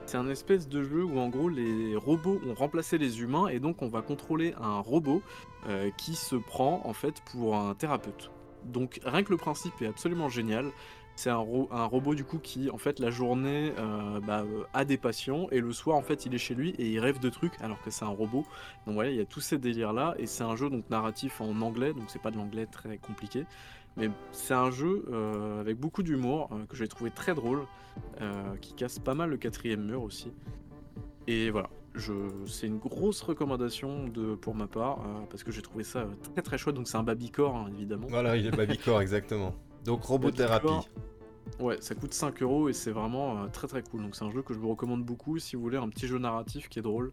C'est 0.07 0.19
un 0.19 0.29
espèce 0.29 0.69
de 0.69 0.83
jeu 0.83 1.03
où, 1.03 1.19
en 1.19 1.29
gros, 1.29 1.49
les 1.49 1.97
robots 1.97 2.41
ont 2.47 2.55
remplacé 2.55 2.99
les 2.99 3.23
humains 3.23 3.49
et 3.49 3.59
donc 3.59 3.81
on 3.83 3.89
va 3.89 4.03
contrôler 4.03 4.55
un 4.61 4.81
robot 4.81 5.23
euh, 5.69 5.91
qui 5.97 6.15
se 6.15 6.37
prend 6.37 6.83
en 6.85 6.93
fait 6.93 7.15
pour 7.33 7.57
un 7.57 7.75
thérapeute. 7.75 8.31
Donc, 8.65 9.01
rien 9.05 9.23
que 9.23 9.31
le 9.31 9.37
principe 9.37 9.81
est 9.83 9.87
absolument 9.87 10.29
génial. 10.29 10.71
C'est 11.17 11.31
un, 11.31 11.37
ro- 11.37 11.69
un 11.71 11.85
robot 11.85 12.15
du 12.15 12.25
coup 12.25 12.39
qui, 12.39 12.71
en 12.71 12.79
fait, 12.79 12.99
la 12.99 13.11
journée 13.11 13.73
euh, 13.79 14.19
bah, 14.21 14.43
euh, 14.43 14.65
a 14.75 14.85
des 14.85 14.97
patients 14.97 15.47
et 15.53 15.61
le 15.61 15.73
soir, 15.73 15.97
en 15.97 16.03
fait, 16.03 16.27
il 16.27 16.35
est 16.35 16.39
chez 16.39 16.55
lui 16.57 16.71
et 16.71 16.91
il 16.91 16.99
rêve 16.99 17.21
de 17.21 17.29
trucs 17.31 17.55
alors 17.61 17.81
que 17.83 17.91
c'est 17.91 18.05
un 18.05 18.09
robot. 18.09 18.45
Donc 18.87 18.95
voilà, 18.95 19.11
il 19.11 19.17
y 19.17 19.21
a 19.21 19.25
tous 19.25 19.41
ces 19.41 19.59
délires 19.59 19.93
là 19.93 20.15
et 20.19 20.27
c'est 20.27 20.43
un 20.43 20.57
jeu 20.57 20.69
donc 20.71 20.91
narratif 20.91 21.41
en 21.41 21.61
anglais, 21.61 21.93
donc 21.93 22.05
c'est 22.09 22.21
pas 22.21 22.33
de 22.33 22.37
l'anglais 22.37 22.67
très 22.67 22.99
compliqué, 22.99 23.45
mais 23.97 24.11
c'est 24.33 24.55
un 24.55 24.73
jeu 24.73 25.05
euh, 25.13 25.61
avec 25.61 25.79
beaucoup 25.79 26.03
d'humour 26.03 26.51
que 26.69 26.77
j'ai 26.77 26.89
trouvé 26.89 27.11
très 27.13 27.35
drôle, 27.35 27.61
qui 28.61 28.75
casse 28.75 28.99
pas 28.99 29.15
mal 29.15 29.31
le 29.31 29.37
quatrième 29.37 29.85
mur 29.85 30.03
aussi. 30.03 30.33
Et 31.29 31.51
voilà, 31.51 31.71
c'est 32.47 32.67
une 32.67 32.79
grosse 32.79 33.23
recommandation 33.23 34.09
de 34.09 34.35
pour 34.35 34.57
ma 34.57 34.67
part 34.67 34.99
parce 35.31 35.45
que 35.45 35.53
j'ai 35.53 35.63
trouvé 35.63 35.85
ça 35.85 36.07
très 36.35 36.43
très 36.43 36.59
chouette. 36.59 36.75
Donc 36.75 36.89
c'est 36.89 36.97
un 36.97 37.05
babycore 37.05 37.55
hein, 37.57 37.71
évidemment. 37.73 38.09
voilà, 38.11 38.37
il 38.37 38.47
est 38.47 38.51
Babicore, 38.51 39.01
exactement. 39.01 39.55
Donc, 39.85 40.05
robothérapie. 40.05 40.67
Babycore. 40.67 40.89
Ouais, 41.61 41.77
ça 41.81 41.95
coûte 41.95 42.15
5 42.15 42.43
euros 42.43 42.69
et 42.69 42.73
c'est 42.73 42.91
vraiment 42.91 43.43
euh, 43.43 43.47
très 43.49 43.69
très 43.69 43.83
cool. 43.83 44.03
Donc 44.03 44.17
c'est 44.17 44.25
un 44.25 44.31
jeu 44.31 44.43
que 44.43 44.55
je 44.55 44.59
vous 44.59 44.71
recommande 44.71 45.05
beaucoup 45.05 45.39
si 45.39 45.57
vous 45.57 45.63
voulez 45.63 45.77
un 45.77 45.89
petit 45.89 46.07
jeu 46.07 46.19
narratif 46.19 46.69
qui 46.69 46.79
est 46.79 46.83
drôle. 46.83 47.13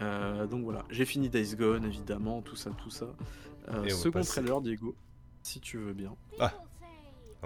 Euh, 0.00 0.46
donc 0.46 0.64
voilà, 0.64 0.84
j'ai 0.90 1.04
fini 1.04 1.28
Days 1.28 1.54
Gone 1.54 1.84
évidemment, 1.84 2.40
tout 2.40 2.56
ça, 2.56 2.70
tout 2.70 2.90
ça. 2.90 3.06
Euh, 3.68 3.88
second 3.90 4.22
trailer, 4.22 4.60
Diego, 4.62 4.94
si 5.42 5.60
tu 5.60 5.76
veux 5.76 5.92
bien. 5.92 6.14
Donc, 6.38 6.50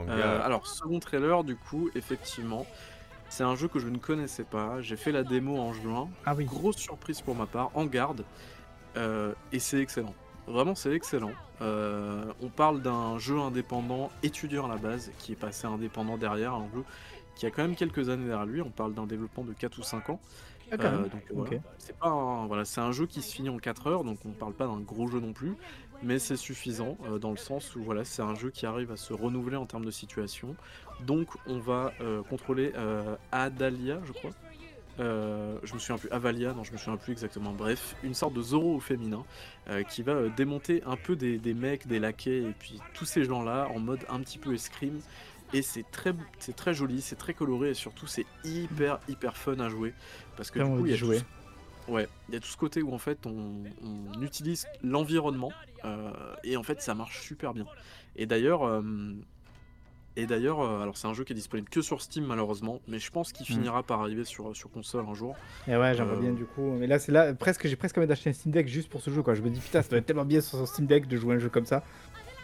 Euh, 0.08 0.16
gars, 0.18 0.44
alors, 0.44 0.66
second 0.66 1.00
trailer, 1.00 1.44
du 1.44 1.56
coup, 1.56 1.90
effectivement, 1.94 2.66
c'est 3.28 3.44
un 3.44 3.56
jeu 3.56 3.68
que 3.68 3.78
je 3.78 3.88
ne 3.88 3.98
connaissais 3.98 4.44
pas. 4.44 4.80
J'ai 4.80 4.96
fait 4.96 5.12
la 5.12 5.24
démo 5.24 5.58
en 5.58 5.72
juin. 5.72 6.08
Ah 6.24 6.34
oui. 6.34 6.44
Grosse 6.44 6.76
surprise 6.76 7.20
pour 7.20 7.34
ma 7.34 7.46
part, 7.46 7.70
en 7.74 7.84
garde. 7.84 8.24
Euh, 8.96 9.34
et 9.52 9.58
c'est 9.58 9.80
excellent. 9.80 10.14
Vraiment, 10.46 10.74
c'est 10.74 10.92
excellent. 10.92 11.38
Euh, 11.60 12.32
on 12.40 12.50
parle 12.50 12.82
d'un 12.82 13.18
jeu 13.18 13.38
indépendant 13.38 14.10
étudiant 14.22 14.66
à 14.66 14.68
la 14.68 14.76
base, 14.78 15.12
qui 15.18 15.32
est 15.32 15.36
passé 15.36 15.66
indépendant 15.66 16.18
derrière, 16.18 16.54
un 16.54 16.68
jeu 16.74 16.84
qui 17.36 17.46
a 17.46 17.50
quand 17.50 17.62
même 17.62 17.76
quelques 17.76 18.08
années 18.08 18.26
derrière 18.26 18.46
lui. 18.46 18.60
On 18.60 18.70
parle 18.70 18.94
d'un 18.94 19.06
développement 19.06 19.44
de 19.44 19.52
4 19.52 19.78
ou 19.78 19.82
5 19.82 20.10
ans. 20.10 20.20
Ah, 20.70 20.76
Euh, 20.84 21.08
voilà. 21.30 21.50
C'est 21.78 21.96
pas 21.96 22.08
un, 22.08 22.46
voilà, 22.46 22.64
c'est 22.64 22.80
un 22.80 22.92
jeu 22.92 23.06
qui 23.06 23.22
se 23.22 23.34
finit 23.34 23.50
en 23.50 23.58
4 23.58 23.86
heures, 23.88 24.04
donc 24.04 24.18
on 24.24 24.32
parle 24.32 24.54
pas 24.54 24.66
d'un 24.66 24.80
gros 24.80 25.06
jeu 25.08 25.20
non 25.20 25.32
plus, 25.32 25.54
mais 26.02 26.18
c'est 26.18 26.36
suffisant 26.36 26.96
euh, 27.04 27.18
dans 27.18 27.30
le 27.30 27.36
sens 27.36 27.76
où 27.76 27.82
voilà, 27.84 28.04
c'est 28.04 28.22
un 28.22 28.34
jeu 28.34 28.50
qui 28.50 28.66
arrive 28.66 28.90
à 28.90 28.96
se 28.96 29.12
renouveler 29.12 29.56
en 29.56 29.66
termes 29.66 29.84
de 29.84 29.90
situation. 29.90 30.56
Donc 31.00 31.28
on 31.46 31.58
va 31.58 31.92
contrôler 32.28 32.72
Adalia, 33.32 34.00
je 34.04 34.12
crois. 34.12 34.32
Euh, 35.00 35.58
je 35.64 35.72
me 35.74 35.78
souviens 35.78 35.96
plus, 35.98 36.10
Avalia, 36.10 36.52
non, 36.52 36.64
je 36.64 36.72
me 36.72 36.76
souviens 36.76 36.96
plus 36.98 37.12
exactement. 37.12 37.52
Bref, 37.52 37.96
une 38.02 38.14
sorte 38.14 38.34
de 38.34 38.42
Zoro 38.42 38.74
au 38.76 38.80
féminin 38.80 39.24
euh, 39.68 39.82
qui 39.84 40.02
va 40.02 40.12
euh, 40.12 40.28
démonter 40.36 40.82
un 40.84 40.96
peu 40.96 41.16
des, 41.16 41.38
des 41.38 41.54
mecs, 41.54 41.86
des 41.86 41.98
laquais 41.98 42.42
et 42.42 42.54
puis 42.58 42.78
tous 42.94 43.04
ces 43.06 43.24
gens-là 43.24 43.68
en 43.74 43.78
mode 43.78 44.00
un 44.10 44.20
petit 44.20 44.38
peu 44.38 44.52
escrime. 44.54 45.00
Et 45.54 45.62
c'est 45.62 45.84
très, 45.90 46.14
c'est 46.38 46.56
très 46.56 46.72
joli, 46.74 47.00
c'est 47.02 47.16
très 47.16 47.34
coloré 47.34 47.70
et 47.70 47.74
surtout 47.74 48.06
c'est 48.06 48.26
hyper 48.44 48.98
hyper 49.08 49.36
fun 49.36 49.58
à 49.60 49.68
jouer 49.68 49.92
parce 50.36 50.50
que 50.50 50.58
du 50.66 50.70
coup 50.78 50.86
il 50.86 50.90
y 50.90 50.94
a 50.94 50.96
jouer. 50.96 51.18
tout 51.18 51.24
ce- 51.86 51.90
Ouais, 51.92 52.08
il 52.28 52.34
y 52.34 52.36
a 52.36 52.40
tout 52.40 52.46
ce 52.48 52.56
côté 52.56 52.80
où 52.80 52.94
en 52.94 52.98
fait 52.98 53.26
on, 53.26 53.64
on 53.82 54.22
utilise 54.22 54.66
l'environnement 54.84 55.52
et 56.44 56.56
en 56.56 56.62
fait 56.62 56.80
ça 56.80 56.94
marche 56.94 57.20
super 57.22 57.52
bien. 57.54 57.66
Et 58.14 58.24
d'ailleurs, 58.26 58.62
et 60.16 60.26
d'ailleurs, 60.26 60.60
euh, 60.60 60.82
alors 60.82 60.96
c'est 60.96 61.06
un 61.06 61.14
jeu 61.14 61.24
qui 61.24 61.32
est 61.32 61.36
disponible 61.36 61.68
que 61.68 61.80
sur 61.82 62.02
Steam 62.02 62.24
malheureusement, 62.26 62.80
mais 62.88 62.98
je 62.98 63.10
pense 63.10 63.32
qu'il 63.32 63.44
Mm. 63.46 63.58
finira 63.58 63.82
par 63.82 64.00
arriver 64.00 64.24
sur, 64.24 64.54
sur 64.56 64.70
console 64.70 65.04
un 65.08 65.14
jour. 65.14 65.34
Et 65.68 65.76
ouais, 65.76 65.94
j'aimerais 65.94 66.16
Euh, 66.16 66.20
bien 66.20 66.32
du 66.32 66.44
coup. 66.44 66.72
Mais 66.78 66.86
là, 66.86 66.98
c'est 66.98 67.12
là 67.12 67.32
presque, 67.34 67.66
j'ai 67.66 67.76
presque 67.76 67.96
envie 67.98 68.06
d'acheter 68.06 68.30
un 68.30 68.32
Steam 68.32 68.52
Deck 68.52 68.68
juste 68.68 68.88
pour 68.90 69.00
ce 69.00 69.10
jeu 69.10 69.22
quoi. 69.22 69.34
Je 69.34 69.42
me 69.42 69.50
dis 69.50 69.60
putain, 69.60 69.82
ça 69.82 69.88
doit 69.88 69.98
être 69.98 70.06
tellement 70.06 70.24
bien 70.24 70.40
sur 70.40 70.58
son 70.58 70.66
Steam 70.66 70.86
Deck 70.86 71.06
de 71.08 71.16
jouer 71.16 71.36
un 71.36 71.38
jeu 71.38 71.48
comme 71.48 71.66
ça. 71.66 71.82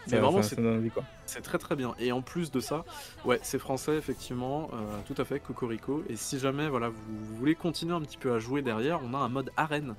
Mais 0.07 0.13
Ça- 0.13 0.21
vraiment, 0.21 0.41
c'est- 0.41 1.41
très 1.41 1.57
très 1.59 1.75
bien. 1.75 1.93
Et 1.99 2.11
en 2.11 2.21
plus 2.23 2.49
de 2.49 2.59
ça, 2.59 2.83
ouais, 3.25 3.39
c'est 3.43 3.59
français 3.59 3.95
effectivement, 3.95 4.69
euh, 4.73 4.77
tout 5.05 5.21
à 5.21 5.25
fait, 5.25 5.39
Cocorico. 5.39 6.03
Et 6.09 6.15
si 6.15 6.39
jamais 6.39 6.67
voilà, 6.69 6.89
vous, 6.89 6.95
vous 7.19 7.35
voulez 7.35 7.53
continuer 7.53 7.93
un 7.93 8.01
petit 8.01 8.17
peu 8.17 8.33
à 8.33 8.39
jouer 8.39 8.61
derrière, 8.63 9.01
on 9.03 9.13
a 9.13 9.17
un 9.17 9.29
mode 9.29 9.51
arène. 9.57 9.95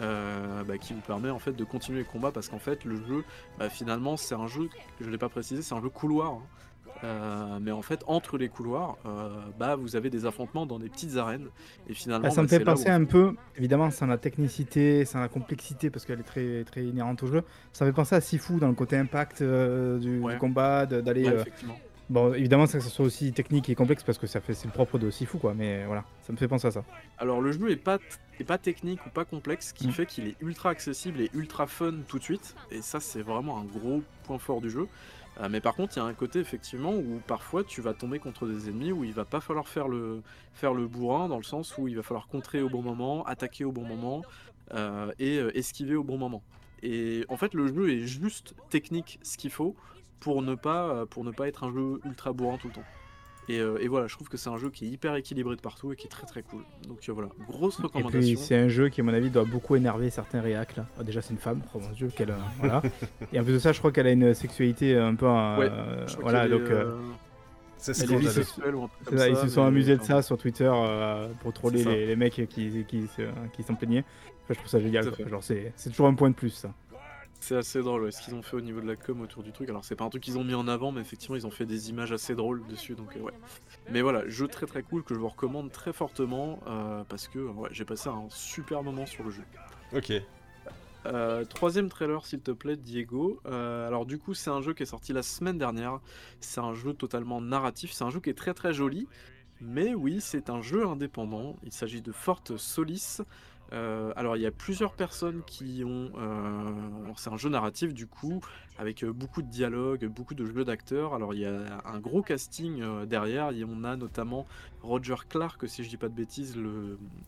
euh, 0.00 0.64
bah, 0.64 0.76
qui 0.76 0.92
vous 0.92 1.00
permet 1.02 1.30
en 1.30 1.38
fait 1.38 1.52
de 1.52 1.62
continuer 1.62 2.00
les 2.00 2.04
combats 2.04 2.32
parce 2.32 2.48
qu'en 2.48 2.58
fait 2.58 2.84
le 2.84 2.96
jeu 2.96 3.22
bah, 3.60 3.68
finalement 3.70 4.16
c'est 4.16 4.34
un 4.34 4.48
jeu 4.48 4.68
je 5.00 5.08
l'ai 5.08 5.18
pas 5.18 5.28
précisé 5.28 5.62
c'est 5.62 5.72
un 5.72 5.80
jeu 5.80 5.88
couloir 5.88 6.32
hein. 6.32 6.42
Euh, 7.04 7.58
mais 7.60 7.70
en 7.70 7.82
fait 7.82 8.02
entre 8.06 8.38
les 8.38 8.48
couloirs 8.48 8.96
euh, 9.04 9.28
bah 9.58 9.76
vous 9.76 9.94
avez 9.94 10.08
des 10.08 10.24
affrontements 10.24 10.64
dans 10.64 10.78
des 10.78 10.88
petites 10.88 11.16
arènes 11.18 11.48
et 11.88 11.92
finalement 11.92 12.26
Ah, 12.28 12.30
ça 12.30 12.40
me 12.40 12.46
bah, 12.46 12.50
fait 12.58 12.64
là 12.64 12.72
où- 12.72 12.74
penser 12.76 12.88
un 12.88 13.04
peu, 13.04 13.34
évidemment, 13.56 13.90
sans 13.90 14.06
la 14.06 14.16
technicité, 14.16 15.04
sans 15.04 15.20
la 15.20 15.28
complexité, 15.28 15.90
parce 15.90 16.06
qu'elle 16.06 16.20
est 16.20 16.24
très, 16.24 16.64
très 16.64 16.82
inhérente 16.84 17.22
au 17.22 17.26
jeu. 17.26 17.42
Ça 17.72 17.84
me 17.84 17.90
fait 17.90 17.94
penser 17.94 18.14
à 18.14 18.20
Sifu 18.22 18.54
dans 18.54 18.68
le 18.68 18.74
côté 18.74 18.96
impact 18.96 19.42
euh, 19.42 19.98
du, 19.98 20.22
combat, 20.38 20.86
d'aller 20.86 21.28
Ouais. 21.28 21.44
Bon, 22.10 22.34
évidemment, 22.34 22.66
ça 22.66 22.76
que 22.78 22.84
ce 22.84 22.90
soit 22.90 23.06
aussi 23.06 23.32
technique 23.32 23.70
et 23.70 23.74
complexe 23.74 24.02
parce 24.02 24.18
que 24.18 24.26
ça 24.26 24.40
fait 24.42 24.52
c'est 24.52 24.66
le 24.66 24.72
propre 24.72 24.98
de 24.98 25.10
Sifu 25.10 25.38
quoi, 25.38 25.54
mais 25.54 25.86
voilà, 25.86 26.04
ça 26.26 26.32
me 26.34 26.38
fait 26.38 26.48
penser 26.48 26.66
à 26.66 26.70
ça. 26.70 26.84
Alors 27.18 27.40
le 27.40 27.50
jeu 27.52 27.70
est 27.70 27.76
pas, 27.76 27.98
est 28.38 28.44
pas 28.44 28.58
technique 28.58 29.04
ou 29.06 29.08
pas 29.10 29.24
complexe, 29.24 29.68
ce 29.68 29.74
qui 29.74 29.88
Mm. 29.88 29.92
fait 29.92 30.06
qu'il 30.06 30.26
est 30.28 30.36
ultra 30.42 30.68
accessible 30.70 31.20
et 31.22 31.30
ultra 31.34 31.66
fun 31.66 31.94
tout 32.06 32.18
de 32.18 32.22
suite. 32.24 32.54
Et 32.70 32.82
ça 32.82 33.00
c'est 33.00 33.22
vraiment 33.22 33.58
un 33.58 33.64
gros 33.64 34.02
point 34.24 34.38
fort 34.38 34.60
du 34.60 34.68
jeu. 34.70 34.86
Euh, 35.40 35.48
mais 35.50 35.60
par 35.60 35.74
contre 35.74 35.96
il 35.96 35.98
y 35.98 36.02
a 36.02 36.04
un 36.04 36.14
côté 36.14 36.38
effectivement 36.38 36.94
où 36.94 37.20
parfois 37.26 37.64
tu 37.64 37.80
vas 37.80 37.92
tomber 37.92 38.20
contre 38.20 38.46
des 38.46 38.68
ennemis 38.68 38.92
où 38.92 39.02
il 39.02 39.12
va 39.12 39.24
pas 39.24 39.40
falloir 39.40 39.66
faire 39.66 39.88
le, 39.88 40.22
faire 40.52 40.72
le 40.74 40.86
bourrin 40.86 41.28
dans 41.28 41.38
le 41.38 41.42
sens 41.42 41.76
où 41.76 41.88
il 41.88 41.96
va 41.96 42.02
falloir 42.02 42.28
contrer 42.28 42.62
au 42.62 42.68
bon 42.68 42.82
moment, 42.82 43.24
attaquer 43.24 43.64
au 43.64 43.72
bon 43.72 43.84
moment 43.84 44.22
euh, 44.74 45.12
et 45.18 45.38
euh, 45.38 45.56
esquiver 45.56 45.96
au 45.96 46.04
bon 46.04 46.18
moment. 46.18 46.42
Et 46.82 47.24
en 47.28 47.36
fait 47.36 47.54
le 47.54 47.66
jeu 47.66 47.90
est 47.90 48.06
juste 48.06 48.54
technique 48.70 49.18
ce 49.22 49.36
qu'il 49.36 49.50
faut 49.50 49.74
pour 50.20 50.40
ne 50.42 50.54
pas, 50.54 51.04
pour 51.06 51.24
ne 51.24 51.32
pas 51.32 51.48
être 51.48 51.64
un 51.64 51.72
jeu 51.72 52.00
ultra 52.04 52.32
bourrin 52.32 52.56
tout 52.56 52.68
le 52.68 52.74
temps. 52.74 52.84
Et, 53.48 53.58
euh, 53.60 53.76
et 53.80 53.88
voilà, 53.88 54.06
je 54.06 54.14
trouve 54.14 54.28
que 54.28 54.36
c'est 54.38 54.48
un 54.48 54.56
jeu 54.56 54.70
qui 54.70 54.86
est 54.86 54.88
hyper 54.88 55.14
équilibré 55.16 55.54
de 55.54 55.60
partout 55.60 55.92
et 55.92 55.96
qui 55.96 56.06
est 56.06 56.10
très 56.10 56.26
très 56.26 56.42
cool. 56.42 56.62
Donc 56.88 56.98
euh, 57.08 57.12
voilà, 57.12 57.28
grosse 57.48 57.74
Et 57.74 57.82
puis 57.82 57.86
recommandation. 58.02 58.40
c'est 58.40 58.56
un 58.56 58.68
jeu 58.68 58.88
qui 58.88 59.00
à 59.02 59.04
mon 59.04 59.12
avis 59.12 59.28
doit 59.30 59.44
beaucoup 59.44 59.76
énerver 59.76 60.08
certains 60.10 60.40
réacs 60.40 60.76
là. 60.76 60.86
Ah, 60.98 61.04
déjà 61.04 61.20
c'est 61.20 61.32
une 61.34 61.38
femme, 61.38 61.60
oh 61.74 61.78
mon 61.78 61.90
dieu, 61.90 62.10
quelle 62.16 62.30
euh, 62.30 62.36
voilà. 62.58 62.82
Et 63.32 63.38
en 63.40 63.44
plus 63.44 63.52
de 63.52 63.58
ça, 63.58 63.72
je 63.72 63.78
crois 63.80 63.92
qu'elle 63.92 64.06
a 64.06 64.12
une 64.12 64.32
sexualité 64.32 64.96
un 64.96 65.14
peu 65.14 65.26
euh, 65.26 65.58
Ouais, 65.58 65.70
Je 66.06 66.16
crois 66.16 66.30
voilà 66.32 66.48
donc 66.48 66.62
C'est 67.76 67.92
ça, 67.94 68.04
ils 69.28 69.36
se 69.36 69.48
sont 69.48 69.60
mais- 69.62 69.68
amusés 69.68 69.96
de 69.98 70.02
ça 70.02 70.22
sur 70.22 70.38
Twitter 70.38 70.70
euh, 70.72 71.28
pour 71.40 71.52
troller 71.52 71.84
les, 71.84 72.06
les 72.06 72.16
mecs 72.16 72.32
qui, 72.48 72.84
qui, 72.86 73.06
qui 73.52 73.62
s'en 73.62 73.74
plaignaient. 73.74 74.04
Enfin, 74.44 74.54
je 74.54 74.58
trouve 74.58 74.68
ça 74.70 74.80
génial. 74.80 75.04
Genre 75.28 75.42
c'est 75.42 75.72
c'est 75.76 75.90
toujours 75.90 76.06
un 76.06 76.14
point 76.14 76.30
de 76.30 76.34
plus 76.34 76.50
ça. 76.50 76.72
C'est 77.46 77.56
assez 77.56 77.82
drôle 77.82 78.04
ouais, 78.04 78.10
ce 78.10 78.22
qu'ils 78.22 78.34
ont 78.34 78.40
fait 78.40 78.56
au 78.56 78.62
niveau 78.62 78.80
de 78.80 78.86
la 78.86 78.96
com 78.96 79.20
autour 79.20 79.42
du 79.42 79.52
truc. 79.52 79.68
Alors 79.68 79.84
c'est 79.84 79.96
pas 79.96 80.04
un 80.04 80.08
truc 80.08 80.22
qu'ils 80.22 80.38
ont 80.38 80.44
mis 80.44 80.54
en 80.54 80.66
avant, 80.66 80.92
mais 80.92 81.02
effectivement 81.02 81.36
ils 81.36 81.46
ont 81.46 81.50
fait 81.50 81.66
des 81.66 81.90
images 81.90 82.10
assez 82.10 82.34
drôles 82.34 82.66
dessus. 82.68 82.94
Donc 82.94 83.14
euh, 83.16 83.20
ouais. 83.20 83.34
Mais 83.90 84.00
voilà, 84.00 84.26
jeu 84.26 84.48
très 84.48 84.64
très 84.64 84.82
cool 84.82 85.02
que 85.02 85.12
je 85.12 85.20
vous 85.20 85.28
recommande 85.28 85.70
très 85.70 85.92
fortement 85.92 86.58
euh, 86.66 87.04
parce 87.06 87.28
que 87.28 87.38
ouais, 87.38 87.68
j'ai 87.70 87.84
passé 87.84 88.08
un 88.08 88.24
super 88.30 88.82
moment 88.82 89.04
sur 89.04 89.24
le 89.24 89.30
jeu. 89.30 89.42
Ok. 89.94 90.10
Euh, 91.04 91.44
troisième 91.44 91.90
trailer, 91.90 92.24
s'il 92.24 92.40
te 92.40 92.50
plaît, 92.50 92.78
Diego. 92.78 93.38
Euh, 93.44 93.86
alors, 93.86 94.06
du 94.06 94.18
coup, 94.18 94.32
c'est 94.32 94.48
un 94.48 94.62
jeu 94.62 94.72
qui 94.72 94.84
est 94.84 94.86
sorti 94.86 95.12
la 95.12 95.22
semaine 95.22 95.58
dernière. 95.58 96.00
C'est 96.40 96.60
un 96.60 96.72
jeu 96.72 96.94
totalement 96.94 97.42
narratif. 97.42 97.92
C'est 97.92 98.04
un 98.04 98.10
jeu 98.10 98.20
qui 98.20 98.30
est 98.30 98.38
très 98.38 98.54
très 98.54 98.72
joli. 98.72 99.06
Mais 99.60 99.92
oui, 99.94 100.22
c'est 100.22 100.48
un 100.48 100.62
jeu 100.62 100.86
indépendant. 100.86 101.56
Il 101.62 101.72
s'agit 101.72 102.00
de 102.00 102.10
Forte 102.10 102.56
Solis. 102.56 103.18
Euh, 103.72 104.12
alors, 104.16 104.36
il 104.36 104.42
y 104.42 104.46
a 104.46 104.50
plusieurs 104.50 104.94
personnes 104.94 105.42
qui 105.46 105.82
ont. 105.84 106.10
euh, 106.18 107.12
c'est 107.16 107.30
un 107.30 107.36
jeu 107.36 107.48
narratif, 107.48 107.94
du 107.94 108.06
coup, 108.06 108.40
avec 108.78 109.02
euh, 109.02 109.12
beaucoup 109.12 109.42
de 109.42 109.48
dialogues, 109.48 110.06
beaucoup 110.06 110.34
de 110.34 110.44
jeux 110.44 110.64
d'acteurs. 110.64 111.14
Alors, 111.14 111.34
il 111.34 111.40
y 111.40 111.46
a 111.46 111.82
un 111.84 111.98
gros 111.98 112.22
casting 112.22 112.82
derrière. 113.06 113.50
On 113.68 113.84
a 113.84 113.96
notamment 113.96 114.46
Roger 114.82 115.16
Clark, 115.28 115.68
si 115.68 115.84
je 115.84 115.88
dis 115.88 115.96
pas 115.96 116.08
de 116.08 116.14
bêtises, 116.14 116.56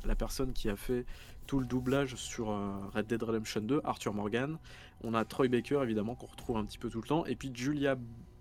la 0.04 0.14
personne 0.14 0.52
qui 0.52 0.68
a 0.68 0.76
fait 0.76 1.04
tout 1.46 1.60
le 1.60 1.66
doublage 1.66 2.16
sur 2.16 2.48
Red 2.94 3.06
Dead 3.06 3.22
Redemption 3.22 3.60
2, 3.60 3.80
Arthur 3.84 4.14
Morgan. 4.14 4.58
On 5.02 5.14
a 5.14 5.24
Troy 5.24 5.48
Baker, 5.48 5.80
évidemment, 5.82 6.14
qu'on 6.14 6.26
retrouve 6.26 6.56
un 6.56 6.64
petit 6.64 6.78
peu 6.78 6.90
tout 6.90 7.00
le 7.00 7.06
temps. 7.06 7.24
Et 7.26 7.36
puis 7.36 7.50
Julia 7.54 7.96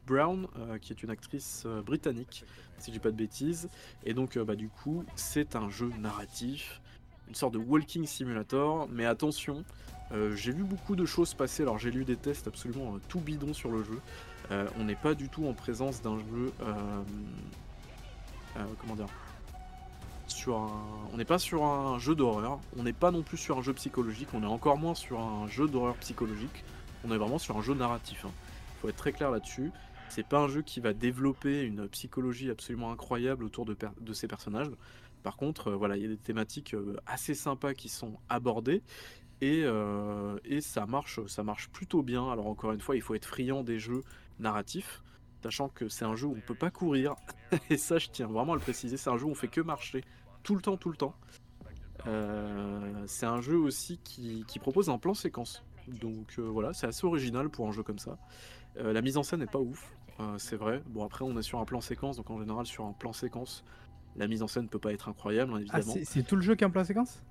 Brown, 0.07 0.47
qui 0.81 0.91
est 0.93 1.03
une 1.03 1.09
actrice 1.09 1.65
britannique, 1.85 2.45
si 2.80 2.91
je 2.91 2.93
dis 2.93 2.99
pas 2.99 3.11
de 3.11 3.17
bêtises. 3.17 3.69
Et 4.03 4.13
donc, 4.13 4.38
bah, 4.38 4.55
du 4.55 4.69
coup, 4.69 5.03
c'est 5.15 5.55
un 5.55 5.69
jeu 5.69 5.91
narratif, 5.99 6.81
une 7.27 7.35
sorte 7.35 7.53
de 7.53 7.60
walking 7.60 8.06
simulator. 8.06 8.88
Mais 8.91 9.06
attention, 9.06 9.64
euh, 10.11 10.35
j'ai 10.35 10.52
vu 10.52 10.64
beaucoup 10.64 10.95
de 10.95 11.06
choses 11.06 11.34
passer. 11.34 11.64
Alors, 11.64 11.77
j'ai 11.80 11.91
lu 11.91 12.06
des 12.06 12.15
tests 12.15 12.47
absolument 12.47 12.95
euh, 12.95 12.99
tout 13.07 13.19
bidons 13.19 13.53
sur 13.53 13.72
le 13.72 13.84
jeu. 13.84 13.99
Euh, 14.52 14.68
on 14.80 14.84
n'est 14.84 14.95
pas 14.95 15.15
du 15.15 15.30
tout 15.30 15.47
en 15.47 15.53
présence 15.53 16.02
d'un 16.02 16.18
jeu. 16.19 16.52
comment 18.80 18.95
dire 18.95 19.07
sur 20.27 20.57
un... 20.57 20.84
On 21.14 21.18
n'est 21.18 21.26
pas 21.26 21.39
sur 21.39 21.64
un 21.64 21.99
jeu 21.99 22.15
d'horreur, 22.15 22.60
on 22.77 22.84
n'est 22.84 22.93
pas 22.93 23.11
non 23.11 23.22
plus 23.22 23.38
sur 23.38 23.57
un 23.57 23.61
jeu 23.61 23.73
psychologique, 23.73 24.30
on 24.34 24.41
est 24.41 24.47
encore 24.47 24.77
moins 24.77 24.95
sur 24.95 25.19
un 25.19 25.47
jeu 25.47 25.68
d'horreur 25.68 25.95
psychologique, 25.97 26.64
on 27.03 27.11
est 27.11 27.18
vraiment 27.18 27.38
sur 27.38 27.57
un 27.57 27.61
jeu 27.61 27.73
narratif. 27.76 28.26
Il 28.26 28.81
faut 28.81 28.89
être 28.89 28.95
très 28.95 29.11
clair 29.11 29.31
là-dessus. 29.31 29.72
C'est 30.10 30.27
pas 30.27 30.39
un 30.39 30.47
jeu 30.47 30.61
qui 30.61 30.80
va 30.80 30.93
développer 30.93 31.64
une 31.64 31.88
psychologie 31.89 32.49
absolument 32.49 32.91
incroyable 32.91 33.43
autour 33.43 33.65
de, 33.65 33.73
per- 33.73 33.89
de 33.99 34.14
ces 34.14 34.27
personnages. 34.27 34.69
Par 35.26 35.38
contre, 35.38 35.69
euh, 35.69 35.76
voilà, 35.76 35.97
il 35.97 36.03
y 36.03 36.06
a 36.06 36.10
des 36.10 36.18
thématiques 36.18 36.76
euh, 36.76 36.97
assez 37.07 37.34
sympas 37.34 37.73
qui 37.73 37.89
sont 37.89 38.19
abordées 38.30 38.84
et, 39.41 39.64
euh, 39.65 40.38
et 40.45 40.61
ça 40.61 40.85
marche, 40.85 41.19
ça 41.26 41.43
marche 41.43 41.69
plutôt 41.69 42.03
bien. 42.03 42.31
Alors 42.31 42.45
encore 42.45 42.73
une 42.73 42.80
fois, 42.80 42.95
il 42.95 43.02
faut 43.02 43.15
être 43.15 43.26
friand 43.26 43.64
des 43.64 43.80
jeux 43.80 44.03
narratifs, 44.38 45.02
sachant 45.41 45.68
que 45.68 45.89
c'est 45.89 46.06
un 46.06 46.15
jeu 46.15 46.27
où 46.27 46.35
on 46.38 46.41
peut 46.41 46.53
pas 46.53 46.69
courir. 46.69 47.15
et 47.72 47.77
ça, 47.77 47.97
je 47.97 48.10
tiens 48.10 48.27
vraiment 48.27 48.53
à 48.53 48.56
le 48.56 48.61
préciser. 48.61 48.97
C'est 48.97 49.10
un 49.10 49.18
jeu 49.18 49.26
où 49.26 49.31
on 49.31 49.35
fait 49.35 49.47
que 49.47 49.61
marcher 49.61 50.03
tout 50.43 50.53
le 50.53 50.61
temps, 50.61 50.77
tout 50.77 50.91
le 50.91 50.95
temps. 50.95 51.15
C'est 53.07 53.26
un 53.26 53.41
jeu 53.41 53.57
aussi 53.57 53.97
qui, 54.03 54.45
propose 54.60 54.91
un 54.91 54.99
plan 54.99 55.15
séquence. 55.15 55.64
Donc 55.88 56.38
voilà, 56.38 56.72
c'est 56.73 56.85
assez 56.85 57.03
original 57.03 57.49
pour 57.49 57.68
un 57.68 57.72
jeu 57.72 57.81
comme 57.81 57.97
ça. 57.97 58.19
La 58.76 59.02
mise 59.02 59.18
en 59.18 59.23
scène 59.23 59.39
n'est 59.39 59.47
pas 59.47 59.60
ouf, 59.60 59.91
c'est 60.38 60.56
vrai. 60.56 60.84
Bon 60.85 61.03
après 61.03 61.26
on 61.26 61.35
est 61.39 61.41
sur 61.41 61.57
un 61.57 61.65
plan 61.65 61.81
séquence, 61.81 62.18
donc 62.18 62.30
en 62.30 62.38
général 62.38 62.68
sur 62.68 62.85
un 62.85 62.93
plan 62.93 63.11
séquence, 63.11 63.64
la 64.16 64.28
mise 64.28 64.42
en 64.44 64.48
scène 64.48 64.68
peut 64.70 64.80
pas 64.80 64.94
être 64.94 65.10
incroyable, 65.10 65.52
hein, 65.54 65.58
Ah, 65.70 65.80
évidemment. 65.80 65.94
c'est 65.94 66.06
c'est 66.06 66.24
tout 66.24 66.36
le 66.36 66.42
jeu 66.42 66.56
qui 66.56 66.64
est 66.64 66.68
en 66.68 66.72
plan 66.72 66.84
séquence? 66.84 67.22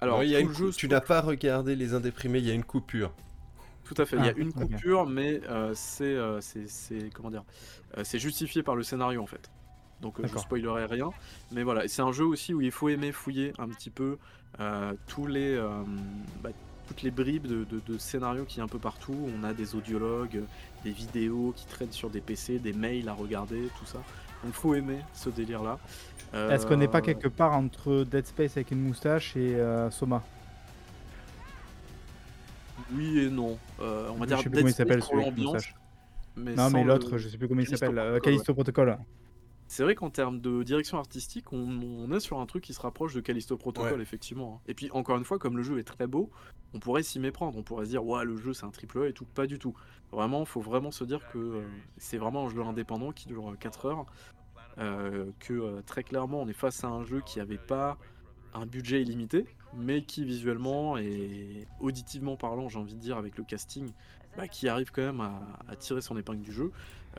Alors 0.00 0.18
Non, 0.18 0.22
il 0.22 0.30
y 0.30 0.36
a 0.36 0.40
tout 0.40 0.46
une 0.48 0.52
jeu, 0.54 0.70
tu 0.72 0.88
n'as 0.88 1.00
pas 1.00 1.20
regardé 1.20 1.76
les 1.76 1.94
indéprimés, 1.94 2.38
il 2.40 2.46
y 2.46 2.50
a 2.50 2.54
une 2.54 2.64
coupure. 2.64 3.12
Tout 3.84 3.94
à 3.98 4.06
fait, 4.06 4.16
il 4.16 4.24
y 4.24 4.28
a 4.28 4.32
Ah, 4.34 4.40
une 4.40 4.52
coupure, 4.52 5.06
mais 5.06 5.40
euh, 5.48 5.72
c'est, 5.74 6.04
euh, 6.04 6.40
c'est, 6.40 6.68
c'est- 6.68 7.10
comment 7.14 7.30
dire, 7.30 7.44
euh, 7.98 8.04
c'est 8.04 8.18
justifié 8.18 8.62
par 8.62 8.74
le 8.76 8.82
scénario 8.82 9.22
en 9.22 9.26
fait. 9.26 9.50
Donc 10.00 10.18
euh, 10.18 10.26
je 10.26 10.28
D'accord. 10.28 10.42
spoilerai 10.42 10.86
rien, 10.86 11.10
mais 11.52 11.62
voilà, 11.62 11.86
c'est 11.88 12.02
un 12.02 12.12
jeu 12.12 12.24
aussi 12.24 12.54
où 12.54 12.60
il 12.60 12.72
faut 12.72 12.88
aimer 12.88 13.12
fouiller 13.12 13.52
un 13.58 13.68
petit 13.68 13.90
peu 13.90 14.18
euh, 14.60 14.92
tous 15.06 15.26
les, 15.26 15.54
euh, 15.56 15.82
bah, 16.42 16.50
toutes 16.88 17.02
les 17.02 17.10
bribes 17.10 17.46
de, 17.46 17.64
de, 17.64 17.80
de 17.80 17.98
scénarios 17.98 18.44
qui 18.44 18.60
est 18.60 18.62
un 18.62 18.68
peu 18.68 18.78
partout. 18.80 19.16
On 19.38 19.44
a 19.44 19.52
des 19.54 19.74
audiologues, 19.74 20.42
des 20.84 20.90
vidéos 20.90 21.52
qui 21.56 21.66
traînent 21.66 21.92
sur 21.92 22.10
des 22.10 22.20
PC, 22.20 22.58
des 22.58 22.72
mails 22.72 23.08
à 23.08 23.12
regarder, 23.14 23.68
tout 23.78 23.86
ça. 23.86 24.02
Donc 24.44 24.54
faut 24.54 24.74
aimer 24.74 24.98
ce 25.14 25.30
délire-là. 25.30 25.78
Est-ce 26.34 26.66
qu'on 26.66 26.76
n'est 26.76 26.88
pas 26.88 26.98
Euh, 26.98 27.02
quelque 27.02 27.28
part 27.28 27.52
entre 27.52 28.04
Dead 28.04 28.26
Space 28.26 28.56
avec 28.56 28.70
une 28.70 28.80
moustache 28.82 29.36
et 29.36 29.54
euh, 29.56 29.90
Soma 29.90 30.22
Oui 32.94 33.18
et 33.20 33.30
non. 33.30 33.58
Euh, 33.80 34.08
on 34.10 34.14
va 34.14 34.20
Je 34.24 34.26
dire 34.26 34.38
sais 34.38 34.42
plus 34.44 34.50
Dead 34.50 34.58
comment 34.60 34.68
il 34.68 34.74
s'appelle. 34.74 35.74
Mais 36.36 36.54
Non, 36.54 36.70
mais 36.70 36.84
l'autre, 36.84 37.12
le- 37.12 37.18
je 37.18 37.28
sais 37.28 37.36
plus 37.38 37.48
comment 37.48 37.60
il 37.60 37.66
s'appelle. 37.66 37.94
Protocol, 37.94 38.20
Callisto 38.22 38.54
Protocol. 38.54 38.98
C'est 39.68 39.82
vrai 39.84 39.94
qu'en 39.94 40.10
termes 40.10 40.40
de 40.40 40.62
direction 40.62 40.98
artistique, 40.98 41.52
on, 41.52 41.58
on 41.58 42.12
est 42.12 42.20
sur 42.20 42.40
un 42.40 42.46
truc 42.46 42.64
qui 42.64 42.74
se 42.74 42.80
rapproche 42.80 43.14
de 43.14 43.20
Callisto 43.20 43.56
Protocol, 43.56 43.94
Ouais. 43.96 44.02
effectivement. 44.02 44.56
hein. 44.56 44.62
Et 44.66 44.74
puis, 44.74 44.90
encore 44.92 45.16
une 45.16 45.24
fois, 45.24 45.38
comme 45.38 45.56
le 45.56 45.62
jeu 45.62 45.78
est 45.78 45.84
très 45.84 46.06
beau, 46.06 46.30
on 46.74 46.78
pourrait 46.78 47.02
s'y 47.02 47.18
méprendre. 47.20 47.56
On 47.58 47.62
pourrait 47.62 47.84
se 47.86 47.90
dire, 47.90 48.04
ouais, 48.04 48.24
le 48.24 48.36
jeu 48.36 48.52
c'est 48.54 48.64
un 48.66 48.70
triple 48.70 49.02
A 49.02 49.06
et 49.08 49.12
tout. 49.12 49.24
Pas 49.24 49.46
du 49.46 49.58
tout. 49.58 49.74
Vraiment, 50.10 50.44
faut 50.44 50.60
vraiment 50.60 50.90
se 50.90 51.04
dire 51.04 51.20
que 51.32 51.38
euh, 51.38 51.62
c'est 51.96 52.18
vraiment 52.18 52.46
un 52.46 52.50
jeu 52.50 52.60
indépendant 52.62 53.12
qui 53.12 53.28
dure 53.28 53.54
4 53.60 53.86
heures. 53.86 54.06
Euh, 54.78 55.30
que 55.40 55.52
euh, 55.52 55.82
très 55.84 56.02
clairement, 56.02 56.40
on 56.40 56.48
est 56.48 56.54
face 56.54 56.82
à 56.84 56.88
un 56.88 57.04
jeu 57.04 57.20
qui 57.24 57.40
avait 57.40 57.58
pas 57.58 57.98
un 58.54 58.66
budget 58.66 59.02
illimité, 59.02 59.46
mais 59.74 60.02
qui 60.02 60.24
visuellement 60.24 60.96
et 60.98 61.66
auditivement 61.80 62.36
parlant, 62.36 62.68
j'ai 62.68 62.78
envie 62.78 62.94
de 62.94 63.00
dire, 63.00 63.16
avec 63.16 63.36
le 63.38 63.44
casting, 63.44 63.90
bah, 64.36 64.48
qui 64.48 64.68
arrive 64.68 64.90
quand 64.92 65.02
même 65.02 65.20
à, 65.20 65.76
tirer 65.76 66.00
son 66.00 66.16
épingle 66.16 66.42
du 66.42 66.52
jeu. 66.52 66.70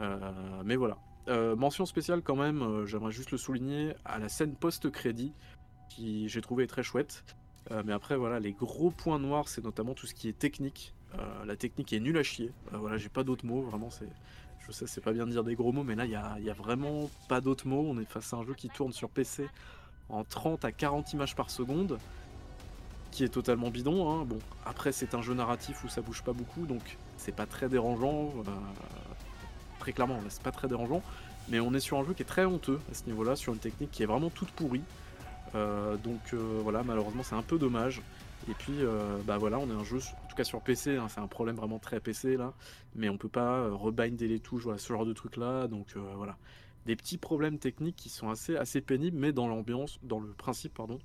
Euh, 0.02 0.18
mais 0.64 0.76
voilà. 0.76 0.98
Mention 1.28 1.86
spéciale 1.86 2.22
quand 2.22 2.36
même, 2.36 2.86
j'aimerais 2.86 3.14
juste 3.14 3.32
le 3.32 3.38
souligner, 3.38 3.94
à 4.04 4.20
la 4.20 4.28
scène 4.28 4.56
post-crédit, 4.56 5.32
qui 5.88 6.28
j'ai 6.28 6.42
trouvé 6.42 6.68
très 6.68 6.84
chouette. 6.84 7.24
Mais 7.86 7.94
après, 7.94 8.18
voilà, 8.18 8.42
les 8.42 8.52
gros 8.52 8.92
points 8.92 9.20
noirs, 9.20 9.48
c'est 9.48 9.64
notamment 9.64 9.94
tout 9.94 10.06
ce 10.06 10.14
qui 10.14 10.28
est 10.28 10.38
technique. 10.38 10.94
La 11.46 11.56
technique 11.56 11.94
est 11.94 12.02
nulle 12.02 12.18
à 12.18 12.24
chier. 12.24 12.52
Voilà, 12.74 12.98
j'ai 12.98 13.08
pas 13.08 13.24
d'autres 13.24 13.46
mots, 13.46 13.62
vraiment, 13.62 13.90
c'est. 13.90 14.10
Je 14.68 14.72
sais, 14.72 14.88
c'est 14.88 15.02
pas 15.02 15.12
bien 15.12 15.26
de 15.26 15.32
dire 15.32 15.44
des 15.44 15.56
gros 15.56 15.72
mots, 15.72 15.84
mais 15.84 15.96
là, 15.96 16.06
il 16.06 16.12
y 16.12 16.16
a, 16.16 16.34
a 16.36 16.54
vraiment 16.54 17.10
pas 17.28 17.42
d'autres 17.42 17.68
mots. 17.68 17.86
On 17.88 18.00
est 18.00 18.06
face 18.06 18.34
à 18.34 18.38
un 18.38 18.44
jeu 18.46 18.54
qui 18.54 18.70
tourne 18.70 18.94
sur 18.94 19.10
PC 19.10 19.48
en 20.10 20.24
30 20.24 20.64
à 20.64 20.72
40 20.72 21.12
images 21.14 21.36
par 21.36 21.50
seconde, 21.50 21.98
qui 23.12 23.24
est 23.24 23.30
totalement 23.30 23.70
bidon. 23.70 24.10
hein. 24.10 24.26
Bon, 24.26 24.40
après, 24.66 24.92
c'est 24.92 25.16
un 25.16 25.22
jeu 25.22 25.34
narratif 25.34 25.84
où 25.84 25.90
ça 25.90 26.02
bouge 26.02 26.24
pas 26.24 26.34
beaucoup, 26.34 26.66
donc 26.66 26.98
c'est 27.18 27.36
pas 27.36 27.46
très 27.46 27.68
dérangeant. 27.68 28.32
euh, 28.48 28.52
très 29.80 29.92
clairement, 29.92 30.16
là, 30.16 30.30
c'est 30.30 30.44
pas 30.44 30.52
très 30.52 30.68
dérangeant. 30.70 31.02
Mais 31.50 31.60
on 31.60 31.74
est 31.74 31.82
sur 31.82 31.98
un 32.00 32.06
jeu 32.06 32.14
qui 32.14 32.22
est 32.24 32.26
très 32.26 32.46
honteux 32.46 32.80
à 32.90 32.94
ce 32.94 33.04
niveau-là, 33.06 33.36
sur 33.36 33.52
une 33.52 33.60
technique 33.60 33.92
qui 33.92 34.04
est 34.04 34.06
vraiment 34.06 34.30
toute 34.30 34.52
pourrie. 34.52 34.82
Euh, 35.56 35.98
donc 35.98 36.22
euh, 36.34 36.60
voilà, 36.64 36.84
malheureusement, 36.84 37.22
c'est 37.24 37.36
un 37.36 37.42
peu 37.42 37.60
dommage. 37.60 38.02
Et 38.50 38.54
puis, 38.54 38.74
bah 39.26 39.38
voilà, 39.38 39.58
on 39.58 39.70
est 39.70 39.74
un 39.74 39.86
jeu, 39.86 40.00
tout 40.34 40.38
cas 40.38 40.44
sur 40.44 40.62
PC, 40.62 40.98
hein, 40.98 41.08
c'est 41.10 41.20
un 41.22 41.28
problème 41.28 41.56
vraiment 41.56 41.80
très 41.80 42.00
PC 42.00 42.38
là, 42.38 42.54
mais 42.96 43.08
on 43.10 43.18
peut 43.18 43.30
pas 43.30 43.60
euh, 43.60 43.74
rebinder 43.74 44.28
les 44.28 44.40
touches, 44.40 44.64
voilà, 44.64 44.80
ce 44.80 44.88
genre 44.92 45.06
de 45.06 45.14
truc 45.14 45.38
là, 45.38 45.68
donc 45.68 45.94
euh, 45.96 46.14
voilà. 46.16 46.38
Des 46.86 46.96
petits 46.96 47.18
problèmes 47.18 47.60
techniques 47.60 47.96
qui 47.96 48.10
sont 48.10 48.30
assez, 48.30 48.58
assez 48.58 48.82
pénibles, 48.82 49.18
mais 49.18 49.32
dans 49.32 49.48
l'ambiance, 49.48 50.00
dans 50.04 50.20
le 50.20 50.30
principe, 50.34 50.74
pardon, 50.74 51.00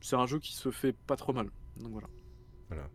c'est 0.00 0.16
un 0.16 0.26
jeu 0.26 0.38
qui 0.38 0.54
se 0.54 0.70
fait 0.70 0.92
pas 0.94 1.16
trop 1.16 1.32
mal. 1.32 1.50
Donc 1.78 1.90
voilà. 1.92 2.08
Voilà. 2.68 2.88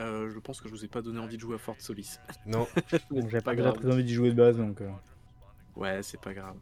Euh, 0.00 0.30
je 0.30 0.38
pense 0.38 0.60
que 0.60 0.68
je 0.68 0.74
vous 0.74 0.84
ai 0.84 0.88
pas 0.88 1.02
donné 1.02 1.18
envie 1.18 1.36
de 1.36 1.40
jouer 1.40 1.54
à 1.54 1.58
Fort 1.58 1.76
Solis. 1.80 2.18
Non, 2.46 2.66
J'avais 3.10 3.40
pas 3.40 3.54
grave. 3.56 3.74
très 3.78 3.90
envie 3.92 4.04
d'y 4.04 4.12
jouer 4.14 4.30
de 4.30 4.36
base 4.36 4.56
donc. 4.58 4.80
euh. 4.80 4.90
Ouais, 5.76 6.02
c'est 6.02 6.20
pas 6.20 6.34
grave. 6.34 6.56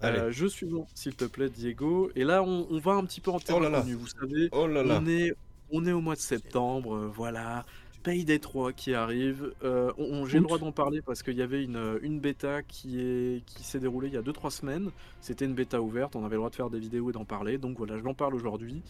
Allez. 0.00 0.18
Euh, 0.18 0.30
jeu 0.30 0.48
suivant, 0.48 0.86
s'il 0.94 1.14
te 1.14 1.24
plaît, 1.24 1.50
Diego. 1.50 2.10
Et 2.16 2.24
là, 2.24 2.42
on, 2.42 2.66
on 2.70 2.78
va 2.78 2.92
un 2.92 3.04
petit 3.04 3.20
peu 3.20 3.30
en 3.30 3.38
terre 3.40 3.56
Oh 3.56 3.60
là 3.60 3.68
là. 3.68 3.80
vous 3.80 4.06
savez. 4.06 4.48
Oh 4.52 4.66
là 4.66 4.82
là. 4.82 4.98
On 5.02 5.06
est, 5.06 5.32
on 5.72 5.86
est 5.86 5.92
au 5.92 6.00
mois 6.00 6.14
de 6.14 6.20
septembre, 6.20 6.94
euh, 6.96 7.10
voilà. 7.12 7.64
Payday 8.02 8.38
3 8.38 8.72
qui 8.72 8.94
arrive. 8.94 9.52
Euh, 9.62 9.92
on- 9.98 10.04
on- 10.22 10.26
J'ai 10.26 10.38
le 10.38 10.44
droit 10.44 10.56
d'en 10.58 10.72
parler 10.72 11.02
parce 11.02 11.22
qu'il 11.22 11.36
y 11.36 11.42
avait 11.42 11.62
une, 11.62 11.98
une 12.00 12.18
bêta 12.18 12.62
qui 12.62 12.98
est 12.98 13.44
qui 13.44 13.62
s'est 13.62 13.78
déroulée 13.78 14.08
il 14.08 14.14
y 14.14 14.16
a 14.16 14.22
2-3 14.22 14.50
semaines. 14.50 14.90
C'était 15.20 15.44
une 15.44 15.52
bêta 15.52 15.82
ouverte, 15.82 16.16
on 16.16 16.20
avait 16.24 16.36
le 16.36 16.38
droit 16.38 16.48
de 16.48 16.54
faire 16.56 16.70
des 16.70 16.78
vidéos 16.78 17.10
et 17.10 17.12
d'en 17.12 17.26
parler. 17.26 17.58
Donc 17.58 17.76
voilà, 17.76 17.98
je 17.98 18.02
l'en 18.02 18.14
parle 18.14 18.34
aujourd'hui. 18.34 18.80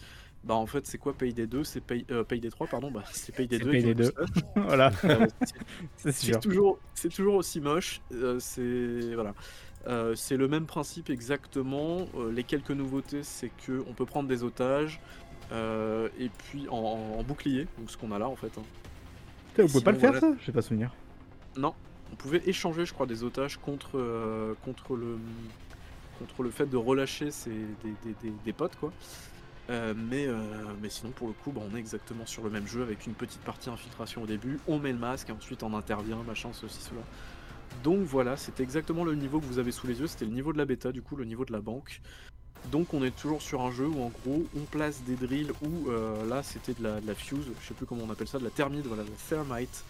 Bah 0.45 0.53
en 0.55 0.65
fait, 0.65 0.87
c'est 0.87 0.97
quoi 0.97 1.11
Payday 1.13 1.45
2 1.45 1.65
C'est 1.65 1.81
Pay, 1.81 2.05
euh, 2.09 2.23
Payday 2.23 2.49
3, 2.49 2.67
pardon. 2.67 2.89
Bah 2.89 3.03
c'est 3.11 3.35
Payday 3.35 3.57
C'est 3.57 3.65
2. 3.65 3.71
Payday 3.71 3.91
avec 3.91 3.97
une 3.99 4.03
2. 4.05 4.13
moustache. 4.21 4.43
voilà, 4.55 4.91
Euh, 5.03 5.27
c'est- 5.97 6.39
toujours, 6.41 6.79
c'est 6.95 7.09
toujours 7.09 7.35
aussi 7.35 7.59
moche. 7.59 7.99
c'est 8.39 9.13
voilà. 9.13 9.33
C'est 10.15 10.37
le 10.37 10.47
même 10.47 10.67
principe 10.67 11.09
exactement. 11.09 12.05
Les 12.31 12.43
quelques 12.43 12.71
nouveautés, 12.71 13.23
c'est 13.23 13.51
que 13.65 13.83
on 13.89 13.93
peut 13.93 14.05
prendre 14.05 14.29
des 14.29 14.43
otages 14.43 15.01
euh, 15.51 16.09
et 16.19 16.29
puis 16.29 16.67
en, 16.69 16.75
en 17.19 17.23
bouclier, 17.23 17.67
donc 17.77 17.89
ce 17.91 17.97
qu'on 17.97 18.11
a 18.11 18.19
là 18.19 18.27
en 18.27 18.35
fait. 18.35 18.51
hein. 18.57 18.63
Putain, 19.49 19.63
vous 19.63 19.69
pouvez 19.69 19.83
pas 19.83 19.91
le 19.91 19.99
faire 19.99 20.11
voilà. 20.11 20.35
ça? 20.35 20.39
J'ai 20.45 20.51
pas 20.51 20.61
souvenir. 20.61 20.93
Non, 21.57 21.73
on 22.11 22.15
pouvait 22.15 22.41
échanger, 22.45 22.85
je 22.85 22.93
crois, 22.93 23.05
des 23.05 23.23
otages 23.23 23.57
contre 23.57 23.97
euh, 23.97 24.53
contre 24.63 24.95
le 24.95 25.17
contre 26.19 26.43
le 26.43 26.51
fait 26.51 26.67
de 26.67 26.77
relâcher 26.77 27.31
ses, 27.31 27.49
des, 27.49 27.93
des- 28.03 28.15
des- 28.23 28.33
des 28.45 28.53
potes 28.53 28.75
quoi. 28.79 28.91
Euh, 29.69 29.93
mais, 29.95 30.25
euh, 30.27 30.35
mais 30.81 30.89
sinon 30.89 31.11
pour 31.11 31.27
le 31.27 31.33
coup 31.33 31.51
bah, 31.51 31.61
on 31.71 31.75
est 31.75 31.79
exactement 31.79 32.25
sur 32.25 32.43
le 32.43 32.49
même 32.49 32.67
jeu 32.67 32.81
avec 32.81 33.05
une 33.07 33.13
petite 33.13 33.41
partie 33.41 33.69
infiltration 33.69 34.23
au 34.23 34.25
début, 34.25 34.59
on 34.67 34.79
met 34.79 34.91
le 34.91 34.97
masque 34.97 35.29
et 35.29 35.31
ensuite 35.31 35.63
on 35.63 35.73
intervient, 35.75 36.17
machin, 36.27 36.49
ceci, 36.53 36.81
cela. 36.81 37.01
Donc 37.83 37.99
voilà, 38.01 38.35
c'était 38.37 38.63
exactement 38.63 39.03
le 39.03 39.15
niveau 39.15 39.39
que 39.39 39.45
vous 39.45 39.59
avez 39.59 39.71
sous 39.71 39.87
les 39.87 39.99
yeux, 39.99 40.07
c'était 40.07 40.25
le 40.25 40.31
niveau 40.31 40.51
de 40.51 40.57
la 40.57 40.65
bêta, 40.65 40.91
du 40.91 41.01
coup 41.01 41.15
le 41.15 41.25
niveau 41.25 41.45
de 41.45 41.53
la 41.53 41.61
banque. 41.61 42.01
Donc 42.69 42.93
on 42.93 43.03
est 43.03 43.15
toujours 43.15 43.41
sur 43.41 43.61
un 43.61 43.71
jeu 43.71 43.87
où 43.87 44.03
en 44.03 44.11
gros 44.23 44.45
on 44.55 44.61
place 44.61 45.01
des 45.03 45.15
drills 45.15 45.51
où 45.63 45.89
euh, 45.89 46.25
là 46.27 46.43
c'était 46.43 46.73
de 46.73 46.83
la, 46.83 47.01
de 47.01 47.07
la 47.07 47.15
fuse, 47.15 47.45
je 47.61 47.67
sais 47.67 47.73
plus 47.73 47.85
comment 47.85 48.03
on 48.07 48.09
appelle 48.11 48.27
ça, 48.27 48.39
de 48.39 48.43
la 48.43 48.51
thermite, 48.51 48.85
voilà, 48.85 49.03
de 49.03 49.09
la 49.09 49.15
thermite, 49.29 49.83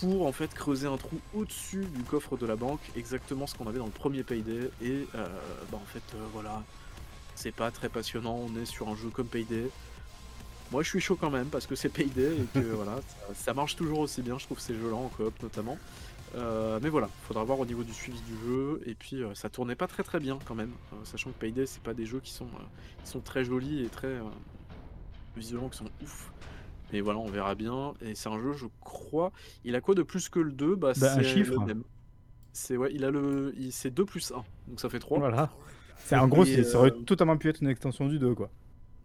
pour 0.00 0.26
en 0.26 0.32
fait 0.32 0.52
creuser 0.52 0.88
un 0.88 0.96
trou 0.96 1.18
au-dessus 1.34 1.84
du 1.94 2.02
coffre 2.02 2.36
de 2.36 2.46
la 2.46 2.56
banque, 2.56 2.80
exactement 2.96 3.46
ce 3.46 3.54
qu'on 3.54 3.66
avait 3.68 3.78
dans 3.78 3.86
le 3.86 3.92
premier 3.92 4.24
Payday. 4.24 4.70
Et 4.82 5.06
euh, 5.14 5.26
bah 5.70 5.78
en 5.80 5.86
fait 5.86 6.02
euh, 6.14 6.18
voilà, 6.32 6.62
c'est 7.36 7.54
pas 7.54 7.70
très 7.70 7.88
passionnant, 7.88 8.38
on 8.48 8.60
est 8.60 8.66
sur 8.66 8.88
un 8.88 8.96
jeu 8.96 9.10
comme 9.10 9.26
Payday. 9.26 9.70
Moi 10.72 10.82
je 10.82 10.88
suis 10.88 11.00
chaud 11.00 11.16
quand 11.16 11.30
même 11.30 11.46
parce 11.46 11.66
que 11.66 11.76
c'est 11.76 11.90
Payday 11.90 12.32
et 12.36 12.46
que 12.58 12.58
voilà, 12.74 12.96
ça, 12.96 13.34
ça 13.34 13.54
marche 13.54 13.76
toujours 13.76 14.00
aussi 14.00 14.20
bien, 14.20 14.36
je 14.38 14.46
trouve 14.46 14.58
ces 14.58 14.74
jeux-là 14.74 14.96
en 14.96 15.08
coop 15.08 15.34
notamment. 15.42 15.78
Euh, 16.34 16.80
mais 16.82 16.88
voilà, 16.88 17.08
faudra 17.22 17.44
voir 17.44 17.60
au 17.60 17.66
niveau 17.66 17.84
du 17.84 17.92
suivi 17.92 18.20
du 18.22 18.36
jeu. 18.46 18.80
Et 18.86 18.94
puis 18.94 19.22
euh, 19.22 19.34
ça 19.34 19.48
tournait 19.50 19.76
pas 19.76 19.86
très 19.86 20.02
très 20.02 20.18
bien 20.20 20.38
quand 20.44 20.54
même, 20.54 20.72
euh, 20.92 20.96
sachant 21.04 21.30
que 21.30 21.38
Payday 21.38 21.66
c'est 21.66 21.82
pas 21.82 21.94
des 21.94 22.06
jeux 22.06 22.20
qui 22.20 22.32
sont, 22.32 22.48
qui 23.04 23.10
sont 23.10 23.20
très 23.20 23.44
jolis 23.44 23.84
et 23.84 23.88
très 23.88 24.18
visuellement 25.36 25.68
qui 25.68 25.78
sont 25.78 25.90
ouf. 26.02 26.32
Mais 26.92 27.00
voilà, 27.00 27.18
on 27.18 27.26
verra 27.26 27.54
bien. 27.54 27.94
Et 28.02 28.14
c'est 28.14 28.28
un 28.28 28.38
jeu, 28.40 28.52
je 28.52 28.66
crois. 28.80 29.32
Il 29.64 29.74
a 29.74 29.80
quoi 29.80 29.94
de 29.94 30.02
plus 30.02 30.28
que 30.28 30.38
le 30.38 30.52
2 30.52 30.74
Bah, 30.76 30.92
Bah, 31.00 31.12
un 31.12 31.14
c'est 31.16 31.24
chiffre. 31.24 31.52
le 31.58 31.66
même. 31.66 31.82
C'est 32.52 32.76
ouais, 32.76 32.90
il 32.94 33.04
a 33.04 33.10
le, 33.10 33.52
il- 33.56 33.72
c'est 33.72 33.90
2 33.90 34.04
plus 34.04 34.30
1, 34.30 34.44
donc 34.68 34.80
ça 34.80 34.88
fait 34.88 35.00
3. 35.00 35.18
Voilà. 35.18 35.50
C'est 35.98 36.16
en 36.16 36.28
gros, 36.28 36.44
ça 36.44 36.78
aurait 36.78 36.92
totalement 36.92 37.36
pu 37.36 37.48
être 37.48 37.60
une 37.62 37.68
extension 37.68 38.06
du 38.06 38.18
2 38.18 38.34
quoi. 38.34 38.50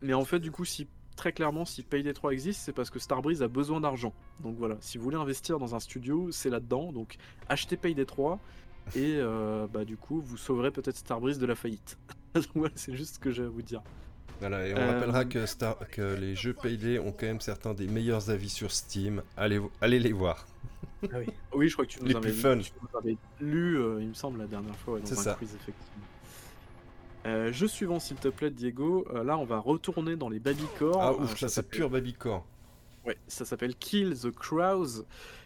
Mais 0.02 0.14
en 0.14 0.24
fait, 0.26 0.40
du 0.40 0.52
coup, 0.52 0.66
si 0.66 0.88
très 1.20 1.34
clairement, 1.34 1.66
si 1.66 1.84
Payday 1.84 2.14
3 2.14 2.32
existe, 2.32 2.62
c'est 2.62 2.72
parce 2.72 2.90
que 2.90 2.98
Starbreeze 2.98 3.44
a 3.44 3.50
besoin 3.50 3.82
d'argent. 3.82 4.14
Donc 4.42 4.56
voilà, 4.58 4.78
si 4.80 4.98
vous 4.98 5.04
voulez 5.04 5.18
investir 5.18 5.60
dans 5.60 5.76
un 5.76 5.80
studio, 5.82 6.32
c'est 6.32 6.50
là-dedans. 6.50 6.94
Donc 6.94 7.18
achetez 7.50 7.76
Payday 7.76 8.06
3 8.06 8.40
et 8.96 9.18
euh, 9.18 9.68
bah 9.68 9.84
du 9.84 9.98
coup, 9.98 10.22
vous 10.22 10.38
sauverez 10.38 10.72
peut-être 10.72 10.96
Starbreeze 10.96 11.38
de 11.38 11.46
la 11.46 11.56
faillite. 11.56 11.98
Donc 12.34 12.46
voilà, 12.56 12.74
c'est 12.76 12.96
juste 12.96 13.16
ce 13.16 13.20
que 13.20 13.32
j'ai 13.32 13.44
à 13.44 13.50
vous 13.50 13.62
dire. 13.62 13.82
Voilà, 14.40 14.66
et 14.66 14.74
on 14.74 14.78
Euh, 14.78 14.92
rappellera 14.94 15.26
que, 15.26 15.46
Star... 15.46 15.78
que 15.92 16.16
les 16.16 16.36
jeux 16.36 16.54
Payday 16.54 16.98
ont 17.00 17.12
quand 17.12 17.26
même 17.26 17.42
certains 17.42 17.74
des 17.74 17.88
meilleurs 17.88 18.30
avis 18.30 18.50
sur 18.50 18.72
Steam. 18.72 19.22
Allez, 19.36 19.60
allez 19.82 20.00
les 20.00 20.14
voir. 20.14 20.48
Oui, 21.54 21.68
je 21.68 21.74
crois 21.74 21.86
que 21.86 21.92
tu 21.92 22.00
nous 22.00 22.08
Les 22.08 22.16
avais, 22.16 22.30
plus 22.32 22.40
fun. 22.40 22.58
tu 22.60 22.72
nous 22.82 22.98
avais 22.98 23.18
lu, 23.42 23.78
euh, 23.78 23.98
il 24.02 24.08
me 24.08 24.14
semble, 24.14 24.40
la 24.40 24.48
dernière 24.48 24.76
fois 24.78 24.94
ouais, 24.96 25.00
dans 25.02 25.06
C'est 25.08 25.20
un 25.20 25.24
ça. 25.24 25.34
quiz, 25.36 25.50
effectivement. 25.54 26.06
Euh, 27.26 27.52
jeu 27.52 27.68
suivant, 27.68 28.00
s'il 28.00 28.18
te 28.18 28.28
plaît, 28.30 28.50
Diego. 28.50 29.06
Euh, 29.14 29.24
là, 29.24 29.38
on 29.38 29.46
va 29.46 29.60
retourner 29.60 30.16
dans 30.16 30.30
les 30.30 30.40
Babycore. 30.40 31.02
Ah 31.02 31.12
Euh, 31.12 31.24
ouf, 31.24 31.42
là 31.42 31.48
c'est 31.50 31.64
pur 31.68 31.90
Babycore. 31.90 32.46
Ouais, 33.06 33.18
ça 33.28 33.46
s'appelle 33.46 33.76
Kill 33.76 34.16
the 34.18 34.32
Crows. 34.32 35.04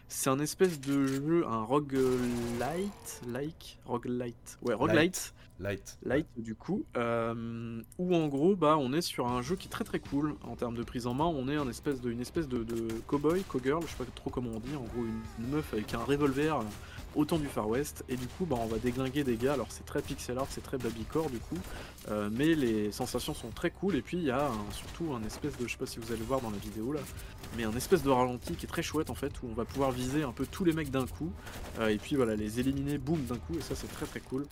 C'est 0.08 0.30
un 0.30 0.38
espèce 0.38 0.80
de 0.80 1.06
jeu, 1.06 1.44
un 1.48 1.62
roguelite, 1.64 3.22
like, 3.26 3.78
roguelite, 3.86 4.58
ouais, 4.62 4.74
roguelite, 4.74 5.34
Light. 5.60 5.98
light 6.02 6.26
du 6.36 6.56
coup, 6.56 6.84
euh, 6.96 7.80
où 7.98 8.14
en 8.14 8.26
gros, 8.26 8.56
bah, 8.56 8.76
on 8.76 8.92
est 8.92 9.00
sur 9.00 9.28
un 9.28 9.40
jeu 9.40 9.54
qui 9.54 9.68
est 9.68 9.70
très 9.70 9.84
très 9.84 10.00
cool 10.00 10.34
en 10.42 10.56
termes 10.56 10.74
de 10.74 10.82
prise 10.82 11.06
en 11.06 11.14
main. 11.14 11.26
On 11.26 11.48
est 11.48 11.54
un 11.54 11.68
espèce 11.68 12.00
de, 12.00 12.10
une 12.10 12.20
espèce 12.20 12.48
de, 12.48 12.88
cowboy, 13.06 13.42
cowgirl, 13.44 13.82
je 13.82 13.86
sais 13.86 13.96
pas 13.96 14.04
trop 14.16 14.30
comment 14.30 14.50
on 14.54 14.58
dit, 14.58 14.74
en 14.74 14.82
gros 14.82 15.04
une, 15.04 15.48
meuf 15.48 15.72
avec 15.72 15.94
un 15.94 16.02
revolver, 16.02 16.60
autant 17.14 17.38
du 17.38 17.46
Far 17.46 17.68
West, 17.68 18.04
et 18.08 18.16
du 18.16 18.26
coup, 18.26 18.46
bah, 18.46 18.56
on 18.58 18.66
va 18.66 18.78
déglinguer 18.78 19.22
des 19.22 19.36
gars. 19.36 19.52
Alors 19.52 19.68
c'est 19.70 19.86
très 19.86 20.02
pixel 20.02 20.38
art, 20.38 20.48
c'est 20.50 20.62
très 20.62 20.76
babycore 20.76 21.30
du 21.30 21.38
coup, 21.38 21.58
euh, 22.08 22.28
mais 22.32 22.56
les 22.56 22.90
sensations 22.90 23.32
sont 23.32 23.50
très 23.50 23.70
cool. 23.70 23.94
Et 23.94 24.02
puis 24.02 24.16
il 24.16 24.24
y 24.24 24.32
a 24.32 24.50
surtout 24.72 25.14
un 25.14 25.22
espèce 25.22 25.56
de, 25.56 25.68
je 25.68 25.72
sais 25.72 25.78
pas 25.78 25.86
si 25.86 26.00
vous 26.00 26.10
allez 26.10 26.20
le 26.20 26.26
voir 26.26 26.40
dans 26.40 26.50
la 26.50 26.58
vidéo 26.58 26.92
là, 26.92 27.00
mais 27.56 27.62
un 27.62 27.76
espèce 27.76 28.02
de 28.02 28.10
ralenti 28.10 28.54
qui 28.54 28.66
est 28.66 28.68
très 28.68 28.82
chouette 28.82 29.08
en 29.08 29.14
fait, 29.14 29.32
où 29.42 29.46
on 29.48 29.54
va 29.54 29.64
pouvoir 29.64 29.92
viser 29.92 30.24
un 30.24 30.32
peu 30.32 30.46
tous 30.46 30.64
les 30.64 30.72
mecs 30.72 30.90
d'un 30.90 31.06
coup, 31.06 31.30
euh, 31.78 31.88
et 31.88 31.98
puis 31.98 32.16
voilà, 32.16 32.34
les 32.34 32.58
éliminer 32.58 32.98
boum 32.98 33.22
d'un 33.24 33.38
coup, 33.38 33.56
et 33.56 33.62
ça 33.62 33.76
c'est 33.76 33.92
très 33.92 34.06
très 34.06 34.20
cool. 34.20 34.46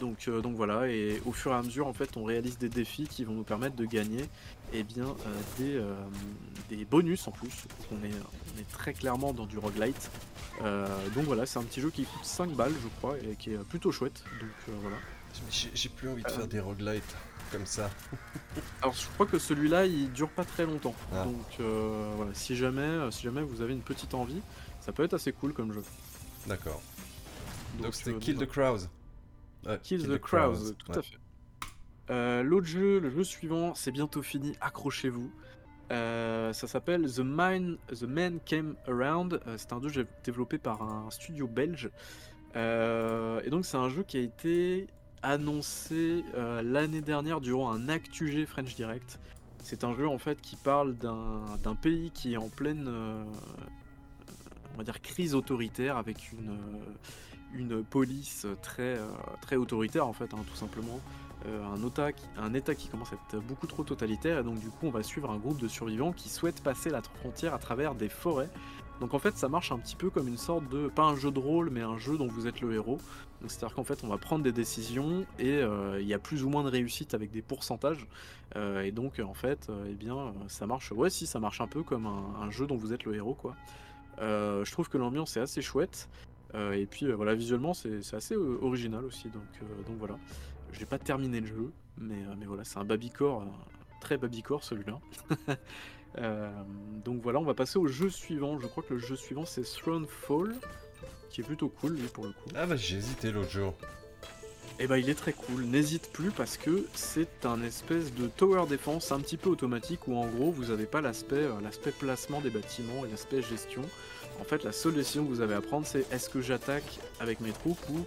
Donc, 0.00 0.26
euh, 0.26 0.40
donc 0.40 0.56
voilà, 0.56 0.88
et 0.88 1.22
au 1.24 1.32
fur 1.32 1.52
et 1.52 1.54
à 1.54 1.62
mesure, 1.62 1.86
en 1.86 1.92
fait, 1.92 2.16
on 2.16 2.24
réalise 2.24 2.58
des 2.58 2.68
défis 2.68 3.06
qui 3.06 3.24
vont 3.24 3.34
nous 3.34 3.44
permettre 3.44 3.76
de 3.76 3.84
gagner 3.84 4.24
eh 4.72 4.82
bien, 4.82 5.04
euh, 5.04 5.40
des, 5.58 5.76
euh, 5.76 5.94
des 6.68 6.84
bonus 6.84 7.28
en 7.28 7.30
plus. 7.30 7.48
Donc 7.48 8.00
on 8.00 8.04
est, 8.04 8.12
on 8.12 8.60
est 8.60 8.68
très 8.72 8.92
clairement 8.92 9.32
dans 9.32 9.46
du 9.46 9.58
roguelite. 9.58 10.10
Donc 11.14 11.24
voilà, 11.24 11.46
c'est 11.46 11.58
un 11.58 11.64
petit 11.64 11.80
jeu 11.80 11.90
qui 11.90 12.04
coûte 12.04 12.24
5 12.24 12.50
balles, 12.50 12.72
je 12.82 12.88
crois, 12.98 13.16
et 13.18 13.36
qui 13.36 13.52
est 13.52 13.58
plutôt 13.58 13.92
chouette. 13.92 14.24
Donc 14.40 14.76
voilà. 14.80 14.96
J'ai 15.50 15.88
plus 15.88 16.08
envie 16.08 16.22
de 16.22 16.30
faire 16.30 16.46
des 16.46 16.60
roguelites 16.60 17.16
comme 17.50 17.66
ça. 17.66 17.90
Alors 18.82 18.94
je 18.94 19.06
crois 19.14 19.26
que 19.26 19.38
celui-là, 19.38 19.86
il 19.86 20.12
dure 20.12 20.28
pas 20.28 20.44
très 20.44 20.66
longtemps. 20.66 20.94
Ah. 21.12 21.24
Donc 21.24 21.60
euh, 21.60 22.12
voilà, 22.16 22.32
si 22.34 22.56
jamais, 22.56 23.10
si 23.10 23.22
jamais 23.22 23.42
vous 23.42 23.60
avez 23.60 23.72
une 23.72 23.82
petite 23.82 24.14
envie, 24.14 24.40
ça 24.80 24.92
peut 24.92 25.04
être 25.04 25.14
assez 25.14 25.32
cool 25.32 25.52
comme 25.52 25.72
jeu. 25.72 25.82
D'accord. 26.46 26.80
Donc 27.80 27.94
c'était 27.94 28.14
Kill 28.18 28.36
the 28.36 28.46
Crows. 28.46 28.88
Ouais, 29.66 29.78
Kill, 29.82 30.06
the, 30.06 30.18
Crows, 30.18 30.72
tout 30.78 30.92
ouais. 30.92 30.98
à 30.98 31.02
fait. 31.02 31.18
Euh, 32.10 32.42
L'autre 32.42 32.66
jeu, 32.66 33.00
le 33.00 33.10
jeu 33.10 33.24
suivant, 33.24 33.74
c'est 33.74 33.92
bientôt 33.92 34.22
fini, 34.22 34.54
accrochez-vous. 34.60 35.30
Euh, 35.92 36.52
ça 36.52 36.66
s'appelle 36.66 37.10
The, 37.10 37.20
Mine, 37.20 37.78
The 37.88 38.02
Man 38.02 38.40
Came 38.44 38.76
Around. 38.86 39.40
Euh, 39.46 39.54
c'est 39.56 39.72
un 39.72 39.86
jeu 39.88 40.06
développé 40.24 40.58
par 40.58 40.82
un 40.82 41.10
studio 41.10 41.46
belge. 41.46 41.90
Et 42.54 43.50
donc 43.50 43.64
c'est 43.64 43.76
un 43.76 43.88
jeu 43.88 44.04
qui 44.04 44.16
a 44.16 44.20
été 44.20 44.86
annoncé 45.22 46.22
l'année 46.62 47.00
dernière 47.00 47.40
durant 47.40 47.72
un 47.72 47.88
ActuG 47.88 48.46
French 48.46 48.76
Direct. 48.76 49.18
C'est 49.60 49.82
un 49.82 49.92
jeu 49.92 50.06
en 50.06 50.18
fait 50.18 50.40
qui 50.40 50.54
parle 50.54 50.94
d'un 50.94 51.40
d'un 51.64 51.74
pays 51.74 52.12
qui 52.12 52.34
est 52.34 52.36
en 52.36 52.48
pleine, 52.48 52.86
on 52.86 54.76
va 54.78 54.84
dire, 54.84 55.00
crise 55.00 55.34
autoritaire 55.34 55.96
avec 55.96 56.30
une, 56.30 56.56
une 57.54 57.82
police 57.82 58.46
très, 58.62 58.98
euh, 58.98 59.06
très 59.40 59.56
autoritaire 59.56 60.06
en 60.06 60.12
fait, 60.12 60.34
hein, 60.34 60.44
tout 60.48 60.56
simplement. 60.56 61.00
Euh, 61.46 61.62
un, 62.38 62.54
État 62.54 62.74
qui 62.74 62.88
commence 62.88 63.12
à 63.12 63.16
être 63.16 63.42
beaucoup 63.42 63.66
trop 63.66 63.84
totalitaire 63.84 64.38
et 64.38 64.42
donc 64.42 64.60
du 64.60 64.70
coup 64.70 64.86
on 64.86 64.90
va 64.90 65.02
suivre 65.02 65.30
un 65.30 65.36
groupe 65.36 65.60
de 65.60 65.68
survivants 65.68 66.12
qui 66.12 66.30
souhaitent 66.30 66.62
passer 66.62 66.88
la 66.88 67.02
frontière 67.02 67.52
à 67.52 67.58
travers 67.58 67.94
des 67.94 68.08
forêts. 68.08 68.48
Donc 69.00 69.12
en 69.12 69.18
fait 69.18 69.36
ça 69.36 69.48
marche 69.48 69.70
un 69.70 69.78
petit 69.78 69.96
peu 69.96 70.08
comme 70.08 70.26
une 70.26 70.38
sorte 70.38 70.66
de, 70.70 70.88
pas 70.88 71.02
un 71.02 71.16
jeu 71.16 71.30
de 71.30 71.38
rôle 71.38 71.68
mais 71.68 71.82
un 71.82 71.98
jeu 71.98 72.16
dont 72.16 72.28
vous 72.28 72.46
êtes 72.46 72.62
le 72.62 72.72
héros. 72.72 72.98
Donc 73.42 73.50
c'est-à-dire 73.50 73.74
qu'en 73.74 73.84
fait 73.84 74.04
on 74.04 74.08
va 74.08 74.16
prendre 74.16 74.42
des 74.42 74.52
décisions 74.52 75.26
et 75.38 75.58
euh, 75.58 76.00
il 76.00 76.06
y 76.06 76.14
a 76.14 76.18
plus 76.18 76.44
ou 76.44 76.48
moins 76.48 76.62
de 76.62 76.70
réussite 76.70 77.12
avec 77.12 77.30
des 77.30 77.42
pourcentages. 77.42 78.06
Et 78.56 78.92
donc 78.92 79.18
en 79.18 79.34
fait 79.34 79.68
eh 79.90 79.94
bien 79.94 80.32
ça 80.46 80.66
marche, 80.66 80.92
ouais 80.92 81.10
si 81.10 81.26
ça 81.26 81.40
marche 81.40 81.60
un 81.60 81.66
peu 81.66 81.82
comme 81.82 82.06
un, 82.06 82.50
jeu 82.50 82.66
dont 82.66 82.76
vous 82.76 82.92
êtes 82.92 83.04
le 83.04 83.16
héros 83.16 83.34
quoi. 83.34 83.54
Je 84.20 84.70
trouve 84.70 84.88
que 84.88 84.96
l'ambiance 84.96 85.36
est 85.36 85.40
assez 85.40 85.60
chouette. 85.60 86.08
Euh, 86.54 86.72
et 86.72 86.86
puis 86.86 87.06
euh, 87.06 87.14
voilà, 87.14 87.34
visuellement 87.34 87.74
c'est 87.74 87.98
assez 88.14 88.34
euh, 88.34 88.58
original 88.62 89.04
aussi. 89.04 89.28
Donc, 89.28 89.42
donc 89.86 89.96
voilà. 89.98 90.18
J'ai 90.72 90.86
pas 90.86 90.98
terminé 90.98 91.40
le 91.40 91.46
jeu, 91.46 91.72
mais, 91.98 92.22
mais 92.38 92.46
voilà, 92.46 92.64
c'est 92.64 92.78
un 92.78 92.84
babycore, 92.84 93.42
euh, 93.42 93.46
très 94.00 94.16
babycore 94.16 94.62
celui-là. 94.64 95.00
Donc 97.04 97.22
voilà, 97.22 97.40
on 97.40 97.44
va 97.44 97.54
passer 97.54 97.78
au 97.78 97.88
jeu 97.88 98.08
suivant. 98.08 98.60
Je 98.60 98.66
crois 98.68 98.84
que 98.84 98.94
le 98.94 99.00
jeu 99.00 99.16
suivant 99.16 99.44
c'est 99.44 99.62
Thronefall, 99.62 100.54
qui 101.30 101.40
est 101.40 101.44
plutôt 101.44 101.68
cool 101.68 101.94
lui 101.94 102.06
pour 102.06 102.24
le 102.24 102.30
coup. 102.30 102.48
Ah 102.54 102.66
bah 102.66 102.76
j'ai 102.76 102.96
hésité 102.96 103.32
l'autre 103.32 103.50
jour. 103.50 103.74
Et 104.80 104.86
bah 104.88 104.98
il 104.98 105.08
est 105.08 105.14
très 105.14 105.32
cool, 105.32 105.64
n'hésite 105.64 106.10
plus 106.12 106.30
parce 106.30 106.56
que 106.56 106.86
c'est 106.94 107.46
un 107.46 107.62
espèce 107.62 108.12
de 108.12 108.26
tower 108.26 108.66
defense 108.68 109.12
un 109.12 109.20
petit 109.20 109.36
peu 109.36 109.48
automatique 109.48 110.08
où 110.08 110.16
en 110.16 110.26
gros 110.26 110.50
vous 110.50 110.66
n'avez 110.66 110.86
pas 110.86 111.00
l'aspect 111.00 111.48
l'aspect 111.62 111.92
placement 111.92 112.40
des 112.40 112.50
bâtiments 112.50 113.04
et 113.04 113.10
l'aspect 113.10 113.42
gestion. 113.42 113.82
En 114.40 114.44
fait, 114.44 114.64
la 114.64 114.72
seule 114.72 114.94
décision 114.94 115.24
que 115.24 115.30
vous 115.30 115.40
avez 115.40 115.54
à 115.54 115.60
prendre, 115.60 115.86
c'est 115.86 116.10
est-ce 116.12 116.28
que 116.28 116.42
j'attaque 116.42 116.98
avec 117.20 117.40
mes 117.40 117.52
troupes 117.52 117.78
ou 117.90 118.04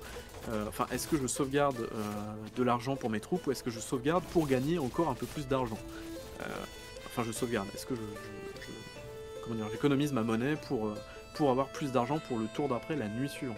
euh, 0.50 0.66
enfin, 0.68 0.86
est-ce 0.92 1.08
que 1.08 1.18
je 1.18 1.28
sauvegarde 1.28 1.78
euh, 1.80 1.88
de 2.56 2.64
l'argent 2.64 2.96
pour 2.96 3.10
mes 3.10 3.20
troupes 3.20 3.46
ou 3.48 3.52
est-ce 3.52 3.64
que 3.64 3.72
je 3.72 3.80
sauvegarde 3.80 4.24
pour 4.32 4.48
gagner 4.48 4.78
encore 4.80 5.10
un 5.10 5.14
peu 5.14 5.26
plus 5.26 5.48
d'argent? 5.48 5.80
Euh, 6.42 6.46
Enfin, 7.08 7.24
je 7.26 7.32
sauvegarde. 7.32 7.68
Est-ce 7.74 7.88
que 7.88 7.96
j'économise 9.72 10.14
ma 10.14 10.22
monnaie 10.22 10.56
pour 10.56 11.50
avoir 11.50 11.68
plus 11.70 11.92
d'argent 11.92 12.20
pour 12.20 12.38
le 12.38 12.46
tour 12.54 12.70
d'après 12.70 12.96
la 12.96 13.08
nuit 13.08 13.28
suivante? 13.28 13.58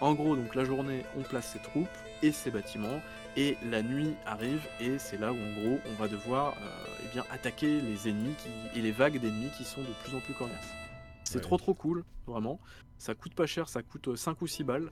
En 0.00 0.12
gros, 0.14 0.34
donc 0.34 0.56
la 0.56 0.64
journée, 0.64 1.04
on 1.16 1.22
place 1.22 1.52
ses 1.52 1.60
troupes 1.60 1.86
et 2.24 2.32
ses 2.32 2.50
bâtiments 2.50 3.00
et 3.36 3.56
la 3.70 3.82
nuit 3.82 4.14
arrive 4.26 4.62
et 4.80 4.98
c'est 4.98 5.20
là 5.20 5.30
où 5.32 5.36
en 5.36 5.60
gros 5.60 5.78
on 5.88 6.02
va 6.02 6.08
devoir 6.08 6.54
eh 7.04 7.08
bien 7.12 7.24
attaquer 7.30 7.80
les 7.80 8.08
ennemis 8.08 8.34
et 8.74 8.80
les 8.80 8.90
vagues 8.90 9.20
d'ennemis 9.20 9.50
qui 9.56 9.62
sont 9.64 9.82
de 9.82 9.94
plus 10.02 10.16
en 10.16 10.20
plus 10.20 10.34
coriaces. 10.34 10.85
C'est 11.26 11.36
Ouais. 11.36 11.40
trop 11.42 11.56
trop 11.56 11.74
cool, 11.74 12.04
vraiment. 12.26 12.60
Ça 12.98 13.14
coûte 13.14 13.34
pas 13.34 13.46
cher, 13.46 13.68
ça 13.68 13.82
coûte 13.82 14.08
euh, 14.08 14.16
5 14.16 14.40
ou 14.42 14.46
6 14.46 14.62
balles. 14.64 14.90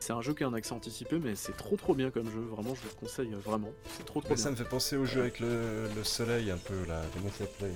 C'est 0.00 0.12
un 0.12 0.20
jeu 0.20 0.34
qui 0.34 0.42
a 0.44 0.48
un 0.48 0.52
accès 0.54 0.72
anticipé, 0.72 1.18
mais 1.18 1.34
c'est 1.36 1.56
trop 1.56 1.76
trop 1.76 1.94
bien 1.94 2.10
comme 2.10 2.28
jeu, 2.30 2.40
vraiment, 2.40 2.74
je 2.74 2.80
vous 2.82 2.88
le 2.88 2.94
conseille 3.00 3.32
euh, 3.32 3.38
vraiment. 3.38 3.70
C'est 3.96 4.04
trop 4.04 4.20
trop 4.20 4.28
Mais 4.30 4.34
bien. 4.34 4.44
ça 4.44 4.50
me 4.50 4.56
fait 4.56 4.64
penser 4.68 4.96
au 4.96 5.04
jeu 5.06 5.20
avec 5.22 5.38
le, 5.40 5.88
le 5.94 6.04
soleil 6.04 6.50
un 6.50 6.58
peu 6.58 6.84
là. 6.86 7.00
Comment 7.14 7.30
ça 7.30 7.38
s'appelait 7.46 7.72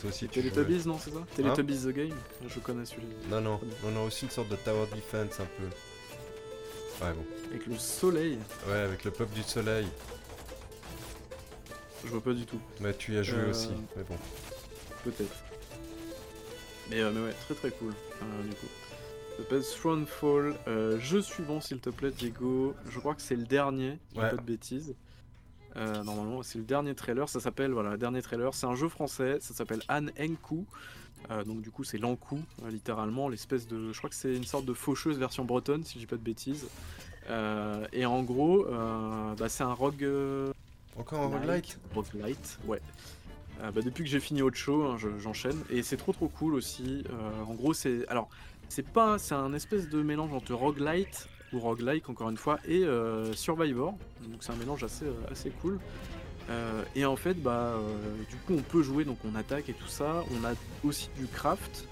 toi 0.00 0.10
aussi 0.10 0.26
tu 0.28 0.40
jouais. 0.42 0.50
Teletubbies, 0.50 0.88
non, 0.88 0.98
c'est 0.98 1.10
ça? 1.12 1.24
Teletubbies 1.36 1.82
the 1.84 1.88
Game 1.94 2.14
Je 2.48 2.58
connais 2.58 2.84
celui 2.84 3.06
Non, 3.30 3.40
non, 3.40 3.60
on 3.84 3.96
a 3.96 4.00
aussi 4.00 4.24
une 4.24 4.30
sorte 4.30 4.48
de 4.48 4.56
tower 4.56 4.86
defense 4.94 5.38
un 5.40 5.46
peu. 5.46 7.04
Ouais, 7.04 7.12
bon. 7.12 7.24
Avec 7.50 7.66
le 7.66 7.78
soleil, 7.78 8.38
Ouais, 8.66 8.78
avec 8.78 9.04
le 9.04 9.10
peuple 9.10 9.34
du 9.34 9.42
soleil. 9.42 9.86
je 12.04 12.10
vois 12.10 12.22
pas 12.22 12.32
du 12.32 12.44
tout, 12.44 12.58
Mais 12.80 12.92
tu 12.94 13.14
y 13.14 13.18
as 13.18 13.22
joué 13.22 13.38
Euh, 13.38 13.50
aussi. 13.50 13.70
Mais 13.96 14.02
bon. 14.04 14.16
peut-être. 15.04 15.34
Mais, 16.90 17.00
euh, 17.00 17.10
mais 17.14 17.20
ouais, 17.26 17.32
très 17.44 17.54
très 17.54 17.70
cool, 17.70 17.92
euh, 18.22 18.42
du 18.42 18.54
coup. 18.54 18.66
Ça 19.30 19.42
s'appelle 19.42 19.62
Thronefall. 19.62 20.54
Euh, 20.68 20.98
jeu 21.00 21.20
suivant, 21.22 21.60
s'il 21.60 21.80
te 21.80 21.90
plaît, 21.90 22.10
Diego. 22.10 22.74
Je 22.88 22.98
crois 22.98 23.14
que 23.14 23.22
c'est 23.22 23.36
le 23.36 23.44
dernier, 23.44 23.98
si 24.12 24.18
Ouais. 24.18 24.30
pas 24.30 24.36
de 24.36 24.42
bêtises. 24.42 24.94
Euh, 25.76 26.04
normalement, 26.04 26.42
c'est 26.44 26.58
le 26.58 26.64
dernier 26.64 26.94
trailer. 26.94 27.28
Ça 27.28 27.40
s'appelle, 27.40 27.72
voilà, 27.72 27.90
le 27.92 27.98
dernier 27.98 28.22
trailer. 28.22 28.54
C'est 28.54 28.66
un 28.66 28.76
jeu 28.76 28.88
français. 28.88 29.38
Ça 29.40 29.52
s'appelle 29.54 29.80
Anne 29.88 30.12
Enku. 30.20 30.64
Euh, 31.30 31.42
donc, 31.42 31.62
du 31.62 31.70
coup, 31.72 31.82
c'est 31.84 31.98
l'Ankou, 31.98 32.38
euh, 32.64 32.70
littéralement. 32.70 33.28
L'espèce 33.28 33.66
de. 33.66 33.92
Je 33.92 33.98
crois 33.98 34.10
que 34.10 34.14
c'est 34.16 34.34
une 34.36 34.44
sorte 34.44 34.66
de 34.66 34.74
faucheuse 34.74 35.18
version 35.18 35.44
bretonne, 35.44 35.82
si 35.82 35.94
je 35.94 35.98
dis 36.00 36.06
pas 36.06 36.16
de 36.16 36.22
bêtises. 36.22 36.66
Et 37.92 38.04
en 38.06 38.22
gros, 38.22 38.66
bah, 38.68 39.48
c'est 39.48 39.64
un 39.64 39.72
rogue. 39.72 40.06
Encore 40.96 41.22
un 41.22 41.26
roguelite 41.26 41.76
Roguelite, 41.92 42.58
ouais. 42.66 42.80
Euh, 43.62 43.70
bah, 43.70 43.80
depuis 43.82 44.04
que 44.04 44.10
j'ai 44.10 44.20
fini 44.20 44.42
Ocho, 44.42 44.84
hein, 44.84 44.96
je- 44.98 45.18
j'enchaîne. 45.18 45.58
Et 45.70 45.82
c'est 45.82 45.96
trop 45.96 46.12
trop 46.12 46.28
cool 46.28 46.54
aussi. 46.54 47.04
Euh, 47.10 47.42
en 47.44 47.54
gros, 47.54 47.72
c'est. 47.74 48.06
Alors, 48.08 48.28
c'est 48.68 48.86
pas. 48.86 49.18
C'est 49.18 49.34
un 49.34 49.52
espèce 49.52 49.88
de 49.88 50.02
mélange 50.02 50.32
entre 50.32 50.54
roguelite 50.54 51.28
ou 51.52 51.60
roguelike, 51.60 52.08
encore 52.08 52.30
une 52.30 52.36
fois, 52.36 52.58
et 52.66 52.84
euh, 52.84 53.32
Survivor. 53.34 53.96
Donc, 54.28 54.42
c'est 54.42 54.52
un 54.52 54.56
mélange 54.56 54.82
assez, 54.82 55.04
euh, 55.04 55.12
assez 55.30 55.50
cool. 55.62 55.78
Et 56.94 57.06
en 57.06 57.16
fait, 57.16 57.42
bah, 57.42 57.78
du 58.28 58.36
coup, 58.36 58.52
on 58.52 58.60
peut 58.62 58.82
jouer, 58.82 59.04
donc 59.06 59.16
on 59.24 59.34
attaque 59.34 59.70
et 59.70 59.72
tout 59.72 59.86
ça. 59.86 60.22
On 60.38 60.44
a 60.44 60.52
aussi 60.86 61.08
du 61.16 61.26
craft. 61.26 61.88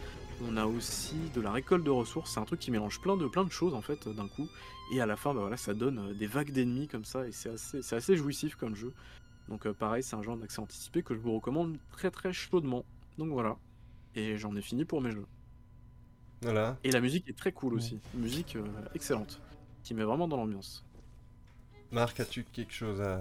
On 0.46 0.58
a 0.58 0.66
aussi 0.66 1.14
de 1.34 1.40
la 1.40 1.52
récolte 1.52 1.84
de 1.84 1.90
ressources. 1.90 2.34
C'est 2.34 2.40
un 2.40 2.44
truc 2.44 2.60
qui 2.60 2.70
mélange 2.70 3.00
plein 3.00 3.16
de, 3.16 3.26
plein 3.28 3.44
de 3.44 3.50
choses 3.50 3.72
en 3.72 3.80
fait 3.80 4.06
d'un 4.08 4.28
coup. 4.28 4.46
Et 4.92 5.00
à 5.00 5.06
la 5.06 5.16
fin, 5.16 5.32
bah, 5.32 5.40
voilà, 5.40 5.56
ça 5.56 5.72
donne 5.72 6.12
des 6.18 6.26
vagues 6.26 6.50
d'ennemis 6.52 6.86
comme 6.86 7.06
ça. 7.06 7.26
Et 7.26 7.32
c'est 7.32 7.48
assez, 7.48 7.80
c'est 7.80 7.96
assez 7.96 8.14
jouissif 8.14 8.54
comme 8.56 8.76
jeu. 8.76 8.92
Donc 9.48 9.66
euh, 9.66 9.72
pareil, 9.72 10.02
c'est 10.02 10.16
un 10.16 10.22
genre 10.22 10.36
d'accès 10.36 10.60
anticipé 10.60 11.02
que 11.02 11.14
je 11.14 11.20
vous 11.20 11.34
recommande 11.34 11.76
très 11.90 12.10
très 12.10 12.32
chaudement. 12.32 12.84
Donc 13.18 13.28
voilà. 13.30 13.56
Et 14.14 14.36
j'en 14.36 14.54
ai 14.56 14.62
fini 14.62 14.84
pour 14.84 15.00
mes 15.00 15.10
jeux. 15.10 15.26
Voilà. 16.42 16.76
Et 16.84 16.90
la 16.90 17.00
musique 17.00 17.28
est 17.28 17.36
très 17.36 17.52
cool 17.52 17.74
aussi. 17.74 18.00
Musique 18.14 18.56
euh, 18.56 18.64
excellente. 18.94 19.40
Qui 19.84 19.94
met 19.94 20.04
vraiment 20.04 20.28
dans 20.28 20.36
l'ambiance. 20.36 20.84
Marc, 21.90 22.20
as-tu 22.20 22.44
quelque 22.44 22.72
chose 22.72 23.00
à, 23.00 23.20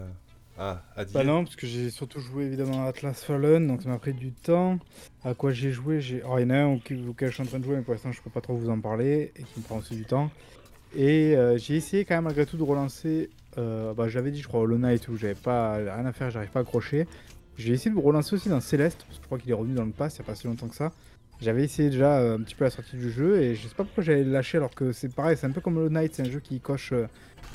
à, 0.57 0.83
à 0.95 1.05
dire? 1.05 1.13
Bah 1.13 1.23
non, 1.23 1.43
parce 1.43 1.55
que 1.55 1.67
j'ai 1.67 1.89
surtout 1.89 2.19
joué 2.19 2.45
évidemment 2.45 2.85
à 2.85 2.87
Atlas 2.87 3.23
Fallen, 3.23 3.67
donc 3.67 3.81
ça 3.81 3.89
m'a 3.89 3.99
pris 3.99 4.13
du 4.13 4.31
temps. 4.31 4.79
À 5.23 5.33
quoi 5.33 5.51
j'ai 5.51 5.71
joué 5.71 6.01
j'ai... 6.01 6.23
Oh, 6.23 6.37
il 6.37 6.43
y 6.43 6.45
en 6.45 6.49
a 6.51 6.57
un 6.57 6.75
auquel, 6.75 7.07
auquel 7.09 7.29
je 7.29 7.33
suis 7.33 7.43
en 7.43 7.47
train 7.47 7.59
de 7.59 7.65
jouer, 7.65 7.75
mais 7.75 7.81
pour 7.81 7.93
l'instant 7.93 8.11
je 8.11 8.21
peux 8.21 8.29
pas 8.29 8.41
trop 8.41 8.55
vous 8.55 8.69
en 8.69 8.79
parler, 8.79 9.33
et 9.35 9.43
qui 9.43 9.59
me 9.59 9.63
prend 9.63 9.77
aussi 9.77 9.95
du 9.95 10.05
temps. 10.05 10.31
Et 10.95 11.35
euh, 11.35 11.57
j'ai 11.57 11.75
essayé 11.75 12.05
quand 12.05 12.15
même 12.15 12.25
malgré 12.25 12.45
tout 12.45 12.57
de 12.57 12.63
relancer, 12.63 13.29
euh, 13.57 13.93
bah 13.93 14.07
j'avais 14.07 14.31
dit 14.31 14.41
je 14.41 14.47
crois 14.47 14.61
Hollow 14.61 14.77
Knight 14.77 15.07
où 15.07 15.15
j'avais 15.17 15.35
pas 15.35 15.73
rien 15.73 16.05
à 16.05 16.13
faire, 16.13 16.31
j'arrive 16.31 16.49
pas 16.49 16.59
à 16.59 16.61
accrocher. 16.63 17.07
J'ai 17.57 17.73
essayé 17.73 17.91
de 17.91 17.95
me 17.95 18.01
relancer 18.01 18.35
aussi 18.35 18.49
dans 18.49 18.61
Céleste, 18.61 19.03
parce 19.07 19.17
que 19.17 19.23
je 19.23 19.27
crois 19.27 19.37
qu'il 19.37 19.51
est 19.51 19.53
revenu 19.55 19.73
dans 19.73 19.85
le 19.85 19.91
pass 19.91 20.15
il 20.15 20.19
y 20.19 20.21
a 20.21 20.25
pas 20.25 20.35
si 20.35 20.47
longtemps 20.47 20.67
que 20.67 20.75
ça. 20.75 20.91
J'avais 21.41 21.63
essayé 21.63 21.89
déjà 21.89 22.19
euh, 22.19 22.37
un 22.37 22.41
petit 22.41 22.55
peu 22.55 22.63
la 22.63 22.69
sortie 22.69 22.95
du 22.95 23.11
jeu, 23.11 23.41
et 23.41 23.55
je 23.55 23.67
sais 23.67 23.75
pas 23.75 23.83
pourquoi 23.83 24.03
j'allais 24.03 24.23
le 24.23 24.31
lâcher 24.31 24.57
alors 24.57 24.73
que 24.73 24.91
c'est 24.91 25.13
pareil, 25.13 25.35
c'est 25.37 25.47
un 25.47 25.51
peu 25.51 25.59
comme 25.61 25.77
Hollow 25.77 25.89
Knight, 25.89 26.13
c'est 26.13 26.21
un 26.21 26.29
jeu 26.29 26.39
qui 26.39 26.59
coche 26.59 26.91
euh, 26.93 27.07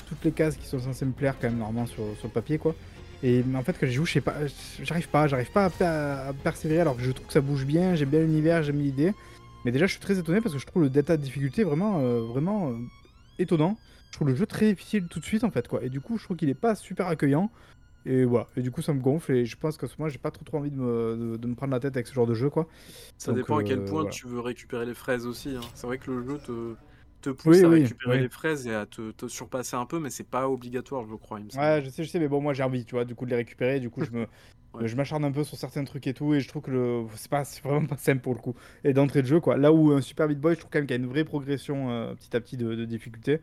toutes 0.07 0.23
les 0.23 0.31
cases 0.31 0.57
qui 0.57 0.67
sont 0.67 0.79
censées 0.79 1.05
me 1.05 1.13
plaire 1.13 1.35
quand 1.39 1.47
même 1.49 1.57
normalement 1.57 1.85
sur, 1.87 2.03
sur 2.17 2.27
le 2.27 2.33
papier 2.33 2.57
quoi. 2.57 2.75
Et 3.23 3.43
en 3.55 3.63
fait, 3.63 3.75
quand 3.79 3.87
j'y 3.87 3.93
joue, 3.93 4.05
je 4.05 4.19
pas, 4.19 4.35
j'arrive 4.83 5.09
pas, 5.09 5.27
j'arrive 5.27 5.51
pas 5.51 5.65
à, 5.65 5.69
per- 5.71 5.85
à 5.85 6.33
persévérer 6.43 6.81
alors 6.81 6.95
que 6.95 7.01
je 7.01 7.11
trouve 7.11 7.25
que 7.25 7.33
ça 7.33 7.41
bouge 7.41 7.65
bien, 7.65 7.95
j'aime 7.95 8.09
bien 8.09 8.19
l'univers, 8.19 8.61
j'aime 8.61 8.79
l'idée. 8.79 9.11
Mais 9.65 9.71
déjà, 9.71 9.87
je 9.87 9.91
suis 9.93 9.99
très 9.99 10.19
étonné 10.19 10.39
parce 10.39 10.53
que 10.53 10.61
je 10.61 10.65
trouve 10.67 10.83
le 10.83 10.89
data 10.89 11.17
de 11.17 11.23
difficulté 11.23 11.63
vraiment, 11.63 11.99
vraiment 12.21 12.73
étonnant. 13.39 13.75
Je 14.11 14.17
trouve 14.17 14.27
le 14.29 14.35
jeu 14.35 14.45
très 14.45 14.67
difficile 14.73 15.07
tout 15.07 15.19
de 15.19 15.25
suite 15.25 15.43
en 15.43 15.51
fait 15.51 15.67
quoi. 15.67 15.83
Et 15.83 15.89
du 15.89 16.01
coup, 16.01 16.17
je 16.17 16.23
trouve 16.23 16.37
qu'il 16.37 16.49
est 16.49 16.53
pas 16.55 16.75
super 16.75 17.07
accueillant. 17.07 17.51
Et 18.05 18.25
voilà. 18.25 18.49
Et 18.55 18.61
du 18.61 18.71
coup, 18.71 18.81
ça 18.81 18.93
me 18.93 19.01
gonfle 19.01 19.33
et 19.33 19.45
je 19.45 19.57
pense 19.57 19.77
qu'à 19.77 19.87
ce 19.87 19.95
moment, 19.99 20.09
j'ai 20.09 20.19
pas 20.19 20.31
trop 20.31 20.45
trop 20.45 20.57
envie 20.59 20.71
de 20.71 20.77
me, 20.77 21.17
de, 21.33 21.37
de 21.37 21.47
me 21.47 21.55
prendre 21.55 21.73
la 21.73 21.79
tête 21.79 21.95
avec 21.97 22.07
ce 22.07 22.13
genre 22.13 22.27
de 22.27 22.33
jeu 22.35 22.49
quoi. 22.49 22.67
Ça 23.17 23.33
Donc, 23.33 23.37
dépend 23.37 23.57
à 23.57 23.63
quel 23.63 23.79
euh, 23.79 23.85
point 23.85 24.03
voilà. 24.03 24.09
tu 24.09 24.27
veux 24.27 24.39
récupérer 24.39 24.85
les 24.85 24.93
fraises 24.93 25.25
aussi. 25.27 25.55
hein. 25.55 25.71
C'est 25.75 25.87
vrai 25.87 25.97
que 25.99 26.11
le 26.11 26.23
jeu 26.23 26.39
te, 26.39 26.75
te 27.21 27.29
pousse 27.31 27.61
Oui, 27.61 27.63
à 27.63 27.69
récupérer 27.69 28.17
oui. 28.17 28.19
les 28.19 28.29
fraises 28.29 28.67
et 28.67 28.73
à 28.73 28.85
te, 28.85 29.11
te 29.11 29.27
surpasser 29.27 29.75
un 29.75 29.85
peu, 29.85 29.99
mais 29.99 30.09
c'est 30.09 30.23
pas 30.29 30.49
obligatoire, 30.49 31.05
je 31.07 31.15
crois. 31.15 31.39
Il 31.39 31.45
me 31.45 31.49
semble. 31.49 31.65
Ouais, 31.65 31.81
je 31.83 31.89
sais, 31.89 32.03
je 32.03 32.09
sais, 32.09 32.19
mais 32.19 32.27
bon, 32.27 32.41
moi 32.41 32.53
j'ai 32.53 32.63
envie, 32.63 32.85
tu 32.85 32.95
vois, 32.95 33.05
du 33.05 33.15
coup 33.15 33.25
de 33.25 33.31
les 33.31 33.35
récupérer. 33.37 33.79
Du 33.79 33.89
coup, 33.89 34.03
je 34.03 34.11
me, 34.11 34.27
Ouais. 34.73 34.87
je 34.87 34.95
m'acharne 34.95 35.23
un 35.25 35.31
peu 35.31 35.43
sur 35.43 35.57
certains 35.57 35.83
trucs 35.85 36.05
et 36.07 36.13
tout, 36.13 36.33
et 36.33 36.39
je 36.41 36.47
trouve 36.47 36.61
que 36.61 36.71
le, 36.71 37.05
c'est 37.15 37.29
pas, 37.31 37.45
c'est 37.45 37.63
vraiment 37.63 37.87
pas 37.87 37.97
simple 37.97 38.21
pour 38.21 38.33
le 38.35 38.39
coup. 38.39 38.53
Et 38.83 38.93
d'entrée 38.93 39.21
de 39.21 39.27
jeu, 39.27 39.39
quoi. 39.39 39.57
Là 39.57 39.71
où 39.73 39.91
un 39.91 40.01
Super 40.01 40.27
Meat 40.27 40.39
Boy, 40.39 40.55
je 40.55 40.59
trouve 40.59 40.69
quand 40.71 40.79
même 40.79 40.87
qu'il 40.87 40.95
y 40.95 40.99
a 40.99 41.03
une 41.03 41.09
vraie 41.09 41.23
progression 41.23 41.89
euh, 41.89 42.13
petit 42.15 42.35
à 42.35 42.41
petit 42.41 42.57
de, 42.57 42.75
de 42.75 42.85
difficulté. 42.85 43.41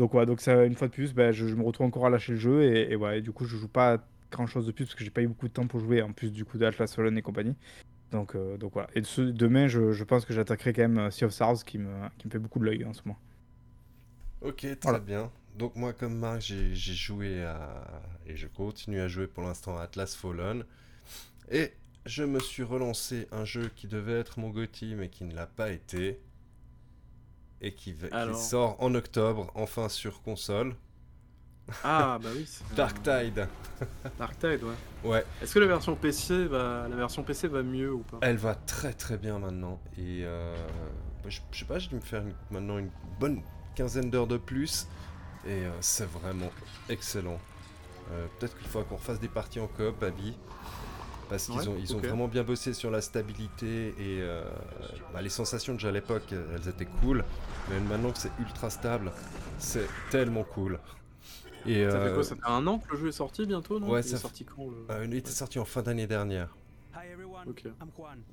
Donc 0.00 0.12
voilà, 0.12 0.26
donc 0.26 0.40
ça, 0.40 0.64
une 0.64 0.74
fois 0.74 0.88
de 0.88 0.92
plus, 0.92 1.12
ben, 1.14 1.30
je, 1.32 1.46
je 1.46 1.54
me 1.54 1.62
retrouve 1.62 1.86
encore 1.86 2.06
à 2.06 2.10
lâcher 2.10 2.32
le 2.32 2.38
jeu, 2.38 2.62
et, 2.64 2.92
et 2.92 2.96
ouais, 2.96 3.18
et 3.18 3.22
du 3.22 3.32
coup, 3.32 3.44
je 3.44 3.56
joue 3.56 3.68
pas 3.68 3.98
grand 4.32 4.46
chose 4.46 4.66
de 4.66 4.72
plus 4.72 4.86
parce 4.86 4.94
que 4.96 5.04
j'ai 5.04 5.10
pas 5.10 5.22
eu 5.22 5.28
beaucoup 5.28 5.48
de 5.48 5.52
temps 5.52 5.66
pour 5.66 5.80
jouer, 5.80 6.02
en 6.02 6.12
plus 6.12 6.32
du 6.32 6.44
coup 6.44 6.58
d'Atlas 6.58 6.94
Fallen 6.94 7.18
et 7.18 7.22
compagnie. 7.22 7.56
Donc, 8.12 8.36
euh, 8.36 8.56
donc 8.58 8.72
voilà. 8.74 8.88
Et 8.94 9.02
ce- 9.04 9.20
demain, 9.22 9.68
je, 9.68 9.92
je 9.92 10.04
pense 10.04 10.24
que 10.26 10.34
j'attaquerai 10.34 10.72
quand 10.74 10.82
même 10.82 10.98
euh, 10.98 11.10
Sea 11.12 11.26
of 11.26 11.32
Stars 11.32 11.64
qui 11.66 11.78
me, 11.78 11.92
qui 12.18 12.28
me 12.28 12.32
fait 12.32 12.40
beaucoup 12.40 12.60
de 12.60 12.66
l'œil 12.66 12.84
en 12.86 12.94
ce 12.94 13.02
moment. 13.06 13.18
Ok, 14.42 14.66
très 14.80 14.98
Voilà. 14.98 15.00
bien. 15.00 15.30
Donc 15.54 15.76
moi, 15.76 15.92
comme 15.92 16.16
Marc, 16.18 16.40
j'ai 16.42 16.74
joué 16.74 17.42
à... 17.42 18.02
Et 18.26 18.36
je 18.36 18.46
continue 18.46 19.00
à 19.00 19.08
jouer 19.08 19.26
pour 19.26 19.42
l'instant 19.42 19.76
à 19.78 19.82
Atlas 19.82 20.14
Fallen. 20.14 20.64
Et 21.50 21.72
je 22.06 22.24
me 22.24 22.40
suis 22.40 22.62
relancé 22.64 23.28
un 23.32 23.44
jeu 23.44 23.70
qui 23.76 23.88
devait 23.88 24.20
être 24.20 24.40
mon 24.40 24.50
GOTY, 24.50 24.94
mais 24.96 25.10
qui 25.10 25.24
ne 25.24 25.34
l'a 25.34 25.46
pas 25.46 25.70
été. 25.72 26.20
Et 27.62 27.74
qui, 27.74 27.94
sort 28.34 28.76
en 28.82 28.94
octobre, 28.94 29.50
enfin 29.54 29.88
sur 29.88 30.22
console. 30.22 30.74
Ah, 31.84 32.18
bah 32.20 32.30
oui. 32.34 32.44
c'est- 32.48 32.64
Dark 32.74 33.02
Tide. 33.02 33.46
Dark 34.18 34.38
Tide, 34.38 34.60
ouais. 34.64 35.08
Ouais, 35.10 35.24
Est-ce 35.42 35.54
que 35.54 35.58
la 35.60 35.66
version 35.66 35.94
PC 35.94 36.46
va, 36.46 36.88
la 36.88 36.96
version 36.96 37.22
PC 37.22 37.48
va 37.48 37.62
mieux 37.62 37.92
ou 37.92 38.00
pas? 38.00 38.18
Elle 38.22 38.38
va 38.38 38.54
très 38.54 38.92
très 38.92 39.16
bien 39.18 39.38
maintenant. 39.38 39.78
Et 39.96 40.24
euh, 40.24 40.56
je, 41.28 41.38
je 41.52 41.58
sais 41.60 41.64
pas, 41.66 41.78
j'ai 41.78 41.88
dû 41.88 41.96
me 41.96 42.00
faire 42.00 42.22
une- 42.22 42.34
maintenant 42.50 42.78
une 42.78 42.90
bonne 43.20 43.42
quinzaine 43.76 44.10
d'heures 44.10 44.26
de 44.26 44.36
plus. 44.38 44.88
Et 45.46 45.50
euh, 45.64 45.70
c'est 45.80 46.08
vraiment 46.08 46.50
excellent. 46.88 47.38
Euh, 48.10 48.26
Peut-être 48.38 48.58
qu'il 48.58 48.66
faudra 48.66 48.88
qu'on 48.88 48.96
refasse 48.96 49.20
des 49.20 49.28
parties 49.28 49.60
en 49.60 49.68
coop, 49.68 50.02
Abby. 50.02 50.36
Parce 51.30 51.46
qu'ils 51.48 51.56
Ouais, 51.60 51.68
ont, 51.68 51.76
ils 51.78 51.94
ont 51.94 52.00
ok. 52.00 52.06
vraiment 52.06 52.28
bien 52.28 52.42
bossé 52.44 52.74
sur 52.74 52.90
la 52.90 53.00
stabilité 53.00 53.88
et 53.98 54.20
euh, 54.20 54.44
bah, 55.14 55.22
les 55.22 55.30
sensations 55.30 55.74
déjà 55.74 55.88
à 55.88 55.92
l'époque, 55.92 56.32
elles 56.32 56.68
étaient 56.68 56.86
cool. 56.86 57.24
Mais 57.70 57.80
maintenant 57.80 58.12
que 58.12 58.18
c'est 58.18 58.32
ultra 58.40 58.68
stable, 58.70 59.12
c'est 59.58 59.88
tellement 60.10 60.44
cool. 60.44 60.80
Et 61.66 61.84
Ça 61.88 62.00
fait 62.00 62.08
euh, 62.08 62.14
quoi 62.14 62.24
Ça 62.24 62.34
fait 62.36 62.42
un 62.46 62.66
an 62.66 62.78
que 62.80 62.92
le 62.92 62.98
jeu 62.98 63.08
est 63.08 63.12
sorti 63.12 63.46
bientôt, 63.46 63.78
non? 63.78 63.90
Ouais, 63.90 64.00
Il 64.00 64.12
est 64.14 64.16
sorti 64.16 64.44
quand 64.44 64.66
le... 64.68 64.86
euh, 64.90 65.04
il 65.06 65.14
était 65.14 65.30
sorti 65.30 65.58
en 65.58 65.64
fin 65.64 65.82
d'année 65.82 66.06
dernière. 66.06 66.56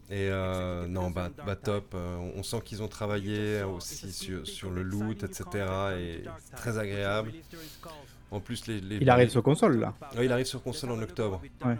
Et 0.10 0.30
euh, 0.32 0.88
non, 0.88 1.12
bah, 1.12 1.30
bah 1.46 1.56
top. 1.56 1.94
euh, 1.94 2.18
on 2.36 2.44
sent 2.44 2.62
qu'ils 2.64 2.84
ont 2.84 2.88
travaillé 2.88 3.64
aussi 3.64 4.12
sur, 4.12 4.46
sur 4.48 4.70
le 4.72 4.84
loot, 4.84 5.24
etc. 5.24 5.66
Et 5.98 6.24
c'est 6.40 6.56
très 6.56 6.78
agréable. 6.78 7.32
En 8.32 8.40
plus, 8.42 8.68
les, 8.68 8.82
les- 8.82 8.98
Il 8.98 9.10
arrive 9.10 9.30
sur 9.30 9.42
console 9.44 9.80
là. 9.80 9.94
Ouais, 10.16 10.26
il 10.26 10.32
arrive 10.32 10.46
sur 10.46 10.62
console 10.62 10.92
en 10.92 11.02
octobre. 11.02 11.42
Ouais. 11.64 11.78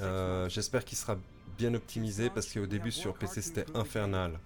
Euh, 0.00 0.48
J'espère 0.48 0.84
qu'il 0.84 0.96
sera 0.96 1.18
bien 1.58 1.74
optimisé 1.74 2.30
parce 2.30 2.52
qu'au 2.52 2.66
début 2.66 2.90
sur 2.90 3.14
PC 3.14 3.42
c'était 3.42 3.66
infernal. 3.74 4.38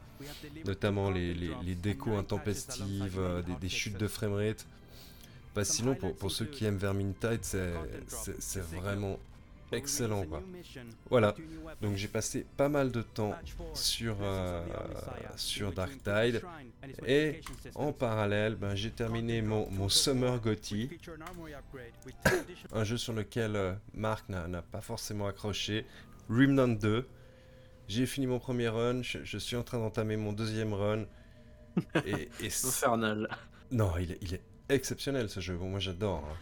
Notamment 0.64 1.10
les, 1.10 1.34
les, 1.34 1.50
les 1.62 1.74
décos 1.74 2.16
intempestives, 2.16 3.18
euh, 3.18 3.42
des, 3.42 3.54
des 3.56 3.68
chutes 3.68 3.98
de 3.98 4.06
framerate. 4.08 4.66
Bah, 5.54 5.64
sinon, 5.64 5.94
pour, 5.94 6.16
pour 6.16 6.30
ceux 6.32 6.46
qui 6.46 6.64
aiment 6.64 6.76
Vermintide, 6.78 7.40
c'est 7.44 8.60
vraiment 8.74 9.18
excellent 9.76 10.24
quoi. 10.26 10.42
Voilà, 11.10 11.34
donc 11.82 11.96
j'ai 11.96 12.08
passé 12.08 12.44
pas 12.56 12.68
mal 12.68 12.90
de 12.90 13.02
temps 13.02 13.34
sur, 13.74 14.16
euh, 14.20 14.64
sur 15.36 15.72
Dark 15.72 15.92
Tide 16.02 16.42
et 17.06 17.40
en 17.74 17.92
parallèle 17.92 18.54
ben, 18.56 18.74
j'ai 18.74 18.90
terminé 18.90 19.42
mon, 19.42 19.68
mon 19.70 19.88
Summer 19.88 20.38
Gotti, 20.40 20.90
un 22.72 22.84
jeu 22.84 22.96
sur 22.96 23.12
lequel 23.12 23.56
euh, 23.56 23.74
Marc 23.94 24.28
n'a 24.28 24.62
pas 24.62 24.80
forcément 24.80 25.26
accroché, 25.26 25.86
Remnant 26.28 26.68
2. 26.68 27.06
J'ai 27.86 28.06
fini 28.06 28.26
mon 28.26 28.38
premier 28.38 28.68
run, 28.68 29.02
je, 29.02 29.18
je 29.24 29.38
suis 29.38 29.56
en 29.56 29.62
train 29.62 29.78
d'entamer 29.78 30.16
mon 30.16 30.32
deuxième 30.32 30.72
run. 30.72 31.04
Et, 32.06 32.28
et 32.40 32.50
c- 32.50 32.68
Infernal. 32.68 33.28
non, 33.72 33.92
il 33.98 34.12
est, 34.12 34.18
il 34.22 34.32
est 34.34 34.42
exceptionnel 34.68 35.28
ce 35.28 35.40
jeu, 35.40 35.56
Bon, 35.56 35.68
moi 35.68 35.80
j'adore. 35.80 36.24
hein. 36.24 36.36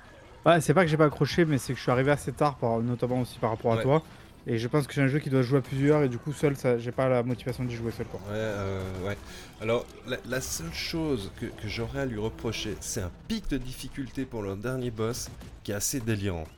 Ouais, 0.45 0.61
c'est 0.61 0.75
pas 0.75 0.83
que 0.85 0.91
j'ai 0.91 0.97
pas 0.97 1.05
accroché, 1.07 1.45
mais 1.45 1.59
c'est 1.59 1.73
que 1.73 1.79
je 1.79 1.83
suis 1.83 1.91
arrivé 1.93 2.11
assez 2.11 2.33
tard, 2.33 2.57
par- 2.57 2.81
notamment 2.81 3.21
aussi 3.21 3.39
par 3.39 3.51
rapport 3.51 3.73
à 3.73 3.77
Ouais. 3.77 3.83
toi. 3.83 4.03
Et 4.49 4.59
je 4.59 4.67
pense 4.67 4.89
que 4.89 4.95
c'est 4.95 5.01
un 5.03 5.07
jeu 5.07 5.21
qui 5.21 5.31
doit 5.31 5.43
jouer 5.43 5.59
à 5.59 5.63
plusieurs, 5.63 6.03
et 6.03 6.09
du 6.09 6.19
coup, 6.19 6.33
seul, 6.33 6.57
ça, 6.57 6.77
j'ai 6.77 6.91
pas 6.91 7.09
la 7.09 7.23
motivation 7.23 7.63
d'y 7.63 7.77
jouer 7.77 7.93
seul. 7.93 8.07
Quoi. 8.07 8.19
Ouais, 8.27 8.31
euh, 8.33 8.83
ouais. 9.07 9.17
Alors, 9.61 9.87
la, 10.09 10.17
la 10.27 10.41
seule 10.41 10.73
chose 10.73 11.31
que, 11.41 11.47
que 11.47 11.69
j'aurais 11.69 12.01
à 12.01 12.07
lui 12.07 12.19
reprocher, 12.19 12.77
c'est 12.81 13.01
un 13.03 13.11
pic 13.29 13.49
de 13.51 13.57
difficulté 13.57 14.25
pour 14.25 14.43
le 14.43 14.57
dernier 14.57 14.91
boss 14.91 15.29
qui 15.63 15.71
est 15.71 15.77
assez 15.77 16.01
délirant. 16.01 16.49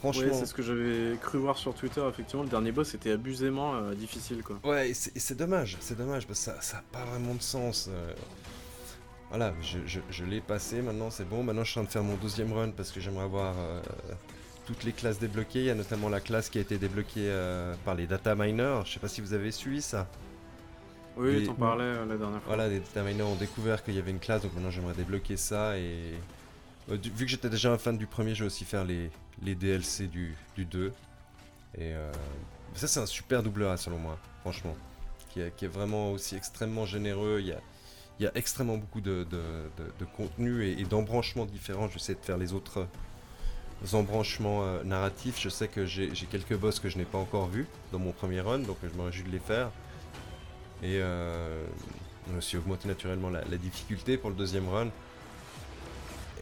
Franchement, 0.00 0.22
Ouais, 0.24 0.32
c'est 0.32 0.46
ce 0.46 0.54
que 0.54 0.62
j'avais 0.62 1.16
cru 1.22 1.38
voir 1.38 1.56
sur 1.56 1.72
Twitter. 1.72 2.02
Effectivement, 2.08 2.42
le 2.42 2.48
dernier 2.48 2.72
boss 2.72 2.94
était 2.94 3.12
abusément 3.12 3.76
euh, 3.76 3.94
difficile, 3.94 4.42
quoi. 4.42 4.58
ouais, 4.64 4.90
et 4.90 4.94
c'est 4.94 5.36
dommage, 5.36 5.76
c'est 5.80 5.96
dommage, 5.96 6.26
parce 6.26 6.40
que 6.40 6.44
ça, 6.46 6.60
ça 6.60 6.78
a 6.78 6.82
pas 6.92 7.04
vraiment 7.04 7.34
de 7.34 7.42
sens. 7.42 7.88
euh. 7.88 8.12
Voilà, 9.30 9.52
je, 9.60 9.78
je- 9.86 10.00
je 10.10 10.24
l'ai 10.24 10.40
passé, 10.40 10.82
maintenant 10.82 11.10
c'est 11.10 11.28
bon. 11.28 11.42
Maintenant 11.42 11.64
je 11.64 11.70
suis 11.72 11.80
en 11.80 11.82
train 11.84 11.88
de 11.88 11.92
faire 11.92 12.02
mon 12.04 12.16
deuxième 12.16 12.52
run 12.52 12.70
parce 12.70 12.92
que 12.92 13.00
j'aimerais 13.00 13.24
avoir 13.24 13.54
euh, 13.58 13.82
toutes 14.66 14.84
les 14.84 14.92
classes 14.92 15.18
débloquées. 15.18 15.60
Il 15.60 15.64
y 15.66 15.70
a 15.70 15.74
notamment 15.74 16.08
la 16.08 16.20
classe 16.20 16.48
qui 16.48 16.58
a 16.58 16.60
été 16.60 16.78
débloquée 16.78 17.28
euh, 17.28 17.74
par 17.84 17.94
les 17.96 18.06
data 18.06 18.34
miners. 18.34 18.82
Je 18.84 18.92
sais 18.94 19.00
pas 19.00 19.08
si 19.08 19.20
vous 19.20 19.32
avez 19.34 19.50
suivi 19.50 19.82
ça. 19.82 20.08
Oui, 21.16 21.46
t'en 21.46 21.54
parlais 21.54 21.84
euh, 21.84 22.06
la 22.06 22.16
dernière 22.16 22.40
fois. 22.42 22.54
Voilà, 22.54 22.68
les 22.68 22.78
data 22.80 23.02
miners 23.02 23.22
ont 23.22 23.34
découvert 23.36 23.82
qu'il 23.82 23.94
y 23.94 23.98
avait 23.98 24.10
une 24.10 24.18
classe, 24.20 24.42
donc 24.42 24.54
maintenant 24.54 24.70
j'aimerais 24.70 24.94
débloquer 24.94 25.36
ça. 25.36 25.76
Et 25.78 26.14
euh, 26.90 26.96
du- 26.96 27.10
vu 27.10 27.24
que 27.24 27.30
j'étais 27.30 27.48
déjà 27.50 27.72
un 27.72 27.78
fan 27.78 27.98
du 27.98 28.06
premier, 28.06 28.34
je 28.34 28.44
vais 28.44 28.46
aussi 28.46 28.64
faire 28.64 28.84
les, 28.84 29.10
les 29.42 29.54
DLC 29.56 30.06
du, 30.06 30.34
du 30.56 30.64
2. 30.66 30.92
Et 31.78 31.92
ça, 32.74 32.86
c'est 32.88 33.00
un 33.00 33.06
super 33.06 33.42
double 33.42 33.66
A 33.66 33.76
selon 33.76 33.98
moi, 33.98 34.18
franchement. 34.40 34.74
Qui 35.30 35.40
est, 35.40 35.54
qui 35.56 35.64
est 35.66 35.68
vraiment 35.68 36.12
aussi 36.12 36.36
extrêmement 36.36 36.86
généreux. 36.86 37.38
Il 37.40 37.48
y 37.48 37.52
a, 37.52 37.60
il 38.18 38.24
y 38.24 38.26
a 38.26 38.32
extrêmement 38.34 38.78
beaucoup 38.78 39.00
de, 39.00 39.26
contenu 40.16 40.66
et, 40.66 40.84
d'embranchements 40.84 41.46
différents. 41.46 41.88
J'essaie 41.88 42.14
de 42.14 42.24
faire 42.24 42.38
les 42.38 42.52
autres 42.52 42.86
embranchements 43.92 44.64
euh, 44.64 44.82
narratifs. 44.84 45.38
Je 45.40 45.48
sais 45.48 45.68
que 45.68 45.84
j'ai 45.84 46.10
quelques 46.30 46.56
boss 46.56 46.80
que 46.80 46.88
je 46.88 46.96
n'ai 46.96 47.04
pas 47.04 47.18
encore 47.18 47.48
vus 47.48 47.66
dans 47.92 47.98
mon 47.98 48.12
premier 48.12 48.40
run, 48.40 48.60
donc 48.60 48.78
je 48.82 48.96
me 48.96 49.04
réjouis 49.04 49.24
de 49.24 49.30
les 49.32 49.38
faire. 49.38 49.70
Et 50.82 50.98
euh, 51.00 51.64
on 52.30 52.34
a 52.34 52.38
aussi 52.38 52.56
augmenté 52.56 52.88
naturellement 52.88 53.30
la, 53.30 53.42
difficulté 53.56 54.16
pour 54.16 54.30
le 54.30 54.36
deuxième 54.36 54.68
run. 54.68 54.88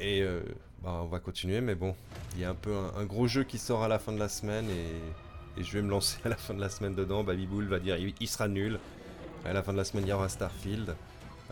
Et 0.00 0.22
euh, 0.22 0.40
bah, 0.82 1.00
on 1.02 1.06
va 1.06 1.18
continuer, 1.18 1.60
mais 1.60 1.74
bon, 1.74 1.94
il 2.34 2.40
y 2.40 2.44
a 2.44 2.50
un 2.50 2.54
peu 2.54 2.74
un, 2.96 3.04
gros 3.04 3.26
jeu 3.26 3.44
qui 3.44 3.58
sort 3.58 3.82
à 3.82 3.88
la 3.88 3.98
fin 3.98 4.12
de 4.12 4.18
la 4.18 4.28
semaine 4.28 4.66
et, 4.70 5.60
et 5.60 5.64
je 5.64 5.72
vais 5.72 5.82
me 5.82 5.90
lancer 5.90 6.18
à 6.24 6.28
la 6.28 6.36
fin 6.36 6.54
de 6.54 6.60
la 6.60 6.68
semaine 6.68 6.94
dedans. 6.94 7.24
Baby 7.24 7.46
Bull 7.46 7.66
va 7.66 7.80
dire 7.80 7.96
il, 7.96 8.14
il 8.20 8.28
sera 8.28 8.46
nul. 8.46 8.78
À 9.44 9.52
la 9.52 9.62
fin 9.62 9.72
de 9.72 9.76
la 9.76 9.84
semaine, 9.84 10.06
il 10.06 10.10
y 10.10 10.12
aura 10.12 10.28
Starfield. 10.28 10.94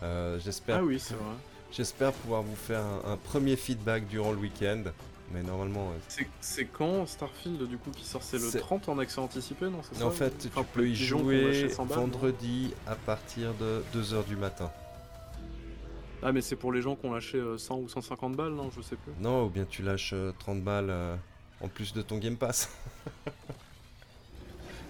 Euh, 0.03 0.37
J'espère 0.39 0.77
Ah 0.79 0.83
oui, 0.83 0.99
c'est 0.99 1.13
vrai. 1.15 1.23
j'espère 1.71 2.11
pouvoir 2.13 2.41
vous 2.43 2.55
faire 2.55 2.81
un, 2.81 3.13
un 3.13 3.17
premier 3.17 3.55
feedback 3.55 4.07
durant 4.07 4.31
le 4.31 4.37
week-end. 4.37 4.83
Mais 5.31 5.41
normalement, 5.41 5.89
euh, 5.91 6.23
C'est- 6.41 6.65
quand 6.65 7.07
Starfield 7.07 7.63
du 7.67 7.77
coup 7.77 7.89
qui 7.91 8.05
sort? 8.05 8.21
C'est 8.21 8.37
le 8.37 8.49
C'est- 8.49 8.59
30 8.59 8.87
en 8.89 8.99
accès 8.99 9.19
anticipé, 9.19 9.65
non 9.65 9.81
ça? 9.81 10.05
en 10.05 10.11
fait, 10.11 10.37
tu 10.37 10.49
peux 10.73 10.87
y 10.87 10.95
jouer 10.95 11.53
chez 11.53 11.69
100 11.69 11.85
balles, 11.85 11.97
vendredi 11.99 12.73
à 12.85 12.95
partir 12.95 13.53
de 13.55 13.81
2h 13.93 14.25
du 14.25 14.35
matin. 14.35 14.69
Ah, 16.21 16.31
mais 16.31 16.41
c'est 16.41 16.55
pour 16.55 16.71
les 16.71 16.81
gens 16.81 16.95
qui 16.95 17.05
ont 17.05 17.13
lâché 17.13 17.37
euh, 17.37 17.57
100 17.57 17.77
ou 17.79 17.89
150 17.89 18.35
balles, 18.35 18.53
non? 18.53 18.69
Je 18.75 18.81
sais 18.81 18.95
plus. 18.95 19.11
Non, 19.19 19.45
ou 19.45 19.49
bien 19.49 19.65
tu 19.67 19.81
lâches 19.81 20.11
euh, 20.13 20.31
30 20.39 20.61
balles 20.61 20.89
euh, 20.89 21.15
en 21.61 21.67
plus 21.67 21.93
de 21.93 22.01
ton 22.01 22.17
Game 22.17 22.37
Pass. 22.37 22.69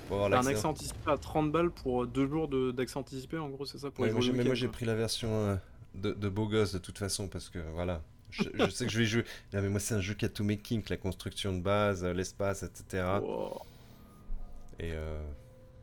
Pour 0.07 0.23
avoir 0.25 0.41
un 0.41 0.45
accès 0.47 0.65
anticipé 0.65 1.11
à 1.11 1.17
30 1.17 1.51
balles 1.51 1.71
pour 1.71 2.05
2 2.07 2.27
jours 2.27 2.47
de- 2.47 2.71
d'accès 2.71 2.97
anticipé, 2.97 3.37
en 3.37 3.49
gros, 3.49 3.65
c'est 3.65 3.77
ça 3.77 3.89
pour 3.91 4.03
Ouais, 4.03 4.11
moi, 4.11 4.21
mais 4.33 4.43
moi 4.43 4.53
j'ai 4.55 4.67
pris 4.67 4.85
la 4.85 4.95
version 4.95 5.29
euh, 5.29 5.55
de, 5.95 6.11
de 6.11 6.29
beau 6.29 6.47
gosse 6.47 6.73
de 6.73 6.79
toute 6.79 6.97
façon 6.97 7.27
parce 7.27 7.49
que 7.49 7.59
voilà. 7.73 8.01
Je, 8.29 8.43
je 8.55 8.69
sais 8.69 8.85
que 8.85 8.91
je 8.91 8.97
vais 8.99 9.05
jouer. 9.05 9.23
Non, 9.53 9.61
mais 9.61 9.69
moi 9.69 9.79
c'est 9.79 9.93
un 9.93 10.01
jeu 10.01 10.13
qui 10.15 10.25
a 10.25 10.29
tous 10.29 10.43
mes 10.43 10.57
kinks, 10.57 10.89
la 10.89 10.97
construction 10.97 11.53
de 11.55 11.61
base, 11.61 12.03
euh, 12.03 12.13
l'espace, 12.13 12.63
etc. 12.63 13.03
Wow. 13.21 13.61
Et 14.79 14.91
euh, 14.91 15.21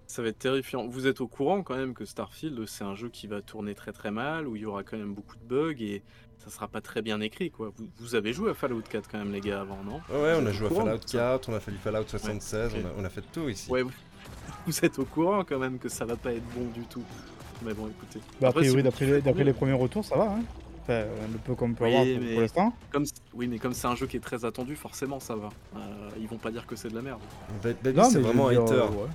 Ça 0.09 0.21
va 0.23 0.29
être 0.29 0.39
terrifiant. 0.39 0.87
Vous 0.89 1.07
êtes 1.07 1.21
au 1.21 1.29
courant 1.29 1.63
quand 1.63 1.77
même 1.77 1.95
que 1.95 2.05
Starfield, 2.05 2.67
c'est 2.67 2.83
un 2.85 2.97
jeu 2.97 3.09
qui 3.09 3.29
va 3.29 3.41
tourner 3.41 3.75
très 3.77 3.93
très 3.93 4.11
mal, 4.11 4.49
où 4.49 4.57
il 4.57 4.63
y 4.63 4.67
aura 4.67 4.83
quand 4.83 4.97
même 4.99 5.15
beaucoup 5.15 5.37
de 5.37 5.45
bugs 5.45 5.81
et 5.81 6.03
ça 6.39 6.51
sera 6.51 6.67
pas 6.67 6.81
très 6.81 7.03
bien 7.03 7.21
écrit 7.21 7.51
quoi. 7.53 7.71
Vous, 7.77 7.89
vous 7.99 8.15
avez 8.17 8.33
joué 8.33 8.51
à 8.51 8.55
Fallout 8.55 8.83
4 8.83 9.09
quand 9.09 9.19
même 9.19 9.31
les 9.33 9.41
gars 9.41 9.61
avant, 9.61 9.85
non? 9.85 10.01
Ouais, 10.09 10.35
Vous 10.35 10.41
on 10.43 10.47
a 10.47 10.53
joué 10.53 10.67
à 10.67 10.71
Fallout 10.71 10.99
de 10.99 11.09
ça? 11.09 11.19
4, 11.39 11.49
on 11.51 11.55
a 11.55 11.61
fait 11.61 11.71
du 11.71 11.79
Fallout 11.79 12.09
76, 12.09 12.75
ok. 12.75 12.81
on, 12.83 12.87
a, 12.89 12.91
on 13.03 13.05
a 13.05 13.09
fait 13.11 13.21
de 13.21 13.27
tout 13.33 13.49
ici. 13.49 13.71
Ouais, 13.71 13.85
vous, 14.67 14.85
êtes 14.85 14.99
au 14.99 15.05
courant 15.05 15.45
quand 15.45 15.59
même 15.59 15.79
que 15.79 15.89
ça 15.89 16.05
va 16.05 16.17
pas 16.17 16.33
être 16.33 16.45
bon 16.55 16.67
du 16.75 16.83
tout. 16.87 17.03
Mais 17.63 17.75
bon, 17.75 17.89
écoutez. 17.89 18.21
Bah, 18.41 18.49
a 18.49 18.53
priori, 18.53 18.83
d'après 18.83 19.45
les, 19.45 19.53
premiers 19.53 19.73
retours, 19.75 20.05
ça 20.05 20.17
va. 20.17 20.25
Hein 20.25 20.43
enfin, 20.83 21.03
le 21.31 21.39
peu 21.39 21.55
qu'on 21.55 21.73
peut 21.75 21.85
Oui, 21.85 21.91
avoir 21.95 22.05
pour, 22.07 22.23
mais- 22.25 22.33
pour 22.33 22.41
l'instant. 22.41 22.73
Comme, 22.91 23.05
oui, 23.35 23.49
mais 23.49 23.59
comme 23.59 23.75
c'est 23.75 23.87
un 23.87 23.95
jeu 23.97 24.07
qui 24.07 24.17
est 24.17 24.21
très 24.21 24.45
attendu, 24.45 24.77
forcément 24.77 25.21
ça 25.21 25.35
va. 25.37 25.51
Euh, 25.77 25.79
ils 26.21 26.27
vont 26.27 26.39
pas 26.39 26.51
dire 26.51 26.67
que 26.67 26.75
c'est 26.77 26.89
de 26.89 26.95
la 26.95 27.03
merde. 27.03 27.21
Ba- 27.63 27.71
Baby, 27.83 27.99
Non, 27.99 28.05
c'est 28.11 28.21
vraiment 28.21 28.49
un 28.49 28.53
hater. 28.53 28.73
euh, 28.75 28.87
ouais. 28.89 29.09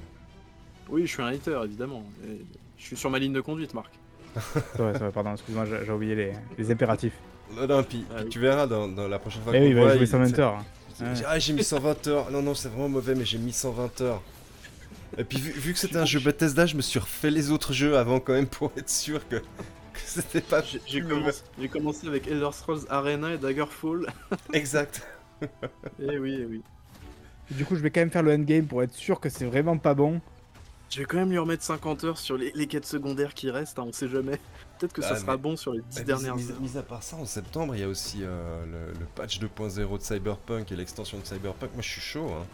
Oui, 0.89 1.01
je 1.07 1.11
suis 1.11 1.21
un 1.23 1.27
hater 1.27 1.59
évidemment. 1.63 2.03
Et 2.27 2.39
je 2.77 2.83
suis 2.85 2.95
sur 2.97 3.09
ma 3.09 3.17
ligne 3.19 3.33
de 3.33 3.41
conduite, 3.41 3.73
Marc. 3.73 3.91
C'est 4.51 4.77
vrai, 4.77 4.91
vrai, 4.93 5.11
pardon, 5.11 5.31
excuse-moi, 5.33 5.65
j'ai 5.65 5.85
j'ai 5.85 5.91
oublié 5.91 6.13
les, 6.15 6.33
les 6.57 6.71
impératifs. 6.71 7.13
Non, 7.55 7.65
non, 7.67 7.83
puis, 7.83 8.05
Ah 8.11 8.15
puis 8.15 8.23
oui. 8.25 8.29
tu 8.29 8.39
verras 8.39 8.67
dans, 8.67 8.87
dans 8.87 9.07
la 9.07 9.17
prochaine 9.17 9.41
fois 9.41 9.53
Eh 9.55 9.59
oui, 9.61 9.67
il 9.69 9.73
le 9.75 9.83
va 9.83 9.93
jouer 9.93 10.01
il- 10.01 10.07
120 10.07 10.27
c'est- 10.27 10.39
heures. 10.39 10.63
il 10.99 11.05
Ah, 11.27 11.39
j'ai 11.39 11.53
mis 11.53 11.63
120 11.63 12.07
heures. 12.07 12.29
Non, 12.31 12.41
non, 12.43 12.53
c'est 12.53 12.67
vraiment 12.69 12.89
mauvais, 12.89 13.15
mais 13.15 13.25
j'ai 13.25 13.37
mis 13.37 13.53
120 13.53 14.01
heures. 14.01 14.21
Et 15.17 15.23
puis, 15.23 15.37
vu, 15.39 15.51
vu 15.51 15.73
que 15.73 15.79
c'était 15.79 15.97
un 15.97 16.05
jeu 16.05 16.19
Bethesda, 16.19 16.65
je 16.65 16.75
me 16.75 16.81
suis 16.81 16.99
refait 16.99 17.31
les 17.31 17.51
autres 17.51 17.73
jeux 17.73 17.97
avant 17.97 18.19
quand 18.19 18.33
même 18.33 18.47
pour 18.47 18.71
être 18.77 18.89
sûr 18.89 19.25
que, 19.29 19.37
que 19.37 19.43
c'était 20.05 20.41
pas. 20.41 20.61
J'ai 20.87 21.01
commencé, 21.69 22.07
avec 22.07 22.27
Elder 22.27 22.49
Scrolls 22.51 22.81
Arena 22.89 23.33
et 23.33 23.37
Daggerfall. 23.37 24.07
Exact. 24.53 25.07
Eh 26.01 26.17
oui, 26.17 26.37
eh 26.41 26.45
oui. 26.45 26.61
Du 27.51 27.63
coup, 27.65 27.75
je 27.75 27.81
vais 27.81 27.91
quand 27.91 28.01
même 28.01 28.11
faire 28.11 28.23
le 28.23 28.33
endgame 28.33 28.65
pour 28.65 28.81
être 28.83 28.93
sûr 28.93 29.19
que 29.19 29.29
c'est 29.29 29.45
vraiment 29.45 29.77
pas 29.77 29.93
bon. 29.93 30.19
Je 30.89 30.99
vais 30.99 31.05
quand 31.05 31.17
même 31.17 31.29
lui 31.31 31.37
remettre 31.37 31.63
50 31.63 32.03
heures 32.03 32.17
sur 32.17 32.37
les, 32.37 32.51
les 32.55 32.67
quêtes 32.67 32.85
secondaires 32.85 33.33
qui 33.33 33.49
restent, 33.49 33.79
hein, 33.79 33.85
on 33.87 33.91
sait 33.91 34.07
jamais. 34.07 34.39
Peut-être 34.79 34.93
que 34.93 35.01
ça 35.01 35.11
Ah, 35.13 35.15
sera 35.17 35.31
mais- 35.33 35.37
bon 35.41 35.55
sur 35.57 35.73
les 35.73 35.81
10 35.81 35.85
Bah, 35.95 35.99
mis- 36.01 36.05
dernières 36.05 36.35
mis, 36.35 36.51
heures. 36.51 36.61
mis 36.61 36.77
à 36.77 36.83
part 36.83 37.03
ça, 37.03 37.15
en 37.17 37.25
septembre, 37.25 37.75
il 37.75 37.81
y 37.81 37.83
a 37.83 37.87
aussi 37.87 38.19
euh, 38.21 38.65
le, 38.65 38.99
le 38.99 39.05
patch 39.15 39.39
2.0 39.39 39.97
de 39.97 40.03
Cyberpunk 40.03 40.71
et 40.71 40.75
l'extension 40.75 41.17
de 41.19 41.25
Cyberpunk. 41.25 41.71
Moi, 41.73 41.81
je 41.81 41.89
suis 41.89 42.01
chaud. 42.01 42.29
Hein. 42.31 42.45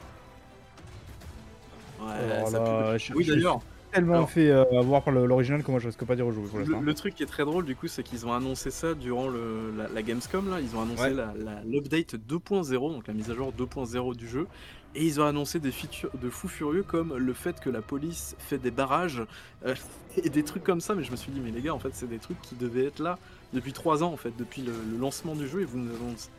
Ouais, 2.02 2.34
Alors 2.34 2.48
ça 2.50 2.60
là, 2.60 2.94
pue. 2.94 3.00
je- 3.00 3.14
Oui, 3.14 3.24
je 3.24 3.34
d'ailleurs, 3.34 3.60
Tellement 3.92 4.14
Alors- 4.14 4.30
fait 4.30 4.50
euh, 4.50 4.64
avoir 4.80 5.04
par 5.04 5.14
le- 5.14 5.26
l'original 5.26 5.64
que 5.64 5.70
moi 5.70 5.82
je 5.82 5.88
risque 5.88 6.06
pas 6.06 6.16
d'y 6.16 6.22
rejouer 6.22 6.48
pour 6.48 6.60
le, 6.60 6.64
l'instant. 6.64 6.80
le 6.80 6.94
truc 6.94 7.14
qui 7.14 7.24
est 7.24 7.26
très 7.26 7.44
drôle 7.44 7.66
du 7.66 7.76
coup, 7.76 7.90
c'est 7.90 8.04
qu'ils 8.04 8.26
ont 8.26 8.32
annoncé 8.32 8.72
ça 8.72 8.94
durant 8.94 9.28
le, 9.28 9.74
la, 9.78 9.90
la 9.90 10.02
Gamescom. 10.02 10.50
Là. 10.50 10.62
Ils 10.62 10.74
ont 10.78 10.82
annoncé 10.82 11.04
Ouais. 11.04 11.14
la- 11.14 11.34
la- 11.38 11.62
l'update 11.66 12.16
2.0, 12.16 12.94
donc 12.94 13.06
la 13.08 13.14
mise 13.14 13.30
à 13.30 13.34
jour 13.36 13.52
2.0 13.52 14.16
du 14.16 14.30
jeu. 14.30 14.48
Et 14.96 15.06
ils 15.06 15.20
ont 15.20 15.26
annoncé 15.26 15.60
des 15.60 15.72
features 15.72 16.10
de 16.22 16.30
fous 16.30 16.48
furieux 16.48 16.84
comme 16.84 17.18
le 17.18 17.34
fait 17.34 17.60
que 17.60 17.70
la 17.70 17.82
police 17.82 18.38
fait 18.40 18.58
des 18.58 18.72
barrages 18.72 19.24
euh, 19.66 19.76
et 20.24 20.30
des 20.30 20.44
trucs 20.44 20.64
comme 20.64 20.80
ça. 20.80 20.96
Mais 20.96 21.04
je 21.04 21.12
me 21.12 21.18
suis 21.18 21.34
dit, 21.34 21.42
mais 21.42 21.52
les 21.52 21.62
gars, 21.62 21.74
en 21.74 21.80
fait, 21.80 21.92
c'est 21.92 22.08
des 22.10 22.20
trucs 22.20 22.42
qui 22.42 22.56
devaient 22.56 22.86
être 22.86 23.00
là 23.00 23.18
depuis 23.52 23.74
3 23.74 24.06
ans, 24.06 24.14
en 24.14 24.18
fait, 24.18 24.32
depuis 24.38 24.62
le, 24.62 24.72
le 24.90 24.98
lancement 24.98 25.36
du 25.36 25.50
jeu. 25.50 25.64
Et 25.64 25.66
vous 25.66 25.78
nous 25.80 25.94
annoncez, 25.94 26.30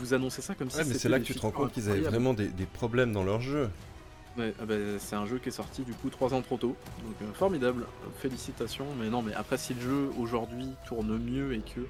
vous 0.00 0.14
annoncez 0.14 0.42
ça 0.42 0.56
comme 0.56 0.68
si 0.68 0.78
Ouais, 0.78 0.82
mais 0.82 0.88
c'était 0.88 0.98
c'est 0.98 1.08
là 1.08 1.18
des 1.18 1.22
que 1.22 1.28
tu 1.28 1.34
te 1.34 1.38
rends 1.42 1.50
features 1.50 1.62
compte 1.62 1.72
qu'ils 1.74 1.84
avaient 1.84 2.00
incroyables. 2.00 2.16
vraiment 2.16 2.34
des, 2.34 2.48
des 2.48 2.66
problèmes 2.66 3.12
dans 3.12 3.22
leur 3.22 3.40
jeu. 3.40 3.68
Ouais, 4.38 4.54
ah 4.60 4.66
bah, 4.66 4.74
c'est 4.98 5.16
un 5.16 5.26
jeu 5.26 5.38
qui 5.38 5.48
est 5.48 5.52
sorti 5.52 5.82
du 5.82 5.92
coup 5.92 6.10
3 6.10 6.32
ans 6.32 6.42
trop 6.42 6.56
tôt. 6.56 6.76
Donc 7.04 7.14
euh, 7.22 7.32
formidable, 7.34 7.84
félicitations. 8.18 8.86
Mais 9.00 9.10
non, 9.10 9.20
mais 9.22 9.34
après, 9.34 9.58
si 9.58 9.74
le 9.74 9.80
jeu 9.80 10.10
aujourd'hui 10.18 10.68
tourne 10.86 11.18
mieux 11.18 11.54
et 11.54 11.58
que 11.60 11.80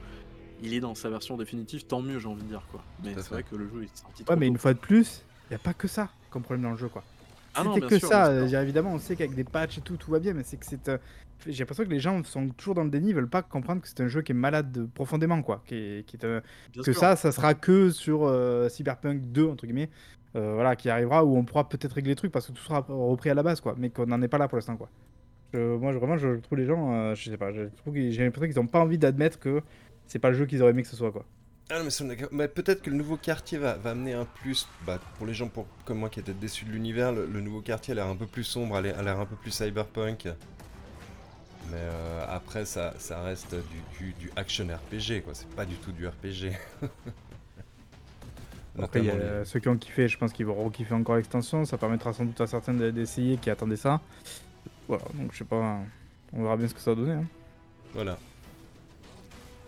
il 0.62 0.72
est 0.74 0.80
dans 0.80 0.94
sa 0.94 1.10
version 1.10 1.36
définitive, 1.36 1.84
tant 1.84 2.00
mieux, 2.02 2.18
j'ai 2.18 2.26
envie 2.28 2.42
de 2.42 2.48
dire 2.48 2.62
quoi. 2.70 2.82
Mais 3.04 3.14
c'est 3.14 3.28
vrai 3.28 3.42
que 3.42 3.54
le 3.54 3.68
jeu 3.68 3.84
est 3.84 3.96
sorti 3.96 4.24
trop 4.24 4.32
Ouais, 4.32 4.38
mais 4.38 4.46
tôt. 4.46 4.52
une 4.52 4.58
fois 4.58 4.72
de 4.74 4.78
plus, 4.78 5.22
y 5.50 5.54
a 5.54 5.58
pas 5.58 5.74
que 5.74 5.86
ça 5.88 6.10
comme 6.30 6.42
problème 6.42 6.62
dans 6.62 6.70
le 6.72 6.76
jeu 6.76 6.88
quoi. 6.88 7.04
Ah 7.54 7.64
non, 7.64 7.74
C'était 7.74 7.86
que 7.88 7.98
sûr, 7.98 8.08
ça, 8.08 8.44
bien 8.46 8.62
évidemment, 8.62 8.92
on 8.92 8.98
sait 8.98 9.16
qu'avec 9.16 9.34
des 9.34 9.44
patchs 9.44 9.78
et 9.78 9.80
tout, 9.80 9.96
tout 9.96 10.10
va 10.10 10.20
bien, 10.20 10.32
mais 10.32 10.42
c'est 10.44 10.56
que 10.58 10.66
c'est. 10.66 10.88
euh, 10.88 10.98
J'ai 11.46 11.58
l'impression 11.60 11.84
que 11.84 11.88
les 11.90 11.98
gens 11.98 12.22
sont 12.22 12.48
toujours 12.50 12.74
dans 12.74 12.84
le 12.84 12.90
déni, 12.90 13.08
ils 13.08 13.14
veulent 13.14 13.28
pas 13.28 13.42
comprendre 13.42 13.82
que 13.82 13.88
c'est 13.88 14.00
un 14.00 14.06
jeu 14.08 14.22
qui 14.22 14.32
est 14.32 14.34
malade 14.34 14.70
de- 14.70 14.84
profondément, 14.84 15.42
quoi. 15.42 15.62
Qui 15.66 15.74
est, 15.74 16.06
qui 16.06 16.16
est, 16.16 16.24
euh, 16.24 16.40
que 16.84 16.92
sûr. 16.92 17.00
ça, 17.00 17.16
ça 17.16 17.32
sera 17.32 17.54
que 17.54 17.90
sur 17.90 18.24
euh, 18.24 18.68
Cyberpunk 18.68 19.32
2, 19.32 19.46
entre 19.48 19.66
guillemets, 19.66 19.90
euh, 20.36 20.54
voilà, 20.54 20.76
qui 20.76 20.90
arrivera 20.90 21.24
où 21.24 21.36
on 21.36 21.44
pourra 21.44 21.68
peut-être 21.68 21.92
régler 21.92 22.10
les 22.12 22.16
trucs 22.16 22.32
parce 22.32 22.46
que 22.46 22.52
tout 22.52 22.62
sera 22.62 22.80
repris 22.88 23.30
à 23.30 23.34
la 23.34 23.42
base, 23.42 23.60
quoi. 23.60 23.74
Mais 23.78 23.90
qu'on 23.90 24.06
n'en 24.06 24.20
est 24.22 24.28
pas 24.28 24.38
là 24.38 24.48
pour 24.48 24.56
l'instant, 24.56 24.76
quoi. 24.76 24.88
Je- 25.54 25.76
moi, 25.76 25.92
je- 25.92 25.98
vraiment, 25.98 26.16
je 26.18 26.36
trouve 26.40 26.58
les 26.58 26.66
gens, 26.66 26.92
euh, 26.92 27.14
je 27.14 27.30
sais 27.30 27.36
pas, 27.36 27.52
je 27.52 27.62
trouve 27.76 27.94
j'ai 27.94 28.24
l'impression 28.24 28.48
qu'ils 28.48 28.60
ont 28.60 28.66
pas 28.66 28.80
envie 28.80 28.98
d'admettre 28.98 29.38
que 29.38 29.62
c'est 30.06 30.18
pas 30.18 30.30
le 30.30 30.36
jeu 30.36 30.46
qu'ils 30.46 30.62
auraient 30.62 30.72
aimé 30.72 30.82
que 30.82 30.88
ce 30.88 30.96
soit, 30.96 31.12
quoi. 31.12 31.24
Ah 31.70 31.82
mais, 32.32 32.48
peut-être 32.48 32.80
que 32.80 32.88
le 32.88 32.96
nouveau 32.96 33.18
quartier 33.18 33.58
va, 33.58 33.74
va 33.74 33.90
amener 33.90 34.14
un 34.14 34.24
plus. 34.24 34.66
Bah, 34.86 34.98
pour 35.18 35.26
les 35.26 35.34
gens 35.34 35.48
pour, 35.48 35.66
comme 35.84 35.98
moi 35.98 36.08
qui 36.08 36.18
étaient 36.18 36.32
déçus 36.32 36.64
de 36.64 36.70
l'univers, 36.70 37.12
le, 37.12 37.26
nouveau 37.42 37.60
quartier 37.60 37.92
a 37.92 37.96
l'air 37.96 38.06
un 38.06 38.16
peu 38.16 38.24
plus 38.26 38.44
sombre, 38.44 38.76
a 38.76 38.80
l'air 38.80 39.20
un 39.20 39.26
peu 39.26 39.36
plus 39.36 39.50
cyberpunk. 39.50 40.28
Mais 41.70 41.76
euh, 41.76 42.24
après, 42.26 42.64
ça, 42.64 42.94
ça 42.98 43.20
reste 43.22 43.54
du, 43.54 43.82
du, 43.98 44.12
du 44.14 44.30
action 44.36 44.66
RPG, 44.66 45.22
quoi. 45.22 45.34
C'est 45.34 45.50
pas 45.50 45.66
du 45.66 45.74
tout 45.76 45.92
du 45.92 46.06
RPG. 46.06 46.52
Après, 48.84 49.00
il 49.00 49.06
y 49.06 49.10
a 49.10 49.16
les- 49.40 49.44
ceux 49.44 49.60
qui 49.60 49.68
ont 49.68 49.76
kiffé, 49.76 50.08
je 50.08 50.18
pense 50.18 50.32
qu'ils 50.32 50.46
vont 50.46 50.62
rekiffer 50.64 50.94
encore 50.94 51.16
l'extension. 51.16 51.64
Ça 51.64 51.78
permettra 51.78 52.12
sans 52.12 52.24
doute 52.24 52.40
à 52.40 52.46
certains 52.46 52.74
de- 52.74 52.90
d'essayer 52.90 53.36
qui 53.36 53.50
attendaient 53.50 53.76
ça. 53.76 54.00
Voilà, 54.88 55.04
donc 55.14 55.32
je 55.32 55.38
sais 55.38 55.44
pas. 55.44 55.80
On 56.32 56.42
verra 56.42 56.56
bien 56.56 56.68
ce 56.68 56.74
que 56.74 56.80
ça 56.80 56.92
va 56.94 56.96
donner. 57.00 57.12
hein. 57.14 57.24
Voilà. 57.94 58.18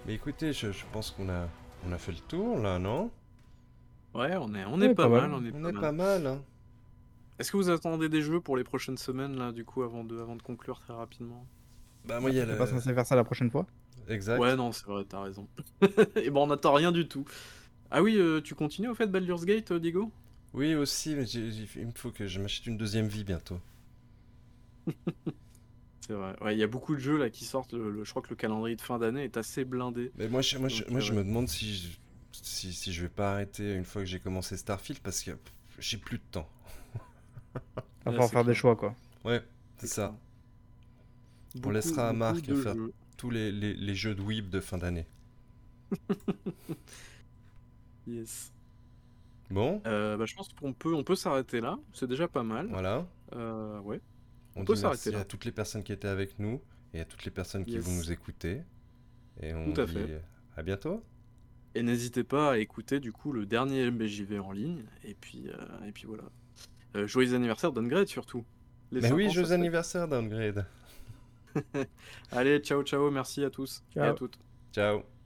Mais 0.07 0.15
écoutez, 0.15 0.53
je, 0.53 0.73
je 0.73 0.85
pense 0.93 1.11
qu'on 1.11 1.29
a, 1.29 1.49
on 1.89 1.93
a 1.93 1.99
fait 1.99 2.13
le 2.13 2.19
tour 2.19 2.59
là, 2.59 2.79
non? 2.79 3.11
Ouais, 4.15 4.35
on 4.37 4.55
est, 4.55 4.65
on 4.65 4.79
Ouais, 4.81 4.87
est 4.87 4.95
pas, 4.95 5.05
pas 5.05 5.09
mal. 5.09 5.31
mal. 5.31 5.33
On 5.35 5.45
est 5.45 5.51
On 5.55 5.63
pas 5.63 5.69
est 5.69 5.73
mal. 5.73 5.81
pas 5.81 5.93
mal, 5.93 6.27
hein. 6.27 6.43
Est-ce 7.39 7.53
que 7.53 7.57
vous 7.57 7.71
attendez 7.71 8.09
des 8.09 8.21
jeux 8.23 8.41
pour 8.41 8.57
les 8.57 8.65
prochaines 8.65 8.99
semaines, 8.99 9.37
là, 9.37 9.53
du 9.53 9.65
coup, 9.65 9.83
avant 9.83 10.05
de, 10.05 10.19
avant 10.19 10.37
de 10.37 10.43
conclure 10.43 10.79
très 10.81 10.93
rapidement? 10.93 11.47
Bah, 12.07 12.21
moi, 12.21 12.31
il 12.31 12.37
y 12.37 12.41
a 12.41 12.45
le. 12.47 12.57
pas 12.57 12.67
censé 12.67 12.93
faire 12.93 13.07
ça 13.07 13.17
la 13.17 13.25
prochaine 13.25 13.51
fois? 13.51 13.67
Exact. 14.09 14.39
Ouais, 14.41 14.57
non, 14.57 14.73
c'est 14.73 14.87
vrai, 14.87 15.05
t'as 15.09 15.23
raison. 15.23 15.47
Et 16.17 16.31
ben, 16.31 16.41
on 16.41 16.47
n'attend 16.49 16.73
rien 16.75 16.93
du 16.93 17.07
tout. 17.09 17.25
Ah 17.91 18.03
oui, 18.03 18.17
euh, 18.19 18.41
tu 18.41 18.55
continues 18.55 18.89
au 18.89 18.95
fait 18.95 19.07
Baldur's 19.07 19.45
Gate, 19.45 19.73
euh, 19.73 19.81
Diego? 19.81 20.13
Oui, 20.53 20.75
aussi, 20.75 21.15
mais 21.15 21.27
j'ai- 21.27 21.51
j'ai- 21.53 21.69
il 21.81 21.87
me 21.87 21.93
faut 21.93 22.11
que 22.11 22.27
je 22.27 22.41
m'achète 22.41 22.67
une 22.67 22.77
deuxième 22.77 23.07
vie 23.09 23.25
bientôt. 23.25 23.61
C'est 26.01 26.15
vrai. 26.15 26.35
Ouais, 26.41 26.55
il 26.57 26.59
y 26.59 26.63
a 26.63 26.67
beaucoup 26.67 26.95
de 26.95 27.01
jeux 27.01 27.19
là 27.19 27.31
qui 27.31 27.45
sortent. 27.45 27.73
Le, 27.73 27.91
le- 27.91 28.05
je 28.05 28.11
crois 28.11 28.23
que 28.23 28.31
le 28.31 28.37
calendrier 28.37 28.77
de 28.77 28.81
fin 28.81 28.99
d'année 28.99 29.25
est 29.25 29.37
assez 29.37 29.65
blindé. 29.65 30.11
Mais 30.17 30.29
moi, 30.29 30.41
je, 30.43 30.59
moi, 30.59 30.69
je, 30.69 30.83
Donc, 30.83 30.91
moi, 30.91 31.01
euh, 31.01 31.05
je 31.05 31.13
me 31.13 31.23
demande 31.25 31.49
si 31.49 31.75
je, 31.77 31.89
si, 32.33 32.73
si 32.73 32.93
je 32.93 33.03
vais 33.03 33.09
pas 33.09 33.33
arrêter 33.35 33.75
une 33.75 33.85
fois 33.85 34.03
que 34.03 34.07
j'ai 34.09 34.19
commencé 34.21 34.57
Starfield 34.57 35.01
parce 35.03 35.23
que 35.23 35.33
pff, 35.33 35.53
j'ai 35.79 35.99
plus 35.99 36.19
de 36.19 36.25
temps. 36.31 36.49
Va 37.55 38.13
Ouais, 38.13 38.19
falloir 38.19 38.29
c'est 38.29 38.33
faire 38.33 38.45
des 38.45 38.53
clair. 38.53 38.57
choix 38.57 38.77
quoi. 38.77 38.95
Ouais, 39.25 39.43
c'est 39.79 39.87
ça. 39.89 40.17
Beaucoup- 41.55 41.71
laissera 41.75 42.09
à 42.09 42.13
beaucoup 42.13 42.19
Marc 42.19 42.43
de 42.47 42.55
faire- 42.55 42.75
jeux. 42.75 42.93
Tous 43.17 43.31
les, 43.31 43.53
les, 43.53 43.75
les 43.75 43.95
jeux 43.95 44.15
de 44.15 44.23
Weeb 44.23 44.49
de 44.51 44.61
fin 44.61 44.79
d'année. 44.79 45.07
Yes. 48.11 48.53
Bon, 49.51 49.83
Euh, 49.87 50.17
bah, 50.17 50.27
je 50.27 50.35
pense 50.35 50.49
qu'on 50.53 50.73
peut, 50.73 50.95
on 50.95 51.03
peut 51.05 51.17
s'arrêter 51.17 51.61
là. 51.61 51.79
C'est 51.93 52.07
déjà 52.09 52.29
pas 52.29 52.43
mal. 52.43 52.67
voilà. 52.71 53.07
Euh, 53.35 53.81
ouais. 53.81 54.01
On, 54.57 54.63
On 54.63 54.65
peut 54.65 54.75
s'arrêter 54.77 55.11
merci 55.11 55.17
là. 55.17 55.21
à 55.21 55.25
toutes 55.25 55.45
les 55.45 55.53
personnes 55.53 55.83
qui 55.83 55.93
étaient 55.93 56.09
avec 56.09 56.39
nous 56.39 56.61
et 56.95 57.01
à 57.01 57.05
toutes 57.05 57.25
les 57.25 57.31
personnes 57.31 57.65
qui 57.65 57.73
Yes. 57.75 57.85
vont 57.85 57.93
nous 57.97 58.13
écouter. 58.13 58.63
Et 59.41 59.55
on 59.55 59.73
Tout 59.73 59.81
à 59.81 59.87
dit 59.87 59.95
fait. 59.95 60.23
à 60.57 60.63
bientôt. 60.63 61.03
Et 61.75 61.83
n'hésitez 61.83 62.25
pas 62.25 62.53
à 62.53 62.59
écouter 62.59 62.99
du 63.01 63.13
coup 63.13 63.33
le 63.33 63.47
dernier 63.47 63.91
MBJV 63.91 64.41
en 64.41 64.53
ligne. 64.53 64.85
Et 65.05 65.15
puis, 65.15 65.45
euh, 65.49 65.87
et 65.87 65.93
puis 65.93 66.05
voilà. 66.07 66.25
Euh, 66.97 67.07
joyeux 67.07 67.35
anniversaire 67.35 67.73
Downgrade 67.73 68.09
surtout. 68.09 68.45
Les 68.93 69.01
Mais 69.03 69.13
oui, 69.13 69.33
fait. 69.33 69.53
anniversaire 69.53 70.09
Downgrade. 70.09 70.67
Allez, 72.33 72.59
ciao 72.61 72.83
ciao, 72.83 73.11
merci 73.11 73.45
à 73.45 73.51
tous 73.51 73.83
et 73.97 74.01
à 74.01 74.05
Ciao. 74.07 74.15
toutes. 74.17 74.39
Ciao. 74.73 75.20